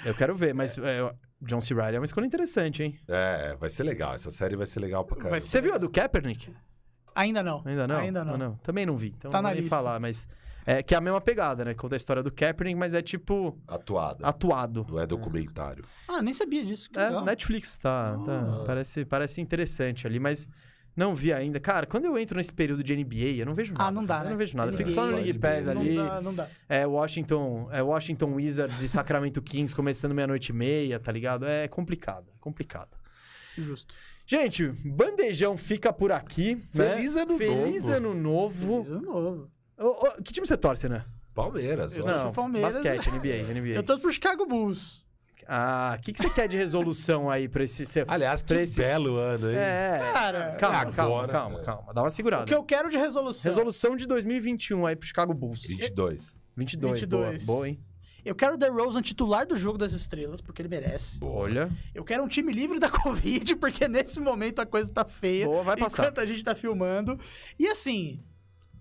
eu 0.04 0.14
quero 0.14 0.34
ver, 0.34 0.54
mas 0.54 0.78
é, 0.78 1.00
John 1.42 1.60
C. 1.60 1.74
Reilly 1.74 1.96
é 1.96 1.98
uma 1.98 2.04
escolha 2.04 2.26
interessante, 2.26 2.82
hein? 2.82 2.98
É, 3.08 3.56
vai 3.56 3.68
ser 3.70 3.82
legal. 3.82 4.14
Essa 4.14 4.30
série 4.30 4.56
vai 4.56 4.66
ser 4.66 4.80
legal 4.80 5.04
pra 5.04 5.16
caramba. 5.16 5.40
Você 5.40 5.60
viu 5.60 5.74
a 5.74 5.78
do 5.78 5.90
Kaepernick? 5.90 6.50
Ainda 7.14 7.42
não. 7.42 7.62
Ainda 7.64 7.86
não? 7.86 7.96
Ainda 7.96 8.24
não. 8.24 8.52
Ah, 8.52 8.58
Também 8.62 8.84
não 8.86 8.96
vi, 8.96 9.14
então 9.16 9.30
Tá 9.30 9.40
não 9.42 9.48
na 9.50 9.54
lista. 9.54 9.70
falar, 9.70 10.00
mas... 10.00 10.26
É 10.66 10.82
que 10.82 10.94
é 10.94 10.98
a 10.98 11.00
mesma 11.00 11.20
pegada, 11.20 11.64
né? 11.64 11.74
Conta 11.74 11.94
a 11.94 11.98
história 11.98 12.22
do 12.22 12.32
Kaepernick, 12.32 12.78
mas 12.78 12.94
é 12.94 13.02
tipo 13.02 13.58
Atuada. 13.68 14.26
atuado. 14.26 14.86
Não 14.88 14.98
é 14.98 15.06
documentário. 15.06 15.84
Ah, 16.08 16.22
nem 16.22 16.32
sabia 16.32 16.64
disso. 16.64 16.88
Que 16.90 16.98
É, 16.98 17.04
legal. 17.08 17.24
Netflix, 17.24 17.76
tá, 17.76 18.16
tá- 18.24 18.60
Ah. 18.60 18.64
parece, 18.66 19.04
parece 19.04 19.40
interessante 19.40 20.06
ali, 20.06 20.18
mas 20.18 20.48
não 20.96 21.14
vi 21.14 21.32
ainda. 21.32 21.60
Cara, 21.60 21.86
quando 21.86 22.06
eu 22.06 22.16
entro 22.18 22.36
nesse 22.38 22.52
período 22.52 22.82
de 22.82 22.92
NBA, 22.94 23.40
eu 23.40 23.46
não 23.46 23.54
vejo 23.54 23.72
nada. 23.74 23.84
Ah, 23.86 23.90
não 23.90 24.04
dá, 24.04 24.18
Eu 24.20 24.24
né? 24.24 24.30
não 24.30 24.36
vejo 24.38 24.56
nada. 24.56 24.72
Eu 24.72 24.76
fico 24.76 24.90
só 24.90 25.04
no 25.06 25.16
League. 25.16 25.38
Pass 25.38 25.66
Não 25.66 25.80
ali. 25.80 25.94
Não 25.96 26.06
dá, 26.06 26.20
não 26.22 26.34
dá. 26.34 26.48
É 26.68 26.86
Washington, 26.86 27.68
é 27.70 27.82
Washington 27.82 28.32
Wizards 28.34 28.80
e 28.82 28.88
Sacramento 28.88 29.42
Kings 29.42 29.74
começando 29.76 30.14
meia-noite 30.14 30.48
e 30.50 30.54
meia, 30.54 30.98
tá 30.98 31.12
ligado? 31.12 31.44
É 31.46 31.68
complicado, 31.68 32.30
é 32.34 32.38
complicado. 32.40 32.96
Justo. 33.58 33.94
Gente, 34.26 34.68
bandejão 34.84 35.56
fica 35.56 35.92
por 35.92 36.10
aqui. 36.10 36.54
né? 36.72 36.94
Feliz 36.96 37.16
ano 37.16 37.36
Feliz 37.36 37.84
novo. 37.84 37.96
ano 37.96 38.14
novo. 38.14 38.84
Feliz 38.84 38.90
ano 38.96 39.02
novo. 39.02 39.50
Ô, 39.78 39.86
ô, 40.06 40.22
que 40.22 40.32
time 40.32 40.46
você 40.46 40.56
torce, 40.56 40.88
né? 40.88 41.04
Palmeiras, 41.34 41.96
Eu 41.96 42.04
ó. 42.04 42.06
não, 42.06 42.32
Palmeiras. 42.32 42.74
basquete, 42.76 43.10
NBA, 43.10 43.42
NBA. 43.52 43.74
Eu 43.74 43.82
torço 43.82 44.02
pro 44.02 44.12
Chicago 44.12 44.46
Bulls. 44.46 45.04
Ah, 45.46 45.96
o 45.98 46.00
que, 46.00 46.12
que 46.12 46.20
você 46.20 46.30
quer 46.30 46.48
de 46.48 46.56
resolução 46.56 47.28
aí 47.28 47.48
pra 47.48 47.64
esse 47.64 47.84
seu. 47.84 48.04
Aliás, 48.08 48.40
que 48.40 48.48
Pra 48.54 48.62
esse- 48.62 48.80
belo 48.80 49.16
ano, 49.16 49.50
hein? 49.50 49.56
É. 49.58 49.98
Cara, 50.12 50.56
Calma, 50.58 50.92
calma, 50.92 51.14
Agora- 51.14 51.32
calma, 51.32 51.60
calma. 51.60 51.92
Dá 51.92 52.02
uma 52.02 52.08
segurada. 52.10 52.44
o 52.44 52.46
que 52.46 52.54
eu 52.54 52.62
quero 52.64 52.88
de 52.88 52.96
resolução. 52.96 53.50
Resolução 53.50 53.94
de 53.96 54.06
2021 54.06 54.86
aí 54.86 54.96
pro 54.96 55.06
Chicago 55.06 55.34
Bulls. 55.34 55.62
22. 55.66 56.34
22, 56.56 57.00
22. 57.00 57.44
Boa, 57.44 57.56
boa, 57.56 57.68
hein? 57.68 57.80
Eu 58.24 58.34
quero 58.34 58.54
o 58.54 58.56
DeRozan 58.56 59.02
titular 59.02 59.46
do 59.46 59.54
jogo 59.54 59.76
das 59.76 59.92
estrelas, 59.92 60.40
porque 60.40 60.62
ele 60.62 60.68
merece. 60.70 61.18
Olha. 61.20 61.68
Eu 61.94 62.04
quero 62.04 62.22
um 62.24 62.28
time 62.28 62.50
livre 62.50 62.78
da 62.78 62.88
Covid, 63.02 63.56
porque 63.56 63.86
nesse 63.86 64.18
momento 64.20 64.60
a 64.60 64.66
coisa 64.66 64.90
tá 64.90 65.04
feia. 65.04 65.44
Boa, 65.44 65.62
vai 65.62 65.76
passar. 65.76 66.04
Enquanto 66.04 66.20
a 66.20 66.26
gente 66.26 66.42
tá 66.42 66.54
filmando. 66.54 67.18
E 67.58 67.66
assim, 67.66 68.18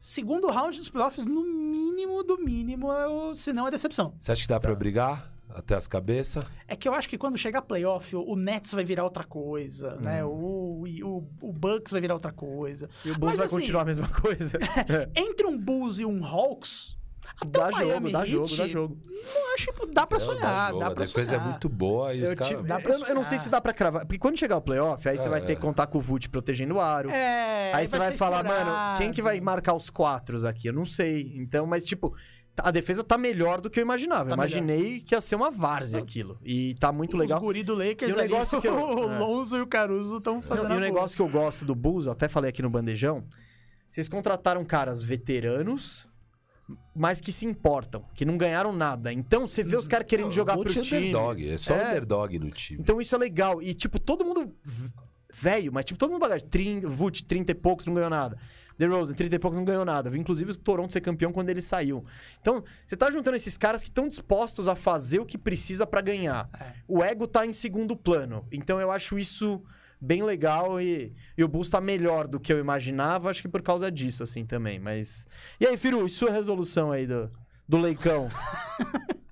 segundo 0.04 0.50
round 0.50 0.78
dos 0.78 0.90
playoffs, 0.90 1.26
no 1.26 1.46
mínimo 1.46 2.24
do 2.24 2.38
mínimo, 2.38 2.92
é 2.92 3.36
se 3.36 3.54
não 3.54 3.66
é 3.66 3.72
decepção. 3.72 4.14
Você 4.20 4.34
acha 4.34 4.42
que 4.42 4.50
dá 4.50 4.60
pra 4.60 4.76
brigar 4.76 5.34
até 5.50 5.76
as 5.76 5.88
cabeças? 5.88 6.44
É 6.68 6.76
que 6.76 6.90
eu 6.90 6.94
acho 6.94 7.08
que 7.08 7.18
quando 7.18 7.38
chegar 7.38 7.62
playoff, 7.62 8.14
o, 8.14 8.36
Nets 8.36 8.74
vai 8.74 8.84
virar 8.84 9.06
outra 9.06 9.24
coisa, 9.24 9.96
né? 10.02 10.22
O, 10.26 10.84
o, 10.84 11.28
o 11.42 11.54
Bucks 11.54 11.94
vai 11.94 12.02
virar 12.02 12.16
outra 12.16 12.34
coisa. 12.34 12.90
E 13.06 13.12
o 13.12 13.18
Bulls 13.18 13.32
Mas, 13.32 13.38
vai 13.38 13.46
assim, 13.46 13.56
continuar 13.56 13.84
a 13.84 13.86
mesma 13.86 14.10
coisa. 14.10 14.60
Entre 15.16 15.48
um 15.48 15.58
Bulls 15.58 16.00
e 16.00 16.06
um 16.06 16.26
Hawks, 16.26 16.98
até 17.42 17.52
dá 17.52 17.68
o 17.68 17.72
jogo, 17.72 18.12
dá 18.12 18.26
jogo, 18.26 18.56
dá 18.58 18.68
jogo. 18.68 18.98
Eu 19.12 19.54
acho 19.54 19.74
que 19.74 19.86
dá 19.88 20.08
pra 20.08 20.20
Não, 20.20 20.26
sonhar, 20.26 20.68
jogo. 20.70 20.80
dá 20.80 20.88
A 20.88 20.92
pra 20.92 21.06
defesa 21.06 21.30
sonhar. 21.32 21.46
é 21.46 21.50
muito 21.50 21.70
boa 21.70 22.14
e 22.14 22.24
os 22.24 22.30
Eu, 22.32 22.36
caras... 22.38 22.64
dá 22.68 22.80
pra 22.80 22.94
eu- 22.94 23.06
eu 23.08 23.16
não 23.16 23.24
sei 23.24 23.40
se 23.40 23.50
dá 23.50 23.60
pra 23.62 23.74
cravar. 23.74 24.06
Porque 24.06 24.18
quando 24.20 24.38
chegar 24.38 24.58
o 24.58 24.62
playoff, 24.62 25.08
aí 25.08 25.18
você 25.18 25.30
vai 25.30 25.42
ter 25.42 25.56
que 25.56 25.62
contar 25.62 25.88
com 25.88 25.98
o 25.98 26.02
Vult 26.02 26.28
protegendo 26.30 26.76
o 26.76 26.82
aro. 26.82 27.10
É, 27.10 27.72
aí 27.74 27.88
você 27.88 27.98
vai 27.98 28.12
ser 28.12 28.18
falar, 28.18 28.44
mano, 28.44 28.98
quem 28.98 29.12
que 29.12 29.22
vai 29.22 29.40
marcar 29.42 29.74
os 29.74 29.90
quatro 29.90 30.46
aqui? 30.48 30.68
Eu 30.68 30.74
não 30.74 30.86
sei. 30.86 31.34
Então, 31.38 31.66
mas 31.66 31.84
tipo, 31.86 32.16
a 32.58 32.70
defesa 32.72 33.04
tá 33.04 33.18
melhor 33.18 33.60
do 33.62 33.70
que 33.70 33.80
eu 33.80 33.84
imaginava. 33.84 34.26
Tá 34.26 34.32
eu 34.32 34.36
imaginei 34.36 35.02
que 35.02 35.16
ia 35.16 35.22
ser 35.22 35.36
uma 35.36 35.50
várzea 35.50 36.00
aquilo. 36.02 36.38
E 36.44 36.76
tá 36.76 36.92
muito 36.92 37.18
legal. 37.18 37.40
Os 37.40 37.44
guri 37.44 37.64
do 37.64 37.74
Lakers 37.74 38.12
E 38.12 38.16
o 38.16 38.20
ali, 38.20 38.30
negócio 38.32 38.62
que 38.62 38.68
eu- 38.68 38.76
o 38.78 39.12
é. 39.12 39.20
Lonzo 39.20 39.58
e 39.58 39.62
o 39.62 39.68
Caruso 39.68 40.18
estão 40.18 40.42
fazendo 40.42 40.66
Não, 40.70 40.72
e 40.72 40.74
a 40.76 40.78
o 40.78 40.82
negócio 40.82 41.16
que 41.16 41.22
eu 41.22 41.30
gosto 41.30 41.66
do 41.66 41.74
Bulls, 41.74 42.06
eu 42.06 42.12
até 42.12 42.28
falei 42.28 42.50
aqui 42.50 42.62
no 42.62 42.70
Bandejão, 42.70 43.24
vocês 43.90 44.08
contrataram 44.10 44.64
caras 44.66 45.02
veteranos, 45.02 46.06
mas 46.96 47.20
que 47.20 47.32
se 47.32 47.46
importam, 47.46 48.06
que 48.16 48.24
não 48.26 48.38
ganharam 48.38 48.72
nada. 48.72 49.12
Então, 49.12 49.48
você 49.48 49.64
vê 49.64 49.76
os 49.76 49.88
caras 49.88 50.08
querendo 50.08 50.32
jogar 50.32 50.58
um 50.58 50.64
pro 50.64 50.72
de 50.72 50.82
time. 50.82 51.10
underdog. 51.10 51.50
É 51.50 51.58
só 51.58 51.74
É. 51.76 51.90
underdog 51.92 52.40
no 52.40 52.50
time. 52.52 52.80
Então 52.82 53.00
isso 53.02 53.14
é 53.16 53.18
legal. 53.18 53.62
E, 53.62 53.74
tipo, 53.74 54.00
todo 54.00 54.24
mundo 54.24 54.56
velho, 55.34 55.74
mas, 55.74 55.84
tipo, 55.86 55.98
todo 56.00 56.12
mundo 56.12 56.22
bagagem. 56.22 56.48
30, 56.48 56.88
Vult, 56.88 57.26
30 57.26 57.52
e 57.52 57.56
poucos, 57.56 57.88
não 57.88 57.94
ganhou 57.96 58.10
nada. 58.10 58.38
DeRozan, 58.78 59.14
30 59.14 59.36
e 59.36 59.40
poucos, 59.40 59.58
não 59.58 59.66
ganhou 59.66 59.84
nada. 59.86 60.16
Inclusive, 60.18 60.52
o 60.52 60.58
Toronto 60.58 60.94
ser 60.94 61.02
campeão 61.02 61.32
quando 61.32 61.50
ele 61.50 61.62
saiu. 61.62 62.06
Então, 62.40 62.64
você 62.86 62.96
tá 62.96 63.10
juntando 63.12 63.36
esses 63.36 63.58
caras 63.58 63.84
que 63.84 63.90
estão 63.90 64.08
dispostos 64.08 64.68
a 64.68 64.76
fazer 64.76 65.20
o 65.20 65.26
que 65.26 65.38
precisa 65.38 65.86
pra 65.86 66.02
ganhar. 66.02 66.50
É. 66.60 66.74
O 66.88 67.04
ego 67.04 67.28
tá 67.28 67.46
em 67.46 67.54
segundo 67.54 67.96
plano. 67.96 68.48
Então, 68.52 68.80
eu 68.80 68.90
acho 68.92 69.18
isso 69.20 69.62
bem 70.04 70.22
legal 70.22 70.82
e, 70.82 71.14
e 71.38 71.44
o 71.44 71.48
Bulls 71.48 71.70
tá 71.70 71.80
melhor 71.80 72.28
do 72.28 72.40
que 72.40 72.52
eu 72.52 72.60
imaginava, 72.60 73.30
acho 73.30 73.42
que 73.42 73.48
por 73.48 73.62
causa 73.62 73.90
disso, 73.90 74.22
assim, 74.22 74.46
também. 74.46 74.78
Mas... 74.78 75.26
E 75.60 75.66
aí, 75.66 75.78
Firu, 75.78 76.06
e 76.06 76.10
sua 76.10 76.30
resolução 76.30 76.92
aí 76.92 77.08
do, 77.08 77.32
do 77.68 77.78
Leicão? 77.78 78.30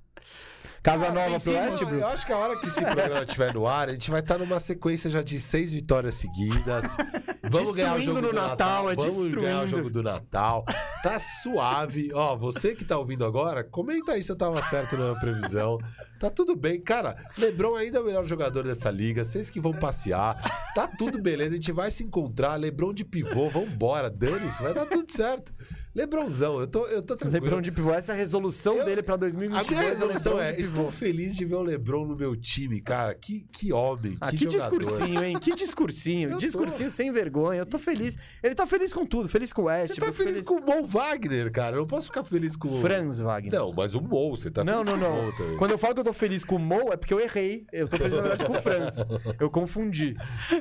Casa 0.83 1.05
Cara, 1.07 1.29
nova 1.29 1.39
pro 1.39 1.53
Westbrook? 1.53 1.93
Eu 2.01 2.07
acho 2.07 2.25
que 2.25 2.33
a 2.33 2.37
hora 2.37 2.59
que 2.59 2.65
esse 2.65 2.81
programa 2.81 3.21
estiver 3.21 3.53
no 3.53 3.67
ar, 3.67 3.89
a 3.89 3.91
gente 3.91 4.09
vai 4.09 4.19
estar 4.19 4.39
numa 4.39 4.59
sequência 4.59 5.11
já 5.11 5.21
de 5.21 5.39
seis 5.39 5.71
vitórias 5.71 6.15
seguidas. 6.15 6.97
Vamos 7.51 7.75
ganhar 7.75 7.93
o 7.93 7.97
Destruindo 7.97 8.03
jogo 8.05 8.21
no 8.21 8.27
do 8.29 8.33
Natal, 8.33 8.85
Natal. 8.85 8.91
é 8.91 8.95
Vamos 8.95 9.15
ganhar 9.35 9.59
o 9.59 9.61
destruindo. 9.61 9.67
jogo 9.67 9.89
do 9.89 10.01
Natal. 10.03 10.65
Tá 11.03 11.19
suave. 11.19 12.09
Ó, 12.13 12.35
você 12.35 12.73
que 12.73 12.83
tá 12.85 12.97
ouvindo 12.97 13.25
agora, 13.25 13.63
comenta 13.63 14.13
aí 14.13 14.23
se 14.23 14.31
eu 14.31 14.35
tava 14.37 14.61
certo 14.61 14.97
na 14.97 15.09
minha 15.09 15.19
previsão. 15.19 15.77
Tá 16.19 16.29
tudo 16.29 16.55
bem. 16.55 16.79
Cara, 16.81 17.15
Lebron 17.37 17.75
ainda 17.75 17.97
é 17.97 18.01
o 18.01 18.05
melhor 18.05 18.25
jogador 18.25 18.63
dessa 18.63 18.89
liga. 18.89 19.23
Vocês 19.23 19.49
que 19.51 19.59
vão 19.59 19.73
passear. 19.73 20.39
Tá 20.73 20.87
tudo 20.87 21.21
beleza. 21.21 21.51
A 21.51 21.55
gente 21.57 21.71
vai 21.71 21.91
se 21.91 22.03
encontrar. 22.03 22.55
Lebron 22.55 22.93
de 22.93 23.03
pivô. 23.03 23.49
Vambora. 23.49 24.09
Dane-se. 24.09 24.63
Vai 24.63 24.73
dar 24.73 24.85
tudo 24.85 25.11
certo. 25.11 25.53
Lebronzão. 25.93 26.59
Eu 26.59 26.67
tô, 26.67 26.85
eu 26.87 27.01
tô 27.01 27.15
tranquilo. 27.15 27.43
Lebron 27.45 27.61
de 27.61 27.71
pivô, 27.71 27.91
essa 27.93 28.13
é 28.13 28.15
a 28.15 28.17
resolução 28.17 28.77
Eu- 28.77 28.85
dele 28.85 29.03
pra 29.03 29.15
A 29.15 29.17
2022. 29.17 29.69
minha 29.69 29.89
resolução 29.89 30.33
Lebron 30.35 30.47
é, 30.49 30.53
pivô. 30.53 30.61
estou 30.69 30.91
feliz 30.91 31.35
de 31.35 31.43
ver 31.45 31.55
o 31.55 31.61
LeBron 31.63 32.05
no 32.05 32.15
meu 32.15 32.35
time, 32.35 32.79
cara. 32.81 33.13
Que, 33.13 33.45
que 33.51 33.73
homem, 33.73 34.17
Ah, 34.21 34.31
que, 34.31 34.37
que, 34.37 34.45
discursinho, 34.47 35.23
hein? 35.23 35.37
Que 35.39 35.53
discursinho. 35.53 36.29
Eu 36.29 36.33
tô. 36.33 36.37
discursinho 36.39 36.89
sem 36.89 37.11
vergonha. 37.11 37.59
Eu 37.59 37.65
tô 37.65 37.77
feliz. 37.77 38.17
Ele 38.41 38.55
tá 38.55 38.65
feliz 38.65 38.93
com 38.93 39.05
tudo. 39.05 39.27
Feliz 39.27 39.51
com 39.51 39.63
o 39.63 39.65
West. 39.65 39.95
Você 39.95 39.99
tá 40.01 40.13
feliz, 40.13 40.41
com 40.47 40.55
o 40.55 40.61
Mo 40.65 40.87
Wagner, 40.87 41.51
cara. 41.51 41.75
Eu 41.75 41.81
não 41.81 41.87
posso 41.87 42.07
ficar 42.07 42.23
feliz 42.23 42.55
com 42.55 42.67
o... 42.69 42.81
Franz 42.81 43.19
Wagner. 43.19 43.53
Não, 43.59 43.73
mas 43.73 43.93
o 43.93 44.01
Mo, 44.01 44.29
você 44.35 44.49
tá 44.49 44.63
Não, 44.63 44.83
feliz 44.83 44.87
não, 44.87 44.99
com 44.99 45.05
o 45.05 45.17
não. 45.17 45.25
Mo 45.25 45.31
também. 45.37 45.57
Quando 45.57 45.71
eu 45.71 45.77
falo 45.77 45.93
que 45.93 45.99
eu 45.99 46.05
tô 46.05 46.13
feliz 46.13 46.43
com 46.45 46.55
o 46.55 46.59
Mo, 46.59 46.93
é 46.93 46.97
porque 46.97 47.13
eu 47.13 47.19
errei. 47.19 47.65
Eu 47.71 47.87
tô 47.87 47.97
feliz, 47.97 48.15
na 48.15 48.21
verdade, 48.21 48.45
com 48.45 48.53
o 48.53 48.61
Franz. 48.61 48.95
Eu 49.39 49.49
confundi. 49.49 50.15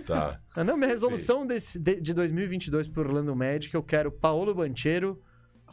Tá. 0.07 0.40
Ah, 0.57 0.65
não, 0.65 0.77
minha 0.77 0.89
resolução 0.89 1.47
desse, 1.47 1.78
de, 1.78 2.01
de 2.01 2.12
2022 2.12 2.89
pro 2.89 3.02
Orlando 3.02 3.35
Magic, 3.36 3.73
eu 3.74 3.82
quero 3.82 4.11
Paolo 4.11 4.52
Banchero 4.55 5.20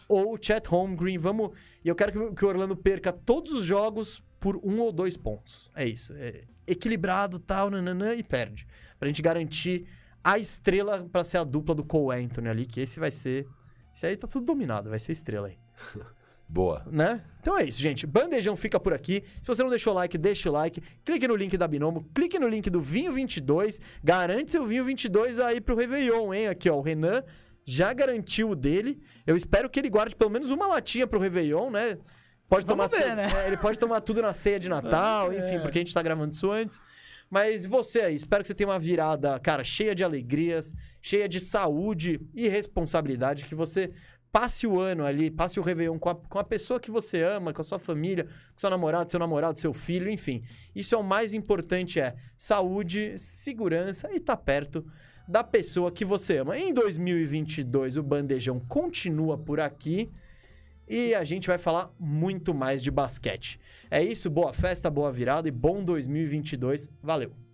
ou 0.08 0.38
Chet 0.42 0.68
Holmgren. 0.68 1.18
Vamos... 1.18 1.52
E 1.84 1.88
eu 1.88 1.96
quero 1.96 2.34
que, 2.34 2.46
o- 2.46 2.48
Orlando 2.50 2.76
perca 2.76 3.12
todos 3.12 3.52
os 3.52 3.64
jogos 3.66 4.24
por 4.40 4.58
um 4.64 4.80
ou 4.82 4.92
dois 4.92 5.18
pontos. 5.18 5.70
É 5.76 5.86
isso. 5.88 6.14
É 6.16 6.44
equilibrado, 6.66 7.40
tal, 7.40 7.70
nananã, 7.70 8.14
e 8.14 8.22
perde. 8.24 8.68
Pra 9.00 9.08
gente 9.08 9.22
garantir 9.22 9.88
a 10.24 10.38
estrela 10.38 11.08
pra 11.12 11.24
ser 11.24 11.38
a 11.38 11.44
dupla 11.44 11.74
do 11.74 11.84
Cole 11.84 12.24
Anthony 12.24 12.50
ali, 12.50 12.66
que 12.66 12.82
esse 12.82 13.00
vai 13.00 13.12
ser... 13.12 13.48
Esse 13.96 14.06
aí 14.06 14.16
tá 14.18 14.28
tudo 14.28 14.46
dominado, 14.46 14.90
vai 14.90 15.00
ser 15.00 15.12
estrela 15.14 15.48
aí 15.48 15.58
Boa. 16.50 16.86
né? 16.90 17.24
Então 17.42 17.58
é 17.58 17.64
isso, 17.66 17.82
gente. 17.82 18.06
Bandejão 18.08 18.56
fica 18.56 18.80
por 18.80 18.94
aqui. 18.94 19.24
Se 19.42 19.48
você 19.48 19.62
não 19.64 19.70
deixou 19.70 19.92
o 19.92 19.96
like, 19.96 20.18
deixa 20.18 20.50
o 20.50 20.54
like. 20.54 20.82
Clique 21.04 21.28
no 21.28 21.36
link 21.36 21.58
da 21.58 21.68
Binomo, 21.68 22.08
clique 22.14 22.38
no 22.40 22.48
link 22.48 22.70
do 22.70 22.80
Vinho 22.82 23.12
22. 23.12 23.82
Garante 24.04 24.52
seu 24.52 24.64
Vinho 24.66 24.86
22 24.86 25.40
aí 25.40 25.60
pro 25.60 25.76
Réveillon, 25.76 26.34
hein? 26.34 26.48
Aqui, 26.48 26.70
ó, 26.70 26.76
o 26.78 26.82
Renan 26.82 27.22
já 27.70 27.92
garantiu 27.92 28.52
o 28.52 28.56
dele. 28.56 28.98
Eu 29.26 29.36
espero 29.36 29.70
que 29.70 29.78
ele 29.78 29.90
guarde 29.90 30.16
pelo 30.16 30.32
menos 30.32 30.52
uma 30.52 30.66
latinha 30.68 31.06
pro 31.06 31.20
Réveillon, 31.20 31.70
né? 31.70 31.98
Pode 32.48 32.66
Vamos 32.66 32.88
tomar 32.88 32.88
ver, 32.88 33.14
né? 33.14 33.28
é, 33.44 33.48
ele 33.48 33.58
pode 33.58 33.78
tomar 33.78 34.00
tudo 34.00 34.22
na 34.22 34.32
ceia 34.32 34.58
de 34.58 34.70
Natal, 34.70 35.34
É. 35.34 35.38
enfim, 35.38 35.60
porque 35.60 35.80
a 35.80 35.82
gente 35.82 35.94
tá 35.94 36.02
gravando 36.02 36.34
isso 36.34 36.50
antes. 36.50 36.80
Mas 37.30 37.66
você 37.66 38.00
aí, 38.00 38.16
espero 38.16 38.42
que 38.42 38.48
você 38.48 38.56
tenha 38.56 38.70
uma 38.70 38.80
virada, 38.80 39.38
cara, 39.38 39.66
cheia 39.66 39.94
de 39.94 40.02
alegrias, 40.02 40.74
cheia 41.02 41.28
de 41.28 41.42
saúde 41.42 42.22
e 42.34 42.48
responsabilidade, 42.48 43.44
que 43.46 43.54
você 43.54 43.92
passe 44.32 44.66
o 44.66 44.80
ano 44.80 45.06
ali, 45.06 45.30
passe 45.30 45.60
o 45.60 45.64
Réveillon 45.64 46.00
com 46.00 46.10
a, 46.10 46.16
com 46.16 46.40
a 46.40 46.44
pessoa 46.46 46.80
que 46.80 46.90
você 46.90 47.22
ama, 47.22 47.52
com 47.52 47.60
a 47.60 47.66
sua 47.66 47.80
família, 47.80 48.24
com 48.54 48.60
seu 48.60 48.70
namorado, 48.70 49.12
seu 49.12 49.20
namorado, 49.20 49.60
seu 49.60 49.74
filho, 49.74 50.10
enfim. 50.10 50.42
Isso 50.74 50.96
é 50.96 50.98
o 50.98 51.04
mais 51.04 51.34
importante, 51.34 52.00
é 52.00 52.16
saúde, 52.38 53.16
segurança 53.18 54.10
e 54.14 54.22
tá 54.22 54.38
perto 54.38 54.86
da 55.28 55.44
pessoa 55.44 55.92
que 55.92 56.06
você 56.06 56.38
ama. 56.38 56.58
Em 56.58 56.74
2022, 56.74 57.98
o 57.98 58.04
Bandejão 58.04 58.60
continua 58.60 59.38
por 59.38 59.60
aqui 59.60 60.12
e 60.88 61.14
a 61.14 61.24
gente 61.24 61.48
vai 61.48 61.58
falar 61.58 61.92
muito 62.00 62.54
mais 62.54 62.82
de 62.82 62.90
basquete. 62.90 63.60
É 63.92 64.02
isso, 64.02 64.30
boa 64.30 64.54
festa, 64.54 64.90
boa 64.90 65.12
virada 65.12 65.48
e 65.48 65.52
bom 65.52 65.80
2022. 65.84 66.90
Valeu! 67.02 67.47